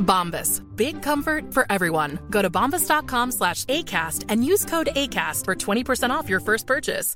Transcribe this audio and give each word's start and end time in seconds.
Bombas. 0.00 0.60
Big 0.76 1.02
comfort 1.02 1.54
for 1.54 1.64
everyone. 1.70 2.18
Go 2.30 2.42
to 2.42 2.50
bombas.com 2.50 3.32
slash 3.32 3.64
ACAST 3.66 4.24
and 4.28 4.44
use 4.44 4.64
code 4.64 4.88
ACAST 4.96 5.44
for 5.44 5.54
20% 5.54 6.10
off 6.10 6.28
your 6.28 6.40
first 6.40 6.66
purchase. 6.66 7.14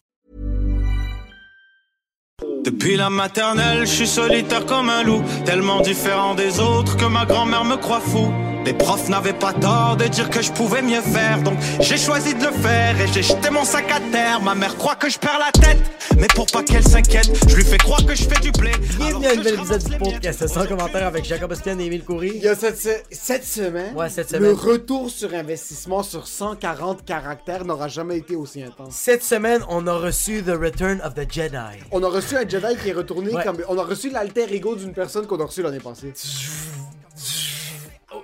Depuis 2.65 2.97
la 2.97 3.11
maternelle, 3.11 3.87
je 3.87 3.93
suis 3.93 4.07
solitaire 4.07 4.67
comme 4.67 4.89
un 4.89 5.03
loup, 5.03 5.23
tellement 5.45 5.81
différent 5.83 6.35
des 6.35 6.61
autres 6.61 6.97
que 6.97 7.05
ma 7.05 7.27
grand-mère 7.27 7.65
me 7.65 7.77
croit 7.77 8.01
fou. 8.01 8.33
Les 8.65 8.73
profs 8.73 9.09
n'avaient 9.11 9.35
pas 9.35 9.53
tort 9.53 9.97
de 9.99 10.07
dire 10.07 10.31
que 10.31 10.41
je 10.41 10.51
pouvais 10.51 10.81
mieux 10.81 11.03
faire, 11.03 11.43
donc 11.43 11.59
j'ai 11.81 11.99
choisi 11.99 12.35
de 12.35 12.47
le 12.47 12.51
faire 12.53 12.99
et 12.99 13.07
j'ai 13.13 13.23
jeté 13.23 13.51
mon 13.51 13.63
sac 13.65 13.91
à 13.91 14.01
terre. 14.11 14.41
Ma 14.41 14.55
mère 14.55 14.75
croit 14.77 14.95
que 14.97 15.11
je 15.11 15.19
perds 15.19 15.39
la 15.39 15.53
tête, 15.53 15.79
mais 16.17 16.29
pour 16.35 16.47
pas 16.47 16.63
qu'elle 16.63 16.83
s'inquiète, 16.83 17.31
je 17.47 17.55
lui 17.57 17.65
fais 17.65 17.77
croire 17.77 18.05
que 18.07 18.15
je 18.15 18.25
fais 18.25 18.41
du 18.41 18.51
blé. 18.53 18.71
Bienvenue 18.97 19.27
à 19.27 19.31
un 19.33 19.35
nouvel 19.37 19.55
épisode 19.55 19.85
du 19.85 19.99
podcast 19.99 20.47
sans 20.47 20.67
commentaire 20.67 21.07
avec 21.07 21.27
Jacob 21.27 21.53
Ospian 21.53 21.79
et 21.79 21.85
Émile 21.85 22.05
Coury. 22.05 22.33
Il 22.37 22.43
y 22.43 22.49
a 22.49 22.55
cette, 22.55 22.79
se- 22.79 22.89
cette 23.11 23.45
semaine, 23.45 23.95
Ouais, 23.95 24.09
cette 24.09 24.33
le 24.33 24.39
semaine. 24.39 24.55
retour 24.55 25.11
sur 25.11 25.35
investissement 25.35 26.03
sur 26.03 26.27
140 26.27 27.05
caractères 27.05 27.67
n'aura 27.67 27.89
jamais 27.89 28.17
été 28.17 28.35
aussi 28.35 28.63
intense. 28.63 28.95
Cette 28.95 29.23
semaine, 29.23 29.61
on 29.69 29.87
a 29.87 29.93
reçu 29.95 30.43
The 30.43 30.57
Return 30.59 31.03
of 31.05 31.13
the 31.15 31.31
Jedi. 31.31 31.57
On 31.93 32.03
a 32.03 32.09
reçu 32.09 32.35
un 32.37 32.49
Jedi 32.49 32.77
qui 32.83 32.89
est 32.89 32.93
retourné 32.95 33.31
Ouais. 33.35 33.45
comme... 33.45 33.59
On 33.69 33.77
a 33.77 33.85
reçu 33.85 34.09
l'alter 34.11 34.47
ego 34.55 34.75
d'une 34.75 34.95
personne 34.95 35.27
qu'on 35.27 35.41
a 35.41 35.45
reçu 35.45 35.61
l'année 35.63 35.81
passée. 35.81 36.15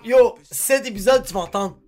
Yo, 0.05 0.35
cet 0.51 0.87
épisode, 0.87 1.25
tu 1.25 1.35
vas 1.35 1.41
entendre 1.41 1.79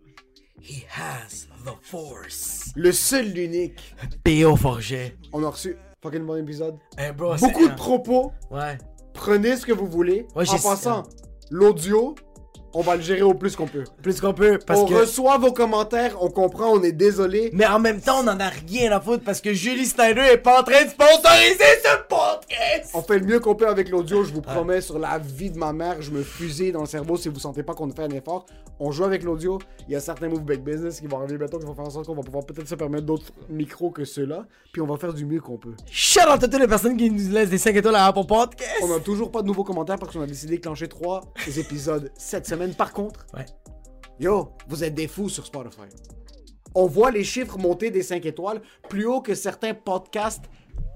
He 0.60 0.84
has 0.96 1.46
the 1.64 1.70
Force. 1.82 2.72
Le 2.76 2.92
seul, 2.92 3.32
l'unique. 3.32 3.94
P.O. 4.24 4.56
Forget. 4.56 5.16
On 5.32 5.42
a 5.44 5.48
reçu... 5.48 5.76
Fucking 6.02 6.24
bon 6.24 6.36
épisode. 6.36 6.76
Hey 6.98 7.12
bro, 7.12 7.36
Beaucoup 7.36 7.68
de 7.68 7.74
propos. 7.74 8.32
Ouais. 8.50 8.76
Prenez 9.14 9.56
ce 9.56 9.66
que 9.66 9.72
vous 9.72 9.86
voulez. 9.86 10.26
Ouais, 10.34 10.48
en 10.48 10.58
passant, 10.58 11.04
l'audio, 11.50 12.14
on 12.74 12.80
va 12.80 12.96
le 12.96 13.02
gérer 13.02 13.22
au 13.22 13.34
plus 13.34 13.56
qu'on 13.56 13.66
peut. 13.66 13.84
Plus 14.02 14.20
qu'on 14.20 14.32
peut, 14.32 14.58
parce 14.66 14.80
on 14.80 14.86
que. 14.86 14.94
reçoit 14.94 15.38
vos 15.38 15.52
commentaires, 15.52 16.16
on 16.20 16.30
comprend, 16.30 16.70
on 16.70 16.82
est 16.82 16.92
désolé. 16.92 17.50
Mais 17.52 17.66
en 17.66 17.78
même 17.78 18.00
temps, 18.00 18.20
on 18.22 18.28
en 18.28 18.40
a 18.40 18.48
rien 18.48 18.92
à 18.92 19.00
foutre 19.00 19.24
parce 19.24 19.40
que 19.40 19.52
Julie 19.52 19.86
Snyder 19.86 20.22
est 20.32 20.38
pas 20.38 20.60
en 20.60 20.62
train 20.62 20.84
de 20.84 20.90
sponsoriser 20.90 21.58
ce 21.82 22.02
podcast. 22.08 22.90
On 22.94 23.02
fait 23.02 23.18
le 23.18 23.26
mieux 23.26 23.40
qu'on 23.40 23.54
peut 23.54 23.68
avec 23.68 23.88
l'audio, 23.88 24.24
je 24.24 24.32
vous 24.32 24.42
promets, 24.42 24.80
sur 24.80 24.98
la 24.98 25.18
vie 25.18 25.50
de 25.50 25.58
ma 25.58 25.72
mère, 25.72 26.00
je 26.00 26.10
me 26.10 26.22
fusille 26.22 26.72
dans 26.72 26.80
le 26.80 26.86
cerveau 26.86 27.16
si 27.16 27.28
vous 27.28 27.38
sentez 27.38 27.62
pas 27.62 27.74
qu'on 27.74 27.90
fait 27.90 28.04
un 28.04 28.10
effort. 28.10 28.46
On 28.80 28.90
joue 28.90 29.04
avec 29.04 29.22
l'audio, 29.22 29.58
il 29.86 29.92
y 29.92 29.96
a 29.96 30.00
certains 30.00 30.28
move 30.28 30.42
back 30.42 30.64
business 30.64 31.00
qui 31.00 31.06
vont 31.06 31.18
arriver 31.18 31.38
bientôt, 31.38 31.58
qui 31.58 31.66
vont 31.66 31.74
faire 31.74 31.84
en 31.84 31.90
sorte 31.90 32.06
qu'on 32.06 32.14
va 32.14 32.22
pouvoir 32.22 32.44
peut-être 32.44 32.66
se 32.68 32.74
permettre 32.74 33.04
d'autres 33.04 33.26
micros 33.48 33.90
que 33.90 34.04
ceux-là, 34.04 34.46
puis 34.72 34.82
on 34.82 34.86
va 34.86 34.96
faire 34.96 35.12
du 35.12 35.24
mieux 35.24 35.40
qu'on 35.40 35.58
peut. 35.58 35.74
Shout 35.90 36.20
out 36.20 36.42
à 36.42 36.48
toutes 36.48 36.58
les 36.58 36.66
personnes 36.66 36.96
qui 36.96 37.10
nous 37.10 37.30
laissent 37.30 37.50
des 37.50 37.58
5 37.58 37.76
étoiles 37.76 37.96
à 37.96 38.06
Apple 38.06 38.26
Podcast. 38.26 38.72
On 38.82 38.92
a 38.96 39.00
toujours 39.00 39.30
pas 39.30 39.42
de 39.42 39.46
nouveaux 39.46 39.64
commentaires 39.64 39.98
parce 39.98 40.12
qu'on 40.12 40.22
a 40.22 40.26
décidé 40.26 40.56
de 40.56 40.62
clencher 40.62 40.88
trois 40.88 41.20
épisodes 41.56 42.10
cette 42.16 42.46
semaine. 42.46 42.61
Par 42.70 42.92
contre, 42.92 43.26
Ouais. 43.34 43.46
yo, 44.18 44.52
vous 44.68 44.84
êtes 44.84 44.94
des 44.94 45.08
fous 45.08 45.28
sur 45.28 45.44
Spotify. 45.46 45.88
On 46.74 46.86
voit 46.86 47.10
les 47.10 47.24
chiffres 47.24 47.58
monter 47.58 47.90
des 47.90 48.02
5 48.02 48.24
étoiles 48.24 48.62
plus 48.88 49.04
haut 49.06 49.20
que 49.20 49.34
certains 49.34 49.74
podcasts 49.74 50.44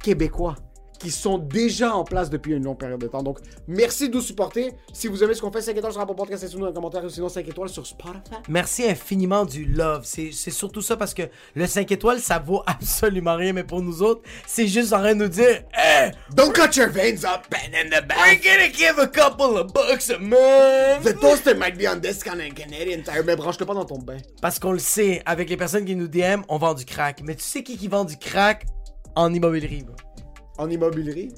québécois 0.02 0.56
qui 0.98 1.10
sont 1.10 1.38
déjà 1.38 1.94
en 1.94 2.04
place 2.04 2.30
depuis 2.30 2.52
une 2.54 2.64
longue 2.64 2.78
période 2.78 3.00
de 3.00 3.06
temps. 3.08 3.22
Donc, 3.22 3.38
merci 3.66 4.08
de 4.08 4.14
nous 4.14 4.20
supporter. 4.20 4.72
Si 4.92 5.08
vous 5.08 5.22
aimez 5.22 5.34
ce 5.34 5.40
qu'on 5.42 5.50
fait, 5.52 5.60
5 5.60 5.76
étoiles 5.76 5.92
sur 5.92 6.00
Apple 6.00 6.14
Podcast, 6.14 6.42
laissez-nous 6.42 6.66
un 6.66 6.72
commentaire 6.72 7.04
ou 7.04 7.08
sinon 7.08 7.28
5 7.28 7.46
étoiles 7.48 7.68
sur 7.68 7.86
Spotify. 7.86 8.36
Merci 8.48 8.88
infiniment 8.88 9.44
du 9.44 9.64
love. 9.64 10.02
C'est 10.04 10.30
surtout 10.32 10.80
ça 10.82 10.96
parce 10.96 11.14
que 11.14 11.22
le 11.54 11.66
5 11.66 11.90
étoiles, 11.92 12.20
ça 12.20 12.38
vaut 12.38 12.62
absolument 12.66 13.36
rien, 13.36 13.52
mais 13.52 13.64
pour 13.64 13.82
nous 13.82 14.02
autres, 14.02 14.22
c'est 14.46 14.66
juste 14.66 14.92
en 14.92 14.98
train 14.98 15.14
de 15.14 15.22
nous 15.24 15.28
dire 15.28 15.62
Hey, 15.72 16.12
Don't 16.34 16.52
cut 16.52 16.76
your 16.76 16.88
veins 16.88 17.24
up, 17.24 17.46
pen 17.50 17.72
in 17.74 17.88
the 17.90 18.00
we're 18.02 18.06
back. 18.06 18.42
gonna 18.44 18.68
give 18.72 18.98
a 18.98 19.06
couple 19.06 19.58
of 19.58 19.72
bucks 19.72 20.10
a 20.10 20.18
month. 20.18 21.04
The 21.04 21.18
toaster 21.20 21.54
might 21.54 21.76
be 21.78 21.86
on 21.86 21.96
discount 22.00 22.40
in 22.40 22.50
Canadian 22.54 23.02
Tire, 23.02 23.24
mais 23.24 23.36
branche-le 23.36 23.66
pas 23.66 23.74
dans 23.74 23.84
ton 23.84 23.98
bain. 23.98 24.16
Parce 24.40 24.58
qu'on 24.58 24.72
le 24.72 24.78
sait, 24.78 25.22
avec 25.26 25.48
les 25.50 25.56
personnes 25.56 25.84
qui 25.84 25.96
nous 25.96 26.08
DM, 26.08 26.42
on 26.48 26.58
vend 26.58 26.74
du 26.74 26.84
crack. 26.84 27.20
Mais 27.22 27.34
tu 27.34 27.42
sais 27.44 27.62
qui 27.62 27.76
qui 27.76 27.88
vend 27.88 28.04
du 28.04 28.16
crack 28.16 28.64
en 29.14 29.32
immobilier, 29.32 29.82
bro? 29.82 29.94
En 30.58 30.70
immobilier. 30.70 31.28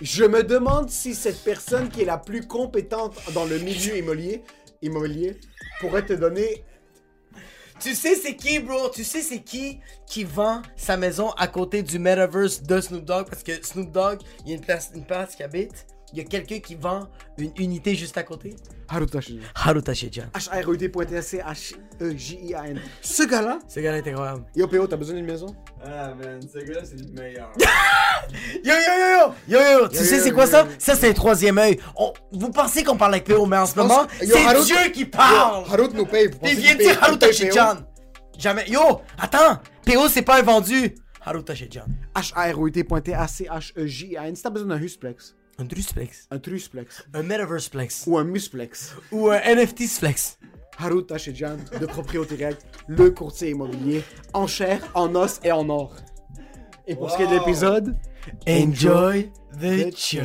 Je 0.00 0.24
me 0.24 0.42
demande 0.42 0.90
si 0.90 1.14
cette 1.14 1.44
personne 1.44 1.88
qui 1.88 2.02
est 2.02 2.06
la 2.06 2.18
plus 2.18 2.46
compétente 2.46 3.18
dans 3.34 3.44
le 3.44 3.58
milieu 3.58 3.96
immobilier, 3.96 5.38
pourrait 5.80 6.04
te 6.04 6.12
donner. 6.12 6.64
Tu 7.78 7.94
sais 7.94 8.14
c'est 8.14 8.36
qui, 8.36 8.58
bro? 8.58 8.90
Tu 8.90 9.04
sais 9.04 9.22
c'est 9.22 9.42
qui 9.42 9.80
qui 10.06 10.24
vend 10.24 10.62
sa 10.76 10.96
maison 10.96 11.30
à 11.30 11.46
côté 11.48 11.82
du 11.82 11.98
metaverse 11.98 12.62
de 12.62 12.80
Snoop 12.80 13.04
Dogg? 13.04 13.28
Parce 13.28 13.42
que 13.42 13.64
Snoop 13.64 13.90
Dogg, 13.90 14.20
il 14.44 14.50
y 14.50 14.54
a 14.54 14.56
une 14.56 15.04
place 15.04 15.36
qui 15.36 15.42
habite. 15.42 15.86
Il 16.12 16.18
y 16.18 16.20
a 16.20 16.24
quelqu'un 16.24 16.58
qui 16.58 16.74
vend 16.74 17.08
une 17.38 17.52
unité 17.58 17.94
juste 17.94 18.18
à 18.18 18.22
côté? 18.22 18.54
Haruta 18.88 19.20
Shinya. 19.22 19.46
Haruta 19.54 19.94
Shijan. 19.94 20.24
H-R-E-T.C-H-E-J-I-A-N. 21.52 22.80
Ce 23.00 23.22
gars-là, 23.22 23.58
Ce 23.66 23.80
gars-là 23.80 23.96
est 23.98 24.06
incroyable. 24.08 24.44
yo 24.54 24.66
PO, 24.68 24.86
t'as 24.86 24.96
besoin 24.96 25.14
d'une 25.16 25.24
maison? 25.26 25.54
Ah 25.82 26.14
man, 26.14 26.40
ce 26.42 26.58
gars-là 26.58 26.84
c'est 26.84 27.00
le 27.00 27.06
meilleur. 27.12 27.50
Yo 28.64 28.72
yo 28.72 28.74
yo 28.74 29.18
yo! 29.18 29.34
Yo 29.48 29.58
yo! 29.80 29.88
Tu 29.88 29.96
Yo, 29.96 30.02
sais 30.04 30.20
c'est 30.20 30.30
quoi 30.30 30.44
yo, 30.44 30.50
ça? 30.50 30.60
yo. 30.62 30.68
Ça 30.78 30.94
c'est 30.94 31.08
un 31.08 31.12
troisième 31.12 31.58
œil. 31.58 31.78
On- 31.96 32.12
Vous 32.32 32.50
pensez 32.50 32.84
qu'on 32.84 32.96
parle 32.96 33.14
avec 33.14 33.24
PO, 33.26 33.46
mais 33.46 33.56
en 33.58 33.66
ce 33.66 33.76
moment, 33.76 34.06
c'est 34.20 34.32
Harut- 34.44 34.64
Dieu 34.64 34.76
qui 34.92 35.04
parle! 35.06 35.64
Harut 35.70 35.88
nous 35.94 36.06
paye. 36.06 36.30
Il 36.44 36.56
vient 36.56 36.74
de 36.74 36.78
dire 36.80 37.02
Haruta? 37.02 37.32
Shijan! 37.32 37.78
Jamais. 38.38 38.68
Yo! 38.68 39.00
Attends! 39.18 39.58
PO 39.86 40.08
c'est 40.08 40.22
pas 40.22 40.38
un 40.38 40.42
vendu! 40.42 40.94
Haruta 41.24 41.54
Shijan. 41.54 41.84
H-R-E-T.T-A-C-H-E-J-I-A-N. 42.14 44.36
Si 44.36 44.42
t'as 44.42 44.50
besoin 44.50 44.68
d'un 44.76 44.82
Husplex, 44.82 45.34
Un 45.58 45.64
Drusplex. 45.64 46.26
un 46.30 46.38
Trusplex 46.38 47.04
Un 47.14 47.22
Metaverseplex. 47.22 48.04
ou 48.06 48.18
un 48.18 48.24
Musplex, 48.24 48.94
Ou 49.12 49.28
un 49.30 49.38
NFTsplex. 49.54 50.38
Haruta 50.78 51.18
Shijan 51.18 51.58
de 51.78 51.86
Propriété 51.86 52.36
Directe, 52.36 52.66
le 52.88 53.10
courtier 53.10 53.50
immobilier, 53.50 54.02
en 54.32 54.46
chair, 54.46 54.80
en 54.94 55.14
os 55.14 55.38
et 55.44 55.52
en 55.52 55.68
or. 55.68 55.94
Et 56.86 56.96
pour 56.96 57.10
ce 57.10 57.16
qui 57.16 57.22
est 57.22 57.26
de 57.28 57.34
l'épisode, 57.34 57.94
Enjoy 58.48 59.30
the 59.60 59.90
the 59.90 59.96
show. 59.96 60.20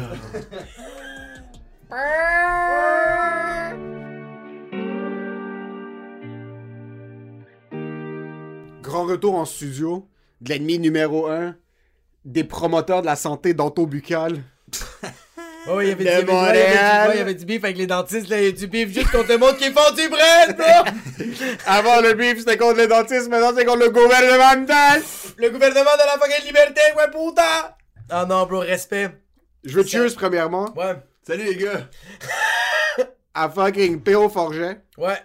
Grand 8.82 9.06
retour 9.06 9.36
en 9.36 9.46
studio 9.46 10.08
de 10.42 10.50
l'ennemi 10.50 10.80
numéro 10.80 11.28
1 11.28 11.56
des 12.26 12.44
promoteurs 12.44 13.02
de 13.02 13.06
la 13.08 13.16
santé 13.16 13.54
dentobuccale. 13.54 14.42
Oh, 15.70 15.82
il 15.82 15.90
y 15.90 15.92
avait 15.92 16.04
De 16.06 16.10
du 16.22 16.26
beef, 16.26 16.34
ouais, 16.34 16.50
il 16.54 16.56
y 16.56 16.62
avait 16.62 16.72
du- 16.72 16.72
Montréal. 16.72 17.12
il 17.14 17.18
y 17.18 17.22
avait 17.22 17.34
du 17.34 17.46
beef 17.46 17.64
avec 17.64 17.78
les 17.78 17.88
dentistes, 17.88 18.30
là, 18.30 18.40
il 18.42 18.46
y 18.46 18.48
a 18.48 18.52
du 18.52 18.68
beef 18.68 18.90
juste 18.94 19.12
contre 19.12 19.30
le 19.30 19.38
monde 19.38 19.58
qui 19.58 19.66
font 19.72 19.94
du 19.96 20.08
bread, 20.08 20.56
bro! 20.56 21.26
Avant 21.66 22.02
le 22.02 22.14
beef, 22.14 22.40
c'était 22.40 22.58
contre 22.58 22.78
les 22.78 22.88
dentistes, 22.88 23.28
maintenant 23.30 23.52
c'est 23.56 23.66
contre 23.66 23.80
le 23.86 23.90
gouvernemental. 23.90 25.02
le 25.38 25.50
gouvernement 25.50 25.92
de 25.94 26.06
la 26.06 26.18
fucking 26.20 26.46
liberté, 26.46 26.82
ouais, 26.96 27.08
putain! 27.12 27.76
Ah 28.10 28.26
non, 28.26 28.46
bro, 28.46 28.60
respect. 28.60 29.10
Je 29.66 29.76
veux 29.80 29.86
cheers 29.86 30.16
premièrement 30.16 30.74
Ouais, 30.78 30.96
Salut 31.26 31.44
les 31.44 31.56
gars! 31.58 31.90
à 33.34 33.50
fucking 33.50 34.02
P.O. 34.02 34.30
Forget, 34.30 34.82
ouais. 34.98 35.18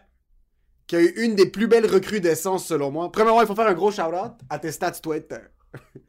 qui 0.87 0.97
a 0.97 1.01
eu 1.01 1.13
une 1.19 1.35
des 1.37 1.47
plus 1.47 1.67
belles 1.69 1.87
recrudescences 1.87 2.67
selon 2.67 2.91
moi. 2.91 3.11
Premièrement, 3.13 3.41
il 3.41 3.47
faut 3.47 3.55
faire 3.55 3.69
un 3.69 3.73
gros 3.75 3.91
shout-out 3.91 4.33
à 4.51 4.59
tes 4.59 4.73
stats 4.73 4.91
Twitter. 4.93 5.39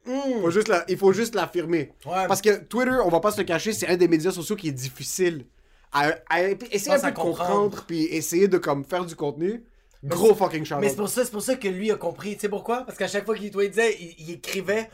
Faut 0.05 0.51
juste 0.51 0.67
la- 0.67 0.83
il 0.87 0.97
faut 0.97 1.13
juste 1.13 1.35
l'affirmer. 1.35 1.91
Ouais. 2.05 2.27
Parce 2.27 2.41
que 2.41 2.63
Twitter, 2.63 2.97
on 3.05 3.09
va 3.09 3.19
pas 3.19 3.31
se 3.31 3.37
le 3.39 3.43
cacher, 3.45 3.73
c'est 3.73 3.87
un 3.87 3.95
des 3.97 4.07
médias 4.07 4.31
sociaux 4.31 4.55
qui 4.55 4.67
est 4.67 4.71
difficile 4.73 5.45
à, 5.91 6.11
à- 6.29 6.41
essayer 6.71 6.91
un 6.91 6.99
peu 6.99 7.11
de 7.11 7.15
comprendre. 7.15 7.47
comprendre 7.47 7.85
puis 7.87 8.03
essayer 8.05 8.47
de 8.47 8.57
comme 8.57 8.83
faire 8.83 9.05
du 9.05 9.15
contenu. 9.15 9.63
Gros 10.03 10.35
fucking 10.35 10.65
shout 10.65 10.75
Mais 10.81 10.89
c'est 10.89 10.97
pour 10.97 11.07
ça, 11.07 11.23
c'est 11.23 11.31
pour 11.31 11.41
ça 11.41 11.55
que 11.55 11.67
lui 11.69 11.89
a 11.91 11.95
compris. 11.95 12.33
Tu 12.35 12.41
sais 12.41 12.49
pourquoi? 12.49 12.83
Parce 12.85 12.97
qu'à 12.97 13.07
chaque 13.07 13.23
fois 13.25 13.35
qu'il 13.37 13.51
tweetait, 13.51 13.95
il, 14.01 14.15
il 14.17 14.31
écrivait. 14.31 14.89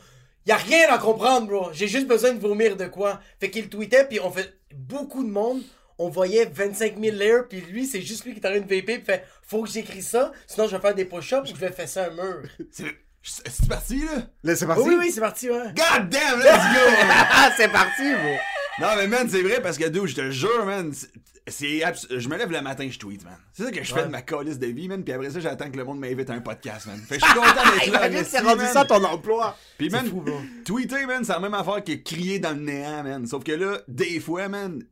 Y 0.46 0.52
a 0.52 0.56
rien 0.56 0.86
à 0.88 0.98
comprendre, 0.98 1.48
bro. 1.48 1.68
J'ai 1.72 1.88
juste 1.88 2.06
besoin 2.06 2.32
de 2.32 2.38
vomir 2.38 2.76
de 2.76 2.86
quoi. 2.86 3.18
Fait 3.40 3.50
qu'il 3.50 3.68
tweetait, 3.68 4.04
puis 4.06 4.20
on 4.20 4.30
fait 4.30 4.54
beaucoup 4.72 5.24
de 5.24 5.28
monde. 5.30 5.62
On 5.98 6.08
voyait 6.08 6.46
25 6.46 6.98
000 6.98 7.14
layers, 7.16 7.42
puis 7.48 7.60
lui, 7.60 7.84
c'est 7.86 8.00
juste 8.00 8.24
lui 8.24 8.32
qui 8.32 8.40
est 8.40 8.46
en 8.46 8.50
train 8.50 8.60
de 8.60 8.74
vaper, 8.74 8.98
puis 8.98 9.04
fait 9.04 9.24
Faut 9.42 9.62
que 9.64 9.68
j'écris 9.68 10.00
ça, 10.02 10.32
sinon 10.46 10.66
je 10.68 10.76
vais 10.76 10.80
faire 10.80 10.94
des 10.94 11.04
push-ups 11.04 11.50
ou 11.50 11.54
je 11.54 11.60
vais 11.60 11.72
faire 11.72 11.88
ça 11.88 12.06
un 12.06 12.10
mur. 12.10 12.42
C'est 13.22 13.68
parti, 13.68 14.00
là? 14.00 14.22
Là, 14.42 14.56
c'est 14.56 14.66
parti? 14.66 14.82
oui, 14.82 14.96
oui, 14.98 15.10
c'est 15.12 15.20
parti, 15.20 15.50
ouais. 15.50 15.74
God 15.76 16.08
damn, 16.08 16.38
let's 16.38 16.74
go! 16.74 16.90
Ah, 17.10 17.50
c'est 17.56 17.68
parti, 17.70 18.02
bro. 18.14 18.36
non, 18.86 18.88
mais 18.96 19.06
man, 19.08 19.28
c'est 19.30 19.42
vrai, 19.42 19.60
parce 19.62 19.76
que, 19.76 19.84
dude, 19.88 20.06
je 20.06 20.14
te 20.14 20.30
jure, 20.30 20.64
man, 20.64 20.92
c'est- 21.46 21.82
abs- 21.82 22.06
Je 22.10 22.28
me 22.30 22.38
lève 22.38 22.50
le 22.50 22.62
matin, 22.62 22.88
je 22.90 22.98
tweet, 22.98 23.22
man. 23.24 23.36
C'est 23.52 23.64
ça 23.64 23.70
que 23.72 23.82
je 23.84 23.92
fais 23.92 24.04
de 24.04 24.08
ma 24.08 24.22
calice 24.22 24.58
de 24.58 24.66
vie, 24.68 24.88
man, 24.88 25.04
puis 25.04 25.12
après 25.12 25.30
ça, 25.30 25.38
j'attends 25.40 25.70
que 25.70 25.76
le 25.76 25.84
monde 25.84 25.98
m'invite 26.00 26.30
à 26.30 26.32
un 26.32 26.40
podcast, 26.40 26.86
man. 26.86 26.98
Fait 27.06 27.18
que 27.18 27.20
je 27.20 27.26
suis 27.30 27.34
content 27.38 27.52
d'être 27.74 27.86
là, 27.92 28.06
Imagine, 28.08 28.24
c'est 28.26 28.40
rendu 28.40 28.62
man. 28.62 28.72
ça 28.72 28.84
ton 28.86 29.04
emploi. 29.04 29.54
Puis, 29.76 29.90
man, 29.90 30.06
fou, 30.06 30.24
tweeter, 30.64 31.04
man, 31.06 31.22
c'est 31.22 31.32
la 31.32 31.40
même 31.40 31.54
affaire 31.54 31.84
que 31.84 31.92
crier 31.92 32.38
dans 32.38 32.50
le 32.56 32.60
néant, 32.62 33.02
man. 33.02 33.26
Sauf 33.26 33.44
que 33.44 33.52
là, 33.52 33.80
des 33.86 34.18
fois, 34.18 34.48
man, 34.48 34.82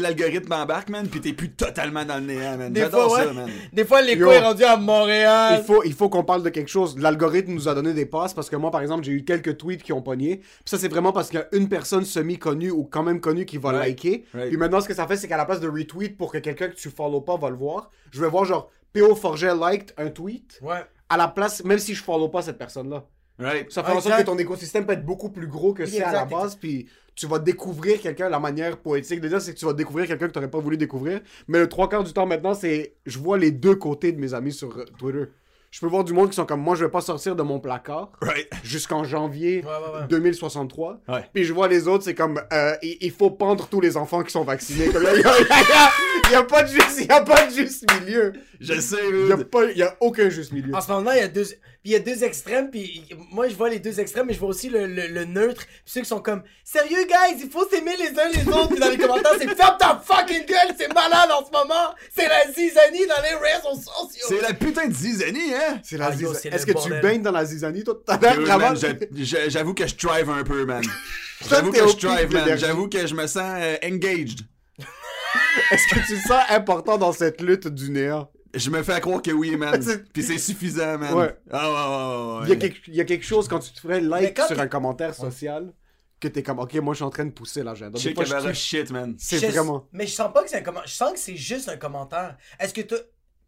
l'algorithme 0.00 0.52
embarque, 0.52 0.88
man, 0.90 1.06
pis 1.08 1.20
t'es 1.20 1.32
plus 1.32 1.50
totalement 1.50 2.04
dans 2.04 2.16
le 2.16 2.26
néant, 2.26 2.56
man. 2.56 2.72
Des 2.72 2.80
J'adore 2.80 3.16
ça, 3.16 3.26
ouais. 3.26 3.32
man. 3.32 3.50
Des 3.72 3.84
fois, 3.84 4.02
l'écho 4.02 4.30
est 4.30 4.38
rendu 4.40 4.64
à 4.64 4.76
Montréal. 4.76 5.58
Il 5.60 5.64
faut, 5.64 5.82
il 5.84 5.92
faut 5.92 6.08
qu'on 6.08 6.24
parle 6.24 6.42
de 6.42 6.48
quelque 6.50 6.68
chose. 6.68 6.98
L'algorithme 6.98 7.52
nous 7.52 7.68
a 7.68 7.74
donné 7.74 7.92
des 7.92 8.06
passes 8.06 8.34
parce 8.34 8.48
que 8.50 8.56
moi, 8.56 8.70
par 8.70 8.80
exemple, 8.82 9.04
j'ai 9.04 9.12
eu 9.12 9.24
quelques 9.24 9.56
tweets 9.56 9.82
qui 9.82 9.92
ont 9.92 10.02
pogné. 10.02 10.36
Puis 10.38 10.46
ça, 10.66 10.78
c'est 10.78 10.88
vraiment 10.88 11.12
parce 11.12 11.28
qu'il 11.30 11.38
y 11.40 11.42
a 11.42 11.48
une 11.52 11.68
personne 11.68 12.04
semi-connue 12.04 12.70
ou 12.70 12.84
quand 12.84 13.02
même 13.02 13.20
connue 13.20 13.44
qui 13.46 13.58
va 13.58 13.70
Right. 13.70 13.88
liker. 14.02 14.24
Right. 14.34 14.48
Puis 14.48 14.56
maintenant, 14.56 14.80
ce 14.80 14.88
que 14.88 14.94
ça 14.94 15.06
fait, 15.06 15.16
c'est 15.16 15.28
qu'à 15.28 15.36
la 15.36 15.44
place 15.44 15.60
de 15.60 15.68
retweet 15.68 16.16
pour 16.16 16.32
que 16.32 16.38
quelqu'un 16.38 16.68
que 16.68 16.74
tu 16.76 16.90
follow 16.90 17.20
pas 17.20 17.36
va 17.36 17.50
le 17.50 17.56
voir, 17.56 17.90
je 18.12 18.20
vais 18.20 18.28
voir 18.28 18.44
genre 18.44 18.70
PO 18.92 19.14
Forget 19.14 19.54
liked 19.54 19.92
un 19.98 20.08
tweet. 20.10 20.58
Ouais. 20.62 20.84
À 21.08 21.16
la 21.16 21.28
place, 21.28 21.62
même 21.64 21.78
si 21.78 21.94
je 21.94 22.02
follow 22.02 22.28
pas 22.28 22.42
cette 22.42 22.58
personne-là. 22.58 23.04
Right. 23.38 23.70
Ça 23.70 23.84
fait 23.84 23.92
en 23.92 24.00
sorte 24.00 24.18
que 24.18 24.22
ton 24.24 24.38
écosystème 24.38 24.86
peut 24.86 24.94
être 24.94 25.04
beaucoup 25.04 25.28
plus 25.28 25.46
gros 25.46 25.74
que 25.74 25.84
c'est 25.84 26.02
à 26.02 26.10
la 26.12 26.24
base, 26.24 26.54
puis 26.56 26.88
tu 27.16 27.26
vas 27.26 27.38
découvrir 27.38 28.00
quelqu'un, 28.00 28.28
la 28.28 28.38
manière 28.38 28.76
poétique 28.76 29.20
de 29.20 29.28
dire, 29.28 29.40
c'est 29.40 29.54
que 29.54 29.58
tu 29.58 29.64
vas 29.64 29.72
découvrir 29.72 30.06
quelqu'un 30.06 30.28
que 30.28 30.32
tu 30.32 30.38
n'aurais 30.38 30.50
pas 30.50 30.60
voulu 30.60 30.76
découvrir. 30.76 31.20
Mais 31.48 31.58
le 31.58 31.68
trois 31.68 31.88
quarts 31.88 32.04
du 32.04 32.12
temps 32.12 32.26
maintenant, 32.26 32.54
c'est 32.54 32.94
je 33.06 33.18
vois 33.18 33.38
les 33.38 33.50
deux 33.50 33.74
côtés 33.74 34.12
de 34.12 34.20
mes 34.20 34.34
amis 34.34 34.52
sur 34.52 34.76
euh, 34.78 34.84
Twitter. 34.98 35.24
Je 35.72 35.80
peux 35.80 35.88
voir 35.88 36.04
du 36.04 36.12
monde 36.14 36.30
qui 36.30 36.36
sont 36.36 36.46
comme 36.46 36.60
moi, 36.62 36.74
je 36.76 36.84
vais 36.84 36.90
pas 36.90 37.00
sortir 37.02 37.34
de 37.36 37.42
mon 37.42 37.58
placard 37.58 38.12
Right. 38.22 38.48
jusqu'en 38.62 39.02
janvier 39.04 39.62
Ouais, 39.64 39.70
ouais, 39.70 40.00
ouais. 40.02 40.06
2063. 40.08 41.00
Ouais. 41.08 41.24
Puis 41.34 41.44
je 41.44 41.52
vois 41.52 41.68
les 41.68 41.88
autres, 41.88 42.04
c'est 42.04 42.14
comme 42.14 42.40
euh, 42.52 42.74
il, 42.82 42.96
il 43.00 43.10
faut 43.10 43.30
pendre 43.30 43.66
tous 43.68 43.80
les 43.80 43.96
enfants 43.96 44.22
qui 44.22 44.30
sont 44.30 44.44
vaccinés. 44.44 44.86
Comme, 44.88 45.02
Il 45.14 45.20
y, 45.20 45.24
a- 45.24 46.40
il 46.40 46.44
y 46.44 46.46
pas 46.46 46.62
de 46.62 46.68
juste, 46.68 46.98
il 47.00 47.06
y 47.06 47.10
a 47.10 47.20
pas 47.20 47.46
de 47.46 47.52
juste 47.52 47.84
milieu. 48.00 48.32
Je 48.60 48.80
sais, 48.80 48.96
Il 49.10 49.28
y 49.28 49.32
a 49.32 49.36
dude. 49.36 49.44
pas, 49.50 49.64
il 49.66 49.76
y 49.78 49.82
a 49.82 49.96
aucun 50.00 50.28
juste 50.28 50.52
milieu. 50.52 50.74
En 50.74 50.80
ce 50.80 50.90
moment, 50.90 51.12
il 51.12 51.18
y 51.18 51.22
a 51.22 51.28
deux, 51.28 51.44
puis 51.86 51.92
il 51.92 51.98
y 51.98 52.00
a 52.00 52.00
deux 52.00 52.24
extrêmes, 52.24 52.68
puis 52.68 53.04
moi 53.30 53.46
je 53.46 53.54
vois 53.54 53.70
les 53.70 53.78
deux 53.78 54.00
extrêmes, 54.00 54.26
mais 54.26 54.34
je 54.34 54.40
vois 54.40 54.48
aussi 54.48 54.68
le, 54.68 54.88
le, 54.88 55.06
le 55.06 55.24
neutre, 55.24 55.64
puis 55.64 55.76
ceux 55.84 56.00
qui 56.00 56.08
sont 56.08 56.18
comme 56.20 56.42
sérieux 56.64 57.04
guys, 57.04 57.40
il 57.44 57.48
faut 57.48 57.64
s'aimer 57.68 57.96
les 57.96 58.08
uns 58.08 58.28
les 58.34 58.48
autres, 58.52 58.70
puis 58.70 58.80
dans 58.80 58.88
les 58.88 58.98
commentaires 58.98 59.34
c'est 59.38 59.54
ferme 59.54 59.76
ta 59.78 60.02
fucking 60.04 60.46
gueule, 60.46 60.74
c'est 60.76 60.92
malade 60.92 61.30
en 61.30 61.46
ce 61.46 61.52
moment, 61.52 61.94
c'est 62.12 62.26
la 62.26 62.50
zizanie 62.52 63.06
dans 63.06 63.22
les 63.22 63.36
réseaux 63.36 63.80
sociaux. 63.80 64.26
C'est 64.28 64.40
la 64.40 64.52
putain 64.52 64.88
de 64.88 64.92
zizanie, 64.94 65.54
hein? 65.54 65.80
C'est 65.84 65.96
la 65.96 66.06
Ah, 66.06 66.12
zizanie. 66.16 66.56
Est-ce 66.56 66.66
que 66.66 66.82
tu 66.82 66.90
baignes 67.00 67.22
dans 67.22 67.30
la 67.30 67.44
zizanie, 67.44 67.84
toi, 67.84 67.94
tout 67.94 68.12
à 68.12 68.34
l'heure, 68.34 68.74
J'avoue 69.46 69.74
que 69.74 69.86
je 69.86 69.94
drive 69.94 70.28
un 70.28 70.42
peu, 70.42 70.64
man. 70.64 70.82
J'avoue 71.48 71.70
que 71.70 71.86
je 71.86 71.96
drive, 72.04 72.32
man. 72.32 72.58
J'avoue 72.58 72.88
que 72.88 73.06
je 73.06 73.14
me 73.14 73.28
sens 73.28 73.44
euh, 73.60 73.76
engaged. 73.84 74.40
Est-ce 75.70 75.94
que 75.94 76.00
tu 76.04 76.20
te 76.20 76.26
sens 76.26 76.42
important 76.48 76.98
dans 76.98 77.12
cette 77.12 77.40
lutte 77.40 77.68
du 77.68 77.90
néant? 77.90 78.28
Je 78.54 78.70
me 78.70 78.82
fais 78.82 79.00
croire 79.00 79.22
que 79.22 79.30
oui, 79.30 79.56
man. 79.56 79.80
C'est- 79.82 80.10
Puis 80.12 80.22
c'est 80.22 80.38
suffisant, 80.38 80.98
man. 80.98 81.14
Ouais. 81.14 81.36
Ah, 81.50 81.68
ouais, 81.68 81.74
ouais, 81.74 82.38
ouais, 82.40 82.44
Il 82.44 82.48
y, 82.48 82.52
a 82.52 82.54
ouais. 82.54 82.58
quelque, 82.58 82.88
il 82.88 82.94
y 82.94 83.00
a 83.00 83.04
quelque 83.04 83.24
chose 83.24 83.48
quand 83.48 83.58
tu 83.58 83.72
te 83.72 83.80
ferais 83.80 84.00
Mais 84.00 84.06
like 84.08 84.40
sur 84.46 84.58
un 84.60 84.68
commentaire 84.68 85.14
social 85.14 85.72
que 86.20 86.28
t'es 86.28 86.42
comme, 86.42 86.58
ok, 86.60 86.74
moi 86.76 86.94
je 86.94 86.96
suis 86.98 87.04
en 87.04 87.10
train 87.10 87.26
de 87.26 87.30
pousser 87.32 87.62
l'agenda. 87.62 87.98
Check 87.98 88.14
fois, 88.14 88.40
je 88.40 88.52
shit, 88.54 88.90
man. 88.90 89.14
C'est 89.18 89.38
Je- 89.38 89.46
vraiment. 89.48 89.86
Mais 89.92 90.06
je 90.06 90.12
sens 90.12 90.32
pas 90.32 90.42
que 90.42 90.48
c'est 90.50 90.56
un 90.58 90.62
commentaire, 90.62 90.88
je 90.88 90.94
sens 90.94 91.12
que 91.12 91.18
c'est 91.18 91.36
juste 91.36 91.68
un 91.68 91.76
commentaire. 91.76 92.36
Est-ce 92.58 92.72
que 92.72 92.80
tu 92.80 92.94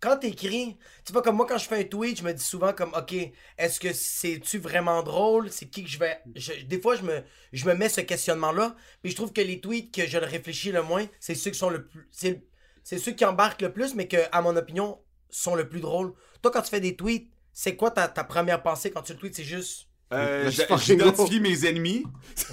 quand 0.00 0.17
t'écris, 0.19 0.77
tu 1.05 1.12
vois 1.12 1.23
comme 1.23 1.35
moi 1.37 1.47
quand 1.49 1.59
je 1.59 1.67
fais 1.67 1.81
un 1.81 1.83
tweet, 1.85 2.19
je 2.19 2.23
me 2.25 2.33
dis 2.33 2.45
souvent 2.45 2.73
comme 2.73 2.93
ok, 2.95 3.15
est-ce 3.56 3.81
que 3.81 3.93
c'est-tu 3.93 4.59
vraiment 4.59 5.03
drôle, 5.03 5.50
c'est 5.50 5.67
qui 5.67 5.83
que 5.83 5.91
je 5.91 5.99
vais 5.99 6.19
je- 6.37 6.65
des 6.67 6.81
fois 6.81 6.95
je 6.95 7.03
me 7.03 7.23
je 7.53 7.67
me 7.67 7.75
mets 7.75 7.89
ce 7.89 8.03
questionnement 8.03 8.53
là, 8.53 8.77
puis 9.03 9.11
je 9.11 9.17
trouve 9.17 9.33
que 9.33 9.41
les 9.41 9.61
tweets 9.61 9.93
que 9.93 10.06
je 10.06 10.19
le 10.19 10.27
réfléchis 10.27 10.71
le 10.71 10.83
moins, 10.83 11.06
c'est 11.19 11.35
ceux 11.35 11.50
qui 11.50 11.59
sont 11.59 11.71
le 11.71 11.85
plus 11.87 12.06
c'est 12.12 12.45
c'est 12.88 12.96
ceux 12.99 13.12
qui 13.12 13.25
embarquent 13.26 13.61
le 13.61 13.70
plus 13.70 13.94
mais 13.94 14.08
que 14.08 14.17
à 14.32 14.40
mon 14.40 14.56
opinion 14.56 14.99
sont 15.29 15.55
le 15.55 15.69
plus 15.69 15.81
drôles. 15.81 16.14
Toi 16.40 16.50
quand 16.50 16.62
tu 16.62 16.70
fais 16.70 16.81
des 16.81 16.96
tweets, 16.96 17.29
c'est 17.52 17.76
quoi 17.76 17.90
ta, 17.90 18.08
ta 18.08 18.25
première 18.25 18.62
pensée 18.62 18.90
quand 18.90 19.02
tu 19.02 19.12
le 19.12 19.19
tweets, 19.19 19.35
c'est 19.35 19.44
juste 19.44 19.88
Euh, 20.14 20.50
J'identifie 20.79 21.38
mes 21.40 21.67
ennemis. 21.67 22.05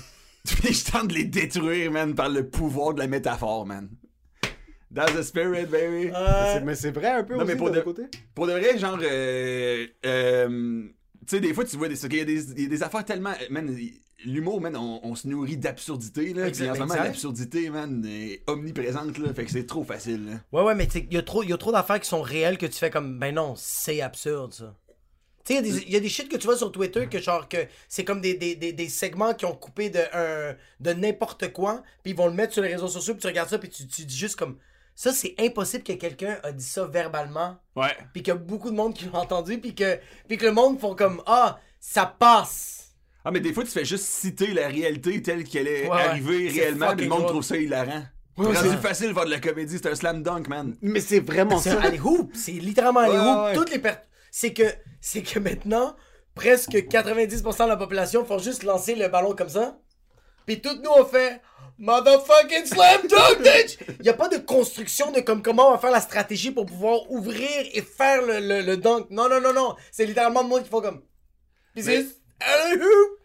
Puis 0.46 0.74
je 0.74 0.92
tente 0.92 1.08
de 1.08 1.14
les 1.14 1.24
détruire, 1.24 1.90
man, 1.90 2.14
par 2.14 2.28
le 2.28 2.50
pouvoir 2.50 2.94
de 2.94 3.00
la 3.00 3.08
métaphore, 3.08 3.66
man. 3.66 3.90
That's 4.94 5.14
the 5.14 5.24
spirit, 5.24 5.68
baby. 5.68 6.12
C'est- 6.14 6.62
Mais 6.66 6.76
c'est 6.76 6.92
vrai 6.92 7.12
un 7.12 7.24
peu 7.24 7.36
Non, 7.36 7.40
aussi 7.44 7.48
mais 7.48 7.56
pour 7.56 7.68
de 7.70 7.76
de- 7.76 7.80
l'autre 7.80 7.94
côté? 8.04 8.18
Pour 8.36 8.46
de 8.48 8.52
vrai, 8.52 8.78
genre, 8.78 9.00
euh, 9.02 9.88
euh, 10.06 10.84
tu 11.22 11.26
sais, 11.28 11.40
des 11.40 11.54
fois, 11.54 11.64
tu 11.66 11.78
vois 11.78 11.88
des, 11.88 12.06
il 12.06 12.14
y 12.16 12.20
a 12.20 12.26
des, 12.26 12.52
il 12.52 12.62
y 12.64 12.66
a 12.66 12.70
des 12.70 12.84
affaires 12.84 13.04
tellement, 13.06 13.34
man, 13.50 13.74
l'humour, 14.26 14.62
man, 14.62 14.76
on, 14.76 15.00
on 15.04 15.16
se 15.16 15.28
nourrit 15.28 15.58
d'absurdité, 15.58 16.34
là. 16.34 16.42
Puis 16.44 16.50
Exact, 16.50 16.70
en 16.70 16.74
ce 16.76 16.80
moment, 16.80 16.94
exact. 16.94 17.06
l'absurdité, 17.08 17.70
man, 17.70 18.06
est 18.06 18.42
omniprésente, 18.48 19.18
là. 19.18 19.34
Fait 19.34 19.46
que 19.46 19.52
c'est 19.52 19.66
trop 19.66 19.84
facile, 19.84 20.26
là. 20.26 20.34
Ouais, 20.52 20.64
ouais, 20.66 20.76
mais 20.76 20.86
il 20.86 21.14
y 21.14 21.18
a 21.18 21.22
trop, 21.24 21.44
y 21.44 21.54
a 21.54 21.58
trop 21.58 21.72
d'affaires 21.72 22.00
qui 22.00 22.10
sont 22.10 22.22
réelles 22.22 22.58
que 22.58 22.66
tu 22.66 22.78
fais 22.78 22.90
comme, 22.90 23.20
ben 23.20 23.34
non, 23.36 23.54
c'est 23.56 24.02
absurde, 24.02 24.54
ça. 24.54 24.76
Tu 25.46 25.54
sais, 25.54 25.60
il 25.60 25.68
y, 25.68 25.70
a 25.70 25.74
des- 25.80 25.92
y 25.92 25.96
a 25.96 26.00
des 26.00 26.10
shit 26.10 26.28
que 26.28 26.38
tu 26.38 26.48
vois 26.48 26.58
sur 26.58 26.72
Twitter 26.72 27.08
que 27.08 27.20
genre 27.20 27.48
que 27.48 27.68
c'est 27.88 28.04
comme 28.04 28.20
des, 28.20 28.34
des, 28.34 28.56
des, 28.56 28.74
des 28.74 28.90
segments 28.90 29.36
qui 29.36 29.46
ont 29.46 29.54
coupé 29.56 29.92
de, 29.92 30.00
un, 30.12 30.56
de 30.80 30.92
n'importe 30.94 31.54
quoi, 31.54 31.84
puis 32.02 32.14
ils 32.14 32.18
vont 32.18 32.26
le 32.26 32.34
mettre 32.34 32.54
sur 32.54 32.64
les 32.64 32.74
réseaux 32.74 32.88
sociaux, 32.88 33.14
puis 33.14 33.22
tu 33.22 33.28
regardes 33.28 33.50
ça, 33.50 33.60
puis 33.60 33.70
tu, 33.70 33.86
tu 33.86 34.06
dis 34.06 34.18
juste 34.18 34.38
comme, 34.38 34.58
ça 34.96 35.14
c'est 35.14 35.36
impossible 35.38 35.84
que 35.84 35.94
quelqu'un 35.94 36.40
a 36.42 36.52
dit 36.52 36.64
ça 36.66 36.86
verbalement, 36.88 37.58
Ouais. 37.76 37.96
puis 38.12 38.24
qu'il 38.24 38.34
y 38.34 38.36
a 38.36 38.40
beaucoup 38.40 38.72
de 38.72 38.76
monde 38.76 38.96
qui 38.96 39.06
l'ont 39.06 39.14
entendu, 39.20 39.60
puis 39.60 39.76
que, 39.76 40.00
puis 40.28 40.38
que 40.38 40.46
le 40.48 40.52
monde 40.52 40.80
font 40.80 40.96
comme, 40.96 41.22
ah, 41.28 41.60
ça 41.80 42.08
passe. 42.08 42.85
Ah, 43.26 43.32
mais 43.32 43.40
des 43.40 43.52
fois, 43.54 43.64
tu 43.64 43.72
fais 43.72 43.84
juste 43.86 44.06
citer 44.06 44.54
la 44.54 44.68
réalité 44.68 45.22
telle 45.22 45.44
qu'elle 45.44 45.68
est 45.68 45.90
Ouais, 45.90 46.02
arrivée 46.02 46.48
réellement, 46.50 46.96
puis 46.96 47.06
le 47.06 47.10
monde 47.10 47.20
drôle. 47.22 47.32
trouve 47.32 47.44
ça 47.44 47.58
hilarant. 47.58 48.04
Ouais, 48.38 48.54
C'est 48.56 48.78
facile 48.78 49.10
de 49.10 49.14
faire 49.14 49.26
de 49.26 49.32
la 49.32 49.40
comédie, 49.40 49.78
c'est 49.82 49.88
un 49.90 49.96
slam 49.96 50.22
dunk, 50.22 50.48
man. 50.48 50.76
Mais 50.82 51.00
c'est 51.00 51.22
vraiment 51.22 51.58
ça. 51.58 51.82
c'est 52.34 52.52
littéralement 52.52 53.00
un 53.00 53.04
alley 53.06 53.18
Ouais, 53.18 53.24
hoop. 53.30 53.46
ouais. 53.46 53.54
Toutes 53.56 53.72
les 53.72 53.82
c'est 54.32 54.54
que 54.54 54.64
c'est 55.02 55.22
que 55.24 55.40
maintenant 55.40 55.96
presque 56.36 56.72
90% 56.74 57.64
de 57.64 57.70
la 57.70 57.78
population 57.78 58.26
font 58.26 58.38
juste 58.38 58.64
lancer 58.64 58.94
le 58.96 59.08
ballon 59.08 59.34
comme 59.34 59.48
ça. 59.50 59.80
Puis 60.46 60.60
toutes 60.62 60.84
nous 60.84 60.92
on 61.00 61.06
fait 61.06 61.42
motherfucking 61.78 62.66
slam 62.66 63.02
dunk 63.08 63.40
bitch. 63.44 63.78
Il 64.02 64.06
y 64.06 64.10
a 64.10 64.14
pas 64.14 64.28
de 64.28 64.38
construction 64.38 65.12
de 65.14 65.22
comme 65.22 65.42
comment 65.42 65.70
on 65.70 65.72
va 65.72 65.78
faire 65.78 65.92
la 65.92 66.02
stratégie 66.02 66.52
pour 66.52 66.66
pouvoir 66.66 67.10
ouvrir 67.10 67.50
et 67.74 67.82
faire 67.82 68.22
le, 68.22 68.40
le, 68.40 68.62
le 68.62 68.76
dunk. 68.78 69.08
Non 69.12 69.30
non 69.30 69.40
non 69.40 69.54
non, 69.54 69.76
c'est 69.92 70.06
littéralement 70.06 70.42
le 70.44 70.50
monde 70.50 70.64
qui 70.64 70.70
font 70.70 70.82
comme 70.82 71.02
Puis 71.74 71.84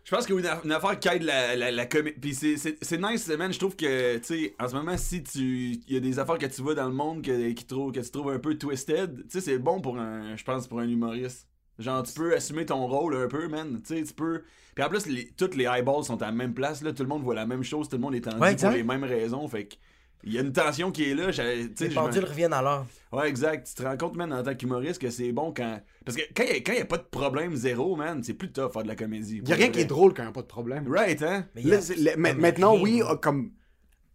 Je 0.04 0.14
pense 0.16 0.26
y 0.34 0.38
a 0.38 0.40
une, 0.40 0.46
aff- 0.46 0.64
une 0.64 0.72
affaire 0.72 0.98
qui 0.98 1.08
aide 1.08 1.22
la, 1.22 1.54
la, 1.56 1.70
la 1.70 1.86
comédie. 1.86 2.18
Puis 2.20 2.34
c'est- 2.34 2.56
nice, 2.98 3.28
man. 3.28 3.52
Je 3.52 3.58
trouve 3.58 3.76
que, 3.76 4.18
tu 4.18 4.24
sais, 4.24 4.54
en 4.58 4.68
ce 4.68 4.74
moment, 4.74 4.96
si 4.96 5.22
tu. 5.22 5.72
Il 5.86 5.94
y 5.94 5.96
a 5.96 6.00
des 6.00 6.18
affaires 6.18 6.38
que 6.38 6.46
tu 6.46 6.62
vois 6.62 6.74
dans 6.74 6.86
le 6.86 6.94
monde 6.94 7.22
que, 7.22 7.50
qui 7.52 7.64
que 7.92 8.00
tu 8.00 8.10
trouves 8.10 8.30
un 8.32 8.38
peu 8.38 8.56
twisted, 8.56 9.16
tu 9.24 9.24
sais, 9.28 9.40
c'est 9.40 9.58
bon 9.58 9.80
pour 9.80 9.98
un. 9.98 10.36
Je 10.36 10.44
pense 10.44 10.66
pour 10.66 10.80
un 10.80 10.88
humoriste. 10.88 11.46
Genre, 11.78 12.02
tu 12.02 12.12
peux 12.12 12.34
assumer 12.34 12.66
ton 12.66 12.86
rôle 12.86 13.16
un 13.16 13.26
peu, 13.28 13.48
man. 13.48 13.80
Tu 13.86 13.96
sais, 13.96 14.02
tu 14.02 14.12
peux. 14.14 14.42
Puis 14.74 14.84
en 14.84 14.88
plus, 14.88 15.06
les, 15.06 15.28
toutes 15.36 15.54
les 15.54 15.64
eyeballs 15.64 16.04
sont 16.04 16.20
à 16.22 16.26
la 16.26 16.32
même 16.32 16.54
place, 16.54 16.82
là. 16.82 16.92
Tout 16.92 17.02
le 17.02 17.08
monde 17.08 17.22
voit 17.22 17.34
la 17.34 17.46
même 17.46 17.62
chose, 17.62 17.88
tout 17.88 17.96
le 17.96 18.02
monde 18.02 18.14
est 18.14 18.20
tendu 18.20 18.36
Ouais, 18.40 18.54
pour 18.56 18.70
les 18.76 18.82
mêmes 18.84 19.04
raisons. 19.04 19.46
Fait 19.48 19.66
que. 19.66 19.76
Il 20.22 20.32
y 20.32 20.38
a 20.38 20.42
une 20.42 20.52
tension 20.52 20.90
qui 20.92 21.10
est 21.10 21.14
là. 21.14 21.30
Les 21.30 21.88
pendules 21.88 22.24
reviennent 22.24 22.52
à 22.52 22.62
l'heure. 22.62 22.86
Ouais, 23.12 23.28
exact. 23.28 23.66
Tu 23.66 23.74
te 23.74 23.82
rends 23.82 23.96
compte, 23.96 24.16
man, 24.16 24.32
en 24.32 24.42
tant 24.42 24.54
qu'humoriste, 24.54 25.00
que 25.00 25.10
c'est 25.10 25.32
bon 25.32 25.52
quand. 25.54 25.80
Parce 26.04 26.16
que 26.16 26.22
quand 26.34 26.44
il 26.44 26.72
n'y 26.74 26.80
a, 26.80 26.84
pas 26.84 26.98
de 26.98 27.02
problème 27.02 27.56
zéro, 27.56 27.96
man, 27.96 28.22
c'est 28.22 28.34
plus 28.34 28.52
tough 28.52 28.72
faire 28.72 28.82
de 28.82 28.88
la 28.88 28.96
comédie. 28.96 29.40
Il 29.42 29.48
y 29.48 29.52
a 29.52 29.56
rien 29.56 29.70
qui 29.70 29.80
est 29.80 29.84
drôle 29.84 30.12
quand 30.14 30.22
il 30.22 30.26
n'y 30.26 30.30
a 30.30 30.34
pas 30.34 30.42
de 30.42 30.46
problème. 30.46 30.86
Right, 30.88 31.22
hein? 31.22 31.46
Mais 31.54 31.62
a- 31.72 31.80
le- 31.96 32.16
maintenant, 32.16 32.74
rien, 32.74 32.82
oui, 32.82 33.02
euh, 33.02 33.16
comme 33.16 33.52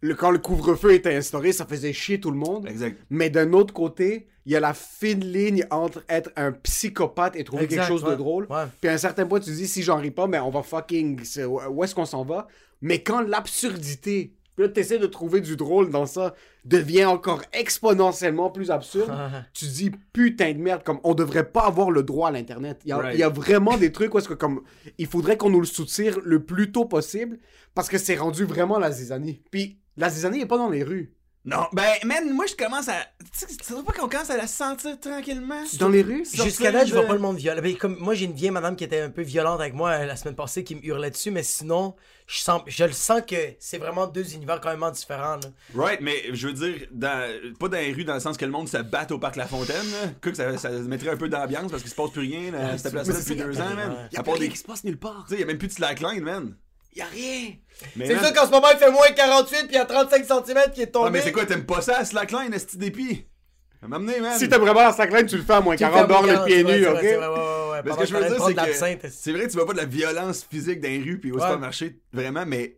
le, 0.00 0.14
quand 0.14 0.30
le 0.30 0.38
couvre-feu 0.38 0.92
était 0.92 1.14
instauré, 1.14 1.52
ça 1.52 1.66
faisait 1.66 1.92
chier 1.92 2.20
tout 2.20 2.30
le 2.30 2.38
monde. 2.38 2.66
Exact. 2.68 2.96
Mais 3.10 3.28
d'un 3.30 3.52
autre 3.52 3.74
côté, 3.74 4.28
il 4.46 4.52
y 4.52 4.56
a 4.56 4.60
la 4.60 4.74
fine 4.74 5.24
ligne 5.24 5.66
entre 5.70 6.04
être 6.08 6.30
un 6.36 6.52
psychopathe 6.52 7.34
et 7.36 7.44
trouver 7.44 7.64
Exact, 7.64 7.80
quelque 7.80 7.88
chose 7.88 8.04
de 8.08 8.14
drôle. 8.14 8.46
Ouais. 8.48 8.64
Puis 8.80 8.88
à 8.88 8.92
un 8.92 8.98
certain 8.98 9.26
point, 9.26 9.40
tu 9.40 9.46
te 9.50 9.56
dis, 9.56 9.66
si 9.66 9.82
j'en 9.82 9.96
ris 9.96 10.10
pas, 10.12 10.26
mais 10.26 10.38
on 10.38 10.50
va 10.50 10.62
fucking. 10.62 11.20
Où 11.70 11.82
est-ce 11.84 11.94
qu'on 11.94 12.04
s'en 12.04 12.24
va? 12.24 12.46
Mais 12.80 13.02
quand 13.02 13.22
l'absurdité, 13.22 14.35
puis 14.56 14.64
là, 14.66 14.72
tu 14.72 14.80
essaies 14.80 14.98
de 14.98 15.06
trouver 15.06 15.40
du 15.40 15.56
drôle 15.56 15.90
dans 15.90 16.06
ça, 16.06 16.34
devient 16.64 17.04
encore 17.04 17.42
exponentiellement 17.52 18.50
plus 18.50 18.70
absurde, 18.70 19.12
tu 19.52 19.66
te 19.66 19.70
dis, 19.70 19.90
putain 20.12 20.52
de 20.52 20.58
merde, 20.58 20.82
comme 20.82 20.98
on 21.04 21.14
devrait 21.14 21.48
pas 21.50 21.66
avoir 21.66 21.90
le 21.90 22.02
droit 22.02 22.28
à 22.28 22.32
l'Internet. 22.32 22.80
Il 22.84 22.88
y, 22.88 22.92
a- 22.92 22.96
Right. 22.98 23.14
il 23.14 23.20
y 23.20 23.22
a 23.22 23.28
vraiment 23.28 23.76
des 23.76 23.92
trucs 23.92 24.14
où 24.14 24.18
est-ce 24.18 24.28
que, 24.28 24.34
comme, 24.34 24.62
il 24.98 25.06
faudrait 25.06 25.36
qu'on 25.36 25.50
nous 25.50 25.60
le 25.60 25.66
soutire 25.66 26.18
le 26.24 26.42
plus 26.44 26.72
tôt 26.72 26.86
possible 26.86 27.38
parce 27.74 27.88
que 27.88 27.98
c'est 27.98 28.16
rendu 28.16 28.44
vraiment 28.44 28.78
la 28.78 28.90
zizanie. 28.90 29.42
Puis 29.50 29.78
la 29.96 30.08
zizanie 30.10 30.40
est 30.40 30.46
pas 30.46 30.58
dans 30.58 30.70
les 30.70 30.82
rues. 30.82 31.12
Non, 31.44 31.66
ben, 31.72 31.84
man, 32.04 32.28
moi, 32.34 32.44
je 32.46 32.56
commence 32.56 32.88
à. 32.88 32.94
Tu 33.38 33.46
sais, 33.62 33.74
pas 33.84 33.92
qu'on 33.92 34.08
commence 34.08 34.30
à 34.30 34.36
la 34.36 34.48
sentir 34.48 34.98
tranquillement? 34.98 35.62
Dans 35.78 35.88
les 35.88 36.02
rues? 36.02 36.24
Jusqu'à 36.34 36.72
là, 36.72 36.84
je 36.84 36.92
vois 36.92 37.02
de- 37.02 37.06
pas 37.06 37.12
le 37.12 37.20
monde 37.20 37.36
violent. 37.36 37.62
Ben, 37.62 37.76
comme 37.76 37.96
moi, 38.00 38.14
j'ai 38.14 38.24
une 38.24 38.32
vieille 38.32 38.50
madame 38.50 38.74
qui 38.74 38.82
était 38.82 39.00
un 39.02 39.10
peu 39.10 39.22
violente 39.22 39.60
avec 39.60 39.72
moi 39.72 39.90
euh, 39.90 40.06
la 40.06 40.16
semaine 40.16 40.34
passée 40.34 40.64
qui 40.64 40.74
me 40.74 40.84
hurlait 40.84 41.12
dessus, 41.12 41.30
mais 41.30 41.44
sinon, 41.44 41.94
je 42.26 42.38
sens, 42.38 42.62
je 42.66 42.84
le 42.84 42.92
sens 42.92 43.20
que 43.28 43.36
c'est 43.60 43.78
vraiment 43.78 44.06
deux 44.06 44.34
univers 44.34 44.60
quand 44.60 44.76
même 44.76 44.90
différents. 44.92 45.36
là. 45.36 45.48
Right, 45.74 46.00
mais 46.00 46.24
je 46.32 46.48
veux 46.48 46.52
dire, 46.52 46.86
dans, 46.90 47.28
pas 47.58 47.68
dans 47.68 47.76
les 47.78 47.92
rues, 47.92 48.04
dans 48.04 48.14
le 48.14 48.20
sens 48.20 48.36
que 48.36 48.44
le 48.44 48.50
monde 48.50 48.68
se 48.68 48.78
batte 48.78 49.12
au 49.12 49.18
parc 49.18 49.36
La 49.36 49.46
Fontaine. 49.46 49.76
là. 49.92 50.08
Que 50.20 50.34
ça, 50.34 50.56
ça 50.58 50.70
mettrait 50.70 51.10
un 51.10 51.16
peu 51.16 51.28
d'ambiance 51.28 51.70
parce 51.70 51.82
qu'il 51.82 51.90
se 51.90 51.96
passe 51.96 52.10
plus 52.10 52.22
rien 52.22 52.50
là, 52.50 52.70
à 52.72 52.78
cette 52.78 52.92
place-là 52.92 53.14
mais 53.14 53.20
c'est 53.20 53.34
depuis 53.36 53.46
deux 53.52 53.58
y 53.58 53.60
a 53.60 53.64
ans, 53.64 53.74
man. 53.74 53.90
ouais. 53.90 53.96
Y 54.12 54.16
a 54.18 54.22
rien 54.22 54.38
des. 54.38 54.48
qui 54.48 54.56
se 54.56 54.64
passe 54.64 54.82
nulle 54.84 54.98
part. 54.98 55.26
sais, 55.28 55.38
y 55.38 55.42
a 55.42 55.46
même 55.46 55.58
plus 55.58 55.68
de 55.68 55.72
slackline, 55.72 56.22
man. 56.22 56.56
Y 56.96 57.00
a 57.02 57.06
rien. 57.06 57.50
C'est 57.96 58.16
ça 58.18 58.32
qu'en 58.32 58.46
ce 58.46 58.50
moment, 58.50 58.68
il 58.72 58.78
fait 58.78 58.90
moins 58.90 59.10
48 59.14 59.56
puis 59.58 59.66
il 59.70 59.74
y 59.74 59.78
a 59.78 59.84
35 59.84 60.24
cm 60.24 60.58
qui 60.74 60.82
est 60.82 60.86
tombé. 60.86 61.06
Ah, 61.08 61.10
mais 61.10 61.20
c'est 61.20 61.30
quoi, 61.32 61.44
t'aimes 61.46 61.66
pas 61.66 61.80
ça, 61.82 62.04
slackline, 62.04 62.52
esti 62.54 62.76
d'épi? 62.78 63.26
M'amener, 63.86 64.18
man. 64.20 64.36
Si 64.36 64.48
t'aimes 64.48 64.62
vraiment 64.62 64.80
la 64.80 64.92
slackline, 64.92 65.26
tu 65.26 65.36
le 65.36 65.44
fais 65.44 65.52
à 65.52 65.60
moins 65.60 65.76
Tu 65.76 65.84
le 65.84 65.90
40 65.90 65.98
fais 65.98 66.04
à 66.04 66.06
dehors 66.08 66.22
les 66.26 66.32
40, 66.32 66.46
pieds 66.46 66.56
c'est 66.56 66.62
vrai, 66.64 66.78
nus, 66.78 66.82
c'est 66.82 66.88
ok? 66.88 66.94
vrai, 66.96 67.02
c'est 67.10 67.16
vrai, 67.16 67.26
ouais, 67.28 67.34
ouais, 67.34 67.70
ouais. 67.70 67.82
Mais 67.84 67.92
ce 67.92 67.96
que 67.98 68.06
je 68.06 68.14
veux 68.14 68.20
dire, 68.28 68.44
c'est 68.74 68.96
que 68.98 69.08
c'est 69.10 69.32
vrai, 69.32 69.46
tu 69.48 69.52
vois 69.56 69.66
pas 69.66 69.72
de 69.74 69.78
la 69.78 69.84
violence 69.84 70.46
physique 70.50 70.80
dans 70.80 70.88
les 70.88 70.98
rues 71.02 71.20
puis 71.20 71.30
au 71.30 71.36
Ouais. 71.36 71.42
supermarché, 71.42 72.00
vraiment, 72.16 72.44
mais 72.46 72.76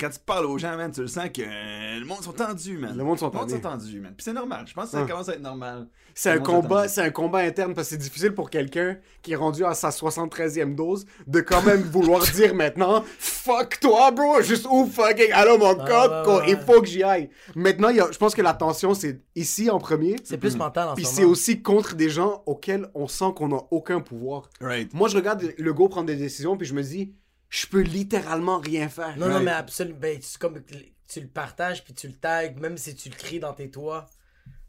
quand 0.00 0.08
tu 0.10 0.18
parles 0.24 0.46
aux 0.46 0.56
gens, 0.58 0.76
man, 0.76 0.90
tu 0.90 1.02
le 1.02 1.06
sens 1.08 1.28
que 1.34 1.42
euh, 1.42 1.98
le 2.00 2.04
monde 2.06 2.22
sont 2.22 2.32
tendus, 2.32 2.78
man. 2.78 2.96
Le 2.96 3.04
monde 3.04 3.18
sont 3.18 3.26
Le 3.26 3.32
monde 3.32 3.48
tendus. 3.48 3.54
sont 3.62 3.68
tendus, 3.68 4.00
man. 4.00 4.14
Puis 4.16 4.24
c'est 4.24 4.32
normal, 4.32 4.64
je 4.66 4.72
pense 4.74 4.86
que 4.86 4.90
ça 4.92 5.02
Ouais. 5.02 5.08
commence 5.08 5.28
à 5.28 5.34
être 5.34 5.42
normal. 5.42 5.88
C'est 6.14 6.30
un 6.30 6.38
combat, 6.38 6.82
tendus. 6.82 6.88
c'est 6.94 7.02
un 7.02 7.10
combat 7.10 7.40
interne 7.40 7.74
parce 7.74 7.88
que 7.88 7.94
c'est 7.94 8.00
difficile 8.00 8.32
pour 8.32 8.48
quelqu'un 8.48 8.96
qui 9.20 9.32
est 9.32 9.36
rendu 9.36 9.64
à 9.64 9.74
sa 9.74 9.90
73e 9.90 10.74
dose 10.74 11.04
de 11.26 11.40
quand 11.40 11.62
même 11.62 11.82
vouloir 11.92 12.22
dire 12.22 12.54
maintenant 12.54 13.04
fuck 13.18 13.78
toi 13.80 14.10
bro, 14.12 14.40
juste 14.40 14.66
ouvre 14.70 14.90
fucking 14.90 15.30
allô 15.32 15.58
mon 15.58 15.70
ouais, 15.74 15.84
quoi, 15.86 16.38
ouais. 16.38 16.50
il 16.52 16.56
faut 16.56 16.80
que 16.80 16.86
j'y 16.86 17.02
aille. 17.02 17.28
Maintenant, 17.54 17.90
il 17.90 17.96
y 17.96 18.00
a- 18.00 18.10
je 18.10 18.16
pense 18.18 18.34
que 18.34 18.40
la 18.42 18.54
tension 18.54 18.94
c'est 18.94 19.20
ici 19.34 19.68
en 19.68 19.78
premier. 19.78 20.16
C'est 20.24 20.38
plus 20.38 20.56
mental 20.56 20.88
en 20.88 20.94
Puis 20.94 21.04
ce 21.04 21.14
c'est 21.16 21.24
aussi 21.24 21.60
contre 21.62 21.94
des 21.96 22.08
gens 22.08 22.42
auxquels 22.46 22.88
on 22.94 23.08
sent 23.08 23.32
qu'on 23.36 23.48
n'a 23.48 23.60
aucun 23.70 24.00
pouvoir. 24.00 24.48
Right. 24.60 24.92
Moi, 24.94 25.08
je 25.08 25.16
regarde 25.16 25.42
le 25.58 25.72
go 25.74 25.88
prendre 25.88 26.06
des 26.06 26.16
décisions, 26.16 26.56
puis 26.56 26.66
je 26.66 26.74
me 26.74 26.82
dis, 26.82 27.12
je 27.48 27.66
peux 27.66 27.80
littéralement 27.80 28.58
rien 28.58 28.88
faire. 28.88 29.16
Non, 29.16 29.28
non, 29.28 29.40
mais 29.40 29.50
absolument. 29.52 29.98
Ben, 30.00 30.20
comme 30.40 30.60
tu 31.08 31.20
le 31.20 31.28
partages 31.28 31.84
puis 31.84 31.94
tu 31.94 32.08
le 32.08 32.14
tags, 32.14 32.50
même 32.60 32.76
si 32.76 32.94
tu 32.94 33.08
le 33.08 33.14
cries 33.14 33.40
dans 33.40 33.52
tes 33.52 33.70
toits, 33.70 34.06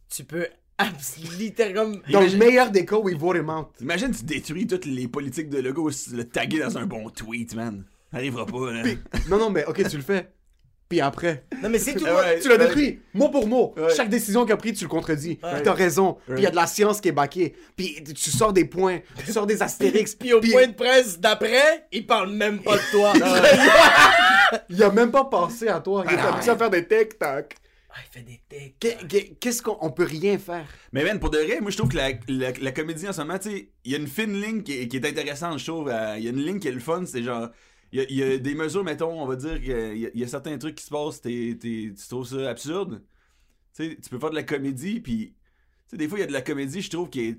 tu 0.10 0.24
peux 0.24 0.48
littéralement. 1.38 1.98
Dans 2.12 2.22
le 2.22 2.36
meilleur 2.38 2.72
des 2.72 2.86
cas, 2.86 2.98
we 2.98 3.16
vote 3.16 3.38
him 3.38 3.50
out. 3.50 3.68
Imagine, 3.82 4.12
tu 4.12 4.24
détruis 4.24 4.68
toutes 4.68 4.86
les 4.86 5.08
politiques 5.08 5.50
de 5.50 5.60
Lego, 5.60 5.90
le 6.12 6.24
taguer 6.24 6.60
dans 6.60 6.78
un 6.78 6.86
bon 6.86 7.10
tweet, 7.10 7.56
man. 7.56 7.84
Ça 8.12 8.18
arrivera 8.18 8.46
pas, 8.46 8.72
là. 8.72 8.84
Puis- 8.84 8.98
non, 9.30 9.38
non, 9.38 9.50
mais 9.50 9.66
ok, 9.66 9.90
tu 9.90 9.98
le 9.98 10.04
fais. 10.04 10.32
Puis 10.90 11.02
après, 11.02 11.44
Non, 11.62 11.68
mais 11.70 11.80
c'est 11.80 11.96
tout. 11.96 12.06
Ouais. 12.06 12.40
tu 12.40 12.48
l'as 12.48 12.58
détruit, 12.58 13.02
mot 13.14 13.28
pour 13.30 13.46
mot. 13.46 13.74
Ouais. 13.76 13.94
Chaque 13.94 14.08
décision 14.10 14.44
qu'il 14.46 14.54
a 14.54 14.58
prise, 14.58 14.78
tu 14.78 14.86
le 14.86 14.90
contredis. 14.90 15.38
Ouais. 15.44 15.54
Puis 15.56 15.64
t'as 15.64 15.74
raison. 15.74 16.18
Puis 16.26 16.36
il 16.38 16.44
y 16.44 16.48
a 16.48 16.50
de 16.50 16.56
la 16.56 16.66
science 16.68 17.02
qui 17.02 17.10
est 17.10 17.12
baquée. 17.14 17.56
Puis 17.76 18.02
tu 18.04 18.32
sors 18.32 18.54
des 18.54 18.64
points, 18.66 19.00
tu 19.26 19.32
sors 19.34 19.46
des 19.46 19.62
astérix. 19.62 20.16
Puis 20.20 20.32
au 20.34 20.40
Puis 20.40 20.52
point 20.52 20.68
de 20.68 20.74
presse 20.74 21.20
d'après, 21.20 21.88
il 21.92 22.06
parle 22.06 22.32
même 22.32 22.60
pas 22.60 22.78
de 22.78 22.92
toi. 22.92 23.12
il 24.70 24.82
a 24.82 24.90
même 24.92 25.12
pas 25.12 25.26
pensé 25.26 25.68
à 25.68 25.80
toi. 25.80 26.04
Il 26.08 26.14
est 26.14 26.18
Ah, 26.20 26.34
habitué 26.34 26.52
à 26.52 26.58
faire 26.58 26.70
des 26.70 26.88
tic-tac. 26.88 27.56
Ah, 27.90 27.94
il 28.06 28.20
fait 28.20 28.26
des 28.26 29.36
Qu'est-ce 29.40 29.62
qu'on 29.62 29.78
on 29.82 29.90
peut 29.92 30.04
rien 30.06 30.38
faire? 30.38 30.68
Mais 30.94 31.04
man, 31.04 31.20
pour 31.20 31.32
de 31.32 31.40
vrai, 31.40 31.60
moi 31.62 31.72
je 31.72 31.78
trouve 31.78 31.90
que 31.90 31.98
la, 31.98 32.10
la, 32.28 32.52
la 32.62 32.72
comédie 32.72 33.08
en 33.08 33.14
ce 33.14 33.22
moment, 33.22 33.40
tu 33.40 33.50
sais, 33.50 33.70
il 33.86 33.92
y 33.92 33.96
a 33.96 33.98
une 33.98 34.08
fine 34.08 34.40
ligne 34.40 34.62
qui 34.64 34.82
est, 34.82 34.88
qui 34.88 34.98
est 34.98 35.06
intéressante, 35.06 35.60
je 35.60 35.66
trouve. 35.66 35.90
Euh, 35.90 36.16
Il 36.18 36.24
y 36.24 36.28
a 36.28 36.30
une 36.30 36.44
ligne 36.44 36.60
qui 36.60 36.68
est 36.68 36.72
le 36.72 36.80
fun, 36.80 37.04
c'est 37.06 37.24
genre. 37.24 37.50
Il 37.92 38.12
y, 38.12 38.24
a, 38.24 38.38
des 38.38 38.56
mesures, 38.56 38.84
mettons, 38.84 39.22
on 39.22 39.26
va 39.26 39.36
dire 39.36 39.56
qu'il 39.62 39.70
y, 39.70 40.06
a- 40.06 40.12
il 40.14 40.20
y 40.20 40.24
a 40.24 40.28
certains 40.28 40.58
trucs 40.58 40.76
qui 40.76 40.84
se 40.84 40.90
passent, 40.90 41.22
t'es- 41.22 41.58
tu 41.60 41.94
trouves 42.10 42.28
ça 42.28 42.50
absurde. 42.50 43.04
Tu 43.76 43.90
sais, 43.92 43.98
tu 44.02 44.10
peux 44.10 44.20
faire 44.20 44.30
de 44.32 44.36
la 44.36 44.44
comédie, 44.44 45.00
puis. 45.02 45.36
Des 45.94 46.08
fois, 46.10 46.18
il 46.20 46.22
y 46.22 46.24
a 46.26 46.28
de 46.28 46.34
la 46.34 46.42
comédie, 46.42 46.82
je 46.82 46.90
trouve, 46.90 47.10
que 47.10 47.38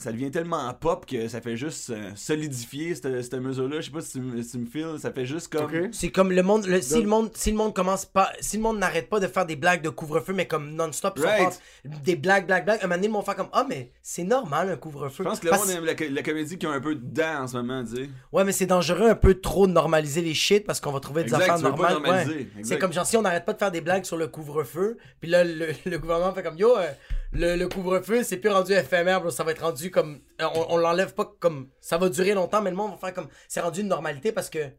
ça 0.00 0.12
devient 0.12 0.30
tellement 0.30 0.72
pop 0.74 1.04
que 1.06 1.28
ça 1.28 1.40
fait 1.40 1.56
juste 1.56 1.90
euh, 1.90 2.10
solidifier 2.14 2.94
cette, 2.94 3.22
cette 3.22 3.34
mesure-là. 3.34 3.80
Je 3.80 3.86
sais 3.86 3.90
pas 3.92 4.00
si 4.00 4.12
tu, 4.12 4.20
me- 4.20 4.42
si 4.42 4.52
tu 4.52 4.58
me 4.58 4.66
files, 4.66 4.98
ça 4.98 5.12
fait 5.12 5.26
juste 5.26 5.52
comme. 5.52 5.70
C'est 5.92 6.10
comme 6.10 6.32
le 6.32 6.42
monde, 6.42 6.66
le- 6.66 6.80
si 6.80 6.94
Donc- 6.94 7.02
le 7.02 7.08
monde, 7.08 7.30
si 7.34 7.50
le 7.50 7.56
monde 7.56 7.74
commence 7.74 8.06
pas, 8.06 8.30
si 8.40 8.56
le 8.56 8.62
monde 8.62 8.78
n'arrête 8.78 9.08
pas 9.08 9.20
de 9.20 9.26
faire 9.26 9.44
des 9.46 9.56
blagues 9.56 9.82
de 9.82 9.90
couvre-feu, 9.90 10.32
mais 10.32 10.46
comme 10.46 10.70
non-stop, 10.74 11.18
Right. 11.18 11.60
des 11.84 12.16
blagues, 12.16 12.46
blagues, 12.46 12.64
blagues, 12.64 12.80
un 12.80 12.86
moment 12.86 12.94
donné, 12.96 13.06
ils 13.08 13.12
vont 13.12 13.22
faire 13.22 13.36
comme, 13.36 13.50
ah, 13.52 13.66
mais 13.68 13.92
c'est 14.02 14.24
normal 14.24 14.70
un 14.70 14.76
couvre-feu. 14.76 15.22
Je 15.24 15.28
pense 15.28 15.40
que 15.40 15.44
le 15.46 15.50
Parce- 15.50 15.66
monde 15.66 15.76
aime 15.76 15.84
la, 15.84 15.94
co- 15.94 16.04
la 16.10 16.22
comédie 16.22 16.56
qui 16.58 16.66
a 16.66 16.70
un 16.70 16.80
peu 16.80 16.94
dedans 16.94 17.42
en 17.42 17.46
ce 17.46 17.56
moment, 17.56 17.84
tu 17.84 17.96
sais. 17.96 18.08
Ouais, 18.32 18.44
mais 18.44 18.52
c'est 18.52 18.66
dangereux 18.66 19.08
un 19.10 19.14
peu 19.14 19.34
trop 19.34 19.66
de 19.66 19.72
normaliser 19.72 20.22
les 20.22 20.34
shit 20.34 20.64
parce 20.64 20.80
qu'on 20.80 20.92
va 20.92 21.00
trouver 21.00 21.24
des 21.24 21.34
Exact, 21.34 21.42
affaires 21.50 21.58
normales. 21.60 21.98
ouais. 21.98 22.48
C'est 22.62 22.78
comme 22.78 22.92
genre 22.92 23.06
si 23.06 23.16
on 23.16 23.22
n'arrête 23.22 23.44
pas 23.44 23.52
de 23.52 23.58
faire 23.58 23.70
des 23.70 23.80
blagues 23.82 24.04
sur 24.04 24.16
le 24.16 24.28
couvre-feu, 24.28 24.96
puis 25.20 25.28
là 25.30 25.44
le, 25.44 25.68
le 25.86 25.98
gouvernement 25.98 26.32
fait 26.32 26.42
comme 26.42 26.56
yo, 26.56 26.76
euh, 26.76 26.88
le, 27.32 27.56
le 27.56 27.68
couvre-feu 27.68 28.22
c'est 28.22 28.38
plus 28.38 28.50
rendu 28.50 28.72
éphémère, 28.72 29.20
bro, 29.20 29.30
ça 29.30 29.44
va 29.44 29.52
être 29.52 29.62
rendu 29.62 29.90
comme 29.90 30.20
euh, 30.40 30.46
on, 30.54 30.74
on 30.74 30.76
l'enlève 30.76 31.14
pas 31.14 31.32
comme 31.38 31.68
ça 31.80 31.98
va 31.98 32.08
durer 32.08 32.34
longtemps, 32.34 32.62
mais 32.62 32.70
le 32.70 32.76
monde 32.76 32.92
va 32.92 32.96
faire 32.96 33.14
comme 33.14 33.28
c'est 33.48 33.60
rendu 33.60 33.80
une 33.80 33.88
normalité 33.88 34.32
parce 34.32 34.50
que 34.50 34.70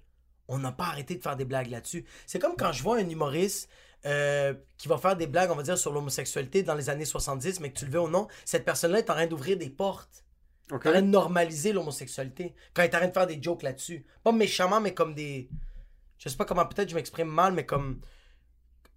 on 0.48 0.60
n'a 0.60 0.72
pas 0.72 0.86
arrêté 0.86 1.16
de 1.16 1.22
faire 1.24 1.38
des 1.38 1.46
blagues 1.46 1.70
là-dessus. 1.70 2.06
C'est 2.28 2.40
comme 2.40 2.56
quand 2.58 2.74
je 2.74 2.84
vois 2.84 2.98
un 2.98 3.08
humoriste 3.10 3.70
euh, 4.06 4.54
qui 4.78 4.88
va 4.88 4.98
faire 4.98 5.16
des 5.16 5.28
blagues, 5.28 5.50
on 5.52 5.56
va 5.56 5.64
dire, 5.64 5.78
sur 5.78 5.94
l'homosexualité 5.94 6.62
dans 6.64 6.76
les 6.76 6.90
années 6.90 7.06
70, 7.06 7.60
mais 7.62 7.72
que 7.72 7.80
tu 7.80 7.86
le 7.86 7.92
veux 7.92 8.02
ou 8.02 8.10
non, 8.10 8.28
cette 8.46 8.66
personne-là 8.66 9.00
est 9.00 9.10
en 9.10 9.14
train 9.14 9.28
d'ouvrir 9.28 9.58
des 9.58 9.70
portes. 9.70 10.26
Ok. 10.72 10.84
T'es 10.84 10.90
en 10.90 10.92
train 10.94 11.02
de 11.02 11.08
normaliser 11.08 11.72
l'homosexualité. 11.72 12.54
Quand 12.74 12.82
il 12.84 12.86
est 12.86 12.96
en 12.96 13.00
train 13.00 13.08
de 13.08 13.14
faire 13.14 13.28
des 13.28 13.42
jokes 13.42 13.64
là-dessus. 13.64 14.06
Pas 14.24 14.32
méchamment, 14.32 14.82
mais 14.82 14.94
comme 14.94 15.14
des. 15.14 15.50
Je 16.18 16.30
sais 16.30 16.38
pas 16.38 16.46
comment, 16.46 16.66
peut-être 16.66 16.90
je 16.90 16.96
m'exprime 16.96 17.30
mal, 17.30 17.54
mais 17.54 17.66
comme. 17.66 18.02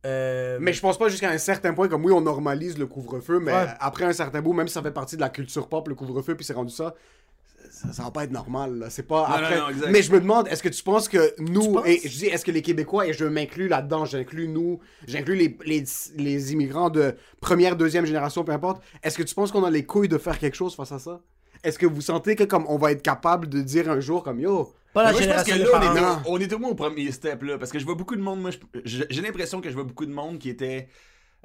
Euh... 0.05 0.59
Mais 0.61 0.73
je 0.73 0.81
pense 0.81 0.99
pas 0.99 1.09
jusqu'à 1.09 1.31
un 1.31 1.39
certain 1.39 1.73
point, 1.75 1.89
comme 1.89 2.05
oui, 2.05 2.13
on 2.13 2.21
normalise 2.21 2.79
le 2.79 2.87
couvre-feu, 2.87 3.39
mais 3.41 3.53
Ouais. 3.53 3.67
après 3.81 4.05
un 4.05 4.13
certain 4.13 4.43
bout, 4.43 4.53
même 4.53 4.69
si 4.69 4.75
ça 4.75 4.83
fait 4.83 4.91
partie 4.91 5.17
de 5.17 5.21
la 5.23 5.31
culture 5.31 5.69
pop, 5.69 5.89
le 5.89 5.95
couvre-feu, 5.95 6.35
puis 6.35 6.45
c'est 6.45 6.53
rendu 6.53 6.73
ça, 6.73 6.95
ça, 7.71 7.93
ça 7.93 8.03
va 8.05 8.11
pas 8.11 8.25
être 8.25 8.31
normal. 8.31 8.87
C'est 8.91 9.05
pas 9.09 9.27
Non, 9.29 9.35
après. 9.35 9.57
non, 9.57 9.63
non, 9.63 9.69
exact. 9.71 9.91
mais 9.91 10.03
je 10.03 10.13
me 10.13 10.21
demande, 10.21 10.47
est-ce 10.49 10.63
que 10.63 10.69
tu 10.69 10.83
penses 10.83 11.09
que 11.09 11.35
nous, 11.39 11.73
penses? 11.73 11.87
et 11.87 12.01
je 12.05 12.19
dis, 12.19 12.27
est-ce 12.27 12.45
que 12.45 12.51
les 12.51 12.61
Québécois, 12.63 13.07
et 13.07 13.13
je 13.15 13.25
m'inclus 13.25 13.69
là-dedans, 13.69 14.05
j'inclus 14.05 14.49
nous, 14.49 14.79
j'inclus 15.09 15.37
les, 15.37 15.57
les, 15.65 15.85
les 16.17 16.53
immigrants 16.53 16.91
de 16.91 17.15
première, 17.41 17.75
deuxième 17.77 18.05
génération, 18.05 18.45
peu 18.45 18.53
importe, 18.53 18.83
est-ce 19.03 19.17
que 19.17 19.23
tu 19.23 19.35
penses 19.35 19.51
qu'on 19.53 19.65
a 19.65 19.71
les 19.71 19.87
couilles 19.87 20.09
de 20.09 20.19
faire 20.19 20.39
quelque 20.39 20.55
chose 20.57 20.75
face 20.77 20.93
à 20.93 20.99
ça? 20.99 21.21
Est-ce 21.65 21.79
que 21.79 21.87
vous 21.87 22.01
sentez 22.01 22.37
que 22.37 22.45
comme 22.45 22.65
on 22.69 22.77
va 22.79 22.93
être 22.93 23.03
capable 23.03 23.49
de 23.49 23.61
dire 23.63 23.91
un 23.91 23.99
jour 24.01 24.23
comme 24.23 24.39
yo, 24.39 24.73
Pas 24.93 25.03
la 25.05 25.13
je 25.13 25.27
pense 25.29 25.43
que 25.45 25.51
là, 25.59 25.67
on 25.75 25.97
est, 25.97 26.29
on 26.29 26.39
est 26.41 26.53
au 26.53 26.59
moins 26.59 26.71
au 26.71 26.75
premier 26.75 27.11
step, 27.11 27.43
là. 27.43 27.59
Parce 27.59 27.73
que 27.73 27.79
je 27.79 27.85
vois 27.85 27.95
beaucoup 27.95 28.15
de 28.17 28.21
monde, 28.21 28.41
moi, 28.43 28.51
j'ai 28.85 29.23
l'impression 29.23 29.61
que 29.61 29.69
je 29.71 29.75
vois 29.75 29.85
beaucoup 29.85 30.07
de 30.07 30.13
monde 30.13 30.39
qui 30.39 30.51
était 30.51 30.89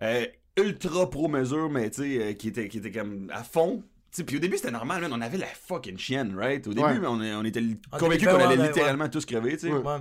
euh, 0.02 0.26
ultra 0.58 1.10
pro-mesure, 1.10 1.70
mais 1.70 1.90
tu 1.90 2.02
sais, 2.04 2.22
euh, 2.24 2.34
qui, 2.34 2.50
était, 2.50 2.68
qui 2.68 2.78
était 2.80 2.92
comme 2.92 3.32
à 3.34 3.44
fond. 3.44 3.82
Tu 4.12 4.18
sais, 4.18 4.24
Puis 4.24 4.38
au 4.38 4.40
début, 4.40 4.58
c'était 4.58 4.72
normal, 4.72 5.02
man. 5.02 5.12
On 5.14 5.22
avait 5.22 5.38
la 5.38 5.46
fucking 5.48 5.98
chienne, 5.98 6.36
right? 6.38 6.66
Au 6.68 6.74
début, 6.74 6.84
Ouais. 6.88 6.98
on, 7.08 7.20
on 7.20 7.46
était 7.46 7.62
convaincus 7.92 8.28
2020, 8.28 8.32
qu'on 8.38 8.44
allait 8.50 8.58
ouais, 8.62 8.68
littéralement 8.68 9.08
tous 9.10 9.26
crever, 9.26 9.54
tu 9.58 9.68
sais. 9.68 9.74
Ouais. 9.74 9.98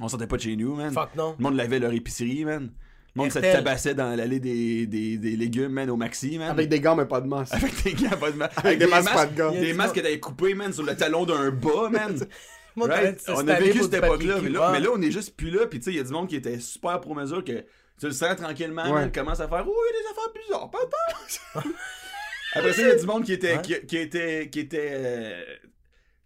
On 0.00 0.08
sortait 0.08 0.26
pas 0.26 0.36
de 0.36 0.42
chez 0.42 0.56
nous, 0.56 0.74
man. 0.74 0.92
Fuck 0.92 1.14
non. 1.14 1.36
Le 1.38 1.42
monde 1.42 1.56
lavait 1.56 1.78
leur 1.78 1.92
épicerie, 1.92 2.44
man. 2.44 2.70
Le 3.16 3.22
monde 3.22 3.32
se 3.32 3.38
tabassait 3.40 3.94
dans 3.94 4.14
l'allée 4.16 4.38
des, 4.40 4.86
des, 4.86 5.16
des 5.18 5.36
légumes, 5.36 5.72
man, 5.72 5.90
au 5.90 5.96
maxi, 5.96 6.38
man. 6.38 6.50
avec 6.50 6.68
des 6.68 6.78
gants 6.80 6.94
mais 6.96 7.06
pas 7.06 7.20
de 7.20 7.26
masque. 7.26 7.52
Avec 7.54 7.82
des 7.82 7.92
gants, 7.94 8.16
pas 8.16 8.30
de 8.30 8.36
ma- 8.36 8.50
Avec 8.56 8.78
des 8.78 8.86
masques, 8.86 9.12
pas 9.12 9.26
de 9.26 9.36
gants. 9.36 9.50
Des 9.50 9.72
masques 9.72 9.96
que 9.96 10.00
t'avais 10.00 10.20
coupés, 10.20 10.54
man, 10.54 10.72
sur 10.72 10.84
le 10.84 10.94
talon 10.96 11.24
d'un 11.24 11.50
bas, 11.50 11.88
man. 11.90 12.18
Right? 12.76 13.26
de 13.26 13.32
On 13.32 13.46
a 13.48 13.58
vécu 13.60 13.82
cette 13.82 13.94
époque-là, 13.94 14.36
mais 14.40 14.48
là, 14.48 14.66
Ouais. 14.70 14.78
mais 14.78 14.80
là, 14.84 14.90
on 14.94 15.02
est 15.02 15.10
juste 15.10 15.36
plus 15.36 15.50
là. 15.50 15.66
Puis 15.66 15.80
tu 15.80 15.86
sais, 15.86 15.90
il 15.90 15.96
y 15.96 16.00
a 16.00 16.04
du 16.04 16.12
monde 16.12 16.28
qui 16.28 16.36
était 16.36 16.60
super 16.60 17.00
pro 17.00 17.14
mesure 17.14 17.44
que 17.44 17.52
tu 17.98 18.06
le 18.06 18.12
sens 18.12 18.36
tranquillement, 18.36 18.84
Ouais. 18.84 18.92
man, 18.92 19.12
commence 19.12 19.40
à 19.40 19.48
faire 19.48 19.64
Oh, 19.68 19.74
il 19.90 19.96
y 19.96 19.98
a 19.98 20.02
des 20.02 20.08
affaires 20.08 20.32
bizarres, 20.40 20.70
peut-être. 20.70 21.68
Après 22.54 22.72
ça, 22.72 22.82
il 22.82 22.88
y 22.88 22.90
a 22.92 22.94
du 22.94 23.06
monde 23.06 23.24
qui 23.24 23.32
était. 23.32 23.56
Ouais. 23.56 23.62
Qui, 23.62 23.86
qui 23.86 23.96
était. 23.98 24.48
Qui 24.50 24.60
était. 24.60 24.88
euh, 24.92 25.42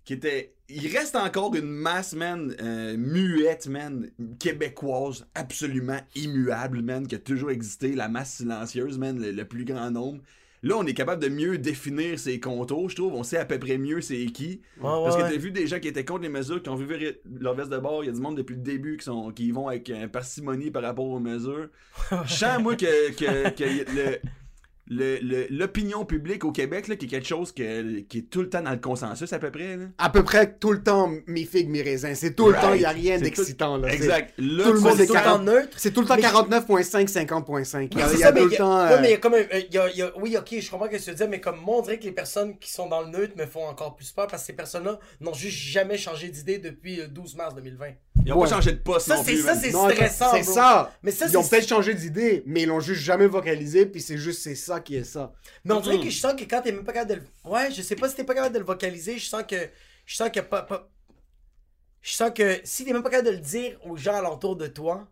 qui 0.04 0.12
était. 0.12 0.53
Il 0.70 0.86
reste 0.96 1.14
encore 1.14 1.54
une 1.54 1.66
masse, 1.68 2.14
man, 2.14 2.54
euh, 2.62 2.96
muette, 2.96 3.66
man, 3.68 4.10
québécoise, 4.38 5.26
absolument 5.34 5.98
immuable, 6.14 6.80
man, 6.80 7.06
qui 7.06 7.14
a 7.16 7.18
toujours 7.18 7.50
existé, 7.50 7.94
la 7.94 8.08
masse 8.08 8.36
silencieuse, 8.36 8.96
man, 8.98 9.20
le, 9.20 9.30
le 9.30 9.44
plus 9.44 9.66
grand 9.66 9.90
nombre. 9.90 10.22
Là, 10.62 10.76
on 10.78 10.86
est 10.86 10.94
capable 10.94 11.22
de 11.22 11.28
mieux 11.28 11.58
définir 11.58 12.18
ses 12.18 12.40
contours, 12.40 12.88
je 12.88 12.96
trouve. 12.96 13.12
On 13.12 13.22
sait 13.22 13.36
à 13.36 13.44
peu 13.44 13.58
près 13.58 13.76
mieux 13.76 14.00
c'est 14.00 14.24
qui. 14.26 14.62
Ouais, 14.78 14.82
Parce 14.82 15.16
ouais, 15.16 15.20
que 15.20 15.26
ouais. 15.26 15.32
t'as 15.32 15.36
vu 15.36 15.50
des 15.50 15.66
gens 15.66 15.78
qui 15.78 15.88
étaient 15.88 16.06
contre 16.06 16.22
les 16.22 16.30
mesures, 16.30 16.62
qui 16.62 16.70
ont 16.70 16.76
vu 16.76 16.86
leur 17.38 17.54
veste 17.54 17.68
de 17.70 17.76
bord. 17.76 18.02
Il 18.02 18.06
y 18.06 18.10
a 18.10 18.12
du 18.14 18.20
monde 18.20 18.38
depuis 18.38 18.54
le 18.54 18.62
début 18.62 18.96
qui, 18.96 19.04
sont, 19.04 19.30
qui 19.30 19.50
vont 19.50 19.68
avec 19.68 19.90
euh, 19.90 20.08
parcimonie 20.08 20.70
par 20.70 20.82
rapport 20.82 21.04
aux 21.04 21.20
mesures. 21.20 21.68
Je 22.24 22.32
sens, 22.32 22.62
moi, 22.62 22.76
que, 22.76 23.10
que, 23.12 23.50
que 23.50 23.64
y- 23.64 24.18
le, 24.86 25.16
le- 25.16 25.18
le- 25.22 25.46
l'opinion 25.50 26.04
publique 26.04 26.44
au 26.44 26.52
Québec, 26.52 26.88
là, 26.88 26.96
qui 26.96 27.06
est 27.06 27.08
quelque 27.08 27.26
chose 27.26 27.52
que- 27.52 28.00
qui 28.00 28.18
est 28.18 28.30
tout 28.30 28.40
le 28.42 28.48
temps 28.50 28.60
dans 28.62 28.70
le 28.70 28.76
consensus 28.78 29.32
à 29.32 29.38
peu 29.38 29.50
près. 29.50 29.76
Là. 29.76 29.84
À 29.98 30.10
peu 30.10 30.22
près 30.22 30.54
tout 30.58 30.72
le 30.72 30.82
temps, 30.82 31.10
mi 31.26 31.44
figue, 31.44 31.68
mi 31.70 31.80
raisin. 31.82 32.14
C'est 32.14 32.34
tout 32.34 32.48
le 32.48 32.54
temps, 32.54 32.74
il 32.74 32.80
n'y 32.80 32.84
a 32.84 32.90
rien 32.90 33.18
d'excitant. 33.18 33.82
Exact. 33.84 34.32
Là, 34.38 34.64
tout 34.64 34.72
le 34.72 34.80
monde 34.80 35.00
est 35.00 35.06
tout 35.06 35.12
le 35.14 35.18
temps 35.18 35.24
40 35.24 35.44
neutre. 35.44 35.68
C'est 35.78 35.90
tout 35.92 36.00
le 36.02 36.06
temps 36.06 36.16
Mais 36.16 36.22
je- 36.22 36.28
49.5, 36.28 37.08
50.5. 37.08 37.88
Il 37.92 37.98
y 37.98 38.02
a, 38.02 38.12
il 38.12 38.18
y 38.18 38.20
ça, 38.20 38.28
a 38.28 38.32
tout 38.32 38.44
le 38.44 38.50
y 38.50 38.54
a- 38.54 38.58
temps. 38.58 38.84
ouais, 38.86 38.92
euh, 38.92 38.98
mais 39.00 39.08
il 39.08 39.10
y 39.12 39.14
a 39.14 39.18
comme 39.18 39.34
un- 39.34 39.38
euh, 39.38 39.60
il 39.68 39.74
y 39.74 39.78
a- 39.78 39.88
il 39.90 39.96
y 39.96 40.02
a- 40.02 40.12
oui, 40.18 40.36
ok, 40.36 40.60
je 40.60 40.70
comprends 40.70 40.86
ce 40.86 40.90
que 40.92 41.02
tu 41.02 41.10
veux 41.10 41.16
dire, 41.16 41.28
mais 41.28 41.40
comme 41.40 41.60
moi, 41.60 41.78
on 41.78 41.82
dirait 41.82 41.98
que 41.98 42.04
les 42.04 42.12
personnes 42.12 42.58
qui 42.58 42.70
sont 42.70 42.88
dans 42.88 43.00
le 43.02 43.08
neutre 43.08 43.34
me 43.36 43.46
font 43.46 43.64
encore 43.66 43.96
plus 43.96 44.10
peur 44.12 44.26
parce 44.26 44.42
que 44.42 44.46
ces 44.48 44.52
personnes-là 44.52 44.98
n'ont 45.20 45.32
juste 45.34 45.56
jamais 45.58 45.96
changé 45.96 46.28
d'idée 46.28 46.58
depuis 46.58 46.96
le 46.96 47.08
12 47.08 47.34
mars 47.36 47.54
2020. 47.54 47.92
Ils 48.26 48.32
ont 48.32 48.36
Ouais. 48.38 48.48
pas 48.48 48.54
changé 48.54 48.72
de 48.72 48.78
poste 48.78 49.06
Ça, 49.08 49.16
non 49.16 49.22
c'est 49.24 49.36
ça, 49.36 49.54
stressant. 49.54 50.30
C'est 50.34 50.42
ça. 50.44 50.92
Mais 51.02 51.10
ça, 51.10 51.26
Ils 51.28 51.36
ont 51.36 51.42
peut-être 51.46 51.68
changé 51.68 51.94
d'idée, 51.94 52.42
mais 52.46 52.62
ils 52.62 52.66
l'ont 52.68 52.80
juste 52.80 53.02
jamais 53.02 53.26
vocalisé, 53.26 53.86
puis 53.86 54.00
c'est 54.00 54.16
juste 54.16 54.40
c'est 54.42 54.54
ça 54.54 54.73
qui 54.80 54.96
est 54.96 55.04
ça. 55.04 55.32
Mais 55.64 55.74
on 55.74 55.80
dirait 55.80 55.98
que 56.00 56.10
je 56.10 56.18
sens 56.18 56.34
que 56.34 56.44
quand 56.44 56.62
t'es 56.62 56.72
même 56.72 56.84
pas 56.84 56.92
capable 56.92 57.10
de 57.10 57.16
le. 57.16 57.50
Ouais, 57.50 57.70
je 57.70 57.82
sais 57.82 57.96
pas 57.96 58.08
si 58.08 58.14
t'es 58.16 58.24
pas 58.24 58.34
capable 58.34 58.54
de 58.54 58.60
le 58.60 58.64
vocaliser, 58.64 59.18
je 59.18 59.26
sens 59.26 59.42
que. 59.48 59.70
Je 60.06 60.16
sens 60.16 60.30
que 60.30 60.40
pas. 60.40 60.62
pas- 60.62 60.88
Je 62.02 62.12
sens 62.12 62.30
que 62.34 62.60
si 62.64 62.84
t'es 62.84 62.92
même 62.92 63.02
pas 63.02 63.10
capable 63.10 63.28
de 63.30 63.34
le 63.36 63.40
dire 63.42 63.78
aux 63.84 63.96
gens 63.96 64.14
alentour 64.14 64.56
de 64.56 64.66
toi, 64.66 65.08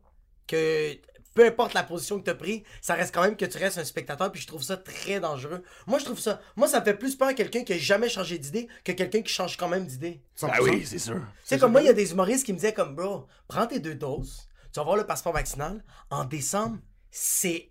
que 0.47 0.95
peu 1.35 1.47
importe 1.47 1.73
la 1.73 1.83
position 1.83 2.19
que 2.21 2.25
t'as 2.25 2.35
pris, 2.35 2.63
ça 2.83 2.93
reste 2.95 3.15
quand 3.15 3.23
même 3.23 3.37
que 3.39 3.47
tu 3.47 3.57
restes 3.57 3.79
un 3.79 3.85
spectateur, 3.85 4.31
puis 4.31 4.43
je 4.43 4.47
trouve 4.47 4.63
ça 4.63 4.77
très 4.77 5.19
dangereux. 5.19 5.63
Moi, 5.87 5.99
je 5.99 6.05
trouve 6.05 6.19
ça. 6.19 6.43
Moi, 6.57 6.69
ça 6.69 6.81
me 6.81 6.85
fait 6.85 6.93
plus 6.93 7.17
peur 7.17 7.29
à 7.29 7.33
quelqu'un 7.35 7.65
qui 7.65 7.73
a 7.73 7.79
jamais 7.79 8.11
changé 8.11 8.39
d'idée 8.39 8.69
que 8.85 8.93
quelqu'un 8.93 9.23
qui 9.23 9.33
change 9.33 9.57
quand 9.57 9.69
même 9.69 9.87
d'idée. 9.87 10.21
100%. 10.37 10.51
Ah 10.53 10.63
oui, 10.63 10.85
c'est 10.85 10.99
sûr. 10.99 11.15
Tu 11.15 11.21
sais, 11.45 11.59
comme 11.59 11.73
moi, 11.73 11.81
il 11.81 11.87
y 11.87 11.91
a 11.91 11.95
des 11.95 12.13
humoristes 12.13 12.45
qui 12.45 12.53
me 12.53 12.59
disaient 12.59 12.75
comme, 12.75 12.95
bro, 12.95 13.27
prends 13.49 13.67
tes 13.67 13.81
deux 13.81 13.95
doses, 13.95 14.47
tu 14.67 14.77
vas 14.77 14.83
avoir 14.83 14.97
le 14.99 15.07
passeport 15.07 15.33
vaccinal. 15.33 15.83
En 16.11 16.27
décembre, 16.27 16.77
c'est 17.11 17.71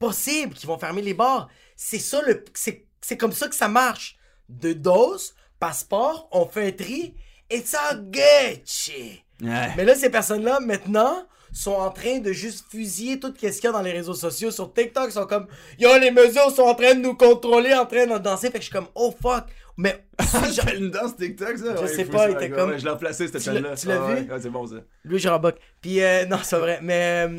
impossible 0.00 0.54
qu'ils 0.54 0.68
vont 0.68 0.78
fermer 0.78 1.02
les 1.02 1.14
bars. 1.14 1.48
C'est 1.76 1.98
ça, 1.98 2.20
le, 2.26 2.44
c'est, 2.54 2.84
c'est 3.00 3.16
comme 3.16 3.32
ça 3.32 3.48
que 3.48 3.54
ça 3.54 3.68
marche. 3.68 4.16
Deux 4.48 4.74
doses, 4.74 5.34
passeport, 5.60 6.28
on 6.32 6.46
fait 6.46 6.68
un 6.68 6.72
tri, 6.72 7.14
et 7.50 7.60
ça 7.60 7.94
Gucci. 7.94 9.22
Ouais. 9.42 9.68
Mais 9.76 9.84
là, 9.84 9.94
ces 9.94 10.10
personnes-là, 10.10 10.60
maintenant, 10.60 11.26
sont 11.52 11.72
en 11.72 11.90
train 11.90 12.18
de 12.18 12.32
juste 12.32 12.66
fusiller 12.70 13.18
tout 13.20 13.28
ce 13.28 13.32
qu'il 13.40 13.64
y 13.64 13.66
a 13.66 13.72
dans 13.72 13.80
les 13.82 13.92
réseaux 13.92 14.14
sociaux. 14.14 14.50
Sur 14.50 14.72
TikTok, 14.72 15.06
ils 15.08 15.12
sont 15.12 15.26
comme, 15.26 15.46
yo, 15.78 15.88
les 15.98 16.10
mesures 16.10 16.50
sont 16.50 16.62
en 16.62 16.74
train 16.74 16.94
de 16.94 17.00
nous 17.00 17.14
contrôler, 17.14 17.74
en 17.74 17.86
train 17.86 18.06
de 18.06 18.18
danser. 18.18 18.48
Fait 18.48 18.54
que 18.54 18.58
je 18.58 18.64
suis 18.64 18.72
comme, 18.72 18.88
oh 18.94 19.14
fuck. 19.20 19.44
Mais 19.76 20.04
fait 20.20 20.76
une 20.76 20.90
danse 20.90 21.16
TikTok, 21.16 21.56
ça? 21.56 21.76
Je 21.76 21.82
Ouais, 21.82 21.88
sais 21.88 22.04
pas, 22.04 22.28
il 22.28 22.34
était 22.34 22.50
comme- 22.50 22.70
ouais, 22.70 22.78
je 22.78 22.84
l'ai 22.84 22.90
replacé, 22.90 23.28
cette 23.28 23.42
chaîne-là. 23.42 23.76
tu 23.76 23.86
l'as 23.86 24.02
Ah, 24.04 24.14
vu? 24.14 24.30
ouais, 24.30 24.40
c'est 24.40 24.50
bon, 24.50 24.66
ça. 24.66 24.76
Lui, 25.04 25.18
je 25.20 25.28
remboque. 25.28 25.56
Puis, 25.80 26.02
euh, 26.02 26.26
non, 26.26 26.38
c'est 26.42 26.58
vrai. 26.58 26.80
Mais, 26.82 27.26
euh, 27.28 27.38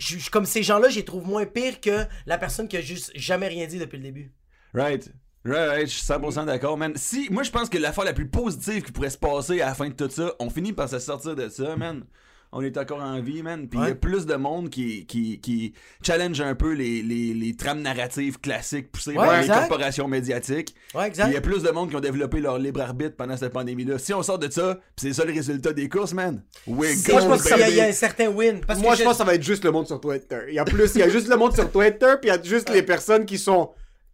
je- 0.00 0.30
comme 0.30 0.46
ces 0.46 0.62
gens-là, 0.62 0.88
je 0.88 0.96
les 0.96 1.04
trouve 1.04 1.26
moins 1.26 1.46
pires 1.46 1.80
que 1.80 2.04
la 2.26 2.38
personne 2.38 2.66
qui 2.66 2.76
a 2.76 2.80
juste 2.80 3.12
jamais 3.14 3.48
rien 3.48 3.66
dit 3.66 3.78
depuis 3.78 3.98
le 3.98 4.02
début. 4.04 4.32
Right. 4.74 5.12
Right, 5.44 5.68
right, 5.70 5.86
je 5.88 5.92
suis 5.94 6.02
100% 6.04 6.44
d'accord, 6.44 6.76
man. 6.76 6.92
Si, 6.96 7.28
moi, 7.30 7.42
je 7.42 7.50
pense 7.50 7.68
que 7.70 7.78
l'affaire 7.78 8.04
la 8.04 8.12
plus 8.12 8.28
positive 8.28 8.82
qui 8.82 8.92
pourrait 8.92 9.08
se 9.10 9.16
passer 9.16 9.60
à 9.62 9.66
la 9.66 9.74
fin 9.74 9.88
de 9.88 9.94
tout 9.94 10.10
ça, 10.10 10.34
on 10.38 10.50
finit 10.50 10.72
par 10.74 10.88
se 10.88 10.98
sortir 10.98 11.34
de 11.34 11.48
ça, 11.48 11.76
man. 11.76 12.04
On 12.52 12.62
est 12.62 12.76
encore 12.78 13.00
en 13.00 13.20
vie, 13.20 13.42
man. 13.44 13.68
Puis 13.68 13.78
il 13.80 13.88
y 13.88 13.92
a 13.92 13.94
plus 13.94 14.26
de 14.26 14.34
monde 14.34 14.70
qui, 14.70 15.06
qui, 15.06 15.38
qui 15.40 15.72
challenge 16.04 16.40
un 16.40 16.56
peu 16.56 16.72
les, 16.72 17.00
les, 17.00 17.32
les 17.32 17.54
trames 17.54 17.80
narratives 17.80 18.40
classiques 18.40 18.90
poussées 18.90 19.10
Ouais, 19.12 19.24
par 19.24 19.32
les 19.36 19.40
exact. 19.42 19.68
corporations 19.68 20.08
médiatiques. 20.08 20.74
Ouais, 20.94 21.10
Puis 21.10 21.18
il 21.18 21.20
y 21.20 21.22
a 21.22 21.28
exact. 21.28 21.42
plus 21.44 21.62
de 21.62 21.70
monde 21.70 21.90
qui 21.90 21.96
ont 21.96 22.00
développé 22.00 22.40
leur 22.40 22.58
libre 22.58 22.80
arbitre 22.80 23.14
pendant 23.16 23.36
cette 23.36 23.52
pandémie-là. 23.52 23.98
Si 23.98 24.12
on 24.12 24.22
sort 24.24 24.38
de 24.40 24.50
ça, 24.50 24.74
puis 24.96 25.06
c'est 25.08 25.12
ça 25.12 25.24
le 25.24 25.32
résultat 25.32 25.72
des 25.72 25.88
courses, 25.88 26.12
man. 26.12 26.42
We're 26.66 26.92
Moi, 27.08 27.20
je 27.20 27.26
pense 27.26 27.42
qu'il 27.44 27.56
y, 27.58 27.62
a- 27.62 27.70
y 27.70 27.80
un 27.82 27.92
certain 27.92 28.28
win. 28.28 28.60
Parce 28.66 28.80
Moi, 28.80 28.92
que 28.94 28.98
je 28.98 29.04
pense 29.04 29.12
que 29.12 29.18
ça 29.18 29.24
va 29.24 29.34
être 29.36 29.42
juste 29.44 29.64
le 29.64 29.70
monde 29.70 29.86
sur 29.86 30.00
Twitter. 30.00 30.40
Il 30.48 30.54
y 30.54 30.58
a 30.58 30.64
plus, 30.64 30.90
il 30.96 30.98
y 30.98 31.02
a 31.04 31.08
juste 31.08 31.28
le 31.28 31.36
monde 31.36 31.54
sur 31.54 31.70
Twitter, 31.70 32.14
puis 32.20 32.30
il 32.30 32.34
y 32.34 32.36
a 32.36 32.42
juste 32.42 32.68
les 32.70 32.82
personnes 32.82 33.26
qui 33.26 33.38
sont. 33.38 33.70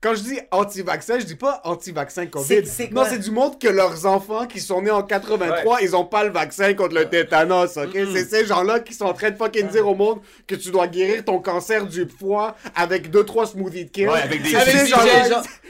Quand 0.07 0.15
je 0.15 0.23
dis 0.23 0.39
anti-vaccin, 0.53 1.19
je 1.19 1.25
dis 1.25 1.35
pas 1.35 1.61
anti-vaccin 1.65 2.27
COVID. 2.27 2.47
C'est- 2.47 2.65
c'est 2.65 2.93
non, 2.93 3.01
quoi? 3.01 3.11
c'est 3.11 3.19
du 3.19 3.33
monde 3.33 3.59
que 3.59 3.67
leurs 3.67 4.07
enfants 4.07 4.47
qui 4.47 4.61
sont 4.61 4.81
nés 4.81 4.93
en 4.93 5.03
83, 5.03 5.83
ils 5.83 5.97
ont 5.97 6.05
pas 6.05 6.23
le 6.23 6.31
vaccin 6.31 6.75
contre 6.75 6.95
le 6.95 7.09
tétanos, 7.09 7.77
ok? 7.77 7.91
C'est 8.15 8.25
ces 8.31 8.47
gens-là 8.47 8.79
qui 8.79 8.95
sont 8.95 9.07
en 9.07 9.15
train 9.15 9.33
de 9.33 9.37
fucking 9.37 9.67
dire 9.67 9.89
au 9.89 9.97
monde 9.97 10.21
que 10.47 10.55
tu 10.55 10.71
dois 10.71 10.87
guérir 10.87 11.25
ton 11.25 11.41
cancer 11.41 11.85
du 11.87 12.07
foie 12.09 12.55
avec 12.77 13.11
2-3 13.11 13.47
smoothies 13.47 13.87
de 13.87 13.91
kill. 13.91 14.09
Ouais, 14.09 14.21
avec 14.23 14.43
des- 14.45 14.55
avec 14.55 14.87
gens- 14.87 14.97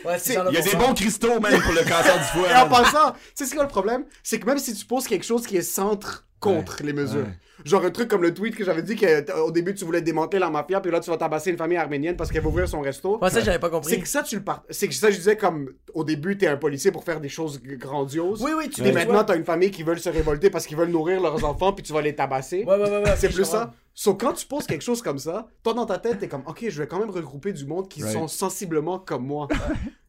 Ouais, 0.05 0.19
Il 0.26 0.55
y 0.55 0.59
a 0.59 0.61
des 0.61 0.76
bons 0.76 0.93
cristaux, 0.93 1.40
man, 1.40 1.59
pour 1.62 1.73
le 1.73 1.81
cancer 1.81 2.19
du 2.19 2.25
foie. 2.38 2.50
Et 2.50 2.57
en 2.57 2.69
passant, 2.69 3.12
tu 3.12 3.19
sais 3.37 3.47
c'est 3.47 3.55
quoi 3.55 3.64
le 3.64 3.71
problème? 3.71 4.05
C'est 4.23 4.38
que 4.38 4.45
même 4.45 4.59
si 4.59 4.75
tu 4.75 4.85
poses 4.85 5.07
quelque 5.09 5.25
chose 5.25 5.47
qui 5.47 5.57
est 5.57 5.62
centre 5.62 6.25
contre 6.40 6.83
les 6.83 6.93
mesures, 6.93 7.21
ouais. 7.25 7.64
genre 7.64 7.85
un 7.85 7.90
truc 7.90 8.09
comme 8.09 8.23
le 8.23 8.33
tweet 8.35 8.55
que 8.55 8.64
j'avais 8.64 8.83
dit 8.83 8.95
qu'au 8.95 9.50
début 9.50 9.75
tu 9.75 9.85
voulais 9.85 10.02
démanteler 10.02 10.38
la 10.38 10.50
mafia, 10.50 10.81
puis 10.81 10.90
là 10.93 11.00
tu 11.00 11.09
vas 11.11 11.16
tabasser 11.16 11.50
une 11.50 11.57
famille 11.57 11.78
arménienne 11.78 12.14
parce 12.16 12.31
qu'elle 12.31 12.43
va 12.43 12.49
ouvrir 12.49 12.69
son 12.69 12.81
resto. 12.83 13.19
Ouais, 13.21 13.31
ça, 13.31 13.40
j'avais 13.40 13.59
pas 13.59 13.69
C'est 13.69 13.73
compris. 13.73 14.00
que 14.00 14.09
ça, 14.09 14.23
tu 14.23 14.37
le 14.37 14.43
part... 14.45 14.62
C'est 14.71 14.87
que 14.88 14.95
ça, 14.95 15.11
je 15.11 15.16
disais 15.16 15.37
comme 15.37 15.71
au 15.95 16.05
début, 16.05 16.37
t'es 16.37 16.47
un 16.47 16.57
policier 16.59 16.93
pour 16.93 17.05
faire 17.05 17.21
des 17.21 17.31
choses 17.31 17.61
grandioses. 17.62 18.43
Oui, 18.43 18.50
oui, 18.57 18.69
tu 18.69 18.85
Et 18.87 18.93
maintenant, 18.93 19.25
t'as 19.25 19.37
une 19.37 19.45
famille 19.45 19.71
qui 19.71 19.83
veulent 19.83 19.99
se 19.99 20.11
révolter 20.11 20.50
parce 20.50 20.66
qu'ils 20.66 20.76
veulent 20.76 20.90
nourrir 20.90 21.21
leurs 21.23 21.43
enfants, 21.45 21.73
puis 21.73 21.83
tu 21.83 21.93
vas 21.95 22.02
les 22.02 22.14
tabasser. 22.14 22.64
Ouais, 22.64 22.76
ouais, 22.76 22.90
ouais, 22.90 23.02
ouais, 23.02 23.14
C'est 23.16 23.33
plus 23.33 23.45
ça. 23.45 23.73
Sauf 23.95 24.19
quand 24.19 24.35
tu 24.35 24.47
poses 24.47 24.66
quelque 24.66 24.83
chose 24.85 25.00
comme 25.00 25.19
ça, 25.19 25.49
toi 25.62 25.72
dans 25.72 25.87
ta 25.87 25.96
tête, 25.96 26.18
t'es 26.18 26.29
comme, 26.29 26.42
ok, 26.46 26.66
je 26.68 26.83
vais 26.83 26.87
quand 26.87 26.99
même 26.99 27.09
regrouper 27.11 27.55
du 27.55 27.64
monde 27.64 27.88
qui 27.88 28.03
Right. 28.03 28.12
sont 28.12 28.29
sensiblement 28.29 28.99
comme 28.99 29.25
moi. 29.27 29.49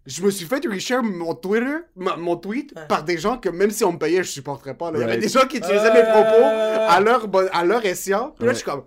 Je 0.08 0.24
me 0.24 0.32
suis 0.32 0.46
fait 0.46 0.66
reshare 0.66 1.04
mon 1.04 1.36
Twitter, 1.36 1.66
ma- 1.96 2.16
mon 2.16 2.36
tweet, 2.38 2.74
par 2.88 3.04
des 3.04 3.18
gens 3.18 3.38
que 3.38 3.50
même 3.50 3.70
si 3.72 3.84
on 3.84 3.92
me 3.94 4.00
payait, 4.00 4.24
je 4.24 4.30
supporterais 4.32 4.74
pas. 4.74 4.90
là. 4.90 4.98
Il 4.98 5.02
y 5.02 5.04
avait 5.04 5.18
des 5.18 5.28
gens 5.30 5.46
qui 5.46 5.58
utilisaient 5.58 5.94
mes 5.94 6.02
propos 6.04 6.44
à 6.44 7.00
leur, 7.02 7.28
à 7.54 7.64
leur 7.66 7.86
escient. 7.86 8.32
Puis 8.38 8.46
là, 8.48 8.54
je 8.54 8.58
suis 8.58 8.66
comme, 8.66 8.86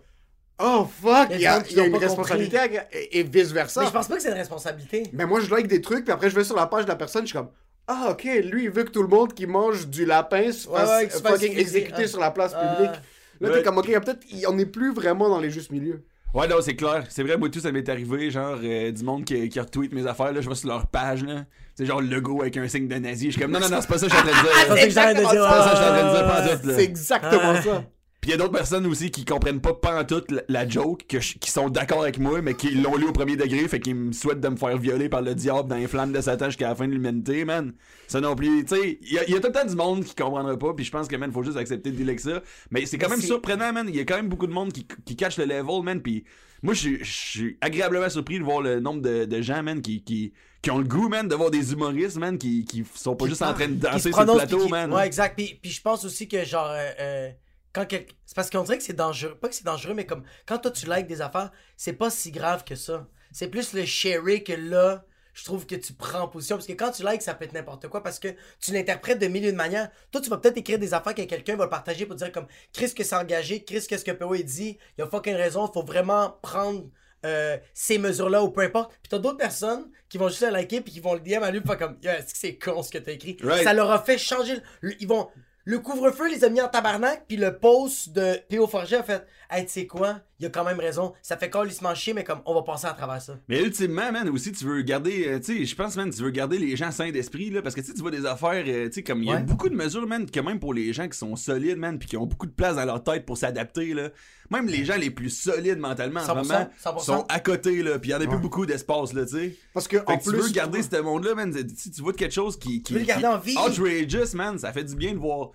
oh 0.60 0.88
fuck, 1.00 1.28
Il 1.30 1.36
y 1.38 1.42
y 1.42 1.46
a 1.46 1.54
a, 1.54 1.58
des 1.60 1.64
gens 1.64 1.68
qui 1.68 1.74
il 1.74 1.76
y 1.76 1.80
a 1.80 1.86
une 1.86 1.96
responsabilité 1.96 2.58
à- 2.58 2.66
et, 2.92 3.20
et 3.20 3.22
vice 3.22 3.52
versa. 3.52 3.80
Mais 3.82 3.86
je 3.86 3.92
pense 3.92 4.08
pas 4.08 4.16
que 4.16 4.22
c'est 4.22 4.30
une 4.30 4.34
responsabilité. 4.34 5.02
Mais 5.12 5.26
moi, 5.26 5.40
je 5.40 5.50
like 5.54 5.66
des 5.68 5.80
trucs, 5.82 6.04
puis 6.04 6.12
après, 6.12 6.30
je 6.30 6.34
vais 6.34 6.44
sur 6.44 6.56
la 6.56 6.66
page 6.66 6.84
de 6.84 6.88
la 6.88 6.96
personne, 6.96 7.22
je 7.22 7.28
suis 7.28 7.38
comme, 7.38 7.50
ah, 7.86 8.08
ok, 8.12 8.24
lui, 8.44 8.64
il 8.64 8.70
veut 8.70 8.84
que 8.84 8.90
tout 8.90 9.02
le 9.02 9.08
monde 9.08 9.34
qui 9.34 9.46
mange 9.46 9.88
du 9.88 10.06
lapin 10.06 10.52
se 10.52 10.68
Ouais, 10.68 10.78
fasse 10.80 11.22
ouais, 11.22 11.38
se 11.38 11.44
exécuter 11.58 12.06
sur 12.06 12.20
la 12.20 12.30
place 12.30 12.54
publique. 12.54 12.98
Là, 13.40 13.50
t'es 13.50 13.62
comme, 13.62 13.78
ok, 13.78 13.86
peut-être, 13.86 14.20
on 14.48 14.52
n'est 14.52 14.66
plus 14.66 14.92
vraiment 14.92 15.28
dans 15.28 15.40
les 15.40 15.50
justes 15.50 15.70
milieux. 15.70 16.02
Ouais, 16.32 16.46
non, 16.46 16.56
c'est 16.60 16.76
clair. 16.76 17.04
C'est 17.08 17.22
vrai, 17.22 17.36
moi, 17.36 17.48
tout, 17.48 17.58
ça 17.60 17.72
m'est 17.72 17.88
arrivé, 17.88 18.30
genre, 18.30 18.56
euh, 18.62 18.92
du 18.92 19.02
monde 19.02 19.24
qui, 19.24 19.48
qui 19.48 19.58
retweet 19.58 19.92
mes 19.92 20.06
affaires, 20.06 20.32
là, 20.32 20.40
je 20.40 20.48
vais 20.48 20.54
sur 20.54 20.68
leur 20.68 20.86
page, 20.86 21.24
là. 21.24 21.44
C'est 21.74 21.86
genre 21.86 22.00
le 22.00 22.06
logo 22.08 22.40
avec 22.42 22.56
un 22.56 22.68
signe 22.68 22.86
de 22.88 22.94
nazi. 22.96 23.26
Je 23.26 23.30
suis 23.32 23.40
comme, 23.40 23.50
non, 23.50 23.58
non, 23.60 23.68
non, 23.68 23.78
c'est 23.80 23.88
pas 23.88 23.98
ça 23.98 24.06
que 24.06 24.12
je 24.12 24.18
suis 24.18 24.28
en 24.28 24.30
train 24.30 24.42
de 24.42 24.46
dire. 24.46 24.52
C'est 24.62 24.68
là. 24.68 24.76
ça 24.76 24.86
que 24.86 24.90
j'arrête 24.92 25.16
de 25.16 25.22
dire. 25.22 25.30
exactement 25.30 25.64
ça, 25.64 25.70
je 25.70 25.76
suis 25.76 25.84
en 25.84 25.88
train 25.88 26.04
de 26.04 26.10
dire 26.10 26.22
ouais, 26.22 26.28
pas 26.28 26.46
là. 26.66 26.74
C'est 26.76 26.84
exactement 26.84 27.40
Ah. 27.54 27.62
ça. 27.62 27.84
Puis 28.20 28.28
il 28.28 28.32
y 28.32 28.34
a 28.34 28.36
d'autres 28.36 28.52
personnes 28.52 28.84
aussi 28.86 29.10
qui 29.10 29.24
comprennent 29.24 29.62
pas 29.62 29.72
pantoute 29.72 30.30
la, 30.30 30.42
la 30.48 30.68
joke, 30.68 31.06
que 31.08 31.20
je- 31.20 31.38
qui 31.38 31.50
sont 31.50 31.70
d'accord 31.70 32.02
avec 32.02 32.18
moi, 32.18 32.42
mais 32.42 32.52
qui 32.54 32.70
l'ont 32.72 32.96
lu 32.96 33.06
au 33.06 33.12
premier 33.12 33.34
degré, 33.36 33.66
fait 33.66 33.80
qu'ils 33.80 33.94
me 33.94 34.12
souhaitent 34.12 34.40
de 34.40 34.48
me 34.48 34.56
faire 34.56 34.76
violer 34.76 35.08
par 35.08 35.22
le 35.22 35.34
diable 35.34 35.68
dans 35.70 35.76
les 35.76 35.86
flammes 35.88 36.12
de 36.12 36.20
Satan 36.20 36.46
jusqu'à 36.46 36.68
la 36.68 36.74
fin 36.74 36.86
de 36.86 36.92
l'humanité, 36.92 37.46
man. 37.46 37.72
Ça 38.08 38.20
non 38.20 38.36
plus, 38.36 38.64
tu 38.66 38.76
sais, 38.76 38.98
il 39.00 39.12
y, 39.14 39.18
a- 39.18 39.24
il 39.26 39.32
y 39.32 39.36
a 39.36 39.40
tout 39.40 39.46
le 39.46 39.52
temps 39.54 39.64
du 39.64 39.74
monde 39.74 40.04
qui 40.04 40.14
comprendra 40.14 40.54
pas, 40.58 40.74
puis 40.74 40.84
je 40.84 40.90
pense 40.90 41.08
que, 41.08 41.16
man, 41.16 41.32
faut 41.32 41.42
juste 41.42 41.56
accepter 41.56 41.90
de 41.92 41.96
dealer 41.96 42.10
avec 42.10 42.20
ça. 42.20 42.42
Mais 42.70 42.84
c'est 42.84 42.98
quand 42.98 43.08
Mais 43.08 43.16
même 43.16 43.24
surprenant, 43.24 43.72
man. 43.72 43.86
Il 43.88 43.96
y 43.96 44.00
a 44.00 44.04
quand 44.04 44.16
même 44.16 44.28
beaucoup 44.28 44.46
de 44.46 44.52
monde 44.52 44.70
qui, 44.72 44.86
qui 45.06 45.16
catch 45.16 45.38
le 45.38 45.46
level, 45.46 45.82
man, 45.82 46.02
puis 46.02 46.24
moi, 46.62 46.74
je 46.74 47.02
suis- 47.02 47.56
agréablement 47.62 48.10
surpris 48.10 48.38
de 48.38 48.44
voir 48.44 48.60
le 48.60 48.80
nombre 48.80 49.00
de, 49.00 49.24
de 49.24 49.40
gens, 49.40 49.62
man, 49.62 49.80
qui, 49.80 50.02
qui, 50.04 50.34
qui 50.60 50.70
ont 50.70 50.76
le 50.76 50.84
goût, 50.84 51.08
man, 51.08 51.26
de 51.26 51.34
voir 51.34 51.50
des 51.50 51.72
humoristes, 51.72 52.18
man, 52.18 52.36
qui, 52.36 52.66
qui 52.66 52.84
sont 52.94 53.16
pas 53.16 53.26
juste 53.28 53.40
en 53.40 53.54
train 53.54 53.68
de 53.68 53.76
danser 53.76 54.12
sur 54.12 54.20
le 54.26 54.32
plateau, 54.34 54.68
man. 54.68 54.92
Ouais, 54.92 55.06
exact. 55.06 55.36
Puis, 55.38 55.58
puis 55.62 55.70
je 55.70 55.80
pense 55.80 56.04
aussi 56.04 56.28
que, 56.28 56.44
genre, 56.44 56.68
euh, 56.70 56.90
euh, 57.00 57.30
quand 57.72 57.86
c'est 57.90 58.34
parce 58.34 58.50
qu'on 58.50 58.62
dirait 58.62 58.78
que 58.78 58.84
c'est 58.84 58.92
dangereux. 58.92 59.34
Pas 59.36 59.48
que 59.48 59.54
c'est 59.54 59.64
dangereux, 59.64 59.94
mais 59.94 60.06
comme 60.06 60.24
quand 60.46 60.58
toi 60.58 60.70
tu 60.70 60.86
likes 60.86 61.06
des 61.06 61.20
affaires, 61.20 61.50
c'est 61.76 61.92
pas 61.92 62.10
si 62.10 62.30
grave 62.30 62.64
que 62.64 62.74
ça. 62.74 63.06
C'est 63.32 63.48
plus 63.48 63.72
le 63.74 63.84
sharing 63.84 64.42
que 64.42 64.52
là, 64.52 65.04
je 65.34 65.44
trouve 65.44 65.66
que 65.66 65.76
tu 65.76 65.92
prends 65.92 66.26
position. 66.26 66.56
Parce 66.56 66.66
que 66.66 66.72
quand 66.72 66.90
tu 66.90 67.04
likes, 67.06 67.22
ça 67.22 67.34
peut 67.34 67.44
être 67.44 67.52
n'importe 67.52 67.86
quoi 67.88 68.02
parce 68.02 68.18
que 68.18 68.28
tu 68.60 68.72
l'interprètes 68.72 69.20
de 69.20 69.28
mille 69.28 69.44
et 69.44 69.50
une 69.50 69.56
manières. 69.56 69.90
Toi, 70.10 70.20
tu 70.20 70.28
vas 70.28 70.38
peut-être 70.38 70.56
écrire 70.56 70.78
des 70.78 70.92
affaires 70.94 71.14
que 71.14 71.22
quelqu'un 71.22 71.56
va 71.56 71.64
le 71.64 71.70
partager 71.70 72.06
pour 72.06 72.16
dire 72.16 72.32
comme 72.32 72.46
Chris 72.72 72.92
que 72.92 73.04
c'est 73.04 73.14
engagé, 73.14 73.62
Chris 73.64 73.86
qu'est-ce 73.88 74.04
que 74.04 74.10
PO 74.10 74.34
il 74.34 74.44
dit, 74.44 74.78
il 74.98 75.00
y 75.00 75.04
a 75.04 75.06
fucking 75.06 75.34
raison, 75.34 75.70
faut 75.72 75.84
vraiment 75.84 76.38
prendre. 76.42 76.84
euh, 77.26 77.58
ces 77.74 77.98
mesures-là 77.98 78.42
ou 78.42 78.50
peu 78.50 78.62
importe. 78.62 78.92
Puis 79.02 79.10
t'as 79.10 79.18
d'autres 79.18 79.36
personnes 79.36 79.90
qui 80.08 80.16
vont 80.18 80.28
juste 80.28 80.40
le 80.42 80.50
liker 80.50 80.80
puis 80.80 80.92
qui 80.92 81.00
vont 81.00 81.12
le 81.12 81.20
DM 81.20 81.42
à 81.42 81.50
lui 81.50 81.60
faire 81.60 81.76
comme 81.76 81.98
est-ce 82.02 82.32
que 82.32 82.38
c'est 82.38 82.56
con 82.56 82.82
ce 82.82 82.90
que 82.90 82.96
t'as 82.98 83.12
écrit? 83.12 83.36
Right. 83.42 83.62
Ça 83.62 83.74
leur 83.74 83.90
a 83.90 84.02
fait 84.02 84.16
changer. 84.18 84.56
ils 84.82 85.06
vont. 85.06 85.28
Le 85.64 85.78
couvre-feu 85.78 86.30
les 86.30 86.44
a 86.44 86.48
mis 86.48 86.60
en 86.60 86.68
tabarnak, 86.68 87.24
puis 87.28 87.36
le 87.36 87.58
post 87.58 88.12
de 88.12 88.38
P.O. 88.48 88.66
Forger 88.66 88.96
a 88.96 89.02
fait 89.02 89.26
Hey, 89.52 89.66
tu 89.66 89.72
sais 89.72 89.86
quoi? 89.86 90.20
Il 90.38 90.46
a 90.46 90.48
quand 90.48 90.64
même 90.64 90.78
raison. 90.78 91.12
Ça 91.22 91.36
fait 91.36 91.50
calissement 91.50 91.94
chier, 91.94 92.14
mais 92.14 92.22
comme 92.24 92.38
on 92.46 92.54
va 92.54 92.62
passer 92.62 92.86
à 92.86 92.92
travers 92.92 93.20
ça. 93.20 93.36
Mais 93.48 93.60
ultimement, 93.62 94.12
man, 94.12 94.28
aussi, 94.28 94.52
tu 94.52 94.64
veux 94.64 94.80
garder, 94.82 95.26
euh, 95.26 95.38
tu 95.40 95.58
sais, 95.58 95.64
je 95.64 95.74
pense, 95.74 95.96
man, 95.96 96.08
tu 96.10 96.22
veux 96.22 96.30
garder 96.30 96.56
les 96.58 96.76
gens 96.76 96.90
sains 96.92 97.10
d'esprit, 97.10 97.50
là, 97.50 97.60
parce 97.60 97.74
que, 97.74 97.80
tu 97.80 97.88
sais, 97.88 97.92
tu 97.94 98.00
vois 98.00 98.12
des 98.12 98.24
affaires, 98.26 98.64
euh, 98.66 98.86
tu 98.86 98.92
sais, 98.94 99.02
comme, 99.02 99.22
il 99.22 99.28
y 99.28 99.32
a 99.32 99.36
Ouais. 99.36 99.42
beaucoup 99.42 99.68
de 99.68 99.74
mesures, 99.74 100.06
man, 100.06 100.30
que 100.30 100.40
même 100.40 100.60
pour 100.60 100.72
les 100.72 100.92
gens 100.92 101.08
qui 101.08 101.18
sont 101.18 101.34
solides, 101.36 101.78
man, 101.78 101.98
puis 101.98 102.08
qui 102.08 102.16
ont 102.16 102.26
beaucoup 102.26 102.46
de 102.46 102.52
place 102.52 102.76
dans 102.76 102.84
leur 102.84 103.02
tête 103.02 103.26
pour 103.26 103.36
s'adapter, 103.36 103.92
là, 103.92 104.10
même 104.50 104.66
les 104.68 104.84
gens 104.84 104.96
les 104.96 105.10
plus 105.10 105.30
solides 105.30 105.78
mentalement, 105.78 106.20
en 106.20 106.24
ce 106.24 106.28
100%, 106.30 106.34
moment, 106.52 106.70
100%. 106.82 106.98
sont 107.04 107.26
à 107.28 107.40
côté, 107.40 107.82
là, 107.82 107.98
puis 107.98 108.10
il 108.10 108.12
y 108.12 108.16
en 108.16 108.20
a 108.20 108.26
plus 108.28 108.38
beaucoup 108.38 108.64
d'espace, 108.66 109.12
là, 109.12 109.24
tu 109.26 109.32
sais. 109.36 109.56
Parce 109.74 109.88
que, 109.88 109.98
Fait 109.98 110.04
en 110.06 110.16
que 110.16 110.22
tu 110.22 110.30
plus. 110.30 110.38
veux 110.42 110.50
garder 110.52 110.80
ce 110.82 110.96
monde-là, 111.00 111.34
man, 111.34 111.52
si 111.76 111.90
tu 111.90 112.00
vois 112.02 112.12
de 112.12 112.16
quelque 112.18 112.34
chose 112.34 112.56
qui, 112.56 112.82
qui, 112.82 112.92
veux 112.94 113.00
le 113.00 113.04
garder 113.04 113.22
qui- 113.22 113.26
en 113.28 113.38
vie. 113.38 113.56
outrageous, 113.56 114.34
man, 114.36 114.58
ça 114.58 114.72
fait 114.72 114.84
du 114.84 114.94
bien 114.94 115.12
de 115.12 115.18
voir. 115.18 115.50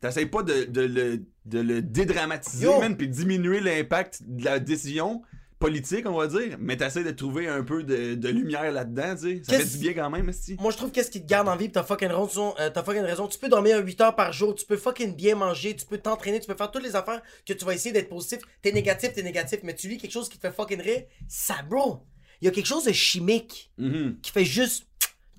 T'essayes 0.00 0.26
pas 0.26 0.42
de, 0.42 0.64
de 0.64 0.82
le, 0.82 1.24
de 1.46 1.58
le 1.60 1.82
dédramatiser, 1.82 2.66
Yo. 2.66 2.78
man, 2.80 2.96
puis 2.96 3.08
diminuer 3.08 3.60
l'impact 3.60 4.20
de 4.24 4.44
la 4.44 4.58
décision. 4.58 5.22
politique, 5.60 6.06
on 6.08 6.16
va 6.16 6.28
dire, 6.28 6.56
mais 6.60 6.76
t'essaies 6.76 7.02
de 7.02 7.10
trouver 7.10 7.48
un 7.48 7.64
peu 7.64 7.82
de, 7.82 8.14
de 8.14 8.28
lumière 8.28 8.70
là-dedans, 8.70 9.16
tu 9.16 9.38
sais. 9.38 9.42
Ça 9.42 9.58
fait 9.58 9.64
du 9.64 9.78
bien 9.78 9.92
quand 9.94 10.08
même, 10.08 10.28
esti. 10.28 10.56
Moi, 10.60 10.70
je 10.70 10.76
trouve 10.76 10.92
qu'est-ce 10.92 11.10
qui 11.10 11.20
te 11.20 11.26
garde 11.26 11.48
en 11.48 11.56
vie, 11.56 11.66
pis 11.66 11.72
t'as 11.72 11.82
fucking 11.82 12.10
raison, 12.10 12.54
euh, 12.60 12.70
t'as 12.70 12.84
fucking 12.84 13.02
raison. 13.02 13.26
Tu 13.26 13.40
peux 13.40 13.48
dormir 13.48 13.84
8 13.84 14.00
heures 14.02 14.14
par 14.14 14.32
jour, 14.32 14.54
tu 14.54 14.64
peux 14.64 14.76
fucking 14.76 15.16
bien 15.16 15.34
manger, 15.34 15.74
tu 15.74 15.84
peux 15.84 15.98
t'entraîner, 15.98 16.38
tu 16.38 16.46
peux 16.46 16.54
faire 16.54 16.70
toutes 16.70 16.84
les 16.84 16.94
affaires 16.94 17.20
que 17.44 17.52
tu 17.52 17.64
vas 17.64 17.74
essayer 17.74 17.92
d'être 17.92 18.08
positif. 18.08 18.38
T'es 18.62 18.70
négatif, 18.70 19.14
t'es 19.14 19.22
négatif, 19.24 19.58
mais 19.64 19.74
tu 19.74 19.88
lis 19.88 19.98
quelque 19.98 20.12
chose 20.12 20.28
qui 20.28 20.38
te 20.38 20.46
fait 20.46 20.54
fucking 20.54 20.80
rire, 20.80 21.02
ça, 21.26 21.56
bro. 21.68 22.04
Il 22.40 22.44
y 22.44 22.48
a 22.48 22.52
quelque 22.52 22.66
chose 22.66 22.84
de 22.84 22.92
chimique 22.92 23.72
Mhm. 23.78 24.18
qui 24.22 24.30
fait 24.30 24.44
juste. 24.44 24.86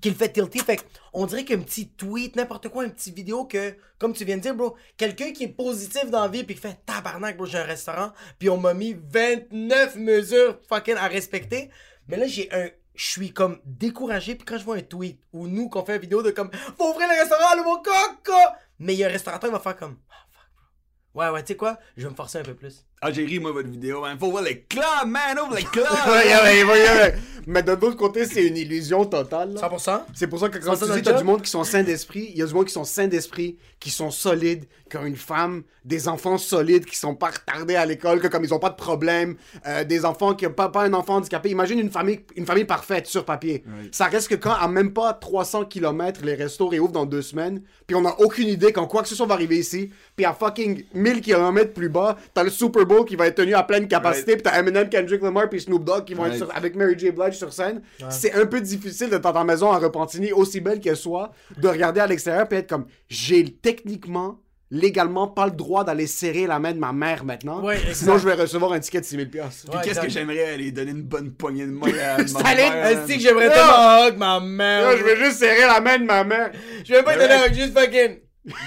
Qui 0.00 0.10
le 0.10 0.16
fait 0.16 0.30
tilter. 0.30 0.60
Fait 0.60 0.84
on 1.12 1.26
dirait 1.26 1.44
qu'un 1.44 1.60
petit 1.60 1.88
tweet, 1.88 2.36
n'importe 2.36 2.68
quoi, 2.68 2.84
une 2.84 2.92
petite 2.92 3.14
vidéo 3.14 3.44
que, 3.44 3.76
comme 3.98 4.12
tu 4.12 4.24
viens 4.24 4.36
de 4.36 4.42
dire, 4.42 4.54
bro, 4.54 4.76
quelqu'un 4.96 5.32
qui 5.32 5.44
est 5.44 5.48
positif 5.48 6.10
dans 6.10 6.22
la 6.22 6.28
vie, 6.28 6.44
puis 6.44 6.54
qui 6.54 6.60
fait 6.60 6.78
tabarnak, 6.86 7.36
bro, 7.36 7.46
j'ai 7.46 7.58
un 7.58 7.64
restaurant, 7.64 8.12
puis 8.38 8.48
on 8.48 8.56
m'a 8.56 8.74
mis 8.74 8.94
29 8.94 9.96
mesures 9.96 10.58
fucking 10.68 10.96
à 10.96 11.08
respecter. 11.08 11.70
Mais 12.08 12.16
là, 12.16 12.26
j'ai 12.26 12.52
un. 12.52 12.68
Je 12.94 13.06
suis 13.08 13.32
comme 13.32 13.60
découragé, 13.64 14.34
puis 14.34 14.44
quand 14.44 14.58
je 14.58 14.64
vois 14.64 14.76
un 14.76 14.82
tweet 14.82 15.20
ou 15.32 15.46
nous 15.46 15.68
qu'on 15.68 15.84
fait 15.84 15.94
une 15.94 16.02
vidéo 16.02 16.22
de 16.22 16.30
comme 16.30 16.50
Faut 16.76 16.90
ouvrir 16.90 17.08
le 17.08 17.18
restaurant, 17.18 17.56
le 17.56 17.62
mon 17.62 17.76
coco! 17.76 18.38
Mais 18.78 18.94
il 18.94 18.98
y 18.98 19.04
a 19.04 19.06
un 19.06 19.10
restaurateur 19.10 19.48
qui 19.48 19.54
va 19.54 19.60
faire 19.60 19.76
comme 19.76 19.96
Ah, 20.10 20.26
fuck, 20.30 20.50
bro. 20.54 21.20
Ouais, 21.20 21.30
ouais, 21.30 21.42
tu 21.42 21.48
sais 21.48 21.56
quoi? 21.56 21.78
Je 21.96 22.02
vais 22.04 22.10
me 22.10 22.16
forcer 22.16 22.38
un 22.38 22.42
peu 22.42 22.54
plus. 22.54 22.84
Ah, 23.02 23.10
j'ai 23.10 23.24
ri, 23.24 23.38
moi, 23.38 23.52
votre 23.52 23.68
vidéo, 23.70 24.02
man. 24.02 24.18
Faut 24.18 24.30
voir 24.30 24.42
les 24.42 24.60
clubs, 24.60 24.84
man. 25.06 25.38
Ouvre 25.42 25.56
les 25.56 25.62
clubs. 25.72 25.86
Ouais, 26.06 26.12
ouais, 26.12 26.42
ouais, 26.42 26.64
ouais, 26.64 27.00
ouais. 27.00 27.14
Mais 27.46 27.62
de 27.62 27.72
l'autre 27.72 27.96
côté, 27.96 28.26
c'est 28.26 28.46
une 28.46 28.58
illusion 28.58 29.06
totale. 29.06 29.54
là. 29.54 29.68
100%? 29.68 30.02
C'est 30.14 30.26
pour 30.26 30.38
ça 30.38 30.50
que 30.50 30.58
quand 30.58 30.76
tu 30.76 30.84
dis 30.92 31.00
t'as 31.02 31.14
du 31.18 31.24
monde 31.24 31.40
qui 31.40 31.50
sont 31.50 31.64
sains 31.64 31.82
d'esprit, 31.82 32.26
il 32.30 32.36
y 32.38 32.42
a 32.42 32.46
du 32.46 32.52
monde 32.52 32.66
qui 32.66 32.72
sont 32.74 32.84
sains 32.84 33.06
d'esprit, 33.08 33.56
qui 33.78 33.88
sont 33.90 34.10
solides, 34.10 34.66
qui 34.90 34.96
ont 34.98 35.06
une 35.06 35.16
femme, 35.16 35.62
des 35.84 36.08
enfants 36.08 36.36
solides, 36.36 36.84
qui 36.84 36.96
sont 36.96 37.14
pas 37.14 37.30
retardés 37.30 37.76
à 37.76 37.86
l'école, 37.86 38.20
que 38.20 38.26
comme 38.28 38.44
ils 38.44 38.52
ont 38.52 38.58
pas 38.58 38.68
de 38.70 38.74
problème, 38.76 39.36
euh, 39.66 39.84
des 39.84 40.04
enfants 40.04 40.34
qui 40.34 40.46
ont 40.46 40.52
pas, 40.52 40.68
pas 40.68 40.82
un 40.84 40.92
enfant 40.92 41.14
handicapé. 41.16 41.48
Imagine 41.50 41.78
une 41.78 41.90
famille, 41.90 42.20
une 42.36 42.44
famille 42.44 42.64
parfaite 42.66 43.06
sur 43.06 43.24
papier. 43.24 43.64
Ça 43.92 44.06
reste 44.06 44.28
que 44.28 44.34
quand 44.34 44.52
à 44.52 44.68
même 44.68 44.92
pas 44.92 45.14
300 45.14 45.64
km, 45.64 46.20
les 46.24 46.34
restos 46.34 46.68
réouvrent 46.68 46.92
dans 46.92 47.06
deux 47.06 47.22
semaines, 47.22 47.62
puis 47.86 47.96
on 47.96 48.04
a 48.04 48.14
aucune 48.18 48.48
idée 48.48 48.72
quand 48.72 48.86
quoi 48.86 49.02
que 49.02 49.08
ce 49.08 49.14
soit 49.14 49.26
va 49.26 49.34
arriver 49.34 49.56
ici, 49.58 49.90
puis 50.16 50.24
à 50.26 50.34
fucking 50.34 50.84
1000 50.92 51.20
km 51.22 51.72
plus 51.72 51.88
bas, 51.88 52.16
t'as 52.34 52.42
le 52.42 52.50
Super 52.50 52.84
Bowl 52.84 53.04
qui 53.06 53.16
va 53.16 53.26
être 53.28 53.36
tenu 53.36 53.54
à 53.54 53.62
pleine 53.62 53.88
capacité, 53.88 54.34
puis 54.34 54.42
t'as 54.42 54.58
Eminem, 54.58 54.88
Kendrick 54.88 55.22
Lamar, 55.22 55.48
puis 55.48 55.60
Snoop 55.60 55.84
Dogg 55.84 56.04
qui 56.04 56.14
vont 56.14 56.24
être 56.26 56.32
Right. 56.32 56.44
sur- 56.44 56.56
avec 56.56 56.74
Mary 56.76 56.98
J. 56.98 57.10
Blige 57.12 57.34
sur 57.38 57.52
scène. 57.52 57.80
C'est 58.10 58.32
un 58.34 58.44
peu 58.46 58.60
difficile 58.60 59.08
de 59.10 59.16
dans 59.18 59.32
ta 59.32 59.44
maison 59.44 59.70
à 59.70 59.78
Repentigny, 59.78 60.32
aussi 60.32 60.60
belle 60.60 60.80
qu'elle 60.80 60.96
soit, 60.96 61.30
de 61.56 61.68
regarder 61.68 62.00
à 62.00 62.06
l'extérieur 62.06 62.48
puis 62.48 62.58
être 62.58 62.68
comme 62.68 62.86
j'ai 63.08 63.44
techniquement, 63.44 64.38
légalement 64.70 65.26
pas 65.26 65.46
le 65.46 65.52
droit 65.52 65.84
d'aller 65.84 66.06
serrer 66.06 66.46
la 66.46 66.58
main 66.58 66.72
de 66.72 66.78
ma 66.78 66.92
mère 66.92 67.24
maintenant. 67.24 67.62
Ouais. 67.64 67.78
Sinon 67.92 68.18
je 68.18 68.26
vais 68.26 68.34
recevoir 68.34 68.72
un 68.72 68.80
ticket 68.80 69.00
de 69.00 69.04
6000 69.04 69.30
pièces. 69.30 69.64
Ouais, 69.64 69.78
Puis 69.80 69.88
qu'est-ce 69.88 70.00
que 70.00 70.08
j'aimerais 70.08 70.54
aller 70.54 70.70
donner 70.70 70.92
une 70.92 71.02
bonne 71.02 71.32
poignée 71.32 71.66
de 71.66 71.72
main 71.72 71.88
à 71.88 72.18
ma 72.18 72.26
Staline, 72.26 72.72
mère, 72.72 73.06
que 73.06 73.18
j'aimerais 73.18 73.48
tellement 73.48 74.06
hug 74.06 74.16
ma 74.16 74.40
mère? 74.40 74.96
je 74.96 75.04
vais 75.04 75.16
juste 75.16 75.38
serrer 75.38 75.66
la 75.66 75.80
main 75.80 75.98
de 75.98 76.04
ma 76.04 76.22
mère. 76.24 76.52
Je 76.84 76.92
vais 76.94 77.02
pas 77.02 77.14
te 77.14 77.20
donner 77.20 77.34
un 77.34 77.52
juste 77.52 77.76
fucking. 77.78 78.18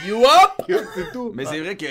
You 0.05 0.23
up? 0.23 0.65
C'est 0.95 1.11
tout. 1.11 1.31
Mais 1.33 1.45
c'est 1.45 1.59
vrai 1.59 1.75
que 1.77 1.85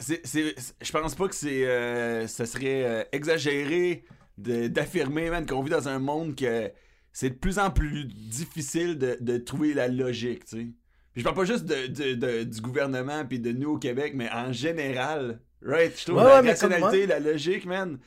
je 0.00 0.92
pense 0.92 1.14
pas 1.14 1.28
que 1.28 1.34
c'est 1.34 1.66
euh, 1.66 2.26
ça 2.26 2.46
serait 2.46 2.84
euh, 2.84 3.04
exagéré 3.12 4.04
d'affirmer 4.38 5.30
man 5.30 5.44
qu'on 5.44 5.62
vit 5.62 5.70
dans 5.70 5.88
un 5.88 5.98
monde 5.98 6.36
que 6.36 6.70
c'est 7.12 7.30
de 7.30 7.34
plus 7.34 7.58
en 7.58 7.70
plus 7.70 8.04
difficile 8.04 8.96
de, 8.96 9.16
de 9.20 9.36
trouver 9.38 9.74
la 9.74 9.88
logique, 9.88 10.44
tu 10.44 10.56
sais. 10.56 10.66
Puis 11.14 11.22
je 11.22 11.24
parle 11.24 11.36
pas 11.36 11.44
juste 11.44 11.64
de, 11.64 11.86
de- 11.88 12.14
de- 12.14 12.42
du 12.44 12.60
gouvernement 12.60 13.24
puis 13.26 13.38
de 13.40 13.50
nous 13.52 13.72
au 13.74 13.78
Québec, 13.78 14.12
mais 14.14 14.30
en 14.30 14.52
général, 14.52 15.40
right? 15.64 15.98
Je 15.98 16.04
trouve 16.04 16.18
Ouais, 16.18 16.24
la 16.24 16.42
ouais, 16.42 16.48
rationalité, 16.50 17.06
la 17.06 17.18
logique, 17.18 17.66
man. 17.66 17.98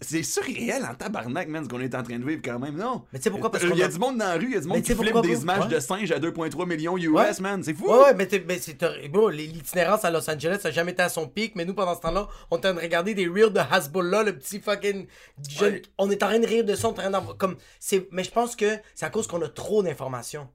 c'est 0.00 0.22
surréel 0.24 0.84
en 0.90 0.94
tabarnak, 0.94 1.46
man, 1.48 1.62
ce 1.64 1.68
qu'on 1.68 1.78
est 1.80 1.94
en 1.94 2.02
train 2.02 2.18
de 2.18 2.24
vivre 2.26 2.40
quand 2.44 2.58
même, 2.58 2.76
non? 2.76 3.04
Mais 3.12 3.18
tu 3.18 3.24
sais 3.24 3.30
pourquoi? 3.30 3.50
Parce 3.52 3.62
Il 3.64 3.70
qu'on 3.70 3.76
y 3.76 3.82
a 3.82 3.88
du 3.88 3.98
monde 3.98 4.18
dans 4.18 4.24
la 4.24 4.34
rue, 4.34 4.46
il 4.46 4.54
y 4.54 4.56
a 4.56 4.60
du 4.60 4.66
monde 4.66 4.82
qui 4.82 4.94
flippe 4.94 5.20
des 5.22 5.42
images 5.42 5.68
de 5.68 5.78
singes 5.78 6.10
à 6.10 6.18
2,3 6.18 6.66
millions 6.66 6.96
US, 6.96 7.38
man. 7.40 7.62
C'est 7.62 7.74
fou! 7.74 7.86
Ouais, 7.88 8.14
mais, 8.14 8.26
c'est. 8.30 8.44
l'itinérance 9.30 10.04
à 10.04 10.10
Los 10.10 10.28
Angeles, 10.30 10.58
ça 10.62 10.68
a 10.68 10.70
jamais 10.72 10.92
été 10.92 11.02
à 11.02 11.08
son 11.08 11.28
pic, 11.28 11.54
mais 11.54 11.64
nous, 11.64 11.74
pendant 11.74 11.94
ce 11.94 12.00
temps-là, 12.00 12.28
on 12.50 12.56
est 12.56 12.58
en 12.58 12.60
train 12.62 12.74
de 12.74 12.80
regarder 12.80 13.14
des 13.14 13.26
reels 13.28 13.52
de 13.52 13.60
Hasbullah, 13.70 14.22
le 14.24 14.36
petit 14.36 14.60
fucking 14.60 15.06
jeune. 15.48 15.80
On 15.98 16.10
est 16.10 16.22
en 16.22 16.26
train 16.28 16.38
de 16.38 16.46
rire 16.46 16.64
de 16.64 16.74
ça, 16.74 16.88
on 16.88 16.90
est 16.90 16.94
en 16.94 17.02
train 17.02 17.10
d'avoir. 17.10 17.36
Comme. 17.36 17.56
Mais 18.10 18.24
je 18.24 18.30
pense 18.30 18.56
que 18.56 18.78
c'est 18.94 19.06
à 19.06 19.10
cause 19.10 19.26
qu'on 19.26 19.42
a 19.42 19.48
trop 19.48 19.82
d'informations. 19.82 20.48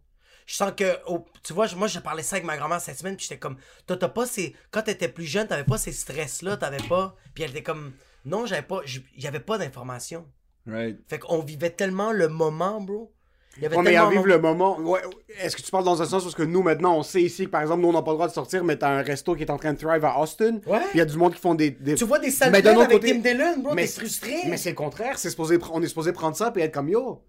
Je 0.46 0.56
sens 0.56 0.72
que. 0.76 0.98
Tu 1.44 1.54
vois, 1.54 1.68
je- 1.68 1.76
moi, 1.76 1.88
j'ai 1.88 2.00
parlé 2.02 2.24
ça 2.24 2.36
avec 2.38 2.46
ma 2.46 2.58
grand-mère 2.58 2.82
cette 2.82 2.98
semaine, 2.98 3.16
puis 3.16 3.26
j'étais 3.28 3.40
comme. 3.40 3.58
Toi, 3.88 3.98
t'as 3.98 4.10
pas 4.10 4.26
ces. 4.26 4.56
Quand 4.72 4.82
t'étais 4.84 5.08
plus 5.08 5.26
jeune, 5.26 5.48
t'avais 5.48 5.64
pas 5.64 5.78
ces 5.78 5.92
stress-là, 5.92 6.58
t'avais 6.58 6.84
pas. 6.90 7.16
Puis 7.34 7.44
elle 7.44 7.52
était 7.52 7.64
comme. 7.64 7.94
Non, 8.26 8.46
j'avais 8.46 8.62
pas. 8.62 8.82
J'avais 9.18 9.40
pas 9.40 9.58
d'informations. 9.58 10.26
Right. 10.68 11.00
Fait 11.08 11.20
qu'on 11.20 11.40
vivait 11.40 11.72
tellement 11.72 12.12
le 12.12 12.28
moment, 12.28 12.80
bro. 12.82 13.12
Il 13.58 13.64
y 13.64 13.66
avait 13.66 13.76
Ouais, 13.76 13.84
mais 13.84 13.96
à 13.98 14.10
vivre 14.10 14.26
le 14.28 14.40
moment. 14.40 14.80
Ouais, 14.80 15.02
Est-ce 15.42 15.58
que 15.58 15.62
tu 15.62 15.70
parles 15.72 15.84
dans 15.84 16.02
un 16.02 16.06
sens 16.06 16.24
parce 16.24 16.36
que 16.36 16.44
nous, 16.44 16.62
maintenant, 16.62 16.96
on 16.98 17.04
sait 17.04 17.22
ici 17.22 17.46
que, 17.46 17.50
par 17.50 17.62
exemple, 17.62 17.82
nous, 17.82 17.90
on 17.90 17.94
n'a 17.94 18.02
pas 18.02 18.12
le 18.12 18.16
droit 18.16 18.28
de 18.30 18.32
sortir, 18.34 18.64
mais 18.64 18.78
t'as 18.78 18.90
un 18.90 19.02
resto 19.02 19.36
qui 19.36 19.44
est 19.44 19.50
en 19.52 19.58
train 19.58 19.74
de 19.74 19.78
thrive 19.78 20.06
à 20.06 20.18
Austin. 20.22 20.60
Ouais. 20.66 20.80
Puis 20.80 20.90
il 20.94 20.98
y 21.00 21.02
a 21.02 21.06
du 21.06 21.18
monde 21.18 21.34
qui 21.34 21.42
font 21.42 21.54
des. 21.54 21.72
des- 21.72 21.96
Tu 21.96 22.06
vois 22.06 22.20
des 22.20 22.32
plaines 22.32 22.68
autre 22.78 22.82
avec 22.86 22.92
côté- 23.02 23.12
Tim 23.12 23.20
Dillon, 23.34 23.58
bro, 23.60 23.74
Mais 23.74 23.88
t'es 23.88 23.92
frustré. 24.00 24.36
Mais 24.48 24.56
c'est 24.56 24.70
le 24.70 24.76
contraire. 24.76 25.18
C'est 25.20 25.30
supposé, 25.32 25.58
on 25.74 25.82
est 25.84 25.88
supposé 25.88 26.14
prendre 26.14 26.38
ça 26.38 26.54
et 26.56 26.62
être 26.62 26.74
comme 26.74 26.88
yo. 26.88 27.22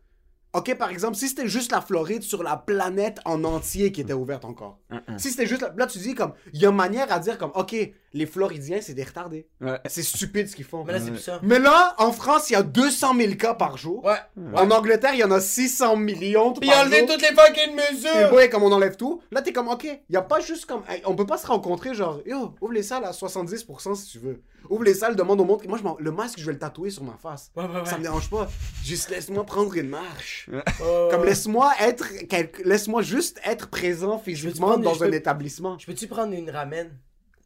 Ok, 0.54 0.74
par 0.76 0.90
exemple, 0.90 1.16
si 1.16 1.28
c'était 1.28 1.48
juste 1.48 1.72
la 1.72 1.80
Floride 1.80 2.22
sur 2.22 2.42
la 2.42 2.56
planète 2.56 3.20
en 3.24 3.42
entier 3.44 3.90
qui 3.90 4.02
était 4.02 4.12
ouverte 4.12 4.44
encore. 4.44 4.78
Si 5.16 5.30
c'était 5.30 5.46
juste. 5.46 5.62
la- 5.62 5.72
Là, 5.76 5.86
tu 5.86 5.98
dis 5.98 6.14
comme. 6.14 6.34
Il 6.52 6.60
y 6.60 6.66
a 6.66 6.70
manière 6.70 7.10
à 7.10 7.18
dire 7.20 7.38
comme, 7.38 7.52
ok, 7.54 7.74
les 8.12 8.26
Floridiens, 8.26 8.80
c'est 8.82 8.92
des 8.92 9.04
retardés. 9.04 9.48
Ouais. 9.62 9.78
C'est 9.86 10.02
stupide 10.02 10.48
ce 10.48 10.54
qu'ils 10.54 10.66
font. 10.66 10.84
Mais 10.84 10.92
là, 10.92 11.00
c'est 11.00 11.10
plus 11.10 11.20
ça. 11.20 11.38
Mais 11.42 11.58
là, 11.58 11.94
en 11.96 12.12
France, 12.12 12.50
il 12.50 12.52
y 12.52 12.56
a 12.56 12.62
200 12.62 13.14
000 13.16 13.34
cas 13.36 13.54
par 13.54 13.78
jour. 13.78 14.04
Ouais. 14.04 14.18
En 14.54 14.70
Angleterre, 14.70 15.14
il 15.14 15.20
y 15.20 15.24
en 15.24 15.30
a 15.30 15.40
600 15.40 15.96
millions. 15.96 16.52
Puis 16.52 16.68
par 16.68 16.80
enlever 16.82 17.06
toutes 17.06 17.22
les 17.22 17.34
fucking 17.34 17.70
Et 17.70 17.94
mesures. 17.94 18.32
ouais, 18.34 18.50
comme 18.50 18.62
on 18.64 18.72
enlève 18.72 18.96
tout, 18.96 19.22
là 19.30 19.40
t'es 19.40 19.54
comme 19.54 19.68
ok, 19.68 19.86
y 20.10 20.16
a 20.16 20.22
pas 20.22 20.40
juste 20.40 20.66
comme. 20.66 20.82
hey, 20.88 21.00
on 21.06 21.14
peut 21.16 21.26
pas 21.26 21.38
se 21.38 21.46
rencontrer 21.46 21.94
genre, 21.94 22.20
yo, 22.26 22.54
ouvre 22.60 22.72
les 22.74 22.82
salles 22.82 23.04
à 23.06 23.12
70% 23.12 23.94
si 23.94 24.06
tu 24.10 24.18
veux. 24.18 24.42
Ouvre 24.70 24.84
les 24.84 24.94
salles, 24.94 25.16
demande 25.16 25.40
au 25.40 25.44
monde. 25.44 25.62
Moi, 25.66 25.78
je 25.78 25.82
m'en- 25.82 25.96
le 25.98 26.10
masque, 26.12 26.38
je 26.38 26.46
vais 26.46 26.52
le 26.52 26.58
tatouer 26.58 26.90
sur 26.90 27.04
ma 27.04 27.16
face. 27.16 27.50
Ouais, 27.56 27.64
ouais, 27.64 27.80
ouais. 27.80 27.84
Ça 27.86 27.98
me 27.98 28.02
dérange 28.02 28.30
pas. 28.30 28.48
Juste 28.84 29.10
laisse-moi 29.10 29.44
prendre 29.44 29.74
une 29.74 29.88
marche. 29.88 30.48
Ouais, 30.52 30.62
Comme 31.10 31.24
laisse-moi 31.24 31.72
être. 31.80 32.06
quelque- 32.28 32.62
Laisse-moi 32.62 33.02
juste 33.02 33.40
être 33.44 33.68
présent 33.68 34.18
physiquement 34.18 34.78
dans 34.78 35.02
un 35.02 35.08
peux- 35.08 35.14
établissement. 35.14 35.78
Je 35.78 35.86
peux-tu 35.86 36.06
prendre 36.06 36.32
une 36.32 36.50
ramen? 36.50 36.90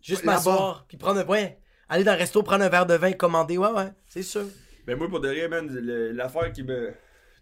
Juste 0.02 0.24
m'asseoir, 0.24 0.84
puis 0.88 0.96
prendre 0.96 1.20
un. 1.20 1.26
Ouais. 1.26 1.58
Aller 1.88 2.04
dans 2.04 2.12
un 2.12 2.16
resto, 2.16 2.42
prendre 2.42 2.64
un 2.64 2.68
verre 2.68 2.86
de 2.86 2.94
vin, 2.94 3.12
commander. 3.12 3.58
Ouais, 3.58 3.70
ouais, 3.70 3.88
c'est 4.08 4.22
sûr. 4.22 4.44
Ben 4.86 4.96
moi 4.96 5.08
pour 5.08 5.20
de 5.20 5.28
vrai, 5.28 5.48
man, 5.48 5.66
le- 5.68 6.12
l'affaire 6.12 6.52
qui 6.52 6.62
me. 6.62 6.92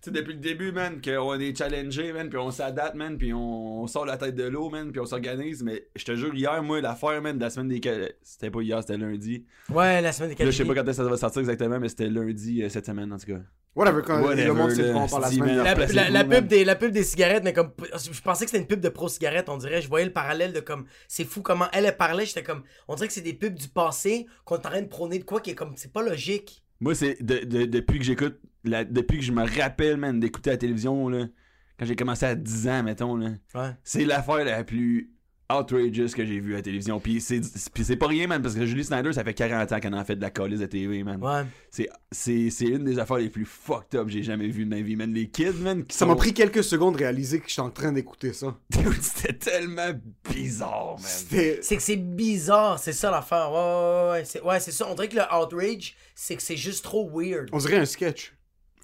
Tu 0.05 0.11
sais, 0.11 0.17
depuis 0.21 0.35
le 0.35 0.41
début, 0.41 0.71
man, 0.71 1.01
qu'on 1.01 1.41
est 1.41 1.57
challengé, 1.57 2.13
man, 2.13 2.29
puis 2.29 2.37
on 2.39 2.51
s'adapte, 2.51 2.95
man, 2.95 3.17
puis 3.17 3.33
on, 3.33 3.83
on 3.83 3.87
sort 3.87 4.05
la 4.05 4.19
tête 4.19 4.35
de 4.35 4.45
l'eau, 4.45 4.69
man, 4.69 4.93
puis 4.93 5.01
on 5.01 5.07
s'organise, 5.07 5.63
mais 5.63 5.89
je 5.97 6.05
te 6.05 6.15
jure, 6.15 6.35
hier, 6.35 6.63
moi, 6.63 6.83
l'affaire, 6.83 7.23
man, 7.23 7.39
de 7.39 7.43
la 7.43 7.49
semaine 7.49 7.69
des... 7.69 7.81
C'était 8.23 8.51
pas 8.51 8.61
hier, 8.61 8.81
c'était 8.83 8.99
lundi. 8.99 9.47
Ouais, 9.71 10.03
la 10.03 10.13
semaine 10.13 10.35
des 10.35 10.45
Là, 10.45 10.51
je 10.51 10.57
sais 10.57 10.65
pas 10.67 10.75
quand 10.75 10.83
est-ce 10.83 10.99
que 10.99 11.05
ça 11.05 11.11
va 11.11 11.17
sortir 11.17 11.41
exactement, 11.41 11.81
mais 11.81 11.89
c'était 11.89 12.11
lundi 12.11 12.63
euh, 12.63 12.69
cette 12.69 12.85
semaine, 12.85 13.11
en 13.13 13.17
tout 13.19 13.27
cas. 13.27 13.41
Whatever, 13.75 14.03
quand 14.05 14.23
Whatever, 14.23 14.45
le 14.45 14.55
monde 14.55 14.71
sait 14.71 14.93
parle 14.93 15.23
la 15.23 15.31
semaine. 15.31 16.13
La, 16.13 16.25
pub 16.25 16.47
des, 16.47 16.65
la 16.65 16.77
pub 16.77 16.93
des 16.93 17.03
cigarettes, 17.03 17.43
mais 17.43 17.53
comme. 17.53 17.73
Je 18.13 18.21
pensais 18.21 18.45
que 18.45 18.51
c'était 18.53 18.61
une 18.63 18.69
pub 18.69 18.79
de 18.81 18.89
pro-cigarettes, 18.89 19.49
on 19.49 19.57
dirait. 19.57 19.83
Je 19.83 19.89
voyais 19.89 20.05
le 20.07 20.13
parallèle 20.13 20.53
de 20.53 20.61
comme. 20.61 20.85
C'est 21.09 21.25
fou 21.25 21.43
comment 21.43 21.67
elle, 21.73 21.85
elle 21.87 21.97
parlait. 21.97 22.25
J'étais 22.25 22.45
comme. 22.45 22.63
On 22.87 22.95
dirait 22.95 23.09
que 23.09 23.13
c'est 23.15 23.21
des 23.21 23.33
pubs 23.35 23.55
du 23.55 23.67
passé 23.67 24.27
qu'on 24.45 24.55
est 24.55 24.59
en 24.67 24.71
train 24.71 24.83
de 24.83 24.87
prôner 24.87 25.19
de 25.19 25.25
quoi 25.25 25.41
qui 25.41 25.51
est 25.51 25.55
comme. 25.57 25.73
C'est 25.75 25.93
pas 25.93 26.03
logique. 26.05 26.63
Moi, 26.79 26.95
c'est 26.95 27.21
de- 27.21 27.45
de- 27.45 27.65
depuis 27.65 27.99
que 27.99 28.05
j'écoute, 28.05 28.39
la- 28.65 28.85
depuis 28.85 29.19
que 29.19 29.25
je 29.25 29.33
me 29.33 29.45
rappelle, 29.61 29.97
man, 29.97 30.19
d'écouter 30.21 30.51
la 30.51 30.57
télévision, 30.57 31.09
là, 31.09 31.27
quand 31.79 31.87
j'ai 31.87 31.97
commencé 31.97 32.25
à 32.27 32.35
10 32.35 32.69
ans, 32.69 32.83
mettons, 32.83 33.17
là, 33.17 33.31
Ouais. 33.55 33.71
c'est 33.83 34.05
l'affaire 34.05 34.45
la 34.45 34.65
plus 34.65 35.11
outrageous 35.53 36.09
que 36.17 36.25
j'ai 36.25 36.41
vue 36.41 36.55
à 36.55 36.57
la 36.57 36.63
télévision. 36.63 36.99
Puis 36.99 37.21
c'est 37.21 37.41
puis 37.75 37.85
c'est 37.85 37.97
pas 37.97 38.07
rien, 38.07 38.27
man, 38.27 38.41
parce 38.41 38.55
que 38.55 38.65
Julie 38.65 38.83
Snyder, 38.83 39.13
ça 39.13 39.23
fait 39.23 39.35
40 39.35 39.71
ans 39.73 39.79
qu'elle 39.79 39.95
en 39.95 40.03
fait 40.05 40.17
de 40.17 40.23
la 40.23 40.31
calice 40.31 40.61
de 40.61 40.67
TV, 40.67 41.05
man. 41.05 41.23
Ouais. 41.23 41.43
C'est- 41.71 41.89
C'est 42.11 42.49
c'est 42.51 42.65
une 42.67 42.85
des 42.85 42.99
affaires 42.99 43.19
les 43.19 43.29
plus 43.29 43.45
fucked 43.45 43.95
up 43.99 44.07
que 44.07 44.13
j'ai 44.13 44.23
jamais 44.23 44.49
vues 44.49 44.65
de 44.65 44.71
ma 44.71 44.81
vie, 44.81 44.97
man. 44.97 45.13
Les 45.13 45.29
kids, 45.29 45.53
man, 45.61 45.85
qui 45.85 45.97
Ça 45.97 46.07
m'a 46.07 46.17
pris 46.17 46.33
quelques 46.33 46.65
secondes 46.65 46.95
de 46.95 47.01
réaliser 47.01 47.41
que 47.41 47.49
j'étais 47.49 47.61
en 47.61 47.71
train 47.71 47.93
d'écouter 47.93 48.33
ça. 48.33 48.57
C'était 49.03 49.35
tellement 49.35 49.91
bizarre, 50.33 50.93
man. 50.95 51.05
C'était. 51.05 51.59
C'est 51.63 51.77
que 51.77 51.83
c'est 51.83 51.97
bizarre, 51.97 52.79
c'est 52.79 52.93
ça 52.93 53.11
l'affaire. 53.11 53.51
Ouais, 53.53 53.59
ouais, 53.59 54.05
ouais, 54.07 54.11
ouais. 54.21 54.25
C'est, 54.25 54.43
ouais, 54.43 54.61
c'est 54.61 54.73
ça. 54.73 54.89
On 54.91 54.95
dirait 54.95 55.09
que 55.09 55.17
le 55.17 55.23
outrage, 55.37 55.95
c'est 56.15 56.37
que 56.37 56.43
c'est 56.43 56.57
juste 56.57 56.85
trop 56.85 57.11
weird. 57.13 57.49
On 57.53 57.59
dirait 57.59 57.77
un 57.79 57.85
sketch. 57.85 58.33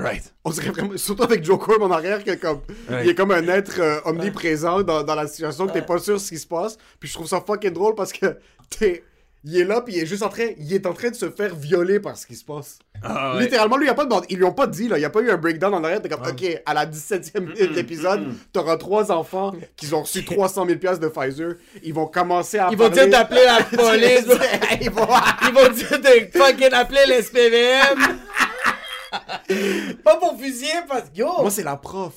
Right. 0.00 0.32
On 0.44 0.50
dirait 0.50 0.70
vraiment, 0.70 0.96
surtout 0.96 1.22
avec 1.22 1.44
Joe 1.44 1.58
Corb 1.58 1.82
en 1.82 1.90
arrière, 1.90 2.24
que 2.24 2.34
comme, 2.34 2.60
il 3.02 3.10
est 3.10 3.14
comme 3.14 3.30
un 3.30 3.46
être 3.48 3.80
euh, 3.80 4.00
omniprésent 4.04 4.82
dans, 4.82 5.02
dans 5.02 5.14
la 5.14 5.26
situation 5.26 5.66
que 5.66 5.72
t'es 5.72 5.82
pas 5.82 5.98
sûr 5.98 6.20
ce 6.20 6.28
qui 6.30 6.38
se 6.38 6.46
passe. 6.46 6.76
Puis 6.98 7.08
je 7.08 7.14
trouve 7.14 7.26
ça 7.26 7.40
fucking 7.40 7.72
drôle 7.72 7.94
parce 7.94 8.12
que 8.12 8.36
t'es, 8.78 9.04
il 9.44 9.58
est 9.58 9.64
là 9.64 9.80
puis 9.80 9.94
il 9.94 10.02
est 10.02 10.06
juste 10.06 10.22
en 10.22 10.28
train, 10.28 10.48
il 10.58 10.72
est 10.72 10.86
en 10.86 10.92
train 10.92 11.10
de 11.10 11.14
se 11.14 11.30
faire 11.30 11.54
violer 11.54 11.98
par 11.98 12.16
ce 12.16 12.26
qui 12.26 12.36
se 12.36 12.44
passe. 12.44 12.78
Ah, 13.02 13.34
ouais. 13.34 13.44
Littéralement, 13.44 13.78
lui, 13.78 13.86
il 13.86 13.90
a 13.90 13.94
pas 13.94 14.04
demandé, 14.04 14.26
ils 14.28 14.36
lui 14.36 14.44
ont 14.44 14.52
pas 14.52 14.66
dit 14.66 14.86
là, 14.86 14.98
il 14.98 15.00
y 15.00 15.06
a 15.06 15.10
pas 15.10 15.20
eu 15.20 15.30
un 15.30 15.38
breakdown 15.38 15.72
en 15.72 15.82
arrière. 15.82 16.02
T'es 16.02 16.10
comme, 16.10 16.26
ok, 16.26 16.62
à 16.66 16.74
la 16.74 16.84
17e 16.84 17.40
minute 17.40 17.72
d'épisode, 17.72 18.26
t'auras 18.52 18.76
trois 18.76 19.10
enfants 19.10 19.54
qui 19.76 19.92
ont 19.94 20.02
reçu 20.02 20.24
300 20.24 20.66
000 20.66 20.78
pièces 20.78 21.00
de 21.00 21.08
Pfizer. 21.08 21.54
Ils 21.82 21.94
vont 21.94 22.06
commencer 22.06 22.58
à 22.58 22.68
Ils 22.70 22.76
vont 22.76 22.90
dire 22.90 23.08
d'appeler 23.08 23.44
la 23.46 23.62
police. 23.76 24.26
ils 24.82 24.90
vont 24.90 25.08
Ils 25.42 25.54
vont 25.54 25.72
dire 25.72 26.00
de 26.00 26.38
fucking 26.38 26.72
appeler 26.72 27.00
l'SPVM. 27.08 28.18
Pas 30.04 30.16
pour 30.16 30.38
fusiller, 30.40 30.68
parce 30.88 31.10
que 31.10 31.16
yo! 31.18 31.28
Moi, 31.40 31.50
c'est 31.50 31.64
la 31.64 31.76
prof. 31.76 32.14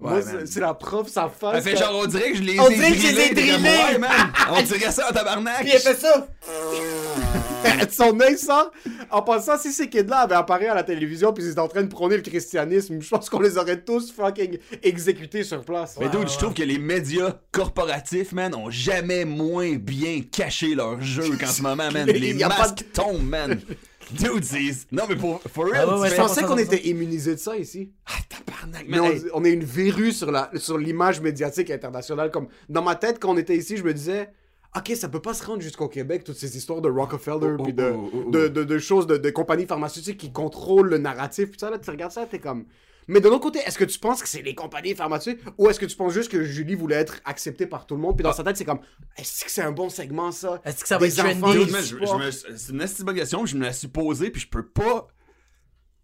Moi, 0.00 0.12
Ouais, 0.12 0.22
c'est- 0.22 0.32
man. 0.34 0.46
c'est 0.46 0.60
la 0.60 0.74
prof, 0.74 1.08
sa 1.08 1.24
Elle 1.24 1.30
face. 1.30 1.64
fait 1.64 1.72
quand- 1.72 1.78
genre, 1.80 2.00
on 2.04 2.06
dirait 2.06 2.30
que 2.30 2.36
je 2.36 2.42
les 2.42 2.60
On 2.60 2.68
ai 2.70 2.74
dirait 2.76 2.90
que 2.92 2.96
je 2.98 3.06
les 3.08 3.20
ai 3.22 3.34
drillés. 3.34 3.52
Ouais, 3.68 3.98
man. 3.98 4.10
On 4.52 4.62
dirait 4.62 4.92
ça 4.92 5.08
en 5.10 5.12
tabarnak. 5.12 5.60
Puis 5.62 5.70
elle 5.72 5.80
fait 5.80 5.96
ça! 5.98 6.28
Son 7.90 8.18
œil 8.20 8.38
sort. 8.38 8.70
En 9.10 9.22
passant, 9.22 9.58
si 9.58 9.72
ces 9.72 9.88
kids-là 9.88 10.18
avaient 10.20 10.36
apparu 10.36 10.66
à 10.66 10.74
la 10.74 10.84
télévision 10.84 11.32
puis 11.32 11.42
ils 11.44 11.50
étaient 11.50 11.58
en 11.60 11.66
train 11.68 11.82
de 11.82 11.88
prôner 11.88 12.16
le 12.16 12.22
christianisme, 12.22 13.00
je 13.00 13.08
pense 13.08 13.28
qu'on 13.28 13.40
les 13.40 13.58
aurait 13.58 13.80
tous 13.80 14.12
fucking 14.12 14.58
exécutés 14.84 15.42
sur 15.42 15.64
place. 15.64 15.96
Mais 15.98 16.08
dude, 16.08 16.28
je 16.28 16.38
trouve 16.38 16.54
que 16.54 16.62
les 16.62 16.78
médias 16.78 17.34
corporatifs, 17.50 18.30
man, 18.32 18.54
ont 18.54 18.70
jamais 18.70 19.24
moins 19.24 19.74
bien 19.76 20.20
caché 20.30 20.74
leur 20.76 21.00
jeu 21.02 21.36
qu'en 21.40 21.46
ce 21.48 21.62
moment, 21.62 21.90
man. 21.90 22.06
Les 22.06 22.34
masques 22.34 22.84
tombent, 22.92 23.28
man. 23.28 23.60
Dude, 24.18 24.44
c'est... 24.44 24.60
Non, 24.92 25.04
mais 25.08 25.16
pour, 25.16 25.40
for 25.42 25.66
real, 25.66 25.86
Ah 25.88 25.94
ouais, 25.94 26.00
ouais, 26.00 26.08
tu 26.08 26.16
Je 26.16 26.20
pensais 26.20 26.42
qu'on 26.42 26.58
était 26.58 26.86
immunisés 26.88 27.34
de 27.34 27.40
ça 27.40 27.56
ici. 27.56 27.92
Ah, 28.06 28.12
tabarnak, 28.28 28.86
Mais 28.88 29.00
on, 29.00 29.06
Hey, 29.06 29.22
on 29.34 29.44
est 29.44 29.52
une 29.52 29.64
verrue 29.64 30.12
sur 30.12 30.30
la 30.30 30.50
sur 30.56 30.78
l'image 30.78 31.20
médiatique 31.20 31.70
internationale. 31.70 32.30
Comme 32.30 32.48
dans 32.68 32.82
ma 32.82 32.94
tête, 32.94 33.18
quand 33.20 33.30
on 33.30 33.36
était 33.36 33.56
ici, 33.56 33.76
je 33.76 33.84
me 33.84 33.92
disais, 33.92 34.30
ok, 34.76 34.92
ça 34.96 35.08
peut 35.08 35.20
pas 35.20 35.34
se 35.34 35.44
rendre 35.44 35.60
jusqu'au 35.60 35.88
Québec 35.88 36.24
toutes 36.24 36.36
ces 36.36 36.56
histoires 36.56 36.80
de 36.80 36.88
Rockefeller 36.88 37.56
Oh, 37.58 37.62
puis 37.62 37.72
oh, 37.76 37.80
de, 37.80 37.92
oh, 37.94 38.10
oh, 38.12 38.22
oh. 38.26 38.30
de, 38.30 38.48
de, 38.48 38.64
de 38.64 38.78
choses 38.78 39.06
de, 39.06 39.16
de 39.16 39.30
compagnies 39.30 39.66
pharmaceutiques 39.66 40.18
qui 40.18 40.32
contrôlent 40.32 40.88
le 40.88 40.98
narratif. 40.98 41.50
Puis 41.50 41.60
ça, 41.60 41.70
là, 41.70 41.78
tu 41.78 41.90
regardes 41.90 42.12
ça, 42.12 42.26
t'es 42.26 42.38
comme. 42.38 42.64
Mais 43.08 43.20
de 43.20 43.28
l'autre 43.28 43.40
côté, 43.40 43.58
est-ce 43.60 43.78
que 43.78 43.84
tu 43.84 43.98
penses 43.98 44.22
que 44.22 44.28
c'est 44.28 44.42
les 44.42 44.54
compagnies 44.54 44.94
pharmaceutiques 44.94 45.40
ou 45.56 45.68
est-ce 45.68 45.80
que 45.80 45.86
tu 45.86 45.96
penses 45.96 46.12
juste 46.12 46.30
que 46.30 46.44
Julie 46.44 46.74
voulait 46.74 46.96
être 46.96 47.20
acceptée 47.24 47.66
par 47.66 47.86
tout 47.86 47.94
le 47.94 48.00
monde? 48.02 48.16
Puis 48.16 48.22
dans 48.22 48.32
sa 48.34 48.44
tête, 48.44 48.56
c'est 48.56 48.66
comme, 48.66 48.80
est-ce 49.16 49.44
que 49.44 49.50
c'est 49.50 49.62
un 49.62 49.72
bon 49.72 49.88
segment 49.88 50.30
ça? 50.30 50.60
Est-ce 50.64 50.82
que 50.82 50.88
ça 50.88 50.98
va 50.98 51.06
Des 51.06 51.18
être 51.18 51.26
enfants 51.26 51.52
trendy? 51.52 52.32
c'est 52.32 52.72
une 52.72 52.82
assez 52.82 53.02
bonne 53.02 53.16
question, 53.16 53.46
je 53.46 53.56
me 53.56 53.64
la 53.64 53.72
suis 53.72 53.88
posée, 53.88 54.30
puis 54.30 54.42
je 54.42 54.48
peux 54.48 54.66
pas. 54.66 55.08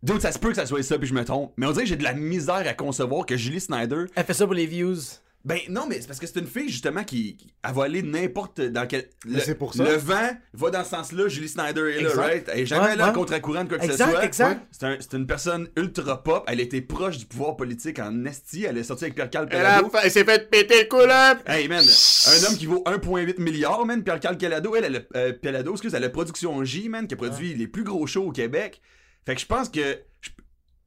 Dude, 0.02 0.20
ça 0.20 0.32
se 0.32 0.38
peut 0.38 0.48
que 0.50 0.56
ça 0.56 0.66
soit 0.66 0.82
ça, 0.82 0.98
puis 0.98 1.06
je 1.08 1.14
me 1.14 1.24
trompe. 1.24 1.52
Mais 1.56 1.66
on 1.66 1.72
dirait 1.72 1.84
que 1.84 1.88
j'ai 1.90 1.96
de 1.96 2.04
la 2.04 2.12
misère 2.14 2.66
à 2.66 2.74
concevoir 2.74 3.24
que 3.26 3.36
Julie 3.36 3.60
Snyder. 3.60 4.04
Elle 4.14 4.24
fait 4.24 4.34
ça 4.34 4.44
pour 4.46 4.54
les 4.54 4.66
views. 4.66 4.96
Ben 5.44 5.58
non, 5.68 5.86
mais 5.86 6.00
c'est 6.00 6.06
parce 6.06 6.18
que 6.18 6.26
c'est 6.26 6.38
une 6.40 6.46
fille 6.46 6.70
justement 6.70 7.04
qui, 7.04 7.36
qui 7.36 7.52
elle 7.62 7.74
va 7.74 7.84
aller 7.84 8.02
n'importe 8.02 8.62
dans 8.62 8.86
quel. 8.86 9.10
Le, 9.26 9.40
c'est 9.40 9.54
pour 9.56 9.74
ça. 9.74 9.84
Le 9.84 9.96
vent 9.96 10.30
va 10.54 10.70
dans 10.70 10.82
ce 10.84 10.88
sens-là. 10.90 11.28
Julie 11.28 11.48
Snyder 11.50 11.80
est 11.82 12.00
là, 12.00 12.08
Exact. 12.08 12.16
right? 12.22 12.48
Elle 12.50 12.60
est 12.60 12.66
jamais 12.66 12.86
Ouais, 12.86 12.96
là 12.96 13.08
ouais. 13.08 13.12
contre-courant 13.12 13.64
de 13.64 13.68
quoi 13.68 13.78
que 13.78 13.86
ce 13.86 13.94
soit. 13.96 14.24
exact. 14.24 14.54
Ouais. 14.54 14.66
C'est 14.70 14.86
un- 14.86 14.96
c'est 15.00 15.12
une 15.18 15.26
personne 15.26 15.68
ultra 15.76 16.22
pop. 16.22 16.44
Elle 16.46 16.60
était 16.60 16.80
proche 16.80 17.18
du 17.18 17.26
pouvoir 17.26 17.56
politique 17.56 17.98
en 17.98 18.24
esti. 18.24 18.64
Elle 18.64 18.78
est 18.78 18.84
sortie 18.84 19.04
avec 19.04 19.16
Pierre-Carl 19.16 19.46
Elle, 19.50 19.66
a 19.66 19.78
Pelado. 19.80 19.90
fait- 19.90 19.98
elle 20.04 20.10
s'est 20.10 20.24
fait 20.24 20.50
péter 20.50 20.88
le! 20.90 21.50
Hey 21.52 21.68
man, 21.68 21.84
un 21.84 22.44
homme 22.48 22.56
qui 22.56 22.64
vaut 22.64 22.82
1,8 22.86 23.38
milliard, 23.38 23.84
man. 23.84 24.02
Pierre-Carl 24.02 24.38
Pelado, 24.38 24.74
elle, 24.76 24.84
elle, 24.84 24.96
a- 24.96 25.18
euh, 25.18 25.32
Pelado, 25.34 25.72
excuse, 25.72 25.92
elle 25.92 26.04
a 26.04 26.08
Production 26.08 26.64
J, 26.64 26.88
man, 26.88 27.06
qui 27.06 27.12
a 27.12 27.16
produit 27.18 27.52
les 27.54 27.66
plus 27.66 27.84
gros 27.84 28.06
shows 28.06 28.24
au 28.28 28.32
Québec. 28.32 28.80
Fait 29.26 29.34
que 29.34 29.40
je 29.42 29.46
pense 29.46 29.68
que. 29.68 29.98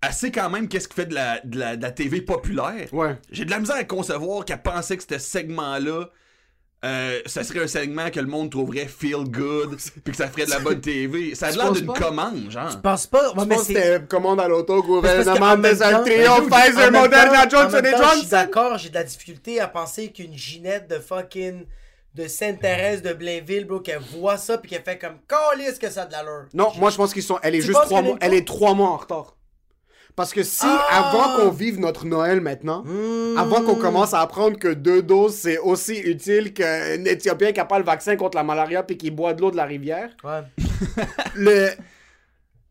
Elle 0.01 0.13
sait 0.13 0.31
quand 0.31 0.49
même 0.49 0.67
qu'est-ce 0.67 0.87
qui 0.87 0.93
fait 0.95 1.07
de 1.07 1.15
la, 1.15 1.39
de 1.43 1.57
la, 1.59 1.75
de 1.75 1.81
la 1.81 1.91
TV 1.91 2.21
populaire. 2.21 2.87
Ouais. 2.93 3.15
J'ai 3.31 3.45
de 3.45 3.49
la 3.51 3.59
misère 3.59 3.77
à 3.77 3.83
concevoir 3.83 4.45
qu'elle 4.45 4.61
pensait 4.61 4.95
que 4.95 5.03
ce 5.09 5.17
segment-là, 5.17 6.05
euh, 6.85 7.19
ça 7.25 7.43
serait 7.43 7.61
un 7.63 7.67
segment 7.67 8.11
que 8.11 8.19
le 8.19 8.27
monde 8.27 8.51
trouverait 8.51 8.85
feel 8.85 9.23
good, 9.23 9.75
puis 10.03 10.11
que 10.11 10.15
ça 10.15 10.27
ferait 10.27 10.45
de 10.45 10.51
la 10.51 10.59
bonne 10.59 10.79
TV. 10.79 11.33
Ça 11.33 11.47
a 11.47 11.51
Tu 11.51 11.57
l'air 11.57 11.67
penses 11.69 11.77
d'une 11.81 11.91
commande, 11.93 12.51
genre. 12.51 12.69
Je 12.69 12.77
pense 12.77 13.07
pas? 13.07 13.29
Ouais, 13.29 13.33
Je 13.39 13.45
mais 13.45 13.55
pense 13.55 13.67
que 13.67 13.73
c'est- 13.73 13.93
c'était 13.93 14.05
commande 14.05 14.39
à 14.39 14.47
l'auto, 14.47 14.75
parce 14.75 14.85
gouvernement, 14.85 15.37
qu'en 15.39 15.57
même 15.57 15.61
des 15.73 15.77
temps- 15.79 16.03
triomphe, 16.03 16.49
Pfizer, 16.49 16.91
Moderna, 16.91 17.49
Johnson 17.49 17.71
temps, 17.71 17.83
Je 17.83 17.87
suis 17.87 17.97
Johnson. 17.97 18.27
d'accord, 18.29 18.77
j'ai 18.77 18.89
de 18.89 18.93
la 18.95 19.03
difficulté 19.03 19.59
à 19.59 19.67
penser 19.67 20.11
qu'une 20.11 20.37
Ginette 20.37 20.87
de 20.89 20.99
fucking. 20.99 21.65
de 22.13 22.27
Sainte-Thérèse 22.27 23.03
de 23.03 23.13
Blainville, 23.13 23.65
bro, 23.65 23.79
qu'elle 23.79 23.99
voit 23.99 24.37
ça 24.37 24.57
puis 24.57 24.71
qu'elle 24.71 24.81
fait 24.81 24.97
comme. 24.97 25.17
Calisse 25.27 25.77
que 25.77 25.87
ça 25.87 26.01
a 26.01 26.05
de 26.07 26.13
l'allure. 26.13 26.45
Non, 26.51 26.71
moi 26.77 26.89
je 26.89 26.95
pense 26.97 27.13
qu'ils 27.13 27.21
sont. 27.21 27.37
Elle 27.43 27.53
est 27.53 27.59
Tu 27.59 27.65
juste 27.67 27.77
penses 27.77 27.85
trois 27.85 27.99
qu'elle 27.99 28.07
est 28.07 28.09
mois. 28.09 28.17
Elle 28.21 28.33
est 28.33 28.47
trois 28.47 28.73
mois 28.73 28.89
en 28.89 28.97
retard. 28.97 29.35
Parce 30.17 30.33
que 30.33 30.41
si, 30.43 30.65
Ah! 30.65 31.05
avant 31.11 31.37
qu'on 31.37 31.51
vive 31.51 31.79
notre 31.79 32.05
Noël 32.05 32.41
maintenant, 32.41 32.83
Hmm. 32.83 33.37
avant 33.37 33.61
qu'on 33.61 33.75
commence 33.75 34.13
à 34.15 34.19
apprendre 34.21 34.57
que 34.57 34.67
deux 34.67 35.01
doses 35.03 35.35
c'est 35.35 35.59
aussi 35.59 35.95
utile 35.99 36.53
qu'un 36.53 37.05
Éthiopien 37.05 37.51
qui 37.53 37.59
a 37.59 37.65
pas 37.65 37.77
le 37.77 37.85
vaccin 37.85 38.15
contre 38.17 38.35
la 38.35 38.43
malaria 38.43 38.81
puis 38.83 38.97
qui 38.97 39.11
boit 39.11 39.33
de 39.35 39.41
l'eau 39.41 39.51
de 39.51 39.55
la 39.57 39.65
rivière, 39.65 40.09
Ouais. 40.23 40.41
le... 41.35 41.69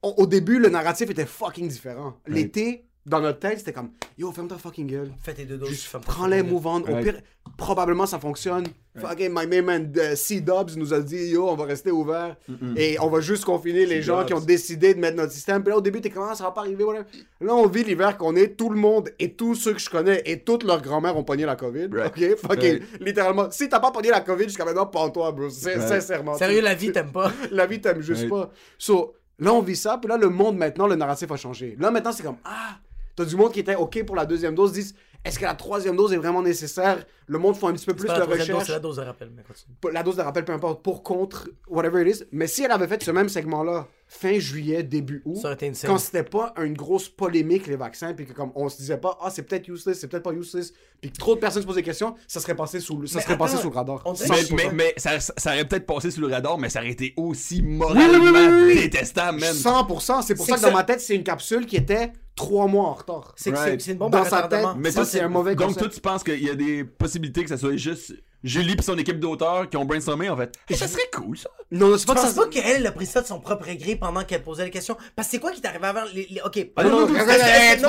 au, 0.03 0.15
au 0.19 0.27
début, 0.27 0.59
le 0.59 0.69
narratif 0.69 1.09
était 1.11 1.25
fucking 1.27 1.69
différent. 1.69 2.15
L'été, 2.27 2.86
dans 3.07 3.21
notre 3.21 3.39
tête, 3.39 3.59
c'était 3.59 3.73
comme 3.73 3.91
Yo, 4.19 4.31
ferme 4.33 4.49
ta 4.49 4.57
fucking 4.59 4.87
gueule. 4.87 5.11
Fais 5.23 5.33
tes 5.33 5.45
deux 5.45 5.57
doses. 5.57 5.69
Juste 5.71 5.85
fucking 5.87 6.07
move 6.43 6.67
on. 6.67 6.81
Au 6.81 6.85
pire, 7.03 7.21
probablement 7.57 8.05
ça 8.07 8.19
fonctionne. 8.19 8.65
Fucking 8.99 9.29
my 9.31 9.47
main 9.47 9.61
man 9.63 9.93
euh, 9.99 10.17
C-Dubs 10.17 10.75
nous 10.77 10.95
a 10.95 11.01
dit 11.01 11.27
Yo, 11.29 11.47
on 11.49 11.55
va 11.55 11.65
rester 11.65 11.91
ouvert 11.91 12.37
et 12.77 12.99
on 12.99 13.09
va 13.11 13.21
juste 13.21 13.45
confiner 13.45 13.85
les 13.85 14.01
gens 14.03 14.25
qui 14.25 14.33
ont 14.35 14.41
décidé 14.41 14.95
de 14.95 14.99
mettre 15.01 15.17
notre 15.19 15.33
système. 15.33 15.63
Puis 15.63 15.71
là, 15.71 15.77
au 15.77 15.81
début, 15.83 16.01
t'es 16.01 16.09
comment 16.11 16.35
ça 16.35 16.45
va 16.45 16.51
pas 16.51 16.63
arriver, 16.63 16.83
voilà. 16.83 17.01
Là, 17.41 17.55
on 17.55 17.67
vit 17.67 17.85
l'hiver 17.85 18.17
qu'on 18.17 18.35
est, 18.37 18.57
tout 18.57 18.71
le 18.71 18.77
monde 18.81 19.11
et 19.19 19.35
tous 19.35 19.55
ceux 19.55 19.75
que 19.75 19.79
je 19.81 19.91
connais 19.91 20.23
et 20.25 20.41
toutes 20.41 20.65
leurs 20.65 20.81
grand-mères 20.81 21.17
ont 21.17 21.25
pogné 21.25 21.45
la 21.45 21.57
COVID. 21.57 21.89
Right. 21.93 22.07
Ok, 22.07 22.37
fucking, 22.51 22.81
littéralement. 23.01 23.51
Si 23.51 23.69
t'as 23.69 23.81
pas 23.81 23.91
pogné 23.91 24.09
la 24.11 24.21
COVID 24.23 24.45
jusqu'à 24.45 24.65
maintenant, 24.65 24.87
pas 24.87 25.09
toi, 25.11 25.31
bro. 25.31 25.51
C'est- 25.51 25.77
Right. 25.77 25.89
Sincèrement. 25.89 26.35
Sérieux, 26.39 26.63
la 26.63 26.75
vie, 26.75 26.91
t'aimes 26.91 27.13
pas. 27.13 27.31
La 27.51 27.67
vie 27.67 27.81
t'aime 27.81 28.01
juste 28.01 28.29
pas. 28.31 28.51
So, 28.79 29.15
là, 29.39 29.53
on 29.53 29.61
vit 29.61 29.77
ça, 29.77 29.99
puis 29.99 30.09
là, 30.09 30.17
le 30.17 30.31
monde, 30.31 30.57
maintenant, 30.57 30.87
le 30.87 30.97
narratif 30.97 31.31
a 31.31 31.37
changé. 31.37 31.77
Là, 31.79 31.91
maintenant, 31.91 32.13
c'est 32.13 32.23
comme, 32.23 32.39
ah, 32.45 32.79
t'as 33.17 33.25
du 33.25 33.37
monde 33.37 33.53
qui 33.53 33.61
était 33.61 33.75
OK 33.75 34.05
pour 34.05 34.15
la 34.15 34.27
deuxième 34.27 34.55
dose, 34.55 34.73
disent, 34.73 34.95
est-ce 35.27 35.41
que 35.41 35.45
la 35.45 35.55
troisième 35.55 35.97
dose 35.97 36.13
est 36.13 36.19
vraiment 36.19 36.43
nécessaire? 36.43 37.05
Le 37.27 37.39
monde 37.39 37.57
fait 37.57 37.67
un 37.67 37.73
petit 37.73 37.87
peu 37.87 37.95
plus 37.95 38.07
pas 38.07 38.15
de 38.15 38.21
la 38.21 38.27
dose, 38.27 38.39
recherche. 38.39 38.67
c'est 38.67 38.73
la 38.73 38.79
dose 38.79 38.97
de 38.97 39.03
rappel, 39.03 39.33
mais 39.35 39.43
continue. 39.43 39.75
La 39.93 40.05
dose 40.05 40.17
de 40.17 40.23
rappel, 40.23 40.45
peu 40.45 40.53
importe, 40.53 40.85
pour, 40.85 41.03
contre, 41.03 41.49
whatever 41.67 42.09
it 42.09 42.17
is. 42.17 42.25
Mais 42.31 42.47
si 42.47 42.63
elle 42.63 42.71
avait 42.71 42.87
fait 42.87 43.03
ce 43.03 43.11
même 43.11 43.29
segment-là, 43.29 43.89
fin 44.07 44.39
juillet, 44.39 44.85
début 44.85 45.23
août, 45.25 45.45
quand 45.85 45.99
c'était 45.99 46.23
pas 46.23 46.55
une 46.63 46.75
grosse 46.75 47.09
polémique, 47.09 47.67
les 47.67 47.75
vaccins, 47.75 48.15
puis 48.15 48.25
que 48.25 48.33
comme 48.33 48.53
on 48.55 48.69
se 48.69 48.77
disait 48.77 48.99
pas, 48.99 49.19
ah, 49.21 49.31
c'est 49.31 49.43
peut-être 49.43 49.67
useless, 49.67 49.99
c'est 49.99 50.07
peut-être 50.07 50.23
pas 50.23 50.33
useless, 50.33 50.73
puis 51.01 51.11
que 51.11 51.19
trop 51.19 51.35
de 51.35 51.41
personnes 51.41 51.63
se 51.63 51.67
posent 51.67 51.75
des 51.75 51.83
questions, 51.83 52.15
ça 52.29 52.39
serait 52.39 52.55
passé 52.55 52.79
sous 52.79 52.97
le, 52.97 53.09
ça 53.09 53.19
Mais 53.19 53.25
serait 53.25 53.37
passé 53.37 53.55
attends, 53.55 53.63
sous 53.63 53.71
le 53.71 53.75
radar. 53.75 54.05
Mais, 54.05 54.13
100%. 54.13 54.55
mais, 54.55 54.71
mais 54.73 54.95
ça, 54.97 55.19
ça 55.19 55.51
aurait 55.51 55.65
peut-être 55.65 55.87
passé 55.87 56.13
sous 56.13 56.21
le 56.21 56.29
radar, 56.29 56.57
mais 56.57 56.69
ça 56.69 56.79
aurait 56.79 56.91
été 56.91 57.15
aussi 57.17 57.63
moralement 57.63 58.19
oui, 58.21 58.31
oui, 58.33 58.47
oui, 58.49 58.65
oui. 58.75 58.81
détestable, 58.83 59.41
man. 59.41 59.53
100%, 59.53 60.23
c'est 60.23 60.37
pour 60.37 60.47
ça 60.47 60.55
que, 60.55 60.61
que 60.61 60.67
dans 60.67 60.73
ma 60.73 60.85
tête, 60.85 61.01
c'est 61.01 61.17
une 61.17 61.25
capsule 61.25 61.67
qui 61.67 61.75
était 61.75 62.13
trois 62.37 62.67
mois 62.69 62.85
en 62.89 62.93
retard. 62.95 63.33
C'est 63.37 63.51
c'est- 63.51 63.57
Right. 63.57 63.81
c'est 63.81 63.93
une 63.93 63.99
bombe 63.99 64.13
Dans 64.13 64.23
à 64.23 64.29
sa 64.29 64.43
tête, 64.43 64.65
Mais 64.79 64.91
ça, 64.93 65.05
c'est 65.05 65.21
un 65.21 65.29
mauvais 65.29 65.55
Donc, 65.55 65.69
concept. 65.69 65.81
toi, 65.87 65.91
tu 65.95 66.01
penses 66.01 66.23
qu'il 66.23 66.43
y 66.45 66.51
a 66.51 66.55
des 66.55 66.85
possibilités 66.85 67.43
que 67.43 67.49
ça 67.49 67.57
soit 67.57 67.77
juste 67.77 68.13
Julie 68.45 68.77
et 68.79 68.83
son 68.83 68.97
équipe 68.99 69.19
d'auteurs 69.19 69.69
qui 69.69 69.77
ont 69.77 69.85
brainstormé, 69.85 70.29
en 70.29 70.37
fait. 70.37 70.53
Et 70.69 70.75
ça 70.77 70.87
serait 70.87 71.09
cool, 71.13 71.37
ça. 71.37 71.49
Non, 71.73 71.89
non, 71.89 71.99
c'est 71.99 72.07
pas 72.07 72.15
que 72.15 72.21
ça... 72.21 72.33
pas 72.33 72.47
qu'elle 72.47 72.63
elle 72.77 72.87
a 72.87 72.93
pris 72.93 73.07
ça 73.07 73.21
de 73.23 73.27
son 73.27 73.41
propre 73.41 73.67
gré 73.73 73.97
pendant 73.97 74.23
qu'elle 74.23 74.43
posait 74.43 74.65
les 74.65 74.71
questions. 74.71 74.97
Parce 75.17 75.27
que 75.29 75.33
c'est 75.33 75.39
quoi 75.41 75.51
qui 75.51 75.61
t'est 75.61 75.67
arrivé 75.67 75.87
avant 75.87 76.05
les, 76.15 76.29
les- 76.31 76.41
Ok. 76.43 76.59
Ah, 76.77 76.85
non, 76.85 76.91
non, 76.91 77.01
non, 77.01 77.07
non, 77.07 77.15
non, 77.15 77.19
non, 77.19 77.25
tu 77.25 77.27
non, 77.27 77.27
penses 77.27 77.35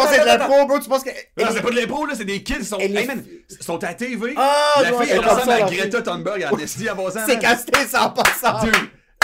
que 0.09 0.15
c'est 0.15 0.21
de 0.21 0.25
non, 0.25 0.33
non, 0.33 0.39
l'impro, 0.39 0.65
bro, 0.65 0.79
tu 0.79 0.89
penses 0.89 1.03
que... 1.03 1.09
Non, 1.09 1.47
c'est 1.53 1.61
pas 1.61 1.69
de 1.69 1.75
l'impro, 1.75 2.05
là, 2.07 2.13
c'est 2.15 2.25
des 2.25 2.41
kids 2.41 2.63
sont. 2.63 2.77
Elle 2.79 2.97
Hey, 2.97 3.05
man, 3.05 3.23
sont 3.59 3.83
à 3.83 3.93
TV. 3.93 4.33
Ah, 4.35 4.79
la 4.81 4.87
fille, 4.93 4.97
elle 5.01 5.07
c'est 5.09 5.17
ressemble 5.17 5.41
ça, 5.41 5.53
à 5.53 5.59
la 5.59 5.65
Greta 5.69 6.01
Thunberg 6.01 6.47
en 6.51 6.57
esti 6.57 6.89
à 6.89 6.95
bon 6.95 7.11
sens. 7.11 7.23
C'est 7.27 7.37
casté, 7.39 7.73
ça 7.85 8.05
en 8.07 8.13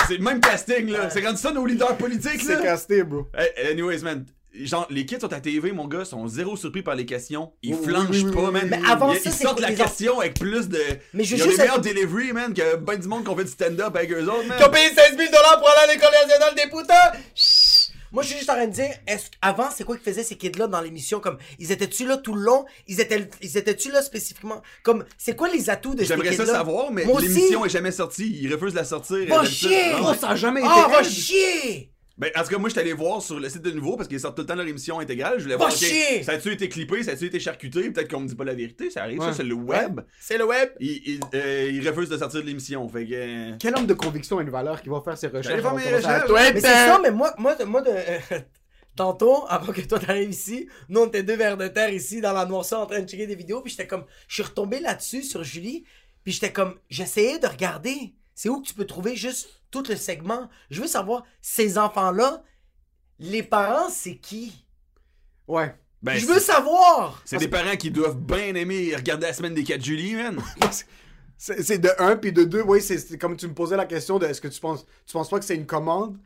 c'est 0.07 0.17
le 0.17 0.23
même 0.23 0.41
casting, 0.41 0.89
là. 0.89 1.09
C'est 1.09 1.25
rendu 1.25 1.37
ça 1.37 1.51
nos 1.51 1.65
leaders 1.65 1.95
politiques, 1.97 2.41
C'est 2.41 2.55
là. 2.55 2.61
casté, 2.61 3.03
bro. 3.03 3.27
Hey, 3.33 3.71
anyways, 3.71 3.99
man. 4.03 4.25
Genre, 4.55 4.85
les 4.91 5.05
kids 5.07 5.19
sont 5.19 5.33
à 5.33 5.39
TV, 5.39 5.71
mon 5.71 5.87
gars, 5.87 6.05
sont 6.05 6.27
zéro 6.27 6.55
surpris 6.55 6.83
par 6.83 6.93
les 6.95 7.05
questions. 7.07 7.51
Ils 7.63 7.73
Oui, 7.73 7.85
flanchent 7.87 8.07
oui, 8.11 8.23
oui, 8.25 8.31
pas, 8.35 8.51
man. 8.51 8.67
Mais 8.69 8.79
avant 8.87 9.11
ils, 9.11 9.19
ça, 9.19 9.29
ils 9.31 9.35
sortent 9.35 9.59
la 9.59 9.69
les 9.69 9.75
question 9.75 10.19
avec 10.19 10.39
plus 10.39 10.69
de. 10.69 10.79
Mais 11.13 11.23
je 11.23 11.35
ils 11.35 11.43
ont 11.43 11.47
des 11.47 11.57
meilleurs 11.57 11.81
delivery, 11.81 12.33
man, 12.33 12.53
que 12.53 12.75
ben 12.75 12.99
du 12.99 13.07
monde 13.07 13.23
qui 13.23 13.29
ont 13.29 13.35
fait 13.35 13.45
du 13.45 13.51
stand-up 13.51 13.95
avec 13.95 14.11
eux 14.11 14.23
autres, 14.27 14.45
man. 14.47 14.57
Qui 14.59 14.63
ont 14.63 14.69
payé 14.69 14.89
16 14.89 15.17
000 15.17 15.29
pour 15.31 15.69
aller 15.69 15.89
à 15.89 15.93
l'école 15.93 16.11
nationale 16.11 16.53
des 16.55 16.69
putains! 16.69 17.19
Chut! 17.35 17.89
Moi, 18.11 18.21
je 18.21 18.27
suis 18.27 18.37
juste 18.37 18.49
en 18.51 18.53
train 18.53 18.67
de 18.67 18.71
dire, 18.73 18.91
est-ce 19.07 19.25
avant, 19.41 19.69
c'est 19.75 19.83
quoi 19.85 19.97
qu'ils 19.97 20.05
faisaient 20.05 20.23
ces 20.23 20.35
kids-là 20.37 20.67
dans 20.67 20.81
l'émission? 20.81 21.19
Comme, 21.19 21.39
ils 21.57 21.71
étaient-tu 21.71 22.05
là 22.05 22.17
tout 22.17 22.35
le 22.35 22.41
long? 22.43 22.63
Ils 22.87 23.01
étaient, 23.01 23.27
ils 23.41 23.57
étaient-tu 23.57 23.91
là 23.91 24.03
spécifiquement? 24.03 24.61
Comme, 24.83 25.03
c'est 25.17 25.35
quoi 25.35 25.49
les 25.49 25.71
atouts 25.71 25.95
de 25.95 26.01
ces 26.01 26.05
J'aimerais 26.09 26.29
kids-là? 26.29 26.45
ça 26.45 26.53
savoir, 26.53 26.91
mais 26.91 27.05
l'émission 27.05 27.65
est 27.65 27.69
jamais 27.69 27.91
sortie. 27.91 28.37
Ils 28.39 28.53
refusent 28.53 28.73
de 28.73 28.77
la 28.77 28.83
sortir. 28.85 29.17
Va 29.29 29.43
chier! 29.45 29.93
Ah, 29.95 30.01
Oh, 30.03 30.13
ça 30.13 30.29
a 30.29 30.35
jamais 30.35 30.59
été 30.59 30.69
Ah, 30.71 30.89
va 30.91 31.01
chier! 31.01 31.89
Ben, 32.15 32.29
en 32.35 32.43
tout 32.43 32.49
cas, 32.49 32.57
moi, 32.59 32.69
je 32.69 32.73
suis 32.73 32.79
allé 32.79 32.93
voir 32.93 33.23
sur 33.23 33.39
le 33.39 33.49
site 33.49 33.63
de 33.63 33.71
nouveau 33.71 33.97
parce 33.97 34.07
qu'ils 34.07 34.19
sortent 34.19 34.35
tout 34.35 34.43
le 34.43 34.47
temps 34.47 34.53
leur 34.53 34.67
émission 34.67 34.99
intégrale. 34.99 35.39
Je 35.39 35.43
voulais 35.43 35.55
Va 35.55 35.65
voir, 35.65 35.71
ok, 35.71 35.77
chier! 35.79 36.21
ça 36.21 36.33
a-tu 36.33 36.51
été 36.51 36.69
clippé, 36.69 37.01
ça 37.01 37.11
a-tu 37.11 37.25
été 37.25 37.39
charcuté? 37.39 37.89
Peut-être 37.89 38.11
qu'on 38.11 38.19
me 38.19 38.27
dit 38.27 38.35
pas 38.35 38.43
la 38.43 38.53
vérité, 38.53 38.91
ça 38.91 39.01
arrive, 39.01 39.19
Ouais. 39.19 39.25
ça, 39.27 39.33
c'est 39.33 39.43
le 39.43 39.55
web. 39.55 39.99
C'est 40.19 40.37
le 40.37 40.45
web. 40.45 40.69
Ils, 40.79 41.01
ils, 41.05 41.19
euh, 41.33 41.71
ils 41.73 41.89
refusent 41.89 42.09
de 42.09 42.17
sortir 42.17 42.41
de 42.41 42.45
l'émission, 42.45 42.87
fait 42.87 43.05
que... 43.07 43.13
euh, 43.13 43.55
Quel 43.59 43.75
homme 43.75 43.87
de 43.87 43.95
conviction 43.95 44.37
a 44.37 44.43
une 44.43 44.51
valeur 44.51 44.81
qui 44.83 44.89
va 44.89 45.01
faire 45.03 45.17
ses 45.17 45.25
recherches? 45.27 45.59
Faire 45.59 45.73
mes 45.73 45.83
recherches. 45.95 46.25
Twitter? 46.27 46.51
Mais 46.53 46.61
c'est 46.61 46.67
ça, 46.67 46.99
mais 47.01 47.09
moi, 47.09 47.33
moi, 47.39 47.55
moi 47.65 47.81
de, 47.81 47.91
tantôt, 48.95 49.45
avant 49.49 49.73
que 49.73 49.81
toi 49.81 49.97
t'arrives 49.99 50.29
ici, 50.29 50.67
nous 50.89 51.01
on 51.01 51.07
était 51.07 51.23
deux 51.23 51.35
vers 51.35 51.57
de 51.57 51.67
terre 51.67 51.91
ici 51.91 52.21
dans 52.21 52.33
la 52.33 52.45
noirceur 52.45 52.79
en 52.81 52.85
train 52.85 53.01
de 53.01 53.09
checker 53.09 53.25
des 53.25 53.35
vidéos, 53.35 53.61
puis 53.61 53.71
j'étais 53.71 53.87
comme, 53.87 54.05
je 54.27 54.35
suis 54.35 54.43
retombé 54.43 54.79
là-dessus 54.79 55.23
sur 55.23 55.43
Julie, 55.43 55.83
puis 56.23 56.31
j'étais 56.33 56.51
comme, 56.51 56.75
j'essayais 56.91 57.39
de 57.39 57.47
regarder, 57.47 58.13
c'est 58.35 58.49
où 58.49 58.61
que 58.61 58.67
tu 58.67 58.75
peux 58.75 58.85
trouver 58.85 59.15
juste 59.15 59.49
tout 59.73 59.83
le 59.89 59.95
segment. 59.95 60.49
Je 60.69 60.81
veux 60.81 60.87
savoir, 60.87 61.23
ces 61.41 61.77
enfants-là, 61.79 62.43
les 63.19 63.41
parents, 63.43 63.89
c'est 63.89 64.15
qui? 64.17 64.65
Ouais. 65.47 65.75
Ben, 66.01 66.17
je 66.17 66.25
veux 66.25 66.39
savoir! 66.39 67.21
C'est 67.25 67.37
des 67.37 67.47
parents 67.47 67.75
qui 67.75 67.89
doivent 67.89 68.17
bien 68.19 68.53
aimer 68.55 68.93
regarder 68.95 69.25
la 69.27 69.33
semaine 69.33 69.53
des 69.53 69.63
4 69.63 69.83
Julie, 69.83 70.15
man. 70.15 70.37
C'est 71.37 71.77
de 71.79 71.89
un, 71.99 72.15
puis 72.15 72.31
de 72.31 72.43
deux, 72.45 72.61
oui, 72.61 72.81
c'est 72.81 72.97
c'est 72.97 73.17
comme 73.17 73.35
tu 73.35 73.47
me 73.49 73.53
posais 73.53 73.75
la 73.75 73.85
question 73.85 74.17
de 74.17 74.25
est-ce 74.25 74.39
que 74.39 74.47
tu 74.47 74.61
penses, 74.61 74.85
tu 75.05 75.11
penses 75.11 75.29
pas 75.29 75.39
que 75.39 75.45
c'est 75.45 75.55
une 75.55 75.65
commande? 75.65 76.17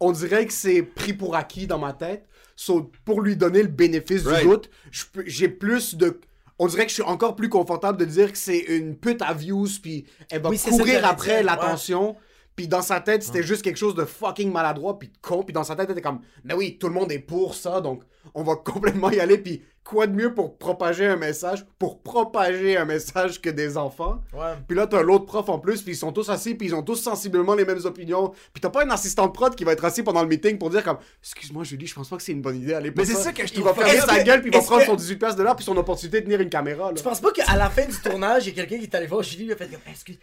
on 0.00 0.10
dirait 0.10 0.46
que 0.46 0.52
c'est 0.52 0.82
pris 0.82 1.12
pour 1.12 1.36
acquis 1.36 1.66
dans 1.66 1.78
ma 1.78 1.92
tête. 1.92 2.26
So, 2.56 2.90
pour 3.04 3.20
lui 3.20 3.36
donner 3.36 3.62
le 3.62 3.68
bénéfice 3.68 4.24
Right. 4.24 4.42
du 4.42 4.48
doute, 4.48 4.70
je 4.90 5.04
peux- 5.12 5.24
j'ai 5.26 5.48
plus 5.48 5.94
de. 5.96 6.18
On 6.58 6.66
dirait 6.66 6.84
que 6.84 6.88
je 6.90 6.94
suis 6.94 7.02
encore 7.02 7.36
plus 7.36 7.48
confortable 7.48 7.98
de 7.98 8.04
dire 8.04 8.32
que 8.32 8.38
c'est 8.38 8.58
une 8.58 8.96
pute 8.96 9.20
à 9.22 9.34
views, 9.34 9.68
puis 9.82 10.06
elle 10.30 10.40
va 10.42 10.48
Oui, 10.50 10.58
courir 10.58 11.04
après 11.06 11.42
l'attention. 11.42 12.16
Puis 12.56 12.68
dans 12.68 12.82
sa 12.82 13.00
tête, 13.00 13.22
c'était 13.22 13.42
juste 13.42 13.62
quelque 13.62 13.76
chose 13.78 13.94
de 13.94 14.04
fucking 14.04 14.52
maladroit, 14.52 14.98
puis 14.98 15.08
de 15.08 15.16
con. 15.20 15.42
Puis 15.42 15.52
dans 15.52 15.64
sa 15.64 15.74
tête, 15.74 15.86
elle 15.86 15.92
était 15.98 16.02
comme, 16.02 16.20
mais 16.44 16.54
oui, 16.54 16.78
tout 16.78 16.86
le 16.88 16.94
monde 16.94 17.10
est 17.10 17.18
pour 17.18 17.54
ça, 17.54 17.80
donc 17.80 18.02
on 18.34 18.42
va 18.42 18.54
complètement 18.64 19.10
y 19.10 19.18
aller. 19.20 19.38
Puis 19.38 19.62
quoi 19.82 20.06
de 20.06 20.14
mieux 20.14 20.32
pour 20.32 20.56
propager 20.56 21.04
un 21.06 21.16
message, 21.16 21.66
pour 21.78 22.00
propager 22.02 22.76
un 22.76 22.84
message 22.84 23.40
que 23.42 23.50
des 23.50 23.76
enfants? 23.76 24.22
Ouais. 24.32 24.54
Puis 24.68 24.76
là, 24.76 24.86
t'as 24.86 25.02
l'autre 25.02 25.26
prof 25.26 25.48
en 25.48 25.58
plus, 25.58 25.82
puis 25.82 25.92
ils 25.92 25.96
sont 25.96 26.12
tous 26.12 26.30
assis, 26.30 26.54
puis 26.54 26.68
ils 26.68 26.74
ont 26.74 26.82
tous 26.82 26.94
sensiblement 26.96 27.54
les 27.54 27.64
mêmes 27.64 27.84
opinions. 27.84 28.30
Puis 28.52 28.60
t'as 28.60 28.70
pas 28.70 28.84
une 28.84 28.90
assistante 28.92 29.34
prod 29.34 29.54
qui 29.54 29.64
va 29.64 29.72
être 29.72 29.84
assis 29.84 30.02
pendant 30.04 30.22
le 30.22 30.28
meeting 30.28 30.56
pour 30.56 30.70
dire 30.70 30.84
comme, 30.84 30.98
excuse-moi 31.22 31.64
Julie, 31.64 31.86
je 31.88 31.94
pense 31.94 32.08
pas 32.08 32.16
que 32.16 32.22
c'est 32.22 32.32
une 32.32 32.40
bonne 32.42 32.56
idée. 32.62 32.74
Allez, 32.74 32.92
Mais 32.96 33.04
c'est 33.04 33.14
ça 33.14 33.32
que 33.32 33.46
je 33.46 33.52
Il 33.54 33.62
va 33.62 33.74
fermer 33.74 33.98
sa 34.00 34.22
gueule, 34.22 34.40
puis 34.42 34.50
il 34.52 34.56
va 34.56 34.62
prendre 34.64 34.80
que- 34.82 34.86
son 34.86 34.94
18 34.96 35.16
places 35.16 35.36
de 35.36 35.42
là, 35.42 35.54
puis 35.56 35.64
son 35.64 35.76
opportunité 35.76 36.20
de 36.20 36.24
tenir 36.26 36.40
une 36.40 36.50
caméra. 36.50 36.88
Là. 36.88 36.94
Tu 36.96 37.02
penses 37.02 37.20
pas 37.20 37.32
qu'à 37.32 37.56
la 37.56 37.68
fin 37.68 37.84
du 37.84 37.96
tournage, 37.98 38.46
il 38.46 38.56
y 38.56 38.60
a 38.60 38.64
quelqu'un 38.64 38.78
qui 38.78 38.84
est 38.90 38.94
allé 38.94 39.06
voir 39.08 39.22
Julie, 39.22 39.46
il 39.46 39.52
a 39.52 39.56
fait 39.56 39.66
comme, 39.68 39.80
excuse. 39.90 40.18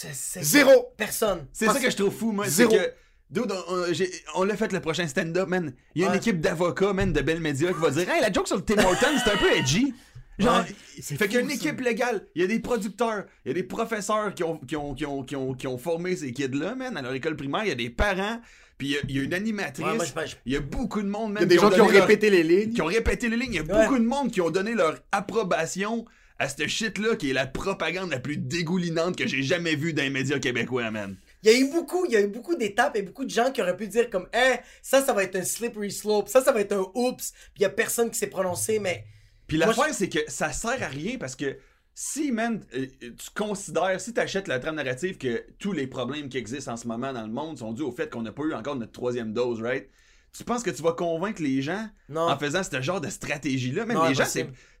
C'est- 0.00 0.14
c'est- 0.14 0.42
Zéro. 0.42 0.92
Personne. 0.96 1.46
C'est 1.52 1.66
ça 1.66 1.78
que 1.80 1.90
je 1.90 1.96
trouve 1.96 2.14
fou, 2.14 2.32
moi. 2.32 2.44
C'est 2.46 2.50
Zéro. 2.66 2.72
que. 2.74 2.92
Dude, 3.28 3.50
on, 3.50 3.74
on- 3.74 3.92
j'ai- 3.92 4.10
on 4.36 4.44
l'a 4.44 4.56
fait 4.56 4.70
le 4.72 4.80
prochain 4.80 5.06
stand-up, 5.08 5.48
man. 5.48 5.72
Il 5.94 6.02
y 6.02 6.04
a 6.04 6.06
une 6.08 6.12
Ouais. 6.12 6.18
équipe 6.18 6.40
d'avocats, 6.40 6.92
man, 6.92 7.12
de 7.12 7.20
belles 7.20 7.40
médias 7.40 7.72
qui 7.72 7.80
va 7.80 7.90
dire 7.90 8.08
Hey, 8.08 8.20
la 8.20 8.30
joke 8.32 8.46
sur 8.46 8.56
le 8.56 8.62
Tim 8.62 8.78
Hortons, 8.84 9.18
c'est 9.24 9.30
un 9.32 9.36
peu 9.36 9.50
edgy. 9.56 9.92
Genre, 10.38 10.58
Ouais. 10.60 11.02
fait 11.02 11.26
qu'il 11.28 11.34
y 11.34 11.38
a 11.38 11.40
une 11.40 11.50
équipe 11.50 11.80
légale, 11.80 12.26
il 12.34 12.42
y 12.42 12.44
a 12.44 12.46
des 12.48 12.60
producteurs, 12.60 13.24
il 13.44 13.48
y 13.48 13.50
a 13.52 13.54
des 13.54 13.62
professeurs 13.62 14.34
qui 14.34 14.44
ont, 14.44 14.58
qui 14.58 14.76
ont, 14.76 14.94
qui 14.94 15.06
ont, 15.06 15.22
qui 15.24 15.34
ont, 15.34 15.54
qui 15.54 15.66
ont 15.66 15.78
formé 15.78 16.14
ces 16.14 16.30
kids-là, 16.32 16.74
man, 16.74 16.94
à 16.96 17.00
leur 17.02 17.14
école 17.14 17.36
primaire, 17.36 17.62
il 17.64 17.68
y 17.68 17.72
a 17.72 17.74
des 17.74 17.88
parents, 17.88 18.38
puis 18.76 18.88
il 18.88 18.90
y 18.92 18.96
a, 18.96 19.00
il 19.08 19.16
y 19.16 19.20
a 19.20 19.22
une 19.22 19.32
animatrice, 19.32 19.84
Ouais, 19.86 19.94
moi, 19.94 20.04
je- 20.04 20.30
je- 20.30 20.36
il 20.44 20.52
y 20.52 20.56
a 20.56 20.60
beaucoup 20.60 21.00
de 21.00 21.08
monde, 21.08 21.32
man. 21.32 21.38
Il 21.42 21.44
y 21.44 21.44
a 21.44 21.48
des 21.48 21.58
gens 21.58 21.70
qui 21.70 21.80
ont 21.80 21.88
leur- 21.88 22.02
répété 22.02 22.28
les 22.28 22.42
lignes. 22.42 22.74
qui 22.74 22.82
ont 22.82 22.86
répété 22.86 23.30
les 23.30 23.36
lignes. 23.38 23.54
Il 23.54 23.56
y 23.56 23.58
a 23.58 23.62
Ouais. 23.62 23.82
beaucoup 23.86 23.98
de 23.98 24.04
monde 24.04 24.30
qui 24.30 24.42
ont 24.42 24.50
donné 24.50 24.74
leur 24.74 24.98
approbation 25.10 26.04
à 26.38 26.48
cette 26.48 26.66
shit-là 26.66 27.16
qui 27.16 27.30
est 27.30 27.32
la 27.32 27.46
propagande 27.46 28.10
la 28.10 28.20
plus 28.20 28.36
dégoulinante 28.36 29.16
que 29.16 29.26
j'ai 29.26 29.42
jamais 29.42 29.74
vue 29.74 29.92
dans 29.92 30.02
les 30.02 30.10
médias 30.10 30.38
québécois, 30.38 30.90
man. 30.90 31.16
Il 31.42 31.50
y 31.50 31.54
a 31.54 31.58
eu 31.58 31.70
beaucoup, 31.70 32.04
il 32.06 32.12
y 32.12 32.16
a 32.16 32.20
eu 32.20 32.26
beaucoup 32.26 32.56
d'étapes 32.56 32.96
et 32.96 33.02
beaucoup 33.02 33.24
de 33.24 33.30
gens 33.30 33.50
qui 33.52 33.62
auraient 33.62 33.76
pu 33.76 33.88
dire 33.88 34.10
comme, 34.10 34.28
eh, 34.34 34.56
ça, 34.82 35.02
ça 35.02 35.12
va 35.12 35.22
être 35.22 35.36
un 35.36 35.44
slippery 35.44 35.90
slope, 35.90 36.28
ça, 36.28 36.42
ça 36.42 36.52
va 36.52 36.60
être 36.60 36.72
un 36.72 36.90
oops, 36.94 37.32
puis 37.54 37.60
il 37.60 37.62
y 37.62 37.64
a 37.64 37.70
personne 37.70 38.10
qui 38.10 38.18
s'est 38.18 38.26
prononcé, 38.26 38.78
mais 38.78 39.04
Puis 39.46 39.56
l'affaire, 39.56 39.94
c'est 39.94 40.08
que 40.08 40.20
ça 40.28 40.52
sert 40.52 40.82
à 40.82 40.88
rien 40.88 41.16
parce 41.18 41.36
que 41.36 41.56
si, 41.94 42.30
man, 42.30 42.62
euh, 42.74 42.86
tu 43.00 43.30
considères, 43.34 43.98
si 44.00 44.12
t'achètes 44.12 44.48
la 44.48 44.58
trame 44.58 44.74
narrative 44.74 45.16
que 45.16 45.46
tous 45.58 45.72
les 45.72 45.86
problèmes 45.86 46.28
qui 46.28 46.36
existent 46.36 46.72
en 46.72 46.76
ce 46.76 46.86
moment 46.86 47.12
dans 47.14 47.26
le 47.26 47.32
monde 47.32 47.56
sont 47.56 47.72
dus 47.72 47.82
au 47.82 47.90
fait 47.90 48.10
qu'on 48.10 48.22
n'a 48.22 48.32
pas 48.32 48.42
eu 48.42 48.52
encore 48.52 48.76
notre 48.76 48.92
troisième 48.92 49.32
dose, 49.32 49.62
right? 49.62 49.88
Tu 50.36 50.44
penses 50.44 50.62
que 50.62 50.70
tu 50.70 50.82
vas 50.82 50.92
convaincre 50.92 51.42
les 51.42 51.62
gens 51.62 51.88
non. 52.08 52.22
en 52.22 52.38
faisant 52.38 52.62
ce 52.62 52.80
genre 52.82 53.00
de 53.00 53.08
stratégie-là? 53.08 53.84
Non, 53.86 54.08
les 54.08 54.14
gens, 54.14 54.24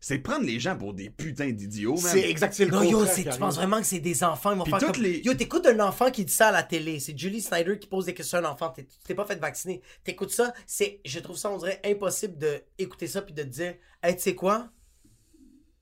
c'est, 0.00 0.18
prendre 0.18 0.44
les 0.44 0.60
gens 0.60 0.76
pour 0.76 0.92
des 0.94 1.08
putains 1.10 1.50
d'idiots, 1.50 1.94
man. 1.94 2.12
C'est 2.12 2.28
exact, 2.28 2.52
c'est 2.54 2.64
le 2.66 2.70
Non, 2.72 2.82
yo, 2.82 3.04
tu 3.06 3.24
penses 3.38 3.56
vraiment 3.56 3.78
que 3.78 3.86
c'est 3.86 3.98
des 4.00 4.22
enfants, 4.22 4.52
ils 4.52 4.58
vont 4.58 4.64
faire 4.64 4.78
comme... 4.92 5.02
les- 5.02 5.20
Yo, 5.24 5.34
t'écoutes 5.34 5.66
un 5.66 5.80
enfant 5.80 6.10
qui 6.10 6.24
dit 6.24 6.32
ça 6.32 6.48
à 6.48 6.52
la 6.52 6.62
télé, 6.62 7.00
c'est 7.00 7.16
Julie 7.18 7.40
Snyder 7.40 7.78
qui 7.78 7.86
pose 7.88 8.04
des 8.06 8.14
questions 8.14 8.38
à 8.38 8.42
un 8.42 8.44
enfant, 8.52 8.70
t'es- 8.70 9.14
pas 9.14 9.24
fait 9.24 9.40
vacciner. 9.40 9.80
T'écoutes 10.04 10.30
ça, 10.32 10.52
c'est... 10.66 11.00
Je 11.04 11.18
trouve 11.20 11.36
ça, 11.36 11.50
on 11.50 11.56
dirait, 11.56 11.80
impossible 11.84 12.36
de 12.38 12.60
écouter 12.78 13.06
ça 13.06 13.22
puis 13.22 13.32
de 13.32 13.42
te 13.42 13.48
dire, 13.48 13.74
hey, 14.02 14.14
tu 14.16 14.22
sais 14.22 14.34
quoi? 14.34 14.68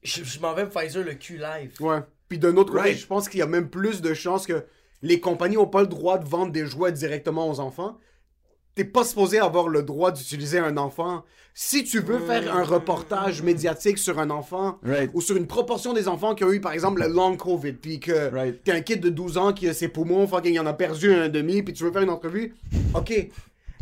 Je, 0.03 0.23
je 0.23 0.39
m'en 0.41 0.55
vais 0.55 0.65
me 0.67 0.71
Pfizer 0.71 1.03
le 1.03 1.15
cul 1.15 1.39
live. 1.39 1.73
Ouais. 1.81 2.01
Puis 2.29 2.39
d'un 2.39 2.57
autre 2.57 2.71
côté, 2.73 2.83
Right. 2.85 2.99
je 2.99 3.07
pense 3.07 3.29
qu'il 3.29 3.41
y 3.41 3.43
a 3.43 3.47
même 3.47 3.71
plus 3.71 4.01
de 4.03 4.13
chances 4.15 4.47
que 4.47 4.65
les 5.03 5.21
compagnies 5.21 5.57
n'ont 5.57 5.67
pas 5.67 5.81
le 5.83 5.87
droit 5.89 6.19
de 6.19 6.27
vendre 6.29 6.53
des 6.53 6.67
jouets 6.67 6.93
directement 6.93 7.49
aux 7.51 7.61
enfants. 7.61 7.99
T'es 8.75 8.85
pas 8.85 9.05
supposé 9.05 9.39
avoir 9.39 9.69
le 9.69 9.83
droit 9.83 10.11
d'utiliser 10.11 10.59
un 10.59 10.77
enfant. 10.77 11.25
Si 11.57 11.85
tu 11.85 12.01
veux 12.01 12.19
faire 12.19 12.57
un 12.57 12.65
reportage 12.65 13.41
médiatique 13.43 13.99
sur 13.99 14.19
un 14.19 14.31
enfant 14.31 14.79
Right. 14.83 15.11
ou 15.15 15.21
sur 15.21 15.37
une 15.37 15.47
proportion 15.47 15.93
des 15.93 16.09
enfants 16.09 16.35
qui 16.35 16.43
ont 16.43 16.51
eu 16.53 16.61
par 16.61 16.73
exemple 16.73 17.01
le 17.01 17.07
long 17.09 17.37
COVID, 17.37 17.75
puis 17.75 18.01
que 18.01 18.33
Right. 18.33 18.61
t'es 18.65 18.73
un 18.73 18.81
kid 18.81 19.01
de 19.01 19.11
12 19.11 19.39
ans 19.39 19.53
qui 19.53 19.69
a 19.69 19.75
ses 19.75 19.87
poumons, 19.87 20.27
fucking, 20.27 20.55
il 20.55 20.59
en 20.59 20.67
a 20.67 20.73
perdu 20.73 21.13
un 21.15 21.29
demi, 21.29 21.63
puis 21.63 21.73
tu 21.73 21.85
veux 21.85 21.93
faire 21.93 22.03
une 22.03 22.11
entrevue, 22.11 22.57
ok. 22.95 23.29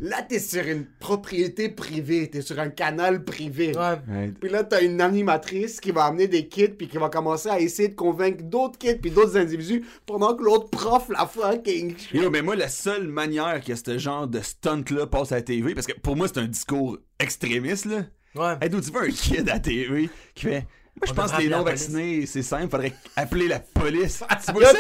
Là, 0.03 0.21
t'es 0.21 0.41
sur 0.41 0.67
une 0.67 0.85
propriété 0.85 1.69
privée, 1.69 2.29
t'es 2.29 2.43
sur 2.43 2.59
un 2.59 2.71
canal 2.71 3.23
privé. 3.23 3.71
Ouais. 3.77 4.33
Puis 4.41 4.51
là, 4.51 4.65
t'as 4.65 4.83
une 4.83 5.01
animatrice 5.01 5.79
qui 5.79 5.93
va 5.93 6.07
amener 6.07 6.27
des 6.27 6.49
kids, 6.49 6.71
puis 6.71 6.89
qui 6.89 6.97
va 6.99 7.09
commencer 7.09 7.49
à 7.49 7.61
essayer 7.61 7.89
de 7.89 7.95
convaincre 7.95 8.43
d'autres 8.43 8.77
kids, 8.79 8.97
puis 8.97 9.13
d'autres 9.13 9.37
individus, 9.37 9.85
pendant 10.05 10.35
que 10.35 10.43
l'autre 10.43 10.71
prof, 10.71 11.09
la 11.09 11.25
fucking. 11.25 11.95
Yo, 12.15 12.31
mais 12.31 12.43
moi, 12.43 12.57
la 12.57 12.67
seule 12.67 13.07
manière 13.07 13.63
que 13.65 13.77
ce 13.77 13.97
genre 13.97 14.27
de 14.27 14.41
stunt-là 14.41 15.07
passe 15.07 15.31
à 15.31 15.37
la 15.37 15.43
TV, 15.43 15.73
parce 15.73 15.87
que 15.87 15.97
pour 16.01 16.17
moi, 16.17 16.27
c'est 16.27 16.41
un 16.41 16.49
discours 16.49 16.99
extrémiste, 17.21 17.85
là. 17.85 18.03
Ouais. 18.35 18.57
Hey, 18.61 18.71
d'où 18.71 18.81
tu 18.81 18.91
veux 18.91 19.03
un 19.03 19.09
kid 19.09 19.49
à 19.49 19.55
la 19.55 19.61
TV 19.61 20.11
qui 20.35 20.47
fait. 20.47 20.67
Moi, 20.97 21.07
je 21.07 21.13
pense 21.13 21.31
que 21.31 21.43
les 21.43 21.49
non-vaccinés, 21.49 22.27
c'est 22.27 22.43
simple, 22.43 22.71
faudrait 22.71 22.95
appeler 23.15 23.47
la 23.47 23.61
police. 23.61 24.25
tu 24.45 24.53
vois 24.53 24.73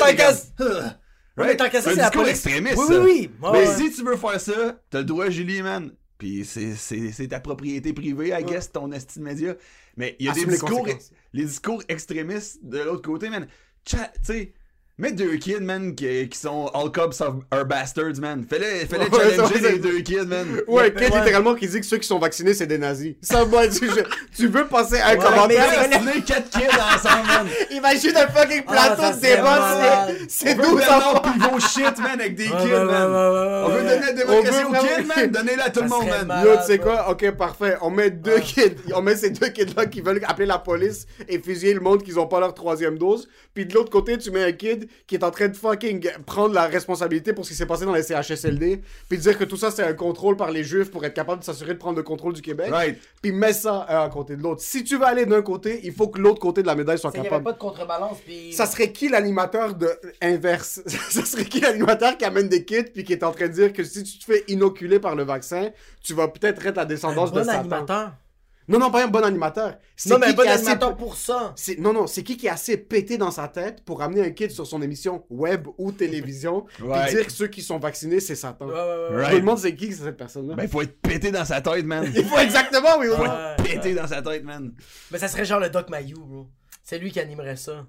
Mais 1.37 1.57
tant 1.57 1.69
qu'à 1.69 1.81
ça, 1.81 1.91
un 1.91 1.93
c'est 1.95 1.99
la 1.99 2.05
discours 2.09 2.23
police. 2.25 2.45
extrémiste. 2.47 2.77
Oui, 2.77 2.85
oui, 2.91 2.99
oui. 3.05 3.31
Mais 3.53 3.67
ouais. 3.69 3.77
si 3.77 3.91
tu 3.93 4.05
veux 4.05 4.17
faire 4.17 4.41
ça, 4.41 4.81
t'as 4.91 4.99
le 4.99 5.05
droit, 5.05 5.31
Julie, 5.31 5.63
man. 5.63 5.93
Puis 6.19 6.45
c'est- 6.45 7.29
ta 7.29 7.41
propriété 7.41 7.93
privée, 7.93 8.29
I 8.39 8.45
guess, 8.45 8.71
ton 8.71 8.93
esti 8.93 9.19
de 9.19 9.25
média. 9.25 9.55
Mais 9.97 10.15
il 10.21 10.27
y 10.27 10.29
a 10.29 10.33
Assume 10.33 10.45
des 10.47 10.51
discours, 10.53 10.87
les 11.33 11.45
discours 11.45 11.83
extrémistes 11.89 12.59
de 12.63 12.79
l'autre 12.79 13.03
côté, 13.03 13.29
man. 13.31 13.47
Tu 13.85 13.97
sais, 14.23 14.53
mets 14.99 15.13
deux 15.13 15.37
kids, 15.37 15.61
man, 15.61 15.95
qui, 15.95 16.29
qui 16.29 16.39
sont 16.39 16.67
all 16.75 16.93
cops 16.93 17.21
are, 17.21 17.65
bastards, 17.65 18.21
man. 18.21 18.45
Fais-le 18.49 18.87
fais 18.87 18.99
Ouais, 18.99 19.07
challenger 19.11 19.61
ça, 19.61 19.71
les 19.71 19.79
deux 19.79 19.99
kids, 20.01 20.27
man. 20.27 20.47
Ouais, 20.69 20.93
kid 20.93 21.11
Ouais. 21.13 21.19
littéralement 21.21 21.55
qui 21.55 21.67
dit 21.67 21.81
que 21.81 21.87
ceux 21.87 21.97
qui 21.99 22.07
sont 22.07 22.19
vaccinés, 22.19 22.55
c'est 22.55 22.67
des 22.67 22.79
nazis. 22.79 23.15
Ça, 23.23 23.45
moi, 23.45 23.67
tu, 23.69 23.89
je- 23.89 24.37
tu 24.37 24.47
veux 24.49 24.67
passer 24.67 25.01
un 25.01 25.11
Ouais, 25.13 25.17
commentaire? 25.19 25.89
mais- 26.05 26.21
quatre 26.23 26.51
kids 26.51 26.67
ensemble, 26.69 27.27
man. 27.27 27.47
Imagine 27.71 28.17
un 28.17 28.27
fucking 28.29 28.63
Ah, 28.67 28.73
plateau 28.73 29.03
ça 29.03 29.13
de 29.13 29.21
débat, 29.21 30.07
c'est- 30.07 30.25
c'est 30.29 30.53
On 30.53 30.57
veut 30.57 30.63
12 30.69 30.79
Bernard 30.79 31.17
enfants. 31.17 31.33
Pivot 31.33 31.61
shit, 31.61 31.99
man, 31.99 32.21
avec 32.21 32.35
des 32.37 32.45
kids, 32.45 32.51
man. 32.53 33.11
On 33.65 33.69
veut 33.71 33.83
donner 33.83 34.01
la 34.01 34.13
démocratie 34.13 34.59
On 34.67 34.71
aux 34.71 34.73
kids, 34.83 35.07
man. 35.17 35.31
Donnez-la 35.31 35.65
à 35.65 35.71
tout 35.71 35.83
le 35.83 35.89
monde, 35.89 36.07
man. 36.07 36.27
malade. 36.27 36.47
Yo, 36.47 36.57
tu 36.59 36.67
sais 36.67 36.79
quoi? 36.79 37.11
Ok, 37.11 37.31
parfait. 37.33 37.77
On 37.81 37.91
met 37.91 38.11
deux 38.11 38.39
kids. 38.41 38.77
On 38.95 39.03
met 39.03 39.17
ces 39.17 39.31
deux 39.31 39.49
kids-là 39.49 39.87
qui 39.87 40.01
veulent 40.01 40.21
appeler 40.29 40.47
la 40.47 40.59
police 40.59 41.07
et 41.29 41.39
fusiller 41.41 41.75
le 41.75 41.81
monde 41.81 42.03
qu'ils 42.03 42.19
ont 42.21 42.27
pas 42.27 42.39
leur 42.41 42.55
troisième 42.55 42.99
dose. 42.99 43.27
Puis 43.55 43.67
de 43.67 43.75
l'autre 43.75 43.91
côté, 43.91 44.17
tu 44.19 44.31
mets 44.31 44.45
un 44.45 44.53
kid 44.53 44.82
qui 45.07 45.15
est 45.15 45.25
en 45.25 45.31
train 45.31 45.49
de 45.49 45.57
fucking 45.57 46.09
prendre 46.27 46.55
la 46.55 46.67
responsabilité 46.67 47.33
pour 47.33 47.45
ce 47.45 47.51
qui 47.51 47.57
s'est 47.57 47.67
passé 47.67 47.85
dans 47.85 47.93
les 47.93 48.03
CHSLD. 48.03 48.83
Puis 49.09 49.19
dire 49.19 49.39
que 49.39 49.45
tout 49.45 49.57
ça, 49.57 49.71
c'est 49.71 49.83
un 49.83 49.95
contrôle 49.95 50.37
par 50.37 50.51
les 50.51 50.65
juifs 50.65 50.91
pour 50.91 51.05
être 51.05 51.15
capable 51.15 51.41
de 51.41 51.45
s'assurer 51.45 51.75
de 51.75 51.79
prendre 51.79 51.97
le 51.97 52.03
contrôle 52.03 52.33
du 52.33 52.43
Québec. 52.43 52.71
Right. 52.71 52.99
Puis 53.21 53.33
mets 53.33 53.53
ça 53.53 53.87
un 53.89 54.05
à 54.05 54.09
côté 54.09 54.37
de 54.37 54.43
l'autre. 54.43 54.63
Si 54.63 54.85
tu 54.85 54.97
veux 54.97 55.07
aller 55.07 55.27
d'un 55.27 55.43
côté, 55.43 55.81
il 55.85 55.93
faut 55.93 56.09
que 56.09 56.21
l'autre 56.21 56.41
côté 56.41 56.63
de 56.63 56.67
la 56.67 56.75
médaille 56.75 56.99
soit 56.99 57.11
Il 57.15 57.21
n'y 57.21 57.21
avait 57.21 57.29
capable. 57.29 57.45
pas 57.45 57.53
de 57.53 57.59
contrebalance, 57.59 58.19
puis... 58.25 58.53
Ça 58.53 58.67
serait 58.67 58.93
qui 58.93 59.09
l'animateur 59.09 59.75
de 59.75 59.91
inverse? 60.21 60.83
Ça 60.87 61.25
serait 61.25 61.45
qui 61.45 61.61
l'animateur 61.61 62.17
qui 62.17 62.25
amène 62.25 62.49
des 62.49 62.65
kits 62.65 62.83
puis 62.83 63.05
qui 63.05 63.13
est 63.13 63.25
en 63.25 63.33
train 63.33 63.49
de 63.49 63.53
dire 63.53 63.73
que 63.73 63.85
si 63.85 64.03
tu 64.03 64.19
te 64.19 64.25
fais 64.25 64.45
inoculer 64.49 64.99
par 64.99 65.15
le 65.15 65.25
vaccin, 65.25 65.71
tu 66.03 66.15
vas 66.15 66.29
peut-être 66.29 66.65
être 66.67 66.77
la 66.77 66.83
un 66.83 66.87
descendance 66.87 67.31
bon 67.33 67.39
de 67.39 67.45
Satan. 67.45 67.61
animateur. 67.61 68.13
Non, 68.69 68.79
non, 68.79 68.91
pas 68.91 69.05
un 69.05 69.09
bon 69.09 69.25
animateur. 69.25 69.77
C'est 69.97 70.11
Non, 70.11 70.19
mais 70.19 70.27
qui 70.27 70.33
un 70.33 70.37
bon 70.37 70.43
assez- 70.43 70.53
animateur 70.67 70.97
pour 70.97 71.17
ça. 71.17 71.55
Non, 71.79 71.93
non, 71.93 72.07
c'est 72.07 72.23
qui 72.23 72.37
qui 72.37 72.47
est 72.47 72.51
assez 72.51 72.77
pété 72.77 73.19
dans 73.19 73.31
sa 73.31 73.49
tête 73.49 73.85
pour 73.85 74.03
amener 74.03 74.23
un 74.25 74.31
kid 74.31 74.51
sur 74.51 74.67
son 74.67 74.81
émission 74.83 75.25
web 75.31 75.67
ou 75.79 75.91
télévision 75.93 76.63
puis 76.79 76.87
dire 77.11 77.27
que 77.27 77.33
ceux 77.33 77.49
qui 77.49 77.63
sont 77.63 77.79
vaccinés, 77.79 78.21
c'est 78.21 78.37
Satan. 78.37 78.67
Ouais, 78.67 78.73
ouais, 78.73 78.81
ouais. 78.81 79.17
Right. 79.17 79.35
me 79.35 79.41
demande 79.41 79.59
c'est 79.59 79.75
qui 79.75 79.93
c'est 79.93 80.05
cette 80.05 80.17
personne-là. 80.17 80.55
Ben, 80.55 80.69
faut 80.69 80.83
être 80.83 81.01
pété 81.01 81.31
dans 81.31 81.45
sa 81.45 81.61
tête, 81.61 81.85
man. 81.85 82.11
Il 82.15 82.25
faut 82.25 82.39
exactement, 82.39 82.99
oui, 82.99 83.07
oui. 83.11 83.17
Faut 83.17 83.25
être 83.25 83.63
pété 83.65 83.95
dans 83.95 84.07
sa 84.07 84.23
tête, 84.23 84.45
man. 84.45 84.73
Mais 85.11 85.19
ça 85.19 85.29
serait 85.29 85.45
genre 85.45 85.61
le 85.61 85.71
Doc 85.71 85.91
Mayou, 85.91 86.25
bro. 86.25 86.47
C'est 86.85 86.99
lui 86.99 87.11
qui 87.11 87.21
animerait 87.21 87.57
ça. 87.57 87.87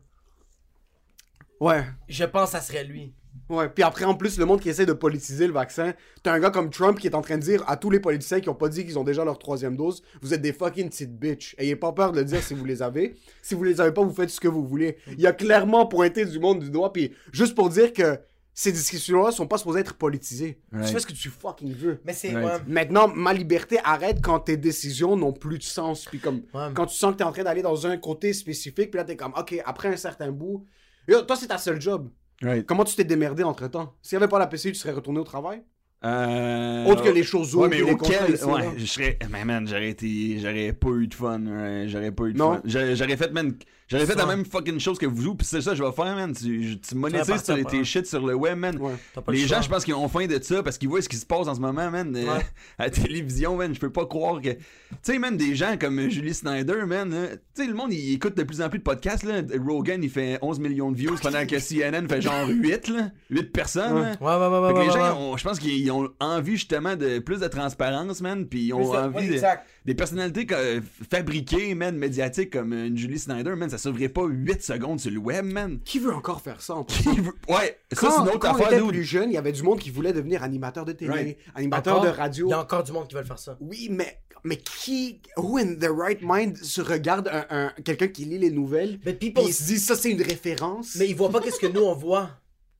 Ouais. 1.59 1.83
Je 2.07 2.25
pense 2.25 2.51
que 2.51 2.57
ça 2.57 2.61
serait 2.61 2.83
lui. 2.83 3.13
Ouais, 3.53 3.69
puis 3.69 3.83
après, 3.83 4.05
en 4.05 4.15
plus, 4.15 4.37
le 4.39 4.45
monde 4.45 4.59
qui 4.61 4.69
essaie 4.69 4.85
de 4.85 4.93
politiser 4.93 5.47
le 5.47 5.53
vaccin, 5.53 5.93
t'as 6.23 6.33
un 6.33 6.39
gars 6.39 6.49
comme 6.49 6.69
Trump 6.69 6.99
qui 6.99 7.07
est 7.07 7.15
en 7.15 7.21
train 7.21 7.37
de 7.37 7.43
dire 7.43 7.63
à 7.67 7.77
tous 7.77 7.89
les 7.89 7.99
politiciens 7.99 8.39
qui 8.39 8.49
ont 8.49 8.55
pas 8.55 8.69
dit 8.69 8.83
qu'ils 8.83 8.97
ont 8.97 9.03
déjà 9.03 9.23
leur 9.23 9.37
troisième 9.37 9.75
dose, 9.75 10.01
vous 10.21 10.33
êtes 10.33 10.41
des 10.41 10.53
fucking 10.53 10.89
petites 10.89 11.17
bitches. 11.19 11.55
Ayez 11.57 11.75
pas 11.75 11.91
peur 11.91 12.11
de 12.11 12.19
le 12.19 12.25
dire 12.25 12.41
si 12.41 12.53
vous 12.53 12.65
les 12.65 12.81
avez. 12.81 13.15
Si 13.41 13.53
vous 13.55 13.63
les 13.63 13.79
avez 13.79 13.91
pas, 13.91 14.01
vous 14.03 14.13
faites 14.13 14.29
ce 14.29 14.39
que 14.39 14.47
vous 14.47 14.65
voulez. 14.65 14.97
Il 15.17 15.25
a 15.27 15.33
clairement 15.33 15.85
pointé 15.85 16.25
du 16.25 16.39
monde 16.39 16.59
du 16.59 16.69
doigt, 16.69 16.91
puis 16.91 17.13
juste 17.31 17.55
pour 17.55 17.69
dire 17.69 17.93
que 17.93 18.19
ces 18.55 18.71
discussions-là 18.71 19.31
sont 19.31 19.47
pas 19.47 19.57
supposées 19.57 19.79
être 19.79 19.95
politisées. 19.95 20.59
Right. 20.71 20.85
Tu 20.85 20.93
fais 20.93 20.99
ce 20.99 21.07
que 21.07 21.13
tu 21.13 21.29
fucking 21.29 21.73
veux. 21.73 21.99
Mais 22.05 22.13
c'est... 22.13 22.29
Right. 22.33 22.45
ouais. 22.45 22.59
Maintenant, 22.67 23.07
ma 23.07 23.33
liberté 23.33 23.79
arrête 23.83 24.19
quand 24.21 24.41
tes 24.41 24.57
décisions 24.57 25.15
n'ont 25.15 25.33
plus 25.33 25.57
de 25.57 25.63
sens. 25.63 26.05
Puis 26.05 26.19
comme, 26.19 26.43
Ouais. 26.53 26.67
quand 26.75 26.85
tu 26.85 26.95
sens 26.95 27.13
que 27.13 27.17
t'es 27.17 27.23
en 27.23 27.31
train 27.31 27.43
d'aller 27.43 27.63
dans 27.63 27.87
un 27.87 27.97
côté 27.97 28.31
spécifique, 28.31 28.91
puis 28.91 28.97
là, 28.97 29.05
t'es 29.05 29.15
comme, 29.15 29.33
OK, 29.35 29.59
après 29.65 29.87
un 29.89 29.97
certain 29.97 30.31
bout, 30.31 30.65
yo, 31.07 31.21
toi, 31.23 31.35
c'est 31.35 31.47
ta 31.47 31.57
seule 31.57 31.81
job. 31.81 32.09
Right. 32.41 32.65
Comment 32.65 32.83
tu 32.83 32.95
t'es 32.95 33.03
démerdé 33.03 33.43
entre 33.43 33.67
temps 33.67 33.95
S'il 34.01 34.17
n'y 34.17 34.23
avait 34.23 34.29
pas 34.29 34.39
la 34.39 34.47
PCU, 34.47 34.71
tu 34.71 34.75
serais 34.79 34.91
retourné 34.93 35.19
au 35.19 35.23
travail? 35.23 35.63
Euh... 36.05 36.85
Autre 36.87 37.01
que 37.03 37.09
les 37.09 37.23
choses 37.23 37.55
Ouais, 37.55 37.61
autres, 37.67 37.69
mais 37.77 37.81
les 37.81 37.91
auquel. 37.93 38.31
Ouais, 38.45 38.69
je 38.77 38.85
serais. 38.85 39.17
Mais 39.29 39.45
man, 39.45 39.65
j'aurais 39.65 39.89
été. 39.91 40.37
J'aurais 40.39 40.73
pas 40.73 40.89
eu 40.89 41.07
de 41.07 41.13
fun. 41.13 41.41
J'aurais 41.87 42.11
pas 42.11 42.25
eu 42.25 42.33
de 42.33 42.37
Non? 42.37 42.55
fun. 42.55 42.61
J'aurais 42.65 42.95
j'aurais 42.97 43.15
fait, 43.15 43.31
man. 43.31 43.55
J'aurais 43.89 44.05
fait 44.05 44.15
la 44.15 44.25
même 44.25 44.45
fucking 44.45 44.79
chose 44.79 44.97
que 44.97 45.05
vous, 45.05 45.35
pis 45.35 45.45
c'est 45.45 45.61
ça 45.61 45.71
que 45.71 45.77
je 45.77 45.83
vais 45.83 45.91
faire, 45.91 46.15
man. 46.15 46.33
Tu, 46.33 46.77
monétises 46.95 47.43
tes, 47.43 47.55
là. 47.61 47.83
shit 47.83 48.05
sur 48.07 48.25
le 48.25 48.33
web, 48.33 48.57
man. 48.57 48.77
Ouais. 48.79 48.93
Le 49.27 49.33
Les 49.33 49.39
choix. 49.47 49.57
gens, 49.57 49.61
je 49.63 49.69
pense 49.69 49.83
qu'ils 49.85 49.93
ont 49.93 50.07
faim 50.07 50.25
de 50.25 50.41
ça 50.41 50.63
parce 50.63 50.77
qu'ils 50.77 50.89
voient 50.89 51.01
ce 51.01 51.09
qui 51.09 51.17
se 51.17 51.25
passe 51.25 51.47
en 51.47 51.55
ce 51.55 51.59
moment, 51.59 51.91
man. 51.91 52.15
euh, 52.15 52.39
à 52.79 52.85
la 52.85 52.89
télévision, 52.89 53.55
man. 53.57 53.73
Je 53.75 53.79
peux 53.79 53.91
pas 53.91 54.05
croire 54.05 54.41
que. 54.41 54.49
Tu 54.49 54.57
sais, 55.03 55.19
man, 55.19 55.35
des 55.37 55.55
gens 55.55 55.75
comme 55.79 56.09
Julie 56.09 56.33
Snyder, 56.33 56.85
man. 56.87 57.13
hein, 57.13 57.27
Tu 57.55 57.63
sais, 57.63 57.67
le 57.67 57.73
monde, 57.73 57.91
il 57.93 58.13
écoute 58.13 58.35
de 58.37 58.43
plus 58.43 58.61
en 58.61 58.69
plus 58.69 58.79
de 58.79 58.83
podcasts, 58.83 59.23
là. 59.23 59.41
Rogan, 59.67 60.01
il 60.01 60.09
fait 60.09 60.39
11 60.41 60.59
millions 60.59 60.91
de 60.91 60.97
views 60.97 61.15
pendant 61.21 61.45
que 61.45 61.57
CNN 61.59 62.07
fait 62.07 62.21
genre 62.21 62.47
8, 62.49 62.87
là. 62.87 63.09
8 63.29 63.43
personnes, 63.51 64.01
là. 64.01 64.15
Ouais, 64.21 64.47
ouais, 64.47 64.73
ouais, 64.73 64.85
les 64.85 64.91
gens, 64.91 65.37
je 65.37 65.43
pense 65.43 65.59
qu'ils 65.59 65.91
ont 65.91 66.09
envie 66.19 66.53
justement 66.53 66.95
de 66.95 67.19
plus 67.19 67.39
de 67.41 67.47
transparence, 67.47 68.21
man, 68.21 68.45
puis 68.47 68.65
ils 68.67 68.73
ont 68.73 68.93
envie 68.95 69.27
de-. 69.29 69.41
Des 69.85 69.95
personnalités 69.95 70.47
euh, 70.51 70.79
fabriquées, 71.11 71.75
man, 71.75 71.97
médiatiques 71.97 72.51
comme 72.53 72.73
euh, 72.73 72.87
une 72.87 72.97
Julie 72.97 73.19
Snyder, 73.19 73.55
man, 73.55 73.69
ça 73.69 73.77
sauverait 73.77 74.09
pas 74.09 74.25
8 74.25 74.63
secondes 74.63 74.99
sur 74.99 75.11
le 75.11 75.17
web, 75.19 75.45
man. 75.45 75.79
Qui 75.83 75.99
veut 75.99 76.13
encore 76.13 76.41
faire 76.41 76.61
ça 76.61 76.75
en 76.75 76.83
Qui 76.83 77.03
veut- 77.19 77.33
Ouais, 77.49 77.79
ça 77.91 77.97
Quand, 77.99 78.11
c'est 78.11 78.21
une 78.21 78.27
autre 78.29 78.39
quand 78.39 78.51
on 78.51 78.55
affaire, 78.55 78.67
était 78.73 78.81
dude. 78.81 78.89
plus 78.89 79.03
jeune, 79.03 79.29
il 79.29 79.33
y 79.33 79.37
avait 79.37 79.51
du 79.51 79.63
monde 79.63 79.79
qui 79.79 79.89
voulait 79.89 80.13
devenir 80.13 80.41
animateur 80.43 80.85
de 80.85 80.93
télé, 80.93 81.11
Right. 81.11 81.37
animateur 81.55 81.95
Encore, 81.97 82.05
de 82.11 82.15
radio. 82.17 82.47
Il 82.47 82.51
y 82.51 82.53
a 82.53 82.59
encore 82.61 82.83
du 82.83 82.91
monde 82.91 83.07
qui 83.07 83.15
veut 83.15 83.23
faire 83.23 83.39
ça. 83.39 83.57
Oui, 83.59 83.89
mais, 83.91 84.19
mais 84.45 84.57
qui, 84.57 85.21
who 85.37 85.57
in 85.57 85.75
the 85.75 85.89
right 85.89 86.19
mind 86.21 86.57
se 86.57 86.81
regarde 86.81 87.27
un, 87.29 87.45
un- 87.49 87.73
quelqu'un 87.83 88.07
qui 88.07 88.25
lit 88.25 88.39
les 88.39 88.51
nouvelles, 88.51 88.99
Mais 89.05 89.13
puis 89.13 89.31
people- 89.31 89.43
il 89.47 89.53
se 89.53 89.63
dit 89.63 89.79
ça 89.79 89.95
c'est 89.95 90.11
une 90.11 90.21
référence? 90.21 90.95
Mais 90.97 91.07
ils 91.09 91.15
voient 91.15 91.29
pas 91.29 91.41
qu'est-ce 91.41 91.59
que 91.59 91.67
nous 91.67 91.81
on 91.81 91.93
voit. 91.95 92.29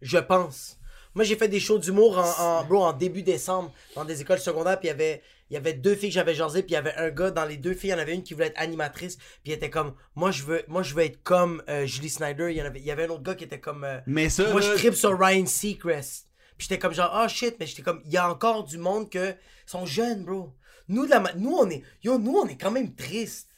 Je 0.02 0.18
pense. 0.18 0.78
Moi 1.16 1.24
j'ai 1.26 1.36
fait 1.36 1.48
des 1.48 1.60
shows 1.60 1.78
d'humour 1.80 2.18
en, 2.18 2.44
en, 2.44 2.64
bro, 2.66 2.84
en 2.84 2.92
début 2.94 3.22
décembre 3.24 3.72
dans 3.96 4.04
des 4.04 4.22
écoles 4.22 4.40
secondaires 4.40 4.80
puis 4.80 4.88
il 4.88 4.92
y 4.92 4.94
avait 4.94 5.22
il 5.54 5.56
y 5.56 5.58
avait 5.60 5.74
deux 5.74 5.94
filles 5.96 6.10
que 6.10 6.16
j'avais 6.16 6.34
jasé 6.34 6.64
puis 6.64 6.72
il 6.72 6.74
y 6.74 6.78
avait 6.78 6.96
un 6.96 7.12
gars 7.12 7.30
dans 7.30 7.46
les 7.46 7.58
deux 7.58 7.76
filles, 7.76 7.92
il 7.92 7.94
y 7.94 7.96
en 7.96 8.00
avait 8.00 8.16
une 8.16 8.24
qui 8.24 8.34
voulait 8.34 8.48
être 8.48 8.60
animatrice 8.60 9.18
puis 9.18 9.52
il 9.52 9.54
était 9.54 9.70
comme 9.70 9.94
moi 10.16 10.32
je 10.32 10.42
veux 10.44 10.64
moi 10.68 10.82
je 10.82 10.96
veux 10.96 11.04
être 11.04 11.22
comme 11.22 11.62
euh, 11.70 11.86
Julie 11.86 12.10
Snyder, 12.10 12.48
il 12.50 12.58
y 12.58 12.62
en 12.62 12.66
avait 12.66 12.80
il 12.80 12.86
y 12.86 12.92
avait 12.92 13.06
un 13.06 13.10
autre 13.10 13.22
gars 13.24 13.36
qui 13.36 13.44
était 13.44 13.60
comme 13.60 13.84
euh, 13.84 14.00
Mais 14.08 14.30
ça, 14.30 14.50
moi 14.52 14.62
là, 14.62 14.68
je 14.68 14.74
tripe 14.74 14.96
sur 14.96 15.18
Ryan 15.20 15.46
Seacrest. 15.46 16.28
Puis 16.58 16.68
j'étais 16.68 16.80
comme 16.80 16.94
genre 16.94 17.12
ah 17.14 17.28
shit 17.28 17.56
mais 17.60 17.68
j'étais 17.68 17.84
comme 17.84 18.02
il 18.06 18.12
y 18.12 18.18
a 18.18 18.28
encore 18.30 18.64
du 18.64 18.78
monde 18.80 19.10
que 19.12 19.36
sont 19.68 19.86
jeunes 19.86 20.24
bro. 20.26 20.54
Nous 20.88 21.06
de 21.06 21.12
la 21.12 21.22
nous 21.36 21.54
on 21.56 21.70
est 21.70 21.84
yo 22.04 22.18
nous 22.18 22.36
on 22.36 22.48
est 22.48 22.58
quand 22.60 22.72
même 22.72 22.96
triste. 22.96 23.50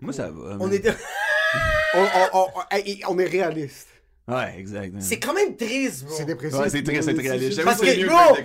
moi 0.00 0.12
ça 0.12 0.30
va. 0.30 0.56
On 0.60 0.70
est 0.70 0.86
on, 1.94 1.98
on- 2.00 2.28
on- 2.34 2.48
on- 2.56 3.12
on 3.14 3.18
est 3.18 3.24
réaliste. 3.26 3.88
Ouais, 4.28 4.54
exact. 4.58 4.94
c'est 5.00 5.18
quand 5.18 5.32
même 5.32 5.56
triste 5.56 6.04
bro. 6.04 6.14
C'est 6.16 6.26
dépressif. 6.26 6.58
Ouais, 6.58 6.68
c'est 6.68 6.82
très, 6.82 7.00
c'est 7.00 7.14
très 7.14 7.28
réaliste. 7.28 7.64
Parce 7.64 7.80
que, 7.80 8.06
bro, 8.06 8.36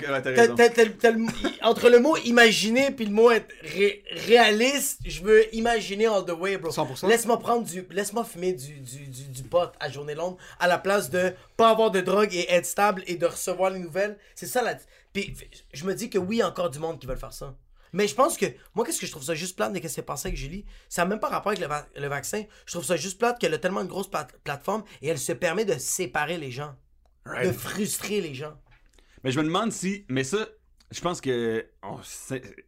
entre 1.61 1.89
le 1.89 1.99
mot 1.99 2.15
imaginer 2.17 2.91
puis 2.91 3.05
le 3.05 3.11
mot 3.11 3.31
être 3.31 3.47
ré- 3.63 4.03
réaliste, 4.27 4.99
je 5.05 5.21
veux 5.21 5.53
imaginer 5.55 6.05
all 6.07 6.25
the 6.25 6.31
way, 6.31 6.57
bro. 6.57 6.71
100%. 6.71 7.07
Laisse-moi 7.07 7.37
prendre 7.39 7.65
du, 7.65 7.85
laisse-moi 7.91 8.23
fumer 8.23 8.53
du, 8.53 8.73
du, 8.79 9.07
du, 9.07 9.23
du 9.23 9.43
pot 9.43 9.69
à 9.79 9.89
journée 9.89 10.15
longue 10.15 10.37
à 10.59 10.67
la 10.67 10.77
place 10.77 11.09
de 11.09 11.33
pas 11.57 11.69
avoir 11.69 11.91
de 11.91 12.01
drogue 12.01 12.33
et 12.33 12.45
être 12.51 12.65
stable 12.65 13.03
et 13.07 13.15
de 13.15 13.25
recevoir 13.25 13.69
les 13.71 13.79
nouvelles. 13.79 14.17
C'est 14.35 14.45
ça 14.47 14.61
la. 14.61 14.75
Puis 15.11 15.35
je 15.73 15.85
me 15.85 15.93
dis 15.93 16.09
que 16.09 16.17
oui, 16.17 16.37
il 16.37 16.39
y 16.39 16.41
a 16.41 16.47
encore 16.47 16.69
du 16.69 16.79
monde 16.79 16.99
qui 16.99 17.07
veut 17.07 17.15
faire 17.15 17.33
ça. 17.33 17.53
Mais 17.93 18.07
je 18.07 18.15
pense 18.15 18.37
que, 18.37 18.47
moi, 18.75 18.85
qu'est-ce 18.85 18.99
que 18.99 19.05
je 19.05 19.11
trouve 19.11 19.23
ça 19.23 19.35
juste 19.35 19.55
plate 19.55 19.71
de 19.71 19.77
ce 19.77 19.81
qui 19.83 19.89
s'est 19.89 20.01
passé 20.01 20.27
avec 20.29 20.37
Julie? 20.37 20.65
Ça 20.89 21.03
n'a 21.03 21.09
même 21.09 21.19
pas 21.19 21.29
rapport 21.29 21.51
avec 21.51 21.61
le, 21.61 21.67
va- 21.67 21.87
le 21.95 22.07
vaccin. 22.07 22.43
Je 22.65 22.73
trouve 22.73 22.83
ça 22.85 22.97
juste 22.97 23.19
plate 23.19 23.39
qu'elle 23.39 23.53
a 23.53 23.59
tellement 23.59 23.81
une 23.81 23.87
grosse 23.87 24.09
plat- 24.09 24.27
plateforme 24.43 24.83
et 25.01 25.07
elle 25.09 25.19
se 25.19 25.31
permet 25.33 25.63
de 25.65 25.77
séparer 25.77 26.37
les 26.37 26.51
gens. 26.51 26.75
De 27.25 27.51
frustrer 27.53 28.19
les 28.19 28.33
gens. 28.33 28.59
Mais 29.23 29.31
je 29.31 29.39
me 29.39 29.45
demande 29.45 29.71
si. 29.71 30.05
Mais 30.09 30.23
ça, 30.25 30.47
je 30.91 30.99
pense 30.99 31.21
que. 31.21 31.65
On, 31.81 31.99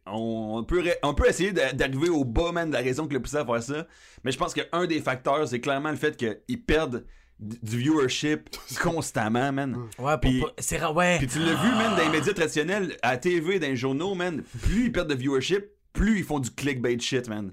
on 0.06 0.64
peut, 0.64 0.82
on 1.02 1.12
peut 1.14 1.28
essayer 1.28 1.52
d'a- 1.52 1.72
d'arriver 1.72 2.08
au 2.08 2.24
bas, 2.24 2.52
man, 2.52 2.68
de 2.70 2.74
la 2.74 2.80
raison 2.82 3.06
qui 3.06 3.14
l'a 3.14 3.20
poussé 3.20 3.36
à 3.36 3.44
faire 3.44 3.62
ça. 3.62 3.86
Mais 4.24 4.32
je 4.32 4.38
pense 4.38 4.54
qu'un 4.54 4.86
des 4.86 5.00
facteurs, 5.00 5.46
c'est 5.48 5.60
clairement 5.60 5.90
le 5.90 5.96
fait 5.96 6.16
qu'ils 6.16 6.64
perdent 6.64 7.04
du 7.38 7.78
viewership 7.78 8.48
constamment, 8.82 9.52
man. 9.52 9.76
Ouais, 9.98 10.16
Puis- 10.18 10.44
c'est 10.58 10.82
ouais. 10.84 11.18
Puis 11.18 11.26
tu 11.26 11.38
l'as 11.38 11.54
vu, 11.54 11.68
man, 11.68 11.96
dans 11.96 12.02
les 12.02 12.08
médias 12.18 12.32
traditionnels, 12.32 12.96
à 13.02 13.12
la 13.12 13.18
TV, 13.18 13.58
dans 13.58 13.66
les 13.66 13.76
journaux, 13.76 14.14
man, 14.14 14.42
plus 14.62 14.86
ils 14.86 14.92
perdent 14.92 15.10
de 15.10 15.14
viewership, 15.14 15.66
plus 15.92 16.18
ils 16.18 16.24
font 16.24 16.38
du 16.38 16.50
clickbait 16.50 16.98
shit, 16.98 17.28
man. 17.28 17.52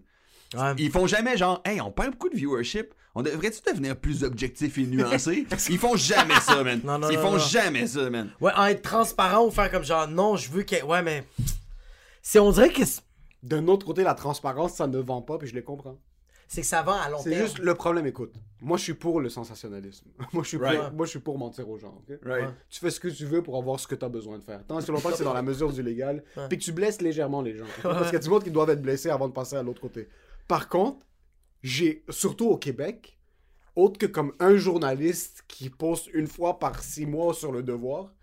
Ouais. 0.55 0.73
Ils 0.77 0.91
font 0.91 1.07
jamais 1.07 1.35
genre, 1.37 1.61
hey, 1.65 1.81
on 1.81 1.91
perd 1.91 2.11
beaucoup 2.11 2.29
de 2.29 2.35
viewership. 2.35 2.93
On 3.15 3.21
devrait-tu 3.21 3.59
devenir 3.69 3.95
plus 3.95 4.23
objectif 4.23 4.77
et 4.79 4.87
nuancé? 4.87 5.45
Ils 5.69 5.77
font 5.77 5.95
jamais 5.95 6.39
ça, 6.39 6.63
man. 6.63 6.81
Non, 6.83 6.97
non, 6.97 7.09
Ils 7.11 7.17
non, 7.17 7.21
font 7.21 7.31
non. 7.33 7.37
jamais 7.37 7.85
ça, 7.85 8.09
man. 8.09 8.31
Ouais, 8.41 8.51
en 8.55 8.65
être 8.65 8.81
transparent 8.81 9.45
ou 9.45 9.51
faire 9.51 9.69
comme 9.69 9.83
genre, 9.83 10.07
non, 10.07 10.35
je 10.35 10.49
veux 10.49 10.63
que. 10.63 10.83
Ouais, 10.83 11.03
mais. 11.03 11.23
C'est, 12.23 12.39
on 12.39 12.51
dirait 12.51 12.69
que 12.71 12.81
D'un 13.43 13.67
autre 13.67 13.85
côté, 13.85 14.01
la 14.03 14.15
transparence, 14.15 14.73
ça 14.73 14.87
ne 14.87 14.97
vend 14.97 15.21
pas, 15.21 15.37
puis 15.37 15.47
je 15.47 15.53
les 15.53 15.61
comprends. 15.63 15.99
C'est 16.47 16.61
que 16.61 16.67
ça 16.67 16.81
vend 16.81 16.93
à 16.99 17.09
long 17.09 17.19
C'est 17.21 17.31
terme. 17.31 17.43
juste 17.43 17.59
le 17.59 17.73
problème, 17.75 18.05
écoute. 18.05 18.33
Moi, 18.61 18.77
je 18.77 18.83
suis 18.83 18.93
pour 18.93 19.19
le 19.19 19.29
sensationnalisme. 19.29 20.07
Moi, 20.33 20.43
je 20.43 20.47
suis, 20.49 20.57
Right. 20.57 20.79
pour, 20.79 20.91
moi, 20.93 21.05
je 21.05 21.09
suis 21.11 21.19
pour 21.19 21.37
mentir 21.37 21.67
aux 21.69 21.77
gens. 21.77 22.01
Right. 22.23 22.49
Tu 22.69 22.79
fais 22.79 22.89
ce 22.91 22.99
que 22.99 23.09
tu 23.09 23.25
veux 23.25 23.43
pour 23.43 23.57
avoir 23.57 23.79
ce 23.79 23.87
que 23.87 23.95
tu 23.95 24.05
as 24.05 24.09
besoin 24.09 24.37
de 24.37 24.43
faire. 24.43 24.65
Tant 24.65 24.79
que 24.81 24.91
longtemps 24.91 25.09
que 25.09 25.17
c'est 25.17 25.23
dans 25.25 25.33
la 25.33 25.41
mesure 25.51 25.73
du 25.73 25.83
légal, 25.83 26.23
puis 26.49 26.57
que 26.57 26.63
tu 26.63 26.71
blesses 26.71 27.01
légèrement 27.01 27.41
les 27.41 27.57
gens. 27.57 27.65
Parce 27.81 28.05
qu'il 28.05 28.13
y 28.13 28.15
a 28.15 28.19
du 28.19 28.29
monde 28.29 28.43
qui 28.43 28.51
doivent 28.51 28.69
être 28.69 28.81
blessés 28.81 29.09
avant 29.09 29.27
de 29.27 29.33
passer 29.33 29.55
à 29.57 29.63
l'autre 29.63 29.81
côté. 29.81 30.07
Par 30.47 30.69
contre, 30.69 31.05
j'ai, 31.61 32.03
surtout 32.09 32.47
au 32.47 32.57
Québec, 32.57 33.17
autre 33.75 33.97
que 33.97 34.05
comme 34.05 34.33
un 34.39 34.55
journaliste 34.55 35.43
qui 35.47 35.69
poste 35.69 36.07
une 36.13 36.27
fois 36.27 36.59
par 36.59 36.81
six 36.83 37.05
mois 37.05 37.33
sur 37.33 37.51
le 37.51 37.63
devoir, 37.63 38.13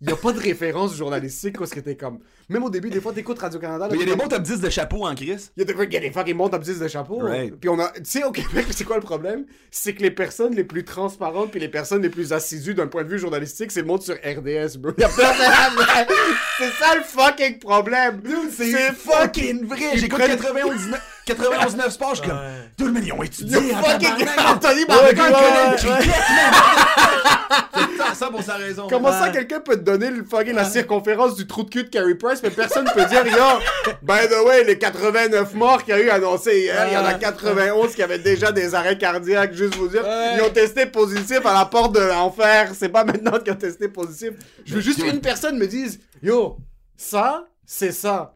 il 0.00 0.06
n'y 0.06 0.12
a 0.12 0.16
pas 0.16 0.32
de 0.32 0.38
référence 0.38 0.96
journalistique 0.96 1.58
parce 1.58 1.70
que 1.70 1.80
t'es 1.80 1.96
comme. 1.96 2.18
Même 2.48 2.62
au 2.64 2.70
début, 2.70 2.88
des 2.88 3.00
fois, 3.00 3.12
t'écoutes 3.12 3.38
Radio-Canada. 3.40 3.88
Mais 3.90 3.96
il 3.96 4.00
y 4.00 4.02
a 4.04 4.14
des 4.14 4.16
bons 4.16 4.28
top 4.28 4.42
10 4.42 4.60
de 4.60 4.70
chapeau 4.70 5.06
en 5.06 5.14
crise. 5.14 5.52
il 5.56 5.60
y 5.60 5.70
a 5.70 5.72
des, 5.74 5.92
y 5.92 5.96
a 5.96 6.00
des 6.00 6.10
fucking 6.10 6.34
montes 6.36 6.52
top 6.52 6.62
10 6.62 6.78
de 6.78 6.88
chapeau. 6.88 7.18
Right. 7.18 7.54
Puis 7.60 7.68
on 7.68 7.78
a. 7.78 7.88
Tu 7.90 8.00
sais, 8.04 8.24
au 8.24 8.30
Québec, 8.32 8.66
c'est 8.70 8.84
quoi 8.84 8.96
le 8.96 9.02
problème? 9.02 9.44
C'est 9.70 9.92
que 9.94 10.02
les 10.02 10.10
personnes 10.10 10.54
les 10.54 10.64
plus 10.64 10.84
transparentes 10.84 11.50
puis 11.50 11.60
les 11.60 11.68
personnes 11.68 12.00
les 12.02 12.08
plus 12.10 12.32
assidues 12.32 12.74
d'un 12.74 12.86
point 12.86 13.04
de 13.04 13.08
vue 13.08 13.18
journalistique, 13.18 13.70
c'est 13.70 13.80
le 13.80 13.86
monde 13.86 14.02
sur 14.02 14.14
RDS, 14.14 14.78
bro. 14.78 14.92
Il 14.96 15.02
y 15.02 15.04
a 15.04 15.08
personne- 15.08 16.16
C'est 16.58 16.70
ça 16.72 16.94
le 16.94 17.02
fucking 17.02 17.58
problème! 17.58 18.22
c'est 18.50 18.92
fucking 18.94 19.66
vrai! 19.66 19.96
J'écoute 19.96 20.18
91 20.20 20.90
91 21.36 21.90
sports, 21.92 22.14
je 22.14 22.20
suis 22.20 22.28
comme, 22.28 22.38
Ouais. 22.38 22.70
tout 22.76 22.84
le 22.86 22.92
million 22.92 23.22
étudié. 23.22 23.56
You 23.58 23.74
fucking 23.76 24.28
Anthony 24.46 24.84
Ça 28.14 28.26
pour 28.30 28.42
sa 28.42 28.54
raison. 28.54 28.86
Comment 28.88 29.12
ça, 29.12 29.28
quelqu'un 29.28 29.60
peut 29.60 29.76
te 29.76 29.82
donner 29.82 30.10
le 30.10 30.24
fucking 30.24 30.54
la 30.54 30.64
circonférence 30.64 31.36
du 31.36 31.46
trou 31.46 31.62
de 31.62 31.70
cul 31.70 31.84
de 31.84 31.88
Carey 31.88 32.14
Price, 32.16 32.40
mais 32.42 32.50
personne 32.50 32.88
peut 32.94 33.04
dire, 33.04 33.24
yo, 33.26 33.92
by 34.02 34.26
the 34.28 34.44
way, 34.46 34.64
les 34.64 34.76
89 34.78 35.54
morts 35.54 35.84
qu'il 35.84 35.94
y 35.94 35.98
a 35.98 36.00
eu 36.00 36.10
annoncés 36.10 36.60
hier, 36.62 36.86
il 36.88 36.94
y 36.94 36.96
en 36.96 37.04
a 37.04 37.12
Ouais. 37.12 37.18
91 37.20 37.94
qui 37.94 38.02
avaient 38.02 38.18
déjà 38.18 38.50
des 38.52 38.74
arrêts 38.74 38.98
cardiaques, 38.98 39.52
juste 39.54 39.74
vous 39.76 39.88
dire, 39.88 40.02
Ouais. 40.04 40.34
ils 40.36 40.42
ont 40.42 40.50
testé 40.50 40.86
positif 40.86 41.44
à 41.44 41.52
la 41.54 41.64
porte 41.66 41.94
de 41.94 42.00
l'enfer, 42.00 42.72
c'est 42.76 42.88
pas 42.88 43.04
maintenant 43.04 43.38
qu'ils 43.38 43.52
ont 43.52 43.56
testé 43.56 43.88
positif. 43.88 44.30
Je 44.64 44.74
veux 44.74 44.80
juste 44.80 45.02
qu'une 45.02 45.20
personne 45.20 45.56
me 45.58 45.66
dise, 45.66 46.00
yo, 46.22 46.56
ça, 46.96 47.44
c'est 47.64 47.92
ça. 47.92 48.34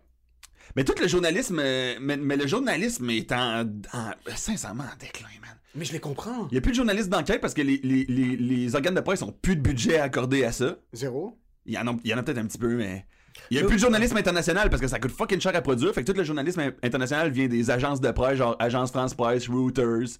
Mais 0.76 0.84
tout 0.84 0.94
le 1.00 1.06
journalisme, 1.08 1.58
euh, 1.62 1.94
mais, 2.00 2.16
mais 2.16 2.36
le 2.36 2.46
journalisme 2.46 3.08
est 3.10 3.30
en, 3.32 3.62
en- 3.92 4.10
sincèrement 4.36 4.84
en 4.84 4.96
déclin, 4.98 5.26
man. 5.40 5.50
Mais 5.74 5.84
je 5.84 5.92
les 5.92 6.00
comprends. 6.00 6.48
Il 6.50 6.54
y 6.54 6.58
a 6.58 6.60
plus 6.60 6.72
de 6.72 6.76
journalistes 6.76 7.08
d'enquête 7.08 7.40
parce 7.40 7.54
que 7.54 7.62
les, 7.62 7.80
les, 7.82 8.04
les, 8.06 8.36
les 8.36 8.74
organes 8.74 8.94
de 8.94 9.00
presse 9.00 9.22
ont 9.22 9.32
plus 9.32 9.56
de 9.56 9.60
budget 9.62 9.98
accordé 9.98 10.44
à 10.44 10.52
ça. 10.52 10.76
Zéro. 10.92 11.38
Il 11.66 11.72
y 11.74 11.78
en 11.78 11.86
a, 11.86 11.96
il 12.04 12.10
y 12.10 12.14
en 12.14 12.18
a 12.18 12.22
peut-être 12.22 12.38
un 12.38 12.46
petit 12.46 12.58
peu, 12.58 12.74
mais. 12.76 13.06
Il 13.50 13.56
y 13.56 13.60
a 13.60 13.64
plus 13.64 13.76
de 13.76 13.80
journalisme 13.80 14.16
international 14.16 14.68
parce 14.68 14.82
que 14.82 14.88
ça 14.88 14.98
coûte 14.98 15.12
fucking 15.12 15.40
cher 15.40 15.56
à 15.56 15.62
produire. 15.62 15.92
Fait 15.94 16.04
que 16.04 16.10
tout 16.12 16.16
le 16.18 16.24
journalisme 16.24 16.60
in- 16.60 16.72
international 16.82 17.30
vient 17.30 17.46
des 17.48 17.70
agences 17.70 18.00
de 18.00 18.10
presse, 18.10 18.36
genre 18.38 18.56
Agence 18.58 18.90
France 18.90 19.14
Presse, 19.14 19.48
Reuters, 19.48 20.18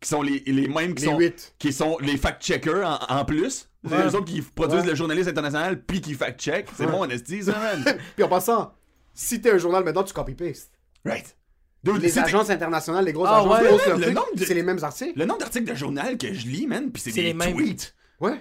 qui 0.00 0.08
sont 0.08 0.22
les, 0.22 0.42
les 0.46 0.68
mêmes 0.68 0.94
qui 0.94 1.04
Les 1.06 1.10
sont, 1.10 1.32
qui 1.58 1.72
sont 1.72 1.98
les 2.00 2.16
fact-checkers 2.16 2.86
en, 3.08 3.16
en 3.20 3.24
plus. 3.24 3.68
C'est 3.84 3.90
Ouais. 3.92 4.04
eux 4.06 4.14
autres 4.14 4.24
qui 4.26 4.40
produisent 4.42 4.82
Ouais. 4.82 4.90
le 4.90 4.94
journalisme 4.94 5.28
international 5.30 5.82
puis 5.82 6.00
qui 6.00 6.14
fact-check. 6.14 6.68
C'est 6.76 6.86
bon, 6.86 7.02
honesty, 7.02 7.42
ça, 7.42 7.52
man. 7.58 7.96
Puis 8.14 8.24
en 8.24 8.28
passant, 8.28 8.72
si 9.14 9.40
t'es 9.40 9.50
un 9.52 9.58
journal 9.58 9.84
maintenant, 9.84 10.04
tu 10.04 10.12
copy-paste. 10.12 10.70
right. 11.04 11.36
Dude, 11.82 12.00
Les 12.00 12.18
agences 12.18 12.48
internationales, 12.48 13.04
les 13.04 13.12
grosses 13.12 13.28
Ah, 13.30 13.40
agences, 13.40 13.52
ouais, 13.52 13.62
les 13.62 13.68
grosses 13.68 13.86
le 13.86 14.38
de- 14.40 14.44
c'est 14.46 14.54
les 14.54 14.62
mêmes 14.62 14.82
articles. 14.82 15.18
Le 15.18 15.26
nombre 15.26 15.40
d'articles 15.40 15.66
de 15.70 15.74
journal 15.74 16.16
que 16.16 16.32
je 16.32 16.46
lis, 16.46 16.66
man, 16.66 16.90
pis 16.90 17.00
c'est 17.02 17.12
des 17.12 17.22
les 17.24 17.34
mêmes. 17.34 17.54
tweets. 17.54 17.94
Ouais. 18.20 18.38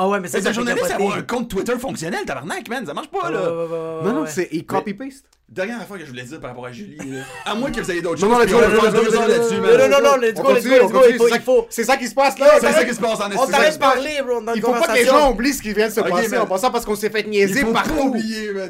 Ah 0.00 0.08
ouais, 0.08 0.20
mais 0.20 0.28
ça, 0.28 0.38
C'est 0.38 0.44
ça 0.44 0.52
journaliste 0.52 0.90
avoir 0.92 1.16
un 1.16 1.22
compte 1.22 1.50
Twitter 1.50 1.76
fonctionnel, 1.78 2.20
tabarnak, 2.24 2.68
man. 2.68 2.86
Ça 2.86 2.94
marche 2.94 3.08
pas, 3.10 3.30
là. 3.32 3.40
ouais, 3.42 3.48
ouais, 3.48 3.62
ouais, 3.64 4.04
Non, 4.04 4.12
non, 4.20 4.26
c'est 4.26 4.48
copy-paste. 4.64 5.24
Dernière 5.48 5.80
affaire 5.80 5.96
que 5.96 6.04
je 6.04 6.10
voulais 6.10 6.24
dire 6.24 6.38
par 6.40 6.50
rapport 6.50 6.66
à 6.66 6.72
Julie, 6.72 6.98
là. 6.98 7.22
À 7.46 7.54
moins 7.54 7.70
que 7.72 7.80
vous 7.80 7.90
ayez 7.90 8.02
d'autres 8.02 8.20
Non, 8.24 8.36
choses. 8.36 8.52
non, 8.52 8.60
puis 8.60 8.68
let's 8.68 8.70
go, 8.70 8.78
on 8.78 8.82
let's 8.82 8.82
va 8.84 8.90
go, 8.90 8.98
faire 8.98 9.00
let's 9.00 9.10
deux 9.10 9.16
go, 9.16 9.22
heures 9.22 9.28
let's 9.28 9.38
là-dessus, 9.38 9.54
go. 9.56 9.62
man. 9.62 9.76
Non, 9.78 9.88
non, 9.88 10.10
non, 10.10 10.16
let's 10.20 10.34
go, 10.40 10.52
let's 10.52 10.64
go, 10.64 10.70
let's 10.70 10.92
go, 10.92 11.00
il 11.34 11.40
faut- 11.40 11.66
c'est 11.70 11.84
ça- 11.84 11.96
qui 11.96 12.06
se 12.06 12.14
passe 12.14 12.38
là. 12.38 12.46
C'est 12.60 12.70
ça 12.72 12.84
qui 12.84 12.94
se 12.94 13.00
passe 13.00 13.18
en 13.20 13.30
On 13.32 13.46
t'arrête 13.46 13.74
de 13.74 13.78
parler, 13.78 14.18
bro, 14.24 14.40
Il 14.54 14.60
faut 14.60 14.70
pas 14.72 14.86
que 14.86 14.92
les 14.94 15.04
gens 15.06 15.32
oublient 15.32 15.54
ce 15.54 15.62
qui 15.62 15.72
vient 15.72 15.88
de 15.88 15.92
se 15.92 16.00
passer 16.00 16.36
en 16.38 16.46
passant 16.46 16.70
parce 16.70 16.84
qu'on 16.84 16.94
s'est 16.96 17.10
fait 17.10 17.26
niaiser 17.26 17.64
partout. 17.64 18.14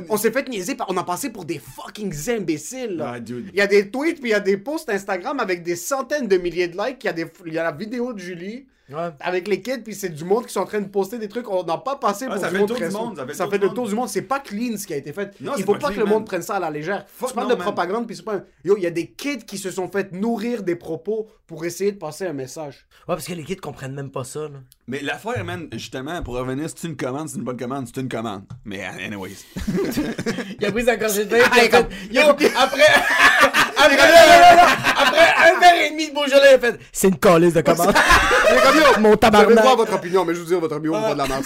On 0.08 0.16
s'est 0.16 0.30
fait 0.30 0.48
niaiser 0.48 0.76
par... 0.76 0.86
On 0.88 0.96
a 0.96 1.02
passé 1.04 1.30
pour 1.30 1.44
des 1.44 1.58
fucking 1.60 2.14
imbéciles. 2.30 2.96
là. 2.96 3.14
Ah. 3.16 3.18
Il 3.28 3.54
y 3.56 3.60
a 3.60 3.66
des 3.66 3.90
tweets 3.90 4.20
puis 4.20 4.30
il 4.30 4.32
y 4.32 4.34
a 4.34 4.40
des 4.40 4.56
posts 4.56 4.88
Instagram 4.88 5.40
avec 5.40 5.62
des 5.64 5.76
centaines 5.76 6.28
de 6.28 6.36
milliers 6.38 6.68
de 6.68 6.76
likes. 6.78 7.04
Il 7.46 7.52
y 7.52 7.58
a 7.58 7.64
la 7.64 7.72
vidéo 7.72 8.12
de 8.12 8.18
Julie 8.20 8.66
Ouais. 8.90 9.10
avec 9.20 9.48
les 9.48 9.60
kids, 9.60 9.78
puis 9.84 9.94
c'est 9.94 10.08
du 10.08 10.24
monde 10.24 10.46
qui 10.46 10.52
sont 10.52 10.60
en 10.60 10.64
train 10.66 10.80
de 10.80 10.88
poster 10.88 11.18
des 11.18 11.28
trucs. 11.28 11.48
On 11.50 11.62
n'a 11.64 11.76
pas 11.78 11.96
passé 11.96 12.26
Ouais, 12.26 12.32
pour 12.32 12.40
ça 12.40 12.48
du 12.48 12.52
fait 12.52 12.54
le 12.54 12.58
monde 12.60 12.68
tour 12.68 12.76
très 12.78 12.88
du 12.88 12.94
monde, 12.94 13.16
ça 13.16 13.22
fait 13.22 13.28
le 13.28 13.34
Ça 13.34 13.44
tour 13.44 13.52
fait 13.52 13.58
du 13.58 13.62
le 13.62 13.66
monde. 13.68 13.76
tour 13.76 13.88
du 13.88 13.94
monde. 13.94 14.08
C'est 14.08 14.22
pas 14.22 14.40
clean 14.40 14.76
ce 14.76 14.86
qui 14.86 14.94
a 14.94 14.96
été 14.96 15.12
fait. 15.12 15.38
Non, 15.40 15.52
il 15.58 15.64
faut 15.64 15.72
pas 15.74 15.88
pas, 15.88 15.92
que 15.94 15.98
le 16.00 16.06
monde 16.06 16.24
prenne 16.26 16.42
ça 16.42 16.56
à 16.56 16.60
la 16.60 16.70
légère. 16.70 17.04
Fuck 17.08 17.28
tu 17.30 17.34
parles 17.34 17.48
de 17.50 17.54
man. 17.54 17.62
propagande, 17.62 18.06
puis 18.06 18.16
c'est 18.16 18.22
pas. 18.24 18.36
un- 18.36 18.44
Yo, 18.64 18.76
il 18.76 18.82
y 18.82 18.86
a 18.86 18.90
des 18.90 19.06
kids 19.10 19.44
qui 19.46 19.58
se 19.58 19.70
sont 19.70 19.88
fait 19.88 20.12
nourrir 20.12 20.62
des 20.62 20.76
propos 20.76 21.28
pour 21.46 21.64
essayer 21.64 21.92
de 21.92 21.98
passer 21.98 22.26
un 22.26 22.32
message. 22.32 22.86
Ouais, 23.06 23.14
parce 23.14 23.26
que 23.26 23.32
les 23.34 23.44
kids 23.44 23.56
comprennent 23.56 23.94
même 23.94 24.10
pas 24.10 24.24
ça, 24.24 24.40
là. 24.40 24.58
Mais 24.86 25.00
l'affaire, 25.00 25.44
man, 25.44 25.68
justement, 25.72 26.22
pour 26.22 26.34
revenir, 26.34 26.68
c'est 26.74 26.86
une 26.88 26.96
commande, 26.96 27.28
c'est 27.28 27.36
une 27.38 27.44
bonne 27.44 27.56
commande, 27.58 27.86
c'est 27.92 28.00
une 28.00 28.08
commande. 28.08 28.44
Mais, 28.64 28.84
anyways. 28.84 29.36
Il 30.60 30.66
a 30.66 30.72
pris 30.72 30.84
sa 30.84 30.96
gorgée 30.96 31.24
de 31.24 31.30
vin, 31.36 31.88
Yo, 32.10 32.22
après. 32.28 32.48
après, 32.56 33.96
non, 33.96 34.04
non, 34.26 34.56
non, 34.56 34.62
non, 34.62 34.87
après 34.98 35.50
un 35.50 35.60
verre 35.60 35.86
et 35.86 35.90
demi 35.90 36.08
de 36.08 36.14
Beaujolais, 36.14 36.54
il 36.54 36.60
fait. 36.60 36.78
C'est 36.92 37.08
une 37.08 37.18
calice 37.18 37.54
de 37.54 37.60
commande. 37.60 37.94
Mon 38.98 39.00
Vous 39.00 39.06
allez 39.08 39.16
tabarnak. 39.18 39.62
voir 39.62 39.76
votre 39.76 39.94
opinion, 39.94 40.24
mais 40.24 40.34
je 40.34 40.40
vous 40.40 40.46
dis 40.46 40.54
votre 40.54 40.76
opinion, 40.76 41.00
pas 41.00 41.14
de 41.14 41.18
la 41.18 41.26
merde. 41.26 41.44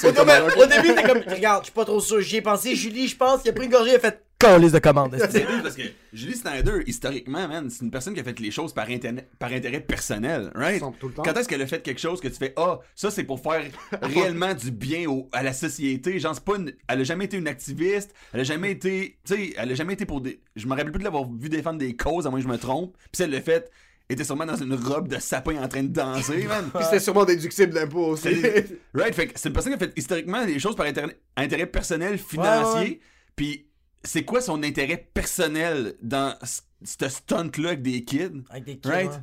au 0.58 0.66
début, 0.66 0.94
t'es 0.94 1.02
comme, 1.02 1.22
regarde, 1.26 1.62
je 1.62 1.66
suis 1.66 1.72
pas 1.74 1.84
trop 1.84 2.00
sûr, 2.00 2.20
j'y 2.20 2.36
ai 2.36 2.42
pensé. 2.42 2.74
Julie, 2.74 3.08
je 3.08 3.16
pense, 3.16 3.40
il 3.44 3.50
a 3.50 3.52
pris 3.52 3.66
une 3.66 3.72
gorgée, 3.72 3.90
il 3.92 3.96
a 3.96 4.00
fait 4.00 4.22
calice 4.42 4.72
de 4.72 4.78
commande. 4.78 5.16
C'est 5.30 5.44
parce 5.62 5.74
que 5.76 5.82
Julie 6.12 6.34
Snyder, 6.36 6.82
historiquement, 6.86 7.48
man, 7.48 7.70
c'est 7.70 7.84
une 7.84 7.90
personne 7.90 8.14
qui 8.14 8.20
a 8.20 8.24
fait 8.24 8.38
les 8.40 8.50
choses 8.50 8.72
par, 8.74 8.88
intérêt- 8.88 9.26
par 9.38 9.52
intérêt 9.52 9.80
personnel, 9.80 10.50
right? 10.54 10.80
Semble 10.80 10.96
tout 10.98 11.08
le 11.08 11.14
temps. 11.14 11.22
Quand 11.22 11.34
est-ce 11.34 11.48
qu'elle 11.48 11.62
a 11.62 11.66
fait 11.66 11.82
quelque 11.82 12.00
chose 12.00 12.20
que 12.20 12.28
tu 12.28 12.34
fais, 12.36 12.52
ah, 12.56 12.80
ça 12.94 13.10
c'est 13.10 13.24
pour 13.24 13.40
faire 13.40 13.62
réellement 14.02 14.54
du 14.54 14.70
bien 14.70 15.08
au- 15.08 15.28
à 15.32 15.42
la 15.42 15.52
société? 15.52 16.18
Genre, 16.18 16.34
c'est 16.34 16.44
pas 16.44 16.56
une- 16.56 16.72
elle 16.88 17.00
a 17.00 17.04
jamais 17.04 17.24
été 17.26 17.36
une 17.36 17.48
activiste, 17.48 18.12
elle 18.32 18.40
a 18.40 18.44
jamais 18.44 18.70
été, 18.72 19.18
tu 19.24 19.34
sais, 19.34 19.54
elle 19.56 19.70
a 19.70 19.74
jamais 19.74 19.94
été 19.94 20.04
pour 20.06 20.20
des. 20.20 20.40
Je 20.56 20.66
me 20.66 20.70
rappelle 20.70 20.92
plus 20.92 20.98
de 21.00 21.04
l'avoir 21.04 21.24
vu 21.30 21.48
défendre 21.48 21.78
des 21.78 21.96
causes, 21.96 22.26
à 22.26 22.30
moins 22.30 22.38
que 22.40 22.44
je 22.46 22.50
me 22.52 22.58
trompe. 22.58 22.96
Puis 23.12 23.22
elle 23.22 23.30
l'a 23.30 23.40
fait, 23.40 23.70
elle 24.08 24.14
était 24.14 24.24
sûrement 24.24 24.44
dans 24.46 24.56
une 24.56 24.74
robe 24.74 25.08
de 25.08 25.18
sapin 25.18 25.62
en 25.62 25.68
train 25.68 25.82
de 25.84 25.88
danser, 25.88 26.44
man. 26.48 26.70
Puis 26.74 26.84
c'était 26.84 27.00
sûrement 27.00 27.24
déductible 27.24 27.72
d'impôts 27.72 28.08
aussi. 28.08 28.40
C'est- 28.40 28.78
right, 28.94 29.14
fait 29.14 29.28
que 29.28 29.32
c'est 29.38 29.48
une 29.48 29.54
personne 29.54 29.76
qui 29.76 29.82
a 29.82 29.86
fait 29.86 29.92
historiquement 29.96 30.44
des 30.44 30.58
choses 30.58 30.76
par 30.76 30.86
intérêt, 30.86 31.16
intérêt 31.36 31.66
personnel, 31.66 32.18
financier. 32.18 32.80
Ouais, 32.80 32.88
ouais. 32.88 33.00
Puis 33.36 33.66
c'est 34.04 34.24
quoi 34.24 34.40
son 34.40 34.62
intérêt 34.62 35.08
personnel 35.14 35.94
dans 36.02 36.36
ce 36.42 37.08
stunt-là 37.08 37.68
avec 37.70 37.82
des 37.82 38.04
kids? 38.04 38.42
Avec 38.50 38.64
des 38.64 38.78
kids, 38.78 38.88
Right? 38.88 39.10
ouais. 39.10 39.16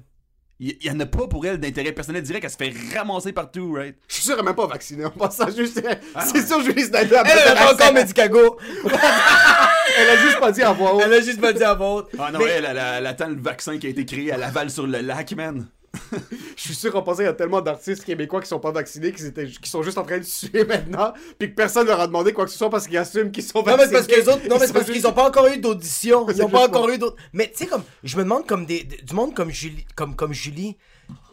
Il 0.62 0.76
y, 0.84 0.92
en 0.92 1.00
a 1.00 1.06
pas 1.06 1.26
pour 1.26 1.46
elle 1.46 1.58
d'intérêt 1.58 1.94
personnel 1.94 2.22
direct, 2.22 2.44
elle 2.44 2.50
se 2.52 2.58
fait 2.58 2.98
ramasser 2.98 3.32
partout, 3.32 3.72
right? 3.72 3.96
Je 4.10 4.16
suis 4.16 4.24
sûr 4.24 4.36
qu'elle 4.36 4.44
est 4.44 4.48
même 4.48 4.56
pas 4.56 4.68
vaccinée 4.68 5.06
en 5.06 5.10
passant. 5.10 5.50
Juste, 5.56 5.82
Ah, 6.14 6.26
c'est 6.26 6.46
sûr, 6.46 6.62
Julie 6.62 6.82
Snyder 6.84 7.16
Elle 7.26 7.32
peut-être 7.32 7.62
a 7.62 7.74
encore 7.74 7.94
Medicago. 7.94 8.58
Elle 9.98 10.10
a 10.10 10.18
juste 10.18 10.40
pas 10.40 10.52
dit 10.52 10.62
à 10.62 10.72
voix 10.74 10.96
haute. 10.96 11.02
Elle 11.06 11.14
a 11.14 11.22
juste 11.22 11.40
pas 11.42 11.54
dit 11.54 11.64
à 11.64 11.74
vôtre. 11.74 12.10
Ah 12.20 12.32
non, 12.32 12.40
Mais- 12.40 12.46
elle, 12.46 12.66
elle, 12.66 12.78
elle, 12.78 12.94
elle 12.98 13.08
attend 13.08 13.28
le 13.30 13.42
vaccin 13.42 13.78
qui 13.78 13.88
a 13.88 13.90
été 13.90 14.06
créé 14.06 14.32
à 14.34 14.38
Laval 14.38 14.70
sur 14.70 14.86
le 14.86 15.00
lac, 15.00 15.32
man. 15.34 15.68
Je 16.56 16.62
suis 16.62 16.76
sûr 16.76 16.96
en 16.96 17.02
passant, 17.02 17.22
il 17.22 17.26
y 17.26 17.28
a 17.30 17.34
tellement 17.34 17.62
d'artistes 17.62 18.04
québécois 18.04 18.42
qui 18.42 18.48
sont 18.48 18.60
pas 18.60 18.72
vaccinés, 18.72 19.12
qui, 19.12 19.26
étaient, 19.26 19.48
qui 19.48 19.70
sont 19.70 19.82
juste 19.84 19.98
en 19.98 20.04
train 20.04 20.18
de 20.20 20.24
suer 20.24 20.64
maintenant, 20.68 21.14
puis 21.38 21.50
que 21.50 21.56
personne 21.56 21.88
leur 21.88 22.00
a 22.00 22.08
demandé 22.08 22.34
quoi 22.34 22.46
que 22.46 22.52
ce 22.52 22.58
soit 22.58 22.70
parce 22.70 22.88
qu'ils 22.88 22.98
assument 22.98 23.32
qu'ils 23.32 23.44
sont 23.44 23.60
Non, 23.64 23.76
mais 23.78 23.86
vaccinés. 23.88 24.24
parce 24.24 24.28
autres, 24.36 24.48
non, 24.50 24.58
mais 24.60 24.68
parce 24.72 24.86
qu'ils 24.86 25.08
ont 25.08 25.14
pas 25.14 25.28
encore 25.28 25.48
eu 25.48 25.58
d'audition. 25.58 26.28
Ils 26.30 26.42
ont 26.44 26.50
pas 26.50 26.68
encore 26.68 26.86
moi. 26.88 26.94
eu 26.96 26.98
d'autres. 26.98 27.18
Mais 27.34 27.50
tu 27.52 27.58
sais, 27.60 27.68
comme, 27.68 27.84
je 28.04 28.18
me 28.18 28.24
demande 28.24 28.46
comme 28.46 28.66
des, 28.66 28.84
du 28.84 29.14
monde 29.14 29.34
comme 29.34 29.50
Julie, 29.52 29.86
comme, 29.96 30.16
comme 30.16 30.34
Julie, 30.34 30.78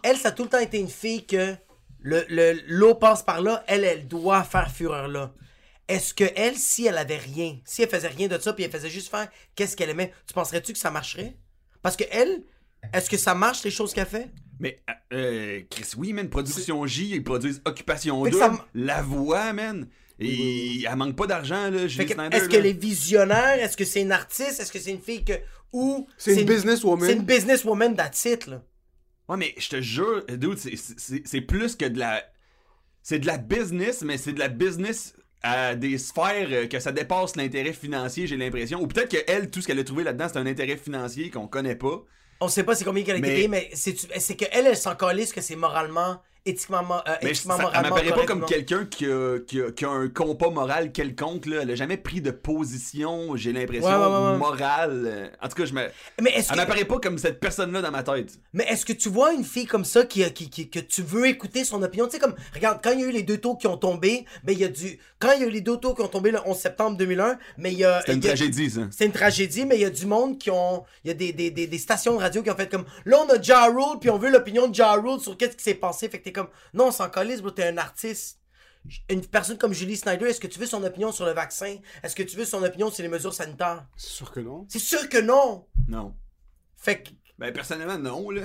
elle, 0.03 0.17
ça 0.17 0.29
a 0.29 0.33
tout 0.33 0.45
le 0.45 0.49
temps 0.49 0.59
été 0.59 0.79
une 0.79 0.89
fille 0.89 1.27
que 1.27 1.55
le, 2.01 2.25
le- 2.29 2.61
l'eau 2.69 2.95
passe 2.95 3.23
par 3.23 3.41
là, 3.41 3.65
elle, 3.67 3.85
elle 3.85 4.07
doit 4.07 4.43
faire 4.45 4.71
fureur 4.71 5.09
là. 5.09 5.33
Est-ce 5.89 6.15
que 6.15 6.25
elle, 6.35 6.57
si 6.57 6.87
elle 6.87 6.99
avait 6.99 7.19
rien, 7.19 7.59
si 7.65 7.83
elle 7.83 7.89
faisait 7.89 8.09
rien 8.09 8.27
de 8.29 8.39
ça, 8.39 8.53
puis 8.53 8.65
elle 8.65 8.71
faisait 8.71 8.91
juste 8.91 9.09
faire 9.09 9.29
qu'est-ce 9.55 9.77
qu'elle 9.77 9.91
aimait, 9.91 10.13
tu 10.27 10.35
penserais-tu 10.35 10.73
que 10.73 10.79
ça 10.79 10.91
marcherait? 10.91 11.37
Parce 11.83 11.97
que 11.97 12.05
elle, 12.11 12.43
est-ce 12.93 13.09
que 13.11 13.17
ça 13.17 13.35
marche 13.35 13.63
les 13.65 13.71
choses 13.71 13.93
qu'elle 13.93 14.07
fait? 14.07 14.29
Mais, 14.59 14.81
euh, 15.13 15.61
Chris, 15.71 15.91
oui, 15.97 16.13
man, 16.13 16.29
Production 16.31 16.87
J, 16.87 17.11
ils 17.15 17.23
produisent 17.25 17.61
Occupation 17.67 18.25
Fait 18.25 18.31
que 18.31 18.35
2, 18.37 18.41
ça 18.41 18.47
m- 18.47 18.59
La 18.75 19.03
Voix, 19.03 19.53
man. 19.53 19.87
Et 20.19 20.85
elle 20.89 20.97
manque 20.97 21.15
pas 21.15 21.27
d'argent, 21.27 21.71
là, 21.71 21.87
Julie 21.87 22.07
que, 22.07 22.15
Snyder. 22.15 22.35
est-ce 22.37 22.45
là. 22.45 22.51
qu'elle 22.51 22.67
est 22.67 22.81
visionnaire? 22.81 23.63
Est-ce 23.63 23.77
que 23.77 23.85
c'est 23.85 24.01
une 24.01 24.13
artiste? 24.13 24.61
Est-ce 24.61 24.73
que 24.73 24.79
c'est 24.79 24.93
une 24.93 25.01
fille 25.03 25.25
que. 25.25 25.35
Ou. 25.73 26.07
C'est 26.17 26.41
une 26.41 26.47
businesswoman. 26.47 27.07
C'est 27.07 27.17
une 27.17 27.23
businesswoman, 27.25 27.95
it, 28.25 28.47
là. 28.47 28.63
Ouais, 29.29 29.37
mais 29.37 29.55
je 29.59 29.69
te 29.69 29.81
jure, 29.83 30.25
dude, 30.27 30.57
c'est- 30.57 31.41
plus 31.43 31.77
que 31.77 31.85
de 31.85 31.99
la. 31.99 32.23
C'est 33.03 33.19
de 33.19 33.27
la 33.27 33.37
business, 33.39 34.03
mais 34.03 34.17
c'est 34.17 34.33
de 34.33 34.39
la 34.39 34.49
business 34.49 35.15
à 35.43 35.75
des 35.75 35.99
sphères 35.99 36.49
euh, 36.51 36.67
que 36.67 36.81
ça 36.81 36.91
dépasse 36.93 37.37
l'intérêt 37.37 37.73
financier, 37.73 38.27
j'ai 38.27 38.37
l'impression. 38.37 38.81
Ou 38.83 38.87
peut-être 38.89 39.11
qu'elle, 39.11 39.51
tout 39.51 39.61
ce 39.61 39.67
qu'elle 39.67 39.79
a 39.79 39.85
trouvé 39.85 40.03
là-dedans, 40.03 40.27
c'est 40.33 40.39
un 40.39 40.47
intérêt 40.47 40.77
financier 40.77 41.31
qu'on 41.31 41.47
connaît 41.47 41.77
pas. 41.77 42.03
On 42.41 42.49
sait 42.49 42.65
pas 42.65 42.75
c'est 42.75 42.85
combien 42.85 43.03
qu'elle 43.03 43.17
a 43.17 43.19
été 43.19 43.29
Mais- 43.29 43.35
payée, 43.35 43.49
mais 43.49 43.71
c'est 43.75 43.97
c'est 44.21 44.37
qu'elle, 44.37 44.67
elle 44.67 44.77
s'en 44.77 44.95
calisse 44.95 45.33
que 45.33 45.41
c'est 45.41 45.57
moralement, 45.57 46.21
éthiquement, 46.47 46.79
euh, 47.07 47.13
elle 47.21 47.33
moralement 47.47 47.83
m'apparaît 47.83 48.11
pas 48.13 48.25
comme 48.25 48.45
quelqu'un 48.47 48.85
qui 48.87 49.05
a, 49.07 49.39
qui, 49.47 49.61
a, 49.61 49.71
qui 49.73 49.85
a 49.85 49.91
un 49.91 50.09
compas 50.09 50.51
moral 50.51 50.93
quelconque. 50.93 51.47
Là. 51.47 51.59
Elle 51.63 51.71
a 51.73 51.75
jamais 51.75 51.97
pris 51.99 52.21
de 52.21 52.31
position, 52.31 53.37
j'ai 53.37 53.53
l'impression, 53.53 53.87
Ouais, 53.89 53.95
ouais, 53.95 54.25
ouais, 54.25 54.31
ouais. 54.33 54.37
morale. 54.39 55.03
euh, 55.07 55.29
En 55.43 55.49
tout 55.49 55.57
cas, 55.57 55.65
je 55.65 55.73
me... 55.75 55.87
Mais 56.21 56.31
est-ce 56.31 56.49
elle 56.51 56.55
que, 56.57 56.61
m'apparaît 56.61 56.85
pas 56.85 56.99
comme 56.99 57.19
cette 57.19 57.41
personne-là 57.41 57.83
dans 57.83 57.91
ma 57.91 58.03
tête. 58.03 58.39
mais 58.53 58.65
est-ce 58.69 58.85
que 58.87 58.93
tu 58.93 59.09
vois 59.09 59.33
une 59.33 59.45
fille 59.45 59.67
comme 59.67 59.85
ça 59.85 60.05
qui, 60.05 60.23
qui, 60.33 60.49
qui- 60.51 60.71
que 60.71 60.79
tu 60.81 61.03
veux 61.03 61.27
écouter 61.27 61.65
son 61.65 61.83
opinion? 61.83 62.07
Tu 62.07 62.13
sais, 62.13 62.19
comme, 62.19 62.35
regarde, 62.55 62.81
quand 62.83 62.93
il 62.93 63.01
y 63.01 63.05
a 63.05 63.07
eu 63.07 63.13
les 63.13 63.23
deux 63.23 63.39
taux 63.39 63.57
qui 63.57 63.67
ont 63.67 63.77
tombé, 63.77 64.25
ben, 64.45 64.53
il 64.53 64.59
y 64.61 64.65
a 64.65 64.69
du, 64.69 64.99
quand 65.19 65.33
il 65.33 65.41
y 65.41 65.45
a 65.45 65.47
eu 65.47 65.51
les 65.51 65.61
deux 65.61 65.77
taux 65.77 65.95
qui 65.95 66.03
ont 66.03 66.09
tombé 66.09 66.31
le 66.31 66.39
11 66.47 66.57
septembre 66.57 66.97
2001, 66.97 67.39
mais 67.59 67.73
il 67.73 67.79
y 67.79 67.85
a. 67.85 68.01
C'était 68.01 68.13
une 68.15 68.19
a- 68.25 68.29
tragédie, 68.29 68.71
ça. 68.71 68.81
C'est 68.91 69.07
une 69.07 69.13
tragédie, 69.13 69.65
mais 69.67 69.77
il 69.77 69.83
y 69.83 69.85
a 69.85 69.91
du 69.91 70.07
monde 70.07 70.39
qui 70.39 70.51
ont. 70.51 70.85
Il 71.05 71.09
y 71.09 71.11
a 71.11 71.15
des, 71.15 71.33
des, 71.33 71.51
des, 71.51 71.67
des 71.67 71.79
stations 71.79 72.15
de 72.15 72.19
radio 72.21 72.43
qui 72.43 72.51
ont 72.51 72.57
fait 72.57 72.71
comme. 72.71 72.85
Là, 73.05 73.19
on 73.27 73.31
a 73.35 73.41
Ja 73.41 73.67
Rule, 73.67 73.99
puis 74.01 74.11
on 74.11 74.19
veut 74.19 74.31
l'opinion 74.31 74.69
de 74.69 74.75
Ja 74.75 74.93
Rule 74.93 75.21
sur 75.21 75.37
qu'est-ce 75.37 75.57
qui 75.57 75.65
s'est 75.65 75.75
passé. 75.75 76.09
Fait 76.09 76.19
que 76.21 76.29
comme. 76.37 76.49
Non, 76.75 76.89
on 76.89 76.91
s'en 76.93 77.11
calisse, 77.11 77.41
bro, 77.41 77.51
t'es 77.51 77.67
un 77.67 77.79
artiste. 77.79 78.41
Une 79.11 79.27
personne 79.27 79.59
comme 79.59 79.73
Julie 79.73 79.97
Snyder, 79.97 80.27
est-ce 80.27 80.41
que 80.41 80.47
tu 80.47 80.61
veux 80.61 80.67
son 80.67 80.85
opinion 80.85 81.11
sur 81.11 81.27
le 81.27 81.33
vaccin? 81.33 81.79
Est-ce 82.05 82.15
que 82.15 82.23
tu 82.23 82.37
veux 82.37 82.45
son 82.45 82.63
opinion 82.63 82.89
sur 82.91 83.03
les 83.03 83.09
mesures 83.09 83.35
sanitaires? 83.35 83.85
C'est 83.97 84.11
sûr 84.11 84.31
que 84.31 84.39
non. 84.39 84.65
C'est 84.69 84.79
sûr 84.79 85.09
que 85.09 85.19
non! 85.19 85.67
Non. 85.89 86.15
Fait 86.77 87.03
que. 87.03 87.11
Ben, 87.39 87.53
personnellement, 87.53 87.99
non, 87.99 88.31
là. 88.31 88.43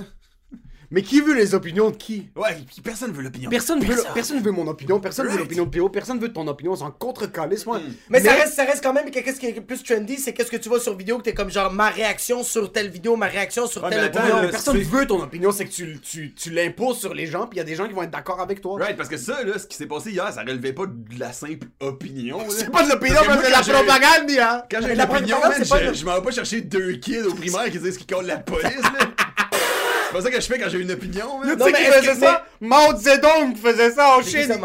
Mais 0.92 1.02
qui 1.02 1.20
veut 1.20 1.34
les 1.34 1.54
opinions 1.54 1.90
de 1.90 1.96
qui? 1.96 2.28
Ouais, 2.36 2.56
personne 2.84 3.10
veut 3.12 3.22
l'opinion. 3.22 3.48
Personne 3.50 3.82
veut, 3.82 3.96
personne 4.14 4.40
veut 4.42 4.50
mon 4.52 4.66
opinion, 4.68 5.00
personne 5.00 5.24
veut 5.26 5.30
Right. 5.32 5.40
l'opinion 5.40 5.64
de 5.64 5.70
P.O., 5.70 5.88
personne 5.88 6.20
veut 6.20 6.32
ton 6.32 6.46
opinion, 6.46 6.76
c'est 6.76 6.82
en 6.84 6.90
contre-calice, 6.90 7.64
moi. 7.66 7.80
Mais, 8.10 8.20
ça, 8.20 8.32
reste, 8.34 8.54
ça 8.54 8.64
reste 8.64 8.82
quand 8.82 8.92
même 8.92 9.10
qu'est-ce 9.10 9.40
qui 9.40 9.46
est 9.46 9.60
plus 9.60 9.82
trendy, 9.82 10.18
c'est 10.18 10.32
qu'est-ce 10.34 10.50
que 10.50 10.56
tu 10.58 10.68
vois 10.68 10.78
sur 10.80 10.94
vidéo 10.96 11.16
que 11.18 11.22
t'es 11.22 11.32
comme 11.34 11.50
genre 11.50 11.72
ma 11.72 11.88
réaction 11.88 12.42
sur 12.44 12.70
telle 12.70 12.90
vidéo, 12.90 13.16
ma 13.16 13.26
réaction 13.26 13.66
sur 13.66 13.82
Ouais, 13.82 13.88
telle 13.90 14.00
mais 14.00 14.04
attends, 14.06 14.20
opinion. 14.20 14.42
là, 14.42 14.48
Personne 14.48 14.78
veut 14.78 15.06
ton 15.06 15.22
opinion, 15.22 15.50
c'est 15.50 15.64
que 15.64 15.70
tu, 15.72 15.98
tu, 16.00 16.34
tu 16.34 16.50
l'imposes 16.50 16.98
sur 16.98 17.14
les 17.14 17.26
gens, 17.26 17.46
puis 17.46 17.56
il 17.56 17.58
y 17.58 17.62
a 17.62 17.64
des 17.64 17.74
gens 17.74 17.86
qui 17.88 17.94
vont 17.94 18.02
être 18.02 18.10
d'accord 18.10 18.40
avec 18.40 18.60
toi. 18.60 18.78
Right, 18.78 18.96
parce 18.96 19.08
que 19.08 19.16
ça, 19.16 19.42
là, 19.42 19.58
ce 19.58 19.66
qui 19.66 19.76
s'est 19.76 19.86
passé 19.86 20.10
hier, 20.10 20.30
ça 20.32 20.42
relevait 20.42 20.74
pas 20.74 20.84
de 20.86 21.18
la 21.18 21.32
simple 21.32 21.68
opinion. 21.80 22.38
C'est 22.50 22.70
pas 22.70 22.82
de 22.84 22.90
l'opinion, 22.90 23.14
Parce 23.14 23.26
que 23.28 23.32
mais 23.32 23.54
c'est 23.54 23.66
de 23.70 23.72
la 23.72 23.82
propagande, 23.82 24.30
hein! 24.38 24.62
Quand 24.70 24.78
j'ai 24.80 24.86
Mais 24.88 24.92
une 24.92 24.98
la 24.98 25.04
opinion, 25.10 25.36
propagande, 25.38 25.58
man, 25.58 25.64
c'est 25.64 25.68
pas 25.70 25.82
je, 25.84 25.88
de- 25.88 25.94
je 25.94 26.04
m'en 26.04 26.14
vais 26.16 26.22
pas 26.22 26.30
chercher 26.32 26.60
deux 26.60 26.92
kids 26.96 27.22
au 27.22 27.34
primaire 27.34 27.70
qui 27.70 27.78
disent 27.78 27.96
qu'ils 27.96 28.06
collent 28.14 28.26
la 28.26 28.36
police, 28.38 28.82
là. 28.82 28.90
C'est 30.12 30.18
pas 30.18 30.22
ça 30.24 30.30
que 30.30 30.40
je 30.40 30.46
fais 30.46 30.58
quand 30.58 30.68
j'ai 30.68 30.78
une 30.80 30.90
opinion. 30.92 31.40
Tu 31.42 31.48
Non, 31.56 31.64
sais 31.66 31.72
mais 31.72 31.78
qui 31.78 31.84
faisait 31.90 32.14
ça? 32.14 32.46
Mao 32.60 32.96
Zedong 32.96 33.56
faisait 33.56 33.90
ça 33.92 34.16
en 34.18 34.22
Chine. 34.22 34.46
ça? 34.46 34.58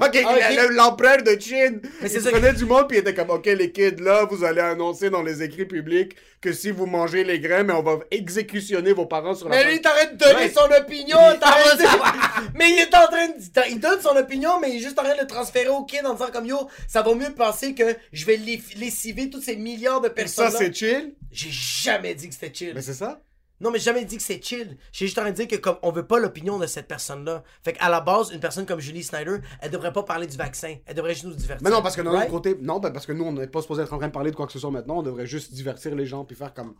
Fucking 0.00 0.24
Ah, 0.26 0.66
l'empereur 0.70 1.18
de 1.22 1.36
Chine. 1.40 1.80
Mais 2.00 2.08
c'est 2.08 2.16
il 2.18 2.22
ça 2.22 2.30
prenait 2.30 2.52
du 2.52 2.64
monde 2.64 2.86
puis 2.88 2.98
il 2.98 3.00
était 3.00 3.14
comme, 3.14 3.30
ok 3.30 3.46
les 3.46 3.72
kids, 3.72 3.96
là, 4.00 4.24
vous 4.30 4.44
allez 4.44 4.60
annoncer 4.60 5.10
dans 5.10 5.22
les 5.22 5.42
écrits 5.42 5.64
publics 5.66 6.14
que 6.40 6.52
si 6.52 6.70
vous 6.70 6.86
mangez 6.86 7.24
les 7.24 7.38
grains, 7.40 7.62
mais 7.62 7.72
on 7.72 7.82
va 7.82 7.98
exécutionner 8.10 8.92
vos 8.92 9.06
parents 9.06 9.34
sur 9.34 9.48
la 9.48 9.56
Mais 9.56 9.70
lui, 9.70 9.80
t'arrêtes 9.80 10.16
de 10.16 10.24
donner 10.24 10.34
Ouais. 10.36 10.52
son 10.54 10.64
opinion. 10.82 11.18
Mais 12.54 12.70
il 12.70 12.78
est 12.80 12.94
en 12.94 13.06
train 13.06 13.28
de... 13.28 13.70
Il 13.70 13.80
donne 13.80 14.00
son 14.00 14.16
opinion, 14.16 14.58
mais 14.60 14.70
il 14.70 14.76
est 14.76 14.80
juste 14.80 14.98
en 14.98 15.02
train 15.04 15.14
de 15.14 15.20
le 15.20 15.26
transférer 15.26 15.68
au 15.68 15.84
kid 15.84 16.04
en 16.04 16.14
disant 16.14 16.30
comme, 16.32 16.46
yo, 16.46 16.68
ça 16.88 17.02
va 17.02 17.14
mieux 17.14 17.30
penser 17.32 17.74
que 17.74 17.96
je 18.12 18.24
vais 18.26 18.36
lessiver 18.36 19.30
tous 19.30 19.40
ces 19.42 19.56
milliards 19.56 20.00
de 20.00 20.08
ça, 20.08 20.14
personnes 20.14 20.50
c'est 20.58 20.74
chill? 20.74 21.14
J'ai 21.30 21.50
jamais 21.50 22.14
dit 22.14 22.28
que 22.28 22.34
c'était 22.34 22.52
chill. 22.52 22.72
Mais 22.74 22.82
c'est 22.82 22.94
ça? 22.94 23.20
Non, 23.62 23.70
mais 23.70 23.78
j'ai 23.78 23.84
jamais 23.86 24.04
dit 24.04 24.16
que 24.16 24.22
c'est 24.22 24.42
chill. 24.44 24.76
J'ai 24.92 25.06
juste 25.06 25.16
en 25.18 25.22
train 25.22 25.30
de 25.30 25.36
dire 25.36 25.48
que 25.48 25.56
comme 25.56 25.76
on 25.82 25.90
veut 25.92 26.06
pas 26.06 26.18
l'opinion 26.18 26.58
de 26.58 26.66
cette 26.66 26.88
personne-là. 26.88 27.42
Fait 27.64 27.72
qu'à 27.72 27.88
la 27.88 28.00
base, 28.00 28.30
une 28.32 28.40
personne 28.40 28.66
comme 28.66 28.80
Julie 28.80 29.02
Snyder, 29.02 29.36
elle 29.60 29.70
devrait 29.70 29.92
pas 29.92 30.02
parler 30.02 30.26
du 30.26 30.36
vaccin. 30.36 30.76
Elle 30.84 30.94
devrait 30.96 31.14
juste 31.14 31.24
nous 31.26 31.34
divertir. 31.34 31.64
Mais 31.64 31.70
non, 31.74 31.80
parce 31.80 31.94
que 31.96 32.02
d'un 32.02 32.10
Right? 32.10 32.24
autre 32.24 32.32
côté, 32.32 32.56
non, 32.60 32.80
ben, 32.80 32.90
parce 32.90 33.06
que 33.06 33.12
nous, 33.12 33.24
on 33.24 33.32
n'est 33.32 33.46
pas 33.46 33.62
supposé 33.62 33.82
être 33.82 33.92
en 33.92 33.98
train 33.98 34.08
de 34.08 34.12
parler 34.12 34.30
de 34.32 34.36
quoi 34.36 34.46
que 34.46 34.52
ce 34.52 34.58
soit 34.58 34.70
maintenant. 34.70 34.98
On 34.98 35.02
devrait 35.02 35.26
juste 35.26 35.54
divertir 35.54 35.94
les 35.94 36.04
gens 36.06 36.24
puis 36.24 36.36
faire 36.36 36.52
comme. 36.52 36.74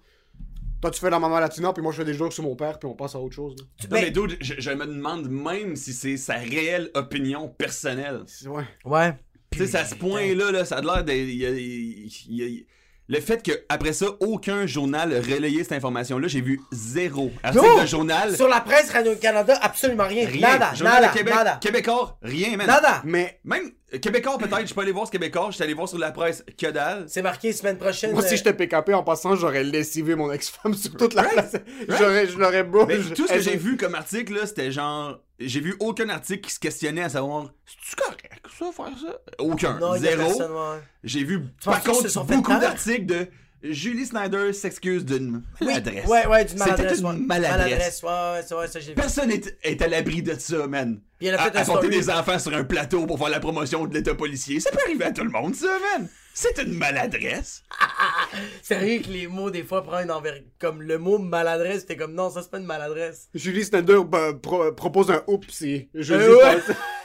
Toi, 0.81 0.91
tu 0.91 0.99
fais 0.99 1.11
la 1.11 1.21
maman 1.21 1.39
latina, 1.39 1.73
puis 1.73 1.81
moi, 1.81 1.93
je 1.93 1.99
fais 1.99 2.05
des 2.05 2.15
jokes 2.15 2.33
sur 2.33 2.43
mon 2.43 2.57
père, 2.57 2.81
puis 2.81 2.89
on 2.89 2.95
passe 2.95 3.15
à 3.15 3.21
autre 3.21 3.37
chose. 3.37 3.55
là. 3.57 3.65
Tu- 3.79 3.87
Non, 3.87 3.93
mais- 3.97 4.03
mais 4.03 4.11
dude, 4.11 4.37
je, 4.41 4.55
je 4.59 4.71
me 4.73 4.85
demande 4.85 5.29
même 5.29 5.77
si 5.77 5.93
c'est 5.93 6.17
sa 6.17 6.35
réelle 6.35 6.91
opinion 6.95 7.49
personnelle. 7.49 8.23
Ouais. 8.47 8.65
Ouais. 8.85 9.15
Tu 9.53 9.59
sais, 9.59 9.67
c'est 9.69 9.79
à 9.79 9.85
ce 9.85 9.95
point-là, 9.95 10.51
là, 10.51 10.65
ça 10.65 10.79
a 10.79 10.81
l'air 10.81 11.05
de. 11.05 11.13
il 11.13 11.37
y 11.37 11.47
a- 11.47 11.51
il 11.51 12.11
y 12.29 12.43
a- 12.43 12.65
Le 13.09 13.21
fait 13.21 13.43
que 13.43 13.53
après 13.69 13.93
ça, 13.93 14.07
aucun 14.21 14.67
journal 14.67 15.13
a 15.13 15.21
relayé 15.21 15.63
cette 15.65 15.73
information-là, 15.73 16.29
j'ai 16.29 16.41
vu 16.41 16.61
zéro 16.71 17.31
article 17.43 17.67
Non! 17.67 17.83
de 17.83 17.87
journal. 17.87 18.37
Sur 18.37 18.49
la 18.49 18.61
presse 18.61 18.91
Radio-Canada, 18.91 19.59
absolument 19.61 20.07
rien. 20.07 20.27
Rien. 20.27 20.53
Nada, 20.53 20.73
Journal 20.75 20.95
nada, 21.03 21.09
de 21.13 21.19
Québec, 21.19 21.35
nada. 21.35 21.59
Québécois, 21.61 22.19
rien, 22.23 22.57
man. 22.57 22.67
Nada. 22.67 23.03
Mais 23.05 23.41
Même 23.45 23.73
euh, 23.93 23.99
Québécois, 23.99 24.39
peut-être, 24.39 24.67
je 24.67 24.73
peux 24.73 24.81
aller 24.81 24.93
voir 24.93 25.07
ce 25.07 25.13
Québécois, 25.13 25.49
je 25.51 25.57
suis 25.57 25.65
allé 25.65 25.75
voir 25.75 25.89
sur 25.89 25.99
la 25.99 26.13
presse, 26.13 26.45
que 26.57 26.71
dalle. 26.71 27.05
C'est 27.09 27.23
marqué 27.23 27.53
semaine 27.53 27.77
prochaine. 27.77 28.13
moi, 28.13 28.23
si 28.23 28.35
euh, 28.35 28.37
j'étais 28.37 28.55
PKP 28.55 28.95
en 28.95 29.03
passant, 29.03 29.35
j'aurais 29.35 29.65
lessivé 29.65 30.15
mon 30.15 30.31
ex-femme 30.33 30.75
sur 30.75 30.97
toute 30.97 31.15
la 31.15 31.25
place. 31.25 31.57
J'aurais, 31.89 32.29
je 32.29 32.39
l'aurais 32.39 32.63
bro. 32.63 32.87
Mais 32.87 32.99
tout 32.99 33.27
ce 33.27 33.33
que 33.35 33.41
j'ai 33.41 33.57
vu 33.57 33.77
comme 33.77 33.95
article, 33.95 34.35
là, 34.35 34.47
c'était 34.47 34.71
genre. 34.71 35.19
J'ai 35.47 35.61
vu 35.61 35.75
aucun 35.81 36.09
article 36.09 36.41
qui 36.41 36.53
se 36.55 36.59
questionnait 36.61 37.03
à 37.03 37.09
savoir 37.09 37.53
c'est-tu 37.67 37.97
correct 37.97 38.47
ça, 38.59 38.67
faire 38.73 38.99
ça? 38.99 39.19
Aucun. 39.39 39.79
Non, 39.79 39.97
Zéro. 39.97 40.31
ouais. 40.33 40.81
J'ai 41.05 41.25
vu 41.25 41.41
par 41.65 41.83
contre 41.83 42.25
beaucoup 42.27 42.51
d'articles 42.59 43.07
de 43.07 43.29
Julie 43.63 44.07
Snyder 44.07 44.53
s'excuse 44.53 45.05
d'une 45.05 45.43
maladresse. 45.61 46.07
Ouais, 46.09 46.27
ouais, 46.27 46.45
d'une 46.45 46.59
C'était 46.59 46.71
maladresse. 46.71 47.01
une 47.01 47.27
maladresse. 47.27 48.03
ouais, 48.03 48.57
ouais, 48.57 48.67
ça 48.67 48.81
j'ai 48.81 48.89
vu. 48.89 48.95
Personne 48.95 49.31
est, 49.31 49.57
est 49.63 49.81
à 49.81 49.87
l'abri 49.87 50.23
de 50.23 50.35
ça, 50.35 50.67
man. 50.67 51.01
Puis 51.19 51.29
elle 51.29 51.37
a 51.37 51.39
fait 51.39 51.57
à, 51.57 51.59
un 51.61 51.63
à 51.63 51.65
story. 51.65 51.89
des 51.89 52.11
enfants 52.11 52.39
sur 52.41 52.53
un 52.55 52.65
plateau 52.65 53.07
pour 53.07 53.19
faire 53.19 53.29
la 53.29 53.39
promotion 53.39 53.87
de 53.87 53.95
l'état 53.95 54.15
policier. 54.17 54.59
Ça 54.59 54.71
peut 54.73 54.81
arriver 54.85 55.05
à 55.05 55.13
tout 55.13 55.23
le 55.23 55.31
monde, 55.31 55.55
ça, 55.55 55.69
man. 55.97 56.09
C'est 56.35 56.59
une 56.63 56.73
maladresse. 56.75 57.63
Sérieux 58.63 59.01
que 59.03 59.09
les 59.09 59.27
mots, 59.27 59.51
des 59.51 59.63
fois, 59.65 59.83
prennent 59.83 60.11
envers. 60.11 60.41
Comme 60.59 60.83
le 60.83 60.99
mot 60.99 61.19
maladresse, 61.19 61.87
t'es 61.87 61.97
comme 61.97 62.15
non, 62.15 62.31
ça 62.31 62.43
c'est 62.43 62.51
pas 62.51 62.59
une 62.59 62.65
maladresse. 62.67 63.29
Julie 63.35 63.65
Snyder 63.65 63.99
bah, 64.07 64.33
pro- 64.41 64.73
propose 64.73 65.11
un 65.11 65.23
oupsie. 65.27 65.89
Je 65.95 66.15
Euh, 66.15 66.29
dis 66.29 66.35
ouais. 66.35 66.61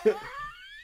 pas- 0.05 0.11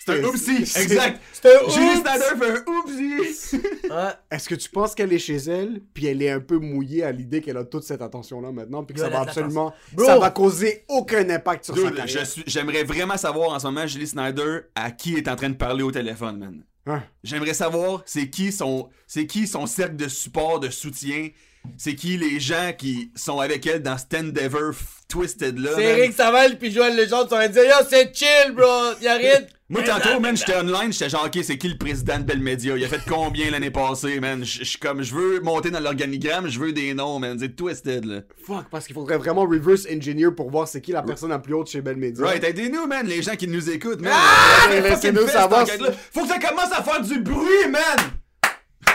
C'est 0.05 0.19
un 0.19 0.23
oupsie. 0.25 0.57
Exact. 0.63 1.21
C'est 1.31 1.47
un 1.47 1.69
Julie 1.69 1.85
oups! 1.95 2.01
Snyder 2.01 2.45
fait 2.45 2.51
un 2.51 2.73
oupsie. 2.73 3.61
Est-ce 4.31 4.49
que 4.49 4.55
tu 4.55 4.69
penses 4.69 4.93
qu'elle 4.95 5.13
est 5.13 5.17
chez 5.19 5.37
elle, 5.37 5.79
puis 5.93 6.07
elle 6.07 6.21
est 6.21 6.29
un 6.29 6.41
peu 6.41 6.57
mouillée 6.57 7.03
à 7.05 7.11
l'idée 7.13 7.39
qu'elle 7.39 7.55
a 7.55 7.63
toute 7.63 7.83
cette 7.83 8.01
attention-là 8.01 8.51
maintenant, 8.51 8.83
puis 8.83 8.95
que 8.95 8.99
Yo, 8.99 9.05
ça 9.05 9.09
elle 9.09 9.15
a 9.15 9.19
va 9.19 9.23
de 9.23 9.29
absolument, 9.29 9.73
Bro. 9.93 10.05
ça 10.05 10.19
va 10.19 10.29
causer 10.31 10.83
aucun 10.89 11.29
impact 11.29 11.63
sur 11.63 11.77
sa 11.77 11.83
Dude, 11.83 11.95
carrière. 11.95 12.19
je 12.19 12.25
suis- 12.29 12.43
j'aimerais 12.47 12.83
vraiment 12.83 13.15
savoir 13.15 13.51
en 13.51 13.59
ce 13.59 13.65
moment, 13.67 13.87
Julie 13.87 14.07
Snyder, 14.07 14.63
à 14.75 14.91
qui 14.91 15.15
est 15.15 15.29
en 15.29 15.37
train 15.37 15.49
de 15.49 15.55
parler 15.55 15.83
au 15.83 15.91
téléphone, 15.91 16.37
man? 16.37 16.63
Hein? 16.85 17.01
J'aimerais 17.23 17.53
savoir 17.53 18.01
c'est 18.05 18.29
qui 18.29 18.51
son 18.51 18.89
c'est 19.07 19.25
qui 19.25 19.47
son 19.47 19.65
cercle 19.65 19.95
de 19.95 20.07
support, 20.07 20.59
de 20.59 20.69
soutien. 20.69 21.29
C'est 21.77 21.95
qui 21.95 22.17
les 22.17 22.41
gens 22.41 22.73
qui 22.77 23.09
sont 23.15 23.39
avec 23.39 23.65
elle 23.65 23.81
dans 23.81 23.97
cet 23.97 24.13
endeavor 24.15 24.73
twisted 25.07 25.57
là. 25.59 25.71
C'est. 25.75 25.83
Eric 25.83 26.13
Saval 26.13 26.57
puis 26.57 26.71
Joël 26.71 26.95
Legendre 26.97 27.29
sont 27.29 27.35
en 27.35 27.37
train 27.37 27.47
de 27.47 27.53
dire 27.53 27.63
Yo, 27.63 27.85
c'est 27.89 28.13
chill, 28.13 28.51
bro! 28.51 28.93
Y'a 29.01 29.15
rien 29.15 29.39
de. 29.39 29.47
Moi 29.69 29.81
tantôt, 29.83 30.19
man, 30.19 30.35
j'étais 30.35 30.57
online, 30.57 30.91
j'étais 30.91 31.09
genre 31.09 31.25
ok, 31.25 31.39
c'est 31.41 31.57
qui 31.57 31.69
le 31.69 31.77
président 31.77 32.19
de 32.19 32.23
Bell 32.23 32.39
Media? 32.39 32.75
Il 32.75 32.83
a 32.83 32.87
fait 32.89 32.99
combien 33.07 33.49
l'année 33.49 33.71
passée, 33.71 34.19
man? 34.19 34.43
Je 34.43 34.65
suis 34.65 34.77
comme 34.77 35.01
je 35.01 35.15
veux 35.15 35.39
monter 35.39 35.71
dans 35.71 35.79
l'organigramme, 35.79 36.49
je 36.49 36.59
veux 36.59 36.73
des 36.73 36.93
noms, 36.93 37.17
man. 37.17 37.37
C'est 37.39 37.55
twisted 37.55 38.03
là. 38.03 38.21
Fuck, 38.45 38.65
parce 38.69 38.85
qu'il 38.85 38.93
faudrait 38.93 39.17
vraiment 39.17 39.43
reverse 39.43 39.87
engineer 39.89 40.31
pour 40.35 40.51
voir 40.51 40.67
c'est 40.67 40.81
qui 40.81 40.91
la 40.91 41.01
personne 41.01 41.29
la 41.29 41.39
plus 41.39 41.53
haute 41.53 41.69
chez 41.69 41.81
Bell 41.81 41.95
Media. 41.95 42.25
Right, 42.25 42.43
aidez-nous, 42.43 42.87
man, 42.87 43.07
les 43.07 43.21
gens 43.21 43.35
qui 43.35 43.47
nous 43.47 43.69
écoutent, 43.69 44.01
man. 44.01 44.11
Ah! 44.13 44.67
Laissez-nous 44.69 45.27
savoir. 45.27 45.65
Faut 46.11 46.23
que 46.23 46.27
ça 46.27 46.39
commence 46.39 46.71
à 46.71 46.83
faire 46.83 47.01
du 47.01 47.19
bruit, 47.21 47.67
man. 47.69 47.81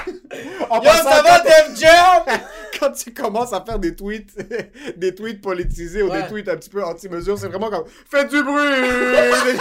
Yo, 0.06 0.84
ça 0.84 1.22
va, 1.22 1.40
Def 1.40 1.80
Jam? 1.80 2.38
quand 2.78 2.92
tu 2.92 3.12
commences 3.12 3.52
à 3.52 3.62
faire 3.64 3.78
des 3.78 3.94
tweets, 3.94 4.34
des 4.96 5.14
tweets 5.14 5.40
politisés 5.40 6.02
ou 6.02 6.10
Ouais. 6.10 6.22
des 6.22 6.28
tweets 6.28 6.48
un 6.48 6.56
petit 6.56 6.70
peu 6.70 6.82
anti-mesure, 6.84 7.38
c'est 7.38 7.48
vraiment 7.48 7.70
comme 7.70 7.84
Faites 8.10 8.28
du 8.30 8.42
bruit! 8.42 8.54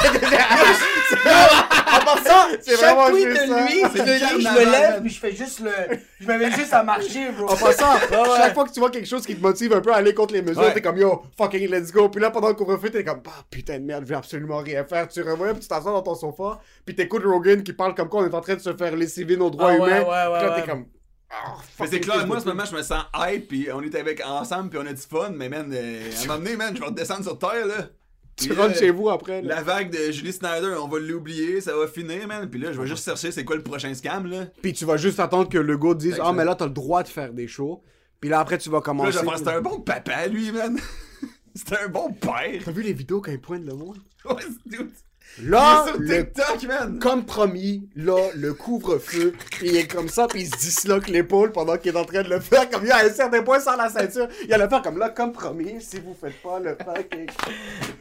En 1.90 2.00
passant, 2.06 2.48
C'est 2.62 2.78
chaque 2.78 2.96
vraiment 2.96 3.10
tweet 3.10 3.30
juste 3.30 3.42
de 3.42 3.48
ça. 3.48 3.66
lui, 3.66 3.82
C'est 3.94 4.04
de 4.06 4.36
lui, 4.36 4.44
je 4.44 4.50
me 4.50 4.72
lève 4.72 5.02
puis 5.02 5.10
je 5.10 5.20
fais 5.20 5.32
juste 5.32 5.60
le. 5.62 5.72
Je 6.20 6.28
me 6.28 6.38
mets 6.38 6.52
juste 6.52 6.74
à 6.74 6.84
marcher, 6.84 7.32
bro. 7.32 7.50
En 7.50 7.56
passant, 7.56 7.94
Ouais, 8.12 8.18
ouais. 8.18 8.38
chaque 8.38 8.54
fois 8.54 8.66
que 8.66 8.72
tu 8.74 8.80
vois 8.80 8.90
quelque 8.92 9.08
chose 9.08 9.26
qui 9.26 9.36
te 9.36 9.42
motive 9.42 9.74
un 9.74 9.82
peu 9.82 9.92
à 9.94 9.98
aller 9.98 10.14
contre 10.14 10.34
les 10.34 10.42
mesures, 10.42 10.74
t'es 10.74 10.82
comme 10.82 10.98
yo, 10.98 11.24
fucking 11.38 11.70
let's 11.70 11.92
go. 11.92 12.10
Puis 12.10 12.22
là, 12.22 12.30
pendant 12.32 12.50
le 12.50 12.54
couvre-feu, 12.56 12.90
t'es 12.90 13.04
comme, 13.04 13.22
ah 13.28 13.44
putain 13.50 13.80
de 13.80 13.86
merde, 13.86 14.04
je 14.06 14.10
vais 14.10 14.16
absolument 14.16 14.58
rien 14.58 14.84
faire. 14.84 15.08
Tu 15.08 15.22
revois, 15.22 15.52
puis 15.54 15.62
tu 15.62 15.68
t'assois 15.68 15.92
dans 15.92 16.02
ton 16.02 16.16
sofa, 16.16 16.60
puis 16.86 16.96
t'écoutes 16.96 17.24
Rogan 17.26 17.64
qui 17.64 17.74
parle 17.74 17.96
comme 17.96 18.10
quoi 18.10 18.22
on 18.22 18.26
est 18.30 18.34
en 18.36 18.42
train 18.42 18.56
de 18.56 18.60
se 18.62 18.74
faire 18.74 18.96
lessiver 18.96 19.38
nos 19.38 19.50
droits 19.50 19.70
Ah 19.72 19.76
humains. 19.76 19.86
ouais, 19.86 19.94
ouais, 20.00 20.04
puis 20.04 20.48
là, 20.48 20.50
ouais. 20.56 20.62
t'es 20.62 20.68
comme, 20.70 20.86
ah, 21.30 21.56
Mais 21.80 21.88
c'est 21.88 22.00
clair, 22.00 22.26
moi, 22.26 22.38
en 22.38 22.40
ce 22.40 22.46
moment, 22.46 22.66
je 22.66 22.76
me 22.76 22.82
sens 22.82 23.04
hype, 23.16 23.48
pis 23.50 23.68
on 23.74 23.82
est 23.82 23.96
avec 23.96 24.22
ensemble, 24.26 24.70
pis 24.70 24.78
on 24.78 24.86
a 24.86 24.94
du 24.94 25.02
fun, 25.02 25.32
mais 25.36 25.50
man, 25.50 25.70
euh, 25.74 26.12
à 26.12 26.24
un 26.24 26.28
moment 26.28 26.40
donné, 26.40 26.56
man, 26.56 26.76
je 26.76 26.80
vais 26.80 26.88
redescendre 26.88 27.24
sur 27.24 27.38
terre, 27.38 27.66
là. 27.66 27.90
Tu 28.38 28.50
Puis 28.50 28.58
rentres 28.58 28.78
chez 28.78 28.92
vous 28.92 29.10
après. 29.10 29.42
là. 29.42 29.56
La 29.56 29.64
vague 29.64 29.90
de 29.90 30.12
Julie 30.12 30.32
Snyder, 30.32 30.76
on 30.80 30.88
va 30.88 31.00
l'oublier, 31.00 31.60
ça 31.60 31.76
va 31.76 31.88
finir, 31.88 32.28
man. 32.28 32.48
Puis 32.50 32.60
là, 32.60 32.72
je 32.72 32.80
vais 32.80 32.86
juste 32.88 33.04
chercher 33.04 33.32
c'est 33.32 33.44
quoi 33.44 33.56
le 33.56 33.64
prochain 33.64 33.92
scam, 33.96 34.28
là. 34.28 34.46
Puis 34.62 34.74
tu 34.74 34.86
vas 34.86 34.96
juste 34.98 35.20
attendre 35.20 35.50
que 35.50 35.58
le 35.58 35.76
gars 35.78 35.94
te 35.94 36.00
dise, 36.00 36.20
ah, 36.24 36.32
mais 36.34 36.46
là, 36.46 36.54
t'as 36.54 36.66
le 36.66 36.72
droit 36.72 37.02
de 37.02 37.08
faire 37.08 37.34
des 37.34 37.48
shows. 37.48 37.82
Puis 38.22 38.30
là, 38.30 38.40
après, 38.40 38.58
tu 38.60 38.70
vas 38.70 38.80
Puis 38.82 38.92
là, 38.92 38.94
commencer. 38.94 39.12
je 39.20 39.26
faire, 39.26 39.38
c'est 39.40 39.48
un 39.48 39.62
bon 39.62 39.80
papa, 39.82 40.28
lui, 40.28 40.52
man. 40.52 40.78
c'est 41.56 41.78
un 41.82 41.88
bon 41.88 42.12
père. 42.14 42.62
T'as 42.64 42.72
vu 42.72 42.84
les 42.84 42.94
vidéos 42.94 43.22
quand 43.22 43.32
il 43.32 43.42
pointe 43.42 43.66
le 43.66 43.74
monde? 43.74 43.98
Ouais, 44.26 44.36
c'est 44.42 44.78
tout. 44.78 44.90
Là, 45.44 45.86
Il 45.86 45.90
est 45.90 45.92
sur 45.92 46.00
le 46.02 46.26
TikTok, 46.32 46.64
man. 46.64 47.00
comme 47.00 47.24
promis, 47.26 47.88
là, 47.96 48.18
le 48.36 48.54
couvre-feu, 48.56 49.34
puis 49.52 49.68
il 49.70 49.76
est 49.78 49.86
comme 49.88 50.10
ça, 50.10 50.26
puis 50.28 50.42
il 50.42 50.48
se 50.48 50.58
disloque 50.60 51.08
l'épaule 51.10 51.52
pendant 51.52 51.78
qu'il 51.78 51.96
est 51.96 52.00
en 52.00 52.06
train 52.06 52.24
de 52.24 52.30
le 52.30 52.40
faire, 52.40 52.68
comme 52.70 52.84
il 52.84 52.88
y 52.88 52.92
a 52.92 53.06
un 53.06 53.10
certain 53.12 53.44
point 53.44 53.60
sans 53.60 53.76
la 53.76 53.88
ceinture. 53.90 54.28
Il 54.46 54.54
a 54.54 54.58
le 54.58 54.68
faire 54.68 54.82
comme 54.82 54.98
là, 54.98 55.10
comme 55.10 55.32
promis, 55.34 55.76
si 55.80 56.00
vous 56.00 56.16
faites 56.20 56.42
pas 56.42 56.60
le 56.60 56.76
fucking... 56.76 57.28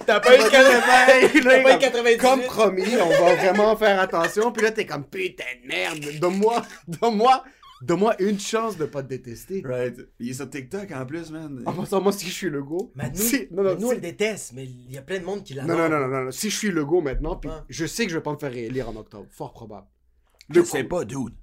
T'as 0.06 0.20
pas 0.20 0.34
eu 0.34 0.38
Votre 0.38 0.50
de 0.50 0.56
réveil, 0.56 1.42
là, 1.42 1.50
T'as 1.50 1.62
pas 1.62 1.68
eu 1.68 1.72
comme- 1.72 1.78
98. 1.80 2.16
Comme 2.18 2.42
promis, 2.42 2.96
on 3.02 3.08
va 3.24 3.34
vraiment 3.34 3.76
faire 3.76 4.00
attention, 4.00 4.50
puis 4.52 4.62
là, 4.64 4.70
t'es 4.70 4.86
comme, 4.86 5.04
putain 5.04 5.44
de 5.62 5.68
merde, 5.68 6.18
donne-moi, 6.18 6.62
donne-moi, 6.88 7.44
donne-moi 7.82 8.20
une 8.22 8.38
chance 8.40 8.76
de 8.76 8.84
pas 8.86 9.02
te 9.02 9.08
détester. 9.08 9.62
Right. 9.64 9.98
Il 10.18 10.30
est 10.30 10.34
sur 10.34 10.48
TikTok, 10.48 10.90
en 10.92 11.04
plus, 11.06 11.30
man. 11.30 11.62
En 11.66 11.72
passant, 11.72 12.00
moi, 12.00 12.12
si 12.12 12.26
je 12.26 12.32
suis 12.32 12.48
le 12.50 12.62
go, 12.62 12.92
Mais 12.94 13.10
nous, 13.10 13.16
si- 13.16 13.48
non, 13.50 13.62
mais 13.62 13.74
nous 13.74 13.80
si- 13.80 13.84
on 13.86 13.90
le 13.92 14.00
déteste, 14.00 14.52
mais 14.54 14.64
il 14.64 14.92
y 14.92 14.98
a 14.98 15.02
plein 15.02 15.18
de 15.20 15.24
monde 15.24 15.42
qui 15.44 15.54
l'adore. 15.54 15.76
non, 15.76 15.88
non, 15.88 16.00
non, 16.00 16.08
non, 16.08 16.24
non, 16.24 16.30
si 16.30 16.50
je 16.50 16.56
suis 16.56 16.70
le 16.70 16.84
go 16.84 17.00
maintenant, 17.00 17.36
puis 17.36 17.50
je 17.68 17.86
sais 17.86 18.04
que 18.06 18.10
je 18.12 18.16
vais 18.16 18.22
pas 18.22 18.32
me 18.32 18.38
faire 18.38 18.52
réélire 18.52 18.88
en 18.88 18.96
octobre, 18.96 19.26
fort 19.30 19.52
probable. 19.52 19.86
Je 20.50 20.60
Le 20.60 20.64
sais 20.64 20.82
coup- 20.82 20.88
pas, 20.88 21.04
dude. 21.04 21.34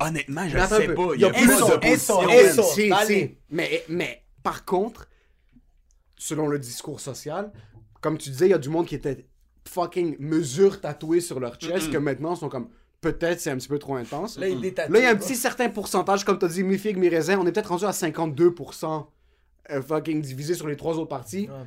Honnêtement, 0.00 0.48
je 0.48 0.56
attends 0.56 0.76
sais 0.76 0.86
peu. 0.86 0.94
pas. 0.94 1.08
Il 1.14 1.20
y 1.20 1.24
a 1.24 1.30
man. 1.32 1.40
Eso. 1.82 2.62
Si, 2.62 2.90
si. 3.06 3.36
Mais, 3.50 3.84
mais 3.88 4.24
par 4.42 4.64
contre, 4.64 5.08
selon 6.16 6.46
le 6.48 6.58
discours 6.58 7.00
social, 7.00 7.52
comme 8.00 8.18
tu 8.18 8.30
disais, 8.30 8.46
il 8.46 8.50
y 8.50 8.54
a 8.54 8.58
du 8.58 8.68
monde 8.68 8.86
qui 8.86 8.94
était 8.94 9.28
fucking 9.68 10.16
mesure 10.18 10.80
tatouée 10.80 11.20
sur 11.20 11.38
leur 11.40 11.54
chest 11.60 11.90
que 11.92 11.98
maintenant 11.98 12.34
sont 12.34 12.48
comme 12.48 12.68
peut-être 13.02 13.40
c'est 13.40 13.50
un 13.50 13.56
petit 13.56 13.68
peu 13.68 13.78
trop 13.78 13.96
intense. 13.96 14.38
Là, 14.38 14.48
il 14.48 14.60
détatoue. 14.60 14.92
Là, 14.92 14.98
il 15.00 15.02
y 15.02 15.06
a 15.06 15.10
un 15.10 15.16
petit 15.16 15.36
certain 15.36 15.68
pourcentage, 15.68 16.24
comme 16.24 16.38
tu 16.38 16.46
as 16.46 16.48
dit, 16.48 16.64
mi 16.64 16.78
figue, 16.78 16.96
mi 16.96 17.10
raisin. 17.10 17.38
On 17.38 17.46
est 17.46 17.52
peut-être 17.52 17.68
rendu 17.68 17.84
à 17.84 17.90
52% 17.90 19.06
euh, 19.70 19.82
fucking 19.82 20.22
divisé 20.22 20.54
sur 20.54 20.66
les 20.66 20.76
trois 20.76 20.94
autres 20.94 21.08
parties. 21.08 21.48
Ouais. 21.50 21.66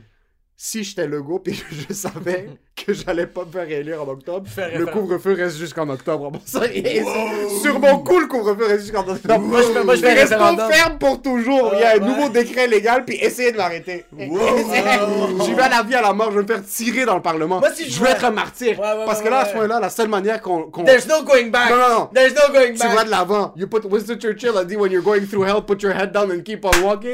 Si 0.55 0.83
j'étais 0.83 1.05
le 1.05 1.21
go, 1.21 1.39
puis 1.39 1.53
je 1.71 1.93
savais 1.93 2.49
que 2.75 2.93
j'allais 2.93 3.25
pas 3.25 3.45
me 3.45 3.51
faire 3.51 3.65
réélire 3.65 4.03
en 4.03 4.07
octobre, 4.09 4.45
Faire 4.49 4.77
le 4.77 4.85
couvre-feu 4.85 5.33
reste 5.33 5.55
jusqu'en 5.57 5.87
octobre. 5.89 6.29
Bon, 6.29 6.39
ça, 6.45 6.61
sur 7.61 7.79
mon 7.79 7.99
coup, 7.99 8.19
le 8.19 8.27
couvre-feu 8.27 8.65
reste 8.67 8.81
jusqu'en 8.83 9.07
octobre. 9.07 9.39
Moi, 9.39 9.61
je 9.61 9.79
moi, 9.81 9.95
je 9.95 10.01
fais 10.01 10.13
reste 10.13 10.33
référendum. 10.33 10.69
ferme 10.71 10.97
pour 10.97 11.21
toujours. 11.21 11.71
Il 11.73 11.79
y 11.79 11.83
a 11.83 11.91
un 11.91 11.99
Ouais. 11.99 11.99
nouveau 12.01 12.27
décret 12.29 12.67
légal, 12.67 13.05
puis 13.05 13.15
essayez 13.15 13.53
de 13.53 13.57
m'arrêter. 13.57 14.05
Je 14.17 15.53
vais 15.55 15.61
à 15.61 15.69
la 15.69 15.83
vie 15.83 15.95
à 15.95 16.01
la 16.01 16.11
mort, 16.13 16.31
je 16.31 16.35
vais 16.37 16.41
me 16.43 16.47
faire 16.47 16.63
tirer 16.65 17.05
dans 17.05 17.15
le 17.15 17.21
Parlement. 17.21 17.59
Moi, 17.59 17.69
si 17.73 17.85
je 17.85 17.91
je 17.95 17.99
vois- 17.99 18.09
être 18.09 18.25
un 18.25 18.31
martyr. 18.31 18.77
Ouais, 18.79 18.85
ouais, 18.85 19.05
parce 19.05 19.21
que 19.21 19.29
là, 19.29 19.39
à 19.39 19.45
ce 19.45 19.53
point-là, 19.53 19.79
la 19.79 19.89
seule 19.89 20.09
manière 20.09 20.41
qu'on. 20.41 20.63
qu'on- 20.63 20.83
There's 20.83 21.07
no 21.07 21.23
going 21.23 21.47
back. 21.49 21.69
Non, 21.69 21.77
non, 21.77 21.89
non. 21.99 22.09
There's 22.13 22.33
no 22.33 22.53
going 22.53 22.73
tu 22.73 22.79
back. 22.79 22.93
vas 22.95 23.03
de 23.05 23.09
l'avant. 23.09 23.53
You 23.55 23.67
put 23.67 23.85
Winston 23.89 24.17
Churchill 24.19 24.57
a 24.57 24.65
dit 24.65 24.75
when 24.75 24.91
you're 24.91 25.03
going 25.03 25.25
through 25.25 25.45
hell, 25.47 25.61
put 25.65 25.81
your 25.81 25.93
head 25.93 26.11
down 26.11 26.31
and 26.31 26.41
keep 26.43 26.65
on 26.65 26.71
walking. 26.83 27.13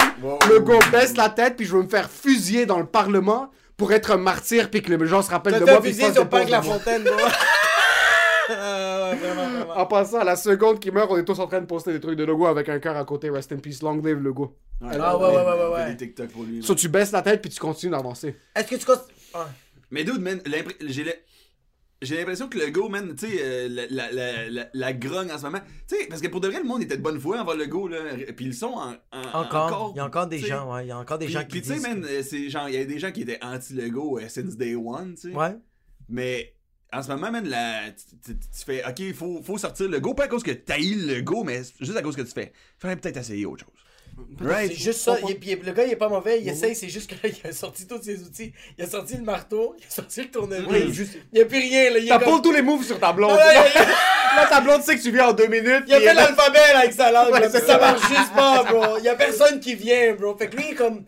Le 0.50 0.60
gars 0.60 0.80
baisse 0.92 1.16
la 1.16 1.30
tête, 1.30 1.56
puis 1.56 1.66
je 1.66 1.76
veux 1.76 1.84
me 1.84 1.90
faire 1.90 2.10
fusiller 2.10 2.66
dans 2.66 2.80
le 2.80 2.86
Parlement 2.86 3.50
pour 3.82 3.92
être 3.94 4.12
un 4.12 4.18
martyr, 4.18 4.70
puis 4.70 4.84
que 4.84 4.94
les 4.94 5.08
gens 5.08 5.24
se 5.24 5.32
rappellent 5.32 5.60
de 5.60 5.66
moi. 5.66 5.82
puis 5.82 5.92
fassent 5.94 6.14
sur 6.14 6.30
Parc 6.30 6.48
La. 6.50 6.62
Fontaine. 6.62 7.04
Ah, 8.54 9.12
ouais, 9.12 9.16
vraiment, 9.18 9.50
vraiment. 9.50 9.78
En 9.78 9.86
passant, 9.86 10.20
à 10.20 10.24
la 10.26 10.36
seconde 10.36 10.80
qu'il 10.80 10.92
meurt, 10.92 11.10
on 11.10 11.18
est 11.18 11.24
tous 11.24 11.40
en 11.40 11.48
train 11.48 11.62
de 11.62 11.66
poster 11.66 11.94
des 11.94 12.02
trucs 12.02 12.18
de 12.18 12.26
logo 12.26 12.48
avec 12.48 12.68
un 12.68 12.80
cœur 12.80 12.98
à 12.98 13.06
côté. 13.06 13.30
Rest 13.30 13.54
in 13.54 13.58
peace, 13.58 13.82
long 13.82 13.96
live 13.96 14.18
logo. 14.20 14.58
Ah, 14.84 14.88
ouais, 15.18 15.24
ouais, 15.26 15.36
ouais, 15.36 15.44
ouais, 15.46 15.74
ouais. 15.74 15.92
des 15.92 15.98
TikTok 15.98 16.30
pour 16.32 16.44
lui. 16.44 16.62
So, 16.62 16.76
tu 16.76 16.90
baisses 16.90 17.12
la 17.14 17.22
tête, 17.22 17.42
puis 17.42 17.50
tu 17.50 17.60
continues 17.60 17.94
d'avancer. 17.94 18.36
Est-ce 18.56 18.68
que 18.68 18.76
tu 18.76 18.86
Ah. 19.34 19.48
Mais 19.90 20.04
dude, 20.04 20.20
man, 20.20 20.42
j'ai 20.82 21.04
le- 21.06 21.14
j'ai 22.02 22.18
l'impression 22.18 22.48
que 22.50 22.58
le 22.58 22.72
go, 22.72 22.90
man, 22.90 23.16
tu 23.16 23.28
sais, 23.28 23.38
euh, 23.42 23.68
la, 23.70 24.12
la, 24.12 24.50
la, 24.50 24.70
la, 24.74 24.94
grogne 24.94 25.32
en 25.32 25.38
ce 25.38 25.44
moment. 25.44 25.60
Tu 25.88 25.96
sais, 25.96 26.08
parce 26.08 26.22
que 26.22 26.28
pour 26.28 26.42
de 26.42 26.48
vrai, 26.48 26.58
le 26.60 26.68
monde 26.68 26.82
était 26.82 26.98
de 26.98 27.02
bonne 27.02 27.20
foi 27.20 27.40
envers 27.40 27.56
le 27.56 27.68
go, 27.68 27.88
là. 27.88 27.98
Puis 28.36 28.46
ils 28.46 28.48
le 28.50 28.54
sont 28.54 28.74
en, 28.74 28.94
en- 29.12 29.40
Encore, 29.42 29.92
il 29.94 29.98
y 29.98 30.00
a 30.00 30.06
encore 30.06 30.28
des 30.28 30.40
gens, 30.40 30.74
ouais. 30.74 30.86
Il 30.86 30.90
y 30.90 30.92
a 30.92 30.98
encore 30.98 31.20
des 31.20 31.28
gens 31.28 31.42
qui 31.42 31.48
puis 31.48 31.62
tu 31.62 31.74
sais, 31.76 31.80
man, 31.80 32.04
euh, 32.04 32.24
c'est 32.24 32.50
genre, 32.50 32.68
il 32.70 32.76
y 32.76 32.78
a 32.78 32.86
des 32.86 32.98
gens 33.00 33.12
qui 33.12 33.22
étaient 33.22 33.40
anti-Lego 33.44 34.20
euh, 34.20 34.28
since 34.30 34.58
day 34.58 34.76
one, 34.76 35.14
tu 35.16 35.30
sais. 35.30 35.36
Ouais. 35.36 35.56
Mais 36.10 36.56
en 36.92 37.04
ce 37.04 37.10
moment, 37.10 37.32
man, 37.32 37.48
la, 37.48 37.92
tu, 37.92 38.34
fais, 38.66 38.84
ok, 38.88 39.00
il 39.00 39.14
faut, 39.14 39.42
faut 39.44 39.58
sortir 39.58 39.88
le 39.88 40.00
go, 40.00 40.14
pas 40.14 40.26
à 40.26 40.28
cause 40.28 40.44
que 40.44 40.52
t'as 40.52 40.78
le 40.78 41.22
go, 41.22 41.44
mais 41.44 41.62
juste 41.80 41.96
à 41.96 42.02
cause 42.02 42.16
que 42.16 42.22
tu 42.24 42.32
fais. 42.32 42.52
Faudrait 42.80 42.98
peut-être 42.98 43.18
essayer 43.18 43.46
autre 43.46 43.66
chose. 43.66 43.81
C'est 44.68 44.74
juste 44.74 45.02
ça. 45.02 45.18
Il 45.28 45.40
puis 45.40 45.56
le 45.56 45.72
gars, 45.72 45.84
il 45.86 45.92
est 45.92 45.96
pas 45.96 46.10
mauvais. 46.10 46.42
Il 46.42 46.50
essaye, 46.50 46.76
c'est 46.76 46.90
juste 46.90 47.10
que 47.10 47.16
là, 47.28 47.34
il 47.44 47.50
a 47.50 47.54
sorti 47.54 47.86
tous 47.88 48.02
ses 48.02 48.22
outils. 48.24 48.54
Il 48.78 48.84
a 48.84 48.88
sorti 48.88 49.16
le 49.16 49.24
marteau, 49.24 49.76
il 49.80 49.84
a 49.86 49.90
sorti 49.90 50.22
le 50.22 50.32
tournevis. 50.32 50.66
Oui, 50.70 50.94
juste- 50.94 51.18
Il 51.32 51.36
n'y 51.38 51.42
a 51.42 51.46
plus 51.46 51.60
rien, 51.60 51.92
là. 51.92 52.00
Il, 52.00 52.08
T'as 52.08 52.20
comme- 52.20 52.36
pas 52.38 52.42
tous 52.42 52.52
les 52.52 52.62
moves 52.62 52.84
sur 52.86 53.00
ta 53.00 53.14
blonde. 53.14 53.38
Ah, 53.40 53.54
il 53.74 53.78
a- 53.80 53.86
Là, 54.36 54.48
ta 54.48 54.62
blonde 54.62 54.82
sait 54.82 54.96
que 54.96 55.02
tu 55.02 55.12
viens 55.12 55.28
en 55.28 55.34
deux 55.34 55.48
minutes. 55.48 55.84
il 55.88 55.94
a 55.94 56.00
fait 56.00 56.14
l'alphabet 56.14 56.60
là, 56.74 56.80
avec 56.80 56.94
sa 56.94 57.12
langue. 57.12 57.34
Ouais, 57.34 57.42
là, 57.42 57.50
ça 57.50 57.60
ça. 57.60 57.78
marche 57.78 58.08
juste 58.08 58.34
pas, 58.34 58.64
bro. 58.64 58.98
Il 59.00 59.04
y 59.04 59.10
a 59.10 59.16
personne 59.16 59.60
qui 59.60 59.76
vient, 59.76 60.14
bro. 60.14 60.38
Fait 60.38 60.50
que 60.50 60.56
lui, 60.56 60.66
il 60.72 60.76
comme. 60.76 61.04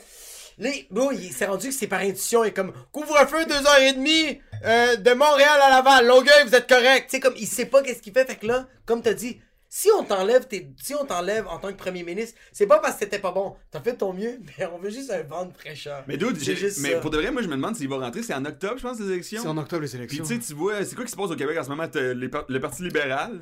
Là, 0.60 0.70
bro, 0.92 1.12
il 1.14 1.32
s'est 1.32 1.46
rendu 1.46 1.70
que 1.70 1.74
c'est 1.74 1.88
par 1.88 2.02
intuition. 2.02 2.44
Il 2.44 2.50
est 2.50 2.54
comme 2.54 2.74
couvre-feu 2.92 3.46
2h30 3.46 4.40
euh, 4.66 4.96
de 4.98 5.14
Montréal 5.14 5.60
à 5.62 5.70
Laval. 5.70 6.06
Longueuil, 6.06 6.44
vous 6.46 6.54
êtes 6.54 6.68
correct. 6.68 7.06
Tu 7.10 7.12
sais, 7.16 7.20
comme 7.22 7.34
il 7.38 7.48
sait 7.48 7.66
pas 7.66 7.82
qu'est-ce 7.82 8.02
qu'il 8.02 8.14
fait. 8.14 8.26
Fait 8.26 8.36
que 8.36 8.46
là, 8.46 8.68
comme 8.86 9.02
t'as 9.02 9.14
dit, 9.14 9.40
Si 9.76 9.90
on 9.98 10.04
t'enlève 10.04 10.48
tes... 10.48 10.70
si 10.80 10.94
on 10.94 11.04
t'enlève 11.04 11.48
en 11.48 11.58
tant 11.58 11.70
que 11.70 11.78
premier 11.78 12.04
ministre, 12.04 12.38
c'est 12.52 12.68
pas 12.68 12.78
parce 12.78 12.94
que 12.94 13.00
c'était 13.06 13.18
pas 13.18 13.32
bon. 13.32 13.56
T'as 13.72 13.82
fait 13.82 13.96
ton 13.96 14.14
mieux, 14.14 14.38
mais 14.60 14.68
on 14.72 14.78
veut 14.78 14.92
juste 14.92 15.10
un 15.10 15.24
vent 15.24 15.46
de 15.48 15.52
fraîcheur. 15.52 16.04
Mais 16.08 16.16
dude, 16.16 16.38
juste 16.40 16.78
mais 16.82 16.92
ça. 16.92 17.00
pour 17.00 17.10
de 17.10 17.18
vrai, 17.18 17.32
moi 17.32 17.42
je 17.42 17.48
me 17.48 17.56
demande 17.56 17.76
s'il 17.76 17.90
va 17.90 17.98
rentrer. 17.98 18.22
C'est 18.22 18.36
en 18.36 18.46
octobre, 18.46 18.76
je 18.78 18.84
pense, 18.84 19.00
les 19.00 19.10
élections. 19.10 19.42
C'est 19.42 19.48
en 19.48 19.58
octobre 19.58 19.82
les 19.82 19.88
Puis 19.88 19.98
élections. 19.98 20.26
tu 20.26 20.36
sais, 20.36 20.40
tu 20.40 20.54
vois, 20.54 20.86
c'est 20.86 20.94
quoi 20.96 21.06
qui 21.06 21.12
se 21.12 21.16
passe 21.16 21.32
au 21.32 21.36
Québec 21.36 21.58
en 21.60 21.64
ce 21.64 21.70
moment? 21.70 21.88
T'as 21.88 22.14
les 22.14 22.30
par- 22.30 22.46
le 22.48 22.60
Parti 22.60 22.84
libéral. 22.84 23.42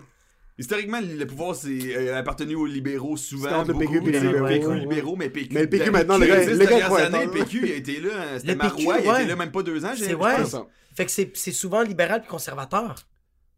Historiquement, 0.57 1.01
le 1.01 1.25
pouvoir 1.25 1.53
c'est 1.53 1.97
euh, 1.97 2.17
appartenu 2.17 2.55
aux 2.55 2.65
libéraux 2.65 3.17
souvent. 3.17 3.65
C'était 3.65 3.77
PQ 3.77 3.97
et 3.97 4.11
les 4.11 4.19
libéraux, 4.21 4.47
PQ, 4.47 4.65
ouais. 4.67 4.79
libéraux, 4.79 5.15
mais 5.17 5.29
PQ. 5.29 5.53
Mais 5.53 5.61
le 5.63 5.69
PQ, 5.69 5.91
maintenant, 5.91 6.17
le 6.17 6.27
gars- 6.27 6.45
le 6.45 6.65
gars 6.65 6.95
années, 7.07 7.25
le 7.25 7.31
PQ 7.31 7.61
il 7.65 7.71
a 7.73 7.75
été 7.75 7.99
là, 7.99 8.09
hein, 8.15 8.25
c'était 8.39 8.53
Le 8.53 8.57
PQ, 8.57 8.85
Marois, 8.87 8.99
il 9.03 9.09
a 9.09 9.19
été 9.19 9.29
là 9.29 9.35
même 9.35 9.51
pas 9.51 9.63
deux 9.63 9.83
ans, 9.83 9.91
j'ai 9.97 10.05
C'est 10.05 10.11
l'impression. 10.13 10.37
ouais. 10.39 10.45
C'est 10.45 10.51
ça. 10.51 10.67
Fait 10.95 11.05
que 11.05 11.11
c'est 11.11 11.31
c'est 11.35 11.51
souvent 11.51 11.81
libéral 11.81 12.21
puis 12.21 12.29
conservateur. 12.29 12.95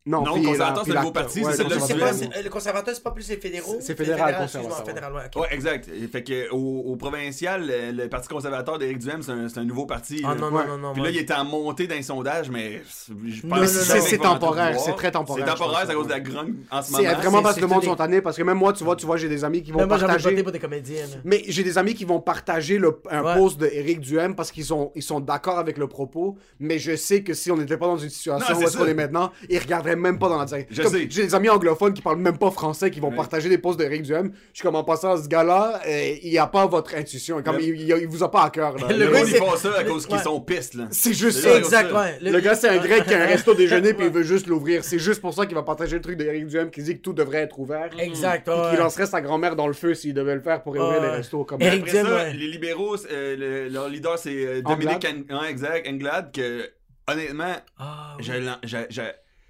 Non, 0.05 0.23
puis 0.33 0.43
conservateur, 0.43 0.75
la- 0.75 0.83
c'est 0.83 0.89
le 0.91 0.97
nouveau 0.99 1.11
parti, 1.13 1.43
c'est 1.45 1.53
C'est 1.53 1.63
c'est 1.79 2.13
c'est- 2.33 2.43
le 2.43 2.49
conservateur, 2.49 2.93
c'est 2.93 3.03
pas 3.03 3.11
plus 3.11 3.29
les 3.29 3.37
fédéraux. 3.37 3.77
C'est 3.79 3.97
fédéral, 3.97 4.35
conservateur, 4.37 4.85
fédéral, 4.85 5.13
ouais, 5.13 5.47
exact. 5.51 5.89
Fait 6.11 6.23
que 6.23 6.49
au, 6.51 6.91
au 6.91 6.95
provincial, 6.97 7.65
le, 7.65 8.03
le 8.03 8.09
Parti 8.09 8.27
conservateur 8.27 8.77
d'Éric 8.77 8.97
Duhem, 8.99 9.21
c'est 9.21 9.31
un, 9.31 9.47
c'est 9.47 9.59
un 9.59 9.63
nouveau 9.63 9.85
parti. 9.85 10.21
Ah 10.25 10.35
non, 10.35 10.51
non, 10.51 10.67
non, 10.67 10.77
non. 10.77 10.93
Puis 10.93 11.03
là, 11.03 11.09
il 11.09 11.17
est 11.17 11.31
en 11.31 11.45
montée 11.45 11.87
d'un 11.87 12.01
sondage, 12.01 12.49
mais 12.49 12.81
je 13.07 13.41
pense 13.41 13.49
Non, 13.49 13.55
que 13.55 13.61
non, 13.61 13.67
c'est- 13.67 13.95
non, 13.97 14.05
c'est 14.05 14.17
temporaire, 14.17 14.79
c'est 14.79 14.95
très 14.95 15.09
temporaire, 15.11 15.45
C'est 15.47 15.51
temporaire, 15.55 15.83
c'est 15.85 15.91
à 15.91 15.95
cause 15.95 16.07
de 16.07 16.11
la 16.11 16.19
grogne 16.19 16.53
en 16.69 16.81
ce 16.81 16.91
C'est 16.91 16.97
moment. 17.03 17.13
vraiment 17.19 17.41
parce 17.41 17.55
c'est 17.55 17.61
que 17.61 17.65
le 17.65 17.71
monde 17.73 17.83
sont 17.85 17.95
tannés. 17.95 18.21
Parce 18.21 18.35
que 18.35 18.43
même 18.43 18.57
moi, 18.57 18.73
tu 18.73 18.83
vois, 18.83 18.97
tu 18.97 19.05
vois, 19.05 19.15
j'ai 19.15 19.29
des 19.29 19.45
amis 19.45 19.63
qui 19.63 19.71
vont 19.71 19.87
partager. 19.87 20.29
voté 20.31 20.43
pour 20.43 20.51
des 20.51 20.59
comédiens. 20.59 21.01
là. 21.03 21.15
Mais 21.23 21.43
j'ai 21.47 21.63
des 21.63 21.77
amis 21.77 21.93
qui 21.93 22.03
vont 22.03 22.19
partager 22.19 22.77
le, 22.77 22.99
un 23.09 23.35
post 23.37 23.57
de 23.57 23.67
Eric 23.71 24.01
Duhem 24.01 24.35
parce 24.35 24.51
qu'ils 24.51 24.65
sont, 24.65 24.91
ils 24.95 25.01
sont 25.03 25.21
d'accord 25.21 25.59
avec 25.59 25.77
le 25.77 25.87
propos. 25.87 26.37
Mais 26.59 26.77
je 26.77 26.93
sais 26.97 27.23
que 27.23 27.33
si 27.33 27.51
on 27.51 27.55
n'était 27.57 27.77
pas 27.77 27.87
dans 27.87 27.97
une 27.97 28.09
situation 28.09 28.49
Non, 28.53 28.57
où 28.57 28.59
c'est 28.59 28.67
est-ce 28.67 28.77
qu'on 28.77 28.85
est 28.85 28.93
maintenant, 28.93 29.31
ils 29.49 29.59
regarderaient 29.59 29.92
même 29.95 30.19
pas 30.19 30.29
dans 30.29 30.37
la 30.39 30.47
sais. 30.47 30.67
J'ai 30.69 31.07
des 31.25 31.35
amis 31.35 31.49
anglophones 31.49 31.93
qui 31.93 32.01
parlent 32.01 32.17
même 32.19 32.37
pas 32.37 32.51
français 32.51 32.89
qui 32.91 32.99
vont 32.99 33.09
Ouais. 33.09 33.15
partager 33.15 33.49
des 33.49 33.57
posts 33.57 33.77
d'Eric 33.79 34.01
Duhem. 34.03 34.31
Je 34.53 34.59
suis 34.59 34.63
comme 34.63 34.75
en 34.75 34.83
passant 34.83 35.15
ce 35.17 35.27
gars-là, 35.27 35.81
euh, 35.87 36.15
il 36.21 36.37
a 36.37 36.47
pas 36.47 36.65
votre 36.67 36.95
intuition. 36.95 37.41
Comme 37.43 37.57
Le- 37.57 37.63
il, 37.63 37.81
il, 37.81 37.97
il 38.01 38.07
vous 38.07 38.23
a 38.23 38.31
pas 38.31 38.43
à 38.43 38.49
cœur. 38.49 38.77
là. 38.77 38.87
Le 38.91 39.07
gars, 39.11 39.19
ils 39.21 39.35
font 39.35 39.55
ça 39.55 39.73
à 39.77 39.83
cause 39.83 40.05
qu'ils 40.05 40.19
sont 40.19 40.39
pistes, 40.41 40.73
là. 40.75 40.87
C'est 40.91 41.13
juste 41.13 41.39
C'est 41.39 41.47
ça. 41.47 41.51
ça. 41.53 41.57
Exact, 41.57 41.91
ouais. 41.93 42.17
Le 42.31 42.39
gars, 42.39 42.55
c'est 42.55 42.69
un 42.69 42.77
grec 42.83 43.05
qui 43.05 43.13
a 43.13 43.23
un 43.23 43.25
resto 43.27 43.53
déjeuner 43.53 43.93
puis 43.93 44.05
il 44.07 44.11
veut 44.11 44.23
juste 44.23 44.47
l'ouvrir. 44.47 44.83
C'est 44.83 44.99
juste 44.99 45.21
pour 45.21 45.33
ça 45.33 45.45
qu'il 45.45 45.55
va 45.55 45.63
partager 45.63 45.95
le 45.95 46.01
truc 46.01 46.17
d'Eric 46.17 46.47
Duhem 46.47 46.69
qui 46.71 46.81
dit 46.83 46.95
que 46.97 47.01
tout 47.01 47.13
devrait 47.13 47.39
être 47.39 47.59
ouvert. 47.59 47.89
Exact, 47.99 48.45
Puis 48.47 48.53
ouais. 48.59 48.69
qu'il 48.71 48.79
lancerait 48.79 49.05
sa 49.05 49.21
grand-mère 49.21 49.55
dans 49.55 49.67
le 49.67 49.73
feu 49.73 49.93
s'il 49.93 50.13
devait 50.13 50.35
le 50.35 50.41
faire 50.41 50.61
pour 50.63 50.73
ouvrir 50.75 50.89
Ouais. 50.89 51.01
les 51.01 51.07
restos. 51.09 51.43
Comme 51.43 51.61
Eric 51.61 51.81
Après 51.81 51.91
Duhem, 51.91 52.05
ça, 52.07 52.15
ouais. 52.15 52.33
les 52.33 52.47
libéraux, 52.47 52.95
euh, 53.11 53.35
le- 53.67 53.69
leur 53.73 53.89
leader, 53.89 54.17
c'est 54.17 54.33
euh, 54.45 54.61
Anglade. 54.65 54.79
Dominique 55.01 55.07
exact, 55.49 55.87
Anglade, 55.87 56.31
que 56.33 56.69
honnêtement, 57.07 57.55
Ah, 57.77 58.15
oui. 58.17 58.23
je 58.25 58.33
l'en- 58.33 58.57
je- 58.63 58.77
je- 58.89 59.01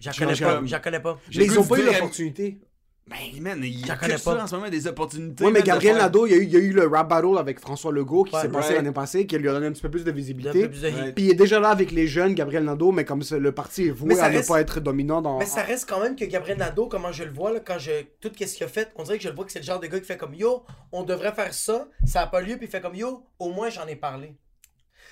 J'en 0.04 0.12
je- 0.12 0.20
connais 0.20 0.36
pas. 0.36 0.62
J'en 0.66 0.80
connais 0.80 0.99
pas. 0.99 1.20
Mais 1.36 1.45
ils 1.45 1.60
ont 1.60 1.64
pas 1.66 1.80
eu 1.80 1.86
l'opportunité. 1.86 2.60
Ben, 3.06 3.18
man, 3.41 3.60
il 3.62 3.86
y 3.86 3.91
a 3.91 3.97
que 3.97 4.18
ça 4.18 4.32
pas. 4.34 4.43
en 4.43 4.47
ce 4.47 4.56
moment, 4.56 4.70
des 4.70 4.88
opportunités. 4.88 5.43
Oui, 5.43 5.51
mais 5.51 5.62
Gabriel 5.62 5.95
faire- 5.95 6.04
Nadeau, 6.04 6.26
il 6.26 6.32
y, 6.32 6.36
a 6.36 6.38
eu, 6.38 6.43
il 6.43 6.49
y 6.51 6.56
a 6.56 6.60
eu 6.60 6.72
le 6.72 6.88
rap 6.88 7.10
battle 7.10 7.38
avec 7.38 7.60
François 7.60 7.91
Legault 7.91 8.24
qui 8.24 8.34
Ouais, 8.34 8.41
s'est 8.43 8.47
passé 8.47 8.76
l'année 8.76 8.93
passée, 8.93 9.28
qui 9.28 9.38
lui 9.38 9.49
a 9.49 9.51
donné 9.51 9.68
un 9.68 9.74
petit 9.74 9.82
peu 9.82 9.91
plus 9.91 10.06
de 10.06 10.12
Un 10.12 10.14
visibilité. 10.14 10.62
peu 10.62 10.70
plus 10.70 10.82
de 10.84 10.88
hit. 10.88 10.95
Ouais. 10.95 11.12
Puis 11.12 11.26
il 11.26 11.32
est 11.32 11.36
déjà 11.36 11.60
là 11.60 11.68
avec 11.72 11.91
les 11.91 12.08
jeunes, 12.08 12.34
Gabriel 12.34 12.64
Nadeau, 12.64 12.93
mais 12.93 13.04
comme 13.04 13.22
ça, 13.22 13.38
le 13.38 13.51
parti 13.51 13.88
est 13.88 13.91
voué 13.91 14.18
à 14.22 14.30
ne 14.30 14.38
reste- 14.38 14.47
pas 14.47 14.62
être 14.62 14.80
dominant 14.80 15.22
dans. 15.22 15.38
Mais 15.38 15.45
ça 15.45 15.64
reste 15.64 15.89
quand 15.89 15.99
même 15.99 16.16
que 16.16 16.24
Gabriel 16.24 16.58
Nadeau, 16.58 16.88
comment 16.88 17.12
je 17.12 17.26
le 17.26 17.32
vois, 17.34 17.51
là, 17.51 17.60
quand 17.60 17.78
je. 17.78 18.04
Tout 18.22 18.32
ce 18.34 18.45
qu'il 18.56 18.64
a 18.64 18.70
fait, 18.70 18.89
on 18.95 19.04
dirait 19.04 19.18
que 19.18 19.24
je 19.26 19.30
le 19.30 19.36
vois 19.36 19.43
que 19.43 19.51
c'est 19.51 19.60
le 19.60 19.66
genre 19.66 19.82
de 19.82 19.88
gars 19.88 19.99
qui 19.99 20.06
fait 20.06 20.16
comme 20.18 20.34
Yo, 20.34 20.64
on 20.93 21.04
devrait 21.04 21.34
faire 21.34 21.54
ça, 21.54 21.89
ça 22.06 22.22
a 22.22 22.28
pas 22.28 22.39
lieu, 22.39 22.56
puis 22.56 22.68
il 22.68 22.70
fait 22.70 22.80
comme 22.80 22.95
Yo, 22.95 23.26
au 23.38 23.49
moins 23.51 23.70
j'en 23.70 23.86
ai 23.86 23.97
parlé. 23.97 24.28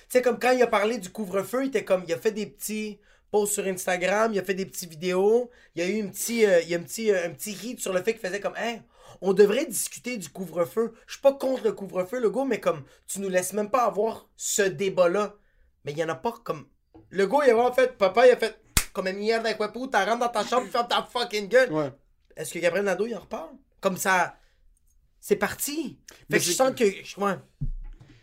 Tu 0.10 0.18
sais, 0.18 0.22
comme 0.22 0.40
quand 0.40 0.52
il 0.52 0.62
a 0.62 0.68
parlé 0.68 0.98
du 0.98 1.10
couvre-feu, 1.10 1.64
il 1.64 1.68
était 1.68 1.84
comme. 1.84 2.04
Il 2.08 2.14
a 2.14 2.18
fait 2.18 2.32
des 2.32 2.46
petits 2.46 3.00
posts 3.32 3.54
sur 3.54 3.66
Instagram, 3.66 4.32
il 4.34 4.40
a 4.40 4.44
fait 4.44 4.54
des 4.54 4.66
petites 4.66 4.90
vidéos, 4.90 5.50
il 5.76 5.84
y 5.84 5.86
a 5.86 5.90
eu 5.90 6.04
un 6.04 6.08
petit, 6.10 6.46
euh, 6.46 6.62
il 6.62 6.70
y 6.70 6.76
a 6.76 6.78
un 6.78 6.84
petit, 6.84 7.12
euh, 7.12 7.28
un 7.28 7.32
petit 7.32 7.52
hit 7.54 7.80
sur 7.80 7.94
le 7.94 8.04
fait 8.04 8.14
qu'il 8.14 8.22
faisait 8.22 8.40
comme 8.40 8.56
Hey, 8.58 8.82
on 9.22 9.34
devrait 9.34 9.66
discuter 9.66 10.18
du 10.18 10.30
couvre-feu. 10.30 10.94
Je 11.08 11.14
suis 11.14 11.22
pas 11.22 11.34
contre 11.34 11.64
le 11.64 11.72
couvre-feu, 11.72 12.20
le 12.20 12.30
gars, 12.30 12.46
mais 12.46 12.60
comme 12.60 12.84
tu 13.08 13.20
nous 13.20 13.30
laisses 13.30 13.54
même 13.54 13.70
pas 13.70 13.86
avoir 13.86 14.30
ce 14.36 14.64
débat-là. 14.64 15.36
Mais 15.86 15.92
il 15.92 15.98
y 15.98 16.04
en 16.04 16.10
a 16.10 16.16
pas 16.16 16.34
comme. 16.44 16.68
Le 17.10 17.28
gars, 17.28 17.40
il 17.46 17.52
a 17.52 17.54
vraiment 17.54 17.74
fait. 17.74 17.98
Papa, 17.98 18.28
il 18.28 18.32
a 18.32 18.38
fait. 18.38 18.58
Comme 18.94 19.08
une 19.08 19.20
merde 19.20 19.46
avec 19.46 19.60
Wapou, 19.60 19.88
t'as 19.88 20.06
rentres 20.06 20.20
dans 20.20 20.28
ta 20.30 20.46
chambre, 20.46 20.68
ferme 20.68 20.88
ta 20.88 21.04
fucking 21.04 21.48
gueule. 21.48 21.72
Ouais. 21.72 21.92
Est-ce 22.36 22.54
que 22.54 22.60
Gabriel 22.60 22.86
Nadeau, 22.86 23.08
il 23.08 23.16
en 23.16 23.22
reparle? 23.22 23.52
Comme 23.80 23.98
ça. 23.98 24.36
C'est 25.20 25.38
parti. 25.38 26.00
Mais 26.30 26.40
Fait 26.40 26.46
que 26.46 26.52
je 26.52 26.56
sens 26.56 26.72
que. 26.76 27.22
Ouais. 27.22 27.36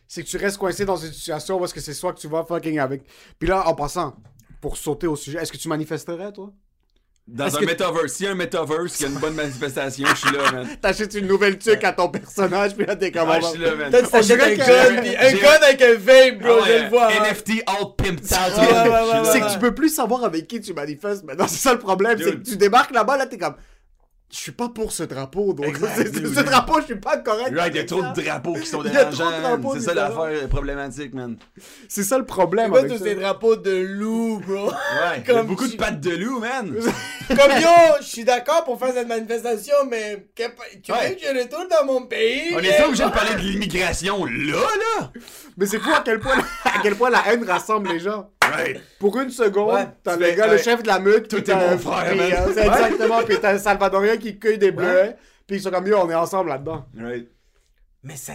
C'est 0.07 0.23
que 0.23 0.29
tu 0.29 0.37
restes 0.37 0.59
coincé 0.59 0.85
dans 0.85 0.97
une 0.97 1.13
situation 1.13 1.59
parce 1.59 1.73
que 1.73 1.81
c'est 1.81 1.95
soit 1.95 2.13
que 2.13 2.19
tu 2.19 2.29
vas 2.29 2.45
fucking 2.45 2.79
avec. 2.79 3.05
Puis 3.39 3.49
là, 3.49 3.67
en 3.67 3.75
passant, 3.75 4.17
pour 4.61 4.77
sauter 4.77 5.07
au 5.07 5.17
sujet, 5.17 5.39
est-ce 5.41 5.53
que 5.53 5.57
tu 5.59 5.69
manifesterais, 5.69 6.33
toi? 6.33 6.53
Dans 7.27 7.55
un 7.55 7.61
que- 7.61 7.67
metaverse, 7.67 8.13
s'il 8.13 8.25
y 8.25 8.29
a 8.31 8.33
un 8.33 8.35
metaverse 8.35 8.97
qui 8.97 9.05
a 9.05 9.09
une 9.09 9.19
bonne 9.19 9.35
manifestation, 9.35 10.07
je 10.09 10.15
suis 10.17 10.35
là, 10.35 10.51
man. 10.51 10.67
T'achètes 10.81 11.13
une 11.13 11.27
nouvelle 11.27 11.59
tuque 11.59 11.85
à 11.85 11.93
ton 11.93 12.09
personnage, 12.09 12.75
puis 12.75 12.87
là, 12.87 12.97
t'es 12.97 13.13
comme. 13.13 13.29
Ah, 13.31 13.39
je 13.43 13.47
suis 13.49 13.59
là, 13.59 13.75
man. 13.75 13.91
T'achètes 13.93 14.41
un 14.41 14.55
gun, 14.55 14.97
un 14.97 15.33
gun 15.35 15.63
avec 15.63 15.83
un 15.83 15.95
vape, 15.99 16.39
bro, 16.39 16.59
Ah 16.63 16.67
je 16.67 16.83
le 16.85 16.89
vois. 16.89 17.09
hein. 17.09 17.25
NFT 17.25 17.63
all 17.67 17.95
pimped 17.99 18.33
out. 18.33 18.57
Ouais, 18.57 18.89
ouais, 18.89 19.25
C'est 19.25 19.33
ouais. 19.33 19.41
que 19.47 19.53
tu 19.53 19.59
peux 19.59 19.75
plus 19.75 19.91
savoir 19.95 20.25
avec 20.25 20.47
qui 20.49 20.59
tu 20.63 20.73
manifestes 20.73 21.23
maintenant. 21.25 21.47
C'est 21.47 21.59
ça 21.61 21.75
le 21.75 21.79
problème. 21.79 22.19
C'est 22.19 22.33
que 22.43 22.49
tu 22.51 22.57
débarques 22.57 22.93
là-bas, 22.93 23.19
là, 23.19 23.27
t'es 23.27 23.37
comme. 23.37 23.57
Je 24.31 24.37
suis 24.37 24.53
pas 24.53 24.69
pour 24.69 24.93
ce 24.93 25.05
drapeau, 25.05 25.55
donc 25.55 25.73
dude. 25.79 26.35
ce 26.35 26.41
drapeau, 26.41 26.81
je 26.81 26.85
suis 26.87 26.97
pas 26.97 27.17
correct. 27.17 27.51
Right, 27.57 27.73
il 27.75 27.77
y 27.79 27.81
a 27.81 27.85
trop 27.85 28.03
ça. 28.03 28.13
de 28.13 28.21
drapeaux 28.21 28.53
qui 28.55 28.67
sont 28.67 28.83
dérangeants. 28.83 29.31
C'est 29.73 29.81
ça 29.81 29.95
l'affaire 29.95 30.47
problématique, 30.51 31.15
man. 31.15 31.39
C'est 31.89 32.03
ça 32.03 32.19
le 32.19 32.27
problème. 32.27 32.75
Avec 32.75 32.93
tous 32.93 33.03
ces 33.03 33.15
drapeaux 33.15 33.57
de 33.57 33.71
loup, 33.71 34.41
bro? 34.47 34.67
Ouais, 34.67 34.73
il 35.25 35.27
y 35.29 35.31
a 35.31 35.35
Comme 35.35 35.47
beaucoup 35.47 35.65
tu- 35.67 35.73
de 35.73 35.77
pattes 35.79 36.01
de 36.01 36.11
loup, 36.11 36.41
man. 36.41 36.75
Comme 37.29 37.53
yo, 37.59 37.69
je 38.01 38.07
suis 38.07 38.25
d'accord 38.25 38.65
pour 38.65 38.79
faire 38.79 38.93
cette 38.93 39.09
manifestation, 39.09 39.77
mais 39.91 40.27
que- 40.37 40.43
tu 40.83 40.93
veux 40.93 40.99
Ouais. 40.99 41.17
que 41.17 41.23
je 41.23 41.43
retourne 41.43 41.69
dans 41.69 41.87
mon 41.87 42.03
pays? 42.03 42.53
On 42.55 42.59
est 42.59 42.77
pas 42.77 42.87
obligé 42.87 43.05
de 43.05 43.11
parler 43.11 43.35
de 43.35 43.41
l'immigration 43.41 44.27
là, 44.27 44.57
là. 44.99 45.11
Mais 45.57 45.65
c'est 45.65 45.79
fou 45.79 45.89
à 45.91 46.03
quel 46.05 46.21
point 46.21 46.37
à 46.67 46.81
quel 46.83 46.97
point 46.97 47.09
la 47.09 47.23
haine 47.33 47.45
rassemble 47.45 47.89
les 47.93 48.01
gens. 48.01 48.31
Right. 48.51 48.81
Pour 48.99 49.19
une 49.19 49.31
seconde, 49.31 49.75
Ouais. 49.75 49.87
t'as 50.03 50.17
le 50.17 50.33
gars, 50.33 50.47
le 50.47 50.59
chef 50.59 50.83
de 50.83 50.89
la 50.89 50.99
meute, 50.99 51.29
Tout 51.29 51.37
est 51.39 51.43
t'as- 51.45 51.71
mon 51.71 51.79
frère, 51.79 52.15
man. 52.17 52.51
c'est 52.55 52.67
Exactement, 52.67 53.23
puis 53.23 53.39
t'as 53.41 53.55
un 53.55 53.59
Salvadorien 53.59 54.17
qui 54.17 54.39
cueille 54.39 54.59
des 54.59 54.71
bleuets, 54.73 55.17
puis 55.47 55.57
ils 55.57 55.63
sont 55.63 55.71
comme 55.71 55.87
yo, 55.87 55.99
on 55.99 56.11
est 56.11 56.15
ensemble 56.15 56.51
là-dedans. 56.51 56.87
Right. 56.97 57.29
Mais 58.03 58.17
ça, 58.17 58.35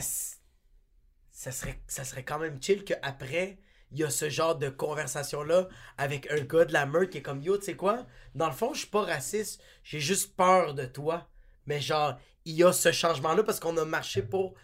ça 1.31 1.51
serait, 1.51 1.79
ça 1.87 2.03
serait 2.03 2.23
quand 2.23 2.39
même 2.39 2.61
chill 2.61 2.83
qu'après, 2.83 3.57
il 3.91 3.99
y 3.99 4.03
a 4.03 4.09
ce 4.09 4.29
genre 4.29 4.55
de 4.55 4.69
conversation-là 4.69 5.67
avec 5.97 6.31
un 6.31 6.41
gars 6.41 6.65
de 6.65 6.73
la 6.73 6.85
meute 6.85 7.09
qui 7.11 7.19
est 7.19 7.21
comme 7.21 7.41
Yo, 7.41 7.57
tu 7.57 7.65
sais 7.65 7.75
quoi? 7.75 8.05
Dans 8.35 8.47
le 8.47 8.53
fond, 8.53 8.73
je 8.73 8.79
suis 8.79 8.87
pas 8.87 9.03
raciste, 9.03 9.61
j'ai 9.83 9.99
juste 9.99 10.35
peur 10.35 10.73
de 10.73 10.85
toi. 10.85 11.27
Mais 11.67 11.79
genre, 11.79 12.17
il 12.45 12.55
y 12.55 12.63
a 12.63 12.73
ce 12.73 12.91
changement-là 12.91 13.43
parce 13.43 13.59
qu'on 13.59 13.77
a 13.77 13.85
marché 13.85 14.21
pour. 14.21 14.55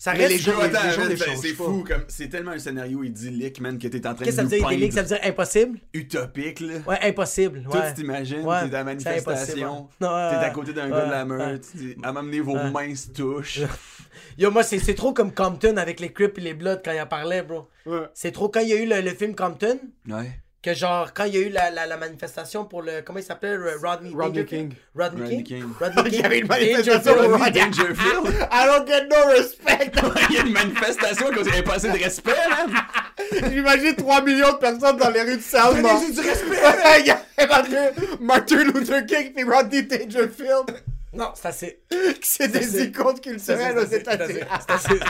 Ça 0.00 0.12
Mais 0.12 0.26
reste. 0.26 0.30
les 0.30 0.38
gens- 0.38 0.62
n'échangent 1.08 1.36
c'est 1.42 1.54
fou, 1.54 1.84
comme 1.86 2.04
c'est 2.06 2.28
tellement 2.28 2.52
un 2.52 2.58
scénario 2.60 3.02
idyllique, 3.02 3.60
man, 3.60 3.78
que 3.80 3.88
t'es 3.88 4.06
en 4.06 4.14
train 4.14 4.24
Qu'est-ce 4.24 4.26
que 4.26 4.30
de 4.30 4.36
ça 4.36 4.42
nous 4.44 4.48
veut 4.50 4.56
dire, 4.56 4.64
peindre 4.64 4.72
idyllique? 4.74 4.92
Ça 4.92 5.02
veut 5.02 5.08
dire 5.08 5.18
impossible? 5.24 5.78
utopique, 5.92 6.60
là. 6.60 6.74
Ouais, 6.86 6.98
impossible. 7.02 7.64
Ouais. 7.68 7.88
tu 7.88 7.94
t'imagines, 8.02 8.44
Ouais, 8.46 8.62
t'es 8.62 8.68
dans 8.68 8.78
la 8.78 8.84
manifestation, 8.84 9.88
t'es 9.98 10.06
à 10.06 10.50
côté 10.50 10.72
d'un 10.72 10.88
gars 10.88 11.06
de 11.06 11.10
la 11.10 11.24
meute, 11.24 11.66
à 12.04 12.12
m'amener 12.12 12.38
vos 12.40 12.54
mains 12.54 12.94
se 12.94 13.08
touchent. 13.10 13.60
Yo, 14.38 14.52
moi, 14.52 14.62
c'est 14.62 14.78
c'est 14.78 14.94
trop 14.94 15.12
comme 15.12 15.32
Compton 15.34 15.76
avec 15.76 15.98
les 15.98 16.12
Crips 16.12 16.38
et 16.38 16.42
les 16.42 16.54
Bloods 16.54 16.80
quand 16.84 16.92
il 16.92 17.00
en 17.00 17.06
parlait, 17.06 17.42
bro. 17.42 17.68
Ouais. 17.86 18.02
C'est 18.14 18.30
trop 18.30 18.48
quand 18.48 18.60
il 18.60 18.68
y 18.68 18.72
a 18.72 18.76
eu 18.76 18.86
le, 18.86 19.00
le 19.00 19.10
film 19.14 19.34
Compton, 19.34 19.78
Ouais. 20.08 20.30
Que 20.72 20.78
genre, 20.78 21.12
quand 21.14 21.24
il 21.24 21.34
y 21.34 21.38
a 21.38 21.40
eu 21.40 21.48
la, 21.50 21.70
la, 21.70 21.86
la 21.86 21.96
manifestation 21.96 22.64
pour 22.64 22.82
le. 22.82 23.02
Comment 23.04 23.18
il 23.18 23.24
s'appelait 23.24 23.56
le 23.56 23.76
Rodney, 23.82 24.12
Rodney? 24.14 24.44
King. 24.44 24.72
Rodney, 24.94 25.22
Rodney 25.22 25.44
King. 25.44 25.60
King. 25.62 25.72
Rodney 25.80 26.02
Il 26.06 26.12
y 26.14 26.16
King. 26.16 26.24
avait 26.26 26.38
une 26.40 26.46
manifestation 26.46 27.14
pour 27.14 27.22
Rodney 27.22 27.44
Rodney. 27.44 27.60
Dangerfield. 27.60 28.48
I 28.52 28.66
don't 28.66 28.86
get 28.86 29.08
no 29.08 29.28
respect. 29.32 29.92
Il 30.30 30.34
y 30.34 30.38
a 30.38 30.42
une 30.42 30.52
manifestation 30.52 31.26
cause 31.28 31.36
qu'il 31.36 31.44
n'y 31.46 31.52
avait 31.52 31.62
pas 31.62 31.74
assez 31.74 31.88
de 31.90 31.98
respect. 31.98 32.32
J'imagine 33.52 33.94
3 33.96 34.22
millions 34.22 34.52
de 34.52 34.58
personnes 34.58 34.96
dans 34.96 35.10
les 35.10 35.22
rues 35.22 35.36
de. 35.36 35.82
Donnez-y 35.82 36.12
du 36.12 36.20
respect. 36.20 36.56
Il 37.00 37.06
y 37.06 37.10
avait 37.10 37.46
Martin- 38.20 38.64
Luther 38.64 39.06
King 39.06 39.32
puis 39.34 39.44
Rodney 39.44 39.82
Dangerfield. 39.82 40.82
Non, 41.12 41.30
c'est 41.34 41.48
assez. 41.48 41.82
C'est 42.20 42.48
des 42.48 42.62
C'est- 42.62 42.86
icônes 42.86 43.14
C'est 43.16 43.22
culturelles 43.30 43.78
aux 43.78 43.86
c'est 43.86 44.00
États-Unis. 44.00 44.40
c'est 44.68 44.78
c'est 44.78 45.00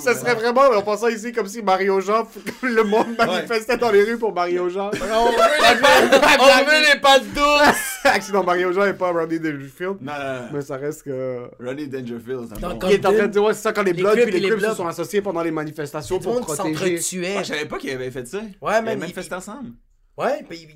Ça 0.00 0.14
serait 0.14 0.34
vraiment, 0.34 0.62
en 0.62 0.82
passant 0.82 1.08
ici, 1.08 1.32
comme 1.32 1.46
si 1.46 1.62
Mario 1.62 2.00
Jean, 2.00 2.26
le 2.62 2.82
monde 2.84 3.16
manifestait 3.18 3.76
dans 3.76 3.90
les 3.90 4.04
rues 4.04 4.18
pour 4.18 4.32
Mario 4.32 4.68
Jean. 4.68 4.90
On 4.94 5.30
veut 5.30 6.94
les 6.94 7.00
pattes- 7.00 7.32
douces. 7.34 7.98
Accident, 8.04 8.42
Mario 8.44 8.72
Jean 8.72 8.86
et 8.86 8.94
pas 8.94 9.12
Rodney 9.12 9.38
Dangerfield. 9.38 9.98
Non, 10.00 10.12
non, 10.12 10.34
non. 10.42 10.48
Mais 10.52 10.60
ça 10.62 10.76
reste 10.76 11.02
que. 11.04 11.48
Rodney 11.62 11.86
Dangerfield, 11.86 12.48
c'est 12.56 12.64
un. 12.64 12.78
Qui 12.78 12.94
est 12.94 13.06
en 13.06 13.12
train 13.12 13.26
de 13.26 13.32
dire, 13.32 13.42
ouais, 13.44 13.54
c'est 13.54 13.62
ça, 13.62 13.72
quand 13.72 13.82
les 13.82 13.92
les 13.92 14.02
et 14.02 14.30
les 14.30 14.48
Crips 14.48 14.60
se 14.60 14.74
sont 14.74 14.86
associés 14.86 15.22
pendant 15.22 15.42
les 15.42 15.50
manifestations 15.50 16.18
pour 16.18 16.40
protéger. 16.40 16.96
je 16.98 17.44
savais 17.44 17.66
pas 17.66 17.78
qu'il 17.78 17.90
avait 17.90 18.10
fait 18.10 18.26
ça. 18.26 18.38
Ouais, 18.38 18.44
Ils 18.62 18.68
avaient 18.68 18.82
man, 18.82 18.98
manifesté 19.00 19.34
il- 19.34 19.38
ensemble. 19.38 19.70
Ouais, 20.18 20.44
puis 20.48 20.68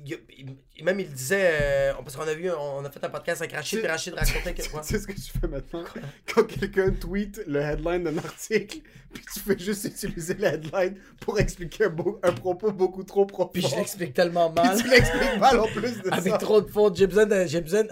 même 0.83 0.99
il 0.99 1.09
disait, 1.11 1.49
euh, 1.61 1.93
parce 2.03 2.15
qu'on 2.15 2.27
a 2.27 2.33
vu, 2.33 2.49
on 2.51 2.83
a 2.85 2.89
fait 2.89 3.03
un 3.03 3.09
podcast 3.09 3.41
avec 3.41 3.53
Rachid, 3.53 3.79
et 3.83 3.87
Rachid 3.87 4.13
racontait 4.17 4.53
que. 4.53 4.69
quoi. 4.69 4.81
Tu 4.81 4.93
sais 4.93 4.99
ce 4.99 5.07
que 5.07 5.13
tu 5.13 5.31
fais 5.39 5.47
maintenant? 5.47 5.83
Quand 6.33 6.43
quelqu'un 6.43 6.91
tweet 6.91 7.41
le 7.47 7.59
headline 7.61 8.03
d'un 8.03 8.17
article, 8.17 8.79
puis 9.13 9.23
tu 9.33 9.39
fais 9.39 9.57
juste 9.57 9.85
utiliser 9.85 10.33
le 10.35 10.45
headline 10.45 10.95
pour 11.21 11.39
expliquer 11.39 11.85
un, 11.85 11.89
beau- 11.89 12.19
un 12.23 12.31
propos 12.33 12.71
beaucoup 12.71 13.03
trop 13.03 13.25
profond. 13.25 13.49
Puis 13.53 13.61
je 13.63 13.75
l'explique 13.75 14.13
tellement 14.13 14.51
Puis 14.51 14.63
mal. 14.63 14.77
tu 14.81 14.87
l'expliques 14.89 15.39
mal 15.39 15.59
en 15.59 15.67
plus 15.67 16.01
de 16.01 16.09
Avec 16.11 16.33
ça. 16.33 16.37
trop 16.37 16.61
de 16.61 16.69
fautes, 16.69 16.95
j'ai 16.97 17.07
besoin 17.07 17.25
d'un 17.25 17.45
j'ai 17.45 17.61
ce 17.65 17.83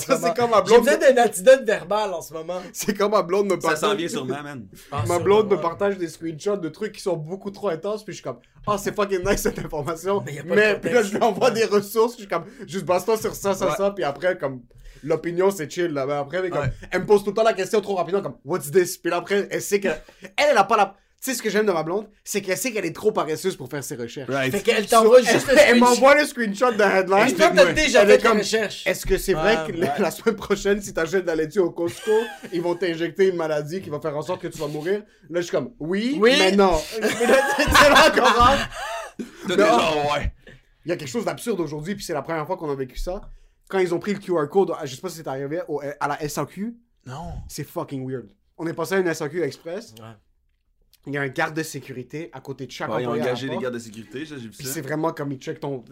Ça, 0.00 0.16
c'est 0.20 0.34
comme 0.36 0.50
ma 0.50 0.58
J'ai 0.64 0.74
blonde. 0.74 0.84
besoin 0.84 0.96
d'un 1.14 1.24
antidote 1.24 1.64
verbal 1.64 2.14
en 2.14 2.22
ce 2.22 2.32
moment. 2.32 2.60
C'est 2.72 2.96
comme 2.96 3.10
ma 3.12 3.22
blonde 3.22 3.46
me 3.46 3.60
Ça 3.60 3.68
partage. 3.68 3.78
s'en 3.90 3.94
vient 3.94 4.08
sûrement, 4.08 4.42
man. 4.42 4.66
Ah, 4.92 5.02
Ma 5.06 5.16
ça, 5.16 5.20
blonde 5.20 5.50
me 5.50 5.56
partage 5.56 5.98
des 5.98 6.08
screenshots 6.08 6.56
de 6.56 6.68
trucs 6.68 6.92
qui 6.92 7.02
sont 7.02 7.16
beaucoup 7.16 7.50
trop 7.50 7.68
intenses, 7.68 8.04
puis 8.04 8.12
je 8.12 8.18
suis 8.18 8.24
comme, 8.24 8.38
ah, 8.66 8.76
c'est 8.78 8.94
fucking 8.94 9.24
nice 9.28 9.40
cette 9.42 9.58
information. 9.58 10.22
Mais 10.24 10.40
Mais, 10.44 10.56
y 10.56 10.64
a 10.64 10.74
pas 10.74 10.74
de 10.74 10.78
puis 10.80 10.92
là, 10.94 11.02
je 11.02 11.14
lui 11.14 11.22
envoie 11.22 11.50
des 11.50 11.64
ressources, 11.64 11.97
je 12.08 12.16
suis 12.18 12.28
comme, 12.28 12.44
juste 12.66 12.84
base-toi 12.84 13.16
sur 13.16 13.34
ça, 13.34 13.54
ça, 13.54 13.66
Ouais. 13.66 13.76
ça, 13.76 13.90
puis 13.90 14.04
après, 14.04 14.38
comme, 14.38 14.60
l'opinion, 15.02 15.50
c'est 15.50 15.70
chill, 15.70 15.88
là. 15.92 16.06
Mais 16.06 16.12
après, 16.14 16.42
mais 16.42 16.50
comme, 16.50 16.60
Ouais. 16.62 16.72
elle 16.90 17.00
me 17.00 17.06
pose 17.06 17.22
tout 17.24 17.30
le 17.30 17.34
temps 17.34 17.42
la 17.42 17.54
question 17.54 17.80
trop 17.80 17.96
rapidement, 17.96 18.20
comme, 18.22 18.36
what's 18.44 18.70
this? 18.70 18.96
Puis 18.98 19.10
là, 19.10 19.16
après, 19.18 19.48
elle 19.50 19.62
sait 19.62 19.80
que, 19.80 19.88
elle, 19.88 20.48
elle 20.50 20.56
a 20.58 20.64
pas 20.64 20.76
la. 20.76 20.96
Tu 21.20 21.32
sais, 21.32 21.36
ce 21.36 21.42
que 21.42 21.50
j'aime 21.50 21.66
de 21.66 21.72
ma 21.72 21.82
blonde, 21.82 22.06
c'est 22.22 22.40
qu'elle 22.40 22.56
sait 22.56 22.70
qu'elle 22.70 22.84
est 22.84 22.94
trop 22.94 23.10
paresseuse 23.10 23.56
pour 23.56 23.68
faire 23.68 23.82
ses 23.82 23.96
recherches. 23.96 24.30
Right. 24.30 24.52
Fait 24.52 24.60
qu'elle 24.60 24.86
t'envoie 24.86 25.18
elle, 25.18 25.26
juste 25.26 25.50
le 25.50 25.58
elle 25.58 25.80
m'envoie 25.80 26.14
le 26.14 26.24
screenshot 26.24 26.70
d'un 26.70 26.88
headline. 26.94 27.28
Et 27.30 27.34
toi, 27.34 27.50
t'as 27.52 27.72
déjà 27.72 28.06
fait 28.06 28.22
comme, 28.22 28.38
recherche. 28.38 28.86
Est-ce 28.86 29.04
que 29.04 29.18
c'est 29.18 29.32
vrai 29.32 29.56
Ouais, 29.66 29.72
que 29.72 29.76
la, 29.80 29.98
la 29.98 30.10
semaine 30.12 30.36
prochaine, 30.36 30.80
si 30.80 30.94
t'achètes 30.94 31.22
de 31.22 31.26
la 31.26 31.34
laitue 31.34 31.58
au 31.58 31.72
Costco, 31.72 32.12
ils 32.52 32.62
vont 32.62 32.76
t'injecter 32.76 33.26
une 33.30 33.34
maladie 33.36 33.80
qui 33.82 33.90
va 33.90 33.98
faire 33.98 34.16
en 34.16 34.22
sorte 34.22 34.42
que 34.42 34.46
tu 34.46 34.58
vas 34.60 34.68
mourir? 34.68 35.02
Là, 35.28 35.40
je 35.40 35.46
suis 35.46 35.50
comme, 35.50 35.72
oui, 35.80 36.18
Oui. 36.20 36.36
mais 36.38 36.52
non. 36.52 36.80
Mais 37.00 37.26
là, 37.26 37.38
c'est 37.56 37.88
là 37.90 38.30
rentre. 38.30 38.68
T'as 39.48 39.56
genre, 39.56 40.12
ouais. 40.16 40.32
Il 40.88 40.92
y 40.92 40.94
a 40.94 40.96
quelque 40.96 41.08
chose 41.10 41.26
d'absurde 41.26 41.60
aujourd'hui, 41.60 41.94
puis 41.94 42.02
c'est 42.02 42.14
la 42.14 42.22
première 42.22 42.46
fois 42.46 42.56
qu'on 42.56 42.70
a 42.70 42.74
vécu 42.74 42.96
ça. 42.96 43.20
Quand 43.68 43.78
ils 43.78 43.92
ont 43.94 43.98
pris 43.98 44.14
le 44.14 44.20
QR 44.20 44.48
code, 44.50 44.72
je 44.84 44.94
sais 44.94 45.00
pas 45.02 45.10
si 45.10 45.16
c'est 45.16 45.28
arrivé, 45.28 45.60
au- 45.68 45.82
à 46.00 46.08
la 46.08 46.18
SAQ, 46.26 46.74
Non. 47.04 47.32
c'est 47.46 47.64
fucking 47.64 48.08
weird. 48.10 48.30
On 48.56 48.66
est 48.66 48.72
passé 48.72 48.94
à 48.94 48.98
une 49.00 49.06
SAQ 49.06 49.42
Express. 49.42 49.94
Ouais. 50.00 50.06
Il 51.06 51.12
y 51.12 51.18
a 51.18 51.20
un 51.20 51.28
garde 51.28 51.54
de 51.54 51.62
sécurité 51.62 52.30
à 52.32 52.40
côté 52.40 52.64
de 52.66 52.70
chaque 52.72 52.88
Ouais, 52.90 53.02
ils 53.02 53.06
ont 53.06 53.12
engagé 53.12 53.50
des 53.50 53.58
gardes 53.58 53.74
de 53.74 53.78
sécurité, 53.78 54.24
ça, 54.24 54.36
j'ai 54.36 54.44
vu 54.44 54.50
Puis 54.50 54.66
ça. 54.66 54.72
c'est 54.72 54.80
vraiment 54.80 55.12
comme 55.12 55.30
ils 55.30 55.38
checkent 55.38 55.60
ton. 55.60 55.84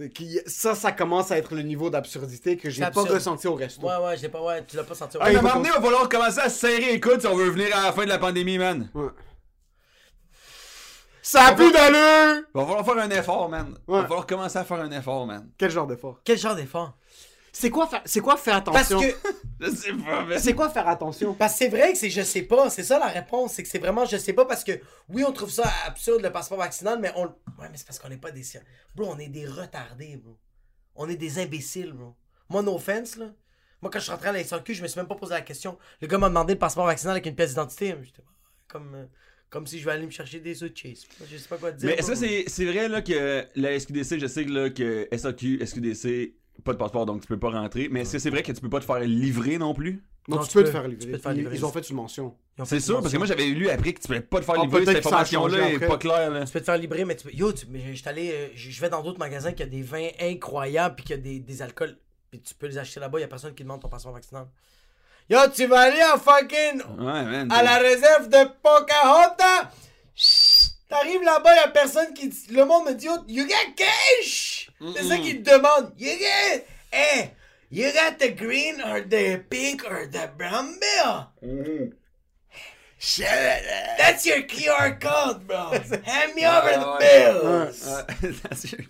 Ça, 0.47 0.75
ça 0.75 0.93
commence 0.93 1.31
à 1.31 1.37
être 1.37 1.55
le 1.55 1.61
niveau 1.63 1.91
d'absurdité 1.91 2.57
que 2.57 2.71
j'ai 2.71 2.81
pas 2.81 3.03
ressenti 3.03 3.47
au 3.47 3.55
resto. 3.55 3.87
Ouais, 3.87 3.97
ouais, 4.03 4.17
j'ai 4.17 4.31
pas, 4.31 4.43
ouais, 4.43 4.65
tu 4.67 4.77
l'as 4.77 4.85
pas 4.85 4.95
senti. 4.95 5.19
Ah, 5.21 5.25
Ah, 5.25 5.29
mais 5.29 5.35
il 5.35 5.43
moment 5.43 5.57
donné, 5.57 5.69
il 5.69 5.75
va 5.75 5.83
falloir 5.83 6.09
commencer 6.09 6.41
à 6.41 6.49
se 6.49 6.59
serrer 6.61 6.93
les 6.93 7.01
coudes 7.01 7.21
si 7.21 7.27
on 7.27 7.37
veut 7.37 7.51
venir 7.51 7.69
à 7.77 7.83
la 7.85 7.93
fin 7.93 8.05
de 8.05 8.09
la 8.09 8.19
pandémie, 8.19 8.57
man. 8.57 8.89
Ouais. 8.95 9.09
Ça 11.29 11.47
a 11.47 11.55
plus 11.55 11.73
d'allure! 11.73 12.45
Il 12.55 12.59
va 12.61 12.65
falloir 12.65 12.85
faire 12.85 12.99
un 12.99 13.11
effort, 13.11 13.49
man. 13.49 13.75
Il 13.89 13.93
Ouais. 13.93 14.01
va 14.01 14.07
falloir 14.07 14.27
commencer 14.27 14.59
à 14.59 14.65
faire 14.65 14.81
un 14.81 14.91
effort, 14.93 15.27
man. 15.27 15.51
Quel 15.59 15.71
genre 15.73 15.87
d'effort? 15.89 16.21
Quel 16.23 16.39
genre 16.39 16.55
d'effort? 16.55 16.97
C'est 17.53 17.69
quoi, 17.71 17.89
faire... 17.89 18.03
c'est 18.05 18.21
quoi 18.21 18.37
faire 18.37 18.63
Parce 18.63 18.93
attention? 18.93 19.01
que, 19.01 19.29
Je 19.61 19.71
sais 19.75 19.93
pas, 19.95 20.25
man. 20.25 20.39
C'est 20.39 20.55
quoi 20.55 20.69
faire 20.71 20.87
attention? 20.87 21.35
parce 21.35 21.55
que 21.55 21.59
c'est 21.59 21.69
vrai 21.69 21.91
que 21.93 21.99
c'est 21.99 22.11
je 22.11 22.23
sais 22.23 22.43
pas. 22.43 22.71
C'est 22.71 22.85
ça 22.85 23.01
la 23.01 23.07
réponse. 23.09 23.55
C'est 23.55 23.65
que 23.65 23.69
c'est 23.69 23.79
vraiment 23.81 24.05
je 24.05 24.17
sais 24.19 24.35
pas 24.35 24.45
parce 24.45 24.63
que, 24.63 24.79
oui, 25.09 25.25
on 25.27 25.33
trouve 25.33 25.51
ça 25.51 25.65
absurde 25.87 26.23
le 26.23 26.31
passeport 26.31 26.59
vaccinal, 26.59 26.99
mais 27.01 27.11
on. 27.17 27.25
Ouais, 27.25 27.69
mais 27.71 27.77
c'est 27.77 27.87
parce 27.87 27.99
qu'on 27.99 28.09
n'est 28.11 28.19
pas 28.19 28.31
des. 28.31 28.43
Bro, 28.95 29.07
on 29.11 29.19
est 29.19 29.27
des 29.29 29.47
retardés, 29.47 30.17
bro. 30.23 30.39
On 30.95 31.09
est 31.09 31.17
des 31.17 31.41
imbéciles, 31.41 31.93
bro. 31.93 32.15
Moi, 32.51 32.63
no 32.63 32.77
offense, 32.77 33.17
là. 33.17 33.27
Moi, 33.83 33.91
quand 33.91 33.99
je 33.99 34.05
suis 34.05 34.13
rentré 34.13 34.29
à 34.29 34.33
la 34.33 34.45
SAQ, 34.45 34.75
je 34.75 34.83
me 34.83 34.87
suis 34.87 35.01
même 35.01 35.09
pas 35.09 35.17
posé 35.17 35.35
la 35.35 35.41
question. 35.41 35.77
Le 36.01 36.07
gars 36.07 36.19
m'a 36.19 36.29
demandé 36.29 36.53
le 36.53 36.59
passeport 36.59 36.87
vaccinal 36.87 37.13
avec 37.13 37.27
une 37.27 37.35
pièce 37.35 37.51
d'identité. 37.51 37.97
J'étais 38.01 38.23
comme. 38.69 39.09
Comme 39.57 39.67
si 39.67 39.79
je 39.79 39.87
vais 39.87 39.93
aller 39.93 40.05
me 40.05 40.11
chercher 40.11 40.39
des 40.39 40.63
œufs 40.63 40.71
de 40.71 40.77
chase. 40.77 41.07
Je 41.33 41.37
sais 41.39 41.49
pas 41.49 41.57
quoi 41.57 41.73
te 41.73 41.79
dire. 41.79 41.89
Mais 41.89 41.97
bro. 41.97 42.05
ça, 42.09 42.15
c'est 42.15 42.45
c'est 42.47 42.67
vrai 42.67 42.89
là, 42.91 43.01
que 43.01 43.47
la 43.57 43.81
SQDC, 43.81 44.19
je 44.21 44.27
sais 44.27 44.45
que, 44.45 44.51
là, 44.51 44.69
que 44.69 45.09
SAQ, 45.17 45.65
SQDC, 45.65 46.35
pas 46.63 46.75
de 46.75 46.79
passeport 46.79 47.07
donc 47.07 47.23
tu 47.23 47.27
peux 47.27 47.39
pas 47.39 47.49
rentrer. 47.49 47.89
Mais 47.91 48.03
est-ce 48.03 48.13
que 48.13 48.19
c'est 48.19 48.29
vrai 48.29 48.43
que 48.43 48.53
tu 48.53 48.61
peux 48.61 48.69
pas 48.69 48.81
te 48.81 48.85
faire 48.85 48.99
livrer 49.01 49.57
non 49.57 49.73
plus? 49.73 50.03
Non, 50.29 50.37
Non, 50.37 50.43
tu, 50.43 50.49
tu 50.49 50.55
peux 50.55 50.61
peux. 50.61 50.67
te 50.67 50.73
faire 50.73 50.83
Tu 50.83 50.91
livrer. 50.91 51.07
peux 51.13 51.17
te 51.17 51.23
faire 51.23 51.33
Ils- 51.33 51.39
livrer. 51.39 51.57
Ils 51.57 51.65
ont 51.65 51.73
fait 51.73 51.89
une 51.89 51.97
mention. 51.97 52.37
C'est 52.67 52.81
sûr, 52.81 53.01
parce 53.01 53.11
que 53.13 53.17
moi 53.17 53.27
j'avais 53.27 53.47
lu 53.47 53.71
après 53.71 53.95
que 53.95 54.01
tu 54.01 54.09
pouvais 54.09 54.21
pas 54.21 54.41
te 54.41 54.45
faire 54.45 54.57
Ah, 54.59 54.65
livrer, 54.65 54.85
cette 54.85 54.95
que 54.95 54.99
information-là 54.99 55.71
est 55.73 55.79
pas 55.87 55.97
claire. 55.97 56.31
Là. 56.31 56.45
Tu 56.45 56.53
peux 56.53 56.61
te 56.61 56.65
faire 56.67 56.77
libérer, 56.77 57.07
mais 57.07 57.17
tu 57.17 57.27
peux. 57.29 57.33
Yo, 57.35 57.51
tu... 57.53 57.65
mais 57.71 57.95
je 57.95 58.07
allé, 58.11 58.33
euh, 58.33 58.49
je 58.55 58.79
vais 58.79 58.91
dans 58.91 59.03
d'autres 59.03 59.19
magasins 59.19 59.53
qui 59.53 59.63
a 59.63 59.67
des 59.67 59.81
vins 59.81 60.09
incroyables 60.21 60.97
puis 60.97 61.05
qui 61.07 61.13
a 61.15 61.17
des, 61.17 61.39
des 61.41 61.63
alcools. 61.63 61.97
Puis 62.31 62.41
tu 62.43 62.55
peux 62.55 62.67
les 62.67 62.77
acheter 62.77 63.01
là-bas, 63.01 63.21
y 63.21 63.23
a 63.25 63.29
personne 63.29 63.55
qui 63.55 63.63
demande 63.63 63.81
ton 63.81 63.89
passeport 63.89 64.13
vaccinal. 64.13 64.49
Yo, 65.29 65.39
tu 65.55 65.67
vas 65.67 65.81
aller 65.81 66.01
à 66.01 66.17
fucking. 66.19 66.83
Ouais, 66.99 67.23
man. 67.25 67.51
à 67.51 67.63
la 67.63 67.79
réserve 67.79 68.29
de 68.29 68.45
Pocahontas. 68.63 69.71
Chut, 70.15 70.73
T'arrives 70.89 71.23
là-bas, 71.25 71.55
y 71.57 71.59
a 71.59 71.69
personne 71.69 72.15
qui. 72.15 72.29
dit- 72.29 72.47
Le 72.51 72.65
monde 72.65 72.87
me 72.87 72.95
dit, 72.95 73.07
Yo, 73.07 73.13
you 73.27 73.45
got 73.47 73.75
cash? 73.77 74.71
C'est 74.95 75.03
ça 75.03 75.17
qu'ils 75.19 75.43
te 75.43 75.51
demandent. 75.51 75.93
You 75.99 76.13
get. 76.17 76.65
Hey, 76.93 77.33
you 77.73 77.91
got 77.93 78.19
the 78.21 78.35
green 78.37 78.81
or 78.83 79.01
the 79.01 79.39
pink 79.51 79.85
or 79.85 80.07
the 80.09 80.29
brown 80.39 80.79
bill? 80.79 81.91
Shut 82.99 83.27
it. 83.27 83.65
That's 83.99 84.25
your 84.25 84.43
QR 84.47 84.99
code, 85.01 85.47
bro. 85.47 85.71
Hand 86.05 86.35
me 86.35 86.47
over 86.47 86.73
the 86.73 86.99
bill. 87.01 87.43
Ouais, 87.45 88.33
that's 88.43 88.71
your- 88.73 88.81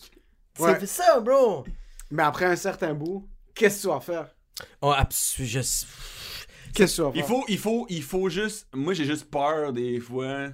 Ouais. 0.58 0.76
C'est 0.80 0.86
ça, 0.86 1.20
bro. 1.20 1.64
Mais 2.10 2.22
après 2.22 2.44
un 2.46 2.56
certain 2.56 2.94
bout, 2.94 3.28
qu'est-ce 3.54 3.76
que 3.78 3.82
tu 3.82 3.88
vas 3.88 4.00
faire? 4.00 4.26
Oh, 4.80 4.92
absolument. 4.96 5.50
Je... 5.62 5.84
Qu'est-ce 6.76 6.96
que 6.96 7.02
tu 7.02 7.02
vas 7.02 7.12
faire? 7.12 7.22
Il 7.22 7.26
faut, 7.26 7.44
il 7.48 7.58
faut, 7.58 7.86
il 7.88 8.02
faut 8.02 8.28
juste. 8.28 8.68
Moi, 8.74 8.94
j'ai 8.94 9.04
juste 9.04 9.30
peur 9.30 9.72
des 9.72 9.98
fois. 10.00 10.50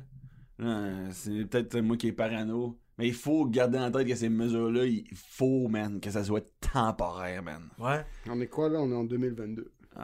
Euh, 0.60 1.08
C'est 1.12 1.44
peut-être 1.46 1.76
moi 1.80 1.96
qui 1.96 2.08
est 2.08 2.12
parano. 2.12 2.78
Mais 2.98 3.08
il 3.08 3.14
faut 3.14 3.46
garder 3.46 3.78
en 3.78 3.90
tête 3.90 4.06
que 4.06 4.14
ces 4.14 4.28
mesures-là, 4.28 4.84
il 4.84 5.04
faut, 5.14 5.66
man, 5.68 5.98
que 5.98 6.10
ça 6.10 6.22
soit 6.22 6.44
temporaire, 6.60 7.42
man. 7.42 7.62
Ouais. 7.78 8.04
On 8.28 8.38
est 8.40 8.46
quoi 8.48 8.68
là? 8.68 8.80
On 8.80 8.90
est 8.90 8.94
en 8.94 9.04
2022. 9.04 9.72
Ouais. 9.96 10.02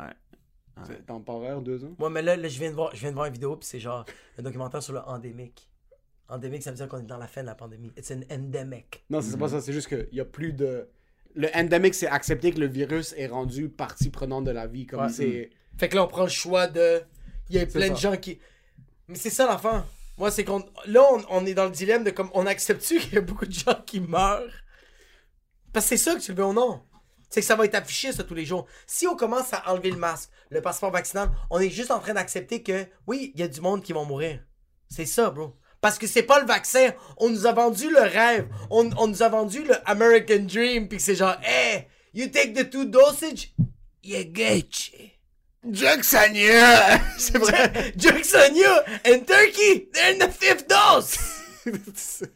C'est 0.86 1.04
temporaire, 1.06 1.60
deux 1.60 1.84
ans? 1.84 1.94
Ouais, 1.98 2.08
mais 2.08 2.22
là, 2.22 2.36
là, 2.36 2.48
je, 2.48 2.58
viens 2.58 2.70
de 2.70 2.74
voir, 2.74 2.94
je 2.94 3.00
viens 3.00 3.10
de 3.10 3.14
voir 3.14 3.26
une 3.26 3.32
vidéo, 3.32 3.56
puis 3.56 3.66
c'est 3.66 3.80
genre 3.80 4.04
un 4.38 4.42
documentaire 4.42 4.82
sur 4.82 4.92
le 4.94 5.00
endémique. 5.00 5.68
Endémique, 6.28 6.62
ça 6.62 6.70
veut 6.70 6.76
dire 6.76 6.88
qu'on 6.88 7.00
est 7.00 7.06
dans 7.06 7.18
la 7.18 7.26
fin 7.26 7.42
de 7.42 7.46
la 7.46 7.54
pandémie. 7.54 7.90
It's 7.96 8.10
an 8.10 8.20
endemic. 8.30 9.04
Non, 9.10 9.20
c'est 9.20 9.36
pas 9.36 9.48
ça. 9.48 9.60
C'est 9.60 9.72
juste 9.72 9.88
qu'il 9.88 10.08
y 10.12 10.20
a 10.20 10.24
plus 10.24 10.52
de. 10.52 10.88
Le 11.34 11.48
endemic, 11.54 11.94
c'est 11.94 12.06
accepter 12.06 12.52
que 12.52 12.60
le 12.60 12.66
virus 12.66 13.12
est 13.16 13.26
rendu 13.26 13.68
partie 13.68 14.10
prenante 14.10 14.44
de 14.44 14.50
la 14.50 14.66
vie. 14.66 14.86
Comme 14.86 15.00
Ouais. 15.02 15.08
c'est. 15.08 15.50
Fait 15.78 15.88
que 15.88 15.96
là, 15.96 16.04
on 16.04 16.08
prend 16.08 16.24
le 16.24 16.28
choix 16.28 16.66
de. 16.66 17.02
Il 17.48 17.56
y 17.56 17.60
a 17.60 17.66
plein 17.66 17.88
ça. 17.88 17.92
de 17.94 17.98
gens 17.98 18.16
qui. 18.16 18.38
Mais 19.06 19.16
c'est 19.16 19.30
ça 19.30 19.46
l'affaire. 19.46 19.86
Moi, 20.18 20.30
c'est 20.30 20.44
qu'on. 20.44 20.64
Là, 20.86 21.02
on, 21.12 21.24
on 21.30 21.46
est 21.46 21.54
dans 21.54 21.66
le 21.66 21.70
dilemme 21.70 22.04
de 22.04 22.10
comme. 22.10 22.30
On 22.34 22.46
accepte-tu 22.46 22.98
qu'il 22.98 23.14
y 23.14 23.18
a 23.18 23.22
beaucoup 23.22 23.46
de 23.46 23.52
gens 23.52 23.80
qui 23.86 24.00
meurent? 24.00 24.64
Parce 25.72 25.86
que 25.86 25.96
c'est 25.96 26.04
ça 26.04 26.14
que 26.14 26.20
tu 26.20 26.32
le 26.32 26.38
veux 26.38 26.46
ou 26.46 26.52
non. 26.52 26.82
C'est 27.30 27.40
que 27.40 27.46
ça 27.46 27.56
va 27.56 27.66
être 27.66 27.74
affiché, 27.74 28.12
ça, 28.12 28.24
tous 28.24 28.34
les 28.34 28.46
jours. 28.46 28.66
Si 28.86 29.06
on 29.06 29.14
commence 29.14 29.52
à 29.52 29.70
enlever 29.70 29.90
le 29.90 29.98
masque, 29.98 30.30
le 30.48 30.62
passeport 30.62 30.90
vaccinal, 30.90 31.30
on 31.50 31.60
est 31.60 31.68
juste 31.68 31.90
en 31.90 32.00
train 32.00 32.14
d'accepter 32.14 32.62
que, 32.62 32.86
oui, 33.06 33.32
il 33.34 33.40
y 33.40 33.42
a 33.42 33.48
du 33.48 33.60
monde 33.60 33.82
qui 33.82 33.92
vont 33.92 34.06
mourir. 34.06 34.42
C'est 34.88 35.04
ça, 35.04 35.30
bro. 35.30 35.54
Parce 35.82 35.98
que 35.98 36.06
c'est 36.06 36.22
pas 36.22 36.40
le 36.40 36.46
vaccin. 36.46 36.92
On 37.18 37.28
nous 37.28 37.46
a 37.46 37.52
vendu 37.52 37.90
le 37.90 38.00
rêve. 38.00 38.48
On, 38.70 38.90
on 38.96 39.06
nous 39.06 39.22
a 39.22 39.28
vendu 39.28 39.62
le 39.62 39.74
American 39.88 40.40
Dream. 40.40 40.88
Puis 40.88 40.98
que 40.98 41.04
c'est 41.04 41.14
genre, 41.14 41.36
hey, 41.42 41.86
you 42.14 42.28
take 42.28 42.54
the 42.54 42.68
two 42.68 42.86
dosage, 42.86 43.54
you 44.02 44.24
get 44.34 44.64
you. 44.92 45.17
Jacksania! 45.70 47.00
c'est 47.18 47.38
vrai! 47.38 47.92
Jacksonia 47.96 48.84
and 49.06 49.24
Turkey, 49.26 49.88
they're 49.92 50.14
in 50.14 50.18
the 50.18 50.30
fifth 50.32 50.66
dose. 50.68 51.16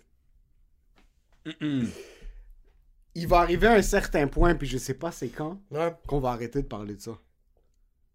Il 3.15 3.29
va 3.29 3.41
arriver 3.41 3.67
à 3.67 3.75
un 3.75 3.83
certain 3.83 4.27
point, 4.27 4.55
puis 4.55 4.67
je 4.67 4.79
sais 4.79 4.95
pas 4.95 5.13
c'est 5.13 5.29
quand, 5.29 5.61
Ouais. 5.71 5.95
qu'on 6.07 6.21
va 6.21 6.31
arrêter 6.31 6.63
de 6.63 6.67
parler 6.67 6.95
de 6.95 7.01
ça. 7.01 7.13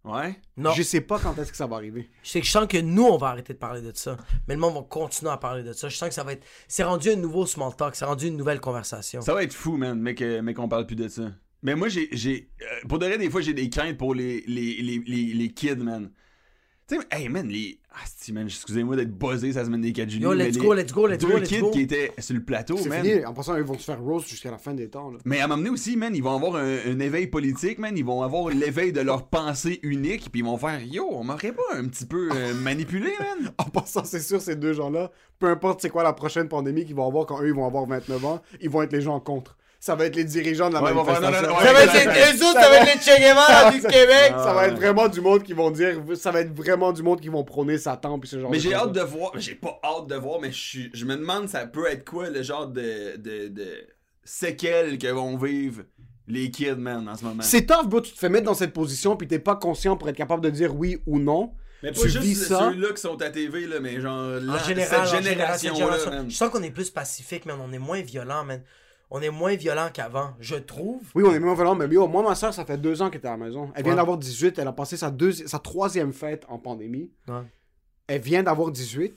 Ouais. 0.03 0.39
Non. 0.55 0.72
Je 0.72 0.84
sais 0.84 1.01
pas 1.01 1.20
quand 1.20 1.38
est-ce 1.38 1.51
que 1.51 1.58
ça 1.58 1.68
va 1.68 1.76
arriver. 1.76 2.10
Je 2.24 2.30
sais 2.30 2.39
que 2.39 2.45
je 2.47 2.51
sens 2.51 2.66
que 2.68 2.78
nous, 2.78 3.03
on 3.03 3.18
va 3.18 3.28
arrêter 3.28 3.53
de 3.53 3.58
parler 3.60 3.82
de 3.82 3.91
ça. 3.93 4.16
Mais 4.47 4.53
le 4.53 4.60
monde 4.62 4.76
va 4.76 4.82
continuer 4.84 5.32
à 5.32 5.38
parler 5.38 5.64
de 5.64 5.74
ça. 5.74 5.89
Je 5.89 5.97
sens 5.97 6.08
que 6.08 6.16
ça 6.16 6.24
va 6.24 6.32
être. 6.34 6.45
C'est 6.70 6.84
rendu 6.84 7.10
un 7.10 7.18
nouveau 7.18 7.45
small 7.45 7.76
talk. 7.76 7.93
C'est 7.95 8.05
rendu 8.05 8.28
une 8.28 8.38
nouvelle 8.38 8.62
conversation. 8.62 9.20
Ça 9.22 9.34
va 9.34 9.43
être 9.43 9.53
fou, 9.53 9.76
man, 9.76 9.99
mais 10.01 10.16
qu'on 10.53 10.70
parle 10.70 10.86
plus 10.88 10.95
de 10.95 11.10
ça. 11.10 11.24
Mais 11.64 11.76
moi, 11.76 11.88
j'ai. 11.89 12.08
j'ai 12.12 12.49
euh, 12.62 12.88
pour 12.88 12.99
de 12.99 13.05
vrai, 13.05 13.18
des 13.18 13.30
fois, 13.30 13.41
j'ai 13.41 13.53
des 13.53 13.70
craintes 13.70 13.97
pour 13.97 14.14
les, 14.14 14.43
les, 14.47 14.76
les, 14.82 15.01
les, 15.05 15.34
les 15.34 15.49
kids, 15.49 15.76
man. 15.78 16.12
Tu 16.88 16.95
sais, 16.95 17.01
hey, 17.12 17.28
man, 17.28 17.47
les. 17.49 17.80
Ah, 17.91 18.05
si, 18.16 18.32
man, 18.32 18.45
excusez-moi 18.45 18.95
d'être 18.95 19.12
buzzé 19.18 19.51
ça 19.51 19.66
semaine 19.66 19.82
des 19.82 19.91
4 19.91 20.08
juillet. 20.10 20.24
Yo, 20.24 20.34
let's 20.34 20.55
mais 20.55 20.64
go, 20.64 20.74
les 20.74 20.84
let's 20.84 20.93
go, 20.93 21.08
let's 21.08 21.20
deux 21.20 21.28
go, 21.28 21.38
let's 21.39 21.49
kids 21.49 21.60
go. 21.62 21.72
qui 21.72 21.82
étaient 21.82 22.12
sur 22.20 22.36
le 22.36 22.43
plateau, 22.43 22.78
C'est 22.78 22.88
man. 22.89 23.03
fini. 23.03 23.26
En 23.26 23.34
passant, 23.34 23.58
ils 23.58 23.64
vont 23.64 23.78
se 23.78 23.84
faire 23.84 23.99
roast 23.99 24.30
jusqu'à 24.30 24.51
la 24.51 24.60
fin 24.60 24.74
des 24.74 24.88
temps. 24.88 25.10
Là. 25.10 25.18
Mais 25.26 25.39
à 25.41 25.47
m'amener 25.47 25.70
aussi, 25.72 25.97
man, 25.97 26.16
ils 26.16 26.22
vont 26.24 26.36
avoir 26.36 26.55
un, 26.58 26.78
un 26.86 26.99
éveil 26.99 27.28
politique, 27.28 27.80
man. 27.80 27.97
Ils 27.97 28.05
vont 28.05 28.22
avoir 28.22 28.49
l'éveil 28.49 28.93
de 28.93 29.01
leur 29.01 29.28
pensée 29.28 29.80
unique, 29.82 30.30
puis 30.32 30.41
ils 30.41 30.45
vont 30.45 30.58
faire 30.58 30.82
Yo, 30.84 31.08
on 31.12 31.24
m'aurait 31.26 31.51
pas 31.53 31.64
un 31.76 31.88
petit 31.88 32.05
peu 32.05 32.30
euh, 32.34 32.53
manipulé, 32.62 33.12
man. 33.20 33.51
En 33.58 33.66
passant, 33.66 34.05
c'est 34.05 34.22
sûr, 34.22 34.39
ces 34.39 34.55
deux 34.55 34.74
gens-là, 34.74 35.12
peu 35.39 35.47
importe 35.47 35.82
c'est 35.82 35.89
quoi 35.89 36.03
la 36.03 36.14
prochaine 36.14 36.47
pandémie 36.47 36.86
qu'ils 36.86 36.95
vont 36.95 37.08
avoir 37.08 37.26
quand 37.26 37.41
eux 37.41 37.47
ils 37.47 37.53
vont 37.53 37.66
avoir 37.66 37.86
29 37.88 38.24
ans, 38.26 38.41
ils 38.62 38.70
vont 38.70 38.84
être 38.84 38.93
les 38.93 39.01
gens 39.01 39.20
contre. 39.20 39.58
Ça 39.88 39.95
va 39.95 40.05
être 40.05 40.17
les 40.17 40.25
dirigeants 40.25 40.67
de 40.67 40.73
la 40.73 40.83
Ouais, 40.83 40.93
manifestation. 40.93 41.31
non, 41.31 41.47
non, 41.47 41.53
non, 41.53 41.59
Ça 41.61 41.71
va 41.73 41.83
être 41.83 42.33
les, 42.33 42.43
autres, 42.43 42.59
ça 42.59 42.69
va 42.69 42.75
être 42.79 42.93
les 42.93 43.01
Che 43.01 43.19
Guevara 43.21 43.71
du 43.71 43.79
Québec. 43.81 44.33
Ça 44.35 44.53
va 44.53 44.67
être 44.67 44.75
vraiment 44.75 45.07
du 45.07 45.21
monde 45.21 45.43
qui 45.43 45.53
vont 45.53 45.71
dire, 45.71 45.95
ça 46.15 46.31
va 46.31 46.41
être 46.41 46.53
vraiment 46.53 46.91
du 46.91 47.03
monde 47.03 47.21
qui 47.21 47.29
vont 47.29 47.45
prôner 47.45 47.77
Satan 47.77 48.19
puis 48.19 48.27
ce 48.29 48.38
genre 48.38 48.51
Mais 48.51 48.57
de 48.57 48.63
j'ai 48.63 48.73
hâte 48.73 48.91
de 48.91 48.99
voir. 48.99 49.31
J'ai 49.35 49.55
pas 49.55 49.79
hâte 49.81 50.07
de 50.07 50.15
voir, 50.15 50.41
mais 50.41 50.51
je, 50.51 51.05
me 51.05 51.15
demande 51.15 51.47
ça 51.47 51.65
peut 51.65 51.88
être 51.89 52.03
quoi 52.03 52.29
le 52.29 52.43
genre 52.43 52.67
de, 52.67 53.15
de, 53.15 53.47
de 53.47 53.65
séquelles 54.25 54.97
que 54.97 55.07
vont 55.07 55.38
vivre 55.38 55.83
les 56.27 56.51
kids, 56.51 56.75
man, 56.75 57.07
en 57.07 57.15
ce 57.15 57.23
moment? 57.23 57.41
C'est 57.41 57.65
tough, 57.65 57.85
bro, 57.88 58.01
tu 58.01 58.11
te 58.11 58.19
fais 58.19 58.27
mettre 58.27 58.45
dans 58.45 58.53
cette 58.53 58.73
position 58.73 59.15
puis 59.15 59.25
t'es 59.27 59.39
pas 59.39 59.55
conscient 59.55 59.95
pour 59.95 60.09
être 60.09 60.17
capable 60.17 60.43
de 60.43 60.49
dire 60.49 60.75
oui 60.75 60.97
ou 61.07 61.17
non. 61.19 61.53
Mais 61.83 61.91
pas 61.91 62.01
tu 62.01 62.09
juste 62.09 62.17
vis 62.25 62.35
ça. 62.35 62.71
ceux-là 62.73 62.91
qui 62.93 62.99
sont 63.01 63.21
à 63.21 63.29
TV, 63.29 63.67
là, 63.67 63.79
mais 63.79 64.01
genre, 64.01 64.11
En 64.19 64.31
la- 64.31 64.57
général, 64.63 65.07
cette 65.07 65.23
génération-là, 65.23 65.97
génération. 65.97 66.25
Je 66.27 66.35
sens 66.35 66.49
qu'on 66.49 66.63
est 66.63 66.71
plus 66.71 66.89
pacifique, 66.89 67.45
man. 67.45 67.57
On 67.63 67.71
est 67.71 67.77
moins 67.79 68.01
violent, 68.01 68.43
man. 68.43 68.61
On 69.10 69.22
est 69.22 69.30
moins 69.30 69.55
violent 69.55 69.89
qu'avant, 69.93 70.34
je 70.39 70.55
trouve. 70.55 71.01
Oui, 71.16 71.24
on 71.26 71.34
est 71.34 71.39
même 71.39 71.53
violent, 71.55 71.76
mais 71.76 71.88
yo, 71.88 72.08
moi, 72.08 72.22
ma 72.24 72.36
soeur, 72.36 72.53
ça 72.53 72.66
fait 72.66 72.78
deux 72.78 73.01
ans 73.01 73.10
qu'elle 73.10 73.20
était 73.20 73.28
à 73.30 73.32
la 73.32 73.38
maison. 73.38 73.72
Elle 73.76 73.84
vient 73.84 73.93
Ouais. 73.93 73.97
d'avoir 73.97 74.18
18, 74.18 74.60
elle 74.60 74.68
a 74.68 74.74
passé 74.74 74.97
sa, 74.97 75.10
deuxi- 75.12 75.47
sa 75.47 75.60
troisième 75.60 76.12
fête 76.12 76.43
en 76.49 76.58
pandémie. 76.60 77.10
Ouais. 77.30 77.41
Elle 78.08 78.22
vient 78.22 78.43
d'avoir 78.43 78.70
18, 78.72 79.14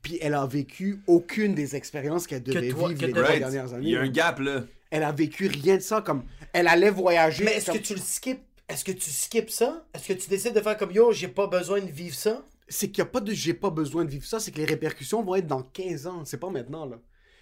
puis 0.00 0.18
elle 0.22 0.32
a 0.34 0.46
vécu 0.46 1.00
aucune 1.06 1.54
des 1.54 1.76
expériences 1.76 2.26
qu'elle 2.26 2.42
devait 2.42 2.68
toi- 2.68 2.88
vivre 2.88 3.00
que 3.00 3.06
les 3.06 3.12
Right. 3.20 3.38
dernières 3.40 3.66
Il 3.68 3.74
années. 3.74 3.90
y 3.90 3.96
a 3.96 4.00
un 4.00 4.08
gap, 4.08 4.38
là. 4.40 4.64
Elle 4.90 5.02
a 5.02 5.12
vécu 5.12 5.48
rien 5.48 5.76
de 5.76 5.80
ça, 5.82 6.00
comme 6.00 6.22
elle 6.52 6.66
allait 6.68 6.90
voyager. 6.90 7.44
Mais 7.44 7.56
est-ce 7.56 7.66
comme- 7.66 7.76
que 7.78 7.82
tu 7.82 7.94
le 7.94 8.00
skips? 8.00 8.40
Est-ce 8.68 8.84
que 8.84 8.92
tu 8.92 9.10
skips 9.10 9.50
ça? 9.50 9.84
Est-ce 9.92 10.08
que 10.08 10.12
tu 10.14 10.30
décides 10.30 10.54
de 10.54 10.60
faire 10.60 10.78
comme 10.78 10.92
yo, 10.92 11.12
j'ai 11.12 11.28
pas 11.28 11.46
besoin 11.46 11.80
de 11.82 11.90
vivre 11.90 12.14
ça? 12.14 12.42
C'est 12.68 12.88
qu'il 12.88 13.04
n'y 13.04 13.08
a 13.08 13.12
pas 13.12 13.20
de 13.20 13.32
j'ai 13.32 13.52
pas 13.52 13.68
besoin 13.68 14.06
de 14.06 14.10
vivre 14.10 14.24
ça, 14.24 14.40
c'est 14.40 14.50
que 14.50 14.56
les 14.56 14.64
répercussions 14.64 15.22
vont 15.22 15.34
être 15.34 15.46
dans 15.46 15.60
15 15.62 16.06
ans, 16.06 16.24
c'est 16.24 16.38
pas 16.40 16.48
maintenant 16.48 16.86
là. 16.86 16.96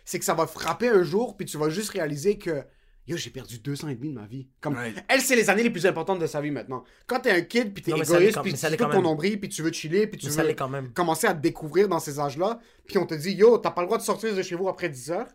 C'est 0.04 0.18
que 0.18 0.24
ça 0.24 0.34
va 0.34 0.46
frapper 0.46 0.88
un 0.88 1.02
jour, 1.02 1.36
puis 1.36 1.46
tu 1.46 1.56
vas 1.58 1.68
juste 1.70 1.90
réaliser 1.90 2.38
que 2.38 2.62
yo, 3.06 3.16
j'ai 3.16 3.30
perdu 3.30 3.58
deux 3.58 3.84
ans 3.84 3.88
et 3.88 3.94
demi 3.96 4.10
de 4.10 4.14
ma 4.14 4.26
vie. 4.26 4.48
Comme 4.60 4.74
Right. 4.74 4.96
elle, 5.08 5.20
c'est 5.20 5.34
les 5.36 5.50
années 5.50 5.64
les 5.64 5.70
plus 5.70 5.86
importantes 5.86 6.20
de 6.20 6.26
sa 6.26 6.40
vie 6.40 6.50
maintenant. 6.52 6.84
Quand 7.06 7.20
t'es 7.20 7.30
un 7.32 7.40
kid, 7.42 7.72
puis 7.74 7.82
t'es 7.82 7.90
égoïste, 7.90 8.40
puis 8.42 8.52
tu 8.54 8.76
quand 8.76 8.90
ton 8.90 9.02
nombril, 9.02 9.40
puis 9.40 9.48
tu 9.48 9.62
veux 9.62 9.72
chiller, 9.72 10.06
puis 10.06 10.18
tu 10.20 10.26
Mais 10.26 10.32
veux 10.32 10.42
l'est 10.48 10.54
quand 10.54 10.68
même. 10.68 10.92
commencer 10.92 11.26
à 11.26 11.34
te 11.34 11.40
découvrir 11.40 11.88
dans 11.88 11.98
ces 11.98 12.20
âges-là, 12.20 12.60
puis 12.86 12.98
on 12.98 13.06
te 13.06 13.14
dit 13.14 13.32
yo, 13.32 13.58
t'as 13.58 13.70
pas 13.72 13.80
le 13.82 13.86
droit 13.88 13.98
de 13.98 14.02
sortir 14.04 14.34
de 14.34 14.42
chez 14.42 14.54
vous 14.54 14.68
après 14.68 14.88
10 14.88 15.10
heures. 15.10 15.26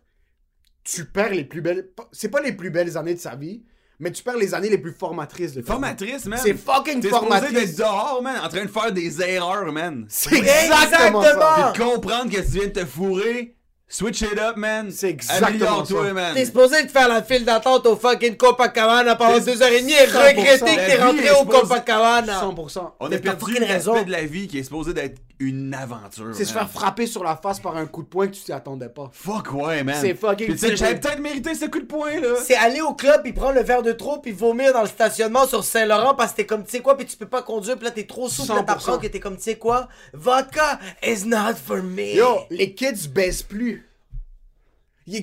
Tu 0.84 1.04
perds 1.04 1.30
les 1.34 1.44
plus 1.44 1.60
belles. 1.60 1.90
C'est 2.12 2.30
pas 2.30 2.40
les 2.40 2.52
plus 2.52 2.70
belles 2.70 2.96
années 2.96 3.14
de 3.14 3.20
sa 3.20 3.36
vie, 3.36 3.62
mais 3.98 4.10
tu 4.12 4.22
perds 4.22 4.38
les 4.38 4.54
années 4.54 4.70
les 4.70 4.78
plus 4.78 4.92
formatrices 4.92 5.52
de. 5.52 5.60
Formatrice, 5.60 6.24
man. 6.24 6.38
C'est 6.42 6.54
fucking 6.54 7.00
T'es 7.02 7.08
supposé 7.08 7.20
formatrice. 7.28 7.76
dehors, 7.76 8.22
man, 8.22 8.40
en 8.42 8.48
train 8.48 8.64
de 8.64 8.70
faire 8.70 8.92
des 8.92 9.20
erreurs, 9.20 9.70
man. 9.72 10.06
C'est 10.08 10.36
exactement, 10.38 11.22
ça. 11.22 11.72
Puis 11.74 11.82
de 11.84 11.90
comprendre 11.90 12.30
que 12.32 12.40
tu 12.40 12.46
viens 12.52 12.68
de 12.68 12.72
te 12.72 12.84
fourrer. 12.86 13.56
Switch 13.90 14.20
it 14.20 14.38
up, 14.38 14.56
man. 14.56 14.90
C'est 14.90 15.08
exactement 15.08 15.82
ça. 15.84 15.94
man. 16.12 16.34
T'es 16.34 16.44
supposé 16.44 16.82
de 16.84 16.90
faire 16.90 17.08
la 17.08 17.22
file 17.22 17.44
d'attente 17.46 17.86
au 17.86 17.96
fucking 17.96 18.36
Copacabana 18.36 19.16
pendant 19.16 19.38
deux 19.38 19.62
heures 19.62 19.72
et 19.72 19.80
demie 19.80 19.92
et 19.92 20.06
100%. 20.06 20.28
regretter 20.28 20.58
que 20.76 20.86
t'es 20.86 21.02
rentré 21.02 21.30
au 21.30 21.36
supposée- 21.38 21.60
Copacabana. 21.60 22.40
100%. 22.40 22.94
On 23.00 23.06
a 23.10 23.18
perdu 23.18 23.54
le 23.58 23.64
raison. 23.66 23.92
respect 23.92 24.06
de 24.06 24.12
la 24.12 24.24
vie 24.24 24.46
qui 24.46 24.58
est 24.58 24.62
supposé 24.64 24.92
d'être 24.92 25.18
une 25.40 25.72
aventure. 25.72 26.34
C'est 26.34 26.44
se 26.44 26.52
faire 26.52 26.68
frapper 26.68 27.06
sur 27.06 27.22
la 27.22 27.36
face 27.36 27.60
par 27.60 27.76
un 27.76 27.86
coup 27.86 28.02
de 28.02 28.08
poing 28.08 28.26
que 28.26 28.32
tu 28.32 28.42
t'y 28.42 28.52
attendais 28.52 28.88
pas. 28.88 29.08
Fuck 29.12 29.52
ouais, 29.52 29.84
man. 29.84 29.96
C'est 30.00 30.14
fucking 30.14 30.56
j'avais 30.56 30.98
peut-être 30.98 31.20
mérité 31.20 31.54
ce 31.54 31.66
coup 31.66 31.80
de 31.80 31.86
poing, 31.86 32.20
là. 32.20 32.36
C'est 32.42 32.56
aller 32.56 32.80
au 32.80 32.94
club 32.94 33.22
puis 33.22 33.32
prendre 33.32 33.54
le 33.54 33.62
verre 33.62 33.82
de 33.82 33.92
trop 33.92 34.18
puis 34.18 34.32
vomir 34.32 34.72
dans 34.72 34.82
le 34.82 34.88
stationnement 34.88 35.46
sur 35.46 35.62
Saint-Laurent 35.64 36.14
parce 36.14 36.32
que 36.32 36.38
t'es 36.38 36.46
comme 36.46 36.64
tu 36.64 36.70
sais 36.70 36.80
quoi 36.80 36.96
puis 36.96 37.06
tu 37.06 37.16
peux 37.16 37.26
pas 37.26 37.42
conduire 37.42 37.76
puis 37.76 37.84
là 37.84 37.90
t'es 37.90 38.04
trop 38.04 38.28
souple 38.28 38.52
là 38.52 38.62
100%. 38.62 38.64
t'apprends 38.64 38.98
que 38.98 39.06
t'es 39.06 39.20
comme 39.20 39.36
tu 39.36 39.42
sais 39.42 39.56
quoi 39.56 39.88
vodka 40.12 40.78
is 41.02 41.24
not 41.24 41.54
for 41.54 41.82
me 41.82 42.16
Yo, 42.16 42.40
les 42.50 42.74
kids 42.74 43.08
baissent 43.08 43.42
plus. 43.42 43.87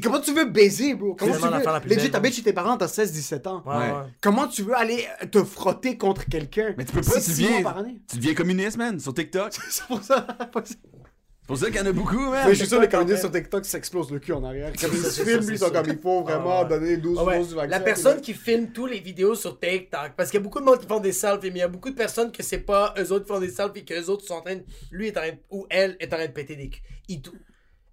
Comment 0.02 0.20
tu 0.20 0.34
veux 0.34 0.46
baiser, 0.46 0.96
bro? 0.96 1.16
Comment 1.16 1.34
tu 1.36 1.42
veux... 1.42 1.80
plus 1.82 1.90
Legit, 1.90 2.02
belle, 2.02 2.12
t'habites 2.12 2.34
chez 2.36 2.44
tes 2.44 2.54
parents, 2.54 2.78
t'as 2.78 2.88
16-17 2.88 3.48
ans. 3.48 3.64
ouais, 3.66 3.76
ouais. 3.76 3.92
Comment 4.22 4.48
tu 4.48 4.64
veux 4.64 4.76
aller 4.76 5.06
te 5.32 5.44
frotter 5.44 5.98
contre 5.98 6.26
quelqu'un? 6.26 6.74
Mais 6.78 6.86
tu 6.86 6.94
peux 6.94 7.02
pas, 7.02 7.20
tu 7.20 7.30
deviens, 7.32 7.64
tu 8.10 8.18
deviens 8.18 8.34
communiste, 8.34 8.78
man, 8.78 9.00
sur 9.00 9.14
TikTok. 9.14 9.54
C'est 9.70 9.86
pour 9.86 10.02
ça. 10.04 10.26
C'est 10.66 11.48
pour 11.50 11.58
ça 11.60 11.68
qu'il 11.68 11.76
y 11.76 11.80
en 11.80 11.86
a 11.86 11.92
beaucoup, 11.92 12.18
man. 12.18 12.48
Mais 12.48 12.56
je 12.56 12.60
suis 12.60 12.68
sûr 12.68 12.78
quoi, 12.78 12.86
les 12.88 12.92
communistes 12.92 13.20
sur 13.20 13.32
TikTok 13.32 13.66
s'explosent 13.66 14.10
le 14.12 14.18
cul 14.18 14.34
en 14.34 14.44
arrière. 14.44 14.74
Comme 14.82 14.90
ils 14.92 15.04
filment, 15.04 15.48
ils 15.52 15.60
sont 15.60 15.70
comme 15.70 15.86
il 15.88 16.00
faut 16.00 16.24
vraiment 16.24 16.62
Ah 16.62 16.66
donner 16.66 16.98
12 16.98 17.20
Ah 17.22 17.38
doses 17.38 17.50
du 17.50 17.54
vaccin. 17.56 17.70
La 17.70 17.80
personne 17.80 18.20
qui 18.20 18.34
filme 18.34 18.72
tous 18.72 18.88
les 18.88 19.00
vidéos 19.00 19.36
sur 19.36 19.60
TikTok, 19.60 20.14
parce 20.18 20.32
qu'il 20.32 20.40
y 20.40 20.42
a 20.42 20.44
beaucoup 20.44 20.60
de 20.60 20.66
monde 20.66 20.80
qui 20.80 20.88
font 20.88 21.00
des 21.00 21.12
selfies, 21.12 21.52
mais 21.52 21.58
il 21.58 21.58
y 21.58 21.62
a 21.62 21.68
beaucoup 21.68 21.92
de 21.92 21.96
personnes 21.96 22.32
que 22.32 22.42
c'est 22.42 22.58
pas 22.62 22.96
eux 22.98 23.12
autres 23.12 23.26
qui 23.26 23.32
font 23.32 23.40
des 23.40 23.50
selfies, 23.52 23.86
que 23.86 23.94
eux 23.94 24.10
autres 24.10 24.26
sont 24.26 24.34
en 24.34 24.42
train 24.42 24.56
de, 24.56 24.64
lui 24.90 25.06
est 25.10 25.18
en 25.18 25.22
train 25.22 25.32
de- 25.34 25.38
ou 25.52 25.68
elle 25.70 25.96
est 26.00 26.12
en 26.12 26.18
train 26.18 26.26
de 26.26 26.32
péter 26.32 26.56
des 26.56 26.70
culs. 26.70 26.82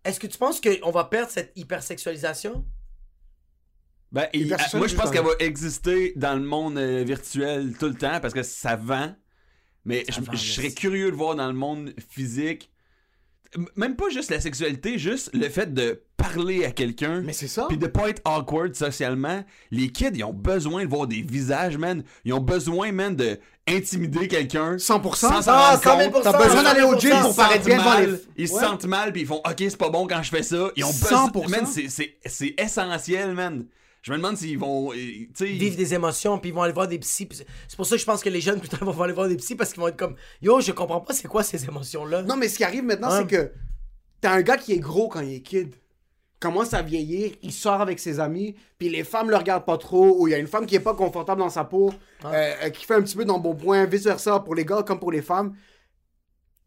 Est-ce 0.05 0.19
que 0.19 0.27
tu 0.27 0.39
penses 0.39 0.61
qu'on 0.61 0.91
va 0.91 1.05
perdre 1.05 1.31
cette 1.31 1.53
hypersexualisation? 1.57 2.65
Ben, 4.11 4.27
il- 4.35 4.49
personne 4.49 4.79
moi, 4.81 4.89
je 4.89 4.95
pense 4.97 5.11
qu'elle 5.11 5.25
va 5.25 5.31
exister 5.39 6.13
dans 6.17 6.35
le 6.35 6.45
monde 6.45 6.77
euh, 6.77 7.03
virtuel 7.05 7.75
tout 7.79 7.87
le 7.87 7.95
temps 7.95 8.21
parce 8.21 8.35
que 8.35 8.43
ça 8.43 8.77
vend. 8.77 9.15
Mais 9.85 10.05
je, 10.09 10.21
vend, 10.21 10.33
je 10.33 10.53
serais 10.53 10.73
curieux 10.73 11.11
de 11.11 11.17
voir 11.17 11.35
dans 11.35 11.47
le 11.47 11.55
monde 11.55 11.95
physique. 12.09 12.72
Même 13.77 13.97
pas 13.97 14.09
juste 14.09 14.31
la 14.31 14.41
sexualité, 14.41 14.99
juste 14.99 15.31
le 15.35 15.49
fait 15.49 15.75
de 15.75 16.03
parler 16.17 16.65
à 16.65 16.71
quelqu'un. 16.71 17.21
Mais 17.23 17.33
c'est 17.35 17.49
ça. 17.49 17.67
Puis 17.69 17.77
de 17.77 17.87
pas 17.87 18.09
être 18.09 18.23
awkward 18.25 18.75
socialement. 18.75 19.45
Les 19.71 19.89
kids, 19.91 20.11
ils 20.15 20.25
ont 20.25 20.33
besoin 20.33 20.85
de 20.85 20.89
voir 20.89 21.07
des 21.07 21.21
visages, 21.21 21.77
man. 21.77 22.03
Ils 22.25 22.33
ont 22.33 22.41
besoin, 22.41 22.93
man, 22.93 23.15
de 23.15 23.39
intimider 23.69 24.27
quelqu'un. 24.29 24.77
100%. 24.77 25.17
Sans 25.17 25.49
Ah, 25.49 25.71
rendre 25.77 25.83
100 25.83 25.99
000 25.99 26.11
compte. 26.11 26.23
T'as 26.23 26.43
besoin 26.43 26.63
d'aller 26.63 26.83
au 26.83 26.99
gym 26.99 27.21
pour 27.21 27.37
paraître 27.37 27.65
bien 27.67 27.79
devant 27.79 27.91
mal, 27.91 28.11
les... 28.13 28.45
Ils 28.45 28.49
se 28.49 28.55
Ouais. 28.55 28.61
sentent 28.61 28.87
mal, 28.87 29.13
puis 29.13 29.23
ils 29.23 29.27
font 29.27 29.43
OK, 29.45 29.55
c'est 29.59 29.77
pas 29.77 29.91
bon 29.91 30.07
quand 30.07 30.23
je 30.23 30.31
fais 30.31 30.43
ça. 30.43 30.71
Ils 30.77 30.85
ont 30.85 30.91
besoin. 30.91 31.29
100%. 31.29 31.49
Man, 31.49 31.67
c'est 32.27 32.55
essentiel, 32.59 33.35
man. 33.35 33.67
Je 34.03 34.11
me 34.13 34.17
demande 34.17 34.37
s'ils 34.37 34.59
vont. 34.59 34.93
euh. 34.93 34.97
Vivre 35.41 35.77
des 35.77 35.95
émotions, 35.95 36.39
puis 36.39 36.51
ils 36.51 36.53
vont 36.53 36.63
aller 36.63 36.73
voir 36.73 36.89
des 36.89 36.99
psys. 36.99 37.29
c'est 37.69 37.77
pour 37.77 37.87
ça 37.87 37.95
que 37.95 38.01
je 38.01 38.07
pense 38.07 38.23
que 38.23 38.29
les 38.29 38.41
jeunes, 38.41 38.59
plus 38.61 38.69
tard, 38.69 38.85
vont 38.85 39.03
aller 39.03 39.13
voir 39.13 39.29
des 39.29 39.37
psys 39.37 39.55
parce 39.55 39.73
qu'ils 39.73 39.81
vont 39.81 39.89
être 39.89 39.97
comme 39.97 40.17
Yo, 40.43 40.61
je 40.61 40.73
comprends 40.73 41.01
pas 41.01 41.15
c'est 41.15 41.29
quoi 41.29 41.43
ces 41.45 41.65
émotions-là. 41.65 42.23
Non, 42.23 42.37
mais 42.37 42.49
ce 42.49 42.57
qui 42.57 42.65
arrive 42.65 42.83
maintenant, 42.85 43.11
c'est 43.19 43.27
que 43.29 43.53
t'as 44.21 44.33
un 44.33 44.43
gars 44.43 44.57
qui 44.57 44.73
est 44.73 44.79
gros 44.81 45.09
quand 45.09 45.21
il 45.21 45.35
est 45.35 45.41
kid. 45.41 45.75
Commence 46.41 46.75
à 46.75 46.83
vieillir, 46.83 47.31
il 47.43 47.53
sort 47.53 47.81
avec 47.81 48.01
ses 48.01 48.19
amis, 48.19 48.57
puis 48.77 48.89
les 48.89 49.05
femmes 49.05 49.31
le 49.31 49.37
regardent 49.37 49.65
pas 49.65 49.79
trop, 49.79 50.21
ou 50.21 50.27
il 50.27 50.33
y 50.33 50.35
a 50.35 50.39
une 50.39 50.49
femme 50.49 50.67
qui 50.67 50.75
est 50.75 50.81
pas 50.81 50.95
confortable 50.95 51.39
dans 51.41 51.49
sa 51.51 51.63
peau, 51.63 51.95
euh, 52.25 52.55
euh, 52.65 52.71
qui 52.71 52.85
fait 52.85 52.95
un 52.95 53.03
petit 53.03 53.15
peu 53.17 53.25
dans 53.25 53.39
bon 53.39 53.55
point, 53.55 53.85
vice 53.87 54.03
versa, 54.03 54.41
pour 54.41 54.57
les 54.57 54.65
gars 54.65 54.83
comme 54.83 54.99
pour 54.99 55.13
les 55.13 55.23
femmes. 55.23 55.55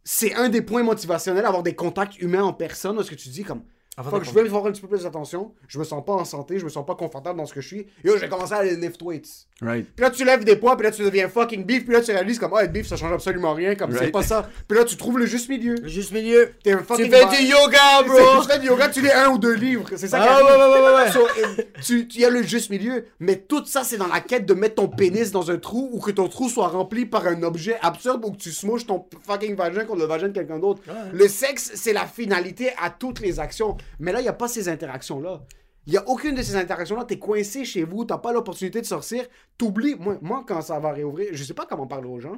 C'est 0.06 0.34
un 0.36 0.48
des 0.48 0.62
points 0.62 0.84
motivationnels, 0.84 1.46
avoir 1.46 1.64
des 1.64 1.76
contacts 1.76 2.18
humains 2.22 2.44
en 2.44 2.54
personne, 2.54 2.96
parce 2.96 3.10
que 3.10 3.16
tu 3.16 3.28
dis 3.28 3.44
comme. 3.44 3.64
Avant 3.98 4.10
Fuck, 4.12 4.20
de 4.22 4.26
je 4.26 4.32
veux 4.32 4.46
avoir 4.46 4.66
un 4.66 4.72
petit 4.74 4.82
peu 4.82 4.90
plus 4.90 5.04
d'attention, 5.04 5.54
je 5.70 5.80
me 5.80 5.86
sens 5.86 6.04
pas 6.06 6.12
en 6.12 6.26
santé, 6.26 6.60
je 6.60 6.66
me 6.66 6.70
sens 6.70 6.86
pas 6.86 6.96
confortable 6.96 7.38
dans 7.40 7.46
ce 7.46 7.54
que 7.54 7.62
je 7.62 7.68
suis. 7.68 7.88
Yo, 8.04 8.18
j'ai 8.18 8.28
commencé 8.28 8.52
à 8.54 8.58
aller 8.58 8.76
lift 8.76 9.02
weights. 9.02 9.48
Right. 9.62 9.86
Puis 9.96 10.04
là, 10.04 10.10
tu 10.12 10.26
lèves 10.26 10.44
des 10.44 10.58
poids, 10.58 10.76
puis 10.76 10.84
là, 10.86 10.92
tu 10.92 11.02
deviens 11.02 11.30
fucking 11.30 11.64
beef, 11.64 11.86
puis 11.86 11.94
là, 11.94 12.02
tu 12.02 12.12
réalises 12.12 12.38
comme, 12.38 12.52
ah, 12.58 12.66
être 12.66 12.74
beef, 12.74 12.88
ça 12.88 12.98
change 12.98 13.14
absolument 13.14 13.54
rien, 13.54 13.74
comme 13.76 13.92
c'est 13.94 14.00
Right. 14.00 14.12
pas 14.12 14.22
ça. 14.24 14.50
Puis 14.68 14.78
là, 14.78 14.84
tu 14.84 14.98
trouves 14.98 15.18
le 15.18 15.26
juste 15.26 15.48
milieu. 15.48 15.76
Le 15.76 15.88
juste 15.88 16.12
milieu. 16.12 16.52
T'es 16.62 16.74
un 16.74 16.80
Tu 16.80 17.10
fais 17.10 17.26
du 17.26 17.44
yoga, 17.46 18.04
bro. 18.06 18.42
Tu 18.44 18.50
fais 18.52 18.60
du 18.60 18.68
yoga, 18.68 18.90
tu 18.90 19.00
lis 19.02 19.12
un 19.12 19.30
ou 19.30 19.38
deux 19.38 19.54
livres. 19.54 19.88
C'est 19.96 20.10
ça 20.10 20.20
qui 20.20 20.26
Ah, 20.28 20.34
arrive. 20.34 20.46
ouais, 20.46 20.52
ouais, 20.52 20.74
ouais, 20.74 20.90
ouais, 20.90 21.04
ouais. 21.06 21.12
So, 21.14 21.22
euh, 21.22 21.64
tu, 21.82 22.06
tu 22.10 22.20
y 22.20 22.26
a 22.26 22.30
le 22.30 22.44
juste 22.44 22.70
milieu. 22.72 23.06
Mais 23.22 23.38
tout 23.38 23.64
ça, 23.66 23.86
c'est 23.86 23.96
dans 23.98 24.08
la 24.08 24.20
quête 24.20 24.46
de 24.46 24.54
mettre 24.54 24.76
ton 24.76 24.90
pénis 24.90 25.32
dans 25.32 25.50
un 25.52 25.58
trou 25.58 25.90
ou 25.94 26.02
que 26.02 26.12
ton 26.12 26.28
trou 26.28 26.50
soit 26.50 26.68
rempli 26.68 27.06
par 27.06 27.26
un 27.28 27.42
objet 27.44 27.78
absurde 27.82 28.26
ou 28.26 28.32
que 28.32 28.38
tu 28.40 28.52
smouches 28.52 28.86
ton 28.88 29.06
fucking 29.26 29.56
vagin 29.56 29.86
contre 29.86 30.00
le 30.02 30.06
vagin 30.06 30.28
de 30.28 30.34
quelqu'un 30.34 30.60
d'autre. 30.60 30.82
Le 31.14 31.28
sexe, 31.30 31.72
c'est 31.76 31.94
la 31.94 32.06
finalité 32.06 32.72
à 32.82 32.90
toutes 32.90 33.22
les 33.22 33.40
actions. 33.40 33.78
Mais 34.00 34.12
là, 34.12 34.20
il 34.20 34.24
n'y 34.24 34.30
a 34.30 34.34
pas 34.34 34.48
ces 34.48 34.70
interactions-là. 34.70 35.44
Il 35.88 35.92
n'y 35.92 35.98
a 35.98 36.08
aucune 36.08 36.36
de 36.36 36.42
ces 36.42 36.56
interactions-là. 36.56 37.06
T'es 37.06 37.20
coincé 37.20 37.64
chez 37.64 37.84
vous, 37.84 38.06
t'as 38.06 38.18
pas 38.18 38.34
l'opportunité 38.34 38.82
de 38.82 38.86
sortir. 38.86 39.26
T'oublies. 39.58 39.96
Moi, 39.96 40.18
moi, 40.22 40.44
quand 40.48 40.62
ça 40.62 40.80
va 40.80 40.92
réouvrir, 40.92 41.30
je 41.32 41.44
sais 41.44 41.54
pas 41.54 41.66
comment 41.70 41.86
parler 41.86 42.08
aux 42.08 42.20
gens. 42.20 42.38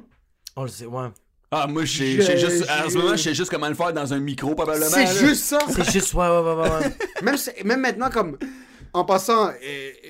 On 0.56 0.62
le 0.62 0.68
sait, 0.68 0.86
ouais. 0.86 1.08
Ah, 1.50 1.66
moi, 1.66 1.84
je 1.86 1.96
sais- 1.96 2.36
juste. 2.36 2.68
En 2.68 2.90
ce 2.90 2.98
moment, 2.98 3.16
je 3.16 3.22
sais 3.22 3.34
juste 3.34 3.50
comment 3.50 3.68
le 3.68 3.74
faire 3.74 3.92
dans 3.94 4.12
un 4.12 4.18
micro, 4.18 4.54
probablement. 4.54 4.90
C'est 4.90 5.04
là. 5.04 5.14
juste 5.14 5.44
ça. 5.44 5.58
C'est 5.70 5.90
juste, 5.90 6.12
ouais, 6.12 6.28
ouais, 6.28 6.40
ouais, 6.40 6.54
ouais. 6.54 6.68
ouais. 6.68 6.96
même, 7.22 7.36
même 7.64 7.80
maintenant, 7.80 8.10
comme. 8.10 8.36
En 8.94 9.04
passant, 9.04 9.50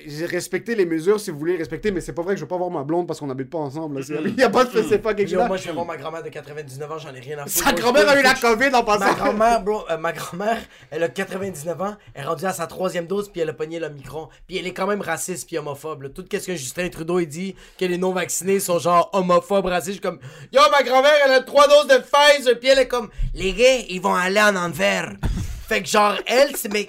j'ai 0.07 0.25
respecté 0.25 0.73
les 0.75 0.85
mesures 0.85 1.19
si 1.19 1.31
vous 1.31 1.37
voulez 1.39 1.57
respecter, 1.57 1.91
mais 1.91 2.01
c'est 2.01 2.13
pas 2.13 2.21
vrai 2.21 2.33
que 2.35 2.39
je 2.39 2.45
vais 2.45 2.49
pas 2.49 2.57
voir 2.57 2.69
ma 2.69 2.83
blonde 2.83 3.07
parce 3.07 3.19
qu'on 3.19 3.29
habite 3.29 3.49
pas 3.49 3.57
ensemble. 3.57 4.03
C'est- 4.03 4.15
Il 4.25 4.35
y 4.35 4.43
a 4.43 4.49
pas 4.49 4.63
de 4.65 4.81
c'est 4.83 4.99
pas 4.99 5.13
quelque 5.13 5.29
chose. 5.29 5.45
moi, 5.47 5.57
je 5.57 5.65
vais 5.65 5.73
voir 5.73 5.85
ma 5.85 5.97
grand-mère 5.97 6.23
de 6.23 6.29
99 6.29 6.91
ans, 6.91 6.97
j'en 6.97 7.13
ai 7.13 7.19
rien 7.19 7.37
à 7.39 7.45
foutre. 7.45 7.65
Sa 7.65 7.73
grand-mère 7.73 8.07
a 8.07 8.19
eu 8.19 8.23
la 8.23 8.33
COVID 8.35 8.67
en 8.67 8.71
Ma 8.71 8.83
passant. 8.83 9.13
grand-mère, 9.15 9.61
bro, 9.63 9.83
euh, 9.89 9.97
ma 9.97 10.13
grand-mère, 10.13 10.59
elle 10.91 11.03
a 11.03 11.09
99 11.09 11.81
ans, 11.81 11.95
elle 12.13 12.23
est 12.23 12.25
rendue 12.25 12.45
à 12.45 12.53
sa 12.53 12.67
troisième 12.67 13.05
dose, 13.05 13.29
puis 13.29 13.41
elle 13.41 13.49
a 13.49 13.53
pogné 13.53 13.79
le 13.79 13.89
micron. 13.89 14.29
Puis 14.47 14.57
elle 14.57 14.67
est 14.67 14.73
quand 14.73 14.87
même 14.87 15.01
raciste 15.01 15.47
puis 15.47 15.57
homophobe. 15.57 16.03
là. 16.03 16.09
Tout 16.09 16.23
ce 16.31 16.37
que 16.37 16.55
Justin 16.55 16.89
Trudeau 16.89 17.19
il 17.19 17.27
dit, 17.27 17.55
que 17.77 17.85
les 17.85 17.97
non-vaccinés 17.97 18.59
sont 18.59 18.79
genre 18.79 19.09
homophobes, 19.13 19.65
racistes, 19.65 19.87
je 19.87 19.91
suis 19.93 20.01
comme, 20.01 20.19
yo, 20.53 20.61
ma 20.71 20.83
grand-mère, 20.83 21.11
elle 21.25 21.31
a 21.33 21.41
trois 21.41 21.67
doses 21.67 21.87
de 21.87 21.97
Pfizer, 22.01 22.57
puis 22.59 22.69
elle 22.69 22.79
est 22.79 22.87
comme, 22.87 23.09
les 23.33 23.53
gars, 23.53 23.75
ils 23.89 23.99
vont 24.01 24.15
aller 24.15 24.41
en 24.41 24.55
envers. 24.55 25.11
fait 25.67 25.81
que 25.83 25.87
genre, 25.89 26.15
elle, 26.27 26.55
c'est, 26.55 26.71
mais 26.71 26.87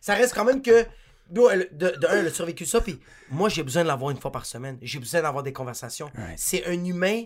ça 0.00 0.14
reste 0.14 0.34
quand 0.34 0.44
même 0.44 0.62
que, 0.62 0.84
de, 1.30 1.96
de 1.96 2.06
un, 2.06 2.18
elle 2.18 2.26
a 2.26 2.30
survécu 2.30 2.66
ça, 2.66 2.80
puis 2.80 2.98
moi, 3.30 3.48
j'ai 3.48 3.62
besoin 3.62 3.82
de 3.82 3.88
l'avoir 3.88 4.10
une 4.10 4.20
fois 4.20 4.32
par 4.32 4.46
semaine. 4.46 4.78
J'ai 4.82 4.98
besoin 4.98 5.22
d'avoir 5.22 5.42
des 5.42 5.52
conversations. 5.52 6.10
C'est 6.36 6.66
un 6.66 6.84
humain 6.84 7.24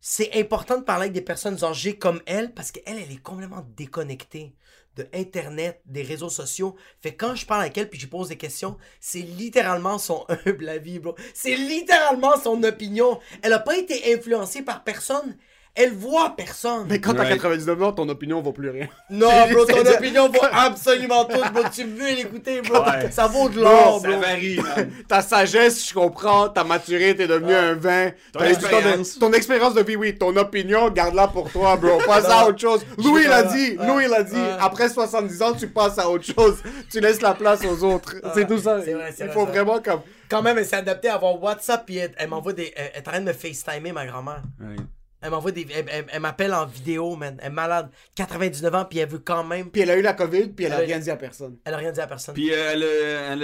c'est 0.00 0.34
important 0.38 0.78
de 0.78 0.82
parler 0.82 1.04
avec 1.04 1.12
des 1.12 1.20
personnes 1.20 1.62
âgées 1.62 1.98
comme 1.98 2.22
elle 2.24 2.54
parce 2.54 2.72
qu'elle, 2.72 2.96
elle 2.96 3.12
est 3.12 3.22
complètement 3.22 3.66
déconnectée 3.76 4.54
de 4.96 5.06
Internet, 5.14 5.82
des 5.84 6.02
réseaux 6.02 6.30
sociaux. 6.30 6.74
Fait 7.00 7.14
quand 7.14 7.34
je 7.34 7.46
parle 7.46 7.62
avec 7.62 7.76
elle 7.78 7.88
puis 7.88 8.00
je 8.00 8.06
pose 8.06 8.28
des 8.28 8.38
questions, 8.38 8.76
c'est 8.98 9.20
littéralement 9.20 9.98
son 9.98 10.24
humble 10.46 10.68
avis, 10.68 10.98
bro. 10.98 11.14
C'est 11.34 11.54
littéralement 11.54 12.36
son 12.38 12.62
opinion. 12.62 13.20
Elle 13.42 13.52
a 13.52 13.58
pas 13.58 13.76
été 13.76 14.14
influencée 14.14 14.62
par 14.62 14.84
personne. 14.84 15.36
Elle 15.76 15.92
voit 15.94 16.34
personne. 16.36 16.86
Mais 16.88 17.00
quand 17.00 17.14
t'as 17.14 17.20
Right. 17.22 17.34
99 17.40 17.82
ans, 17.84 17.92
ton 17.92 18.08
opinion 18.08 18.42
vaut 18.42 18.52
plus 18.52 18.70
rien. 18.70 18.88
Non, 19.08 19.28
bro, 19.50 19.64
ton 19.68 19.86
opinion 19.86 20.28
vaut 20.28 20.40
absolument 20.52 21.24
tout, 21.24 21.40
bro. 21.54 21.62
Tu 21.72 21.84
veux 21.84 22.08
l'écouter, 22.16 22.60
bro? 22.60 22.82
Ouais. 22.82 23.10
Ça 23.10 23.28
vaut 23.28 23.48
de 23.48 23.60
l'or, 23.60 24.00
Ça 24.00 24.08
bro. 24.08 24.20
varie, 24.20 24.56
man. 24.58 24.90
Ta 25.08 25.22
sagesse, 25.22 25.88
je 25.88 25.94
comprends. 25.94 26.48
T'as 26.48 26.64
maturé, 26.64 27.14
t'es 27.14 27.28
devenu 27.28 27.54
un 27.54 27.74
vin. 27.74 28.10
Ton 28.32 28.40
expérience. 28.44 29.18
Ton 29.18 29.32
expérience 29.32 29.74
de 29.74 29.82
vie, 29.82 29.94
oui. 29.96 30.18
Ton 30.18 30.36
opinion, 30.36 30.90
garde-la 30.90 31.28
pour 31.28 31.50
toi, 31.50 31.76
bro. 31.76 31.98
Passe 32.06 32.28
à 32.28 32.46
autre 32.48 32.58
chose. 32.58 32.84
Louis 32.98 33.24
l'a 33.26 33.44
dit. 33.44 33.76
Ouais. 33.78 33.86
Louis 33.86 34.08
l'a 34.08 34.24
dit. 34.24 34.34
Ouais. 34.34 34.56
Après 34.60 34.88
70 34.88 35.42
ans, 35.42 35.52
tu 35.54 35.68
passes 35.68 35.98
à 35.98 36.10
autre 36.10 36.24
chose. 36.24 36.58
Tu 36.90 36.98
laisses 37.00 37.22
la 37.22 37.34
place 37.34 37.64
aux 37.64 37.84
autres. 37.84 38.16
C'est 38.34 38.46
tout 38.46 38.58
ça. 38.58 38.80
C'est 38.84 38.92
vrai, 38.94 39.12
c'est 39.16 39.22
Il 39.24 39.26
vrai, 39.26 39.34
faut 39.34 39.46
vrai. 39.46 39.52
vraiment 39.62 39.80
comme. 39.80 40.00
Quand 40.28 40.42
même, 40.42 40.58
elle 40.58 40.66
s'est 40.66 40.76
adaptée 40.76 41.08
à 41.08 41.14
avoir 41.14 41.40
WhatsApp, 41.42 41.84
puis 41.86 41.96
elle, 41.98 42.12
elle 42.16 42.28
m'envoie 42.28 42.52
des. 42.52 42.72
Elle, 42.76 42.90
elle 42.94 42.98
est 43.02 43.08
en 43.08 43.10
train 43.12 43.20
de 43.20 43.24
me 43.26 43.32
FaceTimer, 43.32 43.92
ma 43.92 44.04
grand-mère. 44.06 44.42
Ouais. 44.60 44.76
Elle 45.22 45.30
m'envoie 45.30 45.50
des. 45.52 45.66
Elle, 45.74 45.84
elle- 45.90 46.06
elle 46.10 46.20
m'appelle 46.20 46.54
en 46.54 46.64
vidéo, 46.64 47.14
man. 47.14 47.36
Elle 47.40 47.48
est 47.48 47.50
malade. 47.50 47.90
99 48.14 48.74
ans, 48.74 48.84
puis 48.86 48.98
elle 49.00 49.08
veut 49.08 49.18
quand 49.18 49.44
même. 49.44 49.70
Puis 49.70 49.82
elle 49.82 49.90
a 49.90 49.96
eu 49.96 50.02
la 50.02 50.14
COVID, 50.14 50.48
puis 50.48 50.64
elle 50.64 50.72
a 50.72 50.76
Elle 50.78 50.82
a- 50.84 50.86
rien 50.86 50.98
dit 50.98 51.10
à 51.10 51.16
personne. 51.16 51.58
Elle 51.64 51.74
a 51.74 51.76
rien 51.76 51.92
dit 51.92 52.00
à 52.00 52.06
personne. 52.06 52.34
Puis 52.34 52.50
euh, 52.52 52.70
elle, 52.72 52.82
a, 52.82 52.86
elle, 53.32 53.42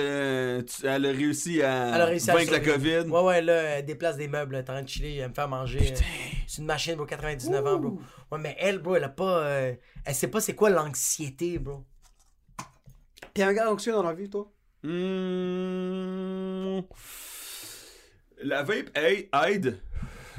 a, 0.61 0.62
tu- 0.62 0.87
elle 0.87 1.05
a 1.07 1.11
réussi 1.11 1.62
à, 1.62 1.95
Elle 1.95 2.01
a 2.01 2.05
réussi 2.07 2.31
à 2.31 2.35
vaincre 2.35 2.53
la. 2.53 2.61
COVID. 2.61 3.01
Ouais, 3.11 3.20
ouais, 3.22 3.43
là, 3.43 3.55
elle 3.55 3.85
déplace 3.85 4.16
des 4.16 4.29
meubles, 4.29 4.55
elle 4.55 4.61
est 4.64 4.70
en 4.70 4.74
train 4.74 4.83
de 4.83 4.89
chiller, 4.89 5.16
elle 5.16 5.29
me 5.29 5.35
fait 5.35 5.47
manger. 5.47 5.93
C'est 6.47 6.59
une 6.62 6.66
machine, 6.66 6.95
bro, 6.95 7.05
99 7.05 7.66
ans, 7.66 7.77
bro. 7.79 8.01
Ouais, 8.33 8.39
mais 8.39 8.57
elle, 8.59 8.79
bro, 8.79 8.95
elle 8.97 9.05
a 9.05 9.09
pas. 9.11 9.41
euh, 9.45 9.74
elle 10.05 10.14
sait 10.14 10.29
pas 10.29 10.41
c'est 10.41 10.55
quoi 10.55 10.70
l'anxiété, 10.70 11.59
bro. 11.59 11.85
T'es 13.35 13.43
un 13.43 13.53
gars 13.53 13.70
anxieux 13.70 13.93
dans 13.93 14.03
la 14.03 14.14
vie, 14.14 14.31
toi? 14.31 14.51
Hmm. 14.83 16.81
La 18.43 18.62
vape 18.62 18.91
hey, 18.97 19.29
aide. 19.49 19.79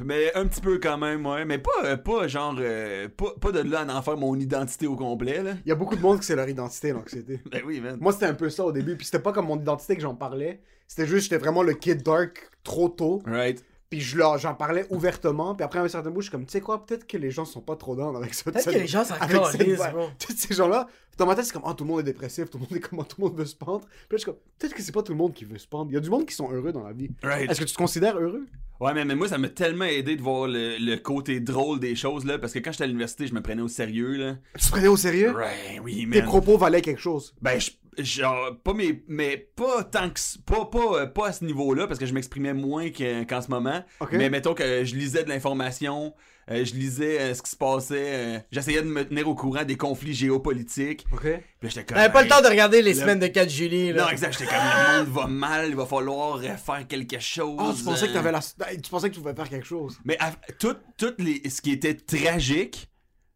Mais 0.04 0.32
un 0.36 0.46
petit 0.48 0.62
peu 0.62 0.80
quand 0.80 0.98
même, 0.98 1.26
ouais. 1.26 1.46
Mais 1.46 1.58
pas, 1.58 1.72
euh, 1.84 1.98
pas 1.98 2.28
genre. 2.28 2.56
euh, 2.60 3.08
pas, 3.10 3.34
pas 3.40 3.52
de 3.52 3.60
là 3.60 3.82
à 3.82 3.98
en 3.98 4.02
faire 4.02 4.18
mon 4.18 4.36
identité 4.36 4.88
au 4.88 4.96
complet, 4.96 5.42
là. 5.44 5.54
Il 5.66 5.70
y 5.70 5.72
a 5.72 5.76
beaucoup 5.76 5.96
de 5.96 6.02
monde 6.02 6.20
qui 6.20 6.26
c'est 6.26 6.36
leur 6.36 6.50
identité, 6.50 6.92
l'anxiété. 6.92 7.42
Ben 7.52 7.62
oui, 7.66 7.80
man. 7.82 7.98
Moi, 8.00 8.12
c'était 8.14 8.26
un 8.26 8.34
peu 8.34 8.50
ça 8.50 8.64
au 8.66 8.72
début. 8.72 8.96
Puis 8.96 9.06
c'était 9.06 9.20
pas 9.20 9.32
comme 9.34 9.48
mon 9.48 9.60
identité 9.60 9.96
que 9.96 10.02
j'en 10.02 10.16
parlais. 10.16 10.62
C'était 10.88 11.06
juste, 11.08 11.24
j'étais 11.24 11.38
vraiment 11.38 11.64
le 11.64 11.74
kid 11.74 12.02
dark 12.04 12.50
trop 12.64 12.90
tôt. 12.90 13.22
Right. 13.26 13.64
Puis 13.90 14.02
je 14.02 14.18
leur- 14.18 14.38
j'en 14.38 14.54
parlais 14.54 14.86
ouvertement. 14.90 15.56
Puis 15.56 15.64
après, 15.64 15.80
à 15.80 15.84
un 15.84 15.88
certain 15.88 16.10
bout, 16.10 16.20
je 16.22 16.26
suis 16.26 16.32
comme, 16.32 16.46
tu 16.46 16.52
sais 16.52 16.60
quoi, 16.62 16.86
peut-être 16.86 17.08
que 17.08 17.16
les 17.18 17.32
gens 17.32 17.46
sont 17.46 17.62
pas 17.62 17.76
trop 17.78 17.96
down 17.96 18.16
avec 18.18 18.34
ça. 18.34 18.44
Peut-être 18.52 18.66
que 18.66 18.78
les 18.78 18.86
gens 18.88 19.06
s'en 19.06 19.16
calissent, 19.16 19.78
bro. 19.94 20.08
Ces 20.36 20.54
gens-là, 20.54 20.88
dans 21.18 21.26
ma 21.26 21.36
tête, 21.36 21.46
c'est 21.46 21.54
comme, 21.54 21.64
oh, 21.66 21.74
tout 21.74 21.86
le 21.86 21.90
monde 21.92 22.00
est 22.02 22.04
dépressif, 22.04 22.50
tout 22.50 22.58
le 22.58 22.64
monde 22.64 22.76
est 22.76 22.80
comment, 22.82 23.04
tout 23.06 23.16
le 23.22 23.28
monde 23.28 23.38
veut 23.38 23.46
se 23.46 23.56
pendre. 23.56 23.86
Puis 23.86 23.90
là, 23.92 24.08
je 24.14 24.18
suis 24.18 24.26
comme, 24.26 24.36
peut-être 24.60 24.74
que 24.74 24.82
c'est 24.82 24.92
pas 24.92 25.04
tout 25.04 25.14
le 25.14 25.18
monde 25.18 25.34
qui 25.34 25.46
veut 25.46 25.58
se 25.58 25.68
pendre. 25.68 25.90
Il 25.90 25.94
y 25.94 25.98
a 25.98 26.02
du 26.02 26.10
monde 26.10 26.26
qui 26.26 26.36
sont 26.36 26.52
heureux 26.52 26.74
dans 26.74 26.84
la 26.86 26.92
vie. 26.92 27.10
Right. 27.24 27.50
Est-ce 27.50 27.62
que 27.62 27.66
tu 27.66 27.74
te 27.74 27.78
considères 27.78 28.18
heureux? 28.20 28.46
Ouais, 28.82 28.94
mais, 28.94 29.06
mais 29.06 29.16
moi, 29.16 29.28
ça 29.30 29.38
m'a 29.38 29.50
tellement 29.50 29.86
aidé 29.86 30.16
de 30.18 30.22
voir 30.22 30.48
le, 30.48 30.78
le 30.78 30.98
côté 30.98 31.40
drôle 31.40 31.80
des 31.80 31.96
choses, 31.96 32.26
là. 32.26 32.38
Parce 32.38 32.54
que 32.54 32.60
quand 32.60 32.72
j'étais 32.74 32.84
à 32.84 32.88
l'université, 32.88 33.26
je 33.26 33.34
me 33.34 33.42
prenais 33.42 33.62
au 33.64 33.68
sérieux, 33.70 34.18
là. 34.18 34.36
Tu 34.60 34.66
te 34.66 34.70
prenais 34.72 34.88
au 34.90 34.98
sérieux? 34.98 35.34
Ouais, 35.36 35.80
oui, 35.84 36.08
Tes 36.12 36.20
man. 36.20 36.26
propos 36.28 36.58
valaient 36.58 36.82
quelque 36.82 37.02
chose. 37.02 37.34
Ben, 37.42 37.58
je- 37.60 37.72
genre, 38.00 38.56
pas 38.64 38.74
mes. 38.74 39.04
Mais 39.08 39.38
pas 39.56 39.84
tant 39.84 40.10
que. 40.10 40.20
s- 40.20 40.38
Pas, 40.46 40.66
pas, 40.66 41.02
euh, 41.02 41.06
pas 41.08 41.28
à 41.28 41.32
ce 41.34 41.44
niveau-là, 41.46 41.88
parce 41.88 42.00
que 42.00 42.06
je 42.06 42.14
m'exprimais 42.14 42.54
moins 42.54 42.90
que- 42.90 43.24
qu'en 43.24 43.42
ce 43.42 43.50
moment. 43.50 43.84
Mais 44.18 44.30
mettons 44.30 44.54
que 44.54 44.84
je 44.84 44.96
lisais 44.96 45.24
de 45.24 45.30
l'information, 45.30 46.14
euh, 46.50 46.64
je 46.64 46.74
lisais 46.76 47.20
euh, 47.20 47.34
ce 47.34 47.42
qui 47.42 47.52
se 47.52 47.56
passait, 47.58 47.96
euh, 47.98 48.40
j'essayais 48.52 48.82
de 48.82 48.88
me 48.88 49.04
tenir 49.04 49.28
au 49.28 49.36
courant 49.36 49.64
des 49.66 49.76
conflits 49.76 50.14
géopolitiques. 50.14 51.06
Ok. 51.12 51.24
Puis 51.60 51.70
j'étais 51.70 51.86
comme. 51.86 52.12
Pas 52.12 52.22
le 52.24 52.30
temps 52.30 52.42
de 52.42 52.48
regarder 52.48 52.82
les 52.82 52.94
le- 52.94 53.00
semaines 53.00 53.20
de 53.20 53.28
4 53.28 53.50
juillet, 53.50 53.92
là. 53.94 54.04
Non, 54.06 54.10
exact, 54.10 54.34
j'étais 54.34 54.46
comme 54.46 54.56
le 54.64 55.00
monde 55.06 55.14
va 55.14 55.28
mal, 55.28 55.70
il 55.70 55.76
va 55.76 55.86
falloir 55.86 56.38
euh, 56.38 56.56
faire 56.56 56.88
quelque 56.88 57.20
chose. 57.20 57.58
Ah, 57.60 57.74
tu 57.78 57.84
pensais 57.84 58.08
que 58.08 58.14
t'avais 58.14 58.32
la. 58.32 58.40
Tu 58.42 58.90
pensais 58.90 59.10
que 59.10 59.16
tu 59.16 59.22
pouvais 59.22 59.36
faire 59.36 59.50
quelque 59.50 59.68
chose. 59.68 59.98
Mais 60.06 60.18
à- 60.20 60.32
tout, 60.60 60.76
tout 60.98 61.14
les, 61.18 61.42
ce 61.50 61.62
qui 61.62 61.72
était 61.72 61.96
tragique 61.96 62.88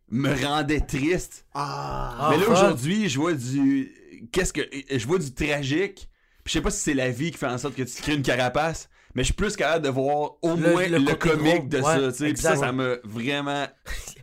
me 0.09 0.34
rendait 0.45 0.82
triste. 0.82 1.45
Ah. 1.53 2.16
Ah, 2.20 2.28
Mais 2.32 2.38
là, 2.38 2.43
fuck. 2.43 2.53
aujourd'hui, 2.53 3.07
je 3.09 3.18
vois 3.20 3.34
du. 3.34 3.93
Qu'est-ce 4.32 4.53
que. 4.53 4.61
Je 4.89 5.05
vois 5.07 5.19
du 5.19 5.34
tragique. 5.34 6.07
Puis 6.43 6.53
je 6.53 6.57
sais 6.57 6.61
pas 6.61 6.72
si 6.72 6.80
c'est 6.80 6.93
la 6.95 7.09
vie 7.09 7.32
qui 7.32 7.38
fait 7.38 7.45
en 7.47 7.57
sorte 7.57 7.76
que 7.76 7.84
tu 7.84 8.01
crées 8.01 8.13
une 8.13 8.24
carapace. 8.24 8.89
Mais 9.13 9.24
je 9.24 9.26
suis 9.26 9.34
plus 9.34 9.57
capable 9.57 9.84
de 9.86 9.89
voir 9.91 10.38
au 10.41 10.55
Le- 10.55 10.72
moins 10.72 10.88
le 10.88 11.15
comique 11.15 11.67
de 11.67 11.80
Ouais, 11.80 11.84
ça. 11.84 12.11
tu 12.13 12.17
sais. 12.17 12.34
Puis 12.34 12.38
ça, 12.41 12.55
ça 12.55 12.72
m'a 12.72 12.95
vraiment 13.03 13.67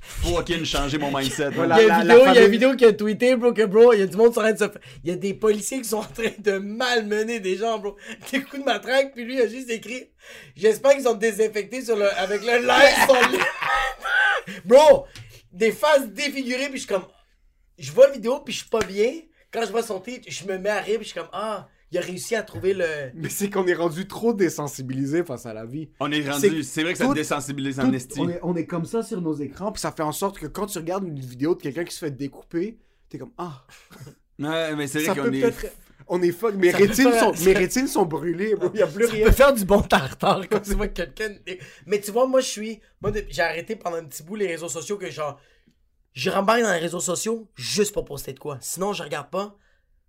fucking 0.01 0.64
changé 0.64 0.96
mon 0.96 1.14
mindset. 1.16 1.51
Voilà. 1.51 1.80
Il 1.82 1.86
y 1.86 1.90
a 1.90 1.94
une 1.96 2.03
vidéo, 2.03 2.16
il 2.16 2.18
y 2.18 2.22
a 2.22 2.24
famille- 2.24 2.44
une 2.46 2.51
vidéo 2.51 2.74
qui 2.76 2.84
a 2.86 2.92
tweeté, 2.94 3.36
bro, 3.36 3.53
que 3.53 3.66
bro, 3.66 3.92
il 3.92 3.99
y 4.01 4.03
a 4.03 4.07
du 4.07 4.16
monde 4.16 4.32
sur 4.32 4.40
train 4.40 4.53
de 4.53 4.59
se 4.59 4.64
Il 5.05 5.11
y 5.11 5.12
a 5.12 5.16
des 5.16 5.34
policiers 5.34 5.82
qui 5.82 5.88
sont 5.88 5.99
en 5.99 6.05
train 6.05 6.30
de 6.38 6.53
malmener 6.59 7.38
des 7.38 7.57
gens, 7.59 7.78
bro. 7.78 7.96
Des 8.32 8.40
coups 8.42 8.61
de 8.61 8.64
matraque, 8.64 9.12
puis 9.14 9.24
lui, 9.24 9.34
il 9.34 9.42
a 9.42 9.46
juste 9.46 9.68
écrit 9.68 10.09
J'espère 10.57 10.92
qu'ils 10.92 11.03
sont 11.03 11.14
désinfectés 11.14 11.84
sur 11.84 11.94
le... 11.96 12.07
avec 12.18 12.40
le 12.40 12.66
live 12.66 13.38
Bro, 14.64 15.07
des 15.53 15.72
faces 15.72 16.09
défigurées, 16.09 16.68
puis 16.70 16.78
je 16.80 16.84
suis 16.86 16.94
comme. 16.94 17.05
Je 17.78 17.92
vois 17.92 18.07
la 18.09 18.14
vidéo, 18.14 18.40
puis 18.40 18.55
je 18.55 18.61
suis 18.61 18.68
pas 18.68 18.80
bien. 18.80 19.12
Quand 19.53 19.64
je 19.64 19.70
vois 19.70 19.82
son 19.82 20.01
titre, 20.01 20.26
je 20.28 20.44
me 20.46 20.59
mets 20.59 20.68
à 20.68 20.80
rire, 20.80 20.96
puis 20.99 21.05
je 21.05 21.11
suis 21.12 21.18
comme 21.20 21.28
Ah, 21.32 21.68
il 21.90 21.96
a 21.99 22.01
réussi 22.03 22.34
à 22.34 22.42
trouver 22.42 22.74
le. 22.74 22.84
Mais 23.14 23.28
c'est 23.30 23.49
qu'on 23.49 23.66
est 23.66 23.74
rendu 23.74 24.07
trop 24.07 24.34
désensibilisé 24.34 25.24
face 25.24 25.46
à 25.46 25.55
la 25.55 25.64
vie. 25.64 25.88
On 26.01 26.11
est 26.12 26.28
rendu. 26.28 26.62
C'est- 26.62 26.82
vrai 26.82 26.92
que 26.92 26.99
ça 26.99 27.05
tout- 27.07 27.12
te 27.12 27.18
désensibilise 27.18 27.80
en 27.80 27.88
Tout- 27.88 27.94
esti. 27.94 28.20
on, 28.20 28.28
est, 28.28 28.40
on 28.42 28.57
est 28.57 28.66
comme 28.66 28.84
ça 28.84 29.03
sur 29.03 29.20
nos 29.22 29.34
écrans, 29.34 29.72
puis 29.72 29.80
ça 29.80 29.90
fait 29.92 30.03
en 30.03 30.12
sorte 30.12 30.38
que 30.38 30.46
quand 30.46 30.66
tu 30.66 30.78
regardes 30.78 31.05
une 31.07 31.18
vidéo 31.18 31.55
de 31.55 31.62
quelqu'un 31.62 31.84
qui 31.84 31.94
se 31.94 32.01
fait 32.01 32.11
découper, 32.11 32.78
t'es 33.09 33.16
comme 33.18 33.32
Ah, 33.38 33.64
Ouais, 34.38 34.76
mais 34.76 34.86
c'est 34.86 35.01
ça 35.01 35.14
vrai 35.14 35.22
qu'on 35.30 35.32
est. 35.34 35.72
On 36.11 36.22
est 36.22 36.30
fuck. 36.32 36.55
Mes 36.55 36.70
Ça 36.70 36.78
rétines, 36.78 37.11
faire- 37.11 37.20
sont, 37.24 37.34
ça- 37.34 37.44
mes 37.44 37.53
rétines 37.53 37.86
sont 37.88 38.07
brûlées, 38.07 38.55
bro. 38.55 38.70
Y 38.74 38.82
a 38.82 38.86
plus 38.86 39.07
Tu 39.09 39.12
rien. 39.16 39.26
peux 39.26 39.32
faire 39.32 39.53
du 39.53 39.64
bon 39.64 39.80
tartare 39.82 40.49
quand 40.49 40.61
tu 40.61 40.74
vois 40.74 40.88
quelqu'un. 40.88 41.34
Mais 41.86 42.01
tu 42.01 42.11
vois, 42.12 42.26
moi, 42.26 42.40
je 42.40 42.46
suis. 42.49 42.80
Moi, 43.03 43.12
j'ai 43.28 43.42
arrêté 43.42 43.76
pendant 43.76 43.96
un 43.99 44.05
petit 44.05 44.22
bout 44.22 44.36
les 44.36 44.46
réseaux 44.46 44.68
sociaux 44.68 44.96
que 44.96 45.11
genre. 45.11 45.38
Je 46.19 46.31
rembarque 46.31 46.62
dans 46.62 46.73
les 46.73 46.81
réseaux 46.81 46.99
sociaux 46.99 47.47
juste 47.55 47.95
pour 47.95 48.05
poster 48.05 48.33
de 48.33 48.41
quoi. 48.41 48.59
Sinon, 48.61 48.93
je 48.93 49.05
regarde 49.05 49.31
pas. 49.31 49.55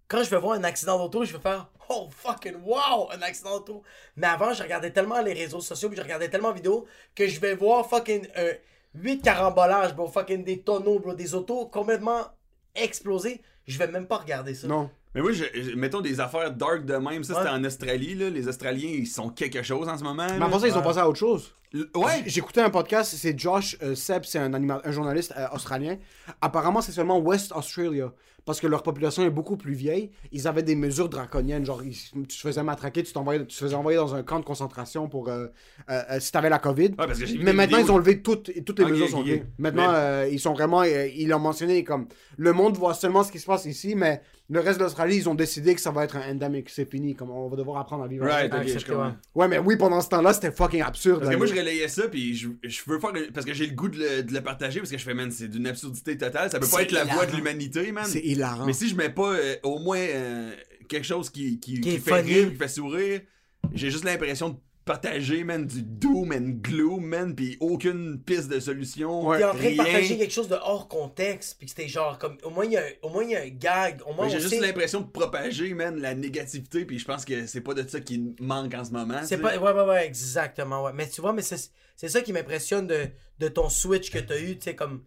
Quand 0.08 0.24
je 0.24 0.30
vais 0.32 0.40
voir 0.40 0.54
un 0.54 0.64
accident 0.64 0.98
d'auto, 0.98 1.24
je 1.24 1.34
vais 1.34 1.40
faire 1.40 1.70
Oh 1.88 2.10
fucking 2.10 2.56
wow, 2.64 3.12
un 3.12 3.22
accident 3.22 3.60
d'auto. 3.60 3.84
Mais 4.16 4.26
avant, 4.26 4.52
je 4.52 4.64
regardais 4.64 4.90
tellement 4.90 5.22
les 5.22 5.34
réseaux 5.34 5.62
sociaux, 5.62 5.88
puis 5.88 6.00
je 6.00 6.02
regardais 6.02 6.28
tellement 6.28 6.50
de 6.50 6.56
vidéos 6.56 6.88
que 7.14 7.28
je 7.28 7.40
vais 7.40 7.54
voir 7.54 7.88
fucking 7.88 8.28
euh, 8.38 8.56
8 8.96 9.22
carambolages, 9.22 9.94
bro, 9.94 10.08
fucking 10.08 10.44
des 10.44 10.62
tonneaux, 10.62 10.98
bro, 10.98 11.14
des 11.14 11.36
autos 11.36 11.68
complètement 11.68 12.26
explosés. 12.74 13.44
Je 13.68 13.78
vais 13.78 13.88
même 13.88 14.08
pas 14.08 14.18
regarder 14.18 14.56
ça. 14.56 14.66
Non. 14.66 14.90
Mais 15.16 15.22
je- 15.34 15.44
je- 15.54 15.76
mettons 15.76 16.02
des 16.02 16.20
affaires 16.20 16.52
dark 16.54 16.86
de 16.86 16.94
même. 16.96 17.24
Ça, 17.24 17.34
c'était 17.36 17.48
Ouais. 17.50 17.56
en 17.56 17.64
Australie, 17.64 18.14
là. 18.16 18.30
Les 18.30 18.48
Australiens, 18.48 18.90
ils 18.94 19.08
sont 19.08 19.30
quelque 19.30 19.64
chose 19.64 19.88
en 19.90 19.98
ce 19.98 20.04
moment. 20.04 20.28
Mais 20.38 20.46
avant 20.46 20.60
ça, 20.60 20.68
ils 20.68 20.78
ont 20.78 20.82
passé 20.84 21.00
à 21.00 21.10
autre 21.10 21.18
chose. 21.18 21.56
L- 21.74 21.86
Ouais. 21.96 22.24
J'écoutais 22.26 22.62
un 22.62 22.70
podcast, 22.70 23.14
c'est 23.16 23.38
Josh 23.38 23.76
euh, 23.84 23.96
Seb, 23.96 24.24
c'est 24.26 24.40
un, 24.40 24.52
un 24.54 24.92
journaliste 24.92 25.34
euh, 25.38 25.48
australien. 25.54 25.98
Apparemment, 26.42 26.82
c'est 26.82 26.92
seulement 26.92 27.20
West 27.20 27.52
Australia. 27.56 28.12
Parce 28.46 28.60
que 28.62 28.66
leur 28.68 28.82
population 28.82 29.22
est 29.24 29.30
beaucoup 29.30 29.58
plus 29.58 29.74
vieille. 29.74 30.10
Ils 30.32 30.48
avaient 30.48 30.64
des 30.64 30.76
mesures 30.76 31.08
draconiennes. 31.10 31.66
Genre, 31.66 31.84
ils- 31.84 31.94
tu 31.94 32.26
te 32.28 32.34
faisais 32.34 32.64
matraquer, 32.64 33.04
tu, 33.04 33.14
t'envoyais- 33.14 33.42
tu 33.42 33.48
te 33.48 33.54
faisais 33.54 33.76
envoyer 33.76 33.98
dans 33.98 34.16
un 34.16 34.24
camp 34.24 34.40
de 34.40 34.46
concentration 34.46 35.08
pour 35.08 35.30
euh, 35.30 35.48
euh, 35.90 36.20
si 36.20 36.32
t'avais 36.32 36.50
la 36.50 36.58
COVID. 36.58 36.84
Ouais, 36.86 36.94
parce 36.96 37.20
que 37.20 37.26
j'ai 37.28 37.38
vu 37.38 37.44
Mais 37.44 37.54
maintenant, 37.54 37.78
vidéos- 37.78 37.94
ils 37.94 37.96
ont 37.96 37.98
levé 38.00 38.22
toutes, 38.24 38.50
toutes 38.66 38.80
les 38.80 38.86
mesures 38.86 39.10
sont 39.10 39.22
levées. 39.22 39.44
Maintenant, 39.60 39.92
Mais- 39.92 39.98
euh, 39.98 40.30
ils 40.32 40.40
sont 40.40 40.54
vraiment. 40.54 40.82
euh, 40.82 41.08
ils 41.08 41.28
l'ont 41.28 41.38
mentionné 41.40 41.84
comme 41.84 42.08
le 42.38 42.54
monde 42.54 42.76
voit 42.78 42.94
seulement 42.96 43.24
ce 43.24 43.32
qui 43.32 43.40
se 43.40 43.46
passe 43.46 43.66
ici, 43.66 43.94
mais 43.94 44.22
le 44.52 44.60
reste 44.62 44.80
de 44.80 44.84
l'Australie, 44.84 45.16
ils 45.18 45.30
ont 45.30 45.36
décidé 45.36 45.76
que 45.76 45.82
ça 45.82 45.92
va 45.92 46.04
être 46.06 46.16
un 46.16 46.32
endemic. 46.32 46.70
C'est 46.70 46.90
fini. 46.90 47.16
Comme 47.16 47.30
on 47.30 47.48
va 47.50 47.56
devoir 47.56 47.78
apprendre 47.80 48.04
à 48.04 48.08
vivre. 48.08 48.26
Right, 48.26 48.52
avec. 48.52 48.64
ok, 48.64 48.68
je 48.68 48.74
accepté, 48.74 48.94
comprends. 48.94 49.16
ouais. 49.36 49.48
Mais 49.48 49.60
oui, 49.60 49.78
pendant 49.78 50.02
ce 50.02 50.10
temps-là, 50.10 50.34
c'était 50.34 50.52
fucking 50.52 50.82
absurde. 50.82 51.20
Parce 51.20 51.32
que 51.32 51.38
moi, 51.38 51.46
je 51.46 51.54
relayais 51.54 51.88
ça, 51.88 52.08
puis 52.08 52.36
je, 52.36 52.50
je 52.64 52.82
veux 52.88 53.00
faire. 53.00 53.12
Parce 53.34 53.46
que 53.46 53.54
j'ai 53.54 53.68
le 53.68 53.76
goût 53.76 53.90
de 53.90 53.98
le, 54.00 54.24
de 54.24 54.34
le 54.34 54.42
partager, 54.42 54.80
parce 54.80 54.92
que 54.92 54.98
je 54.98 55.04
fais, 55.04 55.14
man, 55.14 55.30
c'est 55.32 55.48
d'une 55.48 55.68
absurdité 55.68 56.18
totale. 56.18 56.50
Ça 56.50 56.60
peut 56.60 56.68
pas 56.68 56.82
être 56.82 56.92
la 56.92 57.04
voix 57.04 57.14
hilarant. 57.14 57.32
de 57.32 57.36
l'humanité, 57.38 57.92
man. 57.92 58.06
C'est 58.08 58.22
hilarant. 58.22 58.66
Mais 58.66 58.74
si 58.74 58.90
je 58.90 58.96
mets 58.96 59.10
pas 59.10 59.34
euh, 59.34 59.56
au 59.64 59.80
moins 59.80 60.00
euh, 60.00 60.52
quelque 60.88 61.06
chose 61.06 61.30
qui, 61.30 61.60
qui, 61.60 61.80
Qui 61.82 61.90
est 61.90 61.94
qui 61.94 62.00
fait 62.00 62.22
funny. 62.22 62.34
rire, 62.34 62.50
qui 62.50 62.56
fait 62.56 62.68
sourire, 62.68 63.22
j'ai 63.74 63.92
juste 63.92 64.04
l'impression 64.06 64.50
de 64.50 64.56
partager, 64.90 65.44
man, 65.44 65.68
du 65.68 65.84
doom 65.84 66.32
and 66.32 66.62
gloom, 66.64 67.06
man, 67.06 67.36
puis 67.36 67.58
aucune 67.60 68.20
piste 68.20 68.50
de 68.50 68.60
solution. 68.60 69.22
T'es 69.38 69.44
en 69.44 69.50
train 69.52 69.58
de 69.60 69.68
rien. 69.68 69.78
partager 69.84 70.18
quelque 70.18 70.34
chose 70.34 70.48
de 70.48 70.56
hors 70.56 70.88
contexte, 70.88 71.58
puis 71.60 71.68
que 71.68 71.72
c'était 71.76 71.88
genre 71.88 72.18
comme. 72.18 72.38
Au 72.44 72.50
moins, 72.50 72.66
il 72.66 72.72
y 72.72 72.78
a, 72.78 72.84
au 73.04 73.10
moins, 73.10 73.24
il 73.24 73.30
y 73.30 73.36
a 73.36 73.42
un 73.42 73.50
gag. 73.50 74.02
Au 74.08 74.14
moins, 74.14 74.26
Ouais, 74.26 74.32
J'ai 74.32 74.40
juste 74.40 74.56
sait- 74.56 74.60
l'impression 74.60 75.02
de 75.02 75.08
propager, 75.08 75.74
man, 75.76 76.00
la 76.02 76.16
négativité, 76.16 76.86
puis 76.86 76.98
je 76.98 77.06
pense 77.06 77.24
que 77.24 77.46
c'est 77.46 77.62
pas 77.62 77.76
de 77.76 77.88
ça 77.88 78.00
qui 78.00 78.34
manque 78.40 78.74
en 78.74 78.84
ce 78.84 78.92
moment. 78.92 79.20
C'est 79.24 79.38
pas. 79.38 79.58
Ouais, 79.60 79.72
ouais, 79.72 79.84
ouais, 79.88 80.06
exactement, 80.08 80.84
ouais. 80.84 80.92
Mais 80.96 81.08
tu 81.08 81.22
vois, 81.22 81.34
mais 81.34 81.44
c'est 81.44 81.70
c'est 81.96 82.10
ça 82.10 82.22
qui 82.22 82.34
m'impressionne 82.34 82.88
de, 82.88 83.08
de 83.40 83.48
ton 83.48 83.70
switch 83.70 84.10
que 84.10 84.20
t'as 84.20 84.40
eu, 84.40 84.58
tu 84.58 84.64
sais, 84.64 84.76
comme. 84.76 85.04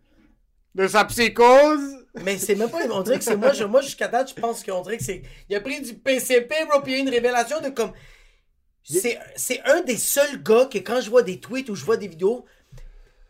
De 0.74 0.87
sa 0.87 1.05
psychose? 1.07 1.80
Mais 2.24 2.39
c'est 2.39 2.55
même 2.55 2.70
pas. 2.70 2.78
On 2.91 3.03
dirait 3.03 3.18
que 3.18 3.24
c'est 3.24 3.37
moi, 3.37 3.53
je, 3.53 3.64
moi 3.64 3.80
jusqu'à 3.83 4.09
date, 4.09 4.33
je 4.35 4.41
pense 4.41 4.62
qu'on 4.62 4.80
dirait 4.83 4.99
que 4.99 5.05
c'est. 5.05 5.22
Il 5.49 5.57
a 5.57 5.61
pris 5.61 5.80
du 5.83 5.95
PCP, 5.95 6.55
bro, 6.70 6.80
puis 6.83 6.93
il 6.93 6.95
y 6.95 7.01
a 7.01 7.03
eu 7.03 7.07
une 7.07 7.11
révélation 7.12 7.61
de 7.61 7.68
comme. 7.70 7.93
C'est 8.85 9.18
c'est 9.37 9.61
un 9.64 9.80
des 9.83 9.97
seuls 9.97 10.43
gars 10.43 10.66
que 10.70 10.78
quand 10.78 11.01
je 11.01 11.09
vois 11.11 11.22
des 11.22 11.39
tweets 11.41 11.68
ou 11.70 11.74
je 11.74 11.85
vois 11.85 11.97
des 11.97 12.09
vidéos, 12.09 12.45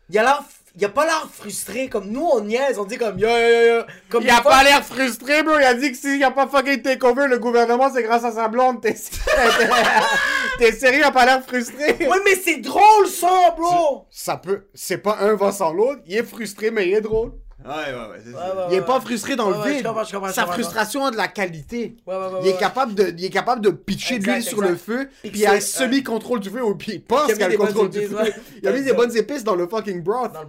il 0.09 0.17
a 0.17 0.23
l'air. 0.23 0.43
il 0.75 0.83
a 0.83 0.89
pas 0.89 1.05
l'air 1.05 1.29
frustré 1.31 1.87
comme 1.87 2.07
nous 2.09 2.25
on 2.25 2.41
niaise, 2.41 2.79
on 2.79 2.85
dit 2.85 2.97
comme 2.97 3.19
yo 3.19 3.29
yo 3.29 3.37
yo. 3.37 3.77
yo. 3.77 3.83
Comme 4.09 4.23
Il 4.23 4.29
a 4.31 4.41
fois- 4.41 4.51
pas 4.51 4.63
l'air 4.63 4.83
frustré, 4.83 5.43
bro. 5.43 5.57
Il 5.59 5.63
a 5.63 5.73
dit 5.75 5.91
que 5.91 5.97
s'il 5.97 6.23
a 6.23 6.31
pas 6.31 6.47
fucking 6.47 6.81
takeover 6.81 7.27
le 7.27 7.37
gouvernement, 7.37 7.91
c'est 7.93 8.03
grâce 8.03 8.23
à 8.23 8.31
sa 8.31 8.47
blonde. 8.47 8.81
T'es 8.81 8.95
T'es 10.57 10.71
sérieux, 10.71 10.99
il 10.99 11.03
a 11.03 11.11
pas 11.11 11.25
l'air 11.25 11.43
frustré. 11.43 12.07
Ouais, 12.07 12.19
mais 12.25 12.35
c'est 12.35 12.57
drôle 12.57 13.07
ça, 13.07 13.55
bro! 13.57 14.05
Ça 14.11 14.37
peut. 14.37 14.67
C'est 14.73 14.99
pas 14.99 15.17
un 15.21 15.35
va 15.35 15.51
sans 15.51 15.73
l'autre. 15.73 16.01
Il 16.05 16.15
est 16.17 16.23
frustré, 16.23 16.69
mais 16.71 16.87
il 16.87 16.93
est 16.93 17.01
drôle. 17.01 17.33
Ouais, 17.65 17.71
ouais, 17.71 17.93
ouais, 18.09 18.17
c'est 18.25 18.29
Ouais, 18.33 18.39
ça. 18.39 18.55
ouais, 18.55 18.63
Il 18.69 18.73
est 18.75 18.79
ouais. 18.79 18.85
pas 18.85 18.99
frustré 18.99 19.35
dans 19.35 19.47
Ouais, 19.47 19.53
le 19.53 19.59
ouais, 19.59 19.69
je 19.69 19.73
vide. 19.77 19.85
comprends, 19.85 20.03
je 20.03 20.11
comprends, 20.11 20.27
je 20.27 20.33
Sa 20.33 20.45
frustration 20.47 21.05
a 21.05 21.11
de 21.11 21.15
la 21.17 21.27
qualité. 21.29 21.95
Ouais, 22.05 22.15
ouais, 22.15 22.21
ouais, 22.27 22.39
il, 22.41 22.47
est 22.47 22.53
ouais. 22.53 22.57
capable 22.59 22.93
de, 22.93 23.13
il 23.17 23.23
est 23.25 23.29
capable 23.29 23.61
de 23.61 23.69
pitcher 23.69 24.19
de 24.19 24.25
l'huile 24.25 24.43
sur 24.43 24.61
le 24.61 24.75
feu, 24.75 25.09
Puis 25.21 25.31
puis 25.31 25.39
il 25.41 25.45
a 25.47 25.61
semi-contrôle 25.61 26.39
du 26.41 26.49
feu, 26.49 26.63
ou 26.63 26.75
puis 26.75 26.93
il 26.95 27.03
pense 27.03 27.31
qu'il 27.33 27.41
a 27.41 27.45
le 27.47 27.51
des 27.51 27.57
bonnes 27.57 27.67
contrôle 27.67 27.89
du 27.89 27.99
épices, 27.99 28.17
feu. 28.17 28.33
Il 28.61 28.67
a 28.67 28.71
mis 28.73 28.81
des 28.83 28.93
bonnes 28.93 29.15
épices 29.15 29.43
dans 29.43 29.55
le 29.55 29.67
fucking 29.67 30.01
broth. 30.03 30.33
Dans 30.33 30.43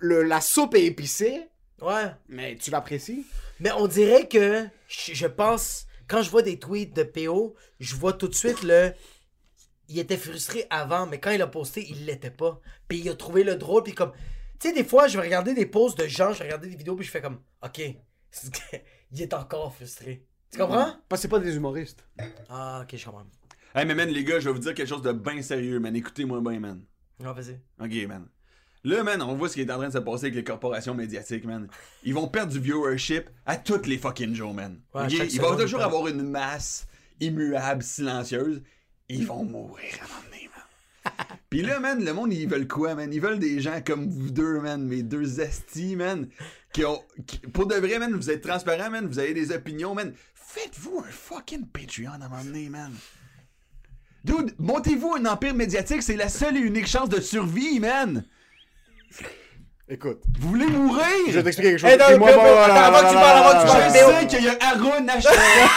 le 0.00 0.22
la 0.22 0.40
soupe 0.40 0.74
est 0.74 0.84
épicée, 0.84 1.42
Ouais. 1.80 2.06
mais 2.28 2.56
tu 2.56 2.70
l'apprécies? 2.70 3.24
Mais 3.60 3.70
on 3.72 3.86
dirait 3.86 4.28
que 4.28 4.64
je, 4.88 5.14
je 5.14 5.26
pense, 5.26 5.86
quand 6.08 6.22
je 6.22 6.30
vois 6.30 6.42
des 6.42 6.58
tweets 6.58 6.94
de 6.94 7.02
PO, 7.02 7.54
je 7.80 7.94
vois 7.96 8.12
tout 8.12 8.28
de 8.28 8.34
suite 8.34 8.62
le. 8.62 8.92
Il 9.88 9.98
était 9.98 10.16
frustré 10.18 10.66
avant, 10.70 11.06
mais 11.06 11.18
quand 11.18 11.30
il 11.30 11.40
a 11.40 11.46
posté, 11.46 11.86
il 11.88 12.04
l'était 12.06 12.30
pas. 12.30 12.60
Puis 12.88 12.98
il 12.98 13.08
a 13.08 13.14
trouvé 13.14 13.42
le 13.42 13.56
drôle, 13.56 13.82
puis 13.82 13.94
comme. 13.94 14.12
Tu 14.58 14.68
sais, 14.68 14.74
des 14.74 14.84
fois, 14.84 15.06
je 15.06 15.16
vais 15.18 15.24
regarder 15.24 15.54
des 15.54 15.66
posts 15.66 15.98
de 15.98 16.06
gens, 16.06 16.32
je 16.32 16.38
vais 16.38 16.44
regarder 16.46 16.68
des 16.68 16.76
vidéos, 16.76 16.96
puis 16.96 17.06
je 17.06 17.10
fais 17.10 17.20
comme, 17.20 17.38
ok, 17.64 17.78
il 19.12 19.22
est 19.22 19.32
encore 19.34 19.74
frustré. 19.74 20.26
Tu 20.50 20.58
comprends? 20.58 20.94
Parce 21.08 21.20
que 21.20 21.22
c'est 21.22 21.28
pas 21.28 21.38
des 21.38 21.54
humoristes. 21.56 22.04
Ah, 22.48 22.80
ok, 22.82 22.96
je 22.96 23.04
comprends. 23.04 23.26
Hey, 23.74 23.86
mais 23.86 23.94
man, 23.94 24.08
les 24.08 24.24
gars, 24.24 24.40
je 24.40 24.46
vais 24.48 24.52
vous 24.52 24.58
dire 24.58 24.74
quelque 24.74 24.88
chose 24.88 25.02
de 25.02 25.12
bien 25.12 25.42
sérieux, 25.42 25.78
man. 25.78 25.94
Écoutez-moi 25.94 26.40
bien, 26.40 26.58
man. 26.58 26.82
Non, 27.20 27.32
vas-y. 27.32 27.60
Ok, 27.80 28.08
man. 28.08 28.26
Là, 28.84 29.02
man, 29.02 29.20
on 29.22 29.34
voit 29.34 29.48
ce 29.48 29.54
qui 29.54 29.60
est 29.60 29.70
en 29.70 29.76
train 29.76 29.88
de 29.88 29.92
se 29.92 29.98
passer 29.98 30.24
avec 30.24 30.34
les 30.36 30.44
corporations 30.44 30.94
médiatiques, 30.94 31.44
man. 31.44 31.68
Ils 32.04 32.14
vont 32.14 32.28
perdre 32.28 32.52
du 32.52 32.60
viewership 32.60 33.28
à 33.44 33.56
toutes 33.56 33.86
les 33.86 33.98
fucking 33.98 34.34
jours, 34.34 34.54
man. 34.54 34.80
Ouais, 34.94 35.08
Ils 35.08 35.40
vont 35.40 35.56
toujours 35.56 35.82
avoir 35.82 36.06
une 36.08 36.22
masse 36.22 36.86
immuable, 37.20 37.82
silencieuse. 37.82 38.62
Ils 39.08 39.26
vont 39.26 39.44
mourir 39.44 39.94
à 40.00 40.04
un 40.04 40.08
moment 40.08 40.27
Pis 41.50 41.62
là, 41.62 41.80
man, 41.80 42.04
le 42.04 42.12
monde, 42.12 42.32
ils 42.32 42.46
veulent 42.46 42.68
quoi, 42.68 42.94
man? 42.94 43.10
Ils 43.12 43.20
veulent 43.22 43.38
des 43.38 43.60
gens 43.60 43.80
comme 43.84 44.08
vous 44.10 44.30
deux, 44.30 44.60
man, 44.60 44.84
mes 44.86 45.02
deux 45.02 45.40
estis, 45.40 45.96
man. 45.96 46.28
Qui 46.74 46.84
ont. 46.84 47.02
qui- 47.26 47.38
pour 47.38 47.66
de 47.66 47.74
vrai, 47.76 47.98
man, 47.98 48.12
vous 48.14 48.30
êtes 48.30 48.42
transparents, 48.42 48.90
man, 48.90 49.06
vous 49.06 49.18
avez 49.18 49.32
des 49.32 49.50
opinions, 49.52 49.94
man. 49.94 50.12
Faites-vous 50.34 51.02
un 51.06 51.10
fucking 51.10 51.66
Patreon 51.68 52.10
à 52.12 52.14
un 52.16 52.28
moment 52.28 52.44
donné, 52.44 52.68
man. 52.68 52.92
Dude, 54.24 54.54
montez-vous 54.58 55.14
un 55.14 55.24
empire 55.24 55.54
médiatique, 55.54 56.02
c'est 56.02 56.16
la 56.16 56.28
seule 56.28 56.56
et 56.58 56.60
unique 56.60 56.86
chance 56.86 57.08
de 57.08 57.20
survie, 57.20 57.80
man. 57.80 58.24
Écoute, 59.88 60.20
Vous 60.40 60.48
voulez 60.50 60.66
mourir? 60.66 61.02
je 61.28 61.32
vais 61.32 61.42
t'expliquer 61.44 61.70
quelque 61.70 61.80
chose. 61.80 61.90
Hey, 61.90 61.96
non, 61.98 62.04
Puis 62.08 62.18
moi, 62.18 62.28
avant 62.30 63.00
que 63.00 63.08
tu 63.08 63.14
parles, 63.14 63.38
avant 63.38 63.58
que 63.58 63.62
tu 63.62 63.72
parles, 63.72 63.84
Je 63.88 64.20
sais 64.20 64.26
qu'il 64.36 64.44
y 64.44 64.48
a 64.50 64.56
Aaron 64.60 65.08
Hashtag. 65.08 65.68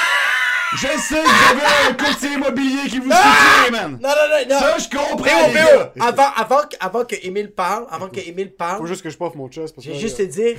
Je 0.74 0.88
sais 0.88 1.16
que 1.16 1.28
vous 1.28 1.60
avez 1.60 1.90
un 1.90 1.94
courtier 1.94 2.30
immobilier 2.34 2.88
qui 2.90 3.00
vous 3.00 3.12
soutient, 3.12 3.72
man. 3.72 4.00
Non, 4.02 4.10
non, 4.10 4.16
non, 4.30 4.50
non! 4.50 4.60
Ça, 4.60 4.78
je 4.78 4.90
comprends, 4.90 5.52
gars. 5.54 5.94
avant, 6.00 6.30
avant, 6.36 6.62
que, 6.68 6.76
avant 6.80 7.06
que 7.06 7.16
Émile 7.24 7.52
parle, 7.54 7.86
avant 7.90 8.08
que 8.08 8.20
Émile 8.22 8.54
parle, 8.56 8.78
Faut 8.78 8.86
juste 8.88 9.02
que 9.02 9.10
je 9.10 9.18
poffe 9.18 9.36
mon 9.36 9.50
chest. 9.50 9.76
parce 9.76 9.86
Je 9.86 9.92
que 9.92 9.96
vais 9.98 10.02
là, 10.02 10.08
juste 10.08 10.18
te 10.18 10.24
dire, 10.24 10.58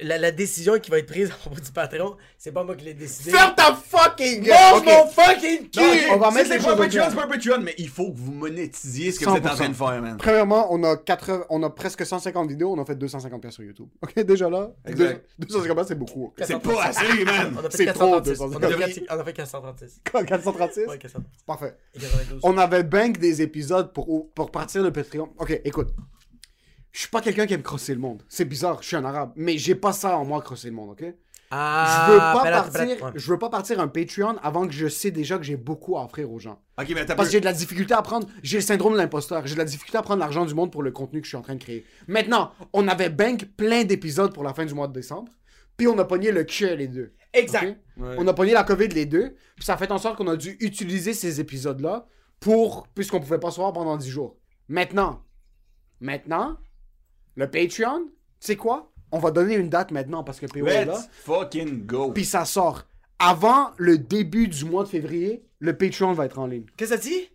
la, 0.00 0.18
la 0.18 0.30
décision 0.30 0.78
qui 0.78 0.90
va 0.90 0.98
être 0.98 1.06
prise 1.06 1.30
à 1.30 1.34
propos 1.34 1.60
du 1.60 1.70
patron, 1.72 2.16
c'est 2.36 2.52
pas 2.52 2.64
moi 2.64 2.76
qui 2.76 2.84
l'ai 2.84 2.94
décidé. 2.94 3.30
Ferme 3.30 3.54
ta 3.56 3.74
fucking 3.74 4.42
gueule! 4.42 4.54
Mange 4.72 4.80
Ok. 4.80 4.86
mon 4.86 5.06
fucking 5.08 5.70
cul! 5.70 5.80
Non, 5.80 5.92
ok, 5.92 5.98
on 6.12 6.16
va 6.18 6.30
mettre 6.30 6.48
c'est 6.48 6.58
les 6.58 6.64
pas 6.64 6.76
Patreon, 6.76 7.04
c'est 7.10 7.16
pas 7.16 7.24
un 7.24 7.28
Patreon, 7.28 7.60
mais 7.62 7.74
il 7.78 7.88
faut 7.88 8.10
que 8.12 8.16
vous 8.18 8.32
monétisiez 8.32 9.12
ce 9.12 9.20
que 9.20 9.24
vous 9.28 9.36
êtes 9.36 9.46
en 9.46 9.54
train 9.54 9.68
de 9.68 9.74
faire, 9.74 10.02
man. 10.02 10.16
Premièrement, 10.18 10.66
on 10.72 10.82
a, 10.84 10.96
80 10.96 11.44
on 11.50 11.62
a 11.62 11.70
presque 11.70 12.04
150 12.06 12.48
vidéos, 12.48 12.72
on 12.72 12.80
a 12.80 12.84
fait 12.84 12.94
250 12.96 13.40
pièces 13.40 13.54
sur 13.54 13.64
YouTube. 13.64 13.88
Ok, 14.02 14.14
déjà 14.24 14.48
là, 14.50 14.70
Exact. 14.86 15.24
deux- 15.38 15.46
250 15.46 15.76
pièces, 15.76 15.88
c'est 15.88 15.94
beaucoup. 15.94 16.32
C'est 16.38 16.58
pas 16.60 16.82
assez, 16.84 17.24
man. 17.24 17.54
On 17.56 17.66
a 17.66 17.70
fait 17.70 17.76
C'est 17.76 17.86
trop, 17.92 18.20
436. 18.20 18.40
On 18.40 18.46
a 18.48 18.52
fait 18.52 18.60
236. 18.60 19.00
4- 19.00 19.06
on 19.10 19.18
a 19.20 19.24
fait 19.24 19.32
436. 19.32 20.00
436? 20.04 20.80
Ouais, 20.86 20.98
436. 20.98 21.44
Parfait. 21.46 21.74
Et 21.94 21.98
92. 22.00 22.40
On 22.42 22.58
avait 22.58 22.82
bank 22.82 23.18
des 23.18 23.42
épisodes 23.42 23.92
pour, 23.92 24.30
pour 24.34 24.50
partir 24.50 24.82
de 24.82 24.90
Patreon. 24.90 25.28
Ok, 25.38 25.60
écoute. 25.64 25.88
Je 26.98 27.02
suis 27.04 27.10
pas 27.10 27.20
quelqu'un 27.20 27.46
qui 27.46 27.54
aime 27.54 27.62
crosser 27.62 27.94
le 27.94 28.00
monde. 28.00 28.24
C'est 28.28 28.44
bizarre, 28.44 28.82
je 28.82 28.88
suis 28.88 28.96
un 28.96 29.04
arabe. 29.04 29.30
Mais 29.36 29.56
j'ai 29.56 29.76
pas 29.76 29.92
ça 29.92 30.18
en 30.18 30.24
moi, 30.24 30.42
crosser 30.42 30.66
le 30.66 30.74
monde, 30.74 30.90
ok? 30.90 31.04
Ah, 31.48 32.06
je 32.08 32.12
veux 32.12 32.18
pas 32.18 32.42
peut-être, 32.42 32.72
partir, 32.72 33.04
ouais. 33.04 33.12
je 33.14 33.30
veux 33.30 33.38
pas 33.38 33.50
partir 33.50 33.78
un 33.78 33.86
Patreon 33.86 34.36
avant 34.42 34.66
que 34.66 34.72
je 34.72 34.88
sais 34.88 35.12
déjà 35.12 35.38
que 35.38 35.44
j'ai 35.44 35.56
beaucoup 35.56 35.96
à 35.96 36.04
offrir 36.04 36.28
aux 36.28 36.40
gens. 36.40 36.60
Ok, 36.76 36.90
mais 36.92 37.06
t'as 37.06 37.14
Parce 37.14 37.28
que 37.28 37.34
j'ai 37.34 37.38
de 37.38 37.44
la 37.44 37.52
difficulté 37.52 37.94
à 37.94 38.02
prendre, 38.02 38.26
j'ai 38.42 38.56
le 38.56 38.64
syndrome 38.64 38.94
de 38.94 38.98
l'imposteur, 38.98 39.46
j'ai 39.46 39.54
de 39.54 39.60
la 39.60 39.64
difficulté 39.64 39.96
à 39.96 40.02
prendre 40.02 40.18
l'argent 40.18 40.44
du 40.44 40.54
monde 40.54 40.72
pour 40.72 40.82
le 40.82 40.90
contenu 40.90 41.20
que 41.20 41.26
je 41.26 41.28
suis 41.28 41.36
en 41.36 41.42
train 41.42 41.54
de 41.54 41.62
créer. 41.62 41.86
Maintenant, 42.08 42.50
on 42.72 42.88
avait 42.88 43.10
bank 43.10 43.44
plein 43.56 43.84
d'épisodes 43.84 44.34
pour 44.34 44.42
la 44.42 44.52
fin 44.52 44.64
du 44.64 44.74
mois 44.74 44.88
de 44.88 44.92
décembre, 44.92 45.30
puis 45.76 45.86
on 45.86 45.96
a 45.98 46.04
pogné 46.04 46.32
le 46.32 46.42
cul 46.42 46.74
les 46.74 46.88
deux. 46.88 47.14
Exact. 47.32 47.80
On 47.96 48.26
a 48.26 48.34
pogné 48.34 48.54
la 48.54 48.64
COVID 48.64 48.88
les 48.88 49.06
deux, 49.06 49.36
puis 49.54 49.64
ça 49.64 49.74
a 49.74 49.76
fait 49.76 49.92
en 49.92 49.98
sorte 49.98 50.16
qu'on 50.16 50.26
a 50.26 50.36
dû 50.36 50.56
utiliser 50.58 51.14
ces 51.14 51.38
épisodes-là 51.38 52.08
pour, 52.40 52.88
puisqu'on 52.88 53.20
pouvait 53.20 53.38
pas 53.38 53.52
se 53.52 53.60
voir 53.60 53.72
pendant 53.72 53.96
10 53.96 54.10
jours. 54.10 54.36
Maintenant, 54.66 55.22
maintenant, 56.00 56.58
le 57.38 57.48
Patreon, 57.48 58.06
tu 58.06 58.12
sais 58.40 58.56
quoi? 58.56 58.90
On 59.12 59.20
va 59.20 59.30
donner 59.30 59.54
une 59.54 59.70
date 59.70 59.92
maintenant 59.92 60.24
parce 60.24 60.40
que 60.40 60.46
PO 60.46 60.66
est 60.66 60.84
là. 60.84 60.94
Let's 60.94 61.08
fucking 61.24 61.86
go. 61.86 62.10
Puis 62.12 62.24
ça 62.24 62.44
sort. 62.44 62.84
Avant 63.20 63.70
le 63.76 63.96
début 63.96 64.48
du 64.48 64.64
mois 64.64 64.82
de 64.82 64.88
février, 64.88 65.44
le 65.60 65.76
Patreon 65.76 66.12
va 66.14 66.26
être 66.26 66.40
en 66.40 66.46
ligne. 66.46 66.66
Qu'est-ce 66.76 66.90
que 66.90 66.96
ça 66.96 67.02
dit? 67.02 67.30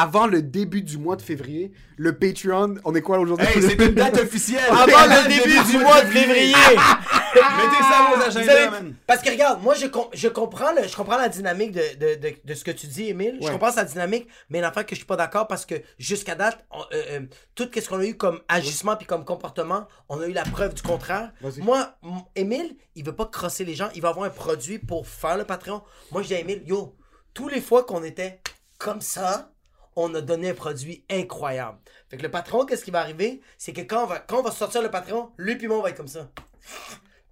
Avant 0.00 0.26
le 0.28 0.42
début 0.42 0.82
du 0.82 0.96
mois 0.96 1.16
de 1.16 1.22
février, 1.22 1.72
le 1.96 2.16
Patreon, 2.16 2.76
on 2.84 2.94
est 2.94 3.00
quoi 3.02 3.18
aujourd'hui? 3.18 3.46
Hey, 3.48 3.60
c'est 3.62 3.74
une 3.74 3.94
date 3.94 4.16
officielle. 4.18 4.62
Avant 4.70 4.84
le 5.06 5.28
début 5.28 5.72
du 5.72 5.78
mois 5.78 6.02
de 6.02 6.06
février! 6.10 6.54
Mettez 7.34 7.82
ça 7.82 7.98
à 7.98 8.10
vos 8.10 8.16
Vous 8.16 8.22
agendas, 8.22 8.70
man. 8.70 8.94
Parce 9.06 9.22
que 9.22 9.30
regarde, 9.30 9.60
moi 9.62 9.74
je, 9.74 9.86
com- 9.86 10.06
je 10.14 10.28
comprends 10.28 10.72
le, 10.72 10.86
je 10.86 10.94
comprends 10.96 11.16
la 11.18 11.28
dynamique 11.28 11.72
de, 11.72 11.82
de, 11.98 12.14
de, 12.20 12.34
de 12.44 12.54
ce 12.54 12.62
que 12.64 12.70
tu 12.70 12.86
dis, 12.86 13.08
Émile. 13.08 13.38
Je 13.42 13.46
comprends 13.52 13.72
sa 13.72 13.84
dynamique, 13.84 14.28
mais 14.50 14.60
l'affaire 14.60 14.86
que 14.86 14.94
je 14.94 15.00
suis 15.00 15.06
pas 15.06 15.16
d'accord 15.16 15.46
parce 15.48 15.66
que 15.66 15.74
jusqu'à 15.98 16.34
date, 16.36 16.64
on- 16.70 16.80
euh, 16.92 17.02
euh, 17.10 17.20
tout 17.56 17.68
ce 17.74 17.88
qu'on 17.88 17.98
a 17.98 18.06
eu 18.06 18.16
comme 18.16 18.40
agissement 18.48 18.94
puis 18.96 19.06
comme 19.06 19.24
comportement, 19.24 19.88
on 20.08 20.20
a 20.20 20.26
eu 20.26 20.32
la 20.32 20.44
preuve 20.44 20.74
du 20.74 20.82
contraire. 20.82 21.32
Moi, 21.64 21.96
Émile, 22.36 22.76
il 22.94 23.04
veut 23.04 23.14
pas 23.16 23.26
crosser 23.26 23.64
les 23.64 23.74
gens, 23.74 23.88
il 23.96 24.00
va 24.02 24.10
avoir 24.10 24.26
un 24.26 24.30
produit 24.30 24.78
pour 24.78 25.06
faire 25.08 25.36
le 25.36 25.44
Patreon. 25.44 25.82
Moi 26.12 26.22
je 26.22 26.28
dis 26.28 26.34
à 26.34 26.38
Émile, 26.40 26.62
yo, 26.66 26.96
tous 27.34 27.48
les 27.48 27.60
fois 27.60 27.82
qu'on 27.84 28.04
était 28.04 28.40
comme 28.78 29.00
ça, 29.00 29.50
on 29.98 30.14
a 30.14 30.20
donné 30.20 30.50
un 30.50 30.54
produit 30.54 31.04
incroyable. 31.10 31.78
Fait 32.08 32.16
que 32.16 32.22
le 32.22 32.30
patron, 32.30 32.64
qu'est-ce 32.64 32.84
qui 32.84 32.90
va 32.90 33.00
arriver? 33.00 33.40
C'est 33.56 33.72
que 33.72 33.80
quand 33.80 34.04
on 34.04 34.06
va, 34.06 34.18
quand 34.20 34.38
on 34.38 34.42
va 34.42 34.50
sortir 34.50 34.80
le 34.82 34.90
patron, 34.90 35.30
lui 35.36 35.56
puis 35.56 35.66
moi, 35.66 35.78
on 35.78 35.82
va 35.82 35.90
être 35.90 35.96
comme 35.96 36.08
ça. 36.08 36.30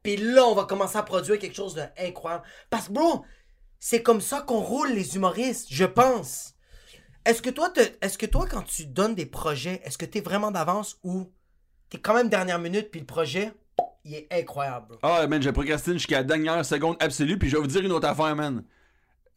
Puis 0.03 0.17
là, 0.17 0.45
on 0.45 0.55
va 0.55 0.65
commencer 0.65 0.99
à 0.99 1.03
produire 1.03 1.39
quelque 1.39 1.57
chose 1.57 1.75
d'incroyable. 1.75 2.45
Parce 2.71 2.89
que, 2.89 2.93
bro, 2.93 3.25
c'est 3.79 4.03
comme 4.03 4.21
ça 4.21 4.41
qu'on 4.41 4.61
roule 4.61 4.93
les 4.93 5.17
humoristes, 5.17 5.69
je 5.71 5.85
pense. 5.85 6.55
Est-ce 7.25 7.43
que 7.43 7.51
toi, 7.51 7.73
est-ce 8.01 8.19
que 8.19 8.27
toi, 8.27 8.47
quand 8.49 8.63
tu 8.63 8.87
donnes 8.87 9.15
des 9.15 9.27
projets, 9.27 9.81
est-ce 9.85 9.99
que 9.99 10.05
t'es 10.05 10.21
vraiment 10.21 10.51
d'avance 10.51 10.99
ou 11.03 11.33
t'es 11.89 11.99
quand 11.99 12.15
même 12.15 12.29
dernière 12.29 12.59
minute, 12.59 12.91
puis 12.91 13.01
le 13.01 13.07
projet, 13.07 13.53
il 14.05 14.15
est 14.15 14.29
incroyable, 14.31 14.87
bro? 14.89 14.99
Ah, 15.03 15.27
man, 15.27 15.43
je 15.43 15.51
procrastine 15.51 15.95
jusqu'à 15.95 16.19
la 16.19 16.25
dernière 16.25 16.65
seconde 16.65 16.97
absolue, 17.01 17.39
puis 17.39 17.49
je 17.49 17.57
vais 17.57 17.63
vous 17.63 17.69
dire 17.69 17.85
une 17.85 17.93
autre 17.93 18.09
affaire, 18.09 18.35
man. 18.37 18.65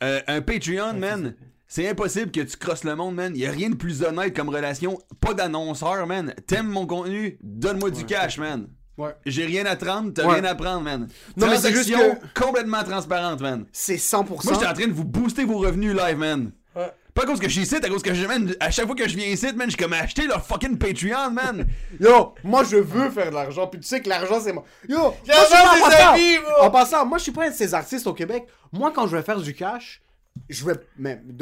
Euh, 0.03 0.21
un 0.27 0.41
Patreon, 0.41 0.93
man, 0.93 1.35
c'est 1.69 1.87
impossible 1.87 2.31
que 2.31 2.41
tu 2.41 2.57
crosses 2.57 2.83
le 2.83 2.95
monde, 2.95 3.15
man. 3.15 3.33
Y 3.37 3.45
a 3.45 3.51
rien 3.51 3.69
de 3.69 3.75
plus 3.75 4.03
honnête 4.03 4.35
comme 4.35 4.49
relation. 4.49 4.97
Pas 5.21 5.33
d'annonceur, 5.33 6.05
man. 6.07 6.33
T'aimes 6.47 6.67
mon 6.67 6.85
contenu, 6.85 7.37
donne-moi 7.41 7.91
du 7.91 8.03
cash, 8.05 8.37
man. 8.39 8.67
Ouais. 8.97 9.15
J'ai 9.25 9.45
rien 9.45 9.65
à 9.65 9.77
te 9.77 9.85
rendre, 9.85 10.11
t'as 10.13 10.25
Ouais. 10.25 10.33
rien 10.41 10.43
à 10.43 10.55
prendre, 10.55 10.81
man. 10.81 11.07
Non, 11.37 11.47
mais 11.47 11.57
c'est 11.57 11.71
juste 11.71 11.89
Transaction 11.91 12.19
complètement 12.35 12.83
transparente, 12.83 13.39
man. 13.39 13.65
C'est 13.71 13.95
100%. 13.97 14.43
Moi, 14.49 14.53
j'étais 14.55 14.67
en 14.67 14.73
train 14.73 14.87
de 14.87 14.91
vous 14.93 15.05
booster 15.05 15.45
vos 15.45 15.59
revenus 15.59 15.95
live, 15.95 16.17
man. 16.17 16.51
Ouais. 16.75 16.91
Pas 17.13 17.23
à 17.23 17.25
cause 17.25 17.39
que 17.39 17.47
je 17.47 17.53
suis 17.53 17.61
ici, 17.61 17.75
à 17.75 17.87
cause 17.89 18.01
que 18.03 18.13
je, 18.13 18.25
man, 18.25 18.53
à 18.59 18.71
chaque 18.71 18.85
fois 18.85 18.95
que 18.95 19.07
je 19.07 19.15
viens 19.15 19.27
ici, 19.27 19.45
man, 19.53 19.67
je 19.69 19.75
suis 19.75 19.77
comme 19.83 19.93
acheter 19.93 20.27
leur 20.27 20.45
fucking 20.45 20.77
Patreon, 20.77 21.31
man. 21.31 21.65
Yo, 21.99 22.33
moi 22.43 22.63
je 22.63 22.77
veux 22.77 23.09
faire 23.09 23.29
de 23.29 23.35
l'argent, 23.35 23.67
puis 23.67 23.79
tu 23.79 23.87
sais 23.87 24.01
que 24.01 24.09
l'argent 24.09 24.39
c'est 24.41 24.53
moi. 24.53 24.63
Yo, 24.87 24.97
moi, 24.97 25.13
je 25.23 25.31
suis 25.31 25.33
L'argent, 25.33 25.49
pas- 25.51 25.75
c'est 25.77 25.81
en 25.81 25.89
sa 25.89 25.97
passant- 25.97 26.15
vie. 26.15 26.37
En 26.61 26.69
passant, 26.71 27.05
moi 27.05 27.17
je 27.17 27.23
suis 27.23 27.31
pas 27.31 27.45
un 27.45 27.49
de 27.51 27.55
ces 27.55 27.73
artistes 27.73 28.05
au 28.07 28.13
Québec. 28.13 28.45
Moi 28.73 28.91
quand 28.93 29.07
je 29.07 29.15
vais 29.17 29.23
faire 29.23 29.39
du 29.41 29.53
cash, 29.53 30.01
je 30.47 30.65
vais. 30.65 30.73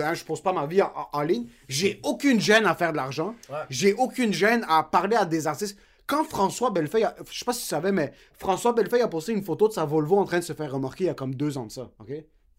Un, 0.03 0.14
je 0.14 0.24
pose 0.24 0.41
pas 0.41 0.53
ma 0.53 0.65
vie 0.65 0.82
en, 0.82 1.22
ligne. 1.22 1.48
J'ai 1.68 1.99
aucune 2.03 2.40
gêne 2.40 2.65
à 2.65 2.76
faire 2.76 2.91
de 2.91 2.98
l'argent. 2.98 3.36
Ouais. 3.49 3.57
J'ai 3.69 3.94
aucune 3.94 4.34
gêne 4.34 4.65
à 4.68 4.84
parler 4.84 5.15
à 5.15 5.26
des 5.26 5.45
artistes. 5.48 5.78
Quand 6.06 6.24
François 6.24 6.72
Bellefeuille, 6.72 7.03
a- 7.03 7.15
je 7.30 7.38
sais 7.38 7.44
pas 7.45 7.52
si 7.53 7.61
tu 7.64 7.68
savais, 7.68 7.91
mais 7.91 8.14
François 8.38 8.72
Bellefeuille 8.74 9.02
a 9.02 9.07
posté 9.10 9.34
une 9.34 9.44
photo 9.44 9.68
de 9.68 9.74
sa 9.74 9.84
Volvo 9.86 10.18
en 10.18 10.24
train 10.26 10.40
de 10.40 10.44
se 10.44 10.53
faire 10.53 10.72
remarquer 10.72 11.03
il 11.03 11.07
y 11.07 11.10
a 11.10 11.14
comme 11.14 11.36
deux 11.36 11.57
ans 11.57 11.65
de 11.65 11.72
ça, 11.72 11.91
ok? 11.99 12.10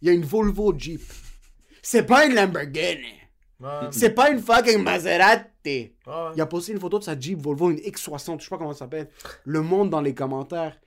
Il 0.02 0.06
y 0.06 0.10
a 0.10 0.12
une 0.12 0.24
Volvo 0.24 0.74
Jeep. 0.78 1.00
C'est 1.82 2.02
pas 2.04 2.26
une 2.26 2.34
Lamborghini. 2.34 3.14
C'est 3.90 4.10
pas 4.10 4.30
une 4.30 4.38
fucking 4.40 4.82
Maserati. 4.82 5.48
Ouais. 5.64 5.92
Il 6.36 6.40
a 6.40 6.46
posté 6.46 6.72
une 6.72 6.78
photo 6.80 6.98
de 6.98 7.04
sa 7.04 7.18
Jeep 7.18 7.40
Volvo, 7.40 7.70
une 7.70 7.78
X60, 7.78 8.38
je 8.38 8.44
sais 8.44 8.50
pas 8.50 8.58
comment 8.58 8.72
ça 8.72 8.80
s'appelle. 8.80 9.08
Le 9.44 9.62
monde 9.62 9.90
dans 9.90 10.00
les 10.00 10.14
commentaires. 10.14 10.78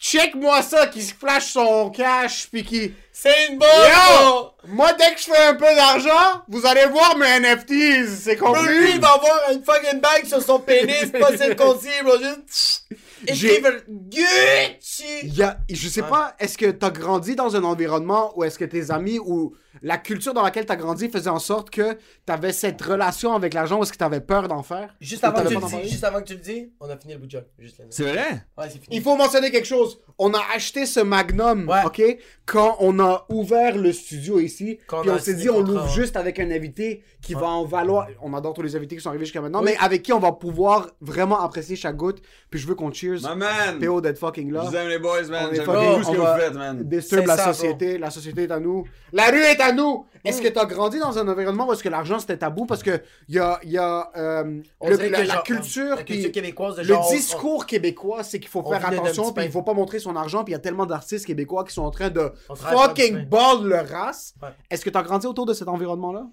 Check-moi 0.00 0.62
ça, 0.62 0.86
qui 0.86 1.02
se 1.02 1.12
flash 1.14 1.52
son 1.52 1.90
cash, 1.90 2.48
puis 2.50 2.64
qui... 2.64 2.94
C'est 3.12 3.48
une 3.48 3.58
bonne, 3.58 3.68
Yo! 3.68 4.50
Moi, 4.68 4.94
dès 4.94 5.12
que 5.12 5.20
je 5.20 5.24
fais 5.24 5.44
un 5.48 5.54
peu 5.54 5.74
d'argent, 5.74 6.42
vous 6.48 6.64
allez 6.64 6.86
voir 6.86 7.18
mes 7.18 7.38
NFTs, 7.40 8.08
c'est 8.22 8.36
Bro, 8.36 8.54
lui, 8.54 8.62
compris? 8.62 8.92
il 8.94 9.00
va 9.00 9.08
avoir 9.08 9.50
une 9.52 9.62
fucking 9.62 10.00
bague 10.00 10.24
sur 10.24 10.40
son 10.42 10.58
pénis, 10.58 11.12
le 11.12 11.54
compte 11.54 11.82
bro. 12.02 12.16
Juste. 12.18 12.84
J'ai- 13.28 13.58
Écrire 13.58 13.72
Gucci. 13.88 15.04
Il 15.24 15.34
y 15.34 15.42
a, 15.42 15.58
je 15.70 15.88
sais 15.88 16.02
pas, 16.02 16.34
est-ce 16.38 16.56
que 16.58 16.70
t'as 16.70 16.90
grandi 16.90 17.34
dans 17.36 17.56
un 17.56 17.64
environnement 17.64 18.32
ou 18.36 18.44
est-ce 18.44 18.58
que 18.58 18.64
tes 18.64 18.90
amis 18.90 19.18
ou 19.18 19.54
la 19.82 19.98
culture 19.98 20.34
dans 20.34 20.42
laquelle 20.42 20.66
t'as 20.66 20.76
grandi 20.76 21.08
faisait 21.08 21.30
en 21.30 21.38
sorte 21.38 21.70
que 21.70 21.96
t'avais 22.26 22.52
cette 22.52 22.80
relation 22.82 23.34
avec 23.34 23.54
l'argent 23.54 23.78
ou 23.78 23.82
est-ce 23.82 23.92
que 23.92 23.98
t'avais 23.98 24.20
peur 24.20 24.48
d'en 24.48 24.62
faire? 24.62 24.94
Juste 25.00 25.22
avant, 25.24 25.42
que 25.42 25.48
tu 25.48 25.54
le 25.54 25.60
dis, 25.60 25.70
parler? 25.70 25.88
juste 25.88 26.04
avant 26.04 26.18
que 26.20 26.24
tu 26.26 26.34
le 26.34 26.40
dis, 26.40 26.72
on 26.80 26.88
a 26.90 26.96
fini 26.96 27.12
le 27.14 27.20
bout 27.20 27.26
de 27.26 27.30
job. 27.30 27.44
C'est 27.90 28.02
vrai? 28.02 28.44
Ouais, 28.58 28.64
c'est 28.64 28.82
fini. 28.82 28.96
Il 28.96 29.02
faut 29.02 29.16
mentionner 29.16 29.50
quelque 29.50 29.66
chose. 29.68 30.00
On 30.18 30.34
a 30.34 30.40
acheté 30.54 30.86
ce 30.86 31.00
Magnum, 31.00 31.68
Ouais. 31.68 31.82
ok, 31.86 32.02
quand 32.46 32.76
on 32.80 32.98
a 32.98 33.26
ouvert 33.28 33.76
le 33.76 33.92
studio 33.92 34.40
ici. 34.40 34.78
Quand 34.86 35.02
puis 35.02 35.10
on 35.10 35.18
s'est 35.18 35.34
dit, 35.34 35.48
on 35.48 35.60
l'ouvre 35.60 35.88
juste 35.88 36.16
avec 36.16 36.38
un 36.40 36.50
invité 36.50 37.02
qui 37.22 37.34
va 37.34 37.46
en 37.48 37.64
valoir. 37.64 38.08
On 38.22 38.34
adore 38.34 38.54
tous 38.54 38.62
les 38.62 38.74
invités 38.76 38.96
qui 38.96 39.02
sont 39.02 39.10
arrivés 39.10 39.24
jusqu'à 39.24 39.40
maintenant, 39.40 39.60
Oui. 39.60 39.70
mais 39.72 39.76
avec 39.78 40.02
qui 40.02 40.12
on 40.12 40.18
va 40.18 40.32
pouvoir 40.32 40.90
vraiment 41.00 41.40
apprécier 41.40 41.76
chaque 41.76 41.96
goutte. 41.96 42.20
Puis 42.50 42.58
je 42.58 42.66
veux 42.66 42.74
qu'on 42.74 42.90
cheers. 43.18 43.28
My 43.30 43.36
man! 43.38 43.78
PO 43.78 44.00
d'être 44.00 44.18
fucking 44.18 44.52
là. 44.52 44.62
Je 44.64 44.68
vous 44.70 44.76
aime 44.76 44.88
les 44.88 44.98
boys, 44.98 45.22
man. 45.28 45.46
On 45.48 45.52
est 45.52 45.56
J'aime 45.56 45.64
fucking- 45.64 45.90
beaucoup 45.90 46.02
ce 46.04 46.10
que 46.10 46.16
vous 46.16 46.38
faites, 46.40 46.54
man. 46.54 46.82
Disturb 46.84 47.20
C'est 47.22 47.26
la 47.26 47.36
ça, 47.36 47.52
société, 47.52 47.98
la 47.98 48.10
société 48.10 48.42
est 48.44 48.50
à 48.50 48.60
nous. 48.60 48.84
La 49.12 49.30
rue 49.30 49.38
est 49.40 49.60
à 49.60 49.72
nous! 49.72 50.06
Est-ce 50.24 50.42
que 50.42 50.48
t'as 50.48 50.66
grandi 50.66 50.98
dans 50.98 51.18
un 51.18 51.26
environnement 51.28 51.66
où 51.66 51.72
est-ce 51.72 51.82
que 51.82 51.88
l'argent 51.88 52.18
c'était 52.18 52.36
tabou? 52.36 52.66
Parce 52.66 52.82
que 52.82 53.00
y 53.28 53.38
a, 53.38 53.58
y 53.64 53.78
a 53.78 54.10
euh, 54.16 54.60
le- 54.86 54.96
la, 55.26 55.38
culture, 55.38 55.96
la 55.96 56.02
culture 56.02 56.30
québécoise 56.30 56.76
de 56.76 56.82
le 56.82 56.88
genre, 56.88 57.06
on- 57.08 57.14
discours 57.14 57.64
québécois, 57.66 58.22
c'est 58.22 58.38
qu'il 58.38 58.50
faut 58.50 58.62
faire 58.62 58.84
attention, 58.86 59.32
puis 59.32 59.46
il 59.46 59.50
faut 59.50 59.62
pas 59.62 59.72
montrer 59.72 59.98
son 59.98 60.14
argent, 60.16 60.44
puis 60.44 60.52
il 60.52 60.56
y 60.56 60.58
a 60.58 60.60
tellement 60.60 60.84
d'artistes 60.84 61.24
québécois 61.26 61.64
qui 61.64 61.72
sont 61.72 61.82
en 61.84 61.90
train 61.90 62.10
de 62.10 62.30
fucking 62.54 63.24
ball 63.26 63.64
leur 63.66 63.88
race. 63.88 64.34
Ouais. 64.42 64.48
Est-ce 64.70 64.84
que 64.84 64.90
t'as 64.90 65.02
grandi 65.02 65.26
autour 65.26 65.46
de 65.46 65.54
cet 65.54 65.68
environnement-là? 65.68 66.26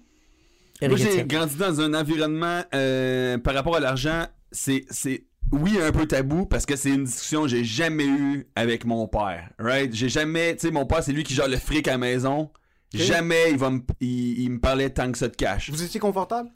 Moi, 0.82 0.96
j'ai 0.96 1.24
grandi 1.24 1.56
dans 1.56 1.80
un 1.80 1.94
environnement 1.94 2.60
euh, 2.74 3.38
par 3.38 3.54
rapport 3.54 3.74
à 3.76 3.80
l'argent, 3.80 4.24
c'est 4.52 4.84
c'est 4.90 5.24
oui 5.52 5.78
un 5.80 5.92
peu 5.92 6.06
tabou 6.06 6.46
parce 6.46 6.66
que 6.66 6.76
c'est 6.76 6.90
une 6.90 7.04
discussion 7.04 7.42
que 7.42 7.48
j'ai 7.48 7.64
jamais 7.64 8.06
eue 8.06 8.46
avec 8.56 8.84
mon 8.84 9.06
père. 9.08 9.50
Right? 9.58 9.94
J'ai 9.94 10.08
jamais, 10.08 10.54
tu 10.56 10.66
sais, 10.66 10.72
mon 10.72 10.86
père 10.86 11.02
c'est 11.02 11.12
lui 11.12 11.24
qui 11.24 11.34
gère 11.34 11.48
le 11.48 11.56
fric 11.56 11.86
à 11.88 11.92
la 11.92 11.98
maison. 11.98 12.50
Jamais 12.94 13.50
il 13.50 13.58
va 13.58 13.70
me 13.70 13.80
il, 14.00 14.40
il 14.40 14.50
me 14.50 14.60
parlait 14.60 14.90
tant 14.90 15.10
que 15.12 15.18
ça 15.18 15.28
de 15.28 15.36
cash. 15.36 15.70
Vous 15.70 15.82
étiez 15.82 16.00
confortable? 16.00 16.48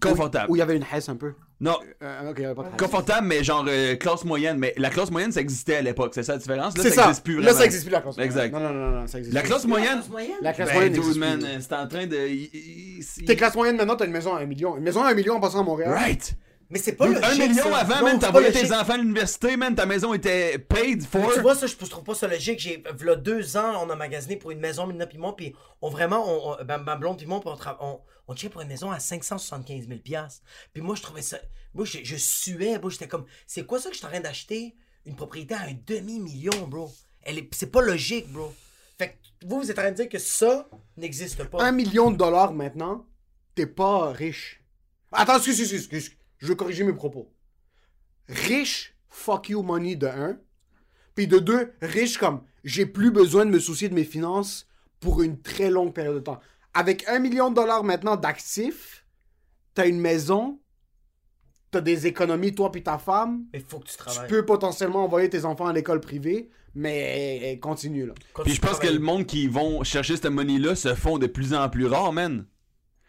Confortable. 0.00 0.50
Ou 0.50 0.56
il 0.56 0.58
y 0.58 0.62
avait 0.62 0.76
une 0.76 0.84
haisse 0.92 1.08
un 1.08 1.16
peu? 1.16 1.32
Non, 1.60 1.76
Euh, 2.02 2.54
pas 2.54 2.62
de 2.64 2.76
confortable 2.76 3.26
mais 3.28 3.44
genre 3.44 3.64
euh, 3.68 3.94
classe 3.94 4.24
moyenne, 4.24 4.58
mais 4.58 4.74
la 4.76 4.90
classe 4.90 5.10
moyenne 5.10 5.30
ça 5.32 5.40
existait 5.40 5.76
à 5.76 5.82
l'époque, 5.82 6.12
c'est 6.14 6.24
ça 6.24 6.32
la 6.32 6.38
différence? 6.38 6.76
Là, 6.76 6.82
C'est 6.82 6.90
ça, 6.90 7.02
ça. 7.02 7.08
existe 7.08 7.24
plus 7.24 7.40
Là, 7.40 7.52
ça 7.54 7.64
existe 7.64 7.84
plus 7.84 7.92
la 7.92 8.00
classe 8.00 8.16
moyenne. 8.16 8.32
Exact. 8.32 8.52
Non, 8.52 8.60
non, 8.60 8.72
non, 8.74 8.90
non, 9.00 9.06
ça 9.06 9.18
existe 9.18 9.34
La 9.34 9.40
plus. 9.40 9.48
classe 9.50 9.66
moyenne? 9.66 10.00
La 10.42 10.52
classe 10.52 10.68
ben, 10.68 10.74
moyenne 10.74 11.18
man, 11.18 11.38
plus. 11.38 11.46
euh, 11.48 11.58
c'est 11.60 11.72
en 11.74 11.86
train 11.86 12.06
de 12.06 13.24
T'es 13.24 13.36
classe 13.36 13.54
moyenne 13.54 13.76
maintenant, 13.76 13.96
t'as 13.96 14.06
une 14.06 14.12
maison 14.12 14.34
à 14.34 14.40
un 14.40 14.46
million. 14.46 14.76
Une 14.76 14.82
maison 14.82 15.02
à 15.02 15.10
un 15.10 15.14
million 15.14 15.34
en 15.36 15.40
passant 15.40 15.60
à 15.60 15.62
Montréal. 15.64 15.92
Right. 15.92 16.34
Mais 16.70 16.78
c'est 16.78 16.92
pas 16.94 17.06
Un 17.06 17.12
logique, 17.12 17.48
million 17.50 17.64
ça. 17.64 17.76
avant, 17.78 17.96
Non, 17.96 18.02
man, 18.04 18.12
c'est 18.20 18.26
t'envoyais 18.26 18.46
pas 18.48 18.52
tes 18.54 18.62
logique. 18.62 18.76
enfants 18.80 18.92
à 18.94 18.96
l'université, 18.96 19.56
man, 19.56 19.74
ta 19.74 19.86
maison 19.86 20.14
était 20.14 20.58
paid 20.58 21.04
for. 21.04 21.20
Mais 21.28 21.34
tu 21.34 21.40
vois, 21.40 21.54
ça, 21.54 21.66
je 21.66 21.76
trouve 21.76 22.02
pas 22.04 22.14
ça 22.14 22.26
logique. 22.26 22.58
J'ai, 22.58 22.82
v'là 22.96 23.16
deux 23.16 23.56
ans, 23.56 23.84
on 23.86 23.90
a 23.90 23.96
magasiné 23.96 24.36
pour 24.36 24.50
une 24.50 24.60
maison, 24.60 24.86
Mina 24.86 25.06
pis 25.06 25.18
moi, 25.18 25.36
puis 25.36 25.54
on 25.82 25.90
vraiment, 25.90 26.24
on, 26.26 26.52
on- 26.60 26.64
ben, 26.64 26.78
ma 26.78 26.96
blonde 26.96 27.18
pis 27.18 27.26
moi, 27.26 27.40
puis 27.40 27.50
on, 27.50 27.56
tra- 27.56 27.76
on, 27.80 28.00
on 28.28 28.34
checkait 28.34 28.48
pour 28.48 28.62
une 28.62 28.68
maison 28.68 28.90
à 28.90 28.98
575 28.98 29.86
000 29.88 30.00
Puis 30.72 30.82
moi, 30.82 30.94
je 30.94 31.02
trouvais 31.02 31.22
ça, 31.22 31.38
moi, 31.74 31.84
je, 31.84 31.98
je 32.02 32.16
suais, 32.16 32.78
moi, 32.78 32.90
j'étais 32.90 33.08
comme, 33.08 33.26
c'est 33.46 33.66
quoi 33.66 33.78
ça 33.78 33.88
que 33.90 33.94
je 33.94 33.98
suis 33.98 34.06
en 34.06 34.10
train 34.10 34.20
d'acheter? 34.20 34.74
Une 35.06 35.16
propriété 35.16 35.54
à 35.54 35.60
un 35.62 35.74
demi-million, 35.86 36.66
bro. 36.66 36.90
Elle 37.22 37.38
est, 37.38 37.54
c'est 37.54 37.70
pas 37.70 37.82
logique, 37.82 38.26
bro. 38.32 38.54
Fait 38.96 39.08
que 39.08 39.46
vous, 39.46 39.60
vous 39.60 39.70
êtes 39.70 39.78
en 39.78 39.82
train 39.82 39.90
de 39.90 39.96
dire 39.96 40.08
que 40.08 40.18
ça 40.18 40.66
n'existe 40.96 41.44
pas. 41.44 41.62
un 41.62 41.72
million 41.72 42.10
de 42.10 42.16
dollars 42.16 42.54
maintenant, 42.54 43.04
t'es 43.54 43.66
pas 43.66 44.12
riche. 44.12 44.62
Attends, 45.12 45.36
excuse, 45.36 45.60
excuse, 45.60 45.80
excuse. 45.92 46.16
Je 46.44 46.48
veux 46.50 46.54
corriger 46.56 46.84
mes 46.84 46.92
propos. 46.92 47.32
Riche, 48.28 48.94
fuck 49.08 49.48
you 49.48 49.62
money 49.62 49.96
de 49.96 50.06
un. 50.06 50.36
Puis 51.14 51.26
de 51.26 51.38
deux, 51.38 51.72
riche 51.80 52.18
comme 52.18 52.42
j'ai 52.64 52.84
plus 52.84 53.10
besoin 53.10 53.46
de 53.46 53.50
me 53.50 53.58
soucier 53.58 53.88
de 53.88 53.94
mes 53.94 54.04
finances 54.04 54.66
pour 55.00 55.22
une 55.22 55.40
très 55.40 55.70
longue 55.70 55.94
période 55.94 56.16
de 56.16 56.20
temps. 56.20 56.40
Avec 56.74 57.08
un 57.08 57.18
million 57.18 57.48
de 57.48 57.54
dollars 57.54 57.82
maintenant 57.82 58.16
d'actifs, 58.16 59.06
t'as 59.72 59.86
une 59.88 59.98
maison, 60.00 60.60
t'as 61.70 61.80
des 61.80 62.06
économies, 62.06 62.54
toi 62.54 62.70
puis 62.70 62.82
ta 62.82 62.98
femme. 62.98 63.46
Mais 63.54 63.60
faut 63.66 63.78
que 63.78 63.86
tu 63.86 63.92
Tu 63.92 63.96
travailles. 63.98 64.28
peux 64.28 64.44
potentiellement 64.44 65.02
envoyer 65.04 65.30
tes 65.30 65.46
enfants 65.46 65.66
à 65.66 65.72
l'école 65.72 66.00
privée, 66.00 66.50
mais 66.74 67.40
eh, 67.52 67.58
continue 67.58 68.04
là. 68.06 68.12
Quand 68.34 68.42
Puis 68.42 68.52
tu 68.52 68.56
je 68.56 68.60
pense 68.60 68.78
que 68.78 68.86
le 68.88 68.98
monde 68.98 69.24
qui 69.24 69.46
vont 69.46 69.82
chercher 69.82 70.16
cette 70.16 70.26
money-là 70.26 70.74
se 70.74 70.94
font 70.94 71.16
de 71.16 71.26
plus 71.26 71.54
en 71.54 71.70
plus 71.70 71.86
rares, 71.86 72.12
man. 72.12 72.44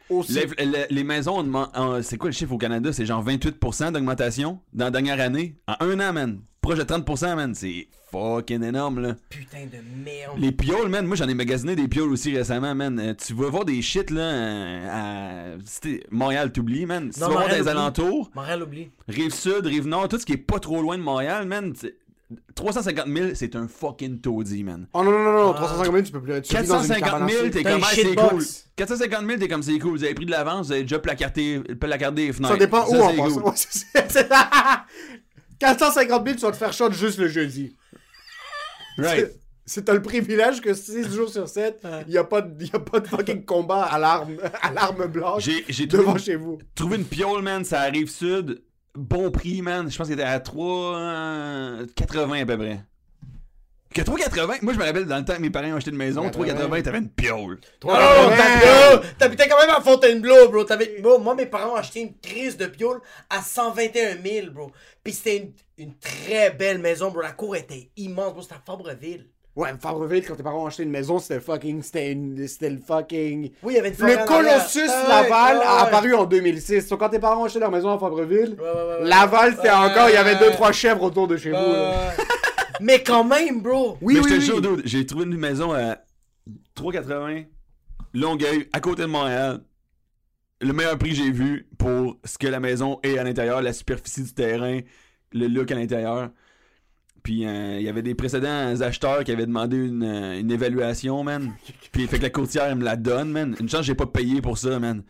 Aussi. 0.09 0.33
Les, 0.33 0.65
les- 0.65 0.85
les 0.89 1.03
maisons, 1.03 1.39
on 1.39 1.43
demande- 1.43 1.69
en- 1.73 2.01
c'est 2.01 2.17
quoi 2.17 2.29
le 2.29 2.35
chiffre 2.35 2.51
au 2.53 2.57
Canada? 2.57 2.93
C'est 2.93 3.05
genre 3.05 3.23
28% 3.23 3.91
d'augmentation 3.91 4.59
dans 4.73 4.85
la 4.85 4.91
dernière 4.91 5.19
année? 5.19 5.55
En 5.67 5.75
un 5.79 5.99
an, 5.99 6.13
man. 6.13 6.41
Proche 6.61 6.77
de 6.79 6.83
30%, 6.83 7.35
man. 7.35 7.53
C'est 7.55 7.87
fucking 8.11 8.63
énorme, 8.63 8.99
là. 9.01 9.15
Putain 9.29 9.65
de 9.65 9.77
merde. 10.03 10.37
Les 10.39 10.51
pioles, 10.51 10.89
man. 10.89 11.05
Moi, 11.05 11.15
j'en 11.15 11.27
ai 11.27 11.33
magasiné 11.33 11.75
des 11.75 11.87
pioles 11.87 12.09
aussi 12.11 12.35
récemment, 12.35 12.73
man. 12.73 12.99
Euh, 12.99 13.13
tu 13.13 13.33
vas 13.33 13.49
voir 13.49 13.65
des 13.65 13.81
shit, 13.81 14.09
là, 14.09 14.21
euh, 14.21 15.55
à... 15.57 15.57
c'était- 15.65 16.03
Montréal, 16.11 16.51
t'oublies, 16.51 16.85
man. 16.85 17.11
Si 17.11 17.19
Non, 17.19 17.27
tu 17.27 17.33
vas 17.33 17.39
voir 17.39 17.41
Montréal, 17.49 17.63
des 17.63 17.69
oublie. 17.69 17.79
alentours, 17.79 18.31
Montréal 18.35 18.63
oublie. 18.63 18.89
Rive-Sud, 19.07 19.65
Rive-Nord, 19.65 20.07
tout 20.07 20.17
ce 20.19 20.25
qui 20.25 20.33
est 20.33 20.37
pas 20.37 20.59
trop 20.59 20.81
loin 20.81 20.97
de 20.97 21.03
Montréal, 21.03 21.47
man, 21.47 21.73
350 22.55 23.07
000, 23.07 23.29
c'est 23.35 23.55
un 23.55 23.67
fucking 23.67 24.19
taudis, 24.19 24.63
man. 24.63 24.87
Oh 24.93 25.03
non, 25.03 25.11
non, 25.11 25.23
non, 25.23 25.31
non, 25.33 25.51
Ah. 25.51 25.57
350 25.57 25.93
000, 25.93 26.05
tu 26.05 26.11
peux 26.11 26.21
plus. 26.21 26.41
Tu 26.41 26.57
vis 26.57 26.67
dans 26.67 26.81
une 26.81 26.87
450 26.87 26.99
cabane 27.03 27.23
à 27.23 27.27
000, 27.29 27.43
sucre. 27.43 27.53
t'es 27.57 27.63
comme 27.63 27.81
ah, 27.83 27.87
c'est 27.93 28.15
cool. 28.15 28.43
450 28.75 29.25
000, 29.27 29.39
t'es 29.39 29.47
comme 29.47 29.63
c'est 29.63 29.79
cool. 29.79 29.91
Vous 29.91 30.03
avez 30.03 30.13
pris 30.15 30.25
de 30.25 30.31
l'avance, 30.31 30.67
vous 30.67 30.71
avez 30.71 30.81
déjà 30.81 30.99
placardé, 30.99 31.59
placardé 31.79 32.27
les 32.27 32.33
fenêtres. 32.33 32.53
Ça 32.53 32.59
dépend 32.59 32.85
où 32.87 32.91
Ça, 32.91 33.03
en 33.03 33.15
passant. 33.15 33.33
cool. 33.35 33.43
Ouais, 33.43 33.51
c'est- 33.55 33.85
c'est- 33.93 34.11
c'est- 34.11 34.29
450 35.59 36.25
000, 36.25 36.35
tu 36.35 36.41
vas 36.45 36.51
te 36.51 36.57
faire 36.57 36.73
shot 36.73 36.91
juste 36.91 37.19
le 37.19 37.27
jeudi. 37.27 37.75
Right. 38.97 39.19
C'est- 39.27 39.39
C'est 39.67 39.85
t'as 39.85 39.93
le 39.95 40.01
privilège 40.03 40.61
que 40.61 40.75
6 40.75 41.11
jours 41.11 41.27
sur 41.27 41.47
7, 41.49 41.81
il 42.07 42.11
n'y 42.11 42.17
a, 42.19 42.23
pas 42.23 42.41
de- 42.41 42.63
y 42.63 42.69
a 42.71 42.79
pas 42.79 42.99
de 42.99 43.07
fucking 43.07 43.43
combat 43.45 43.81
à 43.83 43.97
l'arme, 43.97 44.37
à 44.61 44.71
l'arme 44.71 45.07
blanche 45.07 45.43
J'ai 45.43 45.65
j'ai 45.67 45.87
trouvé, 45.87 46.03
devant 46.03 46.13
une- 46.17 46.23
chez 46.23 46.35
vous. 46.35 46.59
trouvé 46.75 46.97
une 46.97 47.03
piole, 47.05 47.41
man, 47.41 47.65
ça 47.65 47.81
arrive 47.81 48.07
sud. 48.07 48.61
Bon 48.95 49.29
prix, 49.31 49.61
man. 49.61 49.89
Je 49.91 49.97
pense 49.97 50.07
qu'elle 50.07 50.19
était 50.19 50.27
à 50.27 50.39
3,80 50.39 52.41
à 52.41 52.45
peu 52.45 52.57
près. 52.57 52.79
Que 53.93 54.01
3,80 54.01 54.59
Moi, 54.61 54.73
je 54.73 54.79
me 54.79 54.83
rappelle 54.83 55.05
dans 55.05 55.17
le 55.17 55.23
temps 55.23 55.35
que 55.35 55.41
mes 55.41 55.49
parents 55.49 55.69
ont 55.69 55.75
acheté 55.77 55.91
une 55.91 55.95
maison, 55.97 56.29
3,80 56.29 56.81
t'avais 56.83 56.97
une 56.97 57.09
piole. 57.09 57.59
Oh, 57.85 57.87
t'as- 57.87 58.97
bro, 58.97 59.05
t'habitais 59.17 59.47
quand 59.47 59.57
même 59.59 59.69
à 59.69 59.79
Fontainebleau, 59.79 60.49
bro. 60.49 60.65
T'avais- 60.65 60.99
bro. 61.01 61.17
Moi, 61.19 61.35
mes 61.35 61.45
parents 61.45 61.73
ont 61.73 61.77
acheté 61.77 62.01
une 62.01 62.17
crise 62.19 62.57
de 62.57 62.65
piole 62.65 62.99
à 63.29 63.41
121 63.41 64.21
000, 64.21 64.51
bro. 64.51 64.71
Puis 65.03 65.13
c'était 65.13 65.37
une, 65.37 65.53
une 65.77 65.93
très 65.97 66.51
belle 66.51 66.79
maison, 66.79 67.09
bro. 67.09 67.21
La 67.21 67.31
cour 67.31 67.55
était 67.55 67.89
immense, 67.95 68.33
bro. 68.33 68.41
C'était 68.41 68.55
à 68.55 68.61
Fabreville. 68.65 69.27
Ouais, 69.55 69.69
Fabreville, 69.79 70.25
quand 70.27 70.35
tes 70.35 70.43
parents 70.43 70.63
ont 70.63 70.67
acheté 70.67 70.83
une 70.83 70.89
maison, 70.89 71.17
c'était 71.17 71.39
fucking. 71.39 71.81
C'était 71.81 72.11
une- 72.11 72.45
c'était 72.47 72.69
le 72.69 72.77
fucking. 72.77 73.51
Oui, 73.63 73.73
il 73.73 73.77
y 73.77 73.79
avait 73.79 73.89
une 73.97 74.05
Le. 74.05 74.25
Colossus 74.27 74.79
Ah 74.89 75.03
ouais, 75.21 75.29
Laval 75.29 75.57
a 75.63 75.81
apparu 75.83 76.13
en 76.13 76.25
2006. 76.25 76.89
Donc, 76.89 76.99
quand 76.99 77.07
tes 77.09 77.19
parents 77.19 77.41
ont 77.43 77.45
acheté 77.45 77.59
leur 77.59 77.71
maison 77.71 77.89
à 77.89 77.97
Fabreville, 77.97 78.57
Ouais, 78.59 78.65
ouais, 78.65 78.73
ouais, 78.73 79.01
ouais. 79.03 79.07
Laval, 79.07 79.55
c'était 79.55 79.69
Ouais, 79.69 79.75
encore. 79.75 80.09
Il 80.09 80.13
y 80.13 80.17
avait 80.17 80.35
deux, 80.35 80.47
ouais. 80.47 80.51
trois 80.51 80.73
chèvres 80.73 81.03
autour 81.03 81.27
de 81.29 81.37
chez 81.37 81.51
vous. 81.51 81.57
Mais 82.81 83.01
quand 83.01 83.23
même, 83.23 83.61
bro. 83.61 83.97
Oui, 84.01 84.15
Mais 84.15 84.19
oui, 84.19 84.25
je 84.29 84.35
te 84.35 84.39
oui. 84.39 84.45
jure, 84.45 84.61
dude, 84.61 84.81
j'ai 84.83 85.05
trouvé 85.05 85.23
une 85.23 85.37
maison 85.37 85.71
à 85.73 85.99
3,80 86.75 87.45
Longueuil, 88.13 88.67
à 88.73 88.79
côté 88.81 89.03
de 89.03 89.07
Montréal. 89.07 89.61
Le 90.61 90.73
meilleur 90.73 90.97
prix 90.97 91.09
que 91.11 91.15
j'ai 91.15 91.31
vu 91.31 91.67
pour 91.77 92.17
ce 92.23 92.37
que 92.37 92.47
la 92.47 92.59
maison 92.59 92.99
est 93.03 93.17
à 93.17 93.23
l'intérieur, 93.23 93.61
la 93.61 93.73
superficie 93.73 94.23
du 94.23 94.33
terrain, 94.33 94.79
le 95.33 95.47
look 95.47 95.71
à 95.71 95.75
l'intérieur. 95.75 96.29
Puis 97.25 97.45
euh, 97.45 97.77
il 97.79 97.83
y 97.83 97.89
avait 97.89 98.03
des 98.03 98.13
précédents 98.15 98.79
acheteurs 98.81 99.23
qui 99.23 99.31
avaient 99.31 99.47
demandé 99.47 99.75
une, 99.77 100.03
euh, 100.03 100.39
une 100.39 100.51
évaluation, 100.51 101.23
man. 101.23 101.51
Puis 101.91 102.05
fait 102.07 102.19
que 102.19 102.23
la 102.23 102.29
courtière 102.29 102.65
elle 102.65 102.75
me 102.75 102.83
la 102.85 102.95
donne, 102.95 103.31
man. 103.31 103.55
Une 103.59 103.67
chance 103.67 103.83
j'ai 103.85 103.95
pas 103.95 104.05
payé 104.05 104.41
pour 104.41 104.57
ça, 104.59 104.79
man. 104.79 105.03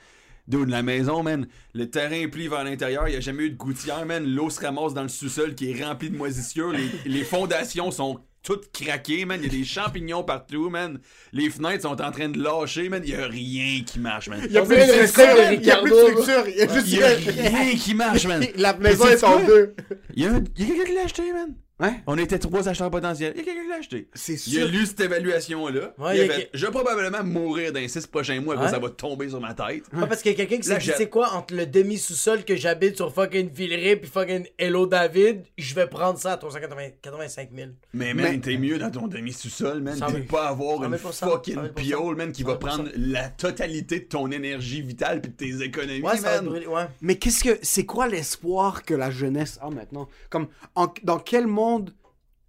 Dude, 0.48 0.70
la 0.70 0.82
maison, 0.82 1.24
man, 1.24 1.46
le 1.74 1.90
terrain 1.90 2.16
est 2.16 2.28
pli 2.28 2.48
vers 2.48 2.64
l'intérieur, 2.64 3.08
il 3.08 3.12
n'y 3.12 3.18
a 3.18 3.20
jamais 3.20 3.44
eu 3.44 3.50
de 3.50 3.58
gouttière, 3.58 4.06
man. 4.06 4.24
L'eau 4.26 4.50
se 4.50 4.62
ramasse 4.62 4.94
dans 4.94 5.02
le 5.04 5.10
sous-sol 5.10 5.56
qui 5.56 5.72
est 5.72 5.84
rempli 5.84 6.10
de 6.10 6.16
moisissures. 6.18 6.72
Les, 6.72 6.88
les 7.06 7.24
fondations 7.26 7.92
sont 7.92 8.20
toutes 8.44 8.72
craquées, 8.72 9.26
man. 9.26 9.40
Il 9.42 9.48
y 9.48 9.50
a 9.50 9.60
des 9.60 9.66
champignons 9.66 10.24
partout, 10.24 10.70
man. 10.70 11.00
Les 11.34 11.50
fenêtres 11.50 11.82
sont 11.82 12.00
en 12.02 12.12
train 12.12 12.30
de 12.30 12.42
lâcher, 12.42 12.88
man. 12.88 13.02
Il 13.04 13.14
n'y 13.14 13.20
a 13.22 13.26
rien 13.28 13.82
qui 13.86 14.00
marche, 14.00 14.30
man. 14.30 14.40
Il 14.46 14.52
y 14.54 14.58
a 14.58 14.62
plus 14.62 14.78
de 14.78 15.06
structure. 15.08 15.52
Il 15.52 15.66
y 15.66 15.72
a 15.72 15.78
plus 15.80 15.92
de 15.92 15.96
structure. 15.98 16.48
Il 16.48 16.56
y 16.58 16.62
a 16.62 16.66
Il 16.66 16.72
juste. 16.86 16.88
n'y 16.96 17.04
a 17.04 17.50
rien 17.50 17.76
qui 17.76 17.94
marche, 17.96 18.26
man. 18.28 18.46
La 18.56 18.74
maison 18.78 19.04
Mais 19.06 19.12
est 19.14 19.24
en 19.26 19.44
deux. 19.46 19.76
Il 20.16 20.24
y 20.24 20.28
a, 20.28 20.34
un- 20.36 20.44
il 20.58 20.62
y 20.62 20.72
a 20.72 20.76
quelqu'un 20.76 20.86
qui 20.90 20.94
l'a 20.96 21.02
acheté, 21.06 21.24
man. 21.34 21.56
Ouais. 21.80 21.92
On 22.08 22.18
était 22.18 22.40
trois 22.40 22.70
acheteurs 22.70 22.90
potentiels. 22.90 23.34
Il 23.36 23.40
y 23.40 23.42
a 23.42 23.44
quelqu'un 23.46 23.64
qui 23.64 23.70
l'a 23.70 23.76
acheté. 23.76 24.08
C'est 24.14 24.48
Il 24.48 24.58
a 24.62 24.62
sûr. 24.62 24.68
lu 24.70 24.86
cette 24.86 25.02
évaluation-là. 25.02 25.94
Ouais, 25.98 26.16
il 26.18 26.22
a 26.22 26.24
il 26.24 26.28
y 26.28 26.32
a 26.32 26.34
fait, 26.36 26.50
Je 26.54 26.66
vais 26.66 26.72
probablement 26.72 27.22
mourir 27.24 27.74
dans 27.74 27.82
les 27.82 27.90
six 27.90 28.08
prochains 28.08 28.40
mois, 28.40 28.56
Ouais. 28.56 28.70
ça 28.70 28.80
va 28.80 28.90
tomber 28.90 29.28
sur 29.28 29.42
ma 29.42 29.54
tête. 29.54 29.84
Pas 29.90 30.08
parce 30.08 30.22
qu'il 30.22 30.32
y 30.32 30.36
a 30.36 30.38
quelqu'un 30.38 30.56
qui 30.58 30.64
s'est 30.70 30.78
dit, 30.78 30.92
tu 30.98 31.10
quoi, 31.10 31.34
entre 31.34 31.54
le 31.54 31.66
demi-sous-sol 31.66 32.46
que 32.46 32.56
j'habite 32.56 32.96
sur 32.96 33.14
fucking 33.14 33.50
Villeray 33.50 33.98
puis 33.98 34.10
fucking 34.10 34.48
Hello 34.58 34.86
David, 34.88 35.44
je 35.58 35.76
vais 35.76 35.88
prendre 35.88 36.18
ça 36.18 36.34
à 36.34 36.38
385 36.38 37.50
000. 37.54 37.70
Mais 37.94 38.14
man, 38.14 38.26
Mais- 38.32 38.40
t'es 38.40 38.58
mieux 38.58 38.78
dans 38.78 38.90
ton 38.92 39.08
demi-sous-sol, 39.08 39.82
man. 39.82 40.00
T'es 40.00 40.14
mille. 40.14 40.28
pas 40.28 40.48
avoir 40.48 40.82
une 40.82 40.96
100%, 40.98 41.28
fucking 41.30 41.56
100%, 41.56 41.74
piole, 41.74 42.16
man, 42.16 42.32
qui 42.32 42.44
va 42.44 42.54
100%. 42.54 42.58
prendre 42.60 42.90
la 42.96 43.28
totalité 43.28 44.00
de 44.00 44.06
ton 44.06 44.32
énergie 44.32 44.82
vitale 44.82 45.20
pis 45.20 45.30
de 45.30 45.34
tes 45.36 45.62
économies, 45.66 46.02
Ouais, 46.02 46.22
man. 46.22 46.46
brûler. 46.46 46.68
Mais 47.02 47.16
qu'est-ce 47.18 47.44
que 47.44 47.60
c'est 47.64 47.86
quoi 47.86 48.08
l'espoir 48.08 48.84
que 48.84 48.94
la 48.94 49.12
jeunesse 49.12 49.60
a 49.62 49.70
maintenant? 49.70 50.08
Comme 50.30 50.48
en- 50.76 50.94
dans 51.04 51.20
quel 51.20 51.48
monde 51.48 51.65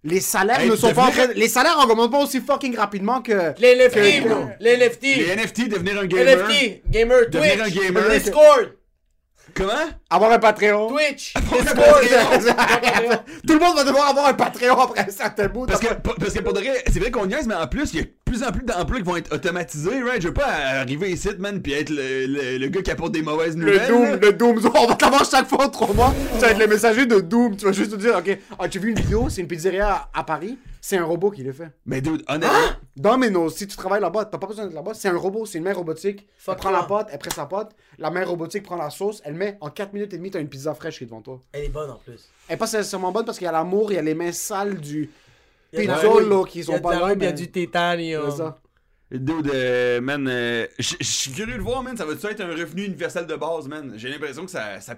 les 0.03 0.19
salaires 0.21 0.59
Hey, 0.61 0.69
ne 0.69 0.75
sont 0.75 0.93
pas 0.93 1.03
en 1.03 1.07
devenir- 1.09 1.25
train 1.25 1.33
les 1.35 1.47
salaires 1.47 1.77
augmentent 1.83 2.11
pas 2.11 2.23
aussi 2.23 2.39
fucking 2.39 2.75
rapidement 2.77 3.21
que 3.21 3.53
Les 3.59 3.75
NFT, 3.75 4.23
que-! 4.23 4.63
Les 4.63 4.77
NFT! 4.77 5.03
Les 5.03 5.35
NFT, 5.35 5.67
devenir 5.69 5.99
un 5.99 6.05
gamer. 6.05 6.37
NFT! 6.47 6.81
Gamer, 6.89 7.29
Devenir 7.29 7.63
Twitch! 7.63 7.77
un 7.77 7.81
gamer. 7.85 8.09
Discord! 8.11 8.71
Comment? 9.57 9.73
avoir 10.09 10.31
un 10.31 10.39
Patreon. 10.39 10.87
Twitch! 10.87 11.33
Tout 11.35 11.43
le 13.53 13.59
monde 13.59 13.75
va 13.75 13.83
devoir 13.83 14.09
avoir 14.09 14.27
un 14.27 14.33
Patreon 14.33 14.79
après 14.79 15.01
un 15.01 15.11
certain 15.11 15.47
bout. 15.47 15.65
Parce 15.65 15.79
que, 15.79 15.93
parce 15.93 16.33
que 16.33 16.41
pour 16.41 16.53
de 16.53 16.59
vrai, 16.59 16.83
c'est 16.87 16.99
vrai 16.99 17.11
qu'on 17.11 17.25
niaise, 17.25 17.47
mais 17.47 17.55
en 17.55 17.67
plus, 17.67 17.93
il 17.93 17.97
y 17.97 17.99
a 17.99 18.03
de 18.03 18.09
plus 18.23 18.43
en 18.43 18.51
plus 18.51 18.63
d'emplois 18.63 18.97
qui 18.97 19.03
vont 19.03 19.17
être 19.17 19.33
automatisés, 19.33 20.01
right? 20.03 20.21
Je 20.21 20.27
veux 20.27 20.33
pas 20.33 20.47
arriver 20.47 21.11
ici, 21.11 21.29
man, 21.39 21.61
pis 21.61 21.73
être 21.73 21.89
le, 21.89 22.25
le, 22.27 22.57
le 22.57 22.67
gars 22.67 22.81
qui 22.81 22.91
apporte 22.91 23.11
des 23.11 23.21
mauvaises 23.21 23.57
le 23.57 23.65
nouvelles. 23.65 23.87
Doom, 23.87 24.03
là. 24.03 24.15
le 24.21 24.33
Doom, 24.33 24.71
on 24.75 24.87
va 24.87 24.95
t'avoir 24.95 25.25
chaque 25.25 25.47
fois 25.47 25.65
en 25.65 25.69
trois 25.69 25.93
mois. 25.93 26.13
Tu 26.35 26.41
vas 26.41 26.51
être 26.51 26.59
le 26.59 26.67
messager 26.67 27.05
de 27.05 27.19
Doom. 27.19 27.57
Tu 27.57 27.65
vas 27.65 27.71
juste 27.71 27.91
te 27.91 27.95
dire, 27.97 28.15
ok, 28.17 28.37
ah, 28.59 28.69
tu 28.69 28.77
as 28.77 28.81
vu 28.81 28.89
une 28.91 28.99
vidéo, 28.99 29.27
c'est 29.29 29.41
une 29.41 29.47
pizzeria 29.47 30.09
à, 30.13 30.19
à 30.19 30.23
Paris, 30.23 30.57
c'est 30.81 30.97
un 30.97 31.03
robot 31.05 31.31
qui 31.31 31.43
le 31.43 31.53
fait. 31.53 31.71
Mais 31.85 32.01
dude, 32.01 32.23
honnêtement, 32.27 32.57
Dans 32.95 33.17
Ménos, 33.17 33.55
si 33.55 33.67
tu 33.67 33.75
travailles 33.75 34.01
là-bas, 34.01 34.25
t'as 34.25 34.37
pas 34.37 34.47
besoin 34.47 34.65
d'être 34.65 34.73
là-bas, 34.75 34.93
c'est 34.93 35.09
un 35.09 35.17
robot, 35.17 35.45
c'est 35.45 35.57
une 35.57 35.63
main 35.63 35.73
robotique. 35.73 36.27
Fuck 36.37 36.55
elle 36.55 36.61
prend 36.61 36.71
la 36.71 36.83
pâte, 36.83 37.09
elle 37.11 37.19
presse 37.19 37.35
sa 37.35 37.45
pâte, 37.45 37.75
la 37.97 38.09
main 38.11 38.25
robotique 38.25 38.63
prend 38.63 38.75
la 38.77 38.89
sauce, 38.89 39.21
elle 39.25 39.33
met 39.35 39.57
en 39.61 39.69
4 39.69 39.93
minutes 39.93 40.13
et 40.13 40.17
demie, 40.17 40.31
t'as 40.31 40.39
une 40.39 40.49
pizza 40.49 40.73
fraîche 40.73 40.97
qui 40.97 41.03
est 41.03 41.07
devant 41.07 41.21
toi. 41.21 41.41
Elle 41.51 41.65
est 41.65 41.69
bonne 41.69 41.89
en 41.89 41.97
plus. 41.97 42.29
Elle 42.47 42.55
est 42.55 42.57
pas 42.57 42.65
nécessairement 42.65 43.11
bonne 43.11 43.25
parce 43.25 43.37
qu'il 43.37 43.45
y 43.45 43.49
a 43.49 43.51
l'amour, 43.51 43.91
il 43.91 43.95
y 43.95 43.97
a 43.97 44.01
les 44.01 44.15
mains 44.15 44.31
sales 44.31 44.79
du 44.79 45.09
la 45.73 45.81
pizzolo 45.97 46.45
qui 46.45 46.59
Il 46.59 46.61
y 46.61 46.65
sont 46.65 46.79
pas 46.79 46.93
la 46.99 47.07
là. 47.09 47.13
il 47.13 47.23
y 47.23 47.25
a 47.27 47.31
du 47.33 47.51
tétanium. 47.51 48.31
C'est 48.31 48.37
ça. 48.37 48.59
dude, 49.11 49.51
euh, 49.53 49.99
man, 50.01 50.27
euh, 50.27 50.65
je 50.79 50.95
je 50.99 51.05
suis 51.05 51.31
curieux 51.31 51.57
de 51.57 51.61
voir, 51.61 51.83
man, 51.83 51.95
ça 51.97 52.05
va-tu 52.05 52.25
être 52.27 52.41
un 52.41 52.47
revenu 52.47 52.85
universel 52.85 53.25
de 53.27 53.35
base, 53.35 53.67
man? 53.67 53.93
J'ai 53.97 54.09
l'impression 54.09 54.45
que 54.45 54.51
ça, 54.51 54.79
ça, 54.79 54.95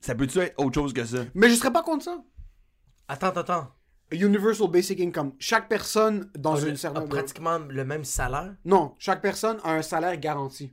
ça 0.00 0.14
peut-tu 0.14 0.38
être 0.38 0.54
autre 0.58 0.74
chose 0.74 0.92
que 0.92 1.04
ça? 1.04 1.18
Mais 1.34 1.48
je 1.50 1.54
serais 1.56 1.72
pas 1.72 1.82
contre 1.82 2.04
ça. 2.04 2.18
Attends, 3.08 3.28
attends, 3.28 3.40
attends. 3.40 3.68
Universal 4.12 4.68
Basic 4.70 5.00
Income. 5.00 5.32
Chaque 5.38 5.68
personne 5.68 6.30
dans 6.38 6.54
On 6.54 6.60
une 6.60 6.68
a- 6.68 6.72
a 6.72 6.76
certaine. 6.76 7.08
pratiquement 7.08 7.58
le 7.58 7.84
même 7.84 8.04
salaire? 8.04 8.54
Non, 8.64 8.94
chaque 8.98 9.20
personne 9.20 9.58
a 9.64 9.72
un 9.72 9.82
salaire 9.82 10.16
garanti. 10.18 10.72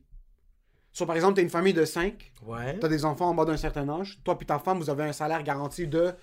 So, 0.92 1.06
par 1.08 1.16
exemple, 1.16 1.36
t'as 1.38 1.42
une 1.42 1.50
famille 1.50 1.74
de 1.74 1.86
5, 1.86 2.32
Ouais. 2.46 2.78
t'as 2.80 2.88
des 2.88 3.04
enfants 3.06 3.30
en 3.30 3.34
bas 3.34 3.46
d'un 3.46 3.58
certain 3.58 3.90
âge, 3.90 4.20
toi 4.24 4.38
puis 4.38 4.46
ta 4.46 4.60
femme, 4.60 4.78
vous 4.78 4.90
avez 4.92 5.04
un 5.04 5.14
salaire 5.14 5.42
garanti 5.42 5.88
de 5.88 6.14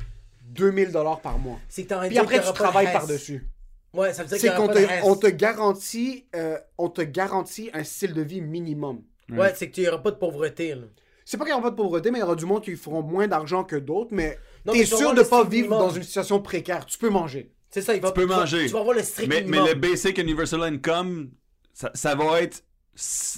2000 0.44 0.92
dollars 0.92 1.20
par 1.20 1.38
mois. 1.38 1.58
C'est 1.68 1.82
que 1.84 1.88
t'as 1.88 1.98
envie 1.98 2.08
de 2.08 2.10
Puis 2.10 2.18
après, 2.18 2.40
tu 2.40 2.52
travailles 2.52 2.92
par-dessus. 2.92 3.48
Ouais, 3.92 4.12
ça 4.12 4.22
veut 4.22 4.28
dire 4.28 4.38
C'est 4.38 4.54
qu'on 4.54 4.68
te, 4.68 4.78
on 5.04 5.16
te 5.16 5.26
garantit, 5.26 6.28
euh, 6.36 6.56
on 6.78 6.88
te 6.88 7.02
garantit 7.02 7.70
un 7.74 7.82
style 7.82 8.14
de 8.14 8.22
vie 8.22 8.40
minimum. 8.40 9.02
Ouais, 9.28 9.52
c'est 9.56 9.68
que 9.68 9.74
tu 9.74 9.88
auras 9.88 9.98
pas 9.98 10.12
de 10.12 10.16
pauvreté, 10.16 10.74
là. 10.76 10.86
C'est 11.24 11.36
pas 11.36 11.44
qu'il 11.44 11.52
n'y 11.54 11.58
aura 11.58 11.62
pas 11.68 11.70
de 11.70 11.76
pauvreté, 11.76 12.10
mais 12.10 12.18
il 12.18 12.22
y 12.22 12.24
aura 12.24 12.34
du 12.34 12.46
monde 12.46 12.62
qui 12.62 12.74
feront 12.76 13.02
moins 13.02 13.28
d'argent 13.28 13.62
que 13.62 13.76
d'autres, 13.76 14.10
mais 14.12 14.38
t'es 14.64 14.78
mais 14.78 14.84
sûr 14.84 15.14
de 15.14 15.20
le 15.20 15.26
pas 15.26 15.44
vivre 15.44 15.70
dans 15.70 15.90
une 15.90 16.02
situation 16.02 16.40
précaire. 16.40 16.86
Tu 16.86 16.98
peux 16.98 17.10
manger. 17.10 17.52
C'est 17.70 17.82
ça, 17.82 17.94
il 17.94 18.00
va 18.00 18.10
Tu 18.10 18.20
peux 18.20 18.26
manger. 18.26 18.66
Tu 18.66 18.72
vas 18.72 18.80
avoir 18.80 18.96
le 18.96 19.02
strict 19.02 19.28
Mais, 19.28 19.42
mais 19.42 19.58
minimum. 19.58 19.68
le 19.68 19.74
Basic 19.74 20.18
Universal 20.18 20.62
Income, 20.64 21.30
ça, 21.72 21.90
ça 21.94 22.14
va 22.14 22.40
être 22.40 22.64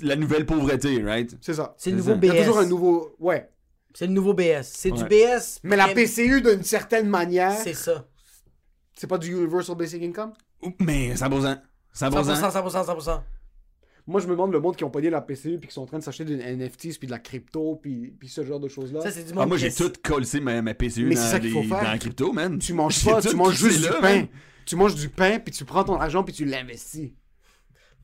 la 0.03 0.17
nouvelle 0.17 0.47
pauvreté, 0.47 1.03
right? 1.03 1.37
C'est 1.41 1.55
ça. 1.55 1.75
C'est 1.77 1.91
le 1.91 1.97
nouveau 1.99 2.13
ça. 2.13 2.19
Il 2.23 2.27
y 2.27 2.31
a 2.31 2.33
BS. 2.35 2.39
toujours 2.39 2.59
un 2.59 2.67
nouveau. 2.67 3.15
Ouais. 3.19 3.49
C'est 3.95 4.07
le 4.07 4.13
nouveau 4.13 4.33
BS. 4.35 4.63
C'est 4.63 4.91
du. 4.91 5.05
BS. 5.05 5.61
Mais 5.63 5.77
la 5.77 5.89
PCU, 5.89 6.41
d'une 6.41 6.63
certaine 6.63 7.09
manière, 7.09 7.53
C'est 7.53 7.75
ça. 7.75 8.07
c'est 8.95 9.07
pas 9.07 9.19
du 9.19 9.33
Universal 9.33 9.77
Basic 9.77 10.03
Income? 10.03 10.33
Mais 10.79 11.15
100%. 11.15 11.61
100%. 11.95 12.11
100%, 12.11 12.51
100%, 12.51 12.87
100%. 12.87 13.21
Moi, 14.07 14.21
je 14.21 14.27
me 14.27 14.33
demande 14.33 14.53
le 14.53 14.59
monde 14.61 14.75
qui 14.77 14.83
ont 14.85 14.91
pogné 14.91 15.11
la 15.11 15.21
PCU 15.21 15.59
puis 15.59 15.69
qui 15.69 15.75
sont 15.75 15.83
en 15.83 15.87
train 15.87 15.99
de 15.99 16.03
s'acheter 16.03 16.25
des 16.25 16.37
NFTs 16.37 16.99
puis 16.99 17.07
de 17.07 17.11
la 17.13 17.21
crypto 17.21 17.79
puis, 17.81 18.13
puis 18.19 18.29
ce 18.29 18.45
genre 18.45 18.59
de 18.59 18.69
choses-là. 18.69 19.01
Ça, 19.01 19.11
c'est 19.13 19.23
du 19.25 19.33
monde 19.33 19.43
Ah, 19.45 19.47
moi, 19.47 19.57
j'ai 19.57 19.73
tout 19.73 19.93
collé 20.03 20.27
ma, 20.41 20.61
ma 20.61 20.75
PCU 20.75 21.05
Mais 21.07 21.15
dans, 21.15 21.21
c'est 21.21 21.29
ça 21.31 21.41
qu'il 21.41 21.51
faut 21.53 21.61
les- 21.63 21.69
faire. 21.69 21.83
dans 21.83 21.91
la 21.93 21.99
crypto, 21.99 22.33
man. 22.33 22.59
Tu 22.59 22.73
manges 22.73 23.05
pas, 23.05 23.21
tu 23.23 23.37
manges 23.37 23.55
juste 23.57 23.79
du 23.79 23.85
là, 23.85 23.93
pain. 24.01 24.17
man. 24.17 24.27
Tu 24.67 24.75
manges 24.77 24.95
du 24.97 25.09
pain 25.09 25.39
puis 25.39 25.53
tu 25.55 25.65
prends 25.65 25.85
ton 25.85 25.97
argent 26.01 26.25
puis 26.25 26.35
tu 26.35 26.45
l'investis. 26.45 27.13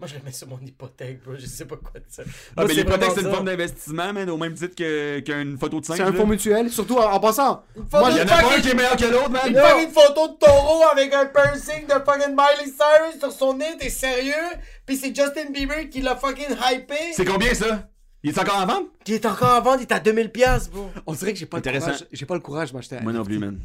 Moi, 0.01 0.07
je 0.09 0.15
le 0.15 0.21
mets 0.25 0.31
sur 0.33 0.47
mon 0.47 0.61
hypothèque, 0.61 1.25
bro. 1.25 1.35
Je 1.37 1.47
sais 1.47 1.65
pas 1.65 1.75
quoi 1.77 1.99
dire. 1.99 2.05
Ah, 2.19 2.23
Moi, 2.59 2.65
mais 2.69 2.75
l'hypothèque, 2.75 3.11
c'est 3.17 3.23
une 3.23 3.31
forme 3.33 3.47
d'investissement, 3.47 4.13
man, 4.13 4.31
au 4.31 4.37
même 4.37 4.55
titre 4.55 4.77
que- 4.77 5.19
qu'une 5.21 5.59
photo 5.59 5.81
de 5.81 5.87
5. 5.87 5.97
C'est 5.97 6.03
un 6.03 6.13
fonds 6.13 6.27
mutuel, 6.27 6.71
surtout 6.71 6.99
en, 6.99 7.11
en 7.13 7.19
passant. 7.19 7.65
Moi, 7.75 7.85
Il 8.11 8.13
y 8.13 8.17
j'ai 8.19 8.23
en 8.23 8.27
a 8.27 8.43
pas 8.43 8.57
un 8.57 8.61
qui 8.61 8.69
est 8.71 8.75
meilleur 8.75 8.97
que 8.97 9.05
l'autre, 9.07 9.31
man. 9.31 9.43
Il 9.49 9.55
fait 9.57 9.83
une 9.85 9.91
photo 9.91 10.29
de 10.29 10.39
taureau 10.39 10.83
avec 10.93 11.13
un 11.13 11.27
piercing 11.27 11.87
de 11.87 11.95
fucking 11.95 12.31
Miley 12.37 12.67
Cyrus 12.73 13.19
sur 13.19 13.33
son 13.33 13.55
nez, 13.55 13.77
t'es 13.79 13.91
sérieux? 13.91 14.35
Pis 14.87 14.97
c'est 14.97 15.15
Justin 15.15 15.51
Bieber 15.53 15.89
qui 15.91 16.01
l'a 16.01 16.15
fucking 16.15 16.47
hypé. 16.71 16.95
C'est 17.13 17.25
combien, 17.25 17.53
ça? 17.55 17.89
Il 18.25 18.31
est 18.31 18.39
encore 18.39 18.57
en 18.59 18.67
vente? 18.67 18.87
Qui 19.05 19.15
est 19.15 19.27
encore 19.27 19.59
en 19.59 19.63
vente, 19.63 19.77
il 19.79 19.83
est 19.83 19.93
à 19.93 20.01
2000$, 20.01 20.29
piastres, 20.31 20.71
bro. 20.71 20.91
On 21.07 21.13
dirait 21.15 21.33
que 21.33 21.39
j'ai 21.39 21.47
pas 21.47 21.59
le 21.59 21.71
courage. 21.79 22.05
J'ai 22.13 22.27
pas 22.27 22.35
le 22.35 22.41
courage 22.41 22.71
de 22.73 22.77
m'acheter 22.77 22.97
un 22.97 23.01
Moi 23.03 23.13
non 23.13 23.21
NFT. 23.21 23.29
plus, 23.29 23.39
man. 23.39 23.59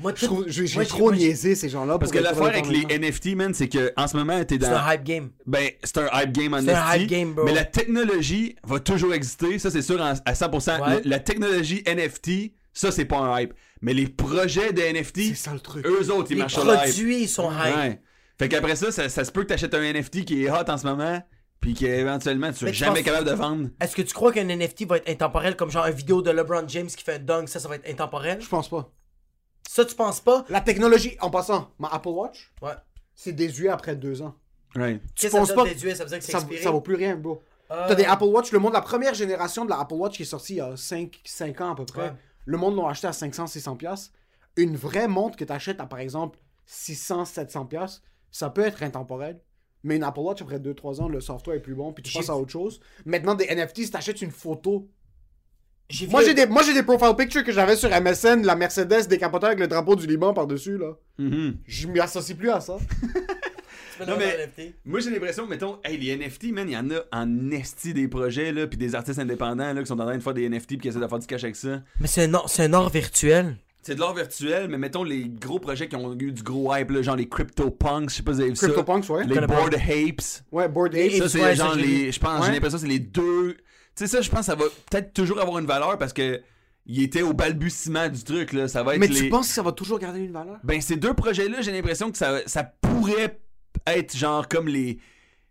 Moi, 0.00 0.12
Je 0.16 0.24
trouve- 0.26 0.44
J'ai 0.48 0.66
j'ai 0.66 0.74
moi, 0.76 0.84
trop 0.86 1.04
moi, 1.10 1.16
niaisé 1.16 1.54
ces 1.54 1.68
gens-là. 1.68 1.98
Parce 1.98 2.10
pour 2.10 2.20
que 2.20 2.26
être 2.26 2.30
l'affaire 2.36 2.46
avec 2.48 2.66
les. 2.66 2.86
NFT, 2.98 3.36
man, 3.36 3.54
c'est 3.54 3.68
que 3.68 3.92
en 3.96 4.08
ce 4.08 4.16
moment, 4.16 4.42
t'es 4.44 4.54
C'est 4.54 4.58
dans. 4.70 4.72
un 4.76 4.94
hype 4.94 5.04
game. 5.04 5.30
Ben, 5.46 5.68
c'est 5.84 5.98
un 5.98 6.08
hype 6.20 6.32
game 6.32 6.54
en 6.54 6.60
C'est 6.62 6.70
un 6.72 6.82
NFT, 6.90 7.02
hype 7.02 7.08
game, 7.10 7.32
bro. 7.34 7.44
Mais 7.44 7.54
la 7.54 7.64
technologie 7.64 8.56
va 8.64 8.80
toujours 8.80 9.14
exister, 9.14 9.58
ça 9.58 9.70
c'est 9.70 9.82
sûr 9.82 10.00
en- 10.00 10.14
à 10.24 10.34
100%. 10.34 10.80
Ouais. 10.80 11.02
Le- 11.04 11.08
la 11.10 11.18
technologie 11.20 11.82
NFT, 11.86 12.54
ça 12.72 12.90
c'est 12.90 13.04
pas 13.04 13.18
un 13.18 13.40
hype. 13.40 13.54
Mais 13.82 13.92
les 13.94 14.08
projets 14.08 14.72
de 14.72 14.80
NFT, 14.82 15.28
C'est 15.28 15.34
ça 15.34 15.52
le 15.52 15.60
truc. 15.60 15.86
eux 15.86 16.10
autres, 16.10 16.28
ils 16.30 16.34
Les 16.34 16.40
marchent 16.40 16.54
sur 16.54 16.64
le 16.64 16.72
hype. 16.74 16.80
produits 16.80 17.28
sont 17.28 17.50
hype. 17.52 17.76
Ouais. 17.76 18.00
Fait 18.38 18.48
qu'après 18.48 18.74
ça, 18.76 18.90
ça, 18.90 19.08
ça 19.10 19.24
se 19.24 19.30
peut 19.30 19.42
que 19.42 19.48
t'achètes 19.48 19.74
un 19.74 19.82
NFT 19.82 20.24
qui 20.24 20.44
est 20.44 20.50
hot 20.50 20.64
en 20.68 20.78
ce 20.78 20.86
moment, 20.86 21.22
puis 21.60 21.74
qu'éventuellement 21.74 22.48
tu 22.52 22.58
seras 22.58 22.70
tu 22.70 22.76
jamais 22.76 23.02
capable 23.02 23.26
de 23.28 23.32
vendre. 23.34 23.68
Est-ce 23.80 23.94
que 23.94 24.02
tu 24.02 24.14
crois 24.14 24.32
qu'un 24.32 24.44
NFT 24.44 24.86
va 24.86 24.96
être 24.96 25.08
intemporel 25.08 25.56
comme 25.56 25.70
genre 25.70 25.86
une 25.86 25.94
vidéo 25.94 26.22
de 26.22 26.30
LeBron 26.30 26.66
James 26.68 26.86
qui 26.86 27.04
fait 27.04 27.14
un 27.14 27.18
dunk, 27.18 27.48
ça, 27.48 27.60
ça 27.60 27.68
va 27.68 27.76
être 27.76 27.88
intemporel? 27.88 28.40
Je 28.40 28.48
pense 28.48 28.68
pas. 28.68 28.90
Ça, 29.68 29.84
tu 29.84 29.94
penses 29.94 30.20
pas? 30.20 30.44
La 30.48 30.60
technologie, 30.60 31.16
en 31.20 31.30
passant, 31.30 31.70
ma 31.78 31.88
Apple 31.88 32.08
Watch, 32.08 32.52
Ouais. 32.62 32.72
c'est 33.14 33.32
désuet 33.32 33.68
après 33.68 33.94
deux 33.94 34.20
ans. 34.22 34.34
Right. 34.74 35.02
Qu'est-ce 35.14 35.32
que 35.32 35.38
penses 35.38 35.48
ça 35.48 35.54
pas? 35.54 35.64
Ça 35.64 35.68
veut 35.70 35.74
dire 35.74 36.18
que 36.18 36.24
c'est 36.24 36.58
Ça, 36.62 36.70
vaut 36.70 36.80
plus 36.80 36.94
rien, 36.96 37.16
bro. 37.16 37.42
Ah. 37.68 37.84
T'as 37.88 37.94
des 37.94 38.04
Apple 38.04 38.24
Watch, 38.24 38.50
le 38.50 38.58
monde, 38.58 38.72
la 38.72 38.80
première 38.80 39.14
génération 39.14 39.64
de 39.64 39.70
la 39.70 39.78
Apple 39.80 39.94
Watch 39.94 40.16
qui 40.16 40.22
est 40.22 40.26
sortie 40.26 40.54
il 40.54 40.56
y 40.56 40.60
a 40.60 40.76
5, 40.76 41.20
5 41.24 41.60
ans 41.60 41.72
à 41.72 41.76
peu 41.76 41.84
près, 41.84 42.02
Ouais. 42.08 42.12
le 42.46 42.56
monde 42.58 42.74
l'ont 42.74 42.88
acheté 42.88 43.06
à 43.06 43.12
500, 43.12 43.46
600 43.46 43.76
pièces. 43.76 44.10
Une 44.56 44.74
vraie 44.76 45.06
montre 45.06 45.36
que 45.36 45.44
t'achètes 45.44 45.80
à 45.80 45.86
par 45.86 46.00
exemple 46.00 46.38
600, 46.66 47.24
700 47.26 47.66
pièces, 47.66 48.02
ça 48.32 48.50
peut 48.50 48.62
être 48.62 48.82
intemporel. 48.82 49.40
Mais 49.82 49.96
une 49.96 50.02
Apple 50.02 50.20
Watch, 50.20 50.42
après 50.42 50.58
2-3 50.58 51.00
ans, 51.00 51.08
le 51.08 51.20
software 51.20 51.56
est 51.56 51.60
plus 51.60 51.74
bon, 51.74 51.92
puis 51.92 52.02
tu 52.02 52.12
passes 52.12 52.28
à 52.28 52.36
autre 52.36 52.50
chose. 52.52 52.80
Maintenant, 53.06 53.34
des 53.34 53.46
NFT, 53.46 53.76
si 53.84 53.90
t'achètes 53.90 54.20
une 54.22 54.30
photo. 54.30 54.88
Moi, 56.08 56.22
j'ai 56.24 56.34
des, 56.34 56.46
moi, 56.46 56.62
j'ai 56.62 56.72
des 56.74 56.84
profile 56.84 57.16
pictures 57.16 57.42
que 57.42 57.50
j'avais 57.50 57.74
sur 57.74 57.88
MSN, 57.90 58.42
la 58.44 58.54
Mercedes 58.54 59.08
décapotée 59.08 59.46
avec 59.46 59.58
le 59.58 59.66
drapeau 59.66 59.96
du 59.96 60.06
Liban 60.06 60.32
par-dessus, 60.32 60.78
là. 60.78 60.92
Mhm. 61.18 61.56
Je 61.66 61.88
m'y 61.88 61.98
associe 61.98 62.36
plus 62.38 62.50
à 62.50 62.60
ça. 62.60 62.76
Tu 63.92 64.04
peux 64.04 64.10
Non, 64.10 64.16
mais-. 64.18 64.74
Moi 64.84 65.00
j'ai 65.00 65.10
l'impression, 65.10 65.46
mettons, 65.46 65.78
hey, 65.84 65.98
les 65.98 66.16
NFT, 66.16 66.52
man, 66.52 66.68
il 66.68 66.72
y 66.72 66.76
en 66.76 66.88
a 66.90 67.00
en 67.12 67.50
esti 67.50 67.92
des 67.92 68.08
projets, 68.08 68.52
là, 68.52 68.66
puis 68.66 68.76
des 68.78 68.94
artistes 68.94 69.18
indépendants 69.18 69.72
là, 69.72 69.80
qui 69.80 69.86
sont 69.86 69.98
en 69.98 70.04
train 70.06 70.16
de 70.16 70.22
faire 70.22 70.34
des 70.34 70.48
NFT 70.48 70.68
puis 70.68 70.78
qui 70.78 70.88
essaient 70.88 71.00
de 71.00 71.06
faire 71.08 71.18
du 71.18 71.26
cash 71.26 71.42
avec 71.44 71.56
ça. 71.56 71.82
Mais 72.00 72.06
c'est 72.06 72.24
un, 72.24 72.34
or- 72.34 72.48
c'est 72.48 72.64
un 72.64 72.72
or 72.72 72.88
virtuel. 72.88 73.56
C'est 73.82 73.94
de 73.94 74.00
l'art 74.00 74.14
virtuel, 74.14 74.68
mais 74.68 74.76
mettons 74.78 75.02
les 75.04 75.26
gros 75.28 75.58
projets 75.58 75.88
qui 75.88 75.96
ont 75.96 76.14
eu 76.18 76.32
du 76.32 76.42
gros 76.42 76.74
hype, 76.74 76.90
là, 76.90 77.00
genre 77.02 77.16
les 77.16 77.28
CryptoPunks, 77.28 78.10
je 78.10 78.16
sais 78.16 78.22
pas 78.22 78.32
si 78.32 78.36
vous 78.36 78.40
avez 78.42 78.50
vu 78.50 78.56
ça. 78.56 78.66
CryptoPunks, 78.66 79.08
ouais. 79.08 79.24
Les. 79.24 79.40
Bored 79.46 79.74
Apes. 79.74 80.42
Ouais, 80.52 80.68
Board 80.68 80.92
Les 80.92 81.06
Ape. 81.06 81.10
Ça, 81.12 81.24
Apes, 81.24 81.30
c'est 81.30 81.42
ouais, 81.42 81.56
genre 81.56 81.74
les. 81.74 82.12
Je 82.12 82.20
pense, 82.20 82.40
Ouais. 82.40 82.46
j'ai 82.46 82.52
l'impression 82.52 82.76
que 82.78 82.82
c'est 82.82 82.88
les 82.88 82.98
deux. 82.98 83.54
Tu 83.54 83.60
sais, 83.94 84.06
ça, 84.06 84.20
je 84.20 84.30
pense, 84.30 84.46
ça 84.46 84.54
va 84.54 84.64
peut-être 84.90 85.12
toujours 85.14 85.40
avoir 85.40 85.58
une 85.58 85.66
valeur 85.66 85.96
parce 85.98 86.12
que. 86.12 86.40
Il 86.86 87.02
était 87.02 87.22
au 87.22 87.34
balbutiement 87.34 88.08
du 88.08 88.24
truc, 88.24 88.52
là. 88.52 88.66
Ça 88.66 88.82
va 88.82 88.94
être 88.94 89.00
Mais 89.00 89.06
les. 89.06 89.14
tu 89.14 89.28
penses 89.28 89.48
que 89.48 89.54
ça 89.54 89.62
va 89.62 89.70
toujours 89.70 89.98
garder 89.98 90.20
une 90.20 90.32
valeur? 90.32 90.58
Ben, 90.64 90.80
ces 90.80 90.96
deux 90.96 91.12
projets-là, 91.14 91.60
j'ai 91.60 91.72
l'impression 91.72 92.10
que 92.10 92.16
ça, 92.18 92.40
ça 92.46 92.64
pourrait 92.64 93.38
être 93.86 94.16
genre 94.16 94.48
comme 94.48 94.66
les. 94.68 94.98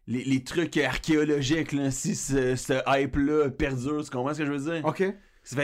Les, 0.07 0.23
les 0.23 0.43
trucs 0.43 0.76
archéologiques, 0.77 1.72
là, 1.72 1.91
si 1.91 2.15
ce, 2.15 2.56
ce 2.56 2.73
hype-là 2.88 3.49
perdure, 3.51 4.03
tu 4.03 4.10
comprends 4.10 4.34
ce 4.34 4.39
que 4.39 4.45
je 4.45 4.51
veux 4.51 4.72
dire? 4.73 4.84
Ok. 4.85 5.03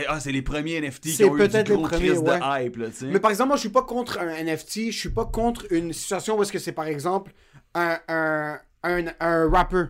Ah, 0.07 0.19
c'est 0.19 0.31
les 0.31 0.41
premiers 0.41 0.81
NFT 0.81 1.01
qui 1.15 1.23
ont 1.25 1.37
eu 1.37 1.41
du 1.41 1.47
peut-être 1.47 1.69
les 1.69 1.75
gros 1.75 1.87
premiers, 1.87 2.07
crise 2.07 2.19
ouais. 2.19 2.39
de 2.39 2.65
hype, 2.65 2.77
là, 2.77 2.87
tu 2.87 2.93
sais. 2.93 3.05
Mais 3.07 3.19
par 3.19 3.31
exemple, 3.31 3.49
moi, 3.49 3.55
je 3.57 3.61
suis 3.61 3.69
pas 3.69 3.83
contre 3.83 4.19
un 4.19 4.43
NFT. 4.43 4.91
Je 4.91 4.97
suis 4.97 5.09
pas 5.09 5.25
contre 5.25 5.65
une 5.71 5.93
situation 5.93 6.37
où 6.37 6.41
est-ce 6.41 6.51
que 6.51 6.59
c'est, 6.59 6.71
par 6.71 6.87
exemple, 6.87 7.33
un, 7.73 7.99
un, 8.07 8.59
un, 8.83 9.05
un 9.19 9.49
rapper. 9.49 9.85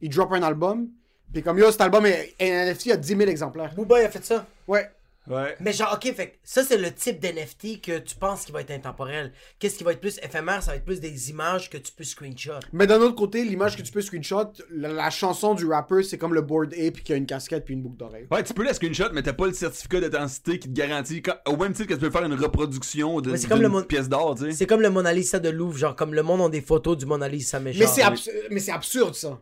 Il 0.00 0.10
drop 0.10 0.32
un 0.32 0.42
album. 0.42 0.88
Puis 1.32 1.42
comme, 1.42 1.58
yo, 1.58 1.70
cet 1.70 1.80
album 1.80 2.04
est 2.04 2.34
un 2.40 2.66
NFT, 2.66 2.86
il 2.86 2.88
y 2.90 2.92
a 2.92 2.96
10 2.96 3.08
000 3.16 3.22
exemplaires. 3.22 3.74
Booba, 3.74 4.00
il 4.00 4.04
a 4.04 4.10
fait 4.10 4.24
ça. 4.24 4.46
Ouais. 4.68 4.90
Ouais. 5.30 5.54
Mais 5.60 5.72
genre, 5.72 5.92
ok, 5.94 6.12
fait 6.14 6.38
ça, 6.42 6.64
c'est 6.64 6.78
le 6.78 6.92
type 6.92 7.20
d'NFT 7.20 7.80
que 7.80 7.98
tu 8.00 8.16
penses 8.16 8.44
qui 8.44 8.50
va 8.50 8.60
être 8.60 8.72
intemporel. 8.72 9.32
Qu'est-ce 9.60 9.76
qui 9.76 9.84
va 9.84 9.92
être 9.92 10.00
plus 10.00 10.18
éphémère? 10.20 10.62
Ça 10.64 10.72
va 10.72 10.78
être 10.78 10.84
plus 10.84 10.98
des 11.00 11.30
images 11.30 11.70
que 11.70 11.78
tu 11.78 11.92
peux 11.92 12.02
screenshot. 12.02 12.58
Mais 12.72 12.88
d'un 12.88 13.00
autre 13.00 13.14
côté, 13.14 13.44
l'image 13.44 13.76
que 13.76 13.82
tu 13.82 13.92
peux 13.92 14.00
screenshot, 14.00 14.50
la, 14.70 14.88
la 14.88 15.10
chanson 15.10 15.54
du 15.54 15.64
rapper, 15.66 16.02
c'est 16.02 16.18
comme 16.18 16.34
le 16.34 16.42
Board 16.42 16.74
Ape 16.74 17.02
qui 17.04 17.12
a 17.12 17.16
une 17.16 17.26
casquette 17.26 17.64
puis 17.64 17.74
une 17.74 17.82
boucle 17.82 17.98
d'oreille. 17.98 18.26
Ouais, 18.32 18.42
tu 18.42 18.52
peux 18.52 18.64
la 18.64 18.74
screenshot, 18.74 19.10
mais 19.12 19.22
t'as 19.22 19.32
pas 19.32 19.46
le 19.46 19.52
certificat 19.52 20.00
d'authenticité 20.00 20.58
qui 20.58 20.68
te 20.68 20.74
garantit, 20.74 21.22
quand- 21.22 21.36
au 21.46 21.56
même 21.56 21.72
titre 21.72 21.88
que 21.90 21.94
tu 21.94 22.00
peux 22.00 22.10
faire 22.10 22.24
une 22.24 22.34
reproduction 22.34 23.20
de- 23.20 23.30
Mais 23.30 23.36
c'est 23.36 23.42
d'une 23.42 23.50
comme 23.50 23.62
le 23.62 23.68
mon- 23.68 23.82
pièce 23.84 24.08
d'art, 24.08 24.34
tu 24.36 24.46
sais. 24.46 24.52
C'est 24.52 24.66
comme 24.66 24.80
le 24.82 24.90
Mona 24.90 25.12
Lisa 25.12 25.38
de 25.38 25.50
Louvre, 25.50 25.78
genre 25.78 25.94
comme 25.94 26.14
le 26.14 26.22
monde 26.24 26.40
ont 26.40 26.48
des 26.48 26.60
photos 26.62 26.96
du 26.98 27.06
Mona 27.06 27.28
Lisa, 27.28 27.60
mais 27.60 27.70
Mais 27.72 27.84
genre. 27.84 27.94
c'est 27.94 28.02
abs- 28.02 28.28
mais 28.50 28.58
c'est 28.58 28.72
absurde 28.72 29.14
ça. 29.14 29.40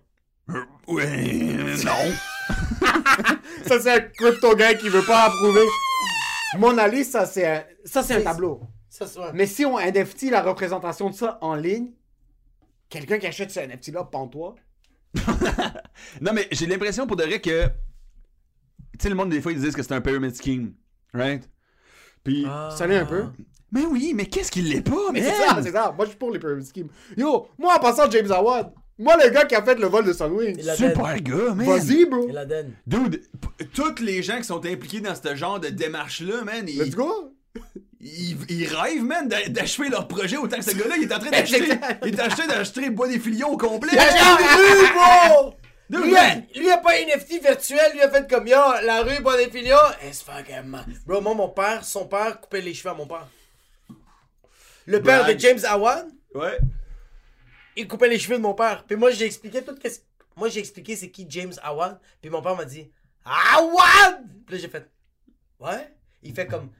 Ouais, 0.88 1.06
non. 1.84 2.12
Ça, 3.66 3.78
c'est 3.80 3.90
un 3.92 4.00
crypto 4.00 4.54
gars 4.56 4.74
qui 4.74 4.88
veut 4.88 5.04
pas 5.04 5.24
approuver. 5.24 5.64
Mona 6.58 6.88
Lisa, 6.88 7.20
ça, 7.20 7.26
c'est 7.26 7.46
un, 7.46 7.62
ça, 7.84 8.02
c'est 8.02 8.14
un 8.14 8.18
C'est- 8.18 8.24
tableau. 8.24 8.60
Ça. 8.88 9.06
Mais 9.34 9.46
si 9.46 9.64
on 9.64 9.78
NFT 9.78 10.30
la 10.30 10.42
représentation 10.42 11.08
de 11.10 11.14
ça 11.14 11.38
en 11.40 11.54
ligne, 11.54 11.92
quelqu'un 12.88 13.18
qui 13.18 13.26
achète 13.26 13.50
ce 13.50 13.60
NFT-là, 13.60 14.04
pends-toi. 14.04 14.54
Non, 16.20 16.32
mais 16.34 16.48
j'ai 16.52 16.66
l'impression 16.66 17.06
pour 17.06 17.16
de 17.16 17.24
vrai 17.24 17.40
que. 17.40 17.66
Tu 17.66 17.70
sais, 19.00 19.08
le 19.08 19.14
monde, 19.14 19.30
des 19.30 19.40
fois, 19.40 19.52
ils 19.52 19.60
disent 19.60 19.74
que 19.74 19.82
c'est 19.82 19.94
un 19.94 20.00
pyramid 20.00 20.34
scheme. 20.34 20.74
Right? 21.14 21.48
Puis. 22.24 22.44
Ah. 22.48 22.70
Ça 22.76 22.86
l'est 22.86 22.96
un 22.96 23.06
peu. 23.06 23.26
Mais 23.72 23.84
oui, 23.86 24.12
mais 24.14 24.26
qu'est-ce 24.26 24.50
qu'il 24.50 24.68
l'est 24.68 24.82
pas, 24.82 25.12
Mais 25.12 25.22
c'est 25.22 25.34
ça, 25.34 25.60
c'est 25.62 25.70
ça. 25.72 25.92
Moi, 25.96 26.04
je 26.06 26.10
suis 26.10 26.18
pour 26.18 26.30
les 26.32 26.38
pyramid 26.40 26.66
schemes. 26.66 26.88
Yo, 27.16 27.48
moi, 27.58 27.76
en 27.76 27.78
passant, 27.80 28.10
James 28.10 28.30
Howard, 28.32 28.72
moi, 29.00 29.16
le 29.22 29.30
gars 29.30 29.44
qui 29.46 29.54
a 29.54 29.62
fait 29.62 29.74
le 29.76 29.86
vol 29.86 30.04
de 30.04 30.12
Sunwing, 30.12 30.56
Il 30.58 30.70
a 30.70 30.76
Super 30.76 31.20
gars, 31.20 31.54
man. 31.54 31.66
vas-y, 31.66 32.04
bro. 32.04 32.28
L'Aden. 32.30 32.72
Dude, 32.86 33.22
tous 33.74 34.00
les 34.02 34.22
gens 34.22 34.36
qui 34.38 34.44
sont 34.44 34.64
impliqués 34.64 35.00
dans 35.00 35.14
ce 35.14 35.34
genre 35.34 35.58
de 35.58 35.68
démarche-là, 35.68 36.44
man, 36.44 36.64
ils, 36.68 36.78
Let's 36.78 36.94
go. 36.94 37.32
ils, 38.00 38.36
ils 38.48 38.66
rêvent, 38.66 39.02
man, 39.04 39.26
d'a- 39.28 39.48
d'achever 39.48 39.88
leur 39.88 40.06
projet 40.06 40.36
autant 40.36 40.58
que 40.58 40.64
ce 40.64 40.76
gars-là, 40.76 40.94
il 40.98 41.04
est 41.04 41.14
en 41.14 41.18
train 41.18 41.30
d'acheter. 41.30 41.68
il 42.04 42.14
est 42.14 42.22
en 42.22 42.28
train 42.28 42.46
d'acheter 42.46 42.82
le 42.82 42.90
bois 42.90 43.08
des 43.08 43.18
filions 43.18 43.48
au 43.50 43.56
complet. 43.56 43.90
bro! 43.92 45.54
Dude, 45.88 46.04
Lui, 46.04 46.12
man. 46.12 46.44
a, 46.54 46.58
lui 46.58 46.70
a 46.70 46.76
pas 46.78 46.90
un 46.92 47.06
NFT 47.16 47.42
virtuel, 47.42 47.80
lui 47.94 48.00
a 48.00 48.08
fait 48.08 48.30
comme 48.30 48.46
yo, 48.46 48.56
la 48.84 49.02
rue 49.02 49.20
Bonifilio, 49.22 49.76
it's 50.08 50.22
fucking 50.22 50.62
man. 50.66 50.84
Bro, 51.04 51.20
moi, 51.20 51.34
mon 51.34 51.48
père, 51.48 51.84
son 51.84 52.06
père 52.06 52.40
coupait 52.40 52.60
les 52.60 52.74
cheveux 52.74 52.90
à 52.90 52.94
mon 52.94 53.06
père. 53.08 53.26
Le 54.86 55.02
père 55.02 55.22
Brag. 55.24 55.34
de 55.34 55.40
James 55.40 55.58
Awan, 55.68 56.06
Ouais. 56.34 56.58
Il 57.76 57.86
coupait 57.88 58.08
les 58.08 58.18
cheveux 58.18 58.36
de 58.36 58.42
mon 58.42 58.54
père. 58.54 58.84
Puis 58.86 58.96
moi, 58.96 59.10
j'ai 59.10 59.26
expliqué 59.26 59.62
tout 59.62 59.74
qu'est-ce. 59.74 60.00
Moi, 60.36 60.48
j'ai 60.48 60.60
expliqué 60.60 60.96
c'est 60.96 61.10
qui 61.10 61.26
James 61.28 61.52
Awan. 61.62 61.98
Puis 62.20 62.30
mon 62.30 62.40
père 62.42 62.56
m'a 62.56 62.64
dit 62.64 62.90
Awan! 63.24 64.24
Puis 64.46 64.56
là, 64.56 64.60
j'ai 64.62 64.68
fait 64.68 64.88
Ouais? 65.58 65.94
Il 66.22 66.34
fait 66.34 66.46
comme 66.46 66.70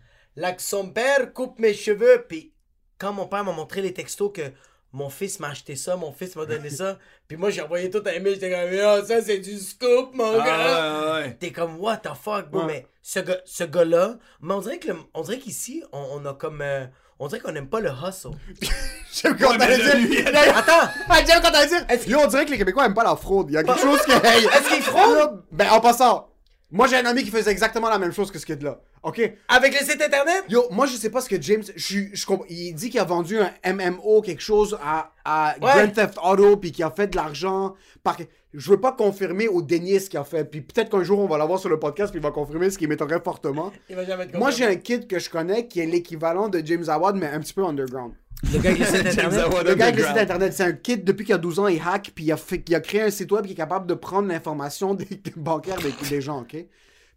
son 0.59 0.91
père 0.91 1.33
coupe 1.33 1.59
mes 1.59 1.75
cheveux. 1.75 2.25
Puis 2.29 2.53
quand 2.99 3.13
mon 3.13 3.27
père 3.27 3.45
m'a 3.45 3.53
montré 3.53 3.83
les 3.83 3.93
textos 3.93 4.31
que 4.33 4.51
mon 4.93 5.09
fils 5.11 5.39
m'a 5.39 5.49
acheté 5.51 5.77
ça, 5.77 5.97
mon 5.97 6.13
fils 6.13 6.35
m'a 6.37 6.47
donné 6.47 6.71
ça. 6.71 6.99
Puis 7.29 7.37
moi, 7.37 7.51
j'ai 7.51 7.61
envoyé 7.63 7.91
tout 7.91 8.03
un 8.07 8.11
email. 8.11 8.35
J'étais 8.35 8.51
comme 8.51 8.73
Yo, 8.73 9.05
ça, 9.05 9.23
c'est 9.23 9.39
du 9.39 9.59
scoop, 9.59 10.15
mon 10.15 10.33
gars. 10.39 10.45
Ah, 10.47 11.15
ouais, 11.15 11.23
ouais. 11.23 11.35
T'es 11.35 11.53
comme 11.53 11.79
what 11.79 11.99
the 11.99 12.15
fuck, 12.21 12.51
bro? 12.51 12.61
Ouais. 12.63 12.67
Mais 12.67 12.87
ce 13.03 13.21
gars, 13.21 13.41
ce 13.45 13.65
gars-là, 13.65 14.19
mais 14.41 14.55
on 14.55 14.61
dirait 14.61 14.79
que 14.79 14.89
le- 14.89 14.97
on 15.15 15.23
dirait 15.23 15.39
qu'ici, 15.39 15.83
on, 15.93 15.99
on 16.13 16.27
a 16.27 16.35
comme. 16.35 16.61
euh, 16.63 16.87
on 17.21 17.29
dirait 17.29 17.41
qu'on 17.41 17.55
aime 17.55 17.69
pas 17.69 17.79
le 17.81 17.91
hustle. 17.91 18.31
J'aime 19.13 19.37
quand 19.39 19.57
t'allais 19.57 20.07
dire. 20.07 20.27
Attends! 20.57 20.91
J'aime 21.27 21.41
quand 21.43 21.51
t'allais 21.53 21.67
dire. 21.69 21.87
Yo, 22.09 22.19
on 22.21 22.27
dirait 22.27 22.45
que 22.47 22.51
les 22.51 22.59
Québécois 22.59 22.87
aiment 22.87 22.95
pas 22.95 23.05
la 23.05 23.15
fraude. 23.17 23.47
Il 23.51 23.55
y 23.55 23.57
a 23.57 23.63
quelque 23.63 23.81
chose 23.81 24.01
qui. 24.05 24.11
Est-ce 24.13 24.69
qu'il 24.75 24.83
fraude? 24.83 25.43
Ben, 25.53 25.69
en 25.71 25.81
passant, 25.81 26.29
moi, 26.71 26.87
j'ai 26.87 26.97
un 26.97 27.07
ami 27.07 27.23
qui 27.25 27.31
faisait 27.31 27.51
exactement 27.51 27.89
la 27.89 27.99
même 27.99 28.13
chose 28.13 28.31
que 28.31 28.39
ce 28.39 28.47
kid-là. 28.47 28.79
OK? 29.03 29.21
Avec 29.49 29.79
le 29.81 29.85
site 29.87 30.01
internet? 30.03 30.45
Yo, 30.49 30.65
moi, 30.71 30.87
je 30.87 30.95
sais 30.97 31.11
pas 31.11 31.21
ce 31.21 31.29
que 31.29 31.41
James. 31.41 31.63
Je, 31.75 31.83
suis- 31.85 32.11
je 32.15 32.27
comp- 32.27 32.45
il 32.49 32.75
dit 32.75 32.91
qu'il 32.91 33.01
a 33.01 33.05
vendu 33.05 33.39
un 33.41 33.73
MMO, 33.73 34.21
quelque 34.23 34.43
chose, 34.43 34.79
à, 34.85 35.11
à 35.25 35.55
Ouais. 35.61 35.73
Grand 35.85 35.89
Theft 35.93 36.19
Auto, 36.23 36.57
puis 36.59 36.71
qu'il 36.73 36.85
a 36.85 36.91
fait 36.91 37.07
de 37.09 37.17
l'argent. 37.17 37.75
Par... 38.03 38.17
Je 38.53 38.71
veux 38.71 38.81
pas 38.81 38.93
confirmer 38.93 39.49
ou 39.49 39.63
dénier 39.63 40.01
ce 40.01 40.11
qu'il 40.11 40.19
a 40.19 40.25
fait. 40.25 40.45
Puis 40.45 40.61
peut-être 40.61 40.91
qu'un 40.91 41.05
jour, 41.05 41.21
on 41.21 41.27
va 41.27 41.39
l'avoir 41.39 41.59
sur 41.61 41.69
le 41.69 41.79
podcast, 41.79 42.11
puis 42.11 42.21
il 42.21 42.23
va 42.23 42.33
confirmer 42.33 42.71
ce 42.71 42.79
qui 42.79 42.87
m'étonnerait 42.87 43.21
fortement. 43.21 43.71
Il 43.89 43.95
va 43.95 44.05
jamais 44.05 44.27
te 44.27 44.37
Moi, 44.37 44.51
j'ai 44.51 44.67
un 44.67 44.75
kid 44.75 45.07
que 45.07 45.19
je 45.19 45.31
connais 45.31 45.69
qui 45.69 45.81
est 45.81 45.87
l'équivalent 45.87 46.49
de 46.49 46.61
James 46.65 46.85
Howard, 46.89 47.17
mais 47.17 47.29
un 47.29 47.41
petit 47.41 47.53
peu 47.53 47.65
underground. 47.65 48.13
Le 48.53 48.59
gars 48.59 48.75
site 48.75 48.87
James 49.13 49.33
internet? 49.35 49.67
Le 49.67 49.75
gars 49.75 50.21
internet, 50.21 50.53
c'est 50.53 50.65
un 50.65 50.73
kid 50.73 51.05
depuis 51.05 51.25
qu'il 51.25 51.35
a 51.35 51.39
12 51.39 51.61
ans, 51.61 51.69
il 51.69 51.81
hack, 51.81 52.11
puis 52.15 52.25
il 52.25 52.33
a, 52.33 52.37
fait, 52.37 52.63
il 52.69 52.75
a 52.75 52.81
créé 52.81 53.03
un 53.03 53.11
site 53.11 53.31
web 53.31 53.47
qui 53.47 53.53
est 53.53 53.57
capable 53.57 53.87
de 53.87 53.95
prendre 53.95 54.29
l'information 54.29 54.95
des, 54.95 55.05
des 55.05 55.33
bancaires 55.37 55.79
des, 55.79 55.93
des 56.09 56.21
gens, 56.21 56.41
ok? 56.41 56.57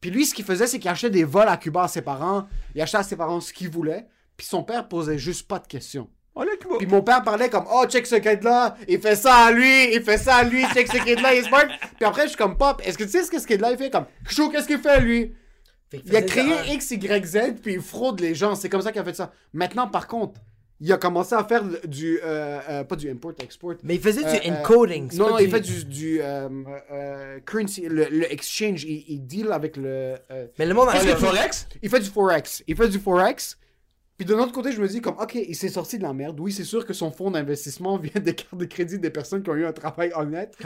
Puis 0.01 0.11
lui, 0.11 0.26
ce 0.26 0.34
qu'il 0.35 0.45
faisait, 0.45 0.68
c'est 0.68 0.80
qu'il 0.80 0.89
achetait 0.91 1.10
des 1.10 1.23
vols 1.23 1.47
à 1.47 1.57
Cuba 1.57 1.84
à 1.84 1.88
ses 1.88 2.01
parents, 2.01 2.47
il 2.76 2.81
achetait 2.81 2.97
à 2.97 3.03
ses 3.03 3.15
parents 3.15 3.39
ce 3.39 3.53
qu'il 3.53 3.69
voulait, 3.69 4.05
puis 4.35 4.45
son 4.45 4.61
père 4.61 4.88
posait 4.88 5.18
juste 5.18 5.47
pas 5.47 5.60
de 5.60 5.68
questions. 5.68 6.10
Oh, 6.35 6.43
là, 6.43 6.51
Cuba. 6.60 6.76
Puis 6.80 6.88
mon 6.88 7.01
père 7.03 7.22
parlait 7.23 7.49
comme 7.49 7.65
Oh, 7.72 7.85
check 7.88 8.07
ce 8.07 8.15
kid-là, 8.15 8.76
il 8.88 8.99
fait 8.99 9.15
ça 9.15 9.34
à 9.35 9.51
lui, 9.51 9.93
il 9.93 10.01
fait 10.01 10.18
ça 10.18 10.38
à 10.38 10.43
lui, 10.43 10.64
check 10.73 10.88
ce 10.91 10.97
kid-là, 11.03 11.34
il 11.35 11.39
est 11.39 11.43
smart. 11.47 11.65
Puis 11.68 12.05
après, 12.05 12.23
je 12.23 12.30
suis 12.30 12.38
comme 12.38 12.57
Pop, 12.57 12.81
est-ce 12.84 12.97
que 12.97 13.03
tu 13.03 13.11
sais 13.11 13.23
ce 13.23 13.30
que 13.31 13.39
ce 13.39 13.45
kid-là 13.45 13.72
il 13.72 13.77
fait 13.77 13.91
comme 13.91 14.05
Chou, 14.27 14.49
qu'est-ce 14.49 14.65
qu'il 14.68 14.80
fait 14.80 14.99
lui? 14.99 15.34
Fait 15.91 15.99
qu'il 15.99 16.11
Il 16.11 16.15
a 16.15 16.22
créé. 16.23 16.73
X, 16.73 16.89
Y, 16.91 17.26
Z, 17.26 17.38
puis 17.61 17.73
il 17.73 17.81
fraude 17.81 18.19
les 18.19 18.34
gens. 18.34 18.55
C'est 18.55 18.68
comme 18.68 18.81
ça 18.81 18.91
qu'il 18.91 18.99
a 19.01 19.03
fait 19.03 19.15
ça. 19.15 19.31
Maintenant, 19.53 19.88
par 19.88 20.07
contre, 20.07 20.41
il 20.81 20.91
a 20.91 20.97
commencé 20.97 21.35
à 21.35 21.43
faire 21.43 21.64
du. 21.85 22.19
euh, 22.23 22.60
euh, 22.68 22.84
pas 22.84 22.95
du 22.95 23.11
import-export. 23.11 23.76
Mais 23.84 23.93
il 23.95 24.01
faisait 24.01 24.26
Euh, 24.26 24.31
du 24.39 24.49
euh, 24.49 24.53
encoding. 24.60 25.11
c'est 25.11 25.18
Non, 25.18 25.30
non, 25.30 25.38
il 25.38 25.51
fait 25.51 25.60
du, 25.61 25.85
du 25.85 26.19
euh, 26.19 26.49
euh, 26.91 27.39
currency, 27.45 27.81
le, 27.88 28.05
le 28.10 28.34
exchange. 28.34 28.84
Il, 28.85 29.05
il 29.07 29.19
deal 29.27 29.51
avec 29.51 29.77
le. 29.77 30.15
euh, 30.31 30.47
Mais 30.57 30.65
le 30.65 30.73
monde 30.73 30.89
a 30.89 31.01
le 31.03 31.15
Forex? 31.15 31.68
il 31.84 31.89
fait 31.91 31.99
du 31.99 32.10
forex. 32.10 32.64
Il 32.68 32.76
fait 32.76 32.89
du 32.89 32.97
forex. 32.97 33.60
Puis 34.23 34.33
de 34.33 34.37
l'autre 34.37 34.53
côté, 34.53 34.71
je 34.71 34.79
me 34.81 34.87
dis 34.87 35.01
comme, 35.01 35.17
ok, 35.19 35.35
il 35.35 35.53
s'est 35.53 35.67
sorti 35.67 35.97
de 35.97 36.03
la 36.03 36.13
merde. 36.13 36.39
Oui, 36.39 36.53
c'est 36.53 36.63
sûr 36.63 36.85
que 36.85 36.93
son 36.93 37.11
fonds 37.11 37.29
d'investissement 37.29 37.97
vient 38.01 38.21
des 38.21 38.33
cartes 38.33 38.55
de 38.55 38.63
crédit 38.63 38.97
des 38.97 39.09
personnes 39.09 39.43
qui 39.43 39.49
ont 39.49 39.55
eu 39.55 39.65
un 39.65 39.73
travail 39.73 40.13
honnête. 40.15 40.57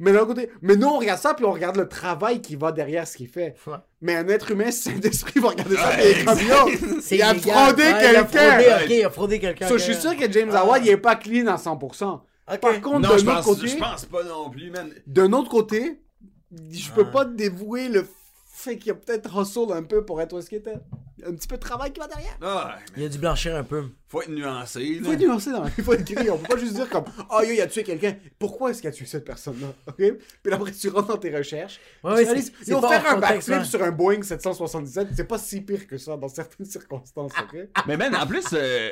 Mais 0.00 0.10
de 0.12 0.16
l'autre 0.18 0.34
côté, 0.34 0.50
mais 0.60 0.76
nous 0.76 0.86
on 0.86 0.98
regarde 0.98 1.18
ça 1.18 1.32
puis 1.32 1.46
on 1.46 1.52
regarde 1.52 1.76
le 1.76 1.88
travail 1.88 2.42
qui 2.42 2.56
va 2.56 2.72
derrière 2.72 3.08
ce 3.08 3.16
qu'il 3.16 3.28
fait. 3.28 3.54
Ouais. 3.66 3.76
Mais 4.02 4.16
un 4.16 4.28
être 4.28 4.50
humain 4.50 4.70
sain 4.70 4.98
d'esprit 4.98 5.40
va 5.40 5.48
regarder 5.48 5.76
ça 5.76 5.92
comme 6.26 6.40
yo, 6.40 7.00
C'est 7.00 7.16
il 7.16 7.22
a 7.22 7.34
fraudé 7.34 7.82
Ouais, 7.84 7.88
Il 7.88 8.16
a 8.16 8.24
quelqu'un. 8.24 8.26
fraudé, 8.26 8.84
ok, 8.84 8.90
il 8.90 9.04
a 9.06 9.10
fraudé 9.10 9.38
quelqu'un. 9.38 9.68
So, 9.68 9.78
je 9.78 9.82
suis 9.84 9.94
sûr 9.94 10.14
que 10.14 10.30
James 10.30 10.50
Ah. 10.52 10.58
Howard 10.60 10.84
il 10.84 10.90
est 10.90 10.96
pas 10.98 11.16
clean 11.16 11.46
à 11.46 11.56
100%. 11.56 12.20
Ok. 12.52 12.60
Par 12.60 12.80
contre, 12.82 12.98
Non, 13.08 13.14
de 13.14 13.18
je 13.18 13.24
l'autre 13.24 13.36
pense, 13.38 13.46
côté, 13.46 13.68
je 13.68 13.76
pense 13.78 14.04
pas 14.04 14.24
non 14.24 14.50
plus, 14.50 14.70
man. 14.70 14.90
d'un 15.06 15.32
autre 15.32 15.48
côté, 15.48 16.02
je 16.70 16.90
peux 16.92 17.04
Ah. 17.08 17.12
pas 17.12 17.24
dévouer 17.24 17.88
le 17.88 18.06
fait 18.56 18.78
qu'il 18.78 18.90
a 18.90 18.94
peut-être 18.94 19.38
hustle 19.40 19.72
un 19.72 19.82
peu 19.82 20.04
pour 20.04 20.20
être 20.20 20.32
où 20.32 20.38
est-ce 20.38 20.48
qu'il 20.48 20.58
était. 20.58 20.74
Il 21.18 21.22
y 21.22 21.26
a 21.26 21.30
un 21.30 21.34
petit 21.34 21.48
peu 21.48 21.56
de 21.56 21.60
travail 21.60 21.92
qui 21.92 22.00
va 22.00 22.06
derrière. 22.08 22.36
Ah, 22.42 22.76
Il 22.96 23.04
a 23.04 23.08
dû 23.08 23.18
blanchir 23.18 23.56
un 23.56 23.62
peu. 23.64 23.84
faut 24.08 24.22
être 24.22 24.28
nuancé, 24.30 24.98
là. 25.00 25.04
faut 25.04 25.12
être 25.12 25.20
nuancé 25.20 25.50
dans 25.50 25.62
la 25.64 25.70
il 25.78 25.84
faut 25.84 25.92
être 25.94 26.04
gris. 26.04 26.28
On 26.30 26.36
peut 26.38 26.54
pas 26.54 26.60
juste 26.60 26.74
dire 26.74 26.88
comme 26.90 27.04
Ah, 27.30 27.42
yo, 27.44 27.52
il 27.52 27.60
a 27.60 27.66
tué 27.66 27.82
quelqu'un. 27.84 28.16
Pourquoi 28.38 28.70
est-ce 28.70 28.80
qu'il 28.82 28.88
a 28.88 28.92
tué 28.92 29.06
cette 29.06 29.24
personne-là 29.24 29.68
Ok? 29.86 29.96
Puis 30.42 30.52
après, 30.52 30.72
tu 30.72 30.88
rentres 30.88 31.08
dans 31.08 31.16
tes 31.16 31.34
recherches. 31.36 31.80
Ouais, 32.04 32.12
ouais, 32.12 32.24
réalises, 32.24 32.52
yo, 32.66 32.80
pas 32.80 33.00
faire 33.00 33.14
un 33.16 33.18
backflip 33.18 33.58
ouais. 33.58 33.64
sur 33.64 33.82
un 33.82 33.90
Boeing 33.90 34.22
777, 34.22 35.08
c'est 35.16 35.24
pas 35.24 35.38
si 35.38 35.60
pire 35.62 35.86
que 35.86 35.96
ça 35.98 36.16
dans 36.16 36.28
certaines 36.28 36.66
circonstances. 36.66 37.32
Ok? 37.40 37.58
Mais 37.86 37.96
man, 37.96 38.14
en 38.14 38.26
plus, 38.26 38.44
euh, 38.52 38.90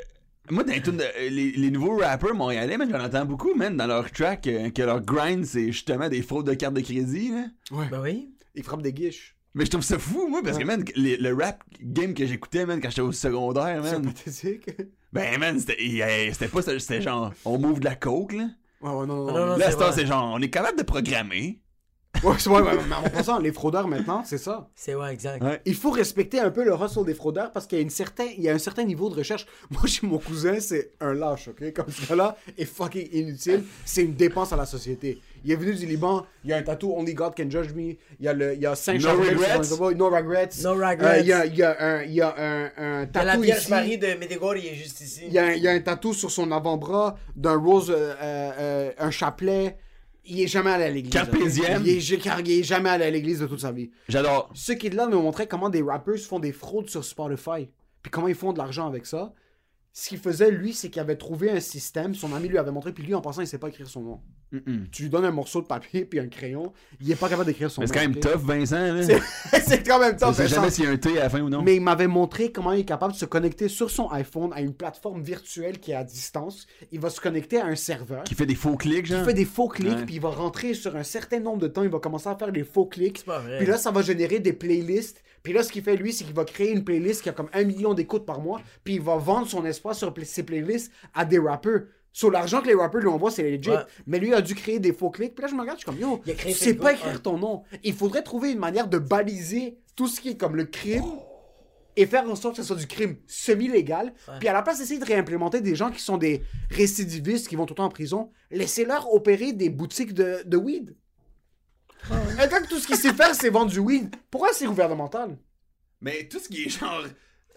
moi, 0.51 0.65
dans 0.65 0.73
les, 0.73 0.83
tunes 0.83 0.97
de- 0.99 1.03
euh, 1.03 1.29
les, 1.31 1.53
les 1.53 1.71
nouveaux 1.71 1.99
rappers 1.99 2.35
montréalais, 2.35 2.77
man, 2.79 2.89
j'en 2.91 3.05
entends 3.05 3.25
beaucoup, 3.27 3.55
man, 3.55 3.77
dans 3.77 3.87
leur 3.87 4.11
track, 4.11 4.47
euh, 4.47 4.71
que 4.71 4.83
leur 4.83 5.01
grind, 5.03 5.45
c'est 5.45 5.73
justement 5.73 6.09
des 6.09 6.23
fraudes 6.23 6.47
de 6.47 6.55
cartes 6.55 6.75
de 6.75 6.81
crédit, 6.81 7.33
là. 7.33 7.87
Ben 7.91 8.01
oui. 8.03 8.31
Il 8.55 8.63
frappe 8.63 8.83
des 8.83 8.93
guiches. 8.93 9.37
Mais 9.55 9.65
je 9.65 9.71
trouve 9.71 9.83
ça 9.85 9.99
fou, 9.99 10.27
moi, 10.29 10.41
parce 10.43 10.59
que, 10.59 10.65
man, 10.65 10.85
les- 10.97 11.17
le 11.17 11.33
rap 11.35 11.63
game 11.81 12.13
que 12.13 12.27
j'écoutais, 12.27 12.67
man, 12.67 12.81
quand 12.81 12.89
j'étais 12.91 13.01
au 13.03 13.13
secondaire, 13.13 13.81
C'est 13.85 13.93
man, 13.93 14.07
pathétique. 14.13 14.71
ben, 15.13 15.39
man, 15.39 15.59
c'était 15.61 16.49
pas, 16.49 16.61
ça, 16.63 16.77
c'était 16.79 17.01
genre, 17.03 17.33
on 17.45 17.59
move 17.59 17.79
de 17.81 17.85
la 17.85 17.95
coke, 17.95 18.33
là. 18.33 18.49
Ouais, 18.81 18.91
ouais, 18.91 19.07
non, 19.07 19.25
non, 19.25 19.33
non. 19.33 19.57
Là, 19.57 19.71
c'est 19.71 19.79
c'est 19.79 19.93
c'est 19.93 20.07
genre, 20.07 20.33
on 20.35 20.43
est 20.43 20.51
capable 20.51 20.77
de 20.79 20.83
programmer. 20.83 21.61
Ouais, 22.23 22.35
c'est- 22.39 22.49
ouais, 22.49 22.61
ouais, 22.63 22.73
mais 22.89 22.95
en 22.95 23.03
passant, 23.11 23.39
les 23.39 23.53
fraudeurs 23.53 23.89
maintenant, 23.89 24.23
c'est 24.25 24.39
ça. 24.39 24.69
C'est 24.75 24.95
ouais, 24.95 25.13
exact. 25.13 25.43
Ouais. 25.43 25.61
Il 25.65 25.75
faut 25.75 25.91
respecter 25.91 26.39
un 26.41 26.51
peu 26.51 26.65
le 26.65 26.73
hustle 26.73 27.05
des 27.05 27.15
fraudeurs 27.15 27.51
parce 27.51 27.67
qu'il 27.67 27.77
y 27.79 27.81
a, 27.81 27.83
une 27.83 27.91
certain, 27.91 28.27
il 28.37 28.43
y 28.43 28.49
a 28.49 28.55
un 28.55 28.59
certain 28.59 28.85
niveau 28.85 29.09
de 29.11 29.15
recherche. 29.17 29.47
Moi, 29.71 29.87
chez 29.87 30.07
mon 30.07 30.19
cousin, 30.19 30.61
c'est 30.61 30.93
un 31.01 31.13
lâche, 31.13 31.49
ok? 31.49 31.73
Comme 31.73 31.91
ce 31.91 32.07
gars-là 32.09 32.37
est 32.57 32.65
fucking 32.67 33.09
inutile. 33.13 33.65
C'est 33.85 34.03
une 34.05 34.15
dépense 34.15 34.53
à 34.53 34.57
la 34.57 34.65
société. 34.67 35.21
Il 35.45 35.53
est 35.53 35.57
venu 35.57 35.75
du 35.75 35.85
Liban, 35.87 36.25
il 36.43 36.51
y 36.51 36.53
a 36.53 36.57
un 36.57 36.63
tatou 36.63 36.93
Only 36.97 37.13
God 37.15 37.35
Can 37.37 37.51
Judge 37.51 37.73
Me. 37.75 37.97
Il 38.19 38.25
y 38.25 38.29
a, 38.29 38.33
le, 38.33 38.55
il 38.55 38.61
y 38.61 38.67
a 38.67 38.75
cinq 38.75 38.95
No 38.95 39.01
sur 39.01 39.19
regrets. 39.19 39.95
No 39.95 40.09
regrets. 40.09 40.49
No 40.63 40.73
regrets. 40.75 41.19
Euh, 41.19 41.21
il, 41.21 41.27
y 41.27 41.33
a, 41.33 41.45
il 41.47 41.57
y 41.57 41.63
a 41.63 41.77
un, 41.79 42.03
il 42.03 42.13
y 42.15 42.21
a 42.23 42.35
un, 42.37 42.65
un 42.77 43.03
Il 43.05 43.15
y 43.15 43.19
a 43.19 43.25
la 43.25 43.33
tatou 43.33 43.43
Vierge 43.43 43.61
ici. 43.61 43.71
Marie 43.71 43.99
de 43.99 44.07
Médégor, 44.15 44.57
il 44.57 44.67
est 44.67 44.75
juste 44.75 45.01
ici. 45.03 45.23
Il 45.27 45.33
y, 45.33 45.39
a, 45.39 45.45
un- 45.47 45.53
il 45.53 45.63
y 45.63 45.69
a 45.69 45.73
un 45.73 45.81
tatou 45.81 46.15
sur 46.15 46.31
son 46.31 46.51
avant-bras 46.51 47.17
d'un 47.37 47.57
rose, 47.57 47.91
euh, 47.95 48.15
euh, 48.21 48.91
un 48.99 49.11
chapelet. 49.11 49.77
Il 50.27 50.41
est 50.41 50.47
jamais 50.47 50.71
allé 50.71 50.85
à 50.85 50.91
l'église. 50.91 51.13
Carpésienne. 51.13 51.83
Il 51.85 51.91
est, 51.99 52.09
il 52.47 52.51
est 52.61 52.63
jamais 52.63 52.89
allé 52.89 53.05
à 53.05 53.11
l'église 53.11 53.41
de 53.41 53.47
toute 53.47 53.61
sa 53.61 53.73
vie. 53.73 53.91
J'adore. 54.09 54.51
Ce 54.55 54.73
qui 54.73 54.89
là 54.89 55.07
nous 55.07 55.21
montrait 55.21 55.47
comment 55.47 55.69
des 55.69 55.83
rappers 55.83 56.17
font 56.19 56.39
des 56.41 56.53
fraudes 56.53 56.89
sur 56.89 57.05
Spotify. 57.05 57.69
Puis 58.03 58.11
comment 58.11 58.29
ils 58.29 58.35
font 58.35 58.55
de 58.55 58.59
l'argent 58.59 58.87
avec 58.87 59.05
ça. 59.05 59.35
Ce 59.93 60.09
qu'il 60.09 60.19
faisait, 60.19 60.51
lui, 60.51 60.73
c'est 60.73 60.89
qu'il 60.89 61.01
avait 61.01 61.17
trouvé 61.17 61.51
un 61.51 61.61
système. 61.61 62.15
Son 62.15 62.33
ami 62.35 62.49
lui 62.49 62.59
avait 62.59 62.71
montré. 62.73 62.93
Puis 62.93 63.05
lui, 63.05 63.15
en 63.15 63.21
passant, 63.21 63.43
il 63.43 63.47
sait 63.47 63.59
pas 63.59 63.69
écrire 63.69 63.87
son 63.87 64.01
nom. 64.01 64.21
Tu 64.93 65.03
lui 65.05 65.09
donnes 65.11 65.25
un 65.25 65.31
morceau 65.31 65.61
de 65.63 65.67
papier 65.67 66.05
puis 66.05 66.21
un 66.21 66.29
crayon, 66.29 66.73
il 67.01 67.11
est 67.11 67.17
pas 67.17 67.29
capable 67.29 67.47
d'écrire 67.47 67.71
son 67.71 67.81
Mais 67.81 67.87
c'est 67.87 67.95
quand 67.95 68.01
même 68.01 68.17
tough, 68.21 68.41
Vincent. 68.41 69.03
C'est- 69.65 69.87
quand 69.87 69.99
même 69.99 70.17
tough. 70.17 70.35
sait 70.35 70.43
Vincent. 70.43 70.55
jamais 70.57 70.71
s'il 70.71 70.85
y 70.85 70.87
a 70.87 70.91
un 70.91 70.97
T 70.97 71.19
à 71.19 71.25
la 71.25 71.31
fin 71.31 71.41
ou 71.41 71.49
non. 71.49 71.63
Mais 71.63 71.77
il 71.77 71.81
m'avait 71.83 72.07
montré 72.07 72.53
comment 72.53 72.73
il 72.73 72.81
est 72.81 72.85
capable 72.85 73.13
de 73.13 73.19
se 73.19 73.25
connecter 73.25 73.69
sur 73.69 73.91
son 73.91 74.09
iPhone 74.11 74.51
à 74.55 74.61
une 74.61 74.75
plateforme 74.75 75.23
virtuelle 75.23 75.79
qui 75.79 75.93
est 75.93 75.95
à 75.95 76.05
distance. 76.05 76.67
Il 76.93 77.01
va 77.01 77.11
se 77.11 77.21
connecter 77.21 77.59
à 77.61 77.67
un 77.67 77.77
serveur. 77.77 78.25
Qui 78.25 78.35
fait 78.35 78.47
des 78.47 78.55
faux 78.55 78.77
clics, 78.77 79.07
genre. 79.07 79.21
Il 79.21 79.25
fait 79.25 79.35
des 79.35 79.45
faux 79.45 79.69
clics, 79.69 79.89
Ouais. 79.89 80.05
puis 80.07 80.17
il 80.17 80.21
va 80.21 80.31
rentrer 80.31 80.75
sur 80.75 80.95
un 80.97 81.03
certain 81.03 81.41
nombre 81.41 81.59
de 81.59 81.69
temps, 81.69 81.83
il 81.83 81.89
va 81.91 81.99
commencer 81.99 82.29
à 82.29 82.37
faire 82.37 82.53
des 82.53 82.65
faux 82.65 82.87
clics. 82.87 83.19
C'est 83.19 83.27
pas 83.27 83.41
vrai. 83.41 83.59
Puis 83.59 83.67
là, 83.67 83.77
ça 83.77 83.91
va 83.91 84.03
générer 84.03 84.41
des 84.41 84.53
playlists. 84.53 85.23
Puis 85.43 85.53
là, 85.53 85.63
ce 85.63 85.71
qu'il 85.71 85.83
fait, 85.83 85.97
lui, 85.97 86.13
c'est 86.13 86.25
qu'il 86.25 86.35
va 86.35 86.45
créer 86.45 86.71
une 86.73 86.85
playlist 86.85 87.21
qui 87.23 87.29
a 87.29 87.33
comme 87.33 87.49
un 87.53 87.65
million 87.65 87.93
d'écoutes 87.93 88.25
par 88.25 88.41
mois, 88.41 88.61
puis 88.83 88.95
il 88.95 89.01
va 89.03 89.17
vendre 89.17 89.47
son 89.47 89.65
espoir 89.67 89.95
sur 89.95 90.13
ces 90.25 90.43
playlists 90.43 90.91
à 91.13 91.25
des 91.27 91.39
rappeurs. 91.39 91.83
Sur 92.17 92.31
l'argent 92.31 92.63
que 92.63 92.69
les 92.69 92.75
rappeurs 92.75 93.01
lui 93.01 93.09
envoient, 93.09 93.33
c'est 93.33 93.43
legit. 93.43 93.71
Ouais. 93.71 93.77
Mais 94.07 94.21
lui 94.21 94.33
a 94.33 94.41
dû 94.41 94.55
créer 94.55 94.79
des 94.79 94.93
faux 94.93 95.11
clics. 95.11 95.35
Puis 95.35 95.43
là, 95.43 95.49
je 95.49 95.55
me 95.57 95.61
regarde, 95.63 95.79
je 95.81 95.83
suis 95.83 95.87
comme, 95.87 95.99
yo, 96.01 96.23
tu 96.25 96.31
sais 96.31 96.53
Facebook, 96.53 96.83
pas 96.85 96.93
écrire 96.93 97.21
ton 97.21 97.39
nom. 97.39 97.65
Il 97.83 97.93
faudrait 97.93 98.23
trouver 98.23 98.53
une 98.53 98.61
manière 98.61 98.87
de 98.87 98.99
baliser 98.99 99.79
tout 99.97 100.07
ce 100.07 100.21
qui 100.21 100.29
est 100.31 100.37
comme 100.37 100.55
le 100.55 100.65
crime 100.65 101.03
et 101.97 102.07
faire 102.07 102.31
en 102.31 102.37
sorte 102.37 102.55
que 102.55 102.63
ce 102.63 102.69
soit 102.69 102.77
du 102.77 102.87
crime 102.87 103.17
semi-légal. 103.27 104.15
Puis 104.39 104.47
à 104.47 104.53
la 104.53 104.63
place 104.63 104.79
d'essayer 104.79 105.01
de 105.01 105.05
réimplémenter 105.05 105.61
des 105.61 105.75
gens 105.75 105.91
qui 105.91 106.01
sont 106.01 106.17
des 106.17 106.43
récidivistes 106.71 107.49
qui 107.49 107.57
vont 107.57 107.67
tout 107.67 107.75
le 107.75 107.79
temps 107.79 107.87
en 107.87 107.89
prison, 107.89 108.31
laissez-leur 108.53 109.13
opérer 109.13 109.53
des 109.53 109.69
boutiques 109.69 110.15
de, 110.15 110.43
de 110.47 110.57
weed. 110.57 110.95
Un 112.39 112.47
gars 112.47 112.61
que 112.61 112.69
tout 112.69 112.79
ce 112.79 112.87
qu'il 112.87 112.97
sait 112.97 113.13
faire, 113.13 113.35
c'est 113.35 113.51
vendre 113.51 113.73
du 113.73 113.81
weed. 113.81 114.15
Pourquoi 114.31 114.51
c'est 114.53 114.67
gouvernemental? 114.67 115.37
Mais 116.01 116.29
tout 116.29 116.39
ce 116.39 116.49
qui 116.49 116.65
est 116.65 116.69
genre. 116.69 117.03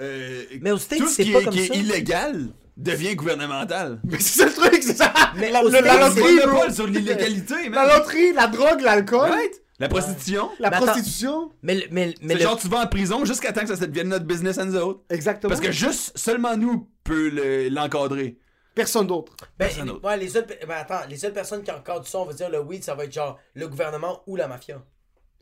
euh, 0.02 0.46
Mais 0.62 0.72
aux 0.72 0.78
States, 0.78 1.00
tout 1.00 1.08
ce 1.08 1.14
c'est 1.16 1.24
qui, 1.26 1.32
pas 1.34 1.42
est, 1.42 1.44
comme 1.44 1.54
qui 1.54 1.60
est 1.60 1.76
illégal 1.76 2.50
devient 2.78 3.16
gouvernemental. 3.16 4.00
Mais 4.06 4.20
c'est 4.20 4.40
ça 4.40 4.46
le 4.46 4.54
truc, 4.54 4.82
c'est 4.84 4.96
ça! 4.96 5.12
Mais 5.36 5.52
la, 5.52 5.62
le- 5.62 5.70
loterie, 5.70 6.36
le 6.36 6.42
bro. 6.42 6.48
monopole 6.54 6.74
sur 6.74 6.88
l'illégalité, 6.88 7.70
man. 7.70 7.74
La 7.86 7.98
loterie, 7.98 8.34
la 8.34 8.48
drogue, 8.48 8.82
l'alcool, 8.82 9.30
Right? 9.30 9.62
La 9.80 9.90
prostitution. 9.90 10.50
la 10.60 10.70
Mais 10.72 10.76
attends. 10.78 10.86
prostitution. 10.88 11.52
Mais, 11.62 11.76
le- 11.76 11.84
mais, 11.92 12.14
mais 12.22 12.34
C'est 12.34 12.40
le- 12.40 12.46
genre 12.46 12.58
tu 12.58 12.68
vas 12.68 12.80
en 12.84 12.88
prison 12.88 13.26
jusqu'à 13.26 13.52
temps 13.54 13.62
que 13.62 13.76
ça 13.76 13.86
devienne 13.86 14.08
notre 14.10 14.26
business 14.26 14.58
à 14.58 14.66
nous 14.66 14.76
autres. 14.76 15.02
Exactement. 15.10 15.50
Parce 15.50 15.62
que 15.62 15.72
juste 15.72 16.18
seulement 16.18 16.58
nous 16.58 16.90
peut 17.04 17.30
le- 17.30 17.70
l'encadrer. 17.70 18.38
Personne 18.74 19.06
d'autre. 19.08 19.34
ben, 19.40 19.46
personne 19.68 19.88
d'autre. 19.88 20.08
ouais, 20.08 20.18
les 20.18 20.30
seules, 20.30 20.46
ben, 20.68 20.76
attends, 20.78 21.02
les 21.10 21.18
seules 21.18 21.34
personnes 21.34 21.64
qui 21.64 21.72
encadrent 21.72 22.08
ça, 22.08 22.20
on 22.20 22.26
va 22.26 22.34
dire 22.34 22.50
le 22.50 22.60
weed, 22.60 22.84
ça 22.84 22.94
va 22.96 23.06
être 23.06 23.14
genre 23.14 23.38
le 23.56 23.68
gouvernement 23.68 24.22
ou 24.28 24.36
la 24.36 24.48
mafia. 24.48 24.84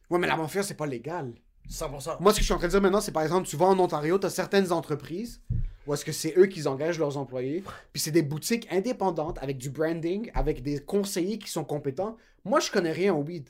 Ouais, 0.10 0.20
mais 0.20 0.28
la 0.28 0.36
mafia, 0.38 0.64
c'est 0.64 0.76
pas 0.76 0.86
légal. 0.86 1.34
100%. 1.70 2.18
Moi, 2.20 2.32
ce 2.32 2.38
que 2.38 2.42
je 2.42 2.46
suis 2.46 2.54
en 2.54 2.58
train 2.58 2.68
de 2.68 2.72
dire 2.72 2.82
maintenant, 2.82 3.02
c'est 3.02 3.12
par 3.12 3.24
exemple, 3.24 3.48
tu 3.48 3.56
vas 3.58 3.66
en 3.66 3.80
Ontario, 3.80 4.20
tu 4.20 4.26
as 4.26 4.30
certaines 4.30 4.72
entreprises 4.72 5.42
où 5.88 5.94
est-ce 5.94 6.06
que 6.06 6.12
c'est 6.12 6.34
eux 6.38 6.46
qui 6.48 6.66
engagent 6.68 7.00
leurs 7.00 7.18
employés, 7.18 7.64
puis 7.94 8.02
c'est 8.02 8.12
des 8.12 8.22
boutiques 8.24 8.68
indépendantes 8.72 9.38
avec 9.42 9.58
du 9.58 9.70
branding, 9.70 10.32
avec 10.34 10.62
des 10.64 10.80
conseillers 10.80 11.38
qui 11.38 11.50
sont 11.50 11.64
compétents. 11.64 12.18
Moi, 12.44 12.60
je 12.60 12.72
connais 12.72 12.92
rien 12.92 13.14
au 13.14 13.22
weed. 13.24 13.50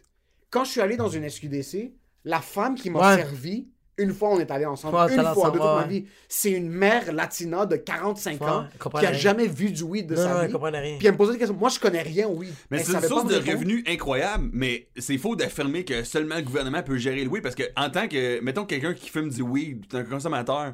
Quand 0.49 0.63
je 0.63 0.71
suis 0.71 0.81
allé 0.81 0.97
dans 0.97 1.09
une 1.09 1.27
SQDC, 1.29 1.93
la 2.23 2.39
femme 2.41 2.75
qui 2.75 2.89
m'a 2.89 2.99
Ouais. 3.15 3.21
servi, 3.21 3.67
une 3.97 4.13
fois 4.13 4.29
on 4.31 4.39
est 4.39 4.51
allé 4.51 4.65
ensemble, 4.65 4.95
Ouais, 4.97 5.15
une 5.15 5.23
fois 5.33 5.49
de 5.51 5.57
toute 5.57 5.61
ma 5.65 5.85
vie, 5.87 6.05
c'est 6.27 6.51
une 6.51 6.67
mère 6.69 7.13
latina 7.13 7.65
de 7.65 7.77
45 7.77 8.41
Ouais, 8.41 8.47
ans 8.49 8.67
qui 8.99 9.05
a 9.05 9.09
rien. 9.09 9.13
jamais 9.13 9.47
vu 9.47 9.71
du 9.71 9.83
weed 9.83 10.07
de 10.07 10.15
Non, 10.15 10.21
sa 10.21 10.45
vie. 10.45 10.51
comprenait 10.51 10.79
rien. 10.81 10.97
Puis 10.97 11.07
elle 11.07 11.13
me 11.13 11.17
posait 11.17 11.31
des 11.33 11.37
questions. 11.39 11.55
Moi, 11.55 11.69
je 11.69 11.79
connais 11.79 12.01
rien 12.01 12.27
au 12.27 12.33
weed. 12.39 12.53
Mais 12.69 12.83
c'est 12.83 12.91
une 12.93 13.01
source 13.01 13.25
de 13.25 13.35
revenus 13.35 13.83
incroyable, 13.87 14.49
mais 14.51 14.89
c'est 14.97 15.17
faux 15.17 15.35
d'affirmer 15.37 15.85
que 15.85 16.03
seulement 16.03 16.35
le 16.35 16.41
gouvernement 16.41 16.83
peut 16.83 16.97
gérer 16.97 17.23
le 17.23 17.29
weed 17.29 17.41
parce 17.43 17.55
que 17.55 17.63
en 17.77 17.89
tant 17.89 18.07
que, 18.09 18.41
mettons 18.41 18.65
quelqu'un 18.65 18.93
qui 18.93 19.09
fume 19.09 19.29
du 19.29 19.41
weed, 19.41 19.85
un 19.93 20.03
consommateur, 20.03 20.73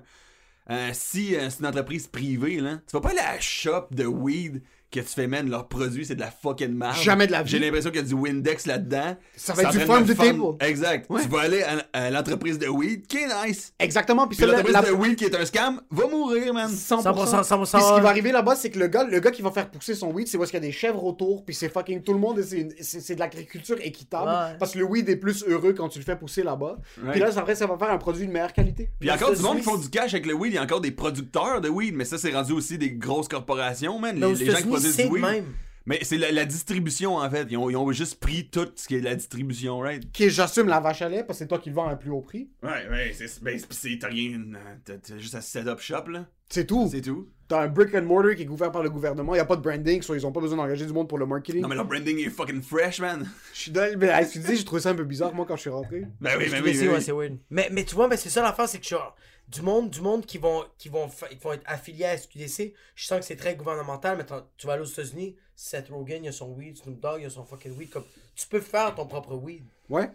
euh, 0.70 0.92
si 0.94 1.36
euh, 1.36 1.50
c'est 1.50 1.60
une 1.60 1.68
entreprise 1.68 2.08
privée, 2.08 2.60
là, 2.60 2.78
tu 2.88 2.94
vas 2.94 3.02
pas 3.02 3.10
aller 3.10 3.20
à 3.20 3.34
la 3.34 3.40
shop 3.40 3.88
de 3.92 4.06
weed 4.06 4.62
que 4.92 5.00
tu 5.00 5.08
fais, 5.08 5.26
man, 5.28 5.50
leurs 5.50 5.68
produits, 5.68 6.06
c'est 6.06 6.16
de 6.16 6.20
la 6.20 6.32
fucking 6.32 6.74
merde. 6.74 6.96
Jamais 7.02 7.26
de 7.28 7.32
la 7.32 7.44
vie. 7.44 7.50
J'ai 7.52 7.60
l'impression 7.60 7.90
qu'il 7.92 8.02
y 8.02 8.04
a 8.04 8.08
du 8.08 8.14
Windex 8.14 8.66
là-dedans. 8.68 9.16
Ça 9.36 9.54
va 9.54 9.64
être 9.64 9.72
du 9.72 9.80
farm 9.80 10.04
de 10.06 10.14
to 10.14 10.22
table. 10.22 10.42
Exact. 10.60 11.10
Ouais. 11.10 11.22
Tu 11.22 11.30
vas 11.30 11.40
aller 11.42 11.64
à, 11.64 11.86
à 11.94 12.10
l'entreprise 12.12 12.60
de 12.60 12.68
weed, 12.68 13.08
qui 13.08 13.18
est 13.18 13.28
nice. 13.48 13.74
Exactement. 13.80 14.28
Puis 14.28 14.38
Puis 14.38 14.46
l'entreprise 14.46 14.74
la- 14.74 14.82
de 14.82 14.92
weed 14.92 15.16
qui 15.16 15.26
est 15.26 15.36
un 15.36 15.46
scam, 15.46 15.82
va 15.90 16.08
mourir, 16.08 16.54
man. 16.54 16.70
100%. 16.70 17.04
100%, 17.04 17.44
100%, 17.44 17.58
Puis 17.58 17.66
ce 17.82 17.88
qui 17.88 17.94
ouais. 17.94 18.02
va 18.02 18.10
arriver 18.10 18.32
là-bas, 18.32 18.56
c'est 18.56 18.70
que 18.70 18.80
le 18.80 18.88
gars, 18.88 19.06
le 19.06 19.20
gars 19.20 19.32
qui 19.32 19.42
va 19.42 19.52
faire 19.52 19.70
pousser 19.72 19.96
son 19.96 20.12
weed, 20.12 20.28
c'est 20.28 20.38
est-ce 20.38 20.52
qu'il 20.52 20.60
y 20.62 20.64
a 20.64 20.68
des 20.68 20.72
chèvres 20.74 21.04
autour, 21.06 21.46
puis 21.46 21.56
c'est 21.56 21.70
fucking 21.70 22.02
tout 22.04 22.14
le 22.14 22.20
monde, 22.20 22.42
c'est 22.42 23.16
de 23.16 23.20
l'agriculture 23.20 23.78
équitable, 23.82 24.28
Ouais. 24.30 24.58
parce 24.60 24.74
que 24.74 24.80
le 24.80 24.86
weed 24.86 25.08
est 25.10 25.16
plus 25.16 25.44
heureux 25.48 25.74
quand 25.74 25.88
tu 25.90 26.00
le 26.00 26.06
fais 26.06 26.16
pousser 26.18 26.44
là-bas. 26.44 26.78
Right. 27.02 27.12
Puis 27.12 27.20
là, 27.22 27.30
après, 27.38 27.56
ça 27.56 27.66
va 27.66 27.78
faire 27.78 27.92
un 27.92 27.98
produit 27.98 28.28
de 28.28 28.32
meilleure 28.32 28.54
qualité. 28.54 28.90
Puis 29.00 29.08
il 29.08 29.08
y 29.08 29.10
a 29.10 29.16
encore 29.16 29.34
du 29.34 29.42
monde 29.42 29.58
qui 29.58 29.64
font 29.64 29.78
du 29.78 29.90
cash 29.90 30.14
avec 30.14 30.26
le 30.26 30.34
weed. 30.34 30.52
Il 30.52 30.56
y 30.56 30.60
a 30.60 30.64
encore 30.64 30.82
des 30.82 30.92
producteurs 30.92 31.62
de 31.62 31.70
weed, 31.70 31.96
mais 31.96 32.06
ça, 32.06 32.18
c'est 32.18 32.32
rendu 32.32 32.52
aussi 32.54 32.78
des 32.78 32.92
grosses 32.92 33.28
corporations, 33.28 33.98
man. 34.00 34.16
Mais 34.18 34.26
aux 34.26 34.34
Les, 34.34 34.46
les 34.46 34.52
gens 34.52 34.58
qui 34.58 34.68
De 34.82 35.10
weed. 35.10 35.22
même. 35.22 35.46
Mais 35.88 35.98
c'est 36.04 36.18
la, 36.18 36.32
la 36.32 36.46
distribution, 36.46 37.16
en 37.16 37.30
fait. 37.30 37.48
Ils 37.50 37.58
ont, 37.58 37.68
ils 37.70 37.76
ont 37.76 37.92
juste 37.92 38.20
pris 38.20 38.48
tout 38.50 38.68
ce 38.76 38.88
qui 38.88 38.96
est 38.98 39.02
la 39.02 39.16
distribution, 39.16 39.80
right? 39.80 40.12
Qui 40.12 40.26
est, 40.26 40.30
j'assume 40.30 40.68
la 40.68 40.80
vache 40.80 41.02
à 41.02 41.10
lait, 41.10 41.24
parce 41.24 41.40
que 41.40 41.44
c'est 41.44 41.48
toi 41.48 41.58
qui 41.58 41.70
le 41.70 41.76
vends 41.76 41.88
à 41.88 41.94
un 41.94 41.96
plus 41.96 42.12
haut 42.12 42.22
prix. 42.22 42.50
Ouais, 42.62 42.88
ouais, 42.90 43.12
c'est. 43.18 43.42
Ben, 43.44 43.60
c'est- 43.68 43.98
t'as 44.00 44.08
rien. 44.10 44.40
T'as 44.86 44.98
t'as 44.98 45.18
juste 45.18 45.34
à 45.34 45.42
set 45.42 45.68
up 45.68 45.80
shop, 45.80 46.08
là. 46.10 46.28
C'est 46.50 46.68
tout. 46.68 46.88
C'est 46.92 47.02
tout. 47.02 47.30
T'as 47.48 47.64
un 47.64 47.68
brick 47.68 47.96
and 47.96 48.04
mortar 48.04 48.36
qui 48.36 48.44
est 48.44 48.46
couvert 48.46 48.72
par 48.72 48.84
le 48.84 48.90
gouvernement, 48.90 49.34
il 49.34 49.38
n'y 49.38 49.42
a 49.42 49.46
pas 49.46 49.56
de 49.56 49.62
branding, 49.62 50.02
soit 50.04 50.16
ils 50.16 50.26
ont 50.26 50.32
pas 50.32 50.40
besoin 50.40 50.56
d'engager 50.58 50.86
du 50.86 50.94
monde 50.94 51.10
pour 51.10 51.18
le 51.18 51.26
marketing. 51.26 51.62
Non, 51.62 51.68
mais 51.68 51.76
leur 51.76 51.86
branding 51.86 52.18
est 52.20 52.30
fucking 52.30 52.62
fresh, 52.62 53.00
man. 53.02 53.28
Je 53.54 53.60
suis 53.60 53.72
dans... 53.72 53.98
Mais 54.00 54.10
à 54.10 54.24
SQDC, 54.24 54.56
j'ai 54.56 54.64
trouvé 54.64 54.82
ça 54.82 54.92
un 54.92 54.96
peu 54.96 55.04
bizarre, 55.04 55.34
moi, 55.34 55.46
quand 55.46 55.56
je 55.58 55.62
suis 55.62 55.70
rentré. 55.70 56.04
Ben 56.22 56.36
oui, 56.38 56.46
ben 56.50 56.58
Je 56.58 56.64
oui. 56.64 56.72
ben 56.80 56.88
ouais, 56.90 56.96
oui. 56.96 57.02
c'est 57.02 57.12
weird. 57.12 57.38
Mais, 57.50 57.68
mais 57.72 57.84
tu 57.84 57.96
vois, 57.96 58.08
mais 58.08 58.16
c'est 58.18 58.30
ça 58.30 58.42
l'affaire, 58.42 58.70
c'est 58.70 58.80
que 58.80 58.86
genre, 58.86 59.16
du 59.52 59.62
monde, 59.62 59.90
du 59.90 60.02
monde 60.02 60.26
qui 60.26 60.38
vont, 60.38 60.66
qui 60.78 60.88
vont, 60.90 61.10
qui 61.10 61.36
vont 61.36 61.54
être 61.54 61.64
affiliés 61.66 62.06
à 62.06 62.18
SQDC, 62.18 62.74
je 62.96 63.06
sens 63.06 63.20
que 63.20 63.26
c'est 63.26 63.36
très 63.36 63.56
gouvernemental, 63.56 64.18
mais 64.18 64.26
tu 64.58 64.68
vas 64.68 64.74
aller 64.74 64.84
aux 64.84 64.86
États-Unis, 64.86 65.36
Seth 65.56 65.90
Rogen, 65.90 66.24
il 66.24 66.30
a 66.30 66.32
son 66.32 66.54
weed, 66.54 66.78
Snoop 66.78 67.00
Dogg, 67.00 67.22
il 67.22 67.26
a 67.26 67.30
son 67.30 67.44
fucking 67.46 67.76
weed, 67.78 67.90
comme, 67.90 68.06
tu 68.36 68.48
peux 68.48 68.62
faire 68.62 68.96
ton 68.96 69.06
propre 69.06 69.36
weed. 69.36 69.64
Ouais. 69.90 70.10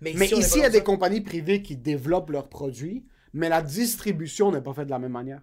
Mais 0.00 0.12
ici, 0.12 0.34
il 0.56 0.60
y 0.62 0.64
a 0.64 0.70
des 0.70 0.78
ça. 0.78 0.84
compagnies 0.84 1.22
privées 1.22 1.62
qui 1.62 1.76
développent 1.76 2.30
leurs 2.30 2.48
produits, 2.48 3.04
mais 3.32 3.48
la 3.48 3.62
distribution 3.62 4.52
n'est 4.52 4.60
pas 4.60 4.74
faite 4.74 4.86
de 4.86 4.90
la 4.90 4.98
même 4.98 5.12
manière. 5.12 5.40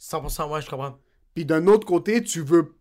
100%, 0.00 0.50
ouais, 0.50 0.62
je 0.62 0.68
comprends. 0.68 0.98
Puis 1.34 1.44
d'un 1.44 1.66
autre 1.66 1.86
côté, 1.86 2.22
tu 2.24 2.40
veux. 2.42 2.74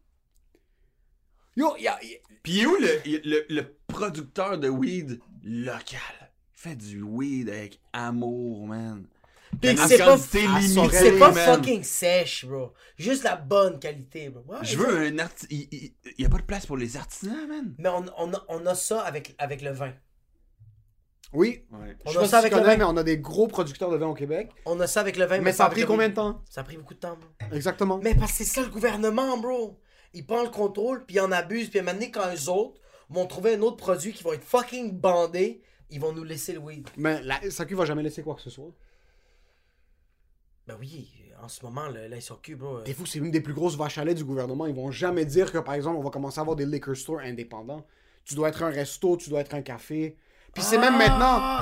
Yo, 1.55 1.75
y 1.77 1.87
a- 1.87 2.03
y- 2.03 2.17
Puis 2.43 2.65
où 2.65 2.75
le, 2.77 3.01
le, 3.23 3.45
le 3.49 3.75
producteur 3.87 4.57
de 4.57 4.69
weed 4.69 5.19
local? 5.43 5.99
Il 6.55 6.59
fait 6.69 6.75
du 6.75 7.01
weed 7.03 7.49
avec 7.49 7.79
amour, 7.93 8.65
man. 8.67 9.05
Puis 9.59 9.77
c'est 9.87 9.97
pas, 9.97 10.17
c'est 10.17 11.19
pas 11.19 11.33
fucking 11.33 11.83
sèche, 11.83 12.45
bro. 12.45 12.73
Juste 12.97 13.23
la 13.23 13.35
bonne 13.35 13.79
qualité, 13.79 14.29
bro. 14.29 14.43
Ouais, 14.47 14.59
Je 14.63 14.77
veux 14.77 14.97
un 15.07 15.19
artisan. 15.19 15.47
Il, 15.51 15.67
il, 15.71 15.93
il 16.17 16.23
y 16.23 16.25
a 16.25 16.29
pas 16.29 16.37
de 16.37 16.43
place 16.43 16.65
pour 16.65 16.77
les 16.77 16.97
artisans, 16.97 17.47
man. 17.47 17.75
Mais 17.77 17.89
on, 17.89 18.05
on, 18.17 18.33
a, 18.33 18.45
on 18.47 18.65
a 18.65 18.75
ça 18.75 19.01
avec, 19.01 19.35
avec 19.37 19.61
le 19.61 19.71
vin. 19.71 19.93
Oui. 21.33 21.63
Ouais. 21.71 21.95
On 22.05 22.11
Je 22.11 22.17
a 22.17 22.21
pas 22.21 22.27
ça 22.27 22.37
avec 22.39 22.53
le 22.53 22.59
vin. 22.61 22.77
mais 22.77 22.83
on 22.83 22.97
a 22.97 23.03
des 23.03 23.17
gros 23.17 23.47
producteurs 23.47 23.89
de 23.89 23.97
vin 23.97 24.07
au 24.07 24.13
Québec. 24.13 24.49
On 24.65 24.79
a 24.79 24.87
ça 24.87 24.99
avec 24.99 25.17
le 25.17 25.25
vin. 25.25 25.39
Mais 25.39 25.53
ça 25.53 25.65
a 25.65 25.69
pris 25.69 25.85
combien 25.85 26.09
de 26.09 26.13
temps? 26.15 26.41
Ça 26.49 26.61
a 26.61 26.63
pris 26.63 26.77
beaucoup 26.77 26.93
de 26.93 26.99
temps, 26.99 27.17
bro. 27.17 27.29
Exactement. 27.55 27.99
Mais 28.03 28.15
parce 28.15 28.31
que 28.31 28.37
c'est 28.39 28.45
ça 28.45 28.61
le 28.61 28.69
gouvernement, 28.69 29.37
bro. 29.37 29.79
Ils 30.13 30.25
prennent 30.25 30.43
le 30.43 30.49
contrôle, 30.49 31.05
puis 31.05 31.15
ils 31.15 31.19
en 31.21 31.31
abusent, 31.31 31.69
puis 31.69 31.81
maintenant, 31.81 32.07
quand 32.11 32.33
eux 32.35 32.49
autres 32.49 32.81
vont 33.09 33.25
trouver 33.27 33.55
un 33.55 33.61
autre 33.61 33.77
produit 33.77 34.11
qui 34.11 34.23
va 34.23 34.33
être 34.33 34.43
fucking 34.43 34.91
bandé, 34.99 35.61
ils 35.89 36.01
vont 36.01 36.11
nous 36.11 36.23
laisser 36.25 36.51
le 36.53 36.59
weed. 36.59 36.87
Mais 36.97 37.21
la 37.21 37.39
SAQ 37.49 37.75
va 37.75 37.85
jamais 37.85 38.03
laisser 38.03 38.21
quoi 38.23 38.35
que 38.35 38.41
ce 38.41 38.49
soit. 38.49 38.71
Ben 40.67 40.75
oui, 40.79 41.09
en 41.43 41.47
ce 41.47 41.65
moment, 41.65 41.87
là, 41.87 42.07
là 42.07 42.15
ils 42.15 42.21
s'occupent, 42.21 42.59
bro. 42.59 42.81
T'es 42.81 42.93
fou, 42.93 43.05
c'est 43.05 43.19
une 43.19 43.31
des 43.31 43.41
plus 43.41 43.53
grosses 43.53 43.75
vaches 43.75 43.97
à 43.97 44.05
lait 44.05 44.13
du 44.13 44.23
gouvernement. 44.23 44.67
Ils 44.67 44.75
vont 44.75 44.91
jamais 44.91 45.25
dire 45.25 45.51
que, 45.51 45.57
par 45.57 45.73
exemple, 45.73 45.97
on 45.97 46.03
va 46.03 46.09
commencer 46.11 46.39
à 46.39 46.41
avoir 46.41 46.55
des 46.55 46.65
liquor 46.65 46.95
stores 46.95 47.19
indépendants. 47.21 47.85
Tu 48.25 48.35
dois 48.35 48.49
être 48.49 48.61
un 48.63 48.69
resto, 48.69 49.17
tu 49.17 49.29
dois 49.29 49.39
être 49.41 49.53
un 49.55 49.61
café. 49.61 50.17
Puis 50.53 50.63
c'est 50.63 50.77
même 50.77 50.93
Ah, 50.95 51.07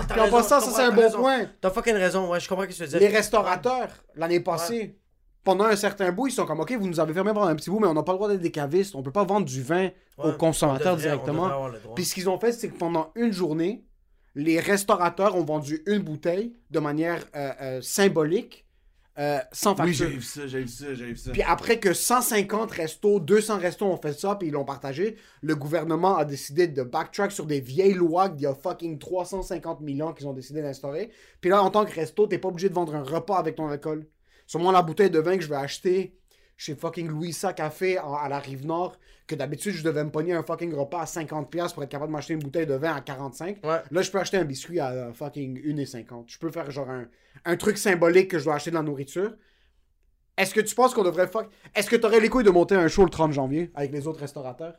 maintenant. 0.02 0.08
Puis 0.16 0.20
en 0.20 0.30
passant, 0.30 0.60
ça 0.60 0.72
c'est 0.72 0.82
un 0.84 0.92
bon 0.92 1.02
raison. 1.02 1.20
point. 1.20 1.46
T'as 1.62 1.70
fucking 1.70 1.94
raison, 1.96 2.30
ouais, 2.30 2.40
je 2.40 2.50
comprends 2.50 2.64
ce 2.66 2.70
que 2.70 2.74
tu 2.74 2.82
veux 2.82 2.88
dire. 2.88 3.00
Les 3.00 3.08
restaurateurs, 3.08 3.90
l'année 4.16 4.40
passée, 4.42 4.98
pendant 5.44 5.66
un 5.66 5.76
certain 5.76 6.12
bout, 6.12 6.28
ils 6.28 6.32
sont 6.34 6.46
comme, 6.46 6.60
OK, 6.60 6.72
vous 6.74 6.88
nous 6.88 7.00
avez 7.00 7.14
fermé 7.14 7.32
pendant 7.34 7.48
un 7.48 7.56
petit 7.56 7.70
bout, 7.70 7.80
mais 7.80 7.88
on 7.88 7.94
n'a 7.94 8.04
pas 8.04 8.12
le 8.12 8.18
droit 8.18 8.28
d'être 8.30 8.42
des 8.42 8.52
cavistes. 8.52 8.96
On 8.96 9.02
peut 9.04 9.12
pas 9.12 9.24
vendre 9.24 9.46
du 9.46 9.62
vin 9.64 9.84
Ouais, 9.86 9.92
aux 10.18 10.28
on 10.30 10.34
consommateurs 10.34 10.98
devrait- 10.98 11.12
directement. 11.12 11.68
le. 11.70 11.80
Puis 11.96 12.04
ce 12.04 12.14
qu'ils 12.16 12.28
ont 12.30 12.38
fait, 12.40 12.52
c'est 12.52 12.68
que 12.70 12.78
pendant 12.78 13.12
une 13.16 13.32
journée, 13.32 13.86
les 14.36 14.60
restaurateurs 14.60 15.36
ont 15.38 15.44
vendu 15.46 15.82
une 15.86 16.00
bouteille 16.00 16.56
de 16.72 16.80
manière 16.80 17.24
euh, 17.36 17.52
euh, 17.62 17.82
symbolique, 17.82 18.66
euh, 19.20 19.40
sans 19.52 19.72
Oui, 19.72 19.78
facture. 19.94 20.08
j'ai 20.08 20.16
vu 20.16 20.22
ça, 20.22 20.48
j'ai 20.48 20.62
vu 20.62 20.68
ça, 20.68 20.94
j'ai 20.94 21.06
vu 21.08 21.16
ça. 21.18 21.32
Puis 21.32 21.42
après 21.44 21.80
que 21.80 21.94
150 21.94 22.72
restos, 22.72 23.20
200 23.20 23.58
restos 23.58 23.86
ont 23.86 23.98
fait 23.98 24.14
ça, 24.14 24.36
puis 24.36 24.48
ils 24.48 24.52
l'ont 24.52 24.66
partagé, 24.66 25.18
le 25.42 25.56
gouvernement 25.56 26.18
a 26.18 26.26
décidé 26.26 26.68
de 26.68 26.84
backtrack 26.84 27.32
sur 27.32 27.46
des 27.46 27.60
vieilles 27.60 27.94
lois 27.94 28.30
d'il 28.30 28.44
y 28.44 28.46
a 28.46 28.56
fucking 28.56 28.98
350 28.98 29.80
000 29.86 30.08
ans 30.08 30.14
qu'ils 30.14 30.28
ont 30.28 30.34
décidé 30.34 30.62
d'instaurer. 30.62 31.12
Puis 31.42 31.50
là, 31.50 31.62
en 31.62 31.70
tant 31.70 31.86
que 31.86 31.94
resto, 31.94 32.28
t'es 32.28 32.38
pas 32.38 32.48
obligé 32.48 32.70
de 32.70 32.74
vendre 32.74 32.96
un 32.96 33.04
repas 33.04 33.38
avec 33.38 33.56
ton 33.56 33.68
alcool. 33.68 34.08
Sur 34.48 34.60
moi, 34.62 34.72
la 34.72 34.82
bouteille 34.82 35.12
de 35.12 35.20
vin 35.20 35.38
que 35.38 35.44
je 35.44 35.50
vais 35.50 35.56
acheter 35.58 36.16
chez 36.58 36.76
fucking 36.76 37.08
Louisa 37.08 37.54
Café 37.54 37.98
à 37.98 38.28
la 38.30 38.40
Rive-Nord, 38.40 38.98
que 39.30 39.36
d'habitude, 39.36 39.74
je 39.74 39.84
devais 39.84 40.04
me 40.04 40.10
pogner 40.10 40.34
un 40.34 40.44
fucking 40.44 40.74
repas 40.74 41.02
à 41.02 41.06
50$ 41.06 41.74
pour 41.74 41.84
être 41.84 41.90
capable 41.90 42.10
de 42.12 42.14
m'acheter 42.14 42.34
une 42.34 42.40
bouteille 42.40 42.66
de 42.66 42.74
vin 42.74 42.94
à 42.96 43.00
45$. 43.02 43.64
Ouais. 43.64 43.82
Là, 43.92 44.02
je 44.02 44.12
peux 44.12 44.18
acheter 44.18 44.38
un 44.38 44.44
biscuit 44.44 44.80
à 44.80 44.90
euh, 44.90 45.14
fucking 45.14 45.62
1,50$. 45.62 46.24
Je 46.28 46.38
peux 46.40 46.50
faire 46.52 46.70
genre 46.72 46.90
un, 46.90 47.06
un 47.46 47.56
truc 47.56 47.78
symbolique 47.78 48.30
que 48.32 48.40
je 48.40 48.46
dois 48.46 48.56
acheter 48.56 48.72
de 48.72 48.76
la 48.76 48.82
nourriture. 48.82 49.34
Est-ce 50.38 50.54
que 50.54 50.62
tu 50.62 50.74
penses 50.74 50.94
qu'on 50.94 51.04
devrait 51.04 51.28
fuck... 51.28 51.48
Est-ce 51.76 51.90
que 51.90 51.96
t'aurais 51.96 52.20
les 52.20 52.30
couilles 52.30 52.44
de 52.44 52.50
monter 52.50 52.76
un 52.76 52.88
show 52.88 53.04
le 53.04 53.10
30 53.10 53.32
janvier 53.34 53.72
avec 53.76 53.92
les 53.92 54.08
autres 54.08 54.22
restaurateurs? 54.22 54.76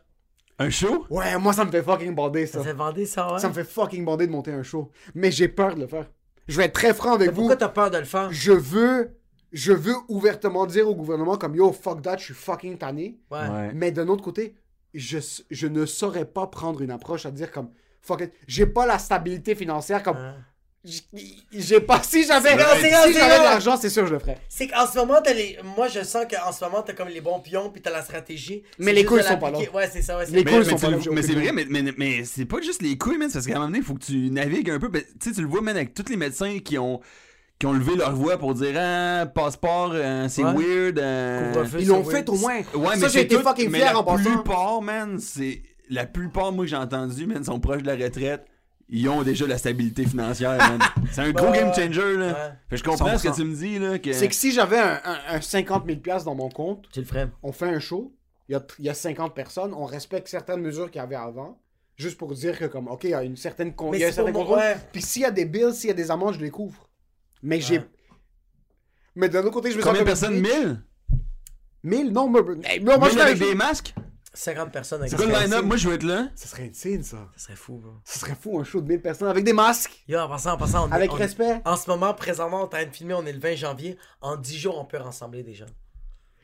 Un 0.58 0.70
show? 0.70 1.06
Ouais, 1.10 1.38
moi, 1.38 1.52
ça 1.52 1.64
me 1.64 1.70
fait 1.70 1.82
fucking 1.82 2.14
bander, 2.14 2.46
ça. 2.46 2.58
Ça 2.58 2.64
s'est 2.64 2.72
vendu 2.72 3.06
ça, 3.06 3.32
ouais. 3.32 3.38
Ça 3.38 3.48
me 3.48 3.54
fait 3.54 3.64
fucking 3.64 4.04
bander 4.04 4.26
de 4.26 4.32
monter 4.32 4.52
un 4.52 4.62
show. 4.62 4.90
Mais 5.14 5.30
j'ai 5.30 5.48
peur 5.48 5.74
de 5.74 5.80
le 5.80 5.86
faire. 5.86 6.10
Je 6.48 6.56
vais 6.56 6.64
être 6.64 6.72
très 6.74 6.92
franc 6.92 7.12
avec 7.14 7.28
Mais 7.28 7.32
vous. 7.32 7.40
pourquoi 7.42 7.56
t'as 7.56 7.68
peur 7.68 7.90
de 7.90 7.98
le 7.98 8.04
faire? 8.04 8.32
Je 8.32 8.52
veux, 8.52 9.12
je 9.52 9.72
veux 9.72 9.96
ouvertement 10.08 10.66
dire 10.66 10.88
au 10.88 10.94
gouvernement 10.94 11.36
comme 11.36 11.54
yo, 11.54 11.72
fuck 11.72 12.02
that, 12.02 12.18
je 12.18 12.24
suis 12.24 12.34
fucking 12.34 12.78
tanné. 12.78 13.18
Ouais. 13.30 13.72
Mais 13.74 13.90
d'un 13.90 14.08
autre 14.08 14.22
côté, 14.22 14.54
je, 14.94 15.18
je 15.50 15.66
ne 15.66 15.86
saurais 15.86 16.24
pas 16.24 16.46
prendre 16.46 16.82
une 16.82 16.90
approche 16.90 17.26
à 17.26 17.30
dire 17.30 17.50
comme 17.50 17.70
fuck 18.00 18.22
it, 18.22 18.32
j'ai 18.46 18.66
pas 18.66 18.86
la 18.86 18.98
stabilité 18.98 19.54
financière 19.54 20.02
comme 20.02 20.16
Hein. 20.16 20.36
j'ai 21.52 21.80
pas 21.80 22.02
si 22.02 22.24
j'avais 22.24 22.52
si 22.52 22.90
j'avais 22.90 23.12
de 23.12 23.42
l'argent, 23.44 23.76
c'est 23.76 23.90
sûr 23.90 24.06
je 24.06 24.14
le 24.14 24.18
ferais. 24.18 24.38
C'est 24.48 24.66
qu'en 24.66 24.86
ce 24.86 24.96
moment, 24.96 25.20
t'as 25.22 25.34
les. 25.34 25.58
Moi, 25.76 25.88
je 25.88 26.02
sens 26.02 26.24
qu'en 26.24 26.52
ce 26.52 26.64
moment, 26.64 26.80
t'as 26.80 26.94
comme 26.94 27.08
les 27.08 27.20
bons 27.20 27.38
pions, 27.40 27.68
puis 27.70 27.82
t'as 27.82 27.90
la 27.90 28.02
stratégie. 28.02 28.62
Mais 28.78 28.94
les 28.94 29.04
couilles 29.04 29.18
de 29.20 29.24
sont 29.26 29.36
pas 29.36 29.50
l'appliquer. 29.50 29.70
Ouais, 29.72 29.90
c'est 29.92 30.00
ça, 30.00 30.16
ouais. 30.16 30.24
c'est 30.24 30.32
Les 30.32 30.42
couilles 30.42 30.58
Mais, 30.58 30.64
sont 30.64 30.78
pas 30.78 30.90
là, 30.90 31.22
c'est 31.22 31.34
vrai, 31.34 31.52
mais, 31.52 31.66
mais, 31.68 31.92
mais 31.98 32.24
c'est 32.24 32.46
pas 32.46 32.62
juste 32.62 32.80
les 32.80 32.96
couilles, 32.96 33.18
man. 33.18 33.28
c'est 33.28 33.34
Parce 33.34 33.46
qu'à 33.46 33.52
un 33.52 33.56
moment 33.56 33.66
donné, 33.66 33.80
il 33.80 33.84
faut 33.84 33.94
que 33.94 34.04
tu 34.04 34.30
navigues 34.30 34.70
un 34.70 34.78
peu. 34.78 34.88
Ben, 34.88 35.02
Tu 35.20 35.28
sais, 35.28 35.34
tu 35.34 35.42
le 35.42 35.48
vois, 35.48 35.60
man, 35.60 35.76
avec 35.76 35.92
tous 35.92 36.08
les 36.08 36.16
médecins 36.16 36.58
qui 36.60 36.78
ont, 36.78 37.00
qui 37.60 37.66
ont 37.66 37.72
levé 37.72 37.94
leur 37.94 38.16
voix 38.16 38.38
pour 38.38 38.54
dire 38.54 38.74
Ah, 38.76 39.26
passeport, 39.32 39.92
euh, 39.94 40.26
c'est 40.28 40.42
Ouais. 40.42 40.52
weird. 40.54 40.98
euh, 40.98 41.52
Ils 41.78 41.86
l'ont 41.86 42.00
weird. 42.02 42.10
fait 42.10 42.28
au 42.28 42.34
moins. 42.36 42.56
Ouais, 42.56 42.64
ça 42.64 42.96
mais 42.96 43.00
j'ai 43.02 43.08
c'est 43.10 43.22
été 43.22 43.36
tout- 43.36 43.42
fucking 43.42 43.70
fier 43.72 43.92
la 43.92 43.98
en 43.98 44.02
passant. 44.02 44.24
plupart, 44.24 44.82
man, 44.82 45.18
c'est. 45.20 45.62
La 45.90 46.06
plupart, 46.06 46.50
moi, 46.52 46.64
que 46.64 46.70
j'ai 46.70 46.76
entendu, 46.76 47.26
man, 47.26 47.44
sont 47.44 47.60
proches 47.60 47.82
de 47.82 47.86
la 47.88 48.02
retraite. 48.02 48.44
Ils 48.88 49.08
ont 49.08 49.22
déjà 49.22 49.46
la 49.46 49.58
stabilité 49.58 50.04
financière, 50.04 50.56
man. 50.56 50.78
C'est 51.12 51.20
un 51.20 51.30
gros 51.30 51.52
game 51.52 51.72
changer, 51.72 52.16
là. 52.16 52.26
Ouais. 52.26 52.32
Fait 52.70 52.70
que 52.70 52.76
je 52.78 52.82
comprends 52.82 53.16
ce 53.18 53.22
que 53.22 53.28
100%. 53.28 53.36
tu 53.36 53.44
me 53.44 53.54
dis, 53.54 53.78
là. 53.78 53.98
Que... 54.00 54.12
C'est 54.12 54.26
que 54.28 54.34
si 54.34 54.50
j'avais 54.50 54.78
un, 54.78 55.00
un- 55.04 55.34
un 55.36 55.40
50 55.40 55.84
000 55.86 55.98
piastres 56.00 56.24
dans 56.24 56.34
mon 56.34 56.48
compte, 56.48 56.86
Tu 56.92 56.98
le 57.00 57.06
ferais. 57.06 57.28
on 57.44 57.52
fait 57.52 57.68
un 57.68 57.78
show, 57.78 58.12
il 58.48 58.52
y 58.52 58.54
a, 58.56 58.62
il 58.80 58.84
y 58.86 58.88
a 58.88 58.94
50 58.94 59.32
personnes, 59.34 59.72
on 59.74 59.84
respecte 59.84 60.26
certaines 60.26 60.60
mesures 60.60 60.90
qu'il 60.90 61.00
y 61.00 61.04
avait 61.04 61.14
avant, 61.14 61.60
juste 61.96 62.18
pour 62.18 62.32
dire 62.34 62.58
que 62.58 62.64
comme 62.64 62.88
ok, 62.88 63.04
il 63.04 63.10
y 63.10 63.14
a 63.14 63.22
une 63.22 63.36
certaine 63.36 63.74
con- 63.74 63.92
il 63.94 64.00
y 64.00 64.04
a 64.04 64.08
un 64.08 64.12
certain 64.12 64.32
contrôle. 64.32 64.58
Puis 64.92 65.02
s'il 65.02 65.22
y 65.22 65.24
a 65.24 65.30
des 65.30 65.44
bills, 65.44 65.72
s'il 65.72 65.88
y 65.88 65.92
a 65.92 65.94
des 65.94 66.10
amendes, 66.10 66.34
je 66.34 66.40
les 66.40 66.50
couvre. 66.50 66.88
Mais 67.42 67.60
j'ai 67.60 67.78
Ouais. 67.78 67.88
mais 69.14 69.28
d'un 69.28 69.40
autre 69.42 69.50
côté, 69.52 69.70
je 69.72 69.78
me 69.78 69.82
Combien 69.82 70.00
de 70.00 70.06
personnes? 70.06 70.34
une 70.34 70.42
bitch. 70.42 70.52
1000 70.52 70.84
1000 71.82 72.12
non, 72.12 72.28
mais, 72.28 72.40
hey, 72.68 72.80
moi, 72.80 72.98
moi, 72.98 73.08
je 73.08 73.18
avec 73.18 73.38
des 73.38 73.54
masques? 73.54 73.94
50 74.32 74.70
personnes 74.70 75.00
avec 75.00 75.10
C'est 75.10 75.16
quoi 75.16 75.26
le 75.26 75.32
serait 75.32 75.44
line-up. 75.44 75.64
Moi, 75.64 75.76
je 75.76 75.88
veux 75.88 75.94
être 75.94 76.02
là. 76.04 76.28
Ça 76.36 76.46
serait 76.46 76.68
insane 76.70 77.02
ça. 77.02 77.28
Ça 77.36 77.44
serait 77.46 77.56
fou, 77.56 77.78
bro. 77.78 77.92
Ça 78.04 78.20
serait 78.20 78.36
fou 78.40 78.60
un 78.60 78.64
show 78.64 78.80
de 78.80 78.86
1000 78.86 79.00
personnes 79.02 79.26
avec 79.28 79.42
des 79.44 79.52
masques, 79.52 80.04
Yo, 80.06 80.18
en 80.20 80.28
passant, 80.28 80.52
en 80.52 80.56
passant, 80.56 80.86
on 80.86 80.92
est- 80.92 80.94
avec 80.94 81.12
on 81.12 81.16
est- 81.16 81.20
respect. 81.22 81.60
En 81.64 81.76
ce 81.76 81.90
moment, 81.90 82.14
présentement, 82.14 82.58
on 82.58 82.60
est 82.60 82.64
en 82.64 82.68
train 82.68 82.84
de 82.84 82.90
filmer, 82.94 83.14
on 83.14 83.26
est 83.26 83.32
le 83.32 83.40
20 83.40 83.56
janvier. 83.56 83.96
En 84.20 84.36
10 84.36 84.56
jours, 84.58 84.78
on 84.78 84.84
peut 84.84 84.98
rassembler 84.98 85.42
des 85.42 85.54
gens. 85.54 85.66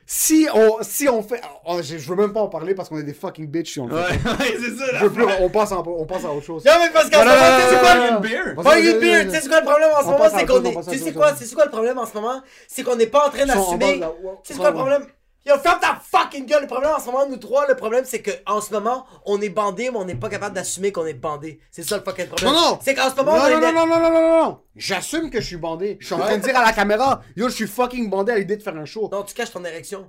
Si 0.09 0.47
on 0.55 0.79
si 0.83 1.09
on 1.09 1.21
fait 1.21 1.41
oh, 1.67 1.81
je, 1.83 1.99
je 1.99 2.09
veux 2.09 2.15
même 2.15 2.33
pas 2.33 2.41
en 2.41 2.49
parler 2.49 2.75
parce 2.77 2.89
qu'on 2.89 2.99
est 2.99 3.03
des 3.03 3.13
fucking 3.13 3.49
bitch 3.49 3.73
si 3.73 3.81
on 3.81 3.89
le 3.89 3.97
fait. 3.97 4.03
Ouais, 4.03 4.31
ouais, 4.39 4.57
c'est 4.61 4.77
ça, 4.77 4.85
Je 4.99 5.05
veux 5.05 5.11
plus, 5.13 5.25
on 5.41 5.51
passe 5.51 5.73
en- 5.73 5.83
on 5.85 6.07
passe 6.07 6.25
à 6.25 6.31
autre 6.33 6.47
chose. 6.47 6.65
Non, 6.65 6.73
mais 6.81 6.91
parce 6.93 7.11
qu'en 7.11 7.21
ce 7.21 7.25
moment, 7.25 7.35
tu 7.59 7.75
sais 7.75 7.81
quoi? 7.81 8.11
non. 8.13 8.21
beer. 8.21 8.55
Vas-y, 8.57 8.65
vas-y, 8.65 8.79
une 8.87 8.87
vas-y, 8.93 9.01
beer, 9.01 9.11
vas-y. 9.17 9.25
tu 9.27 9.31
sais 9.35 9.41
c'est 9.41 9.49
quoi 9.49 9.61
le 9.61 9.67
problème 9.67 9.91
en 9.91 9.99
ce 10.01 10.03
On 10.03 10.07
moment, 10.13 10.19
passe 10.19 10.35
à 10.35 10.39
c'est 10.39 10.45
autre 10.45 10.53
qu'on 10.53 10.55
chose, 10.55 10.63
on 10.63 10.69
est. 10.69 10.69
à 10.69 10.73
Tu 10.73 10.79
autre 10.79 10.91
sais 10.99 10.99
chose. 11.07 11.13
quoi, 11.15 11.35
c'est 11.37 11.55
quoi 11.55 11.65
le 11.65 11.71
problème 11.73 11.99
en 11.99 12.07
ce 12.07 12.15
moment? 12.15 12.41
C'est 12.69 12.83
qu'on 12.85 12.95
n'est 12.97 13.07
pas 13.09 13.27
en 13.27 13.31
train 13.31 13.47
d'assumer. 13.47 13.95
Tu 13.95 14.01
sais 14.01 14.09
c'est 14.45 14.57
quoi 14.59 14.71
le 14.71 14.77
problème? 14.77 15.07
Yo, 15.47 15.57
ferme 15.59 15.79
ta 15.81 16.01
fucking 16.03 16.45
gueule. 16.45 16.63
Le 16.63 16.67
problème 16.67 16.91
en 16.97 16.99
ce 16.99 17.07
moment, 17.07 17.29
nous 17.29 17.37
trois, 17.37 17.69
le 17.69 17.77
problème 17.77 18.05
c'est 18.05 18.21
que 18.21 18.33
en 18.47 18.61
ce 18.61 18.73
moment, 18.73 19.07
on 19.25 19.41
est 19.41 19.49
bandé, 19.49 19.91
mais 19.93 19.97
on 19.99 20.05
n'est 20.05 20.17
pas 20.17 20.29
capable 20.29 20.57
d'assumer 20.57 20.91
qu'on 20.91 21.07
est 21.07 21.15
bandé. 21.15 21.61
C'est 21.71 21.85
ça 21.85 21.97
le 21.97 22.03
fucking 22.03 22.27
problème. 22.27 22.53
Non, 22.53 22.61
non. 22.73 22.79
C'est 22.83 22.95
qu'en 22.95 23.09
ce 23.11 23.15
moment, 23.17 23.37
Non, 23.37 23.45
on 23.45 23.51
non, 23.51 23.57
est. 23.69 23.73
non, 23.73 23.87
non, 23.87 23.87
non, 23.87 24.01
non, 24.01 24.11
non, 24.11 24.21
non, 24.21 24.45
non. 24.45 24.61
J'assume 24.75 25.31
que 25.31 25.41
je 25.41 25.47
suis 25.47 25.57
bandé. 25.57 25.99
Je 26.01 26.07
suis 26.07 26.15
en 26.15 26.19
train 26.19 26.37
de 26.37 26.43
dire 26.43 26.57
à 26.57 26.65
la 26.65 26.73
caméra, 26.73 27.23
yo, 27.37 27.49
je 27.49 27.55
suis 27.55 27.69
fucking 27.69 28.11
bandé 28.11 28.33
à 28.33 28.39
l'idée 28.39 28.57
de 28.57 28.63
faire 28.63 28.77
un 28.77 28.85
show. 28.85 29.09
Non, 29.13 29.23
tu 29.23 29.35
caches 29.35 29.53
ton 29.53 29.65
érection. 29.65 30.07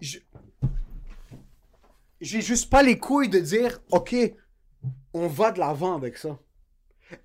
J'ai 2.20 2.42
juste 2.42 2.70
pas 2.72 2.82
les 2.82 2.98
couilles 2.98 3.30
de 3.30 3.40
dire, 3.40 3.80
ok, 3.92 4.16
on 5.14 5.28
va 5.28 5.52
de 5.52 5.60
l'avant 5.60 5.96
avec 5.96 6.18
ça. 6.18 6.40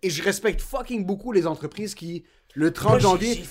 Et 0.03 0.11
je 0.11 0.23
respecte 0.23 0.61
fucking 0.61 1.05
beaucoup 1.07 1.33
les 1.33 1.47
entreprises 1.47 1.95
qui, 1.95 2.25
le 2.55 2.73
30 2.73 2.91
Moi, 2.91 2.99
j'ai- 2.99 3.03
janvier, 3.03 3.45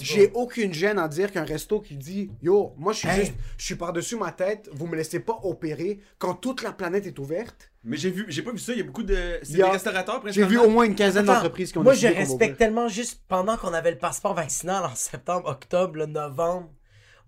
j'ai- 0.00 0.30
aucune 0.34 0.74
gêne 0.74 0.98
à 0.98 1.06
dire 1.08 1.30
qu'un 1.30 1.44
resto 1.44 1.80
qui 1.80 1.96
dit, 1.96 2.30
yo, 2.42 2.74
moi 2.76 2.92
je 2.92 2.98
suis 2.98 3.08
Hey. 3.08 3.20
juste, 3.20 3.34
je 3.56 3.64
suis 3.64 3.74
par-dessus 3.76 4.16
ma 4.16 4.32
tête, 4.32 4.68
vous 4.72 4.86
me 4.88 4.96
laissez 4.96 5.20
pas 5.20 5.38
opérer 5.44 6.00
quand 6.18 6.34
toute 6.34 6.62
la 6.62 6.72
planète 6.72 7.06
est 7.06 7.18
ouverte. 7.18 7.70
Mais 7.84 7.96
j'ai 7.96 8.10
vu, 8.10 8.24
j'ai 8.28 8.42
pas 8.42 8.50
vu 8.50 8.58
ça. 8.58 8.72
Il 8.72 8.78
y 8.78 8.80
a 8.80 8.84
beaucoup 8.84 9.04
de. 9.04 9.38
C'est 9.44 9.62
a- 9.62 9.66
des 9.66 9.70
restaurateurs, 9.70 10.20
J'ai 10.26 10.44
vu 10.44 10.58
au 10.58 10.68
moins 10.68 10.84
une 10.84 10.96
quinzaine 10.96 11.24
d'entreprises 11.26 11.70
qui 11.70 11.78
ont 11.78 11.82
Moi, 11.84 11.94
je 11.94 12.08
respecte 12.08 12.58
tellement 12.58 12.88
juste 12.88 13.22
pendant 13.28 13.56
qu'on 13.56 13.72
avait 13.72 13.92
le 13.92 13.98
passeport 13.98 14.34
vaccinal 14.34 14.84
en 14.84 14.94
septembre, 14.96 15.48
octobre, 15.48 15.96
le 15.96 16.06
novembre. 16.06 16.68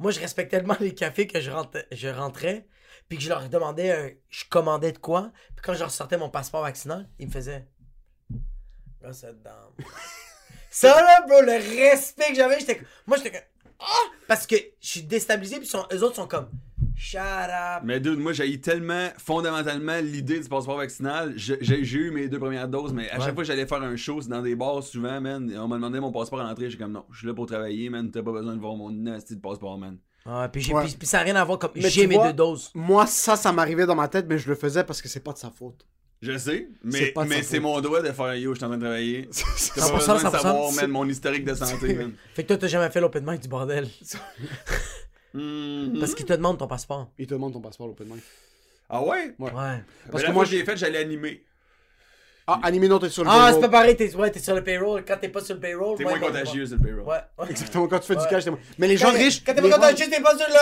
Moi, 0.00 0.10
je 0.10 0.18
respecte 0.20 0.50
tellement 0.50 0.76
les 0.80 0.94
cafés 0.94 1.26
que 1.28 1.40
je 1.40 1.50
rentrais, 1.50 1.86
je 1.92 2.08
rentrais 2.08 2.66
puis 3.08 3.18
que 3.18 3.24
je 3.24 3.28
leur 3.28 3.48
demandais, 3.48 3.90
un- 3.92 4.10
je 4.28 4.44
commandais 4.50 4.92
de 4.92 4.98
quoi. 4.98 5.30
Puis 5.54 5.64
quand 5.64 5.74
je 5.74 5.78
leur 5.80 5.90
sortais 5.92 6.18
mon 6.18 6.28
passeport 6.28 6.62
vaccinal, 6.62 7.08
ils 7.20 7.26
me 7.28 7.32
faisaient. 7.32 7.66
Là, 9.00 9.12
cette 9.12 9.40
dame. 9.42 9.54
Ça, 10.70 10.88
là, 11.00 11.24
bro, 11.26 11.40
le 11.42 11.52
respect 11.92 12.28
que 12.30 12.34
j'avais, 12.34 12.58
j'étais. 12.60 12.80
Moi, 13.06 13.16
j'étais 13.16 13.30
comme. 13.30 13.40
Ah! 13.80 13.84
Parce 14.26 14.46
que 14.46 14.56
je 14.80 14.88
suis 14.88 15.02
déstabilisé, 15.02 15.58
puis 15.58 15.66
sont- 15.68 15.86
eux 15.92 16.02
autres 16.02 16.16
sont 16.16 16.26
comme. 16.26 16.48
Shut 16.96 17.20
up. 17.20 17.82
Mais 17.84 18.00
dude, 18.00 18.18
moi 18.18 18.32
j'ai 18.32 18.60
tellement 18.60 19.08
fondamentalement 19.18 19.98
l'idée 20.00 20.40
du 20.40 20.48
passeport 20.48 20.78
vaccinal. 20.78 21.32
J'ai 21.36 21.80
eu 21.96 22.10
mes 22.10 22.28
deux 22.28 22.40
premières 22.40 22.66
doses, 22.66 22.92
mais 22.92 23.08
à 23.10 23.18
Ouais. 23.18 23.24
chaque 23.24 23.34
fois 23.34 23.44
que 23.44 23.46
j'allais 23.46 23.66
faire 23.66 23.80
un 23.82 23.94
show, 23.94 24.20
c'est 24.20 24.28
dans 24.28 24.42
des 24.42 24.56
bars 24.56 24.82
souvent, 24.82 25.20
man. 25.20 25.48
On 25.56 25.68
m'a 25.68 25.76
demandé 25.76 26.00
mon 26.00 26.10
passeport 26.10 26.40
à 26.40 26.42
l'entrée, 26.42 26.68
j'ai 26.70 26.76
comme 26.76 26.90
non, 26.90 27.04
je 27.12 27.18
suis 27.18 27.26
là 27.28 27.34
pour 27.34 27.46
travailler, 27.46 27.88
man. 27.88 28.10
T'as 28.10 28.22
pas 28.24 28.32
besoin 28.32 28.56
de 28.56 28.60
voir 28.60 28.74
mon 28.74 28.90
nasty 28.90 29.36
de 29.36 29.40
passeport, 29.40 29.78
man. 29.78 29.96
Ouais, 30.26 30.48
puis, 30.48 30.60
j'ai- 30.60 30.74
Ouais. 30.74 30.84
puis- 30.86 30.96
puis 30.98 31.06
ça 31.06 31.18
n'a 31.18 31.22
rien 31.24 31.36
à 31.36 31.44
voir 31.44 31.60
comme. 31.60 31.70
Mais 31.76 31.88
J'ai 31.88 32.08
mes 32.08 32.16
vois, 32.16 32.26
deux 32.28 32.32
doses. 32.32 32.70
Moi, 32.74 33.06
ça, 33.06 33.36
ça 33.36 33.52
m'arrivait 33.52 33.86
dans 33.86 33.94
ma 33.94 34.08
tête, 34.08 34.26
mais 34.28 34.36
je 34.38 34.48
le 34.48 34.56
faisais 34.56 34.82
parce 34.82 35.00
que 35.00 35.06
c'est 35.08 35.20
pas 35.22 35.32
de 35.32 35.38
sa 35.38 35.50
faute. 35.50 35.86
Je 36.20 36.36
sais, 36.36 36.68
mais, 36.82 37.12
c'est 37.42 37.60
mon 37.60 37.80
droit 37.80 38.02
de 38.02 38.10
faire 38.10 38.34
yo, 38.34 38.52
je 38.52 38.56
suis 38.58 38.64
en 38.64 38.68
train 38.68 38.76
de 38.76 38.82
travailler. 38.82 39.28
T'as 39.74 39.82
100%, 39.82 39.90
pas 39.92 39.96
besoin 39.98 40.14
de 40.14 40.20
100%, 40.20 40.30
savoir, 40.30 40.70
c'est- 40.72 40.80
man, 40.82 40.90
mon 40.90 41.08
historique 41.08 41.44
de 41.44 41.54
santé, 41.54 41.94
man. 41.94 42.12
Fait 42.34 42.42
que 42.42 42.48
toi, 42.48 42.56
t'as 42.56 42.66
jamais 42.66 42.90
fait 42.90 43.00
l'open 43.00 43.24
mic 43.24 43.40
du 43.40 43.48
bordel. 43.48 43.86
Mhm. 45.34 45.98
Parce 46.00 46.14
qu'ils 46.14 46.24
te 46.26 46.32
demandent 46.32 46.58
ton 46.58 46.66
passeport. 46.66 47.10
Il 47.18 47.26
te 47.26 47.34
demande 47.34 47.52
ton 47.52 47.60
passeport 47.60 47.86
l'open 47.86 48.06
mic. 48.08 48.22
Ah 48.88 49.02
ouais? 49.02 49.34
Ouais. 49.38 49.52
Ouais. 49.52 49.82
Parce 50.10 50.24
que 50.24 50.30
moi, 50.32 50.44
je 50.46 50.52
l'ai 50.56 50.64
fait, 50.64 50.76
j'allais 50.76 50.98
animer. 50.98 51.44
Ah, 52.50 52.60
animé, 52.62 52.88
non, 52.88 52.98
t'es 52.98 53.10
sur 53.10 53.24
le 53.24 53.28
Ah, 53.30 53.34
payroll. 53.34 53.52
c'est 53.54 53.60
pas 53.60 53.68
pareil, 53.68 53.94
t'es 53.94 54.16
ouais, 54.16 54.30
t'es 54.30 54.38
sur 54.38 54.54
le 54.54 54.64
payroll. 54.64 55.04
Quand 55.06 55.16
t'es 55.20 55.28
pas 55.28 55.42
sur 55.42 55.54
le 55.54 55.60
payroll, 55.60 55.96
T'es 55.98 56.04
ouais, 56.04 56.10
moins 56.12 56.18
non, 56.20 56.26
contagieux 56.28 56.64
sur 56.64 56.76
le 56.78 56.82
payroll. 56.82 57.02
Ouais. 57.02 57.16
ouais. 57.38 57.46
Exactement, 57.50 57.86
quand 57.88 57.98
tu 57.98 58.06
fais 58.06 58.16
Ouais. 58.16 58.22
du 58.22 58.28
cash, 58.28 58.44
t'es- 58.46 58.50
Mais 58.78 58.88
les 58.88 58.96
gens 58.96 59.08
Quand- 59.12 59.18
riches. 59.18 59.44
Quand 59.44 59.52
t'es 59.54 59.60
les 59.60 59.68
pas 59.68 59.76
gens- 59.76 59.82
contagieux, 59.82 60.06
t'es 60.10 60.22
pas 60.22 60.34
sur 60.36 60.46
le 60.48 60.54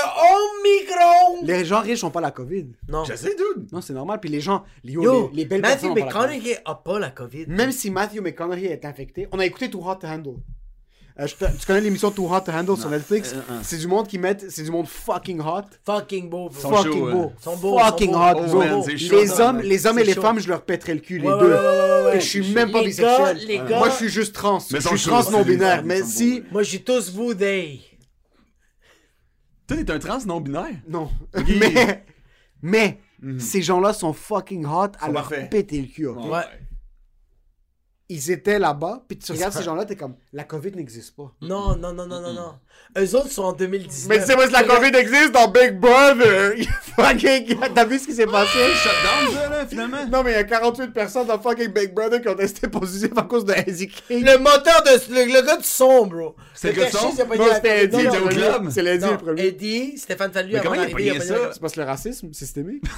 Omicron. 0.67 1.47
Les 1.47 1.65
gens 1.65 1.81
riches 1.81 2.03
ont 2.05 2.11
pas 2.11 2.21
la 2.21 2.31
COVID. 2.33 2.67
Non. 2.89 3.05
Je 3.05 3.15
sais, 3.15 3.35
dude. 3.37 3.73
Non, 3.73 3.81
c'est 3.81 3.93
normal. 3.93 4.19
Puis 4.21 4.31
les 4.31 4.41
gens, 4.41 4.65
yo, 4.85 5.03
Yo, 5.03 5.31
les, 5.31 5.37
les 5.39 5.45
belles 5.45 5.61
Matthew 5.61 5.73
personnes 5.73 5.91
ont 5.91 5.95
pas 5.95 6.01
la 6.01 6.07
COVID. 6.13 6.27
McConaughey 6.39 6.59
a 6.65 6.75
pas 6.75 6.99
la 6.99 7.11
COVID. 7.11 7.45
Même 7.49 7.73
si 7.73 7.91
Matthew 7.91 8.21
McConaughey 8.21 8.67
est 8.67 8.85
infecté, 8.85 9.29
on 9.33 9.39
a 9.39 9.47
écouté 9.47 9.71
Too 9.71 9.81
Hot 9.89 9.95
to 9.97 10.07
Handle. 10.07 10.35
Euh, 11.19 11.27
je 11.27 11.35
tu 11.35 11.67
connais 11.67 11.81
l'émission 11.81 12.11
Too 12.11 12.27
Hot 12.31 12.41
to 12.43 12.53
Handle 12.53 12.77
sur 12.77 12.91
Netflix? 12.91 13.33
Euh, 13.33 13.41
euh. 13.51 13.59
C'est 13.63 13.79
du 13.79 13.87
monde 13.87 14.07
qui 14.07 14.19
met, 14.19 14.37
c'est 14.51 14.63
du 14.63 14.71
monde 14.71 14.87
fucking 14.87 15.41
hot, 15.41 15.63
Fucking 15.87 16.29
beau, 16.29 16.51
bro. 16.51 16.77
Fucking 16.77 17.11
beau. 17.11 17.33
Sont 17.41 17.57
beaux, 17.57 17.79
fucking 17.79 18.13
sont 18.13 18.21
hot. 18.21 18.35
Oh, 18.37 18.87
chaud, 18.99 19.17
les 19.19 19.41
hommes, 19.41 19.57
man. 19.57 19.65
les 19.65 19.87
hommes 19.87 19.99
et 19.99 20.05
les 20.05 20.13
chaud. 20.13 20.21
femmes, 20.21 20.39
je 20.41 20.49
leur 20.49 20.63
pèterais 20.63 20.93
le 20.95 21.01
cul 21.01 21.19
les 21.19 21.27
Ouais, 21.27 21.39
deux. 21.39 21.53
ouais, 21.55 22.17
Et 22.17 22.21
je 22.21 22.27
suis 22.27 22.53
même 22.53 22.71
pas 22.71 22.81
Les 22.81 22.89
bisexuel. 22.89 23.17
gars, 23.19 23.33
les 23.33 23.57
gars- 23.59 23.79
Moi, 23.79 23.89
je 23.89 23.95
suis 23.95 24.09
juste 24.11 24.35
trans. 24.35 24.59
Mais 24.71 24.79
je 24.81 24.89
suis 24.95 25.09
trans 25.09 25.31
non 25.31 25.43
binaire. 25.43 25.83
Mais 25.85 26.03
si, 26.03 26.43
Moi, 26.53 26.63
j'ai 26.63 26.83
tous 26.83 27.11
vous 27.13 27.33
des. 27.33 27.81
Toi, 29.67 29.79
t'es 29.79 29.91
un 29.91 29.99
trans 29.99 30.19
non-binaire? 30.27 30.67
non, 30.87 31.11
mais, 31.35 32.05
mais 32.63 32.99
ces 33.39 33.63
gens-là 33.63 33.93
sont 33.95 34.13
fucking 34.13 34.65
hot 34.67 34.93
à 35.01 35.09
leur 35.11 35.29
péter 35.51 35.81
le 35.81 35.87
cul. 35.87 36.07
ok? 36.09 36.31
Ouais. 36.31 36.43
Ils 38.09 38.31
étaient 38.31 38.61
là-bas, 38.61 39.03
puis 39.09 39.19
tu 39.19 39.33
regardes 39.33 39.53
ces 39.53 39.65
gens-là, 39.65 39.85
t'es 39.85 39.97
comme, 39.97 40.15
la 40.33 40.45
COVID 40.45 40.71
n'existe 40.77 41.17
pas. 41.17 41.33
Non, 41.43 41.75
non, 41.77 41.93
non, 41.93 42.07
non, 42.07 42.21
non, 42.21 42.33
non. 42.33 42.55
Eux 42.97 43.17
autres 43.17 43.33
sont 43.33 43.43
en 43.43 43.53
2019. 43.53 44.09
Mais 44.09 44.21
tu 44.21 44.27
sais, 44.31 44.37
moi, 44.37 44.47
si 44.47 44.53
la 44.53 44.63
COVID 44.63 44.95
existe 44.97 45.33
dans 45.33 45.49
Big 45.49 45.77
Brother, 45.81 46.55
fucking, 46.97 47.59
t'as 47.75 47.85
vu 47.85 47.99
ce 47.99 48.07
qui 48.07 48.15
s'est 48.15 48.27
passé? 48.27 48.59
Shutdown, 48.75 49.35
ça, 49.35 49.49
là, 49.49 49.67
finalement. 49.67 50.07
Non, 50.07 50.23
mais 50.23 50.31
il 50.31 50.35
y 50.35 50.39
a 50.39 50.45
48 50.45 50.93
personnes 50.93 51.27
dans 51.27 51.41
fucking 51.41 51.73
Big 51.73 51.93
Brother 51.93 52.23
qui 52.23 52.29
ont 52.29 52.37
testé 52.37 52.69
positif 52.69 53.11
à 53.17 53.23
cause 53.23 53.45
de 53.45 53.55
Eddie 53.55 53.89
King. 53.89 54.25
Le 54.25 54.39
moteur 54.39 54.85
de. 54.85 55.13
Le, 55.13 55.25
le 55.41 55.45
gars 55.45 55.57
du 55.57 55.65
son, 55.65 56.07
bro. 56.07 56.37
C'est 56.55 56.69
le 56.73 56.81
gars 56.83 56.85
du 56.91 56.93
son? 56.97 57.09
Non, 57.09 57.45
c'était. 57.55 57.85
Eddie 57.87 57.97
il 57.99 58.05
Non, 58.05 58.11
était 58.11 58.21
non, 58.21 58.27
au 58.27 58.29
club. 58.29 58.71
C'est 58.71 58.83
l'Eddie 58.83 59.05
Non, 59.05 59.11
le 59.13 59.19
premier. 59.19 59.47
Eddie, 59.47 59.99
Stéphane 59.99 60.31
Fallu, 60.33 60.53
Mais 60.53 60.59
avant 60.61 60.71
comment 60.77 60.87
il 60.99 61.11
a 61.11 61.13
il 61.15 61.19
la- 61.19 61.25
ça? 61.25 61.35
C'est 61.55 61.61
parce 61.61 61.73
que 61.73 61.81
le 61.81 61.87
racisme 61.87 62.33
systémique. 62.33 62.85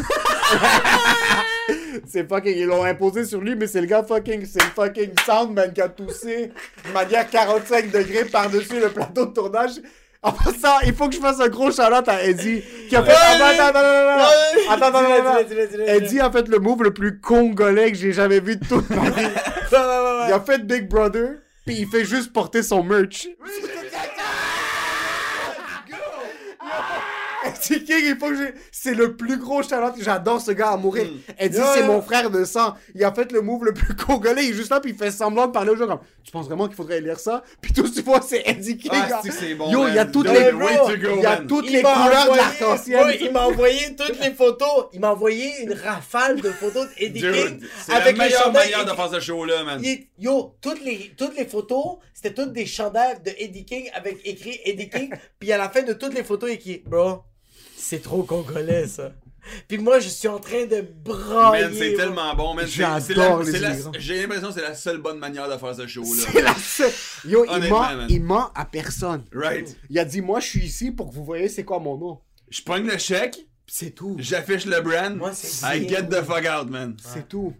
c'est 2.06 2.28
fucking. 2.28 2.56
Ils 2.56 2.66
l'ont 2.66 2.84
imposé 2.84 3.24
sur 3.24 3.40
lui, 3.40 3.54
mais 3.56 3.66
c'est 3.66 3.80
le 3.80 3.86
gars 3.86 4.02
fucking. 4.02 4.44
C'est 4.46 4.62
le 4.62 4.70
fucking 4.70 5.10
Soundman 5.24 5.72
qui 5.72 5.80
a 5.80 5.88
toussé 5.88 6.52
de 6.86 6.92
manière 6.92 7.28
45 7.28 7.90
degrés 7.90 8.24
par-dessus 8.24 8.80
le 8.80 8.90
plateau 8.90 9.26
de 9.26 9.32
tournage. 9.32 9.80
En 10.20 10.32
passant, 10.32 10.80
il 10.84 10.94
faut 10.94 11.08
que 11.08 11.14
je 11.14 11.20
fasse 11.20 11.40
un 11.40 11.48
gros 11.48 11.70
shout 11.70 11.82
à 11.82 12.24
Eddie 12.24 12.62
qui 12.88 12.96
a 12.96 13.04
fait. 13.04 13.12
Attends, 13.12 13.68
attends, 13.68 13.78
attends, 14.70 14.90
attends. 14.90 15.38
Eddie 15.86 16.20
a 16.20 16.30
fait 16.30 16.48
le 16.48 16.58
move 16.58 16.82
le 16.82 16.92
plus 16.92 17.20
congolais 17.20 17.92
que 17.92 17.98
j'ai 17.98 18.12
jamais 18.12 18.40
vu 18.40 18.56
de 18.56 18.66
toute 18.66 18.90
ma 18.90 19.10
vie. 19.10 19.26
Il 19.72 20.32
a 20.32 20.40
fait 20.40 20.66
Big 20.66 20.88
Brother, 20.88 21.36
puis 21.64 21.76
il 21.78 21.86
fait 21.86 22.04
juste 22.04 22.32
porter 22.32 22.62
son 22.62 22.82
merch. 22.82 23.28
Eddie 27.70 27.84
King, 27.84 27.96
il 28.04 28.16
faut 28.18 28.28
que 28.28 28.36
j'ai. 28.36 28.54
C'est 28.72 28.94
le 28.94 29.16
plus 29.16 29.36
gros 29.38 29.62
talent. 29.62 29.92
J'adore 30.00 30.40
ce 30.40 30.50
gars 30.52 30.70
à 30.70 30.76
mourir. 30.76 31.06
Eddie, 31.38 31.58
Ouais, 31.58 31.64
c'est 31.74 31.80
ouais. 31.80 31.86
mon 31.86 32.02
frère 32.02 32.30
de 32.30 32.44
sang. 32.44 32.74
Il 32.94 33.02
a 33.04 33.12
fait 33.12 33.30
le 33.32 33.40
move 33.42 33.64
le 33.64 33.72
plus 33.74 33.94
congolais. 34.06 34.44
Il 34.44 34.50
est 34.50 34.54
juste 34.54 34.70
là, 34.70 34.80
puis 34.80 34.92
il 34.92 34.96
fait 34.96 35.10
semblant 35.10 35.46
de 35.46 35.52
parler 35.52 35.70
aux 35.70 35.76
gens 35.76 35.86
comme 35.86 36.00
Tu 36.24 36.30
penses 36.32 36.46
vraiment 36.46 36.66
qu'il 36.66 36.76
faudrait 36.76 37.00
lire 37.00 37.18
ça? 37.18 37.42
Puis 37.60 37.72
tout 37.72 37.88
tu 37.88 38.02
vois, 38.02 38.20
c'est 38.20 38.42
Eddie 38.46 38.76
King. 38.76 38.90
Ah, 38.94 39.20
bon, 39.56 39.70
Yo, 39.70 39.88
il 39.88 39.94
y 39.94 39.98
a 39.98 40.04
toutes 40.06 40.28
les. 40.28 40.52
go, 40.52 40.60
Il 41.16 41.22
y 41.22 41.26
a 41.26 41.36
toutes 41.38 41.66
Il 41.66 41.72
les 41.72 41.82
couleurs 41.82 42.32
de 42.32 42.36
l'arc-en-ciel. 42.36 43.04
Ouais, 43.04 43.18
il 43.20 43.32
m'a 43.32 43.46
envoyé 43.46 43.96
toutes 43.96 44.20
les 44.20 44.30
photos. 44.32 44.86
Il 44.92 45.00
m'a 45.00 45.12
envoyé 45.12 45.62
une 45.62 45.72
rafale 45.72 46.40
de 46.40 46.50
photos 46.50 46.86
d'Eddie 46.98 47.20
King 47.20 47.60
c'est 47.86 47.92
la 47.92 48.12
meilleure 48.12 48.52
manière 48.52 48.84
de 48.84 48.90
Eddie- 48.90 48.96
faire 48.96 49.10
ce 49.10 49.20
show-là, 49.20 49.64
man. 49.64 49.82
Yo, 50.18 50.54
toutes 50.60 50.84
les, 50.84 51.12
toutes 51.16 51.36
les 51.36 51.44
photos, 51.46 51.98
c'était 52.14 52.34
toutes 52.34 52.52
des 52.52 52.66
chandails 52.66 53.18
de 53.24 53.30
Eddie 53.38 53.64
King 53.64 53.90
avec 53.94 54.18
écrit 54.26 54.60
Eddie 54.64 54.88
King. 54.88 55.10
puis 55.38 55.52
à 55.52 55.58
la 55.58 55.68
fin 55.68 55.82
de 55.82 55.92
toutes 55.92 56.14
les 56.14 56.24
photos, 56.24 56.50
écrit 56.50 56.82
Bro, 56.86 57.22
c'est 57.88 58.02
trop 58.02 58.22
congolais 58.22 58.86
ça. 58.86 59.12
Puis 59.66 59.78
moi, 59.78 59.98
je 59.98 60.08
suis 60.08 60.28
en 60.28 60.38
train 60.38 60.66
de 60.66 60.82
brailler. 61.04 61.64
Man, 61.64 61.72
c'est 61.74 61.94
tellement 61.94 62.34
bon, 62.34 62.52
man. 62.54 62.66
C'est- 62.66 62.82
c'est 63.00 63.14
J'adore 63.14 63.38
la- 63.38 63.44
les 63.44 63.52
c'est 63.52 63.58
la- 63.60 63.70
immigrants. 63.72 63.92
J'ai 63.98 64.20
l'impression 64.20 64.48
que 64.48 64.54
c'est 64.54 64.62
la 64.62 64.74
seule 64.74 64.98
bonne 64.98 65.18
manière 65.18 65.48
de 65.48 65.56
faire 65.56 65.74
ce 65.74 65.86
show-là. 65.86 66.22
C'est 66.32 66.42
la 66.42 66.54
seule. 66.58 66.92
Yo, 67.24 67.46
il 67.46 67.68
ment, 67.70 67.80
man. 67.80 68.06
il 68.10 68.22
ment 68.22 68.50
à 68.54 68.66
personne. 68.66 69.24
Right. 69.32 69.74
Il 69.88 69.98
a 69.98 70.04
dit 70.04 70.20
Moi, 70.20 70.40
je 70.40 70.46
suis 70.48 70.64
ici 70.66 70.90
pour 70.90 71.08
que 71.08 71.14
vous 71.14 71.24
voyez 71.24 71.48
c'est 71.48 71.64
quoi 71.64 71.78
mon 71.78 71.96
nom. 71.96 72.20
Je 72.50 72.60
pogne 72.62 72.86
le 72.86 72.98
chèque, 72.98 73.38
C'est 73.66 73.90
tout. 73.90 74.16
j'affiche 74.18 74.66
le 74.66 74.80
brand, 74.82 75.16
Moi, 75.16 75.32
c'est 75.32 75.78
I 75.78 75.88
get 75.88 76.04
the 76.08 76.22
fuck 76.22 76.44
out, 76.46 76.68
man. 76.70 76.94
C'est 77.02 77.26
tout. 77.28 77.54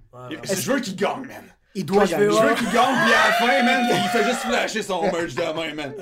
Je 0.45 0.71
veux 0.71 0.81
qu'il 0.81 0.97
gagne, 0.97 1.23
man. 1.27 1.45
Il 1.79 1.87
doit 1.87 2.07
gagner. 2.07 2.25
Je 2.25 2.31
veux 2.31 2.55
qu'il 2.57 2.71
gagne, 2.73 2.95
puis 3.05 3.13
à 3.15 3.29
la 3.29 3.33
fin, 3.35 3.63
man, 3.63 3.87
il 3.89 4.09
fait 4.09 4.25
juste 4.25 4.41
flasher 4.41 4.83
son 4.83 5.03
merch 5.13 5.35
de 5.35 5.55
main, 5.55 5.75
man. 5.75 5.95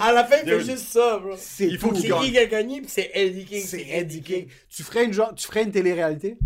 À 0.00 0.12
la 0.12 0.24
fin, 0.24 0.36
il 0.42 0.48
fait 0.48 0.60
juste 0.64 0.88
ça, 0.88 1.18
bro. 1.18 1.34
C'est 1.36 1.66
Il 1.66 1.78
faut. 1.78 1.94
C'est 1.94 2.00
qu'il 2.00 2.10
gagne. 2.10 2.20
qui 2.22 2.30
qui 2.32 2.38
a 2.38 2.46
gagné, 2.46 2.80
puis 2.80 2.90
c'est 2.90 3.10
Eddie 3.12 3.44
King. 3.44 3.64
C'est 3.66 3.86
Eddie 3.86 4.22
King. 4.22 4.48
Tu 4.74 4.82
ferais 4.82 5.04
une 5.04 5.12
genre, 5.12 5.34
tu 5.34 5.46
ferais 5.46 5.64
une 5.64 5.72
télé-réalité? 5.72 6.38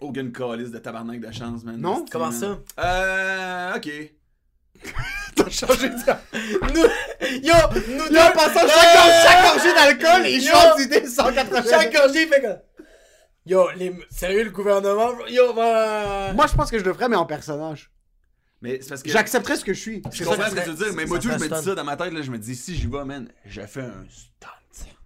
Aucune 0.00 0.30
calice 0.30 0.70
de 0.70 0.78
tabarnak 0.78 1.18
de 1.20 1.32
chance, 1.32 1.64
man. 1.64 1.76
Non? 1.76 2.04
Comment 2.10 2.30
Man. 2.30 2.58
ça? 2.76 2.82
Euh, 2.84 3.76
ok. 3.76 3.90
T'as 5.34 5.48
changé 5.50 5.88
de 5.88 5.94
Nous, 5.94 6.82
yo, 7.42 7.54
nous 7.88 8.14
Yo, 8.14 8.20
en 8.20 8.30
passant, 8.32 8.60
chaque, 8.60 9.54
gorgée 9.54 9.74
d'alcool, 9.74 10.26
il 10.28 10.42
Yo. 10.42 10.52
change 10.52 10.76
d'idée 10.76 11.06
180. 11.06 11.62
Chaque 11.68 11.92
gorgée, 11.92 12.22
il 12.22 12.28
fait 12.28 12.40
comme. 12.40 12.58
Yo, 13.44 13.70
les... 13.72 13.92
sérieux, 14.10 14.44
le 14.44 14.50
gouvernement, 14.50 15.14
bro? 15.14 15.26
Yo, 15.26 15.52
va. 15.52 16.32
Moi, 16.32 16.46
je 16.46 16.54
pense 16.54 16.70
que 16.70 16.78
je 16.78 16.84
le 16.84 16.92
ferais, 16.92 17.08
mais 17.08 17.16
en 17.16 17.26
personnage. 17.26 17.90
Mais 18.60 18.78
c'est 18.80 18.90
parce 18.90 19.02
que. 19.02 19.10
J'accepterais 19.10 19.56
ce 19.56 19.64
que 19.64 19.74
je 19.74 19.80
suis. 19.80 20.02
Je 20.12 20.24
comprends 20.24 20.48
ce 20.48 20.54
que 20.54 20.60
tu 20.62 20.70
veux 20.70 20.84
dire, 20.84 20.94
mais 20.94 21.06
moi, 21.06 21.18
je 21.20 21.28
me 21.28 21.36
dis 21.38 21.64
ça 21.64 21.74
dans 21.74 21.84
ma 21.84 21.96
tête, 21.96 22.12
là, 22.12 22.22
je 22.22 22.30
me 22.30 22.38
dis, 22.38 22.54
si 22.54 22.76
j'y 22.76 22.86
vais, 22.86 23.04
man, 23.04 23.28
je 23.44 23.62
fais 23.62 23.82
un 23.82 24.04
stunt. 24.08 24.48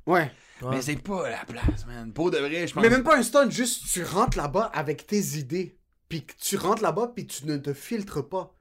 Ouais. 0.06 0.30
Mais 0.70 0.80
c'est 0.80 0.96
pas 0.96 1.28
la 1.28 1.44
place, 1.44 1.86
man. 1.86 2.12
Pour 2.12 2.30
de 2.30 2.38
vrai, 2.38 2.66
je 2.66 2.74
pense. 2.74 2.82
Mais 2.82 2.90
même 2.90 3.02
pas 3.02 3.16
un 3.16 3.22
stunt, 3.22 3.50
juste 3.50 3.84
tu 3.90 4.04
rentres 4.04 4.36
là-bas 4.36 4.70
avec 4.74 5.06
tes 5.06 5.20
idées. 5.38 5.78
Puis 6.08 6.24
que 6.24 6.34
tu 6.38 6.56
rentres 6.56 6.82
là-bas, 6.82 7.12
puis 7.14 7.26
tu 7.26 7.46
ne 7.46 7.56
te 7.56 7.72
filtres 7.72 8.26
pas. 8.28 8.54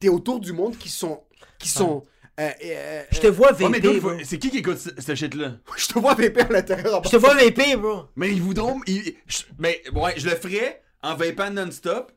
T'es 0.00 0.08
autour 0.08 0.40
du 0.40 0.52
monde 0.52 0.76
qui 0.76 0.88
sont. 0.88 1.22
qui 1.58 1.68
sont. 1.68 2.02
Euh, 2.38 2.50
euh, 2.64 3.02
Je 3.10 3.20
te 3.20 3.26
vois 3.26 3.52
VP, 3.52 4.00
c'est 4.24 4.38
qui 4.38 4.50
qui 4.50 4.58
écoute 4.58 4.78
ce, 4.78 4.90
ce 5.00 5.14
shit-là? 5.14 5.52
je 5.76 5.86
te 5.88 5.98
vois 5.98 6.14
VP 6.14 6.40
à 6.40 6.48
l'intérieur. 6.48 7.02
Je 7.04 7.10
te 7.10 7.16
vois 7.16 7.34
VP, 7.34 7.76
bro. 7.76 8.04
Mais 8.16 8.30
ils 8.30 8.40
voudront. 8.42 8.80
ils- 8.86 9.14
je- 9.26 9.42
mais 9.58 9.82
ouais, 9.94 10.14
je 10.16 10.28
le 10.28 10.36
ferais 10.36 10.82
en 11.02 11.14
vapant 11.14 11.50
non-stop. 11.50 12.12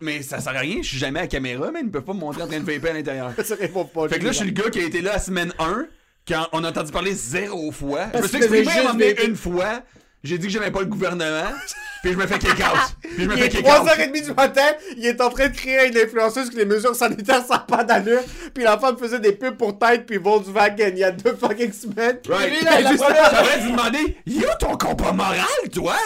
Mais 0.00 0.22
ça 0.22 0.40
sert 0.40 0.56
à 0.56 0.58
rien, 0.60 0.82
je 0.82 0.88
suis 0.88 0.98
jamais 0.98 1.20
à 1.20 1.22
la 1.22 1.28
caméra, 1.28 1.70
mais 1.70 1.80
ils 1.80 1.90
peuvent 1.90 2.02
pas 2.02 2.12
me 2.12 2.18
montrer 2.18 2.42
en 2.42 2.48
train 2.48 2.58
de 2.58 2.64
vaper 2.70 2.90
à 2.90 2.92
l'intérieur. 2.92 3.32
Ça 3.44 3.54
répond 3.54 3.84
pas. 3.84 4.08
Fait 4.08 4.18
que 4.18 4.24
là, 4.24 4.32
je 4.32 4.38
suis 4.38 4.46
le 4.46 4.50
gars 4.52 4.68
qui 4.68 4.80
a 4.80 4.82
été 4.84 5.00
là 5.00 5.14
à 5.14 5.18
semaine 5.20 5.52
1, 5.60 5.86
quand 6.26 6.48
on 6.52 6.64
a 6.64 6.70
entendu 6.70 6.90
parler 6.90 7.14
zéro 7.14 7.70
fois. 7.70 8.08
Je 8.12 8.18
me 8.18 8.26
suis 8.26 8.38
que 8.40 8.44
exprimé 8.46 8.64
juste 8.64 9.28
une 9.28 9.36
fois. 9.36 9.82
J'ai 10.22 10.38
dit 10.38 10.46
que 10.48 10.52
j'aimais 10.52 10.70
pas 10.70 10.80
le 10.80 10.86
gouvernement. 10.86 11.50
puis 12.02 12.12
je 12.12 12.16
me 12.16 12.26
fais 12.26 12.38
kick 12.38 12.58
out. 12.58 12.94
Puis 13.02 13.24
je 13.24 13.28
me 13.28 13.36
Il 13.36 13.42
fais 13.42 13.48
kick 13.48 13.66
out. 13.66 13.86
3h30 13.86 14.24
du 14.24 14.32
matin, 14.34 14.72
il 14.96 15.06
est 15.06 15.20
en 15.20 15.30
train 15.30 15.48
de 15.48 15.56
créer 15.56 15.88
une 15.88 15.96
influenceuse 15.96 16.50
que 16.50 16.56
les 16.56 16.64
mesures 16.64 16.94
sanitaires 16.94 17.44
ça 17.46 17.58
pas 17.58 17.84
d'allure. 17.84 18.22
Puis 18.54 18.64
la 18.64 18.78
femme 18.78 18.98
faisait 18.98 19.20
des 19.20 19.32
pubs 19.32 19.56
pour 19.56 19.78
Tide 19.78 20.04
puis 20.06 20.18
Volkswagen 20.18 20.90
il 20.92 20.98
y 20.98 21.04
a 21.04 21.10
deux 21.10 21.36
fucking 21.36 21.72
semaines. 21.72 22.18
Right. 22.28 22.50
Lui, 22.50 22.64
là, 22.64 22.80
J'aurais 22.82 23.60
dû 23.60 23.70
demander 23.70 24.16
Yo, 24.26 24.48
ton 24.58 24.76
compas 24.76 25.12
moral, 25.12 25.46
toi? 25.72 25.96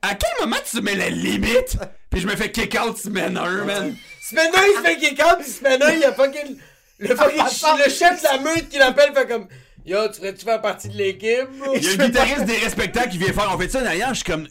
À 0.00 0.14
quel 0.14 0.30
moment 0.40 0.56
tu 0.70 0.80
mets 0.80 0.94
la 0.94 1.10
limite? 1.10 1.76
Puis 2.10 2.20
je 2.20 2.26
me 2.26 2.36
fais 2.36 2.50
kick 2.50 2.76
out 2.80 2.96
semaine 2.96 3.36
1, 3.36 3.64
man. 3.64 3.94
Semaine 4.22 4.50
1, 4.54 4.58
il 4.62 4.76
se 4.76 4.82
fait 4.82 4.96
kick 4.98 5.22
out, 5.22 5.38
puis 5.40 5.50
semaine 5.50 5.82
1, 5.82 5.90
il 5.92 6.00
y 6.00 6.04
a 6.04 6.12
fucking. 6.12 6.56
Le, 7.00 7.14
fucking 7.14 7.42
le 7.84 7.90
chef 7.90 8.22
de 8.22 8.28
la 8.28 8.38
meute 8.38 8.68
qui 8.68 8.78
l'appelle, 8.78 9.12
fait 9.14 9.26
comme. 9.26 9.46
Yo, 9.88 10.06
tu 10.08 10.20
ferais-tu 10.20 10.44
faire 10.44 10.60
partie 10.60 10.88
de 10.90 10.96
l'équipe? 10.98 11.48
Il 11.74 11.82
y 11.82 11.88
a 11.88 11.92
un 11.92 12.06
guitariste 12.08 12.44
des 12.44 12.56
respectables 12.58 13.08
qui 13.10 13.16
vient 13.16 13.32
faire 13.32 13.50
On 13.54 13.58
fait 13.58 13.70
ça 13.70 13.80
derrière. 13.80 14.10
Je 14.10 14.16
suis 14.22 14.24
comme 14.24 14.46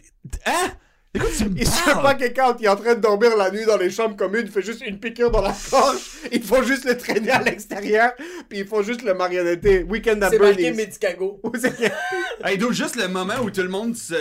Hein? 0.48 0.72
Écoute, 1.14 1.30
tu 1.38 1.46
me 1.46 1.58
Il 1.60 1.66
se 1.68 1.72
fait 1.82 1.94
pas 1.94 2.16
kick 2.16 2.38
out, 2.40 2.58
il 2.60 2.66
est 2.66 2.70
en 2.70 2.76
train 2.76 2.96
de 2.96 3.00
dormir 3.00 3.36
la 3.38 3.50
nuit 3.50 3.66
dans 3.66 3.78
les 3.78 3.90
chambres 3.90 4.16
communes, 4.16 4.44
il 4.46 4.52
fait 4.52 4.62
juste 4.62 4.82
une 4.86 5.00
piqûre 5.00 5.32
dans 5.32 5.42
la 5.42 5.54
gorge, 5.72 6.00
ils 6.32 6.44
font 6.44 6.62
juste 6.64 6.86
le 6.86 6.98
traîner 6.98 7.32
à 7.32 7.42
l'extérieur, 7.42 8.12
puis 8.50 8.60
ils 8.60 8.68
font 8.68 8.84
juste 8.84 9.02
le 9.04 9.14
marionnetter. 9.14 9.84
Weekend 9.84 10.22
à 10.24 10.30
C'est 10.30 10.38
marqué. 10.38 10.72
Medicago. 10.74 11.40
Que- 11.54 12.48
Hey, 12.48 12.58
donc, 12.58 12.74
juste 12.74 12.98
le 12.98 13.08
moment 13.08 13.36
où 13.42 13.50
tout 13.50 13.62
le 13.64 13.70
monde 13.70 13.96
se, 13.96 14.16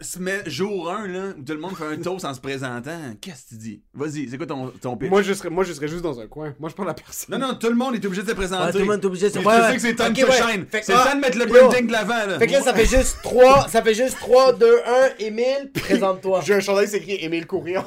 se 0.00 0.18
met 0.18 0.42
jour 0.46 0.90
1, 0.90 1.06
là, 1.08 1.20
où 1.38 1.42
tout 1.42 1.52
le 1.52 1.58
monde 1.58 1.76
fait 1.76 1.84
un 1.84 1.96
toast 1.96 2.24
en 2.24 2.32
se 2.32 2.40
présentant. 2.40 2.98
Qu'est-ce 3.20 3.44
que 3.44 3.48
tu 3.50 3.54
dis? 3.56 3.82
Vas-y, 3.92 4.28
c'est 4.30 4.36
quoi 4.38 4.46
ton, 4.46 4.68
ton 4.80 4.96
pitch? 4.96 5.10
Moi, 5.10 5.20
je 5.22 5.32
serais, 5.34 5.50
moi, 5.50 5.62
je 5.64 5.72
serais 5.74 5.88
juste 5.88 6.02
dans 6.02 6.18
un 6.20 6.26
coin. 6.26 6.54
Moi, 6.58 6.70
je 6.70 6.74
prends 6.74 6.84
la 6.84 6.94
personne. 6.94 7.38
Non, 7.38 7.48
non, 7.48 7.54
tout 7.54 7.68
le 7.68 7.74
monde 7.74 7.94
est 7.94 8.04
obligé 8.06 8.22
de 8.22 8.28
se 8.28 8.34
présenter. 8.34 8.64
Ouais, 8.66 8.72
tout 8.72 8.78
le 8.78 8.84
monde 8.86 9.02
est 9.02 9.06
obligé 9.06 9.28
de 9.28 9.32
se- 9.34 9.38
Mais 9.38 9.44
ouais, 9.46 9.54
Tu 9.56 9.60
ouais. 9.60 9.68
sais 9.68 9.74
que 9.74 9.80
c'est 9.82 9.94
time 9.94 10.06
Ok, 10.12 10.20
to 10.20 10.26
ouais. 10.44 10.52
shine. 10.52 10.66
Fait 10.66 10.80
que- 10.80 10.86
C'est 10.86 10.92
le 10.92 10.98
ah, 11.00 11.04
temps 11.10 11.16
de 11.16 11.20
mettre 11.20 11.38
le 11.38 11.46
branding 11.46 11.86
de 11.86 11.92
l'avant, 11.92 12.26
là. 12.26 12.38
Fait 12.38 12.46
que 12.46 12.52
là, 12.52 12.62
ça 12.62 12.72
fait 12.74 12.86
juste 12.96 13.18
3, 13.22 13.68
ça 13.68 13.82
fait 13.82 13.94
juste 13.94 14.18
3, 14.18 14.52
2, 14.54 14.78
1, 14.86 15.24
Émile, 15.26 15.70
présente-toi. 15.74 16.40
J'ai 16.44 16.54
un 16.54 16.60
chandail, 16.60 16.88
c'est 16.88 16.96
écrit 16.98 17.16
Émile 17.22 17.46
Courrier. 17.46 17.78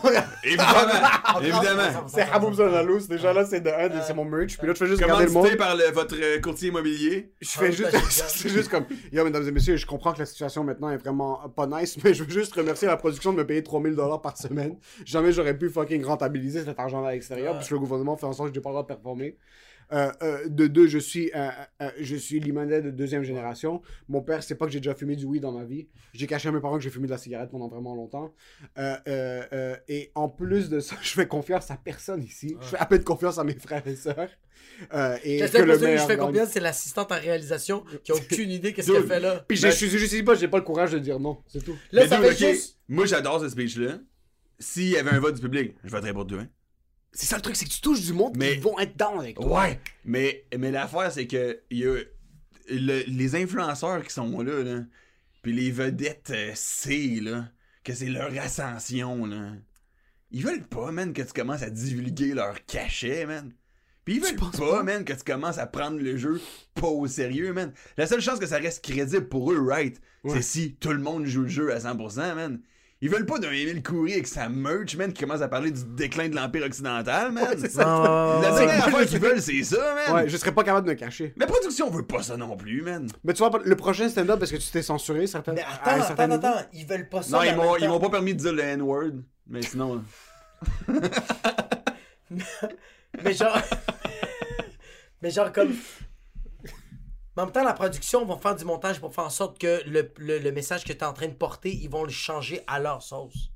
Évidemment, 0.44 0.72
évidemment. 1.42 2.08
c'est 2.08 2.22
Haboub 2.30 2.54
Zonalous. 2.54 3.08
Déjà 3.08 3.34
là, 3.34 3.46
c'est 3.46 3.62
de 3.62 3.70
un, 3.70 4.02
c'est 4.06 4.14
mon 4.14 4.26
merch. 4.26 4.58
Puis 4.58 4.68
là, 4.68 4.74
je 4.74 4.80
fais 4.80 4.88
juste 4.88 5.02
regarder 5.02 5.26
le 5.26 5.32
monde. 5.32 5.50
Par 5.58 5.76
le- 5.76 5.92
votre 5.92 6.16
euh, 6.20 6.40
courtier 6.40 6.70
immobilier? 6.70 7.32
Je 7.42 7.50
fais 7.50 7.68
Ah, 7.68 7.72
juste, 7.72 8.24
c'est 8.28 8.50
juste 8.50 8.70
comme, 8.70 8.86
yo, 9.12 9.24
mesdames 9.24 9.48
et 9.48 9.52
messieurs, 9.52 9.78
je 9.78 9.86
comprends 9.86 10.14
que 10.14 10.20
la 10.20 10.26
situation 10.26 10.64
maintenant 10.64 10.90
est 10.90 10.98
vraiment 10.98 11.40
pas 11.56 11.68
nice, 11.68 11.98
mais 12.04 12.14
je 12.14 12.24
veux 12.24 12.30
juste 12.30 12.54
remercier 12.54 12.88
la 12.88 12.98
production 12.98 13.32
de 13.32 13.38
me 13.38 13.46
payer 13.46 13.64
3000 13.64 13.96
dollars 13.96 14.22
par 14.22 14.38
semaine. 14.38 14.78
Jamais 15.06 15.32
j'aurais 15.32 15.58
pu 15.58 15.70
fucking 15.70 16.04
rentabiliser 16.04 16.64
cet 16.64 16.80
argent-là 16.80 17.10
à 17.10 17.12
l'extérieur, 17.14 17.56
puisque 17.58 17.72
le 17.72 17.80
gouvernement 17.80 18.16
fait 18.18 18.26
en 18.26 18.34
sorte 18.34 18.50
que 18.50 18.56
je 18.56 18.60
n'ai 18.60 18.64
pas 18.64 18.70
le 18.70 18.74
droit 18.74 18.84
de 18.84 18.88
performer. 18.88 19.38
Euh, 19.92 20.12
euh, 20.22 20.48
de 20.48 20.68
deux, 20.68 20.88
je 20.88 20.98
suis, 20.98 21.32
euh, 21.36 21.50
je 22.00 22.16
suis 22.16 22.40
limonade 22.40 22.86
de 22.86 22.92
deuxième 22.92 23.24
génération. 23.24 23.82
Mon 24.08 24.22
père, 24.22 24.44
c'est 24.44 24.56
pas 24.56 24.66
que 24.66 24.72
j'ai 24.72 24.80
déjà 24.80 24.96
fumé 24.96 25.16
du 25.16 25.26
weed 25.26 25.42
dans 25.42 25.52
ma 25.52 25.66
vie. 25.66 25.88
J'ai 26.14 26.26
caché 26.26 26.50
à 26.50 26.52
mes 26.52 26.60
parents 26.60 26.78
que 26.78 26.84
j'ai 26.84 26.90
fumé 26.90 27.06
de 27.06 27.12
la 27.12 27.18
cigarette 27.18 27.52
pendant 27.52 27.68
vraiment 27.68 27.96
longtemps. 27.96 28.34
Euh, 28.78 29.76
et 29.88 30.12
en 30.16 30.30
plus 30.30 30.70
de 30.70 30.80
ça, 30.80 30.96
je 31.02 31.10
fais 31.10 31.28
confiance 31.28 31.70
à 31.70 31.78
personne 31.78 32.24
ici. 32.24 32.58
Je 32.62 32.68
fais 32.68 32.78
à 32.78 32.86
peine 32.86 33.04
confiance 33.04 33.38
à 33.38 33.44
mes 33.44 33.56
frères 33.56 33.86
et 33.88 33.96
sœurs. 33.96 34.30
Euh, 34.94 35.18
et 35.24 35.40
que 35.40 35.58
le 35.58 35.78
que 35.78 35.98
je 35.98 36.06
fais 36.06 36.18
confiance, 36.18 36.50
c'est 36.52 36.60
l'assistante 36.60 37.12
en 37.12 37.20
réalisation 37.20 37.84
qui 38.04 38.12
a 38.12 38.16
aucune 38.16 38.52
idée 38.52 38.74
qu'est-ce 38.74 38.92
qu'elle 38.92 39.08
fait 39.08 39.20
là. 39.20 39.44
Puis 39.48 39.58
je 39.58 39.68
je 39.68 39.72
suis 39.74 39.90
juste 39.90 40.14
ici, 40.14 40.24
pas, 40.24 40.36
j'ai 40.36 40.48
pas 40.48 40.58
le 40.58 40.64
courage 40.64 40.92
de 40.92 41.00
dire 41.00 41.20
non, 41.20 41.42
c'est 41.48 41.64
tout. 41.64 41.78
Là, 41.92 42.04
Mais 42.04 42.08
ça 42.08 42.18
dude, 42.18 42.26
fait 42.32 42.46
ok, 42.46 42.54
juste. 42.56 42.80
Moi, 42.88 43.06
j'adore 43.06 43.40
ce 43.40 43.50
speech-là. 43.50 44.00
S'il 44.60 44.90
y 44.90 44.98
avait 44.98 45.12
un 45.12 45.20
vote 45.20 45.36
du 45.36 45.42
public, 45.42 45.76
je 45.84 45.90
voterais 45.90 46.14
pour 46.14 46.26
deux. 46.26 46.40
Hein. 46.40 46.48
C'est 47.12 47.28
ça 47.28 47.36
le 47.36 47.42
truc, 47.42 47.56
c'est 47.56 47.66
que 47.66 47.70
tu 47.72 47.82
touches 47.82 48.02
du 48.02 48.14
monde, 48.14 48.34
Mais- 48.38 48.54
ils 48.56 48.62
vont 48.62 48.78
être 48.80 48.98
down 48.98 49.20
avec 49.20 49.36
toi. 49.36 49.62
Ouais. 49.64 49.80
Mais, 50.06 50.46
mais 50.58 50.72
l'affaire, 50.72 51.12
c'est 51.12 51.28
que 51.28 51.60
il 51.70 51.78
y 51.80 51.86
a 51.88 51.96
le- 52.70 53.04
les 53.08 53.36
influenceurs 53.36 54.04
qui 54.04 54.14
sont 54.14 54.42
là, 54.42 54.64
là 54.64 54.82
puis 55.44 55.54
les 55.54 55.72
vedettes 55.72 56.32
euh, 56.34 56.52
C, 56.56 57.20
là, 57.22 57.50
que 57.84 57.94
c'est 57.94 58.08
leur 58.08 58.32
ascension, 58.40 59.26
là. 59.26 59.52
Ils 60.32 60.44
veulent 60.44 60.66
pas, 60.66 60.92
man, 60.92 61.14
que 61.14 61.22
tu 61.22 61.34
commences 61.34 61.62
à 61.62 61.70
divulguer 61.70 62.34
leur 62.34 62.66
cachet, 62.66 63.26
man. 63.26 63.52
Puis 64.06 64.16
ils 64.16 64.22
veulent 64.22 64.36
pas, 64.36 64.84
man, 64.84 65.06
que 65.06 65.14
tu 65.14 65.24
commences 65.24 65.58
à 65.58 65.66
prendre 65.66 65.98
le 66.00 66.18
jeu 66.18 66.42
pas 66.76 66.88
au 66.88 67.08
sérieux, 67.08 67.54
man. 67.54 67.72
La 67.98 68.06
seule 68.06 68.22
chance 68.22 68.40
que 68.40 68.46
ça 68.46 68.58
reste 68.58 68.84
crédible 68.84 69.30
pour 69.30 69.52
eux, 69.52 69.66
right, 69.66 70.00
c'est 70.28 70.42
si 70.42 70.76
tout 70.76 70.92
le 70.92 71.00
monde 71.00 71.26
joue 71.26 71.44
le 71.44 71.48
jeu 71.48 71.74
à 71.74 71.80
100%, 71.80 72.36
man. 72.36 72.60
Ils 73.02 73.10
veulent 73.10 73.26
pas 73.26 73.38
d'un 73.38 73.52
Émile 73.52 73.84
Coury 73.84 74.14
avec 74.14 74.28
sa 74.28 74.48
merch, 74.48 74.96
man, 74.96 75.12
qui 75.12 75.22
commence 75.24 75.42
à 75.42 75.50
parler 75.50 75.72
du 75.72 75.84
déclin 75.84 76.30
de 76.30 76.36
l'Empire 76.36 76.64
occidental, 76.64 77.34
man. 77.34 77.48
c'est 77.58 77.70
ça. 77.72 78.02
Ouais, 78.02 78.38
ouais, 78.38 78.42
La 78.42 78.52
dernière 78.58 78.88
affaire 78.88 79.06
qu'ils 79.06 79.20
veulent, 79.20 79.42
c'est 79.42 79.64
ça, 79.64 79.96
man. 79.96 80.16
Ouais, 80.16 80.30
je 80.30 80.38
serais 80.38 80.54
pas 80.54 80.64
capable 80.64 80.88
de 80.88 80.94
me 80.94 80.98
cacher. 80.98 81.34
La 81.36 81.46
production 81.46 81.90
veut 81.90 82.06
pas 82.06 82.24
ça 82.24 82.38
non 82.38 82.56
plus, 82.56 82.82
man. 82.82 83.08
Mais 83.26 83.34
tu 83.34 83.40
vois, 83.46 83.52
le 83.64 83.76
prochain 83.76 84.08
stand-up, 84.08 84.42
est-ce 84.42 84.54
que 84.54 84.58
tu 84.58 84.72
t'es 84.72 84.82
censuré 84.82 85.28
certaines 85.28 85.56
Mais 85.56 85.64
attends, 85.64 86.02
attends, 86.02 86.32
attends, 86.32 86.66
ils 86.72 86.86
veulent 86.86 87.10
pas 87.10 87.22
ça. 87.24 87.38
Non, 87.38 87.44
mais 87.44 87.82
ils 87.82 87.90
m'ont 87.90 88.00
pas 88.00 88.10
permis 88.10 88.34
de 88.36 88.40
dire 88.40 88.54
le 88.54 88.62
N-word. 88.62 89.12
Mais 89.48 89.62
sinon. 89.62 90.02
Mais 93.24 93.34
genre. 93.34 93.58
mais 95.22 95.30
genre 95.30 95.52
comme. 95.52 95.74
Mais 97.36 97.42
en 97.42 97.46
même 97.46 97.54
temps, 97.54 97.64
la 97.64 97.74
production 97.74 98.26
va 98.26 98.38
faire 98.38 98.56
du 98.56 98.64
montage 98.64 99.00
pour 99.00 99.14
faire 99.14 99.24
en 99.26 99.30
sorte 99.30 99.60
que 99.60 99.82
le, 99.88 100.12
le, 100.18 100.38
le 100.38 100.52
message 100.52 100.84
que 100.84 100.94
tu 100.94 101.00
es 101.00 101.04
en 101.04 101.14
train 101.14 101.28
de 101.28 101.34
porter, 101.34 101.74
ils 101.74 101.90
vont 101.90 102.04
le 102.04 102.12
changer 102.12 102.62
à 102.68 102.80
leur 102.80 103.02
sauce. 103.02 103.52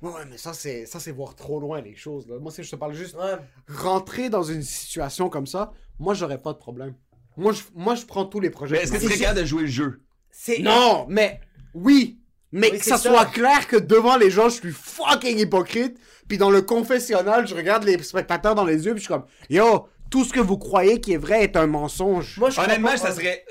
Ouais, 0.00 0.10
ouais, 0.10 0.24
mais 0.28 0.38
ça, 0.38 0.52
c'est 0.52 0.86
ça, 0.86 0.98
c'est 0.98 1.12
voir 1.12 1.36
trop 1.36 1.60
loin 1.60 1.80
les 1.80 1.94
choses. 1.94 2.26
Là. 2.28 2.38
Moi, 2.38 2.50
c'est, 2.50 2.62
je 2.62 2.70
te 2.70 2.76
parle 2.76 2.94
juste. 2.94 3.14
Ouais. 3.14 3.36
Rentrer 3.68 4.30
dans 4.30 4.42
une 4.42 4.62
situation 4.62 5.28
comme 5.28 5.46
ça, 5.46 5.72
moi, 5.98 6.14
j'aurais 6.14 6.40
pas 6.40 6.52
de 6.52 6.58
problème. 6.58 6.94
Moi, 7.36 7.52
je, 7.52 7.62
moi, 7.74 7.94
je 7.94 8.04
prends 8.04 8.24
tous 8.24 8.40
les 8.40 8.50
projets. 8.50 8.76
Mais 8.76 8.82
est-ce 8.82 8.92
que 8.92 9.12
tu 9.12 9.18
capable 9.18 9.40
de 9.40 9.44
jouer 9.44 9.62
le 9.62 9.68
jeu? 9.68 10.02
C'est. 10.30 10.58
Non, 10.58 11.06
mais 11.08 11.40
oui. 11.74 12.21
Mais 12.52 12.70
Oui, 12.70 12.78
que 12.78 12.84
ça, 12.84 12.98
ça. 12.98 13.08
soit 13.10 13.24
clair 13.26 13.66
que 13.66 13.76
devant 13.76 14.16
les 14.16 14.30
gens, 14.30 14.48
je 14.50 14.56
suis 14.56 14.72
fucking 14.72 15.38
hypocrite. 15.38 15.96
Puis 16.28 16.38
dans 16.38 16.50
le 16.50 16.62
confessionnal, 16.62 17.46
je 17.46 17.54
regarde 17.54 17.84
les 17.84 18.00
spectateurs 18.02 18.54
dans 18.54 18.64
les 18.64 18.84
yeux, 18.84 18.92
puis 18.94 19.00
je 19.02 19.06
suis 19.06 19.12
comme, 19.12 19.24
yo, 19.50 19.88
tout 20.10 20.24
ce 20.24 20.32
que 20.32 20.40
vous 20.40 20.58
croyez 20.58 21.00
qui 21.00 21.14
est 21.14 21.18
vrai 21.18 21.42
est 21.44 21.56
un 21.56 21.66
mensonge. 21.66 22.38
Moi, 22.38 22.50
je 22.50 22.60
Honnêtement, 22.60 22.90
pas- 22.90 22.96
ça 22.98 23.12
serait. 23.12 23.44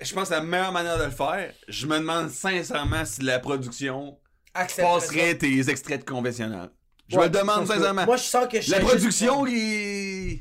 Je 0.00 0.14
pense 0.14 0.28
que 0.28 0.34
la 0.34 0.40
meilleure 0.40 0.72
manière 0.72 0.98
de 0.98 1.04
le 1.04 1.10
faire, 1.10 1.52
je 1.68 1.86
me 1.86 1.98
demande 1.98 2.30
sincèrement 2.30 3.04
si 3.04 3.22
la 3.22 3.38
production 3.38 4.16
Accepterais 4.54 4.94
passerait 4.94 5.34
tes 5.38 5.68
extraits 5.68 6.00
de 6.00 6.04
conventionnel. 6.10 6.70
Je 7.08 7.16
Ouais, 7.16 7.28
me 7.28 7.32
le 7.32 7.38
demande 7.40 7.66
sincèrement. 7.66 8.04
Moi, 8.06 8.16
je 8.16 8.22
sens 8.22 8.46
que 8.50 8.60
je 8.60 8.70
la 8.70 8.80
production, 8.80 9.44
il. 9.46 10.40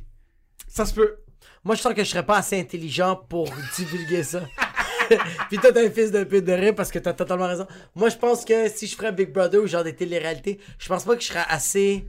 Ça 0.67 0.85
se 0.85 0.93
peut. 0.93 1.17
Moi, 1.63 1.75
je 1.75 1.81
sens 1.81 1.93
que 1.93 2.03
je 2.03 2.09
serais 2.09 2.25
pas 2.25 2.37
assez 2.37 2.59
intelligent 2.59 3.15
pour 3.15 3.49
divulguer 3.75 4.23
ça. 4.23 4.41
Puis 5.49 5.57
toi, 5.57 5.71
t'es 5.71 5.85
un 5.85 5.89
fils 5.91 6.11
de 6.11 6.23
pute 6.23 6.45
de 6.45 6.53
rire 6.53 6.73
parce 6.75 6.91
que 6.91 6.99
t'as 6.99 7.13
totalement 7.13 7.47
raison. 7.47 7.67
Moi, 7.95 8.09
je 8.09 8.17
pense 8.17 8.45
que 8.45 8.69
si 8.69 8.87
je 8.87 8.95
ferais 8.95 9.11
Big 9.11 9.31
Brother 9.31 9.61
ou 9.61 9.67
genre 9.67 9.83
des 9.83 9.95
téléréalités, 9.95 10.59
je 10.79 10.87
pense 10.87 11.03
pas 11.03 11.15
que 11.15 11.21
je 11.21 11.27
serais 11.27 11.45
assez. 11.49 12.05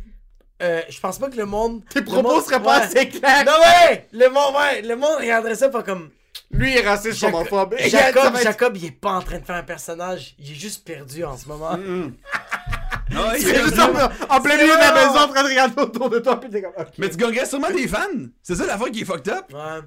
Euh, 0.62 0.80
je 0.88 1.00
pense 1.00 1.18
pas 1.18 1.28
que 1.28 1.36
le 1.36 1.46
monde. 1.46 1.82
Tes 1.90 2.02
propos 2.02 2.22
monde- 2.34 2.44
seraient 2.44 2.62
pas 2.62 2.78
ouais. 2.78 2.84
assez 2.84 3.08
clairs. 3.08 3.44
Non, 3.44 3.52
ouais! 3.52 4.06
Le 4.12 4.28
monde, 4.28 4.54
ouais! 4.56 4.82
Le 4.82 4.96
monde 4.96 5.18
regarderait 5.18 5.56
ça 5.56 5.68
pas 5.68 5.82
comme. 5.82 6.10
Lui 6.50 6.72
il 6.72 6.76
est 6.78 6.86
raciste, 6.86 7.18
Jacob, 7.18 7.40
homophobe. 7.40 7.74
Jacob, 7.86 8.36
Jacob, 8.42 8.76
il 8.76 8.84
est 8.86 8.90
pas 8.92 9.12
en 9.12 9.20
train 9.22 9.38
de 9.40 9.44
faire 9.44 9.56
un 9.56 9.62
personnage. 9.64 10.34
Il 10.38 10.50
est 10.52 10.54
juste 10.54 10.84
perdu 10.84 11.24
en 11.24 11.36
ce 11.36 11.48
moment. 11.48 11.76
Non, 11.76 13.32
il 13.38 13.48
est 13.48 13.62
juste 13.62 13.78
en, 13.78 13.90
en 14.34 14.40
plein 14.40 14.56
milieu 14.56 14.74
de 14.74 14.80
la 14.80 14.92
maison 14.94 15.18
en 15.18 15.28
train 15.28 15.42
de 15.42 15.48
regarder 15.48 15.82
autour 15.82 16.08
de 16.10 16.18
toi, 16.20 16.40
puis 16.40 16.50
t'es 16.50 16.62
comme, 16.62 16.72
ok. 16.78 16.88
Mais 16.98 17.08
tu 17.10 17.16
gagnerais 17.16 17.46
sûrement 17.46 17.70
des 17.70 17.86
fans. 17.86 18.00
C'est 18.42 18.54
ça 18.54 18.66
la 18.66 18.78
fois 18.78 18.90
qui 18.90 19.00
est 19.02 19.04
fucked 19.04 19.28
up. 19.32 19.44
Ouais. 19.52 19.80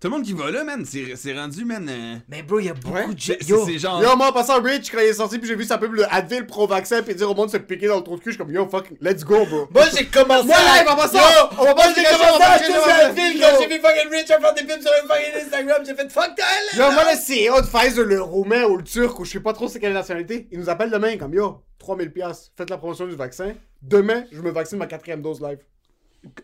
Tout 0.00 0.06
le 0.06 0.10
monde 0.14 0.22
qui 0.22 0.32
va 0.32 0.48
là, 0.52 0.62
man, 0.62 0.84
c'est 0.84 1.16
c'est 1.16 1.34
rendu, 1.36 1.64
man. 1.64 1.84
euh, 1.90 2.16
Mais 2.28 2.44
bro, 2.44 2.60
il 2.60 2.66
y 2.66 2.68
a 2.68 2.74
beaucoup 2.74 2.94
Ouais. 2.94 3.12
de 3.12 3.18
gens. 3.18 3.34
Yo! 3.48 3.78
genre. 3.78 4.00
Yo, 4.00 4.16
moi, 4.16 4.28
en 4.28 4.32
passant, 4.32 4.62
Rich, 4.62 4.92
quand 4.92 5.00
il 5.00 5.06
est 5.06 5.12
sorti, 5.14 5.40
puis 5.40 5.48
j'ai 5.48 5.56
vu 5.56 5.64
sa 5.64 5.76
pub, 5.76 5.92
le 5.92 6.04
Advil 6.14 6.46
pro-vaccin, 6.46 7.02
puis 7.02 7.16
dire 7.16 7.28
au 7.28 7.34
monde 7.34 7.46
de 7.46 7.52
se 7.52 7.56
piquer 7.56 7.88
dans 7.88 7.96
le 7.96 8.04
trou 8.04 8.14
de 8.14 8.20
cul, 8.20 8.30
je 8.30 8.36
suis 8.36 8.38
comme, 8.38 8.52
yo, 8.52 8.68
fuck, 8.68 8.92
let's 9.00 9.24
go, 9.24 9.44
bro. 9.46 9.66
Moi, 9.72 9.86
j'ai 9.96 10.06
commencé 10.06 10.46
Moi, 10.46 10.54
à... 10.56 10.78
live, 10.78 10.88
en 10.88 10.94
passant, 10.94 11.18
Yo! 11.18 11.48
on 11.58 11.64
va 11.64 11.74
pas 11.74 11.88
j'ai 11.92 12.04
commencé 12.04 12.42
à 12.42 12.50
acheter 12.52 12.72
sur 12.72 13.12
ville 13.12 13.40
quand 13.40 13.60
j'ai 13.60 13.66
vu 13.66 13.80
fucking 13.80 14.10
Rich 14.12 14.30
à 14.30 14.40
faire 14.40 14.54
des 14.54 14.62
pubs 14.62 14.80
sur 14.82 14.90
un 14.92 15.08
fucking 15.08 15.42
Instagram. 15.44 15.82
J'ai 15.84 15.94
fait 15.96 16.12
fuck 16.12 16.34
that, 16.36 16.76
Yo, 16.76 16.92
moi, 16.92 17.02
le 17.02 17.16
CEO 17.16 17.60
de 17.60 17.66
Pfizer, 17.66 18.04
le 18.04 18.22
roumain 18.22 18.64
ou 18.66 18.76
le 18.76 18.84
turc, 18.84 19.18
ou 19.18 19.24
je 19.24 19.32
sais 19.32 19.40
pas 19.40 19.52
trop 19.52 19.66
c'est 19.66 19.80
quelle 19.80 19.94
nationalité, 19.94 20.46
il 20.52 20.60
nous 20.60 20.70
appelle 20.70 20.90
demain, 20.92 21.16
comme, 21.16 21.34
yo, 21.34 21.60
3000 21.80 22.12
piastres, 22.12 22.52
faites 22.56 22.70
la 22.70 22.78
promotion 22.78 23.08
du 23.08 23.16
vaccin. 23.16 23.52
Demain, 23.82 24.22
je 24.30 24.40
me 24.42 24.52
vaccine 24.52 24.78
ma 24.78 24.86
quatrième 24.86 25.22
dose 25.22 25.40
live. 25.40 25.58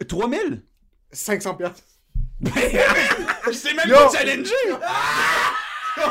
3000 0.09 0.61
500 1.13 1.55
piastres. 1.55 1.85
Je 3.49 3.53
sais 3.53 3.75
même 3.75 3.89
pas 3.91 4.11
challenger. 4.12 4.53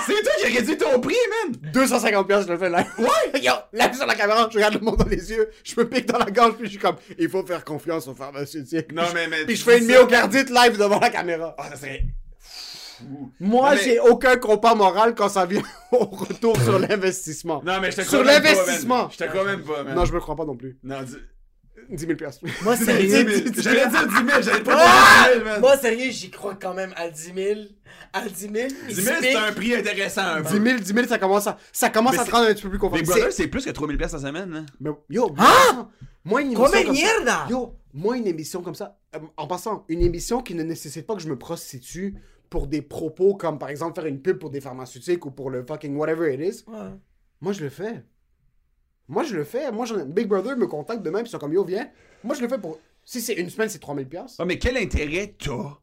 C'est 0.05 0.13
toi 0.23 0.31
qui 0.39 0.45
as 0.45 0.49
réduit 0.59 0.77
ton 0.77 0.99
prix, 1.01 1.15
man. 1.45 1.71
250 1.73 2.25
piastres, 2.27 2.47
je 2.47 2.53
le 2.53 2.57
fais 2.59 2.69
live. 2.69 2.85
Ouais! 2.99 3.41
Yo, 3.41 3.51
live 3.73 3.93
sur 3.93 4.05
la 4.05 4.15
caméra, 4.15 4.47
je 4.49 4.55
regarde 4.55 4.75
le 4.75 4.79
monde 4.79 4.95
dans 4.97 5.05
les 5.09 5.29
yeux, 5.31 5.49
je 5.63 5.73
me 5.77 5.87
pique 5.87 6.05
dans 6.05 6.19
la 6.19 6.31
gorge, 6.31 6.53
puis 6.53 6.65
je 6.65 6.71
suis 6.71 6.79
comme, 6.79 6.95
il 7.19 7.27
faut 7.29 7.45
faire 7.45 7.65
confiance 7.65 8.07
aux 8.07 8.15
pharmaceutiques. 8.15 8.93
Non, 8.93 9.03
mais- 9.13 9.27
mais 9.27 9.43
Puis 9.45 9.55
tu 9.55 9.59
je 9.59 9.63
fais 9.65 9.79
une 9.79 9.85
myocardite 9.87 10.49
live 10.49 10.77
devant 10.77 10.99
la 11.01 11.09
caméra. 11.09 11.53
Ah, 11.57 11.69
ça 11.71 11.75
serait. 11.75 12.05
Moi, 13.41 13.71
mais- 13.71 13.81
j'ai 13.83 13.99
aucun 13.99 14.37
compas 14.37 14.73
moral 14.75 15.15
quand 15.15 15.27
ça 15.27 15.45
vient 15.45 15.61
au 15.91 16.05
retour 16.05 16.55
sur 16.61 16.79
l'investissement. 16.79 17.61
Non, 17.65 17.81
mais 17.81 17.91
je 17.91 17.97
te 17.97 18.01
Sur 18.03 18.21
crois 18.21 18.23
même 18.23 18.41
pas, 18.41 18.49
l'investissement. 18.53 19.09
Je 19.11 19.17
te 19.17 19.23
crois 19.25 19.43
même 19.43 19.63
pas, 19.63 19.83
man. 19.83 19.95
Non, 19.95 20.05
je 20.05 20.13
me 20.13 20.19
crois 20.21 20.35
pas 20.37 20.45
non 20.45 20.55
plus. 20.55 20.77
Non, 20.83 21.01
dis. 21.03 21.17
10 21.89 22.05
000 22.05 22.15
piastres. 22.15 22.45
Moi, 22.63 22.75
sérieux. 22.77 23.25
J'allais 23.57 23.87
dire 23.87 24.07
10 24.07 24.15
000, 24.15 24.41
j'allais 24.41 24.63
pas 24.63 24.75
Ah! 24.77 25.27
dire 25.27 25.33
10 25.33 25.39
000, 25.39 25.45
man. 25.45 25.59
Moi, 25.61 25.77
sérieux, 25.77 26.11
j'y 26.11 26.29
crois 26.31 26.55
quand 26.55 26.73
même 26.73 26.93
à 26.95 27.09
10 27.09 27.33
000. 27.35 27.59
À 28.13 28.27
10 28.27 28.35
000. 28.39 28.51
10 28.89 28.95
000, 28.95 29.15
c'est 29.21 29.35
un 29.35 29.51
prix 29.53 29.75
intéressant, 29.75 30.21
un 30.21 30.41
10 30.41 30.53
peu. 30.59 30.63
000, 30.65 30.79
10 30.79 30.93
000, 30.93 31.07
ça 31.07 31.17
commence 31.17 31.47
à, 31.47 31.57
ça 31.71 31.89
commence 31.89 32.13
Mais 32.13 32.19
à 32.19 32.25
te 32.25 32.31
rendre 32.31 32.47
un 32.49 32.53
petit 32.53 32.63
peu 32.63 32.69
plus 32.69 32.79
confortable. 32.79 33.07
Brother, 33.09 33.31
C'est- 33.31 33.47
plus 33.47 33.65
que 33.65 33.71
3000 33.71 33.97
pièces 33.97 34.13
la 34.13 34.19
semaine, 34.19 34.51
là. 34.51 34.61
Mais, 34.79 34.89
yo, 35.09 35.33
Hein? 35.37 35.89
moi, 36.25 36.41
une 36.41 36.51
émission 36.51 36.83
comme 36.85 36.95
ça-! 37.25 37.47
Yo, 37.49 37.75
moi, 37.93 38.17
une 38.17 38.27
émission 38.27 38.61
comme 38.61 38.75
ça, 38.75 38.97
euh, 39.15 39.19
en 39.37 39.47
passant, 39.47 39.85
une 39.89 40.01
émission 40.01 40.41
qui 40.41 40.55
ne 40.55 40.63
nécessite 40.63 41.05
pas 41.07 41.15
que 41.15 41.21
je 41.21 41.27
me 41.29 41.37
prostitue 41.37 42.15
pour 42.49 42.67
des 42.67 42.81
propos 42.83 43.33
comme, 43.35 43.57
par 43.57 43.69
exemple, 43.69 43.95
faire 43.99 44.05
une 44.07 44.21
pub 44.21 44.37
pour 44.37 44.49
des 44.51 44.61
pharmaceutiques 44.61 45.25
ou 45.25 45.31
pour 45.31 45.49
le 45.49 45.65
fucking 45.65 45.95
whatever 45.95 46.33
it 46.33 46.39
is, 46.39 46.63
Ouais. 46.67 46.77
moi, 47.41 47.51
je 47.53 47.61
le 47.63 47.69
fais. 47.69 48.03
Moi, 49.13 49.23
je 49.23 49.35
le 49.35 49.43
fais. 49.43 49.71
Moi, 49.71 49.85
ai- 49.87 50.05
Big 50.05 50.27
Brother 50.27 50.57
me 50.57 50.67
contacte 50.67 51.01
demain, 51.03 51.19
puis 51.19 51.29
ils 51.29 51.31
sont 51.31 51.39
comme, 51.39 51.53
yo, 51.53 51.63
viens. 51.63 51.87
Moi, 52.23 52.35
je 52.35 52.41
le 52.41 52.47
fais 52.47 52.57
pour... 52.57 52.79
Si 53.05 53.21
c'est 53.21 53.33
une 53.33 53.49
semaine, 53.49 53.69
c'est 53.69 53.79
3000 53.79 54.07
piastres. 54.07 54.39
Ouais, 54.39 54.45
mais 54.45 54.57
quel 54.59 54.75
intérêt 54.77 55.35
t'as? 55.37 55.77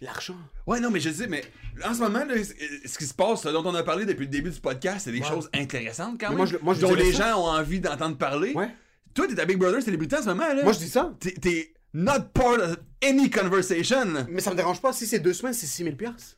L'argent. 0.00 0.36
Ouais, 0.66 0.80
non, 0.80 0.90
mais 0.90 0.98
je 1.00 1.10
sais, 1.10 1.26
mais 1.28 1.44
en 1.84 1.94
ce 1.94 2.00
moment, 2.00 2.24
là, 2.24 2.42
c- 2.42 2.54
ce 2.84 2.98
qui 2.98 3.04
se 3.06 3.14
passe, 3.14 3.42
ce 3.42 3.48
dont 3.48 3.62
on 3.64 3.74
a 3.74 3.82
parlé 3.82 4.04
depuis 4.04 4.24
le 4.24 4.30
début 4.30 4.50
du 4.50 4.60
podcast, 4.60 5.04
c'est 5.04 5.12
des 5.12 5.22
choses 5.22 5.48
intéressantes 5.54 6.18
quand 6.20 6.28
même. 6.30 6.36
moi, 6.38 6.46
je- 6.46 6.56
moi, 6.60 6.74
je 6.74 6.80
dont 6.80 6.94
les 6.94 7.12
ça. 7.12 7.30
gens 7.32 7.40
ont 7.42 7.48
envie 7.50 7.80
d'entendre 7.80 8.16
parler. 8.18 8.52
Ouais. 8.54 8.68
Toi, 9.14 9.26
t'es 9.28 9.38
à 9.38 9.44
Big 9.44 9.56
Brother 9.56 9.80
célébrité 9.82 10.16
en 10.16 10.22
ce 10.22 10.26
moment, 10.26 10.48
là. 10.52 10.62
Moi, 10.64 10.72
je 10.72 10.78
dis 10.78 10.88
ça. 10.88 11.14
T'es- 11.20 11.72
not 11.92 12.22
part 12.34 12.54
of 12.60 12.76
any 13.04 13.30
conversation. 13.30 14.26
Mais 14.28 14.40
ça 14.40 14.50
me 14.50 14.56
dérange 14.56 14.80
pas. 14.82 14.92
Si 14.92 15.06
c'est 15.06 15.20
deux 15.20 15.32
semaines, 15.32 15.54
c'est 15.54 15.66
6000 15.66 15.96
piastres. 15.96 16.36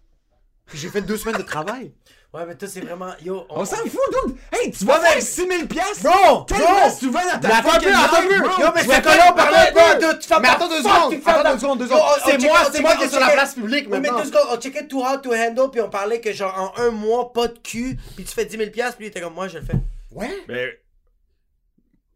Puis 0.67 0.77
J'ai 0.79 0.89
fait 0.91 1.01
deux 1.01 1.17
semaines 1.17 1.39
de 1.39 1.43
travail. 1.47 1.95
Ouais, 2.37 2.45
mais 2.47 2.55
toi, 2.55 2.69
c'est 2.69 2.81
vraiment. 2.81 3.13
Yo, 3.25 3.47
On 3.49 3.65
s'en 3.65 3.77
fout, 3.77 3.99
dude! 4.27 4.37
Hey, 4.53 4.71
tu 4.71 4.85
vas 4.85 5.01
mais- 5.01 5.09
faire 5.13 5.23
6000 5.23 5.69
piastres? 5.69 6.03
Bro! 6.03 6.43
tellement 6.45 6.65
bro! 6.87 6.91
souvent 6.91 7.21
dans 7.23 7.41
ta 7.41 7.49
Mais 7.49 7.55
attends 7.55 7.69
un 7.69 7.73
fucking 7.73 7.89
peu, 7.89 7.95
attends 7.95 8.17
un 8.17 8.21
life, 8.21 8.29
peu. 8.29 8.39
bro! 8.41 8.61
Yo, 8.61 8.67
mais 8.75 8.81
c'est 8.83 9.03
pas 9.03 9.17
là, 9.17 9.95
de. 10.13 10.19
Tu 10.21 10.29
fermes 10.29 10.43
Mais 10.43 10.49
attends 10.49 10.69
deux 10.69 10.79
secondes, 10.83 11.15
attends 11.25 11.53
deux 11.55 11.59
secondes, 11.59 11.79
deux 11.79 11.85
Yo, 11.87 11.91
secondes. 11.91 12.03
on- 12.05 12.21
on 12.21 12.31
C'est 12.31 12.47
moi- 12.47 12.59
on 12.69 12.73
c'est 12.73 12.81
moi 12.83 12.91
checkait- 12.91 12.99
qui 12.99 13.05
est 13.05 13.07
on 13.07 13.11
sur 13.11 13.21
la 13.21 13.31
place 13.31 13.55
publique 13.55 13.89
mais 13.89 14.01
deux 14.01 14.25
secondes, 14.25 14.49
on 14.51 14.61
checkait 14.61 14.87
Too 14.87 15.03
Hot 15.03 15.19
to 15.23 15.33
Handle, 15.35 15.71
puis 15.73 15.81
on 15.81 15.89
parlait 15.89 16.21
que 16.21 16.33
genre 16.33 16.73
en 16.77 16.83
un 16.83 16.91
mois, 16.91 17.33
pas 17.33 17.49
de 17.49 17.59
cul, 17.59 17.97
puis 18.17 18.25
tu 18.25 18.33
fais 18.35 18.45
10 18.45 18.59
000 18.59 18.71
piastres, 18.71 18.97
puis 18.99 19.07
il 19.07 19.09
était 19.09 19.21
comme 19.23 19.33
moi, 19.35 19.49
je 19.49 19.57
le 19.59 19.65
fais. 19.65 19.73
Ouais. 20.11 20.31
Ben, 20.47 20.69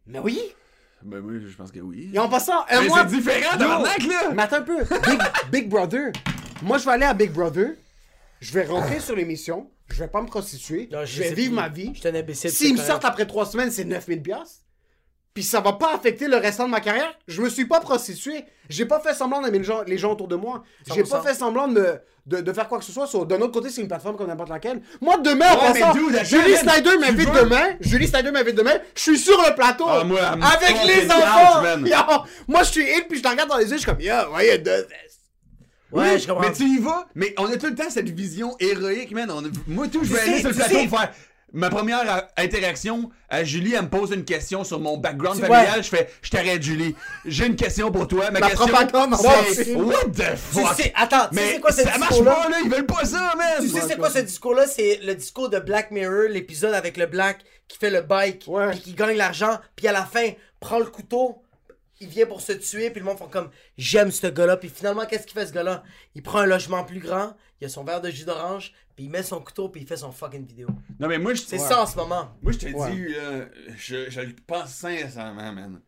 Mais 0.07 0.19
oui. 0.19 0.39
ben 1.03 1.21
oui, 1.25 1.41
je 1.49 1.57
pense 1.57 1.71
que 1.73 1.81
oui. 1.81 2.11
Et 2.13 2.19
en 2.19 2.29
passant, 2.29 2.65
un 2.69 2.83
Mais 2.83 2.89
mois. 2.89 2.99
c'est 3.09 3.17
différent, 3.17 3.57
tabarnak, 3.59 4.03
là! 4.07 4.31
Mais 4.35 4.43
attends 4.43 4.57
un 4.57 4.63
peu. 4.63 4.83
Big, 4.83 5.21
Big 5.51 5.69
Brother. 5.69 6.13
Moi, 6.63 6.77
je 6.79 6.85
vais 6.85 6.93
aller 6.93 7.07
à 7.07 7.15
Big 7.15 7.31
Brother. 7.33 7.71
Je 8.41 8.53
vais 8.53 8.65
rentrer 8.65 9.01
sur 9.01 9.15
l'émission. 9.17 9.71
Je 9.93 9.99
vais 9.99 10.09
pas 10.09 10.23
me 10.23 10.27
prostituer. 10.27 10.89
Non, 10.93 11.05
je 11.05 11.19
vais 11.21 11.33
vivre 11.35 11.51
plus. 11.51 11.57
ma 11.57 11.69
vie. 11.69 11.91
Je 11.95 12.01
suis 12.01 12.09
un 12.09 12.15
imbécile. 12.15 12.51
S'ils 12.51 12.75
me 12.75 12.79
sortent 12.81 13.05
après 13.05 13.27
trois 13.27 13.47
semaines, 13.47 13.71
c'est 13.71 13.85
9000 13.85 14.23
piastres. 14.23 14.61
Puis 15.33 15.45
ça 15.45 15.61
va 15.61 15.75
pas 15.75 15.95
affecter 15.95 16.27
le 16.27 16.37
restant 16.39 16.65
de 16.67 16.71
ma 16.71 16.81
carrière. 16.81 17.12
Je 17.29 17.41
me 17.41 17.49
suis 17.49 17.65
pas 17.65 17.79
prostitué. 17.81 18.45
J'ai 18.69 18.85
pas 18.85 18.99
fait 19.01 19.15
semblant 19.15 19.41
d'aimer 19.41 19.59
les 19.59 19.65
gens, 19.65 19.83
les 19.87 19.97
gens 19.99 20.12
autour 20.12 20.27
de 20.27 20.35
moi. 20.35 20.65
J'ai 20.93 21.05
pas 21.05 21.21
100%. 21.21 21.23
fait 21.23 21.35
semblant 21.35 21.69
de, 21.69 21.75
me- 21.81 22.01
de, 22.27 22.41
de 22.41 22.53
faire 22.53 22.67
quoi 22.69 22.79
que 22.81 22.85
ce 22.85 22.91
soit. 22.91 23.07
Sur- 23.07 23.27
D'un 23.27 23.41
autre 23.41 23.53
côté, 23.53 23.71
c'est 23.71 23.81
une 23.81 23.87
plateforme 23.87 24.17
comme 24.17 24.27
n'importe 24.27 24.49
laquelle. 24.51 24.83
Moi, 25.01 25.19
demain, 25.19 25.47
en 25.53 25.55
Ouais, 25.55 25.73
mais 25.75 25.81
passant, 25.81 25.93
dude, 25.93 26.17
attends, 26.17 26.25
Julie 26.25 26.57
Snyder 26.57 26.99
m'invite 26.99 27.29
veux- 27.31 27.41
demain. 27.45 27.65
Julie 27.81 28.09
Snyder 28.09 28.33
m'invite 28.33 28.57
demain. 28.57 28.75
Je 28.97 29.01
suis 29.03 29.19
sur 29.19 29.41
le 29.41 29.55
plateau. 29.55 29.85
Ah, 29.89 30.03
moi, 30.03 30.21
avec 30.21 30.85
les 30.85 31.07
enfants. 31.11 31.62
Yo, 31.87 32.25
moi, 32.49 32.65
je 32.65 32.71
suis 32.71 32.83
in, 32.93 33.03
puis 33.09 33.19
je 33.19 33.23
te 33.23 33.29
regarde 33.29 33.49
dans 33.49 33.57
les 33.59 33.67
yeux. 33.67 33.77
Je 33.77 33.83
suis 33.83 33.87
comme, 33.87 34.01
yo, 34.01 34.15
voyez, 34.31 34.59
deux 34.59 34.87
Ouais, 35.93 36.12
Oui, 36.15 36.19
je 36.21 36.27
comprends. 36.29 36.43
Mais 36.49 36.53
tu 36.53 36.65
y 36.65 36.79
vas, 36.79 37.07
mais 37.15 37.35
on 37.39 37.47
a 37.47 37.57
tout 37.57 37.67
le 37.67 37.75
temps 37.75 37.91
cette 37.91 38.09
vision 38.11 38.57
héroïque, 38.61 39.11
man. 39.12 39.31
On 39.31 39.45
a- 39.45 39.49
Moi, 39.67 39.89
tout, 39.89 40.05
je 40.05 40.12
vais 40.12 40.21
aller 40.21 40.33
sais, 40.35 40.39
sur 40.41 40.49
le 40.51 40.55
plateau 40.55 40.75
sais- 40.75 40.89
faire. 40.89 41.12
Ma 41.53 41.69
première 41.69 42.03
euh, 42.17 42.21
interaction, 42.37 43.11
à 43.29 43.43
Julie, 43.43 43.75
elle 43.75 43.83
me 43.83 43.89
pose 43.89 44.12
une 44.12 44.25
question 44.25 44.62
sur 44.62 44.79
mon 44.79 44.99
background 44.99 45.41
Tu- 45.41 45.47
familial. 45.47 45.79
ouais. 45.79 45.83
Je 45.83 45.89
fais, 45.89 46.09
je 46.23 46.31
t'arrête, 46.31 46.62
Julie. 46.62 46.95
J'ai 47.25 47.47
une 47.47 47.57
question 47.57 47.91
pour 47.91 48.07
toi. 48.07 48.31
Ma 48.31 48.39
question, 48.41 48.67
c'est. 49.53 49.75
What 49.75 49.95
the 50.15 50.31
Tu 50.31 50.37
fuck? 50.37 50.75
sais, 50.77 50.93
attends, 50.95 51.27
tu 51.29 51.37
sais 51.39 51.43
mais 51.43 51.53
c'est 51.55 51.61
quoi 51.61 51.73
ce 51.73 51.83
ça 51.83 51.99
marche 51.99 52.11
discours-là? 52.11 52.35
pas, 52.45 52.49
là. 52.51 52.57
Ils 52.65 52.71
veulent 52.71 52.87
pas 52.87 53.05
ça, 53.05 53.33
man. 53.37 53.47
Tu 53.61 53.69
sais, 53.69 53.81
c'est 53.81 53.97
quoi 53.97 54.11
ce 54.11 54.21
discours-là? 54.21 54.67
C'est 54.69 55.01
le 55.03 55.15
discours 55.17 55.49
de 55.51 55.59
Black 55.59 55.91
Mirror, 55.91 56.29
l'épisode 56.31 56.73
avec 56.75 56.97
le 56.97 57.07
Black 57.07 57.39
qui 57.67 57.79
fait 57.79 57.91
le 57.91 58.03
bike, 58.03 58.45
Ouais. 58.47 58.71
puis 58.71 58.81
qui 58.81 58.95
gagne 58.95 59.17
l'argent, 59.17 59.59
puis 59.75 59.89
à 59.89 59.93
la 59.93 60.05
fin, 60.05 60.29
prend 60.61 60.79
le 60.79 60.85
couteau, 60.87 61.40
il 62.01 62.09
vient 62.09 62.27
pour 62.27 62.41
se 62.41 62.53
tuer, 62.53 62.91
puis 62.91 63.01
le 63.01 63.07
monde 63.07 63.19
font 63.19 63.29
comme 63.29 63.51
j'aime 63.77 64.11
ce 64.11 64.27
gars-là, 64.27 64.57
puis 64.57 64.69
finalement, 64.69 65.05
qu'est-ce 65.07 65.27
qu'il 65.27 65.39
fait 65.39 65.47
ce 65.47 65.53
gars-là? 65.53 65.83
Il 66.15 66.23
prend 66.23 66.39
un 66.41 66.47
logement 66.47 66.83
plus 66.85 66.99
grand, 67.01 67.37
il 67.61 67.67
a 67.67 67.69
son 67.69 67.85
verre 67.85 68.01
de 68.01 68.11
jus 68.11 68.25
d'orange, 68.25 68.73
puis 68.97 69.05
il 69.05 69.11
met 69.11 69.23
son 69.23 69.41
couteau, 69.41 69.69
puis 69.69 69.83
il 69.83 69.87
fait 69.87 69.99
son 69.99 70.11
fucking 70.11 70.47
vidéo. 70.47 70.69
Non, 70.99 71.09
mais 71.09 71.19
moi, 71.19 71.35
je 71.35 71.43
C'est 71.43 71.59
ça 71.59 71.83
en 71.83 71.87
ce 71.87 71.97
moment. 71.97 72.35
Moi, 72.43 72.53
je 72.53 72.59
te 72.59 72.67
Ouais. 72.67 72.91
dis, 72.93 73.09
là, 73.15 73.47
je, 73.77 74.09
je 74.11 74.21
le 74.23 74.35
pense 74.47 74.71
sincèrement, 74.71 75.53
man. 75.53 75.81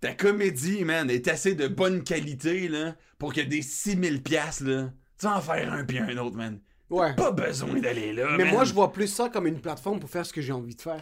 Ta 0.00 0.14
comédie, 0.14 0.84
man, 0.84 1.10
est 1.10 1.28
assez 1.28 1.54
de 1.54 1.68
bonne 1.68 2.02
qualité, 2.02 2.68
là, 2.68 2.96
pour 3.18 3.34
que 3.34 3.42
des 3.42 3.60
6000 3.60 4.22
piastres, 4.22 4.64
là, 4.64 4.90
tu 5.18 5.26
vas 5.26 5.36
en 5.36 5.40
faire 5.42 5.70
un 5.72 5.84
puis 5.84 5.98
un 5.98 6.16
autre, 6.16 6.36
man. 6.36 6.60
Ouais. 6.88 7.14
Pas 7.14 7.30
besoin 7.30 7.78
d'aller 7.78 8.12
là, 8.14 8.34
Mais 8.36 8.44
man. 8.44 8.54
moi, 8.54 8.64
je 8.64 8.72
vois 8.72 8.92
plus 8.92 9.06
ça 9.06 9.28
comme 9.28 9.46
une 9.46 9.60
plateforme 9.60 10.00
pour 10.00 10.08
faire 10.10 10.24
ce 10.26 10.32
que 10.32 10.40
j'ai 10.40 10.52
envie 10.52 10.74
de 10.74 10.80
faire. 10.80 11.00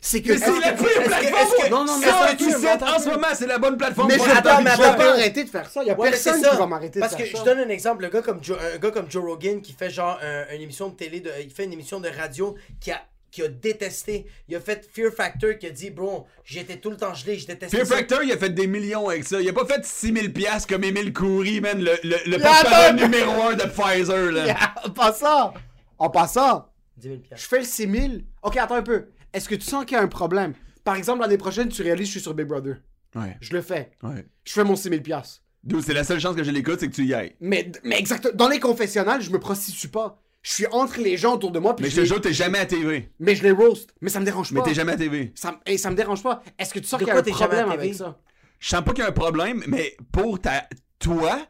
C'est 0.00 0.22
que. 0.22 0.32
Mais 0.32 0.38
c'est 0.38 0.60
la 0.60 0.72
pire 0.72 0.86
que- 0.86 1.04
plateforme! 1.08 1.50
que- 1.64 1.70
Non, 1.70 1.84
non, 1.84 1.98
mais 1.98 2.06
ça, 2.06 2.28
tu 2.38 2.50
sais, 2.50 2.82
en 2.84 2.98
ce 2.98 3.08
moment, 3.08 3.26
c'est 3.34 3.46
la 3.46 3.58
bonne 3.58 3.76
plateforme 3.76 4.08
Mais 4.08 4.14
attends, 4.14 4.58
je 4.58 4.64
mais 4.64 4.76
vais 4.76 4.84
attends, 4.84 4.94
pas 4.96 5.10
arrêter 5.12 5.44
de 5.44 5.50
faire 5.50 5.68
ça. 5.68 5.82
Il 5.82 5.88
y 5.88 5.90
a 5.90 5.94
personne 5.94 6.42
qui 6.42 6.56
va 6.56 6.66
m'arrêter 6.66 6.98
de 6.98 7.00
Parce 7.00 7.16
faire 7.16 7.24
que 7.26 7.32
ça. 7.32 7.38
je 7.38 7.44
donne 7.44 7.58
un 7.58 7.68
exemple, 7.68 8.02
le 8.02 8.08
gars 8.10 8.22
comme 8.22 8.42
Joe, 8.42 8.56
un 8.74 8.78
gars 8.78 8.90
comme 8.90 9.10
Joe 9.10 9.24
Rogan 9.24 9.60
qui 9.60 9.72
fait 9.72 9.90
genre 9.90 10.18
un- 10.22 10.54
une 10.54 10.62
émission 10.62 10.88
de 10.88 10.94
télé, 10.94 11.22
il 11.42 11.50
fait 11.50 11.64
une 11.64 11.72
émission 11.72 12.00
de 12.00 12.08
radio 12.08 12.54
qui 12.80 12.90
a 12.92 13.00
qui 13.30 13.42
a 13.42 13.48
détesté. 13.48 14.24
Il 14.48 14.56
a 14.56 14.60
fait 14.60 14.88
Fear 14.90 15.12
Factor 15.12 15.58
qui 15.58 15.66
a 15.66 15.70
dit 15.70 15.90
bro, 15.90 16.26
j'étais 16.44 16.76
tout 16.78 16.88
le 16.88 16.96
temps 16.96 17.12
gelé, 17.12 17.36
je 17.38 17.46
détestais 17.46 17.76
Fear 17.76 17.86
ça. 17.86 17.96
Factor, 17.96 18.22
il 18.22 18.32
a 18.32 18.38
fait 18.38 18.48
des 18.48 18.66
millions 18.66 19.06
avec 19.10 19.24
ça. 19.24 19.38
Il 19.38 19.46
a 19.48 19.52
pas 19.52 19.66
fait 19.66 19.84
6000 19.84 20.32
piastres 20.32 20.66
comme 20.66 20.82
Émile 20.82 21.12
Coury, 21.12 21.60
man, 21.60 21.78
le, 21.78 21.92
le, 22.04 22.16
le 22.24 22.92
numéro 23.02 23.42
1 23.48 23.54
de 23.54 23.64
Pfizer, 23.64 24.32
là. 24.32 24.56
En 24.86 24.90
passant, 24.90 25.52
en 25.98 26.08
passant, 26.08 26.68
10 26.96 27.08
000 27.08 27.20
Je 27.36 27.42
fais 27.46 27.58
le 27.58 27.64
6000. 27.64 28.24
Ok, 28.42 28.56
attends 28.56 28.76
un 28.76 28.82
peu. 28.82 29.08
Est-ce 29.32 29.48
que 29.48 29.54
tu 29.54 29.66
sens 29.66 29.84
qu'il 29.84 29.96
y 29.96 30.00
a 30.00 30.02
un 30.02 30.08
problème? 30.08 30.54
Par 30.84 30.96
exemple, 30.96 31.20
l'année 31.20 31.38
prochaine, 31.38 31.68
tu 31.68 31.82
réalises 31.82 32.06
que 32.06 32.06
je 32.06 32.10
suis 32.12 32.20
sur 32.20 32.34
Big 32.34 32.46
Brother. 32.46 32.76
Ouais. 33.14 33.36
Je 33.40 33.52
le 33.52 33.62
fais. 33.62 33.90
Ouais. 34.02 34.26
Je 34.44 34.52
fais 34.52 34.64
mon 34.64 34.76
6000 34.76 35.02
piastres. 35.02 35.42
Dude, 35.64 35.82
c'est 35.82 35.92
la 35.94 36.04
seule 36.04 36.20
chance 36.20 36.36
que 36.36 36.44
je 36.44 36.50
l'écoute, 36.50 36.80
c'est 36.80 36.88
que 36.88 36.94
tu 36.94 37.04
y 37.04 37.12
ailles. 37.14 37.34
Mais, 37.40 37.70
mais 37.84 37.98
exactement. 37.98 38.34
Dans 38.34 38.48
les 38.48 38.60
confessionnals, 38.60 39.20
je 39.20 39.30
me 39.30 39.38
prostitue 39.38 39.88
pas. 39.88 40.22
Je 40.42 40.52
suis 40.52 40.66
entre 40.68 41.00
les 41.00 41.16
gens 41.16 41.34
autour 41.34 41.50
de 41.50 41.58
moi. 41.58 41.74
puis 41.74 41.84
Mais 41.84 41.90
je 41.90 41.96
te 41.96 42.00
les- 42.02 42.06
jure, 42.06 42.20
t'es 42.20 42.32
jamais 42.32 42.58
à 42.58 42.64
TV. 42.66 43.10
Mais 43.18 43.34
je 43.34 43.42
les 43.42 43.50
roast. 43.50 43.92
Mais 44.00 44.08
ça 44.08 44.20
me 44.20 44.24
dérange 44.24 44.52
Mais 44.52 44.60
pas. 44.60 44.66
t'es 44.66 44.74
jamais 44.74 44.92
à 44.92 44.96
TV. 44.96 45.32
Ça, 45.34 45.60
et 45.66 45.76
ça 45.76 45.90
me 45.90 45.96
dérange 45.96 46.22
pas. 46.22 46.42
Est-ce 46.58 46.72
que 46.72 46.78
tu 46.78 46.86
sens 46.86 46.98
qu'il 46.98 47.08
y 47.08 47.10
a 47.10 47.16
un 47.18 47.22
problème 47.22 47.70
avec 47.70 47.94
ça? 47.94 48.18
Je 48.60 48.68
sens 48.68 48.84
pas 48.84 48.92
qu'il 48.92 49.02
y 49.02 49.06
a 49.06 49.10
un 49.10 49.12
problème, 49.12 49.62
mais 49.66 49.96
pour 50.12 50.40
ta... 50.40 50.66
toi, 50.98 51.40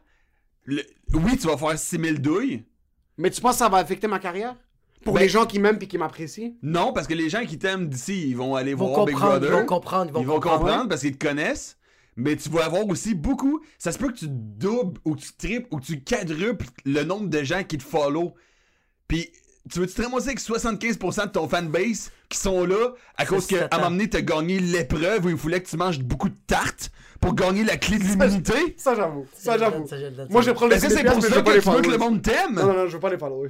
le- 0.65 0.83
oui, 1.13 1.37
tu 1.37 1.47
vas 1.47 1.57
faire 1.57 1.77
6000 1.77 2.19
douilles. 2.19 2.65
Mais 3.17 3.29
tu 3.29 3.41
penses 3.41 3.53
que 3.53 3.59
ça 3.59 3.69
va 3.69 3.77
affecter 3.77 4.07
ma 4.07 4.19
carrière? 4.19 4.55
Pour 5.05 5.13
Ben- 5.15 5.21
les 5.21 5.29
gens 5.29 5.45
qui 5.45 5.59
m'aiment 5.59 5.79
et 5.81 5.87
qui 5.87 5.97
m'apprécient? 5.97 6.53
Non, 6.61 6.91
parce 6.93 7.07
que 7.07 7.13
les 7.13 7.29
gens 7.29 7.45
qui 7.45 7.57
t'aiment 7.57 7.87
d'ici, 7.87 8.29
ils 8.29 8.35
vont 8.37 8.55
aller 8.55 8.71
Ils 8.71 8.77
vont 8.77 8.87
voir 8.93 9.05
Big 9.05 9.15
comprendre, 9.15 9.39
Brother. 9.39 9.55
ils 9.57 9.59
vont 9.61 9.65
comprendre, 9.65 10.05
ils 10.09 10.13
vont 10.13 10.21
Ils 10.21 10.27
vont 10.27 10.33
comprendre. 10.35 10.59
comprendre 10.59 10.89
parce 10.89 11.01
qu'ils 11.01 11.17
te 11.17 11.25
connaissent. 11.25 11.77
Mais 12.17 12.35
tu 12.35 12.49
vas 12.49 12.65
avoir 12.65 12.85
aussi 12.87 13.15
beaucoup. 13.15 13.61
Ça 13.77 13.93
se 13.93 13.97
peut 13.97 14.07
que 14.09 14.17
tu 14.17 14.25
doubles 14.27 14.99
ou 15.05 15.15
tu 15.15 15.31
triples 15.37 15.67
ou 15.71 15.79
tu 15.79 16.01
quadruples 16.03 16.65
le 16.85 17.03
nombre 17.03 17.27
de 17.29 17.43
gens 17.43 17.63
qui 17.63 17.77
te 17.77 17.83
follow. 17.83 18.33
Puis 19.07 19.29
tu 19.71 19.79
veux-tu 19.79 19.93
te 19.93 20.01
ramasser 20.01 20.27
avec 20.27 20.39
75% 20.41 21.27
de 21.27 21.31
ton 21.31 21.47
fanbase 21.47 22.11
qui 22.27 22.37
sont 22.37 22.65
là 22.65 22.93
à 23.15 23.25
cause 23.25 23.47
qu'à 23.47 23.69
un 23.71 23.77
moment 23.77 23.91
donné, 23.91 24.09
t'as 24.09 24.21
gagné 24.21 24.59
l'épreuve 24.59 25.25
où 25.25 25.29
il 25.29 25.35
voulait 25.35 25.61
que 25.63 25.69
tu 25.69 25.77
manges 25.77 25.99
beaucoup 25.99 26.27
de 26.29 26.35
tartes 26.47 26.91
pour 27.21 27.35
gagner 27.35 27.63
la 27.63 27.77
clé 27.77 27.97
de 27.99 28.03
l'immunité? 28.03 28.75
Ça, 28.77 28.95
j'avoue. 28.95 29.25
Ça, 29.33 29.57
j'avoue. 29.57 29.85
Moi, 30.29 30.41
je 30.41 30.51
prends 30.51 30.67
les 30.67 30.75
Est-ce 30.75 30.83
que 30.85 30.89
10 30.89 30.95
c'est 30.97 31.01
000 31.03 31.13
pour 31.13 31.23
ça 31.23 31.41
que 31.41 31.49
les 31.51 31.61
tu 31.61 31.69
veux 31.69 31.81
que 31.81 31.89
le 31.89 31.97
monde 31.97 32.21
t'aime? 32.21 32.55
Non, 32.55 32.65
non, 32.67 32.73
non, 32.73 32.87
je 32.87 32.93
veux 32.93 32.99
pas 32.99 33.09
les 33.11 33.17
followers. 33.17 33.49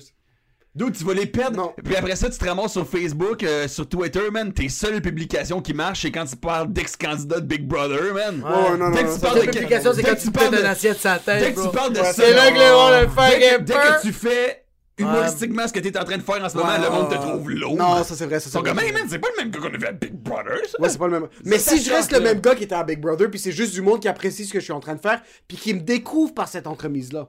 D'où 0.80 0.89
tu 0.91 1.03
vas 1.03 1.14
les 1.14 1.26
perdre. 1.26 1.57
Non. 1.57 1.73
Puis 1.84 1.95
après 1.97 2.15
ça, 2.15 2.30
tu 2.30 2.38
te 2.38 2.45
ramasses 2.45 2.72
sur 2.72 2.88
Facebook, 2.88 3.43
euh, 3.43 3.68
sur 3.68 3.88
Twitter, 3.89 4.22
man. 4.31 4.53
Tes 4.53 4.69
seules 4.69 5.01
publications 5.01 5.61
qui 5.61 5.73
marchent, 5.73 6.03
c'est 6.03 6.11
quand 6.11 6.23
tu 6.26 6.38
parles 6.38 6.72
d'ex-candidat 6.72 7.41
de 7.41 7.45
Big 7.45 7.68
Brother, 7.68 8.14
man. 8.14 8.41
Ouais, 8.41 8.77
non, 8.77 8.77
non, 8.77 8.91
Dès 8.91 9.03
que 9.03 9.07
non, 9.10 9.14
tu 9.15 9.19
ça, 9.19 9.27
parles 9.27 9.41
de 9.41 9.51
publication, 9.51 9.91
c'est 9.93 10.03
quand 10.03 10.15
que 10.15 10.22
tu 10.22 10.31
parles 10.31 10.51
de- 10.56 10.64
assiette 10.64 11.03
la 11.03 11.19
tête, 11.19 11.39
Dès 11.43 11.53
que 11.53 11.61
tu 11.68 11.76
parles 11.76 11.91
de 11.93 11.99
Ouais, 11.99 12.06
ça, 12.06 12.14
c'est 12.14 12.34
là 12.34 12.49
que 12.49 12.53
les 12.53 12.60
gens 12.60 12.89
le 12.91 13.60
dès, 13.60 13.73
que, 13.73 13.97
que 13.97 14.01
tu 14.03 14.14
fais 14.14 14.64
humoristiquement 14.97 15.68
ce 15.68 15.73
que 15.73 15.80
t'es 15.80 15.97
en 15.97 16.03
train 16.03 16.18
de 16.18 16.23
faire 16.23 16.43
en 16.43 16.49
ce 16.49 16.56
moment, 16.57 16.69
Ouais, 16.69 16.80
le 16.81 16.89
monde 16.89 17.10
te 17.10 17.15
ouais, 17.15 17.19
trouve 17.19 17.45
ouais. 17.47 17.53
lourd. 17.56 17.76
Non, 17.76 18.03
ça 18.03 18.15
c'est 18.15 18.26
vrai, 18.26 18.39
ça 18.39 18.49
c'est 18.49 18.57
vrai. 18.60 18.73
man, 18.73 18.85
c'est 19.10 19.19
pas 19.19 19.27
le 19.38 19.43
même 19.43 19.51
gars 19.51 19.60
qu'on 19.60 19.73
a 19.73 19.77
vu 19.77 19.85
à 19.85 19.91
Big 19.91 20.14
Brother, 20.14 20.60
ça. 20.69 20.81
Ouais, 20.81 20.89
c'est 20.89 20.97
pas 20.97 21.07
le 21.07 21.19
même. 21.19 21.30
Mais 21.45 21.57
si 21.60 21.81
je 21.84 21.89
reste 21.91 22.11
le 22.14 22.19
même 22.22 22.39
gars 22.39 22.56
qui 22.56 22.64
était 22.64 22.76
à 22.76 22.84
Big 22.84 22.99
Brother, 23.01 23.30
puis 23.30 23.39
c'est 23.39 23.51
juste 23.51 23.73
du 23.73 23.81
monde 23.81 23.99
qui 24.01 24.07
apprécie 24.07 24.45
ce 24.45 24.53
que 24.53 24.60
je 24.60 24.64
suis 24.65 24.73
en 24.73 24.80
train 24.80 24.95
de 24.95 25.01
faire, 25.01 25.22
puis 25.47 25.57
qui 25.57 25.73
me 25.73 25.80
découvre 25.81 26.34
par 26.34 26.47
cette 26.47 26.68
entremise-là. 26.68 27.27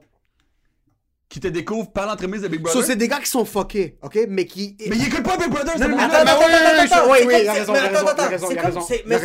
Qui 1.31 1.39
te 1.39 1.47
découvre 1.47 1.89
par 1.93 2.07
l'entremise 2.07 2.41
de 2.41 2.49
Big 2.49 2.59
Brother? 2.59 2.81
So, 2.81 2.85
c'est 2.85 2.97
des 2.97 3.07
gars 3.07 3.19
qui 3.21 3.29
sont 3.29 3.45
fuckés, 3.45 3.95
ok? 4.01 4.19
Mais 4.27 4.43
qui. 4.45 4.75
Mais 4.89 4.97
il 4.97 5.07
écoute 5.07 5.23
pas 5.23 5.37
Big 5.37 5.47
Brother, 5.49 5.75
c'est 5.77 5.83
attends, 5.83 5.97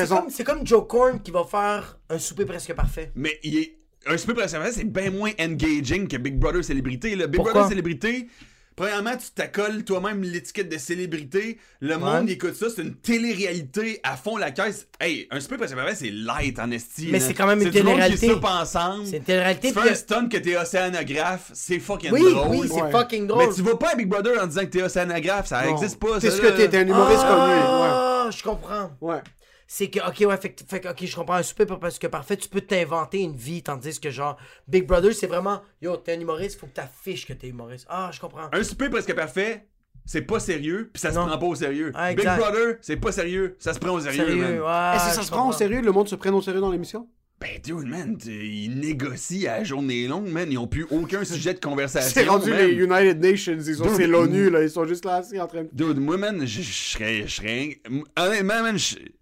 Attends, 0.05 0.27
c'est 0.31 0.45
comme- 0.45 0.65
Joe 0.65 0.87
Corn 0.89 1.21
qui 1.21 1.33
va 1.33 1.43
faire 1.43 1.99
un 2.09 2.19
souper 2.21 2.45
presque 2.45 2.73
parfait. 2.75 3.11
Mais 3.17 3.41
il 3.43 3.59
est. 3.59 3.79
Un 4.07 4.17
super 4.19 4.37
précédent, 4.37 4.63
c'est 4.71 4.85
bien 4.85 5.11
moins 5.11 5.33
engaging 5.41 6.07
que 6.07 6.17
Big 6.17 6.39
Brother 6.39 6.63
Célébrité. 6.63 7.17
là. 7.17 7.27
Big? 7.27 7.41
Brother 7.41 7.67
Célébrité, 7.67 8.29
premièrement, 8.77 9.17
tu 9.17 9.31
t'accoles 9.35 9.83
toi-même 9.85 10.23
l'étiquette 10.23 10.69
de 10.69 10.79
célébrité. 10.79 11.59
Le 11.81 11.97
monde 11.99 12.29
écoute 12.31 12.55
ça, 12.55 12.67
c'est 12.75 12.83
une 12.83 12.95
télé-réalité 12.95 14.01
à 14.03 14.17
fond 14.17 14.37
la 14.37 14.51
caisse. 14.51 14.87
Hey, 15.01 15.27
un 15.31 15.41
super 15.41 15.59
précédent, 15.59 15.81
c'est 15.95 16.11
light 16.11 16.59
en 16.59 16.71
esti. 16.71 17.09
Mais 17.11 17.21
c'est 17.21 17.35
quand 17.35 17.47
même 17.47 17.61
une 17.63 17.71
télé-réalité. 17.71 18.29
soupe 18.29 18.45
ensemble. 18.45 19.07
C'est 19.07 19.17
une 19.19 19.23
télé-réalité, 19.25 19.69
Tu 19.73 19.75
fais 19.81 19.91
un 19.91 19.95
stunt 19.95 20.29
que 20.29 20.37
t'es 20.37 20.57
océanographe, 20.57 21.51
c'est 21.55 21.79
fucking 21.79 22.11
Oui, 22.13 22.33
drôle. 22.33 22.49
oui, 22.51 22.69
c'est 22.73 22.83
Ouais. 22.83 22.91
fucking 22.91 23.27
drôle. 23.27 23.47
Mais 23.49 23.55
tu 23.55 23.63
vas 23.63 23.77
pas 23.77 23.91
à 23.91 23.95
Big 23.95 24.09
Brother 24.09 24.43
en 24.43 24.47
disant 24.47 24.61
que 24.63 24.67
t'es 24.67 24.83
océanographe, 24.83 25.47
ça 25.47 25.65
Non. 25.65 25.77
existe 25.77 25.99
pas. 25.99 26.21
C'est 26.21 26.31
ce 26.31 26.41
que 26.41 26.49
t'es, 26.49 26.69
t'es 26.69 26.79
un 26.79 26.87
humoriste 26.87 27.23
comme 27.23 27.47
lui. 27.51 27.59
Ah, 27.63 28.29
je 28.31 28.43
comprends. 28.43 28.91
Ouais. 29.01 29.21
C'est 29.69 29.91
que, 29.91 29.99
ok, 29.99 30.29
ouais, 30.29 30.37
fait, 30.37 30.53
que- 30.53 30.65
fait 30.65 30.81
que, 30.81 30.89
ok, 30.89 31.05
je 31.05 31.17
comprends 31.17 31.35
un 31.35 31.43
super 31.43 31.67
parce 31.81 31.99
que 31.99 32.07
parfait, 32.07 32.37
tu 32.37 32.49
peux 32.49 32.61
t'inventer 32.61 33.21
une 33.21 33.35
vie, 33.37 33.63
tandis 33.63 33.99
que, 33.99 34.11
genre, 34.11 34.37
Big 34.69 34.87
Brother, 34.87 35.13
c'est 35.13 35.27
vraiment, 35.27 35.61
yo, 35.83 35.97
t'es 35.97 36.15
un 36.17 36.21
humoriste, 36.21 36.61
faut 36.61 36.67
que 36.67 36.73
t'affiches 36.75 37.27
que 37.27 37.33
t'es 37.33 37.49
humoriste. 37.49 37.87
Ah, 37.89 38.11
je 38.13 38.21
comprends. 38.21 38.49
Un 38.53 38.63
souper 38.63 38.89
presque 38.89 39.13
parfait, 39.15 39.67
c'est 40.05 40.23
pas 40.23 40.39
sérieux, 40.39 40.91
puis 40.93 41.01
ça 41.01 41.11
se 41.11 41.17
Non. 41.19 41.27
prend 41.27 41.39
pas 41.39 41.47
au 41.47 41.55
sérieux. 41.57 41.91
Ah, 41.97 42.15
Big. 42.15 42.25
Brother, 42.25 42.77
c'est 42.81 42.97
pas 42.97 43.11
sérieux, 43.11 43.57
ça 43.59 43.75
se 43.75 43.81
prend 43.81 43.91
au 43.95 44.01
sérieux, 44.01 44.25
Sérieux, 44.25 44.63
ouais. 44.65 44.97
Est-ce 44.97 45.09
que 45.09 45.15
ça 45.17 45.23
se 45.23 45.31
prend 45.33 45.49
au 45.49 45.53
sérieux? 45.53 45.81
Le 45.81 45.91
monde 45.93 46.09
se 46.09 46.15
prenne 46.15 46.35
au 46.35 46.43
sérieux 46.43 46.61
dans 46.61 46.71
l'émission? 46.71 47.09
Ben, 47.39 47.61
dude, 47.63 47.87
man, 47.87 48.17
t- 48.17 48.31
ils 48.31 48.79
négocient 48.79 49.51
à 49.53 49.59
la 49.59 49.65
journée 49.65 50.09
longue, 50.09 50.29
man. 50.29 50.51
Ils 50.51 50.57
ont 50.57 50.67
plus 50.67 50.87
aucun 50.91 51.23
sujet 51.25 51.53
de 51.53 51.61
conversation. 51.61 52.11
C'est 52.15 52.27
rendu 52.29 52.49
man. 52.51 52.59
les 52.67 52.73
United 52.73 53.21
Nations, 53.21 53.59
ils 53.59 53.75
sont, 53.75 53.83
Dude, 53.85 53.93
c'est 53.97 54.07
l'ONU, 54.07 54.49
là, 54.49 54.63
ils 54.63 54.71
sont 54.71 54.87
juste 54.87 55.05
là 55.05 55.17
assis 55.17 55.39
en 55.39 55.47
train 55.47 55.65
de. 55.65 55.69
Dude, 55.73 55.99
moi, 55.99 56.17
man, 56.17 56.47
je 56.47 56.63
serais. 56.63 57.79
Honnêtement, 58.19 58.63
man, 58.63 58.77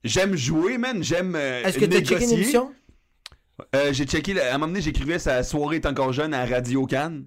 j'aime 0.05 0.37
jouer, 0.37 0.79
man. 0.79 1.03
J'aime. 1.03 1.35
euh, 1.35 1.65
Est-ce 1.65 1.79
que 1.79 1.87
t'as 1.87 2.01
checké 2.03 2.25
une 2.25 2.31
émission? 2.33 2.73
Euh, 3.75 3.93
j'ai 3.93 4.05
checké. 4.05 4.41
À 4.41 4.51
un 4.51 4.53
moment 4.59 4.69
donné, 4.69 4.81
j'écrivais 4.81 5.19
sa 5.19 5.43
soirée 5.43 5.77
est 5.77 5.87
encore 5.87 6.13
jeune 6.13 6.35
à 6.35 6.45
Radio 6.47 6.87
Cannes. 6.87 7.25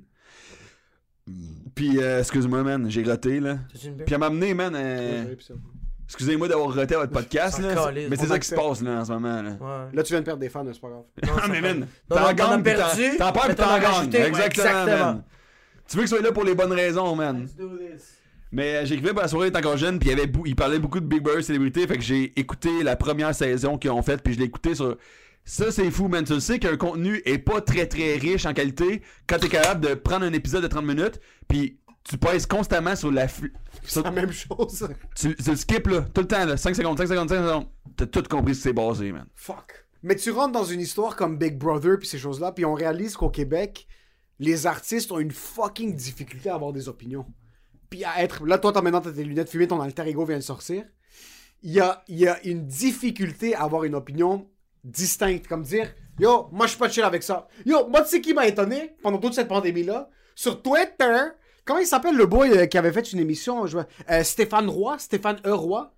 Puis, 1.76 2.00
euh, 2.00 2.20
excuse-moi, 2.22 2.64
man, 2.64 2.90
j'ai 2.90 3.04
roté, 3.04 3.40
là. 3.42 3.60
Puis 4.06 4.16
à 4.16 4.18
m'amener, 4.18 4.54
man, 4.54 4.74
euh, 4.76 5.36
excusez-moi 6.08 6.48
d'avoir 6.48 6.74
roté 6.74 6.96
à 6.96 7.00
votre 7.00 7.12
podcast, 7.14 7.60
là. 7.60 7.92
Mais 8.10 8.16
c'est 8.16 8.28
ça 8.28 8.40
qui 8.40 8.48
se 8.48 8.56
passe, 8.56 8.82
là, 8.82 9.00
en 9.02 9.06
ce 9.06 9.12
moment, 9.12 9.42
là. 9.42 9.50
Ouais. 9.52 9.88
Là, 9.94 10.04
tu 10.04 10.14
viens 10.14 10.20
de 10.22 10.26
perdre 10.26 10.40
des 10.40 10.50
fans, 10.50 10.66
c'est 10.72 10.82
pas 10.82 10.90
grave. 10.90 11.04
Ah, 11.44 11.48
mais 11.50 11.62
man, 11.62 11.80
Non, 11.80 11.88
t'en 12.16 12.22
non, 12.22 12.34
gagnes, 12.34 12.48
t'en- 12.58 12.62
perdu, 12.64 13.18
t'en 13.18 13.32
perds, 13.32 13.56
t'en 13.56 13.80
gagnes. 13.80 14.06
Exactement, 14.14 14.38
exactement. 14.46 14.86
man. 14.86 15.24
Tu 15.90 15.96
veux 15.98 16.04
que 16.04 16.10
ce 16.10 16.16
soit 16.16 16.24
là 16.26 16.32
pour 16.32 16.44
les 16.44 16.56
bonnes 16.56 16.74
raisons, 16.74 17.16
man. 17.16 17.48
Mais 18.52 18.76
euh, 18.78 18.86
j'écrivais 18.86 19.12
pour 19.12 19.22
la 19.22 19.28
soirée 19.28 19.48
est 19.48 19.58
encore 19.58 19.76
jeune, 19.78 20.00
puis 20.00 20.10
il, 20.10 20.12
y 20.12 20.20
avait 20.20 20.28
bou- 20.28 20.46
il 20.46 20.56
parlait 20.56 20.80
beaucoup 20.80 21.00
de 21.02 21.06
Big 21.06 21.22
Brother 21.22 21.44
célébrité, 21.44 21.86
fait 21.86 21.98
que 21.98 22.04
j'ai 22.04 22.34
écouté 22.40 22.82
la 22.82 22.96
première 22.96 23.36
saison 23.36 23.78
qu'ils 23.78 23.92
ont 23.92 24.02
faite, 24.02 24.22
puis 24.24 24.34
je 24.34 24.40
l'ai 24.40 24.46
écouté 24.46 24.74
sur. 24.76 24.96
Ça, 25.44 25.72
c'est 25.72 25.90
fou, 25.92 26.08
man. 26.08 26.24
Tu 26.26 26.34
le 26.34 26.40
sais 26.40 26.60
qu'un 26.60 26.76
contenu 26.78 27.22
est 27.26 27.38
pas 27.38 27.62
très 27.62 27.86
très 27.88 28.16
riche 28.18 28.46
en 28.46 28.54
qualité 28.54 29.02
quand 29.28 29.38
t'es 29.40 29.48
capable 29.50 29.82
de 29.86 29.94
prendre 29.96 30.26
un 30.26 30.34
épisode 30.34 30.64
de 30.64 30.68
30 30.68 30.86
minutes, 30.86 31.20
puis 31.48 31.78
tu 32.08 32.18
pèses 32.18 32.46
constamment 32.46 32.96
sur 32.96 33.12
la. 33.12 33.28
C'est 33.28 34.04
la 34.04 34.12
même 34.12 34.32
chose. 34.32 34.88
tu, 35.16 35.36
tu 35.36 35.50
le 35.50 35.56
skip 35.56 35.88
là, 35.88 36.02
tout 36.14 36.22
le 36.22 36.28
temps, 36.28 36.46
là, 36.46 36.58
5 36.58 36.76
secondes, 36.76 36.98
5 36.98 37.08
secondes, 37.08 37.30
5 37.30 37.36
secondes. 37.36 37.68
T'as 37.96 38.06
tout 38.06 38.24
compris 38.24 38.56
ce 38.56 38.60
que 38.60 38.64
c'est 38.70 38.74
basé, 38.74 39.12
man. 39.12 39.26
Fuck. 39.36 39.86
Mais 40.04 40.16
tu 40.16 40.32
rentres 40.32 40.54
dans 40.54 40.64
une 40.64 40.80
histoire 40.80 41.16
comme 41.16 41.38
Big 41.38 41.58
Brother 41.58 41.98
puis 42.00 42.08
ces 42.08 42.18
choses-là, 42.18 42.52
puis 42.52 42.66
on 42.66 42.74
réalise 42.74 43.18
qu'au 43.18 43.30
Québec, 43.30 43.88
les 44.40 44.68
artistes 44.68 45.12
ont 45.12 45.20
une 45.20 45.32
fucking 45.32 45.96
difficulté 45.96 46.50
à 46.50 46.56
avoir 46.56 46.72
des 46.72 46.88
opinions. 46.88 47.26
Puis 47.90 48.04
à 48.04 48.24
être. 48.24 48.46
Là, 48.46 48.58
toi, 48.58 48.72
t'as 48.72 48.82
maintenant 48.82 49.02
t'as 49.02 49.12
tes 49.12 49.24
lunettes 49.24 49.50
fumées, 49.50 49.68
ton 49.68 49.82
alter 49.82 50.08
ego 50.08 50.26
vient 50.26 50.38
de 50.38 50.44
sortir. 50.44 50.86
Il 51.64 51.74
y 51.74 51.80
a, 51.80 52.04
il 52.08 52.20
y 52.20 52.28
a 52.28 52.42
une 52.46 52.68
difficulté 52.68 53.56
à 53.56 53.64
avoir 53.64 53.84
une 53.84 53.96
opinion 53.96 54.50
distincte. 54.84 55.48
Comme 55.48 55.64
dire, 55.64 55.94
yo, 56.20 56.50
moi, 56.52 56.68
je 56.68 56.72
suis 56.72 56.80
pas 56.80 56.90
chill 56.90 57.04
avec 57.04 57.24
ça. 57.24 57.48
Yo, 57.66 57.88
moi, 57.88 58.04
tu 58.04 58.10
sais 58.10 58.22
qui 58.22 58.34
m'a 58.34 58.48
étonné 58.48 58.96
pendant 59.02 59.18
toute 59.18 59.34
cette 59.34 59.48
pandémie-là? 59.48 60.10
Sur 60.36 60.62
Twitter, 60.62 61.32
comment 61.68 61.80
il 61.80 61.86
s'appelle 61.86 62.16
le 62.16 62.26
boy 62.26 62.50
euh, 62.52 62.66
qui 62.66 62.78
avait 62.78 62.92
fait 62.94 63.12
une 63.12 63.20
émission? 63.20 63.68
je 63.68 63.74
vois- 63.74 63.88
euh, 64.10 64.24
Stéphane 64.24 64.70
Roy? 64.70 64.98
Stéphane 64.98 65.38
E. 65.46 65.52
Roy? 65.54 65.94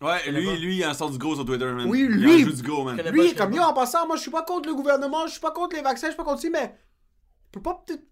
Ouais, 0.00 0.30
lui, 0.30 0.56
lui, 0.58 0.76
il 0.78 0.86
en 0.86 0.94
sort 0.94 1.10
du 1.10 1.18
gros 1.18 1.34
sur 1.34 1.44
Twitter, 1.44 1.64
man. 1.66 1.86
Oui, 1.88 2.00
Il 2.00 2.06
lui- 2.06 2.42
en 2.44 2.46
joue 2.46 2.52
du 2.52 2.62
gros, 2.62 2.84
man. 2.84 2.96
Lui, 2.96 3.02
pas, 3.02 3.10
il 3.10 3.28
je 3.28 3.32
est 3.32 3.36
comme 3.36 3.52
yo, 3.52 3.60
en 3.62 3.74
passant, 3.74 4.06
moi 4.06 4.16
je 4.16 4.22
suis 4.22 4.30
pas 4.30 4.42
contre 4.44 4.68
le 4.68 4.74
gouvernement, 4.74 5.26
je 5.26 5.32
suis 5.32 5.40
pas 5.40 5.50
contre 5.50 5.76
les 5.76 5.82
vaccins, 5.82 6.06
je 6.06 6.12
suis 6.12 6.16
pas 6.16 6.24
contre 6.24 6.40
ci, 6.40 6.50
mais. 6.50 6.74
On 7.52 7.58
peut 7.58 7.62
pas 7.62 7.82
peut-être 7.84 8.02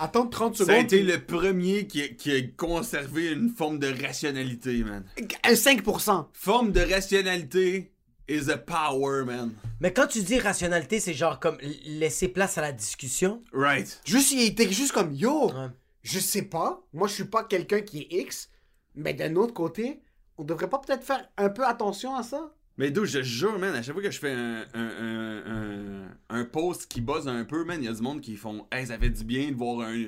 attendre 0.00 0.28
30 0.28 0.56
Ça 0.56 0.64
a 0.64 0.66
secondes. 0.66 0.82
été 0.82 1.02
le 1.04 1.20
premier 1.24 1.86
qui 1.86 2.02
a, 2.02 2.08
qui 2.08 2.32
a 2.34 2.40
conservé 2.56 3.30
une 3.30 3.48
forme 3.50 3.78
de 3.78 3.86
rationalité, 4.04 4.82
man. 4.82 5.04
Un 5.44 5.52
5%. 5.54 6.26
Forme 6.32 6.72
de 6.72 6.80
rationalité 6.92 7.92
is 8.28 8.50
a 8.50 8.58
power, 8.58 9.24
man. 9.24 9.52
Mais 9.80 9.92
quand 9.92 10.08
tu 10.08 10.22
dis 10.22 10.38
rationalité, 10.40 10.98
c'est 10.98 11.14
genre 11.14 11.38
comme 11.38 11.58
laisser 11.86 12.26
place 12.26 12.58
à 12.58 12.60
la 12.60 12.72
discussion. 12.72 13.40
Right. 13.52 14.00
Juste, 14.04 14.32
il 14.32 14.42
était 14.42 14.70
juste 14.70 14.90
comme 14.92 15.12
yo, 15.14 15.46
Ouais. 15.52 15.68
Je 16.02 16.18
sais 16.18 16.42
pas, 16.42 16.82
moi 16.92 17.08
je 17.08 17.14
suis 17.14 17.24
pas 17.24 17.44
quelqu'un 17.44 17.80
qui 17.80 18.02
est 18.02 18.12
X, 18.22 18.50
mais 18.94 19.14
d'un 19.14 19.36
autre 19.36 19.54
côté, 19.54 20.02
on 20.38 20.44
devrait 20.44 20.68
pas 20.70 20.78
peut-être 20.78 21.04
faire 21.04 21.28
un 21.36 21.48
peu 21.50 21.64
attention 21.66 22.14
à 22.16 22.22
ça? 22.22 22.54
Mais 22.78 22.90
d'où 22.90 23.04
je 23.04 23.18
te 23.18 23.22
jure, 23.22 23.58
man, 23.58 23.74
à 23.74 23.82
chaque 23.82 23.92
fois 23.94 24.02
que 24.02 24.10
je 24.10 24.18
fais 24.18 24.32
un, 24.32 24.64
un, 24.74 24.80
un, 24.80 25.42
un, 25.46 26.08
un 26.30 26.44
post 26.44 26.86
qui 26.90 27.00
buzz 27.02 27.28
un 27.28 27.44
peu, 27.44 27.64
man, 27.64 27.78
il 27.80 27.84
y 27.84 27.88
a 27.88 27.92
du 27.92 28.00
monde 28.02 28.20
qui 28.22 28.36
font 28.36 28.66
Hey, 28.72 28.86
ça 28.86 28.98
fait 28.98 29.10
du 29.10 29.24
bien 29.24 29.50
de 29.50 29.56
voir 29.56 29.86
un, 29.88 30.06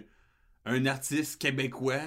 un 0.64 0.86
artiste 0.86 1.38
québécois 1.40 2.00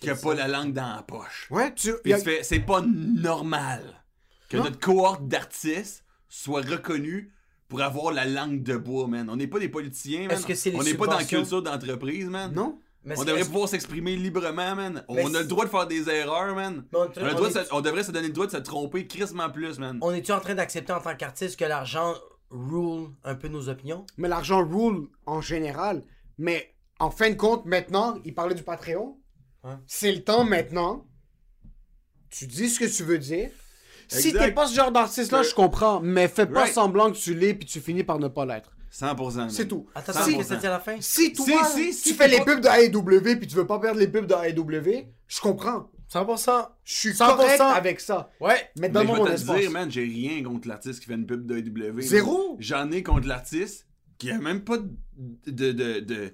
qui 0.00 0.10
a 0.10 0.16
pas 0.16 0.34
la 0.34 0.48
langue 0.48 0.72
dans 0.72 0.96
la 0.96 1.02
poche. 1.04 1.46
Ouais, 1.50 1.72
tu. 1.74 1.90
A- 2.12 2.42
c'est 2.42 2.58
pas 2.60 2.82
normal 2.82 3.82
que 4.48 4.56
Non. 4.56 4.64
notre 4.64 4.80
cohorte 4.80 5.26
d'artistes 5.28 6.04
soit 6.28 6.62
reconnue 6.62 7.32
pour 7.68 7.80
avoir 7.80 8.12
la 8.12 8.24
langue 8.26 8.62
de 8.62 8.76
bois, 8.76 9.06
man. 9.06 9.30
On 9.30 9.36
n'est 9.36 9.46
pas 9.46 9.60
des 9.60 9.68
politiciens, 9.68 10.22
man. 10.26 10.32
Est-ce 10.32 10.46
que 10.46 10.54
c'est 10.54 10.70
les 10.70 10.76
On 10.76 10.82
n'est 10.82 10.94
pas 10.94 11.06
dans 11.06 11.18
la 11.18 11.24
culture 11.24 11.62
d'entreprise, 11.62 12.26
man. 12.28 12.52
Non? 12.52 12.80
Mais 13.04 13.18
On 13.18 13.24
devrait 13.24 13.44
pouvoir 13.44 13.68
s'exprimer 13.68 14.16
librement, 14.16 14.74
man. 14.74 15.04
Mais 15.10 15.22
On 15.24 15.34
a 15.34 15.40
le 15.40 15.44
droit 15.46 15.64
de 15.66 15.70
faire 15.70 15.86
des 15.86 16.08
erreurs, 16.08 16.54
man. 16.54 16.84
On- 16.92 17.00
On, 17.00 17.02
a 17.02 17.06
le 17.20 17.30
on 17.32 17.34
droit 17.34 17.50
de 17.50 17.58
est- 17.58 17.64
se- 17.64 17.74
on 17.74 17.80
devrait 17.82 18.02
se 18.02 18.10
donner 18.12 18.28
le 18.28 18.32
droit 18.32 18.46
de 18.46 18.52
se 18.52 18.56
tromper 18.56 19.06
crissement 19.06 19.50
plus, 19.50 19.78
man. 19.78 19.98
On 20.00 20.12
est-tu 20.12 20.32
en 20.32 20.40
train 20.40 20.54
d'accepter 20.54 20.92
en 20.92 21.00
tant 21.00 21.14
qu'artiste 21.14 21.58
que 21.58 21.64
l'argent 21.66 22.14
rule 22.50 23.08
un 23.24 23.34
peu 23.34 23.48
nos 23.48 23.68
opinions? 23.68 24.06
Mais 24.16 24.28
l'argent 24.28 24.66
rule 24.66 25.08
en 25.26 25.40
général. 25.42 26.02
Mais 26.38 26.74
en 26.98 27.10
fin 27.10 27.28
de 27.30 27.34
compte, 27.34 27.66
maintenant, 27.66 28.18
il 28.24 28.34
parlait 28.34 28.54
du 28.54 28.62
Patreon. 28.62 29.18
C'est 29.86 30.12
le 30.12 30.22
temps 30.24 30.44
maintenant. 30.44 31.06
Tu 32.30 32.46
dis 32.46 32.68
ce 32.68 32.80
que 32.80 32.84
tu 32.96 33.02
veux 33.04 33.18
dire. 33.18 33.50
Si 34.08 34.32
t'es 34.32 34.52
pas 34.52 34.66
ce 34.66 34.74
genre 34.74 34.92
d'artiste-là, 34.92 35.42
je 35.42 35.54
comprends. 35.54 36.00
Mais 36.00 36.28
fais 36.28 36.46
pas 36.46 36.62
Right. 36.62 36.74
semblant 36.74 37.10
que 37.10 37.16
tu 37.16 37.34
l'es 37.34 37.54
puis 37.54 37.66
tu 37.66 37.80
finis 37.80 38.04
par 38.04 38.18
ne 38.18 38.28
pas 38.28 38.44
l'être. 38.44 38.73
100%. 38.98 39.36
man. 39.36 39.50
C'est 39.50 39.66
tout. 39.66 39.86
Attends, 39.94 40.12
Si- 40.12 40.36
qu'est-ce 40.36 40.38
que 40.38 40.44
ça 40.44 40.56
dit 40.56 40.66
à 40.66 40.70
la 40.70 40.80
fin? 40.80 40.96
Si 41.00 41.32
toi, 41.32 41.44
Si, 41.64 41.92
si, 41.92 42.02
tu 42.02 42.08
si 42.10 42.14
fais 42.14 42.28
les 42.28 42.38
pas- 42.38 42.44
pubs 42.44 42.60
de 42.60 42.68
AEW 42.68 43.36
puis 43.38 43.46
tu 43.48 43.56
veux 43.56 43.66
pas 43.66 43.78
perdre 43.80 43.98
les 43.98 44.06
pubs 44.08 44.26
de 44.26 44.34
AEW, 44.34 45.06
je 45.26 45.40
comprends. 45.40 45.90
100%. 46.08 46.68
Je 46.84 46.94
suis 46.94 47.12
100%. 47.14 47.36
correct 47.36 47.60
avec 47.60 47.98
ça. 48.00 48.30
Ouais. 48.40 48.70
Mais 48.78 48.88
je 48.94 48.98
mon 49.00 49.14
vais 49.24 49.30
te 49.30 49.34
espace. 49.34 49.58
dire, 49.60 49.70
man, 49.70 49.90
j'ai 49.90 50.04
rien 50.04 50.42
contre 50.44 50.68
l'artiste 50.68 51.00
qui 51.00 51.06
fait 51.06 51.14
une 51.14 51.26
pub 51.26 51.44
de 51.46 51.56
AEW. 51.58 52.00
Zéro? 52.02 52.56
J'en 52.60 52.90
ai 52.92 53.02
contre 53.02 53.26
l'artiste 53.26 53.86
qui 54.18 54.30
a 54.30 54.38
même 54.38 54.62
pas 54.62 54.76
de, 54.78 55.50
de, 55.50 55.72
de- 55.72 56.00
de- 56.00 56.32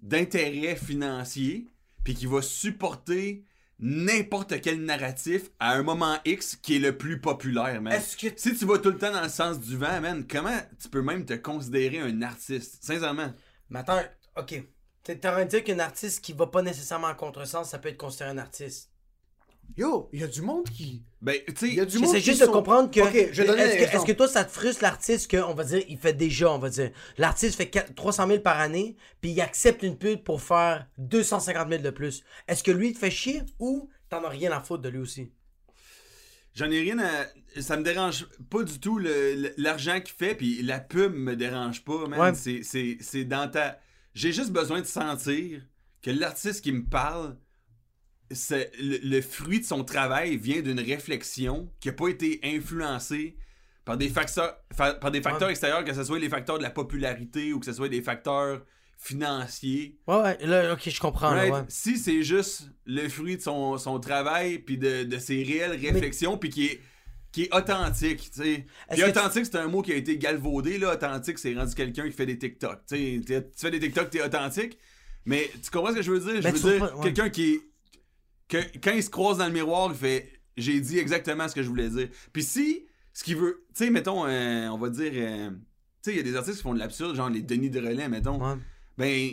d'intérêt 0.00 0.76
financier, 0.76 1.66
puis 2.04 2.14
qui 2.14 2.26
va 2.26 2.40
supporter 2.42 3.44
n'importe 3.78 4.60
quel 4.60 4.82
narratif 4.82 5.50
à 5.58 5.72
un 5.72 5.82
moment 5.82 6.18
X 6.24 6.56
qui 6.56 6.76
est 6.76 6.80
le 6.80 6.96
plus 6.96 7.20
populaire, 7.20 7.80
man. 7.80 7.92
Est-ce 7.92 8.16
que 8.16 8.28
Si 8.36 8.56
tu 8.56 8.64
vas 8.64 8.78
tout 8.78 8.90
le 8.90 8.98
temps 8.98 9.12
dans 9.12 9.22
le 9.22 9.28
sens 9.28 9.60
du 9.60 9.76
vent, 9.76 10.00
man, 10.00 10.26
comment 10.26 10.58
tu 10.80 10.88
peux 10.88 11.02
même 11.02 11.24
te 11.24 11.34
considérer 11.34 12.00
un 12.00 12.22
artiste? 12.22 12.82
Sincèrement. 12.82 13.32
Mais 13.70 13.80
attends, 13.80 14.02
ok. 14.36 14.62
T'es 15.02 15.26
en 15.28 15.32
train 15.32 15.44
de 15.44 15.50
dire 15.50 15.62
qu'un 15.62 15.78
artiste 15.78 16.24
qui 16.24 16.32
va 16.32 16.46
pas 16.48 16.62
nécessairement 16.62 17.08
en 17.08 17.14
contresens, 17.14 17.68
ça 17.68 17.78
peut 17.78 17.90
être 17.90 17.96
considéré 17.96 18.30
un 18.30 18.38
artiste. 18.38 18.90
Yo, 19.76 20.08
il 20.12 20.20
y 20.20 20.24
a 20.24 20.26
du 20.26 20.42
monde 20.42 20.68
qui. 20.68 21.02
Ben, 21.20 21.36
tu 21.58 21.68
Il 21.68 21.74
y 21.74 21.80
a 21.80 21.84
sais, 21.84 21.86
du 21.90 21.98
monde 21.98 22.06
J'essaie 22.14 22.18
qui 22.20 22.30
juste 22.30 22.40
de 22.42 22.46
comprendre 22.46 22.90
que. 22.90 23.00
Ok, 23.00 23.12
je 23.32 23.42
Est-ce 23.42 23.52
que, 23.52 23.58
est-ce 23.58 23.76
exemple. 23.84 24.06
que 24.06 24.12
toi, 24.12 24.28
ça 24.28 24.44
te 24.44 24.50
frustre 24.50 24.82
l'artiste 24.82 25.30
que, 25.30 25.36
on 25.38 25.54
va 25.54 25.64
dire, 25.64 25.82
il 25.88 25.98
fait 25.98 26.12
déjà, 26.14 26.50
on 26.50 26.58
va 26.58 26.70
dire. 26.70 26.90
L'artiste 27.18 27.56
fait 27.56 27.68
4 27.68 27.94
300 27.94 28.26
000 28.28 28.40
par 28.40 28.58
année, 28.60 28.96
puis 29.20 29.30
il 29.32 29.40
accepte 29.40 29.82
une 29.82 29.98
pub 29.98 30.22
pour 30.22 30.40
faire 30.42 30.86
250 30.98 31.68
000 31.68 31.82
de 31.82 31.90
plus. 31.90 32.22
Est-ce 32.48 32.62
que 32.62 32.70
lui, 32.70 32.88
il 32.88 32.94
te 32.94 32.98
fait 32.98 33.10
chier 33.10 33.42
ou 33.58 33.88
t'en 34.08 34.24
as 34.24 34.28
rien 34.28 34.52
à 34.52 34.60
foutre 34.60 34.82
de 34.82 34.88
lui 34.88 34.98
aussi? 35.00 35.30
J'en 36.54 36.70
ai 36.70 36.80
rien 36.80 36.98
à. 36.98 37.26
Ça 37.60 37.76
me 37.76 37.82
dérange 37.82 38.26
pas 38.50 38.62
du 38.62 38.78
tout 38.80 38.98
l'argent 39.58 40.00
qu'il 40.00 40.14
fait, 40.14 40.34
puis 40.34 40.62
la 40.62 40.80
pub 40.80 41.14
me 41.14 41.36
dérange 41.36 41.84
pas, 41.84 42.06
man. 42.06 42.18
Ouais. 42.20 42.34
C'est- 42.34 42.62
C'est 42.62 42.96
c'est 43.00 43.24
dans 43.24 43.50
ta. 43.50 43.78
J'ai 44.14 44.32
juste 44.32 44.52
besoin 44.52 44.80
de 44.80 44.86
sentir 44.86 45.60
que 46.02 46.10
l'artiste 46.10 46.62
qui 46.62 46.72
me 46.72 46.84
parle, 46.84 47.36
c'est 47.36 47.45
le, 48.30 48.98
le 49.08 49.20
fruit 49.20 49.60
de 49.60 49.64
son 49.64 49.84
travail 49.84 50.36
vient 50.36 50.60
d'une 50.62 50.80
réflexion 50.80 51.70
qui 51.80 51.88
a 51.88 51.92
pas 51.92 52.08
été 52.08 52.40
influencée 52.42 53.36
par 53.84 53.96
des 53.96 54.08
facteurs, 54.08 54.56
fa- 54.72 54.94
par 54.94 55.10
des 55.12 55.22
facteurs 55.22 55.46
Ouais. 55.46 55.52
extérieurs, 55.52 55.84
que 55.84 55.94
ce 55.94 56.02
soit 56.04 56.18
les 56.18 56.28
facteurs 56.28 56.58
de 56.58 56.62
la 56.62 56.70
popularité 56.70 57.52
ou 57.52 57.60
que 57.60 57.66
ce 57.66 57.72
soit 57.72 57.88
des 57.88 58.02
facteurs 58.02 58.62
financiers. 58.98 59.98
Ouais, 60.08 60.16
ouais, 60.16 60.38
là, 60.46 60.72
ok, 60.72 60.88
je 60.88 61.00
comprends, 61.00 61.30
là, 61.30 61.42
Right? 61.42 61.52
ouais. 61.54 61.60
Si 61.68 61.96
c'est 61.98 62.22
juste 62.22 62.68
le 62.84 63.08
fruit 63.08 63.36
de 63.36 63.42
son, 63.42 63.78
son 63.78 64.00
travail 64.00 64.58
puis 64.58 64.76
de, 64.78 65.04
de 65.04 65.18
ses 65.18 65.42
réelles 65.42 65.78
réflexions 65.80 66.36
puis 66.38 66.50
qui 66.50 66.66
est 66.66 66.80
qui 67.32 67.42
est 67.42 67.54
authentique, 67.54 68.30
tu 68.32 68.42
sais. 68.42 68.66
Puis 68.90 68.98
que 69.02 69.08
authentique, 69.10 69.44
c'est 69.44 69.58
un 69.58 69.66
mot 69.68 69.82
qui 69.82 69.92
a 69.92 69.96
été 69.96 70.16
galvaudé 70.16 70.78
là, 70.78 70.94
authentique, 70.94 71.38
c'est 71.38 71.52
rendu 71.54 71.74
quelqu'un 71.74 72.06
qui 72.06 72.12
fait 72.12 72.24
des 72.24 72.38
TikTok. 72.38 72.80
Tu 72.88 72.96
sais, 72.96 73.20
t'es- 73.26 73.42
tu 73.42 73.50
fais 73.58 73.70
des 73.70 73.78
TikTok, 73.78 74.08
t'es 74.08 74.22
authentique. 74.22 74.78
Mais 75.26 75.50
tu 75.62 75.70
comprends 75.70 75.90
ce 75.90 75.96
que 75.96 76.02
je 76.02 76.12
veux 76.12 76.20
dire? 76.20 76.40
Ben, 76.40 76.54
Je 76.56 76.62
veux 76.62 76.70
dire 76.70 76.78
trouves 76.78 76.88
pas- 76.88 76.96
ouais. 76.96 77.02
quelqu'un 77.02 77.28
qui 77.28 77.52
est 77.52 77.60
que 78.48 78.58
quand 78.82 78.92
il 78.92 79.02
se 79.02 79.10
croise 79.10 79.38
dans 79.38 79.46
le 79.46 79.52
miroir, 79.52 79.88
il 79.90 79.96
fait 79.96 80.30
j'ai 80.56 80.80
dit 80.80 80.98
exactement 80.98 81.48
ce 81.48 81.54
que 81.54 81.62
je 81.62 81.68
voulais 81.68 81.88
dire. 81.90 82.08
Puis 82.32 82.42
si 82.42 82.86
ce 83.12 83.24
qu'il 83.24 83.36
veut, 83.36 83.66
tu 83.74 83.84
sais 83.84 83.90
mettons 83.90 84.26
euh, 84.26 84.68
on 84.68 84.78
va 84.78 84.88
dire 84.88 85.12
euh, 85.14 85.50
tu 85.50 85.56
sais 86.02 86.12
il 86.12 86.16
y 86.16 86.20
a 86.20 86.22
des 86.22 86.36
artistes 86.36 86.58
qui 86.58 86.62
font 86.62 86.74
de 86.74 86.78
l'absurde, 86.78 87.14
genre 87.16 87.28
les 87.28 87.42
Denis 87.42 87.70
de 87.70 87.80
relais 87.80 88.08
mettons 88.08 88.40
Ouais. 88.42 88.56
ben, 88.96 89.30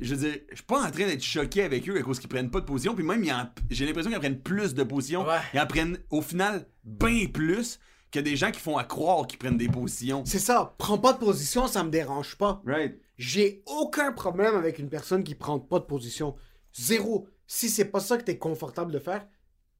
je 0.00 0.14
veux 0.14 0.28
dire, 0.28 0.40
je 0.50 0.56
suis 0.56 0.64
pas 0.64 0.80
en 0.86 0.90
train 0.90 1.06
d'être 1.06 1.22
choqué 1.22 1.62
avec 1.62 1.88
eux 1.88 1.96
à 1.96 2.02
cause 2.02 2.18
qu'ils 2.18 2.28
prennent 2.28 2.50
pas 2.50 2.60
de 2.60 2.64
position, 2.64 2.94
puis 2.94 3.04
même, 3.04 3.24
j'ai 3.70 3.86
l'impression 3.86 4.10
qu'ils 4.10 4.16
en 4.16 4.20
prennent 4.20 4.40
plus 4.40 4.74
de 4.74 4.82
positions. 4.82 5.26
Ouais. 5.26 5.38
Ils 5.54 5.60
en 5.60 5.66
prennent, 5.66 5.98
au 6.10 6.22
final, 6.22 6.66
bien 6.84 7.26
plus 7.26 7.78
que 8.10 8.18
des 8.18 8.36
gens 8.36 8.50
qui 8.50 8.60
font 8.60 8.78
à 8.78 8.84
croire 8.84 9.26
qu'ils 9.26 9.38
prennent 9.38 9.58
des 9.58 9.68
positions. 9.68 10.24
C'est 10.26 10.38
ça. 10.38 10.74
Prends 10.78 10.98
pas 10.98 11.12
de 11.12 11.18
position, 11.18 11.66
ça 11.66 11.84
me 11.84 11.90
dérange 11.90 12.36
pas. 12.36 12.62
Right. 12.66 12.98
J'ai 13.18 13.62
aucun 13.66 14.12
problème 14.12 14.54
avec 14.54 14.78
une 14.78 14.88
personne 14.88 15.24
qui 15.24 15.34
prend 15.34 15.58
pas 15.58 15.78
de 15.78 15.84
position. 15.84 16.34
Zéro. 16.74 17.28
Si 17.54 17.68
c'est 17.68 17.84
pas 17.84 18.00
ça 18.00 18.16
que 18.16 18.22
t'es 18.24 18.38
confortable 18.38 18.90
de 18.92 18.98
faire, 18.98 19.26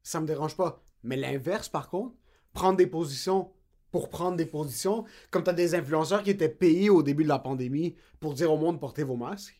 ça 0.03 0.21
me 0.21 0.27
dérange 0.27 0.59
pas. 0.59 0.85
Mais 1.05 1.17
l'inverse, 1.17 1.71
par 1.71 1.89
contre, 1.89 2.15
prendre 2.53 2.77
des 2.77 2.87
positions 2.87 3.51
pour 3.91 4.11
prendre 4.11 4.37
des 4.37 4.45
positions, 4.45 5.07
comme 5.31 5.43
t'as 5.43 5.55
des 5.55 5.75
influenceurs 5.75 6.23
qui 6.23 6.29
étaient 6.29 6.51
payés 6.51 6.91
au 6.91 7.03
début 7.03 7.23
de 7.23 7.31
la 7.31 7.39
pandémie 7.39 7.97
pour 8.21 8.35
dire 8.35 8.53
au 8.53 8.59
monde 8.59 8.79
portez 8.79 9.05
vos 9.05 9.17
masques. 9.17 9.59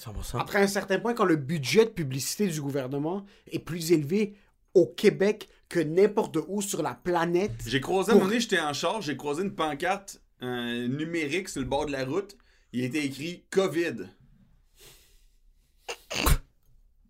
100%. 0.00 0.38
Après 0.40 0.62
un 0.62 0.66
certain 0.66 0.98
point, 0.98 1.12
quand 1.12 1.26
le 1.26 1.36
budget 1.36 1.84
de 1.84 1.90
publicité 1.90 2.46
du 2.46 2.62
gouvernement 2.62 3.26
est 3.52 3.58
plus 3.58 3.92
élevé 3.92 4.38
au 4.72 4.86
Québec 4.86 5.50
que 5.68 5.80
n'importe 5.80 6.38
où 6.48 6.62
sur 6.62 6.82
la 6.82 6.94
planète, 6.94 7.52
J'ai 7.66 7.82
croisé, 7.82 8.10
à 8.10 8.14
un 8.14 8.16
Pour- 8.16 8.20
moment 8.22 8.30
donné, 8.30 8.40
j'étais 8.40 8.58
en 8.58 8.72
charge, 8.72 9.04
j'ai 9.04 9.18
croisé 9.18 9.42
une 9.42 9.54
pancarte 9.54 10.22
euh, 10.42 10.88
numérique 10.88 11.50
sur 11.50 11.60
le 11.60 11.66
bord 11.66 11.84
de 11.84 11.92
la 11.92 12.06
route. 12.06 12.38
Il 12.72 12.84
était 12.84 13.04
écrit 13.04 13.44
COVID. 13.50 13.96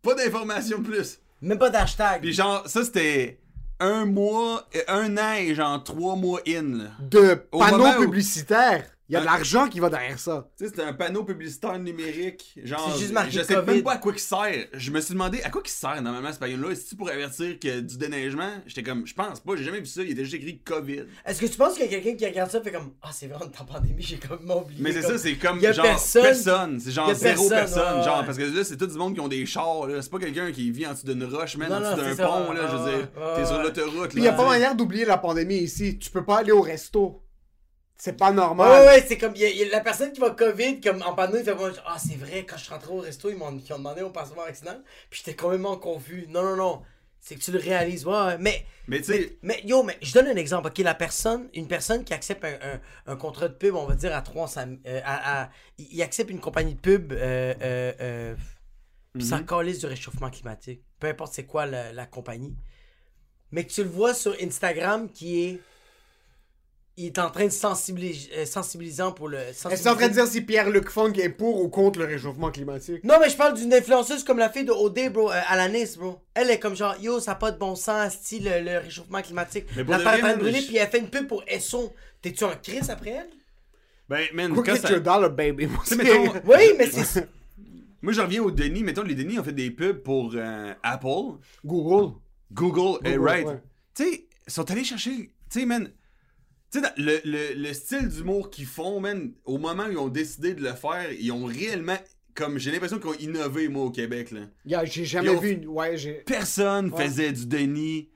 Pas 0.05 0.15
d'informations 0.15 0.81
plus. 0.83 1.19
Même 1.43 1.59
pas 1.59 1.71
d'hashtag. 1.71 2.21
Puis 2.21 2.33
genre, 2.33 2.63
ça 2.67 2.85
c'était 2.85 3.39
un 3.81 4.05
mois, 4.05 4.67
euh, 4.77 4.81
un 4.87 5.17
an 5.19 5.33
et 5.39 5.55
genre 5.55 5.83
trois 5.83 6.15
mois 6.15 6.41
in. 6.47 6.79
là. 6.79 6.85
de 7.01 7.43
Au 7.51 7.59
panneaux 7.59 7.79
moment 7.79 7.97
où- 7.99 8.03
publicitaires, 8.03 8.85
il 9.09 9.13
y 9.13 9.17
a 9.17 9.21
de 9.21 9.27
Hein? 9.27 9.31
l'argent 9.33 9.69
qui 9.69 9.81
va 9.81 9.91
derrière 9.91 10.19
ça. 10.19 10.49
Tu 10.57 10.65
sais, 10.65 10.71
c'était 10.71 10.83
un 10.83 10.93
panneau 10.95 11.25
publicitaire 11.25 11.79
numérique. 11.79 12.59
Genre, 12.63 12.91
C'est 12.95 13.01
juste 13.01 13.13
marqué 13.13 13.31
je 13.33 13.43
sais 13.43 13.55
COVID. 13.55 13.67
même 13.67 13.83
pas 13.83 13.93
à 13.93 13.99
quoi 13.99 14.13
il 14.15 14.19
sert. 14.19 14.67
Je 14.73 14.91
me 14.91 15.01
suis 15.01 15.13
demandé 15.13 15.43
à 15.43 15.51
quoi 15.51 15.63
il 15.65 15.69
sert 15.71 16.01
normalement 16.03 16.33
ce 16.33 16.39
panneau-là. 16.39 16.73
Est-ce 16.73 16.95
pour 16.97 17.09
avertir 17.11 17.59
que 17.59 17.81
du 17.81 17.97
déneigement? 17.99 18.51
J'étais 18.67 18.83
comme, 18.83 19.07
je 19.07 19.15
pense 19.15 19.41
pas, 19.41 19.57
j'ai 19.57 19.65
jamais 19.65 19.81
vu 19.81 19.87
ça. 19.87 20.03
Il 20.03 20.11
était 20.11 20.23
juste 20.25 20.35
écrit 20.37 20.59
COVID. 20.61 21.03
Est-ce 21.27 21.41
que 21.41 21.47
tu 21.47 21.57
penses 21.57 21.75
qu'il 21.75 21.83
y 21.85 21.95
a 21.95 22.01
quelqu'un 22.01 22.17
qui 22.17 22.27
regarde 22.27 22.51
ça 22.51 22.59
et 22.59 22.63
fait 22.63 22.73
comme 22.73 22.93
Ah, 23.03 23.11
c'est 23.13 23.27
vrai, 23.27 23.39
on 23.43 23.51
est 23.51 23.61
en 23.61 23.65
pandémie, 23.65 24.03
j'ai 24.03 24.17
comme 24.17 24.51
oublié. 24.51 24.81
Mais 24.81 24.93
c'est 24.93 25.03
comme- 25.03 25.11
ça, 25.13 25.19
c'est 25.19 25.35
comme 25.37 25.59
Y 25.61 25.67
a 25.67 25.73
genre 25.73 25.85
personne. 25.85 26.23
personne. 26.23 26.81
C'est 26.81 26.91
genre 26.91 27.09
Y 27.09 27.11
a 27.11 27.15
zéro 27.15 27.49
personne, 27.49 27.75
personne. 27.75 27.99
ouais, 27.99 28.05
genre, 28.05 28.25
parce 28.25 28.39
que 28.39 28.43
là, 28.45 28.65
c'est 28.65 28.77
tout 28.77 28.87
du 28.87 28.95
monde 28.97 29.15
qui 29.15 29.21
ont 29.21 29.29
des 29.29 29.45
chars. 29.47 29.87
C'est 30.01 30.11
pas 30.11 30.19
quelqu'un 30.19 30.51
qui 30.53 30.71
vit 30.71 30.87
en 30.87 30.93
dessous 30.93 31.07
d'une 31.07 31.25
roche, 31.25 31.57
Non, 31.57 31.67
en 31.67 31.81
dessous 31.81 31.97
d'un 31.97 32.11
c'est 32.11 32.17
ça, 32.17 32.27
pont. 32.27 32.49
ouais, 32.51 32.57
là, 32.57 32.69
je 32.71 32.77
veux 32.77 32.85
ouais, 32.85 32.97
dire, 32.99 33.09
ouais, 33.17 33.35
t'es 33.37 33.45
sur 33.47 33.63
l'autoroute. 33.63 34.11
Il 34.15 34.21
n'y 34.23 34.29
a 34.29 34.33
pas 34.33 34.47
manière 34.49 34.75
d'oublier 34.75 35.05
la 35.05 35.19
pandémie 35.19 35.57
ici. 35.59 35.99
Tu 35.99 36.11
peux 36.11 36.25
pas 36.25 36.39
aller 36.39 36.53
au 36.53 36.63
resto. 36.63 37.21
C'est 38.05 38.19
pas 38.19 38.33
normal. 38.33 38.71
ouais, 38.71 38.87
ouais, 38.87 39.05
c'est 39.09 39.17
comme 39.17 39.35
y 39.35 39.45
a- 39.45 39.49
y 39.49 39.63
a 39.63 39.69
la 39.71 39.81
personne 39.81 40.13
qui 40.13 40.21
va 40.21 40.29
COVID, 40.29 40.79
comme 40.83 41.01
en 41.01 41.15
panneau, 41.15 41.39
il 41.39 41.45
fait 41.45 41.57
Ah, 41.87 41.97
c'est 41.99 42.17
vrai, 42.17 42.45
quand 42.45 42.59
je 42.59 42.65
suis 42.65 42.73
rentré 42.75 42.93
au 42.93 42.99
resto, 42.99 43.31
ils 43.31 43.37
m'ont 43.37 43.47
ont 43.47 43.53
demandé 43.79 44.03
mon 44.03 44.11
passeport 44.11 44.45
vaccinal, 44.45 44.83
puis 45.09 45.23
j'étais 45.25 45.35
complètement 45.35 45.79
confus. 45.79 46.27
Non, 46.29 46.43
non, 46.43 46.55
non. 46.55 46.83
C'est 47.23 47.35
que 47.37 47.41
tu 47.41 47.51
le 47.51 47.59
réalises. 47.59 48.05
Ouais, 48.05 48.13
ouais. 48.13 48.37
Mais, 48.39 48.67
Mais 48.89 48.99
tu 48.99 49.05
sais, 49.05 49.39
mais 49.41 49.63
yo, 49.65 49.83
mais 49.85 49.97
je 50.03 50.13
donne 50.13 50.27
un 50.27 50.37
exemple. 50.37 50.69
Ok, 50.69 50.77
la 50.81 50.93
personne, 50.95 51.49
une 51.55 51.67
personne 51.67 52.05
qui 52.05 52.13
accepte 52.13 52.45
un, 52.45 52.53
un- 52.75 52.81
un 53.13 53.17
contrat 53.17 53.49
de 53.49 53.55
pub, 53.55 53.75
on 53.75 53.87
va 53.87 53.95
dire 53.95 54.15
à 54.15 54.21
300 54.21 54.67
euh, 54.87 55.01
à, 55.03 55.45
à- 55.45 55.51
il 55.79 56.03
accepte 56.03 56.29
une 56.29 56.41
compagnie 56.41 56.75
de 56.75 56.81
pub, 56.81 57.11
euh, 57.15 57.55
euh, 57.63 57.93
euh, 58.03 58.35
puis 59.15 59.25
ça 59.25 59.39
calisse 59.39 59.79
du 59.79 59.87
réchauffement 59.87 60.29
climatique. 60.29 60.83
Peu 61.01 61.07
importe 61.07 61.33
c'est 61.33 61.47
quoi 61.47 61.65
la, 61.65 61.91
la 61.95 62.05
compagnie. 62.05 62.55
Mais 63.51 63.65
que 63.65 63.73
tu 63.73 63.83
le 63.83 63.89
vois 63.89 64.13
sur 64.13 64.37
Instagram 64.43 65.11
qui 65.11 65.43
est. 65.43 65.61
Il 66.97 67.07
est 67.07 67.19
en 67.19 67.29
train 67.29 67.47
de 67.47 67.51
sensibiliser, 67.51 68.31
euh, 68.37 68.47
sensibilisant 68.47 69.11
pour 69.11 69.29
le. 69.29 69.39
Est-ce 69.39 69.65
que 69.69 69.75
t'es 69.83 69.89
en 69.89 69.97
train 69.97 70.07
de 70.09 70.13
dire 70.13 70.29
si 70.29 70.43
Pierre-Luc 70.43 70.89
Funk 70.91 71.15
est 71.15 71.29
pour 71.29 71.61
ou 71.61 71.69
contre 71.69 71.99
le 71.99 72.05
réchauffement 72.05 72.53
climatique? 72.53 73.03
Non, 73.03 73.17
mais 73.21 73.29
je 73.31 73.37
parle 73.37 73.55
d'une 73.55 73.75
influenceuse 73.75 74.23
comme 74.23 74.39
la 74.39 74.49
fille 74.49 74.65
de 74.65 74.71
OD, 74.71 75.13
bro, 75.13 75.29
euh, 75.33 75.41
Alanis, 75.49 75.97
bro. 75.99 76.21
Elle 76.35 76.51
est 76.51 76.61
comme 76.61 76.77
genre, 76.77 76.95
yo, 77.01 77.19
ça 77.19 77.33
n'a 77.33 77.35
pas 77.35 77.51
de 77.51 77.59
bon 77.59 77.75
sens, 77.75 78.13
style 78.13 78.45
le, 78.45 78.61
le 78.65 78.79
réchauffement 78.79 79.23
climatique. 79.23 79.65
Mais 79.77 79.83
pour 79.85 79.97
La 79.97 79.99
terre 79.99 80.07
est 80.07 80.11
en 80.11 80.13
vrai, 80.13 80.19
train 80.21 80.29
de 80.29 80.35
man, 80.35 80.43
brûler, 80.43 80.61
je- 80.61 80.67
puis 80.69 80.77
elle 80.77 80.89
fait 80.89 80.99
une 81.01 81.09
pub 81.11 81.27
pour 81.27 81.43
Esson. 81.49 81.93
T'es-tu 82.23 82.45
en 82.45 82.53
crise 82.63 82.89
après 82.91 83.11
elle? 83.11 83.31
ben, 84.09 84.27
man, 84.33 84.65
get 84.65 84.77
ça- 84.77 84.91
your 84.93 85.01
dollar, 85.01 85.31
baby. 85.31 85.67
Mettons, 85.97 86.33
Oui, 86.47 86.75
mais 86.79 86.87
c'est. 86.93 87.29
moi 88.03 88.13
je 88.13 88.21
reviens 88.21 88.43
au 88.43 88.53
Denis. 88.53 88.85
Mettons, 88.85 89.03
les 89.03 89.17
Denis 89.17 89.39
ont 89.41 89.45
fait 89.45 89.53
des 89.53 89.73
pubs 89.73 89.99
pour 90.03 90.33
euh, 90.37 90.73
Apple. 90.85 91.39
Google. 91.65 92.15
Google, 92.53 93.01
eh, 93.05 93.15
Google, 93.17 93.29
right. 93.29 93.47
ouais. 93.49 93.63
Tu 93.97 94.05
sais, 94.05 94.27
ils 94.47 94.53
sont 94.53 94.71
allés 94.71 94.85
chercher. 94.85 95.33
Tu 95.51 95.61
sais, 95.61 95.67
man. 95.67 95.91
Tu 96.75 96.81
sais, 96.81 96.87
dans 96.87 96.93
le, 97.05 97.21
le, 97.25 97.55
le 97.55 97.73
style 97.73 98.09
d'humour 98.09 98.51
qu'ils 98.51 98.67
font, 98.67 98.99
man, 98.99 99.31
au 99.45 99.59
moment 99.59 99.85
où 99.87 99.93
ils 99.93 99.97
ont 99.99 100.09
décidé 100.09 100.55
de 100.55 100.61
le 100.63 100.73
faire, 100.73 101.13
ils 101.13 101.31
ont 101.31 101.45
réellement. 101.45 101.97
Comme 102.35 102.59
j'ai 102.59 102.73
l'impression 102.73 102.99
qu'ils 102.99 103.11
ont 103.11 103.15
innové, 103.15 103.69
moi, 103.69 103.85
au 103.85 103.91
Québec, 103.93 104.33
là. 104.33 104.41
Yeah, 104.67 104.85
j'ai 104.85 105.05
jamais 105.05 105.29
ont- 105.29 105.39
vu. 105.41 105.65
Ouais. 105.69 106.25
Personne 106.27 106.91
Ouais. 106.93 107.05
faisait 107.07 107.31
du 107.31 107.47
Denis. 107.47 108.09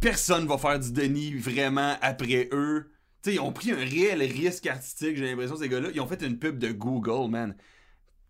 Personne 0.00 0.46
va 0.46 0.58
faire 0.58 0.78
du 0.78 0.92
Denis 0.92 1.32
vraiment 1.32 1.94
après 2.02 2.50
eux. 2.52 2.90
Tu 3.22 3.30
sais, 3.30 3.36
ils 3.36 3.40
ont 3.40 3.52
pris 3.52 3.70
un 3.70 3.76
réel 3.76 4.20
risque 4.20 4.66
artistique, 4.66 5.16
j'ai 5.16 5.24
l'impression, 5.24 5.56
ces 5.56 5.70
gars-là. 5.70 5.88
Ils 5.94 6.00
ont 6.02 6.06
fait 6.06 6.20
une 6.20 6.38
pub 6.38 6.58
de 6.58 6.72
Google, 6.72 7.30
man. 7.30 7.56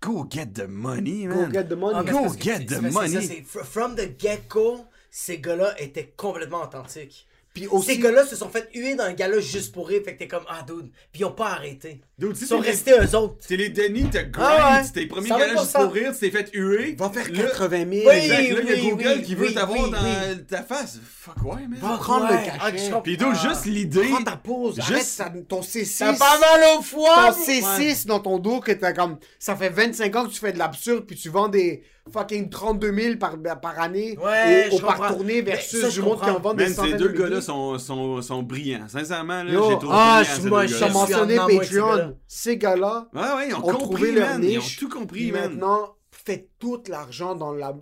Go 0.00 0.24
get 0.30 0.46
the 0.54 0.68
money, 0.68 1.24
Go 1.24 1.34
man. 1.34 1.52
get 1.52 1.64
the 1.64 1.72
money. 1.72 1.98
Ah, 1.98 2.04
Go 2.12 2.28
get 2.40 2.66
the 2.66 2.80
money. 2.92 3.42
ça, 3.44 3.64
From 3.64 3.96
the 3.96 4.16
get-go, 4.16 4.84
ces 5.10 5.38
gars-là 5.40 5.74
étaient 5.82 6.12
complètement 6.16 6.62
authentiques. 6.62 7.26
Puis 7.54 7.68
aussi- 7.68 7.86
Ces 7.86 7.98
gars-là 7.98 8.26
se 8.26 8.34
sont 8.34 8.48
fait 8.48 8.68
huer 8.74 8.96
dans 8.96 9.04
un 9.04 9.12
gala 9.12 9.38
juste 9.38 9.72
pour 9.72 9.86
rire. 9.86 10.02
Fait 10.04 10.14
que 10.14 10.18
t'es 10.18 10.26
comme, 10.26 10.42
ah, 10.48 10.64
dude. 10.66 10.90
Puis 11.12 11.20
ils 11.20 11.24
ont 11.24 11.30
pas 11.30 11.50
arrêté. 11.52 12.00
Dude, 12.18 12.36
Ils 12.40 12.46
sont 12.48 12.56
c'est 12.58 12.64
les- 12.64 12.70
restés 12.72 12.92
eux 13.00 13.16
autres. 13.16 13.36
C'est 13.38 13.56
les 13.56 13.68
Denis, 13.68 14.08
t'as 14.10 14.24
grind, 14.24 14.48
Ah 14.60 14.78
ouais. 14.78 14.84
c'était 14.84 15.00
les 15.00 15.06
premiers 15.06 15.28
100%. 15.28 15.38
gars 15.38 15.60
juste 15.62 15.72
pour 15.72 15.92
rire, 15.92 16.12
tu 16.12 16.18
t'es 16.18 16.30
fait 16.32 16.50
huer. 16.52 16.96
Va 16.98 17.10
faire 17.10 17.30
Là- 17.30 17.42
80 17.44 17.76
000. 17.78 18.08
Oui, 18.08 18.14
Exact, 18.16 18.34
là, 18.36 18.40
il 18.42 18.48
y 18.48 18.72
a 18.72 18.90
Google 18.90 19.12
oui, 19.18 19.22
qui 19.22 19.34
veut 19.36 19.46
oui, 19.46 19.54
t'avoir 19.54 19.84
oui, 19.84 19.90
dans 19.92 19.98
oui. 20.02 20.44
ta 20.48 20.62
face. 20.64 20.98
Fuck 21.06 21.36
ouais, 21.44 21.62
man. 21.68 21.78
Va 21.80 21.96
prendre 21.96 22.24
Ouais. 22.26 22.32
le 22.32 22.50
Ah, 22.60 22.70
cachet. 22.72 22.84
comprends. 22.86 23.00
Pis 23.02 23.16
dude, 23.16 23.34
juste 23.40 23.66
l'idée. 23.66 24.08
Prends 24.10 24.24
ta 24.24 24.36
pause. 24.36 24.74
Juste- 24.76 24.90
Arrête 24.90 25.04
ça- 25.04 25.32
ton 25.48 25.62
C6. 25.62 25.98
T'as 25.98 26.12
pas 26.18 26.38
mal 26.40 26.60
au 26.76 26.82
foie. 26.82 27.32
Ton 27.32 27.40
C6 27.44 28.06
dans 28.06 28.18
ton 28.18 28.38
dos 28.40 28.58
que 28.58 28.72
t'as 28.72 28.92
comme. 28.92 29.16
Ça 29.38 29.54
fait 29.54 29.68
25 29.70 30.16
ans 30.16 30.26
que 30.26 30.32
tu 30.32 30.40
fais 30.40 30.52
de 30.52 30.58
l'absurde 30.58 31.04
puis 31.06 31.14
tu 31.16 31.28
vends 31.28 31.48
des 31.48 31.84
fucking 32.12 32.50
32 32.50 32.92
000 32.94 33.16
par, 33.16 33.36
par 33.60 33.80
année 33.80 34.16
Ouais, 34.22 34.68
au, 34.70 34.76
au 34.76 34.80
par 34.80 35.08
tournée 35.08 35.42
Mais 35.42 35.52
versus 35.52 35.80
ça, 35.80 35.88
du 35.88 36.02
monde 36.02 36.20
qui 36.20 36.28
en 36.30 36.38
vend 36.38 36.54
des 36.54 36.64
Man, 36.64 36.74
centaines 36.74 36.92
ces 36.92 36.98
de 36.98 37.08
deux 37.08 37.12
gars-là 37.14 37.28
milliers. 37.30 37.40
sont, 37.40 37.78
sont, 37.78 38.20
sont 38.22 38.42
brillants. 38.42 38.86
Sincèrement, 38.88 39.42
là, 39.42 39.50
j'ai 39.50 39.78
trouvé 39.78 39.88
ah, 39.90 40.22
brillant, 40.22 40.42
je- 40.42 40.50
gars-là. 40.50 40.66
suis 40.84 40.92
mentionné 40.92 41.34
gars-là. 41.36 41.58
Patreon. 41.58 42.18
Ces 42.28 42.56
gars-là 42.58 43.08
Ouais, 43.14 43.20
ouais, 43.20 43.48
ils 43.48 43.54
ont, 43.54 43.58
ont 43.58 43.62
compris, 43.62 43.78
trouvé 43.84 44.12
leur 44.12 44.28
man. 44.28 44.44
Ils 44.44 44.58
ont 44.58 44.60
niche. 44.62 44.78
tout 44.78 44.88
compris, 44.88 45.32
man. 45.32 45.50
maintenant, 45.52 45.96
faites 46.10 46.50
tout 46.58 46.82
l'argent 46.88 47.34
dans 47.34 47.52
la. 47.52 47.74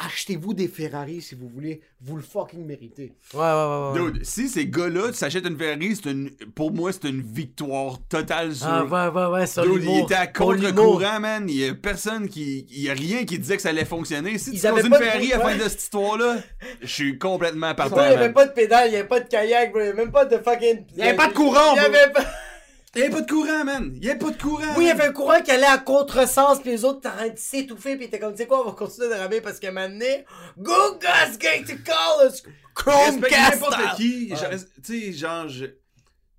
Achetez-vous 0.00 0.54
des 0.54 0.68
Ferrari 0.68 1.20
si 1.20 1.34
vous 1.34 1.48
voulez. 1.48 1.80
Vous 2.00 2.14
le 2.14 2.22
fucking 2.22 2.64
méritez. 2.64 3.14
Ouais, 3.34 3.40
ouais, 3.40 3.46
ouais. 3.46 4.00
ouais. 4.04 4.12
Dude, 4.12 4.24
si 4.24 4.48
ces 4.48 4.66
gars-là, 4.68 5.08
tu 5.08 5.14
s'achètes 5.14 5.44
une 5.44 5.58
Ferrari, 5.58 5.96
c'est 5.96 6.10
une, 6.12 6.30
pour 6.54 6.70
moi, 6.72 6.92
c'est 6.92 7.08
une 7.08 7.20
victoire 7.20 7.98
totale 8.08 8.54
sur. 8.54 8.68
Ah, 8.68 8.84
ouais, 8.84 9.08
ouais, 9.20 9.26
ouais, 9.26 9.46
sur 9.48 9.64
Dude, 9.64 9.82
il 9.84 9.98
était 10.04 10.14
à 10.14 10.28
contre-courant, 10.28 11.18
man. 11.18 11.46
Il 11.48 11.56
y 11.56 11.68
a 11.68 11.74
personne 11.74 12.28
qui. 12.28 12.64
Il 12.70 12.82
y 12.82 12.90
a 12.90 12.92
rien 12.92 13.24
qui 13.24 13.40
disait 13.40 13.56
que 13.56 13.62
ça 13.62 13.70
allait 13.70 13.84
fonctionner. 13.84 14.38
Si 14.38 14.52
Ils 14.52 14.60
tu 14.60 14.66
avaient 14.66 14.76
poses 14.82 14.86
une 14.86 14.92
de- 14.92 14.96
Ferrari 14.98 15.32
à 15.32 15.38
la 15.38 15.44
fin 15.44 15.56
de 15.56 15.62
cette 15.68 15.82
histoire-là, 15.82 16.36
je 16.80 16.86
suis 16.86 17.18
complètement 17.18 17.74
partant. 17.74 17.96
Bro, 17.96 18.04
il 18.04 18.10
y 18.12 18.14
avait 18.14 18.24
man. 18.26 18.34
pas 18.34 18.46
de 18.46 18.52
pédale, 18.52 18.88
il 18.90 18.92
y 18.92 18.96
avait 18.96 19.08
pas 19.08 19.18
de 19.20 19.28
kayak, 19.28 19.72
bro. 19.72 19.80
Il 19.80 19.86
y 19.86 19.88
avait 19.88 19.96
même 20.04 20.12
pas 20.12 20.24
de 20.26 20.38
fucking. 20.38 20.84
Il 20.92 20.98
y 20.98 21.02
avait 21.02 21.16
pas 21.16 21.26
de 21.26 21.34
courant, 21.34 21.74
Il 21.74 21.82
y 21.82 21.88
bro. 21.88 21.96
avait 21.96 22.12
pas. 22.12 22.24
Il 22.94 23.00
y 23.00 23.04
avait 23.04 23.12
pas 23.12 23.20
de 23.20 23.30
courant, 23.30 23.64
man. 23.64 23.92
Il 23.96 24.04
y 24.04 24.10
avait 24.10 24.18
pas 24.18 24.30
de 24.30 24.40
courant. 24.40 24.74
Oui, 24.76 24.84
il 24.84 24.86
y 24.86 24.90
avait 24.90 25.04
un 25.04 25.12
courant 25.12 25.40
qui 25.42 25.50
allait 25.50 25.66
à 25.66 25.78
contresens, 25.78 26.60
puis 26.60 26.70
les 26.70 26.84
autres 26.84 27.00
t'arrêtent 27.02 27.34
de 27.34 27.38
s'étouffer, 27.38 27.96
puis 27.96 28.08
t'es 28.08 28.18
comme, 28.18 28.32
tu 28.32 28.38
sais 28.38 28.46
quoi, 28.46 28.62
on 28.62 28.70
va 28.70 28.72
continuer 28.72 29.08
de 29.08 29.14
ramer 29.14 29.40
parce 29.42 29.58
qu'à 29.60 29.68
un 29.68 29.72
moment 29.72 29.88
donné, 29.88 30.24
Google's 30.56 31.38
going 31.38 31.64
to 31.66 31.76
call 31.84 32.26
us 32.28 32.42
Chromecast! 32.74 33.60
n'importe 33.60 33.96
qui. 33.96 34.32
Tu 34.82 35.00
sais, 35.00 35.12
genre, 35.12 35.48
je- 35.48 35.66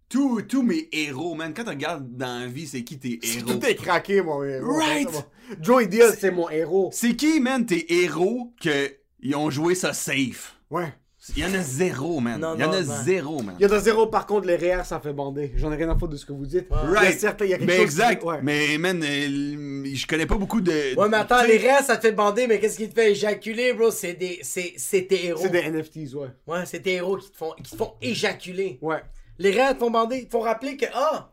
tous, 0.09 0.41
tous 0.41 0.63
mes 0.63 0.89
héros, 0.91 1.35
man. 1.35 1.53
Quand 1.53 1.63
tu 1.65 1.69
regardes 1.69 2.17
dans 2.17 2.39
la 2.41 2.47
vie, 2.47 2.65
c'est 2.65 2.83
qui 2.83 2.97
tes 2.97 3.19
héros? 3.21 3.53
Tout 3.53 3.65
est 3.67 3.75
craqué, 3.75 4.21
mon 4.23 4.43
héros. 4.43 4.75
Right. 4.75 5.07
C'est 5.11 5.21
bon. 5.21 5.25
Joe 5.61 5.83
Ideal, 5.83 6.15
c'est 6.19 6.31
mon 6.31 6.49
héros. 6.49 6.89
C'est 6.91 7.15
qui, 7.15 7.39
man, 7.39 7.63
tes 7.65 8.01
héros 8.03 8.53
que 8.61 8.91
ils 9.21 9.35
ont 9.35 9.49
joué 9.51 9.75
ça 9.75 9.93
safe? 9.93 10.55
Ouais. 10.71 10.93
Il 11.35 11.43
y 11.43 11.45
en 11.45 11.53
a 11.53 11.61
zéro, 11.61 12.19
man. 12.19 12.39
Non, 12.39 12.55
Il 12.55 12.61
y 12.61 12.63
en 12.63 12.67
non, 12.71 12.77
a 12.77 12.81
man. 12.83 13.03
zéro, 13.05 13.41
man. 13.41 13.55
Il 13.59 13.61
y 13.61 13.65
a 13.65 13.67
de 13.67 13.79
zéro, 13.79 14.07
par 14.07 14.25
contre, 14.25 14.47
les 14.47 14.55
REER, 14.55 14.83
ça 14.83 14.99
fait 14.99 15.13
bander. 15.13 15.51
J'en 15.55 15.71
ai 15.71 15.75
rien 15.75 15.89
à 15.89 15.93
foutre 15.97 16.13
de 16.13 16.17
ce 16.17 16.25
que 16.25 16.33
vous 16.33 16.45
dites. 16.45 16.67
Il 16.69 16.91
y 16.93 16.95
a 16.95 16.99
Right. 16.99 17.19
certes, 17.19 17.41
il 17.43 17.49
y 17.49 17.53
a 17.53 17.57
quelque 17.57 17.67
mais 17.67 17.75
chose 17.77 17.85
exact. 17.85 18.19
qui- 18.21 18.25
ouais. 18.27 18.39
Mais, 18.41 18.77
man, 18.77 19.01
euh, 19.03 19.85
je 19.93 20.07
connais 20.07 20.25
pas 20.25 20.35
beaucoup 20.35 20.61
de. 20.61 20.95
Ouais, 20.95 21.09
mais 21.09 21.17
attends, 21.17 21.43
les 21.43 21.57
restes, 21.57 21.87
ça 21.87 21.97
te 21.97 22.01
fait 22.07 22.11
bander, 22.11 22.47
mais 22.47 22.59
qu'est-ce 22.59 22.77
qui 22.77 22.89
te 22.89 22.93
fait 22.93 23.11
éjaculer, 23.11 23.73
bro? 23.73 23.91
C'est 23.91 24.13
des. 24.13 24.39
C'est 24.43 24.73
c'est 24.77 25.03
tes 25.07 25.25
héros. 25.27 25.39
C'est 25.41 25.49
des 25.49 25.59
NFTs, 25.69 26.13
ouais. 26.15 26.27
Ouais, 26.47 26.65
c'est 26.65 26.79
tes 26.81 26.93
héros 26.95 27.17
qui 27.17 27.31
te 27.31 27.37
font, 27.37 27.53
qui 27.63 27.63
te 27.71 27.75
font 27.75 27.93
éjaculer. 28.01 28.79
Ouais. 28.81 29.01
Les 29.37 29.51
restes 29.51 29.75
te 29.75 29.79
font 29.79 29.91
bander, 29.91 30.17
ils 30.17 30.25
te 30.25 30.31
font 30.31 30.41
rappeler 30.41 30.75
que, 30.77 30.85
ah, 30.93 31.31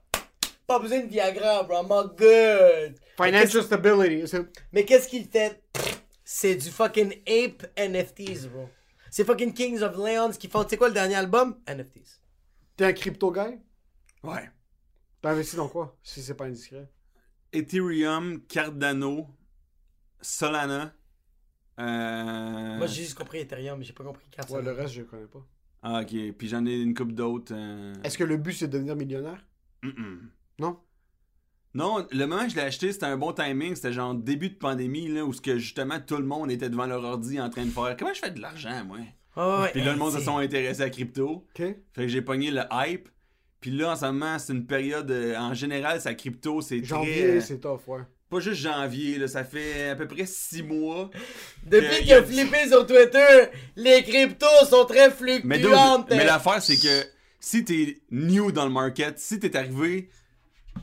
pas 0.66 0.78
besoin 0.78 1.00
de 1.00 1.08
Viagra, 1.08 1.62
bro, 1.64 1.82
I'm 1.82 1.90
all 1.92 2.10
good. 2.16 2.94
Financial 3.20 3.62
stability. 3.62 4.28
c'est- 4.28 4.42
Mais 4.72 4.84
qu'est-ce 4.84 5.08
qu'il 5.08 5.24
fait? 5.26 5.60
C'est 6.24 6.56
du 6.56 6.70
fucking 6.70 7.12
ape 7.26 7.66
NFTs, 7.76 8.48
bro. 8.52 8.68
C'est 9.10 9.24
fucking 9.24 9.52
Kings 9.54 9.80
of 9.82 9.96
Leons 9.96 10.32
qui 10.32 10.48
font, 10.48 10.64
tu 10.64 10.70
sais 10.70 10.76
quoi, 10.76 10.88
le 10.88 10.94
dernier 10.94 11.14
album? 11.16 11.58
NFTs. 11.66 12.20
T'es 12.76 12.84
un 12.84 12.92
crypto 12.92 13.32
guy? 13.32 13.58
Ouais. 14.22 14.50
T'as 15.22 15.30
investi 15.32 15.56
dans 15.56 15.68
quoi? 15.68 15.96
Si 16.02 16.22
c'est 16.22 16.34
pas 16.34 16.44
indiscret? 16.46 16.90
Ethereum, 17.52 18.40
Cardano, 18.46 19.28
Solana. 20.20 20.92
Euh... 21.78 22.76
Moi, 22.78 22.86
j'ai 22.86 23.02
juste 23.02 23.16
compris 23.16 23.38
Ethereum, 23.38 23.78
mais 23.78 23.84
j'ai 23.84 23.92
pas 23.92 24.04
compris 24.04 24.26
Cardano. 24.30 24.58
Ouais, 24.58 24.64
le 24.64 24.72
reste, 24.72 24.94
je 24.94 25.00
le 25.00 25.06
connais 25.06 25.26
pas. 25.26 25.46
Ah, 25.82 26.00
ok. 26.00 26.32
Puis 26.36 26.48
j'en 26.48 26.64
ai 26.66 26.74
une 26.80 26.94
coupe 26.94 27.12
d'autres. 27.12 27.54
euh, 27.54 27.94
Est-ce 28.02 28.18
que 28.18 28.24
le 28.24 28.36
but, 28.36 28.52
c'est 28.52 28.66
de 28.66 28.72
devenir 28.72 28.96
millionnaire? 28.96 29.44
Non? 30.58 30.78
Non, 31.76 32.06
le 32.10 32.26
moment 32.26 32.44
que 32.44 32.50
je 32.50 32.56
l'ai 32.56 32.62
acheté, 32.62 32.92
c'était 32.92 33.06
un 33.06 33.16
bon 33.16 33.32
timing. 33.32 33.74
C'était 33.74 33.92
genre 33.92 34.14
début 34.14 34.48
de 34.50 34.54
pandémie, 34.56 35.08
là, 35.08 35.24
où 35.24 35.32
ce 35.32 35.40
que 35.40 35.58
justement 35.58 36.00
tout 36.00 36.16
le 36.16 36.24
monde 36.24 36.50
était 36.50 36.68
devant 36.70 36.86
leur 36.86 37.04
ordi 37.04 37.40
en 37.40 37.50
train 37.50 37.64
de 37.66 37.70
faire 37.70 37.96
Comment 37.98 38.14
je 38.14 38.20
fais 38.20 38.30
de 38.30 38.40
l'argent, 38.40 38.82
moi? 38.84 38.98
Ouais. 39.36 39.70
Puis 39.72 39.82
là, 39.84 39.92
le 39.92 39.98
monde 39.98 40.12
se 40.14 40.20
sont 40.20 40.38
intéressés 40.38 40.80
à 40.82 40.88
crypto. 40.90 41.44
Ok. 41.58 41.58
Fait 41.58 41.76
que 41.94 42.08
j'ai 42.08 42.22
pogné 42.22 42.50
le 42.50 42.62
hype. 42.72 43.08
Puis 43.60 43.70
là, 43.70 43.92
en 43.92 43.96
ce 43.96 44.06
moment, 44.06 44.38
c'est 44.38 44.52
une 44.52 44.66
période. 44.66 45.10
euh, 45.10 45.36
en 45.36 45.52
général, 45.54 46.00
sa 46.00 46.14
crypto, 46.14 46.60
c'est 46.62 46.76
très. 46.78 46.86
Janvier, 46.86 47.40
c'est 47.40 47.58
tough, 47.60 47.80
ouais. 47.88 48.00
pas 48.30 48.40
juste 48.40 48.60
janvier, 48.62 49.18
là, 49.18 49.28
ça 49.28 49.44
fait 49.44 49.90
à 49.90 49.96
peu 49.96 50.06
près 50.06 50.24
six 50.26 50.62
mois. 50.62 51.10
Depuis 51.64 51.86
que- 51.88 52.02
qu'il 52.02 52.12
a 52.14 52.22
flippé 52.22 52.68
sur 52.68 52.86
Twitter, 52.86 53.48
les 53.76 54.02
cryptos 54.02 54.46
sont 54.70 54.84
très 54.84 55.08
Mais, 55.44 55.58
fluctuantes. 55.58 56.06
mais 56.10 56.24
l'affaire, 56.24 56.62
c'est 56.62 56.76
que 56.76 57.06
si 57.40 57.64
t'es 57.64 57.98
new 58.10 58.52
dans 58.52 58.64
le 58.64 58.72
market, 58.72 59.18
si 59.18 59.38
t'es 59.38 59.54
arrivé 59.56 60.08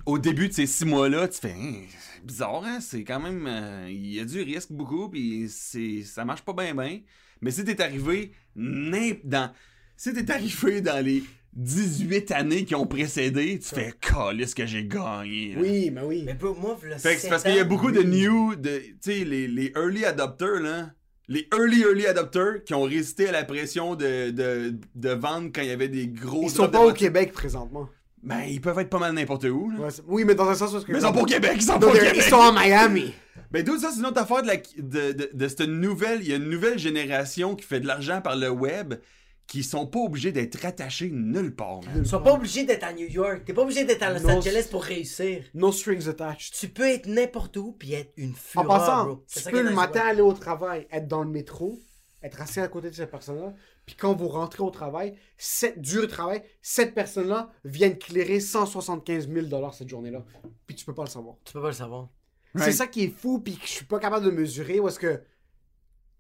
au 0.05 0.19
début 0.19 0.49
de 0.49 0.53
ces 0.53 0.65
six 0.67 0.85
mois-là, 0.85 1.27
tu 1.27 1.39
fais 1.39 1.51
Hein, 1.51 1.75
c'est 2.15 2.25
bizarre, 2.25 2.63
hein? 2.65 2.79
C'est 2.81 3.03
quand 3.03 3.19
même. 3.19 3.45
euh, 3.47 3.87
Il 3.89 4.13
y 4.13 4.19
a 4.19 4.25
du 4.25 4.41
risque 4.41 4.71
beaucoup, 4.71 5.09
puis 5.09 5.47
c'est 5.49 6.01
ça 6.03 6.25
marche 6.25 6.41
pas 6.43 6.53
bien, 6.53 6.73
bien. 6.75 6.99
Mais 7.41 7.51
si 7.51 7.63
t'es 7.63 7.81
arrivé 7.81 8.31
dans. 8.55 9.51
Si 9.95 10.13
t'es 10.13 10.29
arrivé 10.31 10.81
dans 10.81 11.03
les 11.05 11.23
18 11.53 12.31
années 12.31 12.65
qui 12.65 12.73
ont 12.75 12.87
précédé, 12.87 13.59
tu 13.59 13.75
fais 13.75 13.93
Calisse 14.01 14.53
que 14.55 14.65
j'ai 14.65 14.85
gagné. 14.85 15.53
là. 15.53 15.61
Oui, 15.61 15.91
mais 15.91 16.01
oui. 16.01 16.23
Mais 16.25 16.33
bro, 16.33 16.55
moi, 16.55 16.79
le 16.81 16.97
Fait 16.97 17.15
que 17.15 17.21
c'est 17.21 17.29
parce 17.29 17.43
qu'il 17.43 17.55
y 17.55 17.59
a 17.59 17.63
beaucoup 17.63 17.91
de 17.91 18.01
new, 18.01 18.55
de, 18.55 18.79
tu 18.79 18.95
sais, 19.01 19.23
les, 19.23 19.47
les 19.47 19.71
early 19.75 20.03
adopters, 20.05 20.59
là. 20.61 20.91
Les 21.29 21.47
early, 21.53 21.81
early 21.81 22.05
adopters 22.05 22.63
qui 22.65 22.73
ont 22.73 22.83
résisté 22.83 23.29
à 23.29 23.31
la 23.31 23.43
pression 23.45 23.95
de, 23.95 24.31
de, 24.31 24.75
de 24.95 25.09
vendre 25.11 25.51
quand 25.53 25.61
il 25.61 25.69
y 25.69 25.71
avait 25.71 25.87
des 25.87 26.07
gros. 26.07 26.43
Ils 26.43 26.49
sont 26.49 26.67
pas 26.69 26.85
au. 26.85 26.91
Québec 26.91 27.31
présentement. 27.31 27.87
Ben, 28.23 28.41
ils 28.47 28.61
peuvent 28.61 28.79
être 28.79 28.89
pas 28.89 28.99
mal 28.99 29.13
n'importe 29.13 29.43
où, 29.43 29.69
là. 29.71 29.79
Ouais, 29.79 29.91
c'est- 29.91 30.03
oui, 30.07 30.23
mais 30.25 30.33
dans 30.35 30.47
un 30.47 30.55
sens 30.55 30.71
parce 30.71 30.85
que. 30.85 30.91
Mais 30.93 30.99
ils 30.99 31.01
sont 31.01 31.11
pas 31.13 31.21
au 31.21 31.25
Québec, 31.25 31.51
ils 31.55 31.61
sont 31.63 31.77
pas 31.79 31.87
au 31.87 31.91
Québec. 31.91 32.13
Ils 32.15 32.21
sont 32.21 32.39
à 32.41 32.51
Miami. 32.51 33.13
Ben, 33.51 33.63
d'où 33.63 33.77
ça, 33.77 33.91
c'est 33.91 33.99
une 33.99 34.05
autre 34.05 34.21
affaire 34.21 34.41
de, 34.41 34.47
la, 34.47 34.55
de, 34.57 35.11
de, 35.11 35.29
de 35.33 35.47
cette 35.47 35.61
nouvelle. 35.61 36.19
Il 36.21 36.29
y 36.29 36.33
a 36.33 36.37
une 36.37 36.49
nouvelle 36.49 36.79
génération 36.79 37.55
qui 37.55 37.65
fait 37.65 37.79
de 37.81 37.87
l'argent 37.87 38.21
par 38.21 38.35
le 38.35 38.49
web 38.49 38.95
qui 39.45 39.61
sont 39.61 39.85
pas 39.85 39.99
obligés 39.99 40.31
d'être 40.31 40.55
rattachés 40.61 41.09
nulle 41.11 41.53
part, 41.53 41.81
man. 41.83 41.95
Ils 41.97 42.05
sont 42.07 42.21
pas 42.21 42.31
obligés 42.33 42.63
d'être 42.63 42.85
à 42.85 42.93
New 42.93 43.05
York. 43.07 43.41
T'es 43.45 43.53
pas 43.53 43.63
obligé 43.63 43.83
d'être 43.83 44.01
à 44.01 44.13
Los 44.13 44.21
Non, 44.25 44.37
Angeles 44.37 44.67
pour 44.71 44.83
réussir. 44.83 45.43
No 45.53 45.71
strings 45.73 46.07
attached. 46.07 46.53
Tu 46.57 46.69
peux 46.69 46.87
être 46.87 47.07
n'importe 47.07 47.57
où 47.57 47.73
puis 47.73 47.93
être 47.93 48.13
une 48.15 48.31
En 48.31 48.35
fureur, 48.35 48.67
passant, 48.67 49.03
bro. 49.05 49.23
C'est 49.27 49.39
tu 49.41 49.43
ça 49.43 49.51
peux 49.51 49.57
est 49.59 49.63
le 49.63 49.69
nice, 49.69 49.75
matin 49.75 49.99
ouais. 50.05 50.09
aller 50.11 50.21
au 50.21 50.31
travail, 50.33 50.87
être 50.91 51.07
dans 51.09 51.23
le 51.23 51.29
métro, 51.29 51.77
être 52.23 52.41
assis 52.41 52.59
à 52.59 52.67
côté 52.67 52.89
de 52.89 52.95
cette 52.95 53.11
personne-là, 53.11 53.53
puis 53.85 53.95
quand 53.95 54.13
vous 54.15 54.29
rentrez 54.29 54.63
au 54.63 54.69
travail, 54.71 55.15
cette, 55.37 55.79
dur 55.81 56.07
travail, 56.07 56.41
cette 56.61 56.95
personne-là 56.95 57.51
vient 57.65 57.89
de 57.89 57.95
clairer 57.95 58.39
175 58.39 59.29
000 59.29 59.71
cette 59.71 59.89
journée-là. 59.89 60.23
Puis 60.65 60.75
tu 60.75 60.85
peux 60.85 60.93
pas 60.93 61.03
le 61.03 61.09
savoir. 61.09 61.35
Tu 61.43 61.53
peux 61.53 61.61
pas 61.61 61.67
le 61.67 61.73
savoir. 61.73 62.09
C'est 62.55 62.71
ça 62.71 62.87
qui 62.87 63.05
est 63.05 63.09
fou, 63.09 63.39
puis 63.39 63.57
que 63.57 63.65
je 63.65 63.71
suis 63.71 63.85
pas 63.85 63.99
capable 63.99 64.25
de 64.25 64.31
mesurer, 64.31 64.79
parce 64.79 64.99
que 64.99 65.21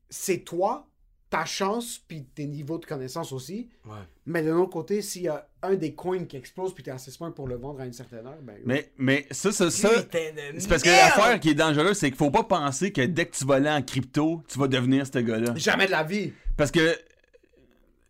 c'est 0.09 0.39
toi, 0.39 0.87
ta 1.33 1.45
chance, 1.45 1.99
puis 2.07 2.25
tes 2.35 2.45
niveaux 2.45 2.77
de 2.77 2.85
connaissance 2.85 3.31
aussi. 3.31 3.67
Ouais. 3.87 3.97
Mais 4.27 4.43
de 4.43 4.51
l'autre 4.51 4.69
côté, 4.69 5.01
s'il 5.01 5.23
y 5.23 5.27
a 5.29 5.47
un 5.63 5.73
des 5.73 5.95
coins 5.95 6.25
qui 6.25 6.37
explose, 6.37 6.75
puis 6.75 6.83
t'es 6.83 6.91
assez 6.91 7.09
smart 7.09 7.33
pour 7.33 7.47
le 7.47 7.55
vendre 7.55 7.81
à 7.81 7.87
une 7.87 7.93
certaine 7.93 8.27
heure, 8.27 8.37
ben. 8.43 8.55
Mais, 8.63 8.91
mais 8.99 9.25
ça, 9.31 9.51
ça, 9.51 9.71
ça. 9.71 9.89
C'est 10.11 10.69
parce 10.69 10.83
que 10.83 10.89
l'affaire 10.89 11.39
qui 11.39 11.49
est 11.49 11.55
dangereuse, 11.55 11.97
c'est 11.97 12.11
qu'il 12.11 12.17
faut 12.17 12.29
pas 12.29 12.43
penser 12.43 12.91
que 12.93 13.01
dès 13.01 13.25
que 13.25 13.35
tu 13.35 13.45
vas 13.45 13.55
aller 13.55 13.69
en 13.71 13.81
crypto, 13.81 14.43
tu 14.47 14.59
vas 14.59 14.67
devenir 14.67 15.07
ce 15.07 15.17
gars-là. 15.17 15.55
Jamais 15.55 15.87
de 15.87 15.91
la 15.91 16.03
vie. 16.03 16.33
Parce 16.55 16.69
que 16.69 16.95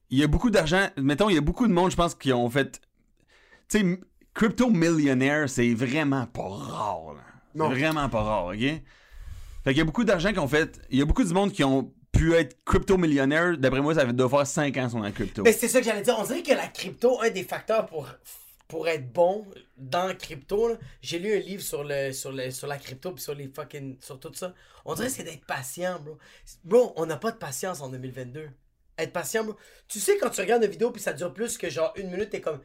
il 0.09 0.19
y 0.19 0.23
a 0.23 0.27
beaucoup 0.27 0.49
d'argent. 0.49 0.89
Mettons, 0.97 1.29
il 1.29 1.35
y 1.35 1.37
a 1.37 1.41
beaucoup 1.41 1.65
de 1.65 1.71
monde, 1.71 1.91
je 1.91 1.95
pense, 1.95 2.15
qui 2.15 2.33
ont 2.33 2.49
fait. 2.49 2.81
Tu 3.69 3.79
sais, 3.79 3.99
crypto 4.33 4.69
millionnaire, 4.69 5.49
c'est 5.49 5.73
vraiment 5.73 6.25
pas 6.25 6.49
rare. 6.49 7.13
là. 7.13 7.21
Non. 7.55 7.69
C'est 7.69 7.79
vraiment 7.79 8.09
pas 8.09 8.21
rare, 8.21 8.47
ok? 8.47 8.59
Fait 8.59 8.81
qu'il 9.67 9.77
y 9.77 9.81
a 9.81 9.85
beaucoup 9.85 10.03
d'argent 10.03 10.33
qui 10.33 10.39
ont 10.39 10.47
fait. 10.49 10.81
Il 10.89 10.99
y 10.99 11.01
a 11.01 11.05
beaucoup 11.05 11.23
de 11.23 11.33
monde 11.33 11.53
qui 11.53 11.63
ont 11.63 11.89
pu 12.13 12.33
être 12.35 12.63
crypto 12.63 12.97
millionnaire. 12.97 13.57
D'après 13.57 13.81
moi, 13.81 13.95
ça 13.95 14.05
doit 14.05 14.29
faire 14.29 14.47
5 14.47 14.77
ans 14.77 14.87
dans 14.87 14.99
la 14.99 15.11
crypto. 15.11 15.43
Mais 15.43 15.51
c'est 15.51 15.67
ça 15.67 15.79
que 15.79 15.85
j'allais 15.85 16.03
dire. 16.03 16.15
On 16.17 16.23
dirait 16.23 16.43
que 16.43 16.53
la 16.53 16.67
crypto, 16.67 17.19
un 17.21 17.29
des 17.29 17.43
facteurs 17.43 17.87
pour, 17.87 18.07
pour 18.69 18.87
être 18.87 19.11
bon 19.11 19.45
dans 19.75 20.07
la 20.07 20.13
crypto, 20.13 20.77
j'ai 21.01 21.19
lu 21.19 21.33
un 21.33 21.39
livre 21.39 21.61
sur, 21.61 21.83
le, 21.83 22.13
sur, 22.13 22.31
le, 22.31 22.51
sur 22.51 22.67
la 22.67 22.77
crypto 22.77 23.11
puis 23.11 23.21
sur 23.21 23.35
les 23.35 23.49
fucking. 23.49 23.97
sur 23.99 24.19
tout 24.19 24.33
ça. 24.33 24.53
On 24.85 24.93
dirait 24.93 25.07
que 25.07 25.13
c'est 25.13 25.23
d'être 25.23 25.45
patient, 25.45 25.99
bro. 25.99 26.17
Bro, 26.63 26.93
on 26.95 27.05
n'a 27.05 27.17
pas 27.17 27.31
de 27.31 27.37
patience 27.37 27.81
en 27.81 27.89
2022. 27.89 28.47
Être 28.99 29.11
patient, 29.11 29.43
bro. 29.43 29.55
Tu 29.87 29.99
sais, 29.99 30.17
quand 30.17 30.29
tu 30.29 30.39
regardes 30.39 30.63
une 30.63 30.69
vidéo 30.69 30.91
puis 30.91 31.01
ça 31.01 31.13
dure 31.13 31.33
plus 31.33 31.57
que 31.57 31.69
genre 31.69 31.93
une 31.97 32.09
minute, 32.09 32.29
t'es 32.29 32.41
comme. 32.41 32.61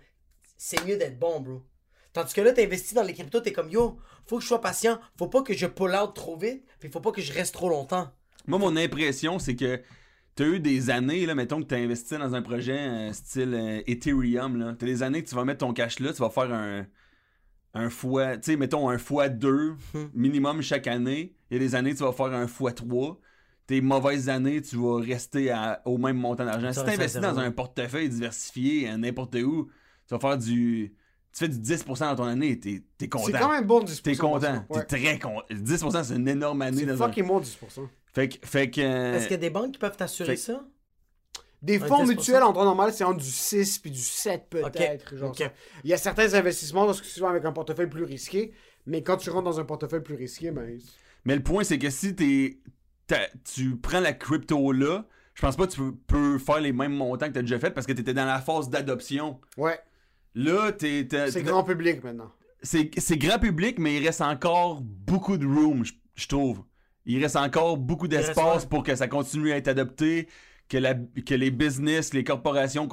C'est 0.57 0.85
mieux 0.85 0.97
d'être 0.97 1.19
bon, 1.19 1.41
bro. 1.41 1.63
Tandis 2.13 2.35
que 2.35 2.41
là, 2.41 2.53
t'investis 2.53 2.95
dans 2.95 3.03
les 3.03 3.15
cryptos, 3.15 3.41
t'es 3.41 3.53
comme 3.53 3.71
yo, 3.71 3.99
faut 4.27 4.39
que 4.39 4.43
je 4.43 4.49
sois 4.49 4.61
patient, 4.61 4.99
faut 5.19 5.29
pas 5.29 5.43
que 5.43 5.55
je 5.55 5.67
pull 5.67 5.95
out 5.95 6.15
trop 6.15 6.37
vite, 6.37 6.65
puis 6.81 6.91
faut 6.91 7.01
pas 7.01 7.13
que 7.13 7.23
je 7.23 7.33
reste 7.33 7.55
trop 7.55 7.69
longtemps. 7.69 8.11
Moi, 8.49 8.59
mon 8.59 8.77
impression, 8.77 9.39
c'est 9.39 9.55
que, 9.55 9.77
tu 9.77 9.83
t'as 10.35 10.45
eu 10.47 10.61
des 10.61 10.91
années, 10.91 11.27
là, 11.27 11.35
mettons 11.35 11.61
que 11.61 11.67
t'as 11.67 11.77
investi 11.79 12.17
dans 12.17 12.35
un 12.35 12.43
projet 12.43 12.79
euh, 12.79 13.13
style 13.13 13.55
euh, 13.55 13.81
Ethereum, 13.87 14.57
là. 14.59 14.75
T'as 14.79 14.87
des 14.87 15.03
années 15.03 15.23
que 15.23 15.29
tu 15.29 15.35
vas 15.35 15.45
mettre 15.45 15.59
ton 15.67 15.73
cash 15.73 15.99
là, 16.01 16.13
tu 16.13 16.21
vas 16.21 16.31
faire 16.31 16.53
un, 16.53 16.87
un 17.75 17.91
fois, 17.91 18.37
tu 18.37 18.53
sais, 18.53 18.57
mettons 18.57 18.89
un 18.89 18.99
fois 18.99 19.29
2 19.29 19.75
minimum 20.15 20.63
chaque 20.63 20.87
année. 20.87 21.35
Il 21.51 21.55
y 21.55 21.57
a 21.57 21.61
des 21.61 21.75
années, 21.75 21.95
tu 21.95 22.03
vas 22.05 22.13
faire 22.13 22.27
un 22.33 22.47
fois 22.47 22.73
3 22.73 23.19
Tes 23.67 23.81
mauvaises 23.81 24.29
années, 24.29 24.63
tu 24.63 24.77
vas 24.77 24.99
rester 25.01 25.51
à- 25.51 25.83
au 25.85 25.99
même 25.99 26.17
montant 26.17 26.45
d'argent. 26.45 26.73
Si 26.73 26.79
restes 26.79 26.89
à 26.89 26.93
t'investis 26.93 27.21
dans 27.21 27.39
un 27.39 27.51
portefeuille 27.51 28.09
diversifié, 28.09 28.89
euh, 28.91 28.97
n'importe 28.97 29.35
où, 29.37 29.69
tu 30.07 30.15
vas 30.15 30.21
faire 30.21 30.39
du. 30.39 30.95
Tu 31.33 31.41
fais 31.45 31.49
du 31.49 31.59
10% 31.59 32.07
dans 32.11 32.17
ton 32.17 32.25
année, 32.25 32.59
t'es 32.59 32.83
t'es 32.97 33.09
content. 33.09 33.27
C'est 33.27 33.33
quand 33.33 33.51
même 33.51 33.67
bon 33.67 33.81
10%. 33.85 34.03
T'es 34.03 34.17
content. 34.17 34.65
Ouais. 34.71 34.85
T'es 34.87 34.99
très 34.99 35.19
content. 35.19 35.43
10%, 35.51 36.03
c'est 36.05 36.17
une 36.17 36.27
énorme 36.29 36.63
année 36.63 36.79
C'est 36.79 36.87
dans 36.87 37.03
un. 37.03 37.07
fucking 37.09 37.27
bon 37.27 37.41
10%. 37.41 37.87
Fait 38.19 38.29
que. 38.29 38.47
Fait 38.47 38.71
que 38.71 38.81
euh, 38.81 39.15
Est-ce 39.17 39.25
qu'il 39.25 39.33
y 39.33 39.35
a 39.35 39.39
des 39.39 39.51
banques 39.51 39.73
qui 39.73 39.79
peuvent 39.79 39.97
t'assurer 39.97 40.31
fait- 40.31 40.37
ça? 40.53 40.65
Des 41.61 41.79
fonds 41.79 42.05
10%. 42.05 42.07
mutuels 42.09 42.43
en 42.45 42.53
temps 42.53 42.65
normal, 42.65 42.93
c'est 42.93 43.03
entre 43.05 43.19
du 43.19 43.31
6 43.31 43.79
puis 43.79 43.91
du 43.91 43.99
7 44.01 44.47
peut-être. 44.49 45.15
Il 45.85 45.91
y 45.91 45.93
a 45.93 45.97
certains 45.97 46.35
investissements 46.35 46.87
parce 46.87 47.01
que 47.01 47.07
tu 47.07 47.19
vas 47.21 47.31
avec 47.31 47.45
un 47.45 47.53
portefeuille 47.53 47.89
plus 47.89 48.05
risqué, 48.05 48.53
mais 48.87 49.03
quand 49.03 49.17
tu 49.17 49.31
rentres 49.31 49.45
dans 49.45 49.59
un 49.61 49.65
portefeuille 49.65 50.03
plus 50.03 50.15
risqué, 50.15 50.51
ben. 50.53 50.79
Mais 51.25 51.35
le 51.35 51.43
point, 51.43 51.65
c'est 51.65 51.79
que 51.79 51.91
si 51.91 52.15
t'es, 52.15 52.59
tu 53.55 53.77
prends 53.77 54.01
la 54.01 54.13
crypto 54.13 54.71
là, 54.73 55.05
je 55.35 55.43
pense 55.43 55.57
pas 55.57 55.67
que 55.67 55.73
tu 55.73 55.81
peux, 55.81 55.95
peux 56.07 56.39
faire 56.39 56.61
les 56.61 56.73
mêmes 56.73 56.95
montants 56.95 57.27
que 57.29 57.33
t'as 57.33 57.43
déjà 57.43 57.59
fait 57.59 57.71
parce 57.71 57.87
que 57.87 57.93
t'étais 57.93 58.15
dans 58.15 58.25
la 58.27 58.41
phase 58.41 58.69
d'adoption. 58.71 59.41
Ouais, 59.57 59.79
Là, 60.35 60.71
t'es. 60.73 61.07
t'as- 61.09 61.31
c'est 61.31 61.43
grand 61.43 61.65
public 61.65 62.05
maintenant. 62.05 62.31
c'est, 62.63 62.91
c'est 62.99 63.17
grand 63.19 63.39
public, 63.41 63.79
mais 63.81 63.97
il 63.97 64.07
reste 64.07 64.21
encore 64.21 64.81
beaucoup 64.81 65.37
de 65.39 65.47
room, 65.47 65.85
je- 65.85 65.93
je 66.15 66.29
trouve. 66.29 66.63
Il 67.09 67.21
reste 67.23 67.37
encore 67.37 67.77
beaucoup 67.79 68.07
d'espace 68.07 68.67
pour 68.67 68.83
que 68.85 68.95
ça 68.95 69.09
continue 69.09 69.51
à 69.51 69.57
être 69.57 69.69
adopté, 69.69 70.29
que, 70.69 70.77
la, 70.77 70.95
que 70.95 71.35
les 71.35 71.51
business, 71.51 72.13
les 72.13 72.23
corporations 72.23 72.87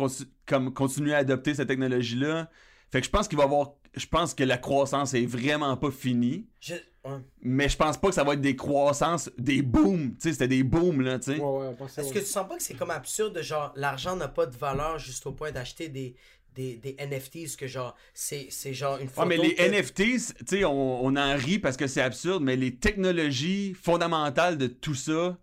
comme, 0.46 0.74
continuent 0.74 1.12
à 1.14 1.18
adopter 1.18 1.54
cette 1.54 1.68
technologie-là. 1.68 2.50
Fait 2.92 3.02
que 3.02 3.06
je 3.06 3.12
pense 3.12 3.28
qu'il 3.28 3.38
va 3.38 3.44
y 3.44 3.48
avoir. 3.48 3.74
Je 3.94 4.06
pense 4.08 4.34
que 4.34 4.44
la 4.44 4.58
croissance 4.58 5.14
est 5.14 5.26
vraiment 5.26 5.76
pas 5.78 5.92
finie. 5.92 6.48
Je- 6.62 6.74
ouais. 7.06 7.18
Mais 7.42 7.68
je 7.70 7.76
pense 7.78 7.98
pas 7.98 8.10
que 8.10 8.14
ça 8.16 8.24
va 8.24 8.34
être 8.34 8.42
des 8.42 8.56
croissances, 8.56 9.30
des 9.38 9.62
booms. 9.62 10.12
Tu 10.16 10.16
sais, 10.20 10.32
c'était 10.34 10.48
des 10.50 10.64
booms, 10.64 11.02
là, 11.02 11.18
tu 11.20 11.34
sais. 11.34 11.40
Ouais, 11.40 11.68
ouais, 11.68 11.76
Est-ce 11.98 12.12
que 12.14 12.20
tu 12.20 12.26
sens 12.26 12.48
pas 12.48 12.58
que 12.58 12.64
c'est 12.64 12.74
comme 12.74 12.92
absurde 12.92 13.34
de 13.36 13.42
genre 13.42 13.72
l'argent 13.76 14.16
n'a 14.16 14.28
pas 14.28 14.46
de 14.46 14.56
valeur 14.56 14.98
juste 15.00 15.26
au 15.28 15.32
point 15.34 15.52
d'acheter 15.52 15.88
des, 15.90 16.16
des, 16.56 16.77
des 16.77 16.95
NFTs 17.06 17.56
que 17.57 17.68
genre 17.68 17.95
c'est 18.14 18.48
c'est 18.49 18.73
genre 18.73 18.98
une 18.99 19.10
photo 19.10 19.27
Ouais, 19.27 19.38
mais 19.38 19.44
les 19.44 19.56
que- 19.56 19.61
NFTs, 19.61 20.36
tu 20.40 20.45
sais, 20.48 20.65
on, 20.65 21.03
on 21.06 21.15
en 21.15 21.36
rit 21.36 21.60
parce 21.60 21.77
que 21.77 21.88
c'est 21.88 22.02
absurde, 22.02 22.44
mais 22.44 22.56
les 22.56 22.76
technologies 22.76 23.73
fondamentales 23.73 24.57
de 24.57 24.68
tout 24.68 24.95
ça, 24.95 25.38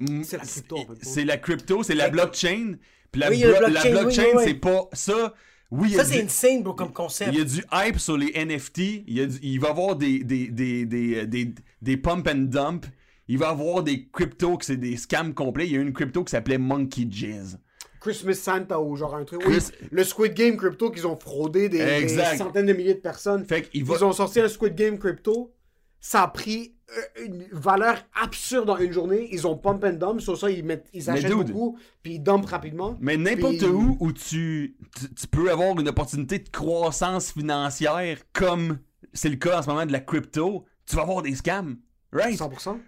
mm, 0.00 0.22
C'est 0.24 0.36
la 0.38 0.44
crypto, 0.46 0.76
en 0.78 0.86
fait. 0.86 0.94
c'est 1.02 1.24
la 1.24 1.36
crypto, 1.38 1.82
c'est 1.82 1.94
la 1.94 2.08
blockchain. 2.08 2.76
Puis 3.12 3.20
la, 3.20 3.28
Oui, 3.30 3.36
il 3.36 3.40
y 3.40 3.44
a 3.44 3.48
le 3.48 3.54
blo- 3.54 3.60
la 3.60 3.68
blockchain, 3.68 3.88
oui, 3.94 4.00
blockchain, 4.00 4.22
oui, 4.24 4.30
oui. 4.36 4.42
c'est 4.46 4.54
pas 4.54 4.88
ça. 4.92 5.34
Oui, 5.70 5.92
ça 5.92 6.04
du- 6.04 6.12
c'est 6.12 6.22
insane 6.22 6.62
bro 6.62 6.74
comme 6.74 6.92
concept 6.92 7.32
il 7.32 7.38
y 7.38 7.40
a 7.40 7.44
du 7.44 7.62
hype 7.72 7.98
sur 7.98 8.16
les 8.16 8.32
NFT. 8.36 9.04
Il, 9.06 9.14
y 9.14 9.20
a 9.20 9.26
du- 9.26 9.38
il 9.42 9.58
va 9.60 9.68
y 9.68 9.70
avoir 9.72 9.96
des, 9.96 10.20
des, 10.22 10.46
des, 10.48 10.86
des, 10.86 11.26
des, 11.26 11.54
des 11.82 11.96
pump 11.96 12.28
and 12.28 12.46
dump. 12.48 12.86
Il 13.28 13.38
va 13.38 13.46
y 13.48 13.50
avoir 13.50 13.82
des 13.82 14.06
cryptos 14.12 14.58
que 14.58 14.64
c'est 14.64 14.76
des 14.76 14.96
scams 14.96 15.34
complets. 15.34 15.66
Il 15.66 15.72
y 15.72 15.76
a 15.76 15.80
une 15.80 15.92
crypto 15.92 16.22
qui 16.22 16.30
s'appelait 16.30 16.58
Monkey 16.58 17.06
Jizz. 17.10 17.58
Christmas 18.00 18.34
Santa 18.34 18.80
ou 18.80 18.96
genre 18.96 19.14
un 19.14 19.24
truc. 19.24 19.40
Chris- 19.42 19.70
Oui, 19.82 19.88
le 19.90 20.04
Squid 20.04 20.34
Game 20.34 20.56
crypto 20.56 20.90
qu'ils 20.90 21.06
ont 21.06 21.16
fraudé 21.16 21.68
des, 21.68 22.08
centaines 22.36 22.66
de 22.66 22.72
milliers 22.72 22.94
de 22.94 23.00
personnes. 23.00 23.44
Fait 23.44 23.62
va. 23.62 23.68
Ils 23.96 24.04
ont 24.04 24.12
sorti 24.12 24.40
un 24.40 24.48
Squid 24.48 24.74
Game 24.74 24.98
crypto. 24.98 25.52
Ça 26.00 26.22
a 26.22 26.28
pris 26.28 26.74
euh, 26.96 27.24
une 27.26 27.46
valeur 27.50 27.96
absurde 28.14 28.70
en 28.70 28.76
une 28.78 28.92
journée. 28.92 29.28
Ils 29.32 29.46
ont 29.46 29.56
pump 29.56 29.82
and 29.82 29.94
dump. 29.94 30.20
Sur 30.20 30.36
ça, 30.38 30.50
ils, 30.50 30.64
mettent, 30.64 30.86
ils 30.92 31.10
achètent 31.10 31.26
dude. 31.32 31.48
beaucoup. 31.52 31.78
Puis 32.02 32.14
ils 32.14 32.22
dumpent 32.22 32.46
rapidement. 32.46 32.96
Mais 33.00 33.16
n'importe 33.16 33.56
Puis- 33.58 33.66
où 33.66 33.96
où 33.98 34.12
tu, 34.12 34.76
tu, 34.98 35.14
tu 35.14 35.26
peux 35.26 35.50
avoir 35.50 35.78
une 35.80 35.88
opportunité 35.88 36.38
de 36.38 36.48
croissance 36.48 37.32
financière 37.32 38.18
comme 38.32 38.78
c'est 39.12 39.30
le 39.30 39.36
cas 39.36 39.58
en 39.58 39.62
ce 39.62 39.68
moment 39.68 39.86
de 39.86 39.92
la 39.92 40.00
crypto, 40.00 40.64
tu 40.86 40.94
vas 40.96 41.02
avoir 41.02 41.22
des 41.22 41.34
scams. 41.34 41.76
Right? 42.12 42.38
100%. 42.38 42.78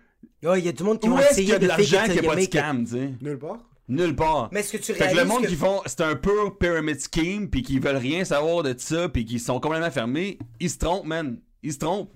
Ouais, 0.44 0.60
il 0.60 0.66
y 0.66 0.68
a 0.68 0.72
du 0.72 0.82
monde 0.84 1.00
qui 1.00 1.08
Où 1.08 1.12
vont 1.12 1.18
est-ce 1.18 1.34
qu'il 1.34 1.44
y 1.48 1.50
essayer 1.50 1.54
a 1.54 1.58
de 1.58 1.64
de 1.64 1.68
l'argent 1.68 2.04
qui 2.04 2.10
till 2.10 2.18
a 2.26 2.28
pas 2.28 2.36
de 2.36 2.40
scam, 2.42 2.84
tu 2.84 2.90
sais? 2.92 3.10
Nulle 3.20 3.38
part. 3.38 3.58
Nulle 3.88 4.14
part. 4.14 4.48
mais 4.52 4.60
est-ce 4.60 4.72
que 4.72 4.76
tu 4.76 4.92
Fait 4.92 4.94
que 4.94 4.98
réalises 5.04 5.18
le 5.22 5.24
monde 5.24 5.42
que- 5.44 5.48
qui 5.48 5.56
font, 5.56 5.80
c'est 5.86 6.02
un 6.02 6.14
pur 6.14 6.58
pyramid 6.58 6.98
scheme, 7.00 7.48
puis 7.48 7.62
qui 7.62 7.78
veulent 7.78 7.96
rien 7.96 8.24
savoir 8.24 8.62
de 8.62 8.74
ça, 8.76 9.08
puis 9.08 9.24
qui 9.24 9.38
sont 9.38 9.60
complètement 9.60 9.90
fermés, 9.90 10.38
ils 10.60 10.68
se 10.70 10.78
trompent, 10.78 11.06
man. 11.06 11.38
Ils 11.62 11.72
se 11.72 11.78
trompent. 11.78 12.12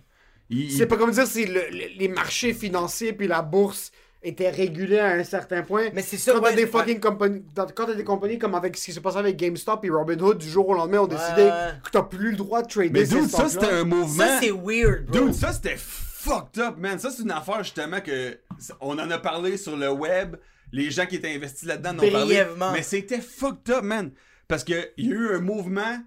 Ils- 0.51 0.71
C'est 0.73 0.87
pas 0.87 0.97
comme 0.99 1.13
dire 1.13 1.27
si 1.27 1.47
le- 1.47 1.69
le- 1.71 1.99
les 1.99 2.09
marchés 2.09 2.53
financiers 2.53 3.15
puis 3.15 3.27
la 3.27 3.41
bourse 3.41 3.91
étaient 4.23 4.51
régulés 4.51 4.99
à 4.99 5.13
un 5.13 5.25
certain 5.25 5.63
point. 5.63 5.87
Mais 5.95 6.03
c'est 6.03 6.19
ça, 6.19 6.33
Quand 6.35 6.41
t'as 6.41 6.51
ouais, 6.51 6.55
des 6.57 6.65
ouais. 6.65 6.69
fucking 6.69 7.01
compagnies, 7.01 7.43
quand 7.57 7.87
t'as 7.87 7.95
des 7.95 8.05
compagnies 8.05 8.39
comme 8.39 8.55
avec 8.55 8.77
ce 8.77 8.85
qui 8.85 8.93
s'est 8.93 9.01
passé 9.01 9.17
avec 9.17 9.37
GameStop 9.37 9.83
et 9.85 9.91
Robinhood, 9.91 10.39
du 10.39 10.49
jour 10.49 10.69
au 10.69 10.75
lendemain, 10.75 10.99
ont 11.01 11.07
décidé 11.07 11.43
ouais. 11.45 11.73
que 11.83 11.91
t'as 11.91 12.03
plus 12.03 12.33
le 12.33 12.37
droit 12.37 12.61
de 12.63 12.69
trader 12.69 12.91
Mais 12.91 13.05
dude, 13.05 13.29
ça 13.31 13.49
c'était 13.49 13.67
un 13.71 13.85
mouvement. 13.85 14.25
ça 14.25 14.39
c'est 14.41 14.51
weird 14.53 15.07
bro 15.07 15.25
Dude, 15.25 15.35
ça 15.35 15.53
c'était 15.53 15.77
fucked 15.79 16.63
up, 16.63 16.77
man. 16.79 16.99
Ça 16.99 17.11
c'est 17.11 17.23
une 17.23 17.31
affaire 17.33 17.65
justement 17.65 18.01
que 18.01 18.39
on 18.81 18.99
en 18.99 19.11
a 19.11 19.19
parlé 19.19 19.57
sur 19.57 19.77
le 19.77 19.91
web. 19.91 20.37
Les 20.73 20.91
gens 20.91 21.07
qui 21.07 21.17
étaient 21.17 21.35
investis 21.35 21.65
là-dedans 21.69 21.91
en 21.91 21.99
ont 21.99 22.11
parlé. 22.13 22.35
Mais 22.73 22.83
c'était 22.83 23.21
fucked 23.21 23.71
up, 23.75 23.83
man. 23.85 24.11
Parce 24.49 24.65
que 24.65 24.91
il 24.97 25.07
y 25.09 25.13
a 25.13 25.15
eu 25.15 25.35
un 25.37 25.41
mouvement 25.41 26.03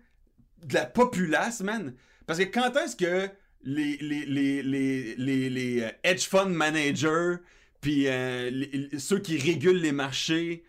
de 0.63 0.73
la 0.73 0.85
populace, 0.85 1.61
man. 1.61 1.93
Parce 2.25 2.39
que 2.39 2.43
quand 2.45 2.75
est-ce 2.77 2.95
que 2.95 3.29
les, 3.63 3.97
les, 4.01 4.25
les, 4.25 4.61
les, 4.63 5.15
les, 5.17 5.49
les, 5.49 5.81
euh, 5.83 5.89
hedge 6.03 6.27
fund 6.27 6.49
managers 6.49 7.35
puis 7.81 8.07
euh, 8.07 8.65
ceux 8.97 9.19
qui 9.19 9.37
régulent 9.37 9.79
les 9.81 9.91
marchés 9.91 10.63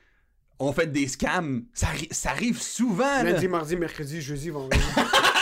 ont 0.58 0.72
fait 0.72 0.86
des 0.90 1.06
scams, 1.08 1.64
ça, 1.74 1.86
arri- 1.88 2.12
ça 2.12 2.30
arrive 2.30 2.60
souvent, 2.60 3.22
là. 3.22 3.32
Lundi, 3.32 3.48
mardi, 3.48 3.76
mercredi, 3.76 4.20
jeudi, 4.22 4.50
vendredi. 4.50 4.82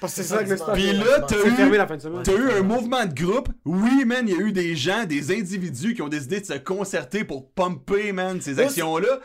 Parce 0.00 0.14
que 0.14 0.22
c'est 0.22 0.28
ça 0.28 0.44
que 0.44 0.50
le 0.50 0.56
stock. 0.56 0.74
Puis 0.74 0.92
là, 0.92 1.20
t'as 1.26 1.36
eu, 1.44 1.50
fermé 1.50 1.76
la 1.76 1.86
fin 1.86 1.96
de 1.96 2.02
semaine. 2.02 2.22
t'as 2.22 2.32
eu 2.32 2.50
un 2.50 2.62
mouvement 2.62 3.04
de 3.04 3.14
groupe. 3.14 3.48
Oui, 3.64 4.04
man, 4.04 4.26
il 4.28 4.34
y 4.34 4.36
a 4.36 4.40
eu 4.40 4.52
des 4.52 4.76
gens, 4.76 5.04
des 5.04 5.36
individus 5.36 5.94
qui 5.94 6.02
ont 6.02 6.08
décidé 6.08 6.40
de 6.40 6.46
se 6.46 6.54
concerter 6.54 7.24
pour 7.24 7.50
pumper, 7.50 8.12
man, 8.12 8.40
ces 8.40 8.58
actions-là. 8.60 9.20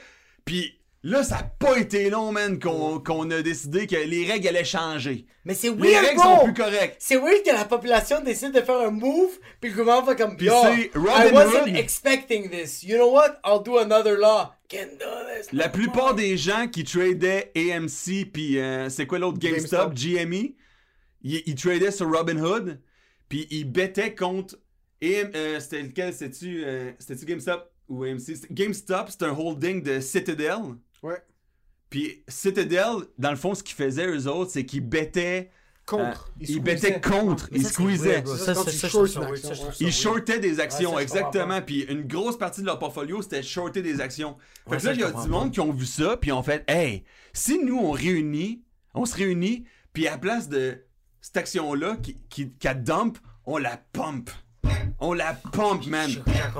Puis 0.45 0.79
là, 1.03 1.23
ça 1.23 1.37
a 1.37 1.43
pas 1.43 1.77
été 1.77 2.09
long, 2.09 2.31
man, 2.31 2.59
qu'on 2.59 2.99
qu'on 2.99 3.29
a 3.31 3.41
décidé 3.41 3.87
que 3.87 3.95
les 3.95 4.25
règles 4.25 4.47
allaient 4.47 4.63
changer. 4.63 5.25
mais 5.45 5.53
c'est 5.53 5.69
Les 5.69 5.75
weird 5.75 6.05
règles 6.05 6.15
bro! 6.21 6.37
sont 6.39 6.43
plus 6.45 6.53
correctes. 6.53 6.95
c'est 6.99 7.17
weird 7.17 7.43
que 7.45 7.51
la 7.51 7.65
population 7.65 8.21
décide 8.21 8.51
de 8.53 8.61
faire 8.61 8.79
un 8.79 8.91
move 8.91 9.37
puis 9.59 9.71
le 9.71 9.75
gouvernement 9.77 10.07
fait 10.07 10.15
comme 10.15 10.37
Puis 10.37 10.47
c'est 10.49 10.85
I 10.85 10.89
Robin 10.95 11.33
wasn't 11.33 11.67
Hood. 11.67 11.75
expecting 11.77 12.49
this. 12.49 12.83
You 12.83 12.95
know 12.95 13.11
what? 13.11 13.39
I'll 13.45 13.61
do 13.63 13.77
another 13.79 14.17
law. 14.17 14.53
Can't 14.69 14.97
do 14.99 15.05
this 15.37 15.51
La 15.51 15.69
plupart 15.69 16.15
des 16.15 16.37
gens 16.37 16.67
qui 16.67 16.83
tradaient 16.83 17.51
AMC 17.55 18.31
puis 18.33 18.57
euh, 18.59 18.89
c'est 18.89 19.05
quoi 19.05 19.19
l'autre 19.19 19.37
GameStop, 19.39 19.93
GME, 19.93 20.55
ils, 21.21 21.43
ils 21.45 21.55
tradaient 21.55 21.91
sur 21.91 22.09
Robinhood 22.11 22.79
puis 23.29 23.47
ils 23.51 23.65
bettaient 23.65 24.15
contre 24.15 24.55
AM, 25.03 25.31
euh, 25.35 25.59
c'était 25.59 25.81
lequel 25.81 26.13
c'était-tu 26.13 26.63
euh, 26.65 26.91
GameStop 27.25 27.69
ou 27.89 28.03
AMC 28.05 28.49
GameStop, 28.51 29.07
c'est 29.09 29.23
un 29.23 29.31
holding 29.37 29.83
de 29.83 29.99
Citadel. 29.99 30.57
Ouais. 31.03 31.21
Puis 31.89 32.23
Citadel, 32.27 33.03
dans 33.19 33.29
le 33.29 33.35
fond 33.35 33.53
ce 33.53 33.61
qu'ils 33.61 33.75
faisaient 33.75 34.07
eux 34.07 34.27
autres, 34.27 34.51
c'est 34.51 34.65
qu'ils 34.65 34.81
bettaient 34.87 35.51
Contre. 35.85 36.03
euh, 36.03 36.33
Ils 36.39 36.49
ils 36.49 36.53
squeezaient. 36.55 36.59
bettaient 36.61 37.01
contre, 37.01 37.49
Mais 37.51 37.57
ils 37.59 37.65
squeezaient. 37.67 38.23
Ils 39.79 39.91
shortaient 39.91 40.39
des 40.39 40.59
actions, 40.59 40.95
Ouais, 40.95 41.03
exactement. 41.03 41.61
Puis 41.61 41.81
une 41.83 42.03
grosse 42.07 42.37
partie 42.37 42.61
de 42.61 42.65
leur 42.67 42.79
portfolio, 42.79 43.21
c'était 43.21 43.43
shorter 43.43 43.81
des 43.81 43.99
actions. 44.01 44.37
Fait 44.65 44.71
Ouais, 44.71 44.77
que 44.77 44.83
ça, 44.83 44.89
là, 44.89 44.93
il 44.95 44.99
y 45.01 45.03
a 45.03 45.11
du 45.11 45.29
monde 45.29 45.45
pas. 45.45 45.49
qui 45.49 45.59
ont 45.59 45.71
vu 45.73 45.85
ça, 45.85 46.17
puis 46.17 46.31
ont 46.31 46.41
fait 46.43 46.63
Hey, 46.69 47.03
si 47.33 47.59
nous, 47.63 47.77
on 47.77 47.91
réunit, 47.91 48.63
on 48.93 49.05
se 49.05 49.15
réunit, 49.15 49.65
puis 49.91 50.07
à 50.07 50.11
la 50.11 50.17
place 50.17 50.47
de 50.49 50.83
cette 51.21 51.37
action-là 51.37 51.97
qui, 51.97 52.17
qui, 52.29 52.51
qu'elle 52.53 52.81
dump, 52.83 53.17
on 53.45 53.57
la 53.57 53.77
pump. 53.91 54.29
On 54.99 55.11
la 55.13 55.33
pump, 55.33 55.85
man. 55.87 56.09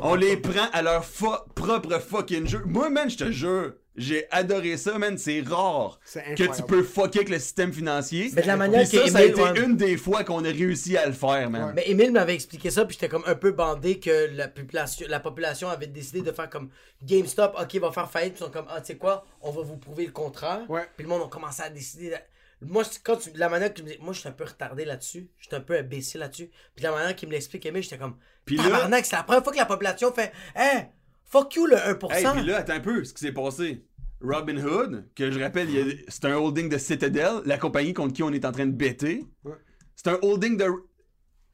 On 0.02 0.16
les 0.16 0.36
prend 0.36 0.70
à 0.74 0.82
leur 0.82 1.06
fo- 1.06 1.46
propre 1.56 1.98
fucking 2.00 2.46
jeu. 2.46 2.62
Moi, 2.66 2.90
man, 2.90 3.10
je 3.10 3.18
te 3.18 3.32
jure, 3.32 3.74
j'ai 3.96 4.26
adoré 4.32 4.78
ça, 4.78 4.98
man. 4.98 5.18
C'est 5.18 5.42
rare 5.42 6.00
que 6.36 6.56
tu 6.56 6.64
peux 6.64 6.84
fucker 6.84 7.20
avec 7.20 7.30
le 7.30 7.40
système 7.40 7.72
financier. 7.72 8.32
Mais 8.34 8.42
de 8.42 8.48
la 8.48 8.58
manière 8.58 8.82
que 8.90 8.98
ça, 8.98 9.08
ça 9.08 9.18
a 9.20 9.22
Emile- 9.22 9.32
été 9.32 9.42
ouais. 9.42 9.64
une 9.64 9.78
des 9.78 9.98
fois 9.98 10.24
qu'on 10.24 10.44
a 10.44 10.50
réussi 10.50 10.98
à 10.98 11.06
le 11.06 11.14
faire, 11.14 11.50
man. 11.50 11.74
Mais 11.76 11.90
Emile 11.90 12.12
m'avait 12.12 12.34
expliqué 12.36 12.72
ça, 12.72 12.86
puis 12.86 12.94
j'étais 12.96 13.10
comme 13.10 13.24
un 13.28 13.36
peu 13.36 13.52
bandé 13.52 14.00
que 14.00 14.30
la 14.36 14.48
population, 14.48 15.06
la 15.10 15.20
population 15.20 15.70
avait 15.70 15.88
décidé 15.88 16.22
de 16.22 16.32
faire 16.32 16.50
comme 16.50 16.70
GameStop, 17.04 17.56
ok, 17.60 17.76
va 17.82 17.92
faire 17.92 18.10
faillite, 18.10 18.34
puis 18.34 18.42
ils 18.44 18.46
sont 18.46 18.52
comme, 18.52 18.68
ah, 18.70 18.82
tu 18.82 18.88
sais 18.88 18.98
quoi, 18.98 19.26
on 19.42 19.52
va 19.52 19.62
vous 19.62 19.78
prouver 19.78 20.06
le 20.06 20.12
contraire. 20.12 20.62
Ouais. 20.70 20.88
Puis 20.96 21.04
le 21.04 21.10
monde 21.10 21.24
a 21.26 21.28
commencé 21.30 21.62
à 21.62 21.70
décider. 21.70 22.10
de- 22.10 22.68
Moi, 22.68 22.84
quand 23.04 23.18
tu... 23.18 23.30
la 23.36 23.50
manière 23.50 23.70
que 23.74 23.78
tu 23.80 23.84
me 23.84 23.90
dis, 23.90 23.98
moi, 24.00 24.14
je 24.14 24.20
suis 24.22 24.30
un 24.30 24.34
peu 24.34 24.46
retardé 24.46 24.86
là-dessus, 24.86 25.30
je 25.38 25.48
suis 25.48 25.56
un 25.56 25.60
peu 25.62 25.78
imbécile 25.78 26.22
là-dessus. 26.22 26.50
Puis 26.76 26.84
la 26.84 26.92
manière 26.92 27.16
qu'il 27.16 27.28
me 27.28 27.34
l'explique, 27.34 27.66
Emile, 27.66 27.84
j'étais 27.84 27.98
comme, 27.98 28.16
Puis 28.46 28.56
là- 28.58 28.90
c'est 29.04 29.16
la 29.16 29.24
première 29.24 29.44
fois 29.44 29.52
que 29.54 29.58
la 29.58 29.66
population 29.66 30.12
fait, 30.14 30.32
hey, 30.56 30.86
fuck 31.34 31.56
you 31.56 31.66
le 31.66 31.76
1%. 31.76 32.12
Hey, 32.14 32.26
puis 32.38 32.46
là, 32.46 32.58
attends 32.60 32.74
un 32.74 32.80
peu, 32.80 33.04
ce 33.04 33.14
qui 33.14 33.20
s'est 33.26 33.32
passé. 33.34 33.86
Robin 34.22 34.56
Hood, 34.58 35.10
que 35.16 35.32
je 35.32 35.40
rappelle, 35.40 35.68
c'est 36.08 36.26
un 36.26 36.36
holding 36.38 36.70
de 36.70 36.78
Citadel, 36.78 37.42
la 37.46 37.58
compagnie 37.58 37.94
contre 37.94 38.14
qui 38.14 38.24
on 38.24 38.32
est 38.32 38.46
en 38.46 38.52
train 38.54 38.66
de 38.68 38.72
bêter. 38.72 39.26
Ouais. 39.44 39.52
C'est 39.96 40.08
un 40.08 40.18
holding 40.22 40.56
de. 40.58 40.66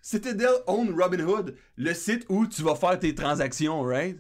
Citadel 0.01 0.51
own 0.68 0.95
Robin 0.99 1.19
Hood, 1.26 1.56
le 1.77 1.93
site 1.93 2.26
où 2.30 2.45
tu 2.47 2.61
vas 2.61 2.76
faire 2.76 2.97
tes 2.99 3.14
transactions, 3.15 3.81
right? 3.81 4.18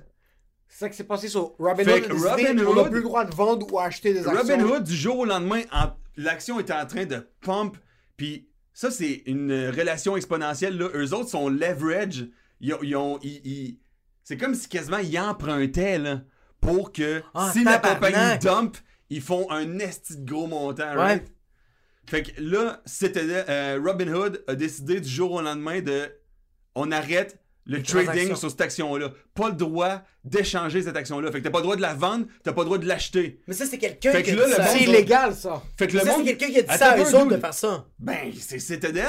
C'est 0.67 0.79
ça 0.79 0.89
qui 0.89 0.97
s'est 0.97 1.03
passé 1.05 1.27
sur 1.29 1.55
Robin 1.57 1.83
Fait 1.83 1.93
Hood. 1.93 2.07
que 2.07 2.27
a 2.27 2.35
décidé, 2.35 2.49
Robin 2.49 2.67
on 2.67 2.75
n'a 2.75 2.81
Hood- 2.81 2.89
plus 2.89 2.97
le 2.97 3.03
droit 3.03 3.25
de 3.25 3.35
vendre 3.35 3.73
ou 3.73 3.79
acheter 3.79 4.13
des 4.13 4.27
actions. 4.27 4.33
Robin 4.55 4.63
Hood, 4.65 4.83
du 4.83 4.95
jour 4.95 5.19
au 5.19 5.25
lendemain, 5.25 5.61
en- 5.71 5.91
l'action 6.17 6.59
était 6.59 6.73
en 6.73 6.85
train 6.85 7.05
de 7.05 7.27
pump. 7.41 7.77
Puis 8.17 8.49
ça, 8.73 8.91
c'est 8.91 9.23
une 9.25 9.51
relation 9.69 10.15
exponentielle. 10.17 10.77
Là. 10.77 10.89
Eux 10.95 11.13
autres 11.13 11.29
sont 11.29 11.49
leverage. 11.49 12.27
Ils 12.61 12.73
ont, 12.73 12.79
ils 12.83 12.95
ont- 12.95 13.19
ils- 13.23 13.41
ils- 13.45 13.79
C'est 14.29 14.37
comme 14.37 14.53
si 14.53 14.69
quasiment 14.69 14.99
ils 14.99 15.17
empruntaient 15.17 15.97
là, 15.97 16.21
pour 16.61 16.91
que 16.93 17.23
Ah, 17.33 17.49
si 17.51 17.63
la 17.63 17.79
compagnie 17.79 18.37
dump, 18.37 18.77
ils 19.09 19.23
font 19.23 19.49
un 19.49 19.79
esti 19.79 20.17
de 20.17 20.23
gros 20.23 20.45
montant. 20.45 20.93
right? 20.93 21.23
Fait 22.05 22.21
que 22.21 22.39
là, 22.39 22.79
c'était 22.85 23.23
euh, 23.25 23.79
Robin 23.83 24.13
Hood 24.13 24.43
a 24.47 24.53
décidé 24.53 24.99
du 25.01 25.09
jour 25.09 25.31
au 25.31 25.41
lendemain 25.41 25.81
de 25.81 26.11
on 26.75 26.91
arrête 26.91 27.39
le 27.65 27.77
Les 27.77 27.83
trading 27.83 28.35
sur 28.35 28.51
cette 28.51 28.61
action-là. 28.61 29.09
Pas 29.33 29.49
le 29.49 29.55
droit 29.55 30.03
d'échanger 30.23 30.83
cette 30.83 30.95
action-là. 30.95 31.31
Fait 31.31 31.39
que 31.39 31.45
t'as 31.45 31.49
pas 31.49 31.57
le 31.59 31.63
droit 31.63 31.75
de 31.75 31.81
la 31.81 31.95
vendre, 31.95 32.27
t'as 32.43 32.53
pas 32.53 32.61
le 32.61 32.65
droit 32.65 32.77
de 32.77 32.85
l'acheter. 32.85 33.41
Mais 33.47 33.55
ça, 33.55 33.65
c'est 33.65 33.79
quelqu'un 33.79 34.11
Fait 34.11 34.21
qui 34.21 34.35
C'est 34.35 34.83
illégal, 34.83 35.33
ça. 35.33 35.63
Fait 35.75 35.87
que 35.87 35.93
le 35.93 36.01
Ça, 36.01 36.05
monde. 36.05 36.17
c'est 36.23 36.35
quelqu'un 36.37 36.53
qui 36.53 36.59
a 36.59 36.61
dit 36.61 36.69
Attends 36.69 36.85
ça 36.85 36.91
à 36.91 36.97
eux 36.99 37.15
autres 37.15 37.31
de 37.35 37.37
faire 37.37 37.53
ça. 37.55 37.87
Ben, 37.97 38.31
c'est 38.39 38.59
Citadel. 38.59 39.05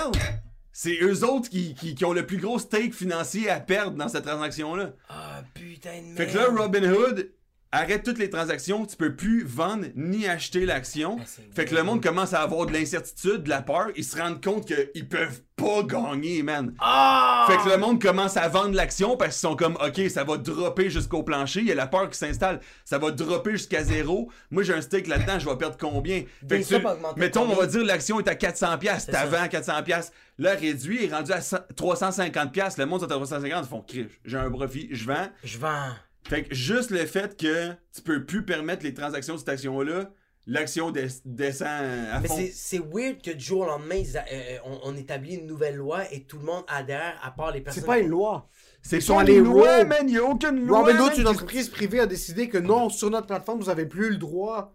C'est 0.82 0.96
eux 1.02 1.24
autres 1.24 1.50
qui, 1.50 1.74
qui, 1.74 1.94
qui 1.94 2.06
ont 2.06 2.14
le 2.14 2.24
plus 2.24 2.38
gros 2.38 2.58
stake 2.58 2.94
financier 2.94 3.50
à 3.50 3.60
perdre 3.60 3.98
dans 3.98 4.08
cette 4.08 4.24
transaction-là. 4.24 4.94
Ah, 5.10 5.42
putain 5.52 6.00
de 6.00 6.06
merde. 6.06 6.16
Fait 6.16 6.26
que 6.26 6.38
là, 6.38 6.46
Robin 6.56 6.90
Hood 6.90 7.30
arrête 7.72 8.02
toutes 8.02 8.18
les 8.18 8.30
transactions, 8.30 8.84
tu 8.86 8.96
peux 8.96 9.14
plus 9.14 9.44
vendre 9.44 9.86
ni 9.94 10.26
acheter 10.26 10.66
l'action. 10.66 11.18
Ah, 11.20 11.24
fait 11.54 11.64
que 11.66 11.74
le 11.74 11.82
monde 11.82 12.02
commence 12.02 12.32
à 12.34 12.40
avoir 12.40 12.66
de 12.66 12.72
l'incertitude, 12.72 13.44
de 13.44 13.48
la 13.48 13.62
peur, 13.62 13.86
ils 13.96 14.04
se 14.04 14.16
rendent 14.20 14.42
compte 14.42 14.66
qu'ils 14.66 15.08
peuvent 15.08 15.40
pas 15.56 15.82
gagner, 15.84 16.42
man. 16.42 16.74
Ah! 16.80 17.46
Fait 17.48 17.56
que 17.58 17.68
le 17.68 17.76
monde 17.76 18.00
commence 18.02 18.36
à 18.36 18.48
vendre 18.48 18.74
l'action 18.74 19.16
parce 19.16 19.38
qu'ils 19.38 19.48
sont 19.48 19.56
comme, 19.56 19.76
OK, 19.76 20.00
ça 20.10 20.24
va 20.24 20.36
dropper 20.38 20.90
jusqu'au 20.90 21.22
plancher. 21.22 21.60
Il 21.60 21.66
y 21.66 21.72
a 21.72 21.74
la 21.74 21.86
peur 21.86 22.08
qui 22.10 22.18
s'installe. 22.18 22.60
Ça 22.84 22.98
va 22.98 23.10
dropper 23.10 23.52
jusqu'à 23.52 23.84
zéro. 23.84 24.30
Moi, 24.50 24.62
j'ai 24.62 24.72
un 24.74 24.80
stake 24.80 25.06
là-dedans, 25.06 25.38
je 25.38 25.48
vais 25.48 25.56
perdre 25.56 25.76
combien? 25.78 26.20
Fait 26.20 26.46
Des 26.46 26.58
que 26.60 26.64
tu- 26.66 26.74
sommes 26.74 26.86
augmentées 26.86 27.20
mettons, 27.20 27.42
on 27.50 27.54
va 27.54 27.66
dire 27.66 27.84
l'action 27.84 28.18
est 28.18 28.28
à 28.28 28.34
400$. 28.34 28.78
piastres. 28.78 29.10
C'est 29.12 29.16
C'était 29.18 29.30
ça. 29.36 29.42
avant 29.42 29.48
400$. 29.48 29.82
piastres. 29.84 30.12
Là, 30.38 30.54
réduit, 30.54 31.04
est 31.04 31.14
rendu 31.14 31.30
à 31.32 31.40
100 31.42 31.58
350$. 31.76 32.50
piastres. 32.50 32.80
Le 32.80 32.86
monde 32.86 33.02
est 33.02 33.12
à 33.12 33.16
350$. 33.16 33.60
Ils 33.62 33.68
font, 33.68 33.82
crif, 33.82 34.06
j'ai 34.24 34.38
un 34.38 34.50
profit, 34.50 34.88
je 34.90 35.04
vends. 35.04 35.28
Je 35.44 35.58
vends. 35.58 35.90
Fait 36.30 36.44
que 36.44 36.54
juste 36.54 36.90
le 36.90 37.04
fait 37.06 37.36
que 37.36 37.70
tu 37.92 38.02
peux 38.02 38.24
plus 38.24 38.44
permettre 38.44 38.84
les 38.84 38.94
transactions 38.94 39.34
de 39.34 39.38
cette 39.40 39.48
action-là, 39.48 40.10
l'action 40.46 40.92
des- 40.92 41.08
descend 41.24 41.66
à 41.68 42.20
Mais 42.20 42.28
fond. 42.28 42.36
c'est- 42.36 42.52
c'est 42.54 42.78
weird 42.78 43.20
que 43.20 43.32
du 43.32 43.44
jour 43.44 43.62
au 43.62 43.66
lendemain, 43.66 43.96
ils 43.96 44.16
a- 44.16 44.24
euh, 44.32 44.58
on, 44.64 44.78
on 44.84 44.96
établit 44.96 45.34
une 45.34 45.46
nouvelle 45.48 45.74
loi 45.74 46.04
et 46.12 46.22
tout 46.22 46.38
le 46.38 46.44
monde 46.44 46.62
adhère, 46.68 47.18
à 47.24 47.32
part 47.32 47.50
les 47.50 47.60
personnes. 47.60 47.82
C'est 47.82 47.86
pas 47.86 47.98
une 47.98 48.06
loi. 48.08 48.48
C'est 48.80 48.98
Ils 48.98 49.02
sont 49.02 49.18
allés 49.18 49.40
loi, 49.40 49.82
man. 49.84 50.04
Il 50.08 50.14
y 50.14 50.18
a 50.18 50.24
aucune 50.24 50.64
loi. 50.66 50.78
Robin 50.78 51.00
Hood, 51.00 51.18
une 51.18 51.26
entreprise 51.26 51.68
privée, 51.68 51.98
a 51.98 52.06
décidé 52.06 52.48
que 52.48 52.58
non, 52.58 52.88
sur 52.90 53.10
notre 53.10 53.26
plateforme, 53.26 53.60
vous 53.60 53.68
avez 53.68 53.86
plus 53.86 54.10
le 54.10 54.16
droit 54.16 54.72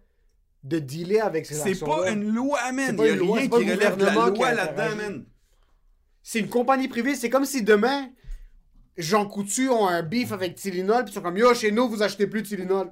de 0.62 0.78
dealer 0.78 1.20
avec 1.20 1.46
ces 1.46 1.54
C'est 1.54 1.70
actions 1.70 1.86
pas 1.86 2.10
une 2.10 2.34
loi, 2.34 2.70
man. 2.72 2.84
C'est 2.86 2.92
Il 2.92 2.96
pas 2.98 3.06
y 3.06 3.08
a 3.08 3.12
une 3.14 3.18
loi, 3.20 3.38
rien 3.38 3.48
c'est 3.50 3.64
qui 3.64 3.70
relève 3.72 3.96
de 3.96 4.04
la 4.04 4.12
loi 4.12 4.52
là-dedans, 4.52 4.96
man. 4.96 5.24
C'est 6.22 6.40
une 6.40 6.48
compagnie 6.50 6.88
privée. 6.88 7.14
C'est 7.14 7.30
comme 7.30 7.44
si 7.46 7.62
demain, 7.62 8.10
Jean 8.96 9.26
Coutu 9.26 9.68
ont 9.68 9.86
un 9.86 10.02
beef 10.02 10.32
avec 10.32 10.54
Tylenol, 10.54 11.04
puis 11.04 11.12
ils 11.12 11.14
sont 11.14 11.22
comme 11.22 11.36
Yo, 11.36 11.52
chez 11.54 11.70
nous, 11.70 11.88
vous 11.88 12.02
achetez 12.02 12.26
plus 12.26 12.42
de 12.42 12.46
Tylenol. 12.48 12.90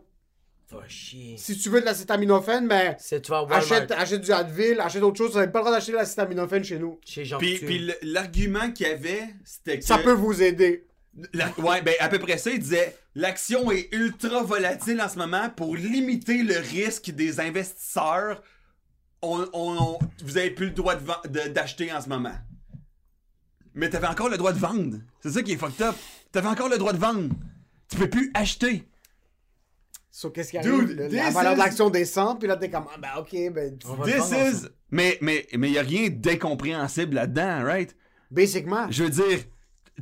Va 0.70 0.81
chier. 0.89 1.36
Si 1.39 1.56
tu 1.59 1.68
veux 1.68 1.81
de 1.81 1.85
l'acétaminophène, 1.86 2.66
ben, 2.66 2.97
C'est 2.98 3.20
tu 3.20 3.31
vas 3.31 3.47
achète, 3.51 3.90
achète 3.93 4.22
du 4.22 4.32
Advil, 4.32 4.81
achète 4.81 5.02
autre 5.02 5.18
chose. 5.18 5.32
Vous 5.32 5.39
n'avez 5.39 5.52
pas 5.52 5.60
le 5.60 5.64
droit 5.66 5.74
d'acheter 5.76 5.93
de 5.93 5.97
l'acétaminophène 5.98 6.64
chez 6.64 6.78
nous. 6.78 6.98
chez 7.05 7.24
Jean 7.24 7.39
Puis, 7.39 7.55
Coutu. 7.55 7.66
puis 7.66 7.90
l'argument 8.02 8.70
qu'il 8.72 8.86
y 8.86 8.90
avait, 8.90 9.22
c'était 9.44 9.78
que. 9.78 9.85
Ça 9.85 9.98
peut 9.98 10.12
vous 10.12 10.43
aider. 10.43 10.86
La- 11.32 11.52
ouais, 11.60 11.81
ben 11.81 11.94
à 12.01 12.09
peu 12.09 12.18
près 12.18 12.39
ça, 12.39 12.51
il 12.51 12.59
disait 12.59 12.97
l'action 13.14 13.70
est 13.70 13.89
ultra 13.93 14.43
volatile 14.43 15.01
en 15.01 15.09
ce 15.09 15.16
moment 15.16 15.48
pour 15.51 15.76
limiter 15.76 16.43
le 16.43 16.56
risque 16.59 17.10
des 17.12 17.39
investisseurs. 17.39 18.43
On, 19.22 19.47
on- 19.52 19.76
on- 19.81 19.98
vous 20.24 20.39
avez 20.39 20.51
plus 20.51 20.66
le 20.66 20.72
droit 20.72 20.97
de 20.97 21.05
ven- 21.05 21.31
de- 21.31 21.48
d'acheter 21.52 21.93
en 21.93 22.01
ce 22.01 22.09
moment. 22.09 22.35
Mais 23.74 23.90
t'avais 23.90 24.06
encore 24.06 24.28
le 24.28 24.36
droit 24.36 24.52
de 24.52 24.59
vendre. 24.59 24.98
C'est 25.20 25.30
ça 25.30 25.42
qui 25.42 25.52
est 25.52 25.56
fucked 25.56 25.82
up. 25.82 25.94
T'avais 26.32 26.48
encore 26.48 26.68
le 26.68 26.78
droit 26.78 26.92
de 26.92 26.98
vendre. 26.98 27.34
Tu 27.88 27.96
peux 27.96 28.09
plus 28.09 28.30
acheter. 28.34 28.88
So, 30.10 30.30
qu'est-ce 30.30 30.52
qui 30.52 30.60
Dude, 30.60 30.72
arrive? 30.72 30.92
Le- 30.92 31.09
la 31.09 31.30
valeur 31.30 31.52
is- 31.52 31.56
de 31.56 31.60
l'action 31.60 31.90
descend, 31.90 32.38
puis 32.38 32.46
là, 32.46 32.56
t'es 32.56 32.70
comme, 32.70 32.86
ah, 32.94 32.98
ben, 32.98 33.09
ok, 33.18 33.52
ben, 33.52 33.76
This 33.78 33.88
vendre 33.88 34.48
is. 34.48 34.68
Mais 34.90 35.18
mais 35.20 35.46
mais 35.59 35.70
y 35.72 35.78
a 35.78 35.82
rien 35.82 36.09
d'incompréhensible 36.09 37.14
là-dedans, 37.16 37.64
right? 37.64 37.96
basiquement. 38.30 38.86
Je 38.90 39.05
veux 39.05 39.10
dire, 39.10 39.40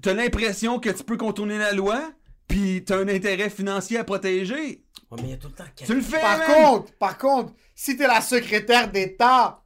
t'as 0.03 0.12
l'impression 0.15 0.78
que 0.78 0.90
tu 0.90 1.03
peux 1.05 1.16
contourner 1.16 1.57
la 1.59 1.73
loi, 1.73 2.12
puis 2.47 2.85
t'as 2.85 2.99
un 2.99 3.09
intérêt 3.09 3.49
financier 3.51 3.99
à 3.99 4.05
protéger. 4.05 4.85
Ouais, 5.11 5.19
mais 5.23 5.23
il 5.24 5.31
y 5.31 5.32
a 5.32 5.36
tout 5.36 5.49
le 5.49 5.55
temps 5.55 5.65
Tu 5.77 5.94
le 5.94 6.01
fais, 6.03 6.20
Par 6.20 6.39
man! 6.39 6.47
contre, 6.55 6.93
par 6.94 7.16
contre, 7.19 7.55
si 7.74 7.97
t'es 7.97 8.07
la 8.07 8.20
secrétaire 8.20 8.90
d'État, 8.90 9.62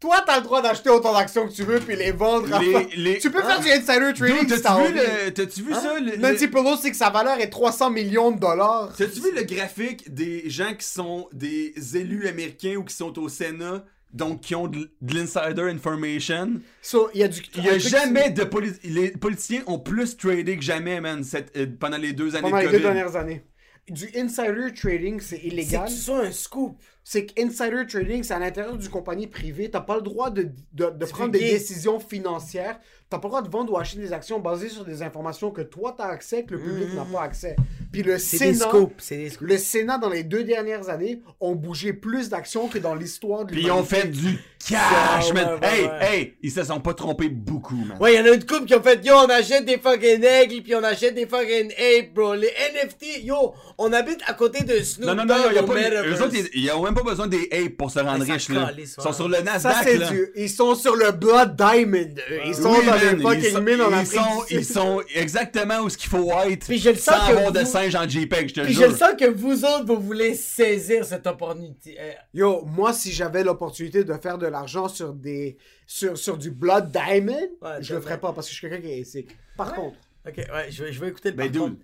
toi, 0.00 0.22
t'as 0.26 0.36
le 0.38 0.42
droit 0.42 0.60
d'acheter 0.60 0.90
autant 0.90 1.12
d'actions 1.14 1.48
que 1.48 1.52
tu 1.52 1.62
veux, 1.62 1.80
puis 1.80 1.96
les 1.96 2.10
vendre. 2.12 2.46
Les- 2.60 2.88
les- 2.96 3.18
Tu 3.18 3.30
peux 3.30 3.40
faire 3.42 3.60
du 3.60 3.70
insider 3.70 4.12
trading 4.14 4.40
Dude, 4.46 4.54
si 4.56 4.62
t'as 4.62 4.74
t'as-tu 4.76 4.92
vu, 4.92 4.98
le, 4.98 5.30
t'as-tu 5.32 5.62
vu 5.62 5.72
Hein? 5.72 5.80
ça? 5.80 5.98
le- 6.00 6.16
Nancy 6.16 6.44
le- 6.44 6.50
Pelosi, 6.50 6.90
que 6.90 6.96
sa 6.96 7.08
valeur 7.10 7.40
est 7.40 7.48
300 7.48 7.90
millions 7.90 8.30
de 8.30 8.38
dollars. 8.38 8.92
T'as-tu 8.98 9.20
vu 9.20 9.32
le 9.34 9.42
graphique 9.44 10.12
des 10.12 10.50
gens 10.50 10.74
qui 10.74 10.86
sont 10.86 11.28
des 11.32 11.72
élus 11.96 12.28
américains 12.28 12.74
ou 12.76 12.84
qui 12.84 12.94
sont 12.94 13.18
au 13.18 13.28
Sénat, 13.30 13.84
donc 14.12 14.42
qui 14.42 14.54
ont 14.54 14.68
de, 14.68 14.90
de 15.00 15.14
l'insider 15.14 15.62
information? 15.62 16.60
So, 16.82 17.08
il 17.14 17.20
y 17.20 17.24
a 17.24 17.28
du. 17.28 17.40
Il 17.56 17.64
y 17.64 17.68
a 17.70 17.72
un 17.74 17.78
truc- 17.78 17.90
jamais 17.90 18.30
de 18.30 18.44
poli- 18.44 18.72
Les 18.84 19.10
politiciens 19.12 19.62
ont 19.66 19.78
plus 19.78 20.16
tradé 20.16 20.56
que 20.56 20.62
jamais, 20.62 21.00
man, 21.00 21.24
cette- 21.24 21.56
euh, 21.56 21.66
pendant 21.80 21.96
les 21.96 22.12
deux 22.12 22.34
années 22.36 22.42
Pendant 22.50 22.56
de 22.58 22.62
les 22.62 22.66
COVID. 22.66 22.76
deux 22.78 22.82
dernières 22.82 23.16
années. 23.16 23.42
Du 23.88 24.08
insider 24.16 24.72
trading, 24.74 25.20
c'est 25.20 25.36
C'est 25.36 25.42
illégal. 25.46 25.88
tu 25.88 25.94
sois 25.94 26.20
un 26.24 26.32
scoop? 26.32 26.76
C'est 27.06 27.26
que 27.26 27.40
insider 27.42 27.86
trading, 27.86 28.22
c'est 28.22 28.32
à 28.32 28.38
l'intérieur 28.38 28.76
d'une 28.78 28.90
compagnie 28.90 29.26
privée. 29.26 29.70
T'as 29.70 29.82
pas 29.82 29.96
le 29.96 30.02
droit 30.02 30.30
de, 30.30 30.48
de, 30.72 30.86
de 30.90 31.04
prendre 31.04 31.32
des 31.32 31.38
décisions 31.38 32.00
financières. 32.00 32.80
T'as 33.10 33.18
pas 33.18 33.28
le 33.28 33.30
droit 33.30 33.42
de 33.42 33.50
vendre 33.50 33.72
ou 33.74 33.78
acheter 33.78 34.00
des 34.00 34.12
actions 34.14 34.40
basées 34.40 34.70
sur 34.70 34.84
des 34.86 35.02
informations 35.02 35.50
que 35.50 35.60
toi 35.60 35.94
t'as 35.96 36.06
accès, 36.06 36.44
que 36.44 36.54
le 36.54 36.60
public 36.60 36.94
n'a 36.94 37.04
pas 37.04 37.22
accès. 37.22 37.56
Puis 37.92 38.02
le 38.02 38.14
des 38.14 38.18
Sénat, 38.18 38.68
scoops. 38.68 39.08
Des 39.10 39.32
le 39.40 39.58
Sénat 39.58 39.98
dans 39.98 40.08
les 40.08 40.24
deux 40.24 40.42
dernières 40.44 40.88
années 40.88 41.20
ont 41.40 41.54
bougé 41.54 41.92
plus 41.92 42.30
d'actions 42.30 42.66
que 42.68 42.78
dans 42.78 42.94
l'histoire 42.94 43.44
de 43.44 43.52
Puis 43.52 43.62
ils 43.64 43.70
ont 43.70 43.84
fait 43.84 44.08
du 44.10 44.38
cash, 44.66 45.32
man. 45.34 45.46
ouais, 45.46 45.60
ouais, 45.60 45.68
hey, 45.68 45.84
ouais. 45.86 46.16
hey, 46.18 46.34
ils 46.42 46.50
se 46.50 46.64
sont 46.64 46.80
pas 46.80 46.94
trompés 46.94 47.28
beaucoup, 47.28 47.76
man. 47.76 47.98
Ouais, 48.00 48.14
il 48.14 48.16
y 48.16 48.20
en 48.20 48.24
a 48.24 48.34
une 48.34 48.44
couple 48.46 48.64
qui 48.64 48.74
ont 48.74 48.82
fait 48.82 49.04
Yo, 49.04 49.14
on 49.14 49.28
achète 49.28 49.66
des 49.66 49.78
fucking 49.78 50.24
aigles, 50.24 50.62
puis 50.62 50.74
on 50.74 50.82
achète 50.82 51.14
des 51.14 51.26
fucking 51.26 51.70
apes, 51.72 52.14
bro. 52.14 52.34
Les 52.34 52.50
NFT, 52.74 53.22
yo, 53.22 53.52
on 53.78 53.92
habite 53.92 54.20
à 54.26 54.32
côté 54.32 54.64
de 54.64 54.80
Snoop 54.82 55.06
Non, 55.06 55.14
non, 55.14 55.26
non, 55.26 55.34
il 55.50 55.54
y 55.54 55.58
a 55.58 55.62
pas, 55.62 55.74
eux 55.74 56.22
autres, 56.22 56.34
ils, 56.34 56.48
ils 56.64 56.70
ont 56.72 56.86
même 56.94 57.04
pas 57.04 57.10
besoin 57.10 57.26
des 57.26 57.48
apes 57.52 57.76
pour 57.76 57.90
se 57.90 57.98
rendre 57.98 58.24
ça 58.24 58.32
riches, 58.34 58.48
là. 58.48 58.70
Ils 58.76 58.86
sont 58.86 59.12
sur 59.12 59.28
le 59.28 59.40
Nasdaq, 59.40 59.98
là. 59.98 60.10
du... 60.10 60.28
Ils 60.36 60.48
sont 60.50 60.74
sur 60.74 60.94
le 60.96 61.10
Blood 61.12 61.56
Diamond. 61.56 62.14
Ils 62.46 62.54
sont 62.54 62.70
Oui, 62.72 62.78
dans 62.86 62.92
man, 62.92 63.00
les 63.00 63.16
ils 63.16 63.22
fucking 63.22 63.52
sont- 63.52 63.60
mines 63.62 63.80
en 63.82 63.90
ils 63.90 63.94
Afrique 63.94 64.20
sont, 64.20 64.44
ils 64.50 64.64
sont 64.64 65.02
exactement 65.14 65.80
où 65.80 65.88
ce 65.90 65.96
qu'il 65.98 66.10
faut 66.10 66.30
être. 66.46 66.66
Puis 66.66 66.78
je 66.78 66.90
le 66.90 66.96
sens 66.96 67.14
sans 67.16 67.26
que 67.28 67.32
avoir 67.36 67.52
de 67.52 67.60
vous- 67.60 67.66
singe 67.66 67.94
en 67.94 68.08
JPEG, 68.08 68.48
je 68.50 68.54
te 68.54 68.60
Puis 68.62 68.72
jure. 68.74 68.82
je 68.84 68.88
le 68.90 68.96
sens 68.96 69.10
que 69.18 69.28
vous 69.30 69.64
autres, 69.64 69.84
vous 69.86 70.00
voulez 70.00 70.34
saisir 70.34 71.04
cette 71.04 71.26
opportunité. 71.26 71.96
Yo, 72.32 72.64
moi, 72.64 72.92
si 72.92 73.12
j'avais 73.12 73.44
l'opportunité 73.44 74.04
de 74.04 74.14
faire 74.14 74.38
de 74.38 74.46
l'argent 74.46 74.88
sur 74.88 75.12
des 75.12 75.56
sur, 75.86 76.16
sur 76.16 76.38
du 76.38 76.50
Blood 76.50 76.90
Diamond, 76.90 77.32
Ouais, 77.60 77.70
je 77.80 77.94
le 77.94 78.00
ferais 78.00 78.18
pas 78.20 78.32
parce 78.32 78.46
que 78.46 78.52
je 78.54 78.58
suis 78.58 78.68
quelqu'un 78.68 78.82
qui 78.86 78.92
est 78.92 78.98
éthique. 79.00 79.36
Par 79.56 79.74
contre, 79.74 79.96
Ok, 80.26 80.38
ouais, 80.38 80.70
je 80.70 80.84
vais, 80.84 80.92
je 80.92 81.00
vais 81.00 81.08
écouter 81.08 81.30
le 81.32 81.36
Ben, 81.36 81.52
par 81.52 81.60
contre. 81.62 81.76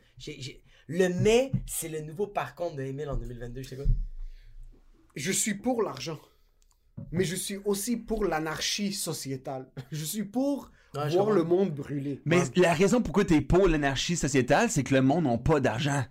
Le 0.88 1.08
mais, 1.22 1.52
c'est 1.66 1.88
le 1.88 2.00
nouveau 2.00 2.26
par 2.26 2.54
contre 2.54 2.76
de 2.76 2.82
Emile 2.82 3.08
en 3.10 3.16
2022, 3.16 3.62
je 3.62 3.68
sais 3.68 3.76
quoi. 3.76 3.84
Je 5.16 5.32
suis 5.32 5.54
pour 5.54 5.82
l'argent. 5.82 6.18
Mais 7.12 7.24
je 7.24 7.34
suis 7.34 7.56
aussi 7.64 7.96
pour 7.96 8.24
l'anarchie 8.24 8.92
sociétale. 8.92 9.66
Je 9.90 10.04
suis 10.04 10.24
pour 10.24 10.70
Ouais, 10.94 11.08
voir 11.08 11.30
le 11.30 11.44
monde 11.44 11.72
brûler. 11.72 12.20
Mais 12.24 12.42
la 12.56 12.74
raison 12.74 13.00
pourquoi 13.00 13.24
t'es 13.24 13.40
pour 13.40 13.68
l'anarchie 13.68 14.16
sociétale, 14.16 14.70
c'est 14.70 14.82
que 14.82 14.92
le 14.92 15.02
monde 15.02 15.24
n'a 15.24 15.38
pas 15.38 15.60
d'argent. 15.60 16.04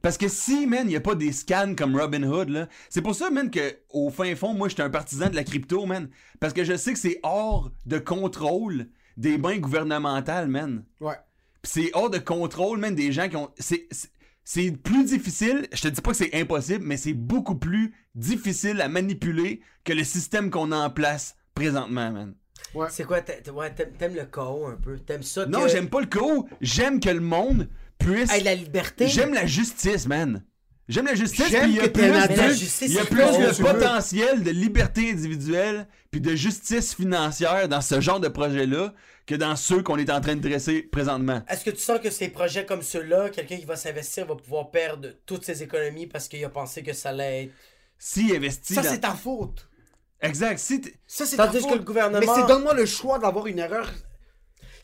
Parce 0.00 0.16
que 0.16 0.26
si, 0.26 0.66
man, 0.66 0.88
il 0.90 0.96
a 0.96 1.00
pas 1.00 1.14
des 1.14 1.32
scans 1.32 1.74
comme 1.76 1.94
Robin 1.96 2.22
Hood, 2.22 2.48
là, 2.48 2.68
c'est 2.88 3.02
pour 3.02 3.14
ça, 3.14 3.30
man, 3.30 3.50
que 3.50 3.76
au 3.90 4.10
fin 4.10 4.34
fond, 4.34 4.54
moi, 4.54 4.68
j'étais 4.68 4.82
un 4.82 4.90
partisan 4.90 5.28
de 5.28 5.36
la 5.36 5.44
crypto, 5.44 5.84
man. 5.84 6.08
Parce 6.40 6.54
que 6.54 6.64
je 6.64 6.76
sais 6.76 6.94
que 6.94 6.98
c'est 6.98 7.20
hors 7.22 7.70
de 7.84 7.98
contrôle 7.98 8.88
des 9.18 9.36
banques 9.36 9.60
gouvernementales, 9.60 10.48
man. 10.48 10.84
Ouais. 11.00 11.14
Pis 11.60 11.70
c'est 11.70 11.90
hors 11.92 12.10
de 12.10 12.18
contrôle, 12.18 12.78
même 12.78 12.94
des 12.94 13.12
gens 13.12 13.28
qui 13.28 13.36
ont. 13.36 13.50
C'est, 13.58 13.86
c'est- 14.44 14.70
plus 14.72 15.04
difficile, 15.04 15.66
je 15.72 15.82
te 15.82 15.88
dis 15.88 16.00
pas 16.00 16.10
que 16.12 16.16
c'est 16.16 16.34
impossible, 16.34 16.84
mais 16.84 16.96
c'est 16.96 17.14
beaucoup 17.14 17.56
plus 17.56 17.94
difficile 18.14 18.80
à 18.80 18.88
manipuler 18.88 19.60
que 19.84 19.92
le 19.92 20.04
système 20.04 20.50
qu'on 20.50 20.72
a 20.72 20.76
en 20.76 20.90
place 20.90 21.36
présentement, 21.54 22.10
man. 22.12 22.34
C'est 22.90 23.04
quoi, 23.04 23.20
t'a- 23.20 23.34
t'a- 23.34 23.52
ouais, 23.52 23.74
t'aimes 23.74 24.14
le 24.14 24.24
chaos 24.24 24.66
un 24.66 24.76
peu? 24.76 24.98
T'aimes 24.98 25.22
ça 25.22 25.44
Non, 25.46 25.62
que... 25.64 25.68
j'aime 25.68 25.88
pas 25.90 26.00
le 26.00 26.06
chaos, 26.06 26.48
j'aime 26.60 27.00
que 27.00 27.10
le 27.10 27.20
monde 27.20 27.68
puisse. 27.98 28.32
Hey, 28.32 28.42
la 28.42 28.54
liberté. 28.54 29.08
J'aime 29.08 29.34
la 29.34 29.46
justice, 29.46 30.06
man. 30.06 30.42
J'aime 30.88 31.06
la 31.06 31.14
justice, 31.14 31.46
J'aime 31.48 31.62
puis 31.62 31.70
il 31.72 31.76
y 31.76 31.80
a 31.80 31.88
plus, 31.88 32.54
justice, 32.58 32.88
il 32.88 32.94
y 32.94 32.98
a 32.98 33.04
plus 33.04 33.16
de 33.18 33.62
potentiel 33.62 34.42
de 34.42 34.50
liberté 34.50 35.10
individuelle 35.12 35.86
puis 36.10 36.20
de 36.20 36.34
justice 36.34 36.94
financière 36.94 37.68
dans 37.68 37.80
ce 37.80 38.00
genre 38.00 38.18
de 38.20 38.28
projet-là 38.28 38.92
que 39.24 39.36
dans 39.36 39.54
ceux 39.54 39.82
qu'on 39.82 39.96
est 39.96 40.10
en 40.10 40.20
train 40.20 40.34
de 40.34 40.40
dresser 40.40 40.82
présentement. 40.82 41.42
Est-ce 41.48 41.64
que 41.64 41.70
tu 41.70 41.80
sens 41.80 42.00
que 42.00 42.10
ces 42.10 42.28
projets 42.28 42.66
comme 42.66 42.82
ceux-là, 42.82 43.30
quelqu'un 43.30 43.56
qui 43.58 43.64
va 43.64 43.76
s'investir 43.76 44.26
va 44.26 44.34
pouvoir 44.34 44.70
perdre 44.72 45.10
toutes 45.24 45.44
ses 45.44 45.62
économies 45.62 46.08
parce 46.08 46.26
qu'il 46.26 46.44
a 46.44 46.48
pensé 46.48 46.82
que 46.82 46.92
ça 46.92 47.10
allait 47.10 47.44
être. 47.44 47.52
S'il 47.98 48.34
investit 48.34 48.74
Ça, 48.74 48.82
dans- 48.82 48.90
c'est 48.90 49.00
ta 49.00 49.12
faute. 49.14 49.68
Exact. 50.20 50.58
Si 50.58 50.82
Ça, 51.06 51.24
c'est 51.26 51.36
ta 51.36 51.48
faute. 51.48 51.70
que 51.70 51.74
le 51.78 51.84
gouvernement- 51.84 52.18
Mais 52.20 52.26
c'est 52.42 52.46
donne-moi 52.48 52.74
le 52.74 52.86
choix 52.86 53.20
d'avoir 53.20 53.46
une 53.46 53.60
erreur. 53.60 53.88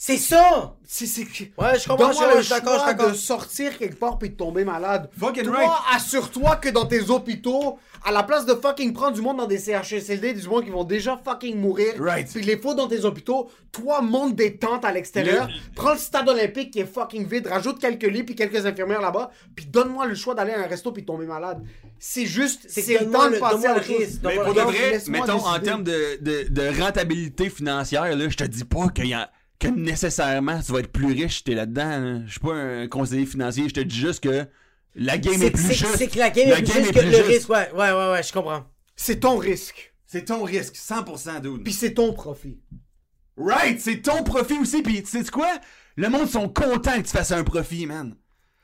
C'est 0.00 0.16
ça! 0.16 0.76
C'est, 0.84 1.06
c'est... 1.06 1.22
Ouais, 1.58 1.76
je 1.76 1.88
comprends, 1.88 2.06
Donne-moi 2.08 2.28
je- 2.30 2.36
le 2.36 2.42
je 2.42 2.46
suis 2.46 2.54
d'accord, 2.54 2.74
je 2.74 2.78
suis 2.78 2.84
choix 2.84 2.94
d'accord. 2.94 3.10
de 3.10 3.16
sortir 3.16 3.76
quelque 3.78 3.98
part 3.98 4.16
puis 4.16 4.30
de 4.30 4.36
tomber 4.36 4.64
malade. 4.64 5.10
Fucking 5.18 5.42
Toi, 5.42 5.56
right. 5.56 5.70
assure-toi 5.96 6.54
que 6.56 6.68
dans 6.68 6.86
tes 6.86 7.10
hôpitaux, 7.10 7.78
à 8.04 8.12
la 8.12 8.22
place 8.22 8.46
de 8.46 8.54
fucking 8.54 8.92
prendre 8.92 9.14
du 9.16 9.20
monde 9.20 9.38
dans 9.38 9.46
des 9.48 9.58
CHSLD, 9.58 10.34
du 10.34 10.48
monde 10.48 10.64
qui 10.64 10.70
vont 10.70 10.84
déjà 10.84 11.20
fucking 11.22 11.58
mourir, 11.60 11.94
Right. 11.98 12.28
puis 12.32 12.42
les 12.44 12.56
faut 12.56 12.74
dans 12.74 12.86
tes 12.86 13.04
hôpitaux, 13.04 13.50
toi, 13.72 14.00
monte 14.00 14.36
des 14.36 14.56
tentes 14.56 14.84
à 14.84 14.92
l'extérieur, 14.92 15.48
Le- 15.48 15.74
prends 15.74 15.92
le 15.94 15.98
stade 15.98 16.28
olympique 16.28 16.70
qui 16.70 16.78
est 16.78 16.86
fucking 16.86 17.26
vide, 17.26 17.48
rajoute 17.48 17.80
quelques 17.80 18.04
lits 18.04 18.22
puis 18.22 18.36
quelques 18.36 18.64
infirmières 18.64 19.00
là-bas, 19.02 19.32
puis 19.56 19.66
donne-moi 19.66 20.06
le 20.06 20.14
choix 20.14 20.34
d'aller 20.36 20.52
à 20.52 20.60
un 20.60 20.66
resto 20.68 20.92
puis 20.92 21.02
de 21.02 21.06
tomber 21.08 21.26
malade. 21.26 21.60
C'est 21.98 22.24
juste, 22.24 22.66
C'est 22.68 22.82
que 22.84 22.92
le 23.04 23.10
donne-moi 23.10 23.18
temps 23.24 23.28
de 23.30 23.34
le- 23.34 23.40
passer 23.40 23.52
donne-moi 23.54 23.70
à 23.70 23.74
le 23.74 23.80
autre 23.80 23.86
chose. 23.88 23.96
risque, 23.98 24.20
Mais 24.22 24.28
donne-moi 24.36 24.44
pour 24.44 24.54
de 24.54 24.60
Donc, 24.60 24.68
vrai, 24.76 24.90
laisse-moi 24.92 25.20
mettons 25.26 25.32
en 25.44 25.48
décider. 25.50 25.64
termes 25.66 25.82
de, 25.82 26.18
de, 26.22 26.46
de 26.48 26.80
rentabilité 26.80 27.50
financière, 27.50 28.04
là, 28.16 28.28
je 28.28 28.36
te 28.36 28.44
dis 28.44 28.64
pas 28.64 28.88
qu'il 28.94 29.06
y 29.08 29.12
a- 29.14 29.28
que 29.58 29.68
nécessairement 29.68 30.60
tu 30.60 30.72
vas 30.72 30.80
être 30.80 30.92
plus 30.92 31.12
riche 31.12 31.38
si 31.38 31.44
t'es 31.44 31.54
là-dedans. 31.54 31.98
là. 32.00 32.20
Je 32.26 32.30
suis 32.30 32.40
pas 32.40 32.54
un 32.54 32.86
conseiller 32.88 33.26
financier, 33.26 33.68
je 33.68 33.74
te 33.74 33.80
dis 33.80 33.96
juste 33.96 34.22
que 34.22 34.46
la 34.94 35.18
game 35.18 35.42
est, 35.42 35.50
plus 35.50 35.72
juste. 35.72 35.96
c'est 35.96 36.08
que 36.08 36.18
la 36.18 36.30
game 36.30 36.48
La 36.48 36.58
est 36.58 36.62
plus 36.62 36.72
game 36.74 36.84
juste 36.84 36.90
est 36.90 36.94
que 36.94 36.98
plus 37.00 37.10
le 37.10 37.16
juste. 37.16 37.26
risque. 37.28 37.48
Ouais, 37.50 37.70
ouais, 37.72 37.92
ouais, 37.92 38.10
ouais, 38.12 38.22
je 38.22 38.32
comprends. 38.32 38.64
C'est 38.96 39.20
ton 39.20 39.36
risque, 39.36 39.92
C'est 40.06 40.24
ton 40.24 40.42
risque, 40.42 40.74
100% 40.74 41.40
dude. 41.40 41.62
puis 41.64 41.72
c'est 41.72 41.94
ton 41.94 42.12
profit. 42.12 42.58
Right, 43.36 43.80
c'est 43.80 44.02
ton 44.02 44.24
profit 44.24 44.58
aussi, 44.58 44.82
pis 44.82 45.02
tu 45.02 45.08
sais 45.22 45.30
quoi? 45.30 45.48
Le 45.96 46.08
monde 46.08 46.28
sont 46.28 46.48
contents 46.48 46.96
que 46.96 47.06
tu 47.06 47.10
fasses 47.12 47.30
un 47.32 47.44
profit, 47.44 47.86
man. 47.86 48.16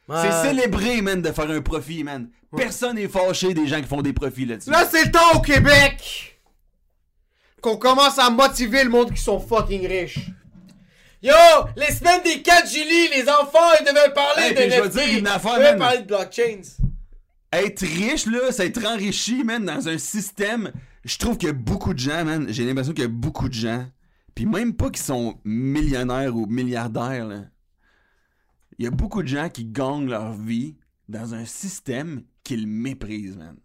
Ouais. 0.08 0.16
C'est 0.22 0.48
célébré, 0.48 1.00
man, 1.02 1.22
de 1.22 1.30
faire 1.32 1.48
un 1.50 1.60
profit, 1.60 2.02
man. 2.04 2.28
Personne 2.56 2.96
n'est 2.96 3.08
fâché 3.08 3.54
des 3.54 3.66
gens 3.66 3.80
qui 3.80 3.86
font 3.88 4.02
des 4.02 4.12
profits 4.12 4.44
là-dessus. 4.46 4.70
Là, 4.70 4.84
c'est 4.90 5.04
le 5.06 5.10
temps 5.10 5.32
au 5.34 5.40
Québec 5.40 6.38
qu'on 7.60 7.76
commence 7.76 8.18
à 8.18 8.30
motiver 8.30 8.84
le 8.84 8.90
monde 8.90 9.12
qui 9.12 9.20
sont 9.22 9.40
fucking 9.40 9.86
riches. 9.86 10.18
Yo, 11.24 11.32
les 11.76 11.90
semaines 11.90 12.22
des 12.22 12.42
4 12.42 12.68
juillet, 12.70 13.08
les 13.16 13.26
enfants, 13.30 13.58
ils 13.80 13.86
devaient 13.86 14.12
parler 14.12 14.42
Hey, 14.42 14.50
de 14.54 14.60
puis 14.60 14.70
je 14.70 14.80
NFT. 14.82 14.92
dire 15.08 15.18
une 15.20 15.26
affaire, 15.26 15.52
Ils 15.56 15.58
devaient 15.60 15.76
parler 15.78 15.98
de 16.02 16.06
blockchains. 16.06 16.60
Être 17.50 17.80
riche, 17.80 18.26
là, 18.26 18.52
c'est 18.52 18.66
être 18.66 18.84
enrichi, 18.84 19.42
man, 19.42 19.64
dans 19.64 19.88
un 19.88 19.96
système. 19.96 20.70
Je 21.02 21.16
trouve 21.16 21.38
qu'il 21.38 21.46
y 21.46 21.50
a 21.50 21.54
beaucoup 21.54 21.94
de 21.94 21.98
gens, 21.98 22.26
man. 22.26 22.46
J'ai 22.50 22.66
l'impression 22.66 22.92
qu'il 22.92 23.04
y 23.04 23.06
a 23.06 23.10
beaucoup 23.10 23.48
de 23.48 23.54
gens. 23.54 23.86
Puis 24.34 24.44
même 24.44 24.74
pas 24.74 24.90
qui 24.90 25.00
sont 25.00 25.40
millionnaires 25.44 26.36
ou 26.36 26.44
milliardaires, 26.46 27.24
là. 27.26 27.40
Il 28.78 28.84
y 28.84 28.88
a 28.88 28.90
beaucoup 28.90 29.22
de 29.22 29.28
gens 29.28 29.48
qui 29.48 29.64
gagnent 29.64 30.10
leur 30.10 30.32
vie 30.34 30.76
dans 31.08 31.32
un 31.32 31.46
système 31.46 32.24
qu'ils 32.42 32.66
méprisent, 32.66 33.36
man. 33.38 33.56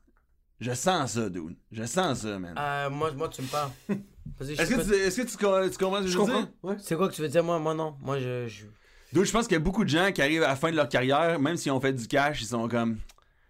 Je 0.62 0.72
sens 0.74 1.14
ça, 1.14 1.30
dude. 1.30 1.58
Je 1.72 1.84
sens 1.84 2.20
ça, 2.20 2.40
man. 2.40 2.56
Euh, 2.58 2.90
moi, 2.90 3.12
moi, 3.14 3.28
tu 3.28 3.42
me 3.42 3.48
parles. 3.48 3.72
Est-ce 4.42 4.76
que, 4.76 4.82
tu, 4.82 4.94
est-ce 4.96 5.22
que 5.22 5.28
tu, 5.28 5.38
co- 5.38 5.70
tu 5.70 5.78
comprends 5.78 5.98
ce 5.98 6.02
que 6.04 6.08
je, 6.08 6.12
Je 6.14 6.18
veux 6.18 6.24
comprends. 6.26 6.40
dire? 6.42 6.50
Ouais. 6.64 6.76
C'est 6.80 6.96
quoi 6.96 7.10
que 7.10 7.14
tu 7.16 7.22
veux 7.22 7.28
dire? 7.30 7.44
Moi, 7.44 7.60
moi 7.60 7.74
non. 7.74 7.96
Moi, 8.02 8.20
je. 8.20 8.48
je... 8.48 8.66
Dude, 9.14 9.24
je 9.26 9.32
pense 9.32 9.48
qu'il 9.48 9.54
y 9.54 9.62
a 9.62 9.64
beaucoup 9.64 9.84
de 9.84 9.90
gens 9.90 10.12
qui 10.12 10.22
arrivent 10.22 10.44
à 10.44 10.50
la 10.50 10.56
fin 10.56 10.70
de 10.72 10.76
leur 10.76 10.88
carrière, 10.90 11.40
même 11.40 11.58
s'ils 11.58 11.72
ont 11.72 11.80
fait 11.82 11.94
du 11.94 12.08
cash, 12.08 12.42
ils 12.42 12.46
sont 12.48 12.68
comme. 12.68 12.98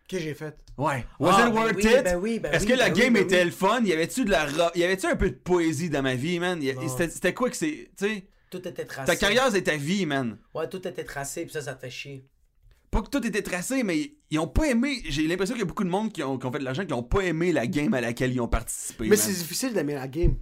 Qu'est-ce 0.08 0.22
que 0.24 0.28
j'ai 0.30 0.34
fait? 0.34 0.56
Ouais. 0.78 1.06
Was 1.20 1.36
Ah, 1.38 1.48
it 1.48 1.54
ben 1.54 1.62
worth 1.62 1.76
oui, 1.76 1.84
it? 1.86 2.04
ben 2.04 2.16
oui, 2.18 2.40
ben 2.40 2.52
Est-ce 2.54 2.66
oui, 2.66 2.72
que 2.72 2.78
la 2.78 2.90
ben 2.90 2.94
oui, 2.96 3.00
game 3.02 3.14
ben 3.14 3.24
était 3.24 3.40
oui. 3.40 3.46
le 3.46 3.52
fun? 3.52 3.82
Y 3.84 3.94
avait-tu 3.94 4.26
de 4.26 4.32
la 4.32 4.46
ra- 4.46 4.72
y 4.74 4.84
avait-tu 4.84 5.06
un 5.06 5.16
peu 5.16 5.30
de 5.30 5.36
poésie 5.36 5.90
dans 5.90 6.02
ma 6.02 6.16
vie, 6.16 6.40
man? 6.40 6.60
C'était 7.10 7.34
quoi 7.34 7.50
que 7.50 7.58
c'est. 7.58 7.92
Tu 7.98 8.06
sais, 8.08 8.24
Tout 8.50 8.66
était 8.68 8.86
tracé. 8.86 9.06
ta 9.12 9.16
carrière, 9.18 9.50
c'est 9.52 9.62
ta 9.64 9.76
vie, 9.76 10.06
man. 10.06 10.38
Ouais, 10.56 10.68
tout 10.70 10.88
était 10.88 11.04
tracé, 11.04 11.44
puis 11.44 11.52
ça, 11.54 11.62
ça 11.62 11.74
te 11.76 11.82
fait 11.82 11.92
chier. 11.92 12.26
Pas 12.90 13.04
que 13.04 13.10
tout 13.10 13.24
était 13.28 13.44
tracé, 13.44 13.84
mais 13.84 14.14
ils 14.32 14.40
ont 14.40 14.48
pas 14.48 14.66
aimé. 14.68 15.04
J'ai 15.10 15.28
l'impression 15.28 15.54
qu'il 15.54 15.60
y 15.62 15.64
a 15.64 15.68
beaucoup 15.68 15.84
de 15.84 15.90
monde 15.90 16.12
qui 16.12 16.24
ont, 16.24 16.40
qui 16.40 16.46
ont 16.48 16.52
fait 16.52 16.58
de 16.58 16.64
l'argent 16.64 16.84
qui 16.86 16.94
ont 16.94 17.04
pas 17.04 17.20
aimé 17.22 17.52
la 17.52 17.68
game 17.68 17.94
à 17.94 18.02
laquelle 18.02 18.32
ils 18.34 18.42
ont 18.42 18.48
participé. 18.48 19.08
Mais 19.10 19.16
c'est 19.16 19.32
difficile 19.34 19.74
d'aimer 19.74 19.94
la 19.94 20.08
game. 20.08 20.36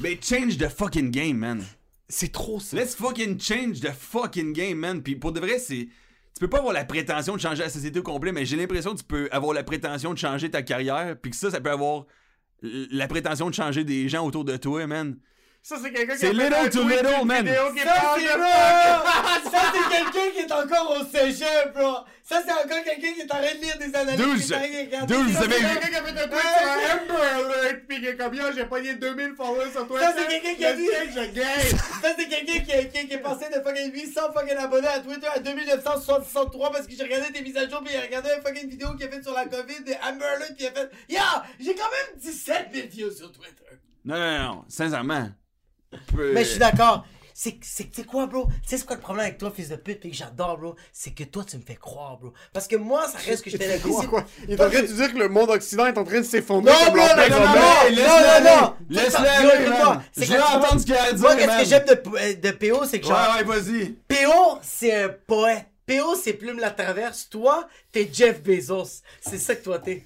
Mais 0.00 0.18
change 0.22 0.58
the 0.58 0.68
fucking 0.68 1.10
game, 1.10 1.38
man. 1.38 1.64
C'est 2.08 2.32
trop 2.32 2.60
ça. 2.60 2.76
Let's 2.76 2.94
fucking 2.94 3.40
change 3.40 3.80
the 3.80 3.92
fucking 3.92 4.52
game, 4.52 4.78
man. 4.78 5.02
Puis 5.02 5.16
pour 5.16 5.32
de 5.32 5.40
vrai, 5.40 5.58
c'est. 5.58 5.88
Tu 6.34 6.40
peux 6.40 6.48
pas 6.48 6.58
avoir 6.58 6.72
la 6.72 6.84
prétention 6.84 7.34
de 7.34 7.40
changer 7.40 7.64
la 7.64 7.68
société 7.68 7.98
au 7.98 8.02
complet, 8.02 8.30
mais 8.30 8.46
j'ai 8.46 8.56
l'impression 8.56 8.92
que 8.92 8.98
tu 8.98 9.04
peux 9.04 9.28
avoir 9.32 9.52
la 9.52 9.64
prétention 9.64 10.14
de 10.14 10.18
changer 10.18 10.50
ta 10.50 10.62
carrière, 10.62 11.16
puis 11.20 11.32
que 11.32 11.36
ça, 11.36 11.50
ça 11.50 11.60
peut 11.60 11.70
avoir 11.70 12.06
la 12.62 13.08
prétention 13.08 13.50
de 13.50 13.54
changer 13.54 13.82
des 13.82 14.08
gens 14.08 14.24
autour 14.24 14.44
de 14.44 14.56
toi, 14.56 14.86
man. 14.86 15.16
Ça, 15.68 15.76
c'est 15.82 15.92
quelqu'un 15.92 16.14
qui 16.14 16.20
C'est 16.20 16.26
a 16.28 16.30
fait 16.30 16.34
little 16.36 16.54
un 16.54 16.68
to 16.70 16.80
tweet 16.82 17.02
little, 17.02 17.24
man. 17.26 17.44
vidéo 17.44 17.72
qui 17.74 17.80
Ça, 17.80 17.92
parle 18.00 18.20
c'est! 18.22 19.50
Ça, 19.50 19.60
c'est 19.74 19.96
quelqu'un 19.96 20.30
qui 20.34 20.40
est 20.40 20.52
encore 20.52 20.96
au 20.96 21.04
cégep, 21.04 21.74
bro! 21.74 21.96
Ça, 22.24 22.40
c'est 22.46 22.52
encore 22.52 22.82
quelqu'un 22.84 23.12
qui 23.12 23.20
est 23.20 23.24
en 23.24 23.36
train 23.36 23.40
de 23.54 23.60
lire 23.60 23.76
des 23.76 23.94
analyses. 23.94 24.16
Dude, 24.16 24.26
des- 24.28 24.32
vous 24.32 24.40
C'est 24.48 24.58
quelqu'un 24.58 25.88
qui 25.90 25.96
a 25.96 26.02
fait 26.02 26.22
un 26.24 26.28
tweet 26.28 26.40
sur 26.40 26.68
Amber 26.72 27.54
Alert, 27.60 27.86
pis 27.86 28.00
qui 28.00 28.06
est 28.06 28.16
comme 28.16 28.34
yo, 28.34 28.44
j'ai 28.54 28.64
pogné 28.64 28.94
2000 28.94 29.34
followers 29.36 29.70
sur 29.70 29.86
Twitter. 29.86 30.04
Ça, 30.06 30.14
c'est 30.16 30.26
quelqu'un 30.26 30.54
qui 30.54 30.64
a 30.64 30.72
dit-. 30.72 30.86
Ça, 30.88 32.08
c'est 32.16 32.28
quelqu'un 32.28 32.60
qui, 32.64 32.70
est- 32.70 32.88
qui, 32.88 32.96
est- 32.98 33.06
qui 33.06 33.12
est 33.14 33.18
passé 33.18 33.44
de 33.54 33.60
fucking 33.60 33.92
800 33.92 34.20
fucking 34.34 34.56
abonnés 34.56 34.88
à 34.88 35.00
Twitter 35.00 35.26
à 35.34 35.38
2963 35.38 36.72
parce 36.72 36.86
que 36.86 36.94
j'ai 36.96 37.02
regardé 37.02 37.30
tes 37.30 37.42
mises 37.42 37.58
à 37.58 37.68
jour 37.68 37.82
pis 37.84 37.92
il 37.92 37.98
a 37.98 38.02
regardé 38.06 38.30
une 38.34 38.42
fucking 38.42 38.70
vidéo 38.70 38.94
qu'il 38.94 39.06
a 39.06 39.10
fait 39.10 39.22
sur 39.22 39.34
la 39.34 39.44
COVID 39.44 39.84
de 39.84 39.92
Amber 40.02 40.24
Alert 40.24 40.56
pis 40.56 40.64
il 40.64 40.66
a 40.68 40.70
fait 40.72 40.90
Ya! 41.10 41.44
J'ai 41.60 41.74
quand 41.74 41.90
même 41.90 42.18
17 42.18 42.68
000 42.72 42.86
views 42.88 43.10
sur 43.10 43.30
Twitter! 43.32 43.52
Non, 44.06 44.16
non, 44.18 44.38
non, 44.38 44.64
sincèrement. 44.68 45.28
Peu- 46.14 46.32
Mais 46.32 46.44
je 46.44 46.50
suis 46.50 46.58
d'accord. 46.58 47.04
C'est 47.40 47.54
quoi, 48.04 48.26
bro? 48.26 48.46
Tu 48.46 48.70
sais, 48.70 48.78
c'est 48.78 48.84
quoi 48.84 48.96
le 48.96 49.00
problème 49.00 49.26
avec 49.26 49.38
toi, 49.38 49.52
fils 49.54 49.68
de 49.68 49.76
pute, 49.76 50.00
pis 50.00 50.10
que 50.10 50.16
j'adore, 50.16 50.58
bro? 50.58 50.74
C'est 50.92 51.12
que 51.12 51.22
toi, 51.22 51.44
tu 51.48 51.56
me 51.56 51.62
fais 51.62 51.76
croire, 51.76 52.18
bro. 52.18 52.32
Parce 52.52 52.66
que 52.66 52.74
moi, 52.74 53.06
ça 53.06 53.18
reste 53.18 53.44
que 53.44 53.50
j'étais 53.50 53.68
là. 53.68 53.78
Quoi, 53.78 54.04
quoi? 54.06 54.24
Il 54.48 54.54
est 54.54 54.60
en 54.60 54.68
train 54.68 54.82
de 54.82 54.86
dire 54.88 55.12
que 55.14 55.18
le 55.18 55.28
monde 55.28 55.50
occident 55.50 55.86
est 55.86 55.96
en 55.96 56.02
train 56.02 56.18
de 56.18 56.24
s'effondrer. 56.24 56.72
Non, 56.72 56.78
non, 56.92 56.96
non, 56.96 57.06
non, 57.06 57.28
non, 57.28 57.38
non, 57.38 57.46
non, 57.46 58.26
aller. 58.34 58.44
non. 58.50 58.74
Laisse-le 58.90 59.28
aller, 59.28 59.66
Je 60.16 60.32
veux 60.32 60.42
entendre 60.42 60.80
ce 60.80 60.84
qu'il 60.84 60.94
a 60.96 61.02
à 61.04 61.12
dire, 61.12 61.20
Moi, 61.20 61.36
qu'est-ce 61.36 61.58
que 61.62 61.64
j'aime 61.68 61.84
de, 61.84 62.40
de 62.40 62.50
PO, 62.50 62.84
c'est 62.86 62.98
que 63.00 63.06
genre. 63.06 63.16
Ouais, 63.36 63.44
ouais, 63.46 63.60
vas-y. 63.60 63.86
PO, 64.08 64.58
c'est 64.60 65.04
un 65.04 65.08
poète. 65.08 65.66
PO, 65.86 66.16
c'est 66.16 66.32
Plume 66.32 66.58
la 66.58 66.70
Traverse. 66.72 67.28
Toi, 67.30 67.68
t'es 67.92 68.10
Jeff 68.12 68.42
Bezos. 68.42 69.02
C'est 69.20 69.38
ça 69.38 69.54
que 69.54 69.62
toi, 69.62 69.78
t'es. 69.78 70.02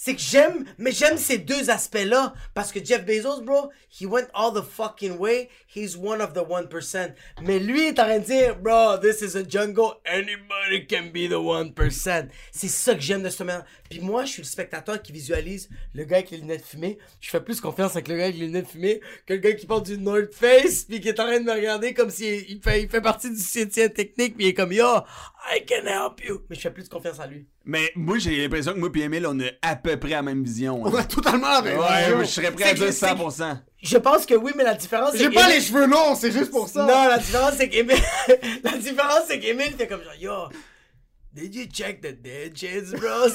C'est 0.00 0.14
que 0.14 0.20
j'aime, 0.20 0.64
mais 0.78 0.92
j'aime 0.92 1.18
ces 1.18 1.38
deux 1.38 1.70
aspects-là. 1.70 2.32
Parce 2.54 2.70
que 2.70 2.78
Jeff 2.82 3.04
Bezos, 3.04 3.42
bro, 3.42 3.72
he 3.90 4.06
went 4.06 4.28
all 4.32 4.52
the 4.54 4.62
fucking 4.62 5.18
way. 5.18 5.48
He's 5.66 5.96
one 5.96 6.20
of 6.20 6.34
the 6.34 6.44
1%. 6.44 7.14
Mais 7.42 7.58
lui, 7.58 7.88
est 7.88 7.98
en 7.98 8.04
train 8.04 8.20
de 8.20 8.24
dire, 8.24 8.54
bro, 8.54 8.96
this 8.98 9.22
is 9.22 9.36
a 9.36 9.42
jungle. 9.42 9.98
Anybody 10.06 10.86
can 10.88 11.10
be 11.12 11.28
the 11.28 11.34
1%. 11.34 12.28
C'est 12.52 12.68
ça 12.68 12.94
que 12.94 13.00
j'aime 13.00 13.24
de 13.24 13.28
ce 13.28 13.42
man. 13.42 13.64
Puis 13.90 14.00
moi, 14.00 14.24
je 14.24 14.32
suis 14.32 14.42
le 14.42 14.46
spectateur 14.46 15.00
qui 15.02 15.12
visualise 15.12 15.68
le 15.94 16.04
gars 16.04 16.16
avec 16.18 16.30
les 16.30 16.38
lunettes 16.38 16.64
fumées. 16.64 16.98
Je 17.20 17.30
fais 17.30 17.40
plus 17.40 17.60
confiance 17.60 17.92
avec 17.92 18.08
le 18.08 18.16
gars 18.16 18.24
avec 18.24 18.36
les 18.36 18.46
lunettes 18.46 18.68
fumées 18.68 19.00
que 19.26 19.32
le 19.34 19.38
gars 19.40 19.52
qui 19.52 19.66
porte 19.66 19.86
du 19.86 19.98
North 19.98 20.32
Face 20.34 20.84
puis 20.84 21.00
qui 21.00 21.08
est 21.08 21.18
en 21.20 21.24
train 21.26 21.40
de 21.40 21.44
me 21.44 21.52
regarder 21.52 21.94
comme 21.94 22.10
s'il 22.10 22.50
il 22.50 22.60
fait, 22.62 22.82
il 22.82 22.88
fait 22.88 23.00
partie 23.00 23.30
du 23.30 23.40
soutien 23.40 23.88
technique 23.88 24.36
puis 24.36 24.46
il 24.46 24.48
est 24.48 24.54
comme 24.54 24.72
yo, 24.72 24.86
I 25.50 25.64
can 25.66 25.86
help 25.86 26.22
you. 26.24 26.42
Mais 26.50 26.56
je 26.56 26.60
fais 26.60 26.70
plus 26.70 26.88
confiance 26.88 27.18
en 27.18 27.26
lui. 27.26 27.46
Mais 27.64 27.90
moi, 27.94 28.18
j'ai 28.18 28.36
l'impression 28.36 28.72
que 28.72 28.78
moi 28.78 28.88
et 28.94 29.00
Emile, 29.00 29.26
on 29.26 29.38
a 29.40 29.50
à 29.62 29.76
peu 29.76 29.96
près 29.98 30.10
la 30.10 30.22
même 30.22 30.42
vision. 30.42 30.82
On 30.82 30.94
hein. 30.94 31.00
a 31.00 31.04
totalement 31.04 31.50
la 31.50 31.62
même 31.62 31.78
Ouais, 31.78 32.02
vision. 32.04 32.20
je 32.20 32.24
serais 32.26 32.50
prêt 32.52 32.70
à 32.70 32.74
dire 32.74 32.92
c'est 32.92 33.06
que- 33.06 33.12
100%. 33.14 33.58
Je 33.80 33.96
pense 33.96 34.26
que 34.26 34.34
oui, 34.34 34.52
mais 34.56 34.64
la 34.64 34.74
différence 34.74 35.12
c'est 35.12 35.18
J'ai 35.18 35.30
pas 35.30 35.48
les 35.48 35.60
cheveux 35.60 35.86
longs, 35.86 36.14
c'est 36.16 36.32
juste 36.32 36.50
pour 36.50 36.68
ça. 36.68 36.80
Non, 36.82 37.08
la 37.08 37.18
différence 37.18 37.54
c'est 37.56 37.68
qu'Emile 37.68 37.96
la 38.64 38.76
différence 38.76 39.20
c'est 39.28 39.38
qu'Emile 39.38 39.74
fait 39.78 39.86
comme 39.86 40.02
genre 40.02 40.14
yo, 40.20 40.32
did 41.34 41.54
you 41.54 41.66
check 41.66 42.02
the 42.02 42.12
digits, 42.12 42.92
bro? 42.92 43.28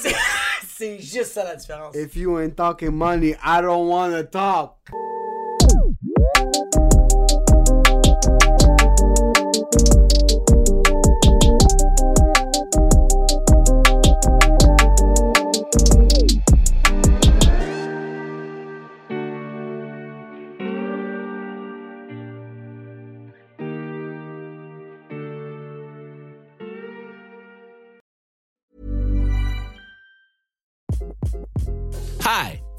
C'est 0.65 0.99
juste 0.99 1.33
ça 1.33 1.43
la 1.43 1.55
différence. 1.55 1.95
If 1.95 2.15
you 2.15 2.39
ain't 2.39 2.55
talking 2.55 2.95
money, 2.95 3.35
I 3.43 3.61
don't 3.61 3.87
wanna 3.87 4.23
talk. 4.23 4.77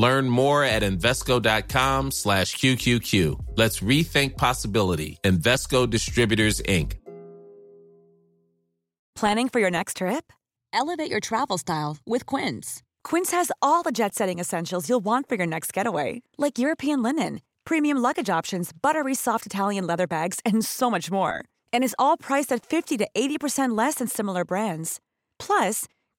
Learn 0.00 0.30
more 0.30 0.64
at 0.64 0.82
Invesco.com 0.82 2.10
slash 2.12 2.56
QQQ. 2.56 3.38
Let's 3.56 3.80
rethink 3.80 4.38
possibility. 4.38 5.18
Investco 5.24 5.88
Distributors, 5.88 6.62
Inc. 6.62 6.92
Planning 9.14 9.50
for 9.50 9.60
your 9.60 9.70
next 9.70 9.98
trip? 9.98 10.32
Elevate 10.72 11.10
your 11.10 11.20
travel 11.20 11.58
style 11.58 11.98
with 12.06 12.24
Quince. 12.24 12.82
Quince 13.04 13.32
has 13.32 13.52
all 13.60 13.82
the 13.82 13.92
jet 13.92 14.14
setting 14.14 14.38
essentials 14.38 14.88
you'll 14.88 15.04
want 15.04 15.28
for 15.28 15.34
your 15.34 15.46
next 15.46 15.74
getaway, 15.74 16.22
like 16.38 16.58
European 16.58 17.02
linen, 17.02 17.42
premium 17.66 17.98
luggage 17.98 18.30
options, 18.30 18.72
buttery 18.72 19.14
soft 19.14 19.44
Italian 19.44 19.86
leather 19.86 20.06
bags, 20.06 20.40
and 20.46 20.64
so 20.64 20.90
much 20.90 21.10
more. 21.10 21.44
And 21.74 21.84
is 21.84 21.96
all 21.98 22.16
priced 22.16 22.52
at 22.52 22.64
50 22.64 22.96
to 22.98 23.08
80% 23.14 23.76
less 23.76 23.96
than 23.96 24.08
similar 24.08 24.46
brands. 24.46 24.98
Plus, 25.38 25.84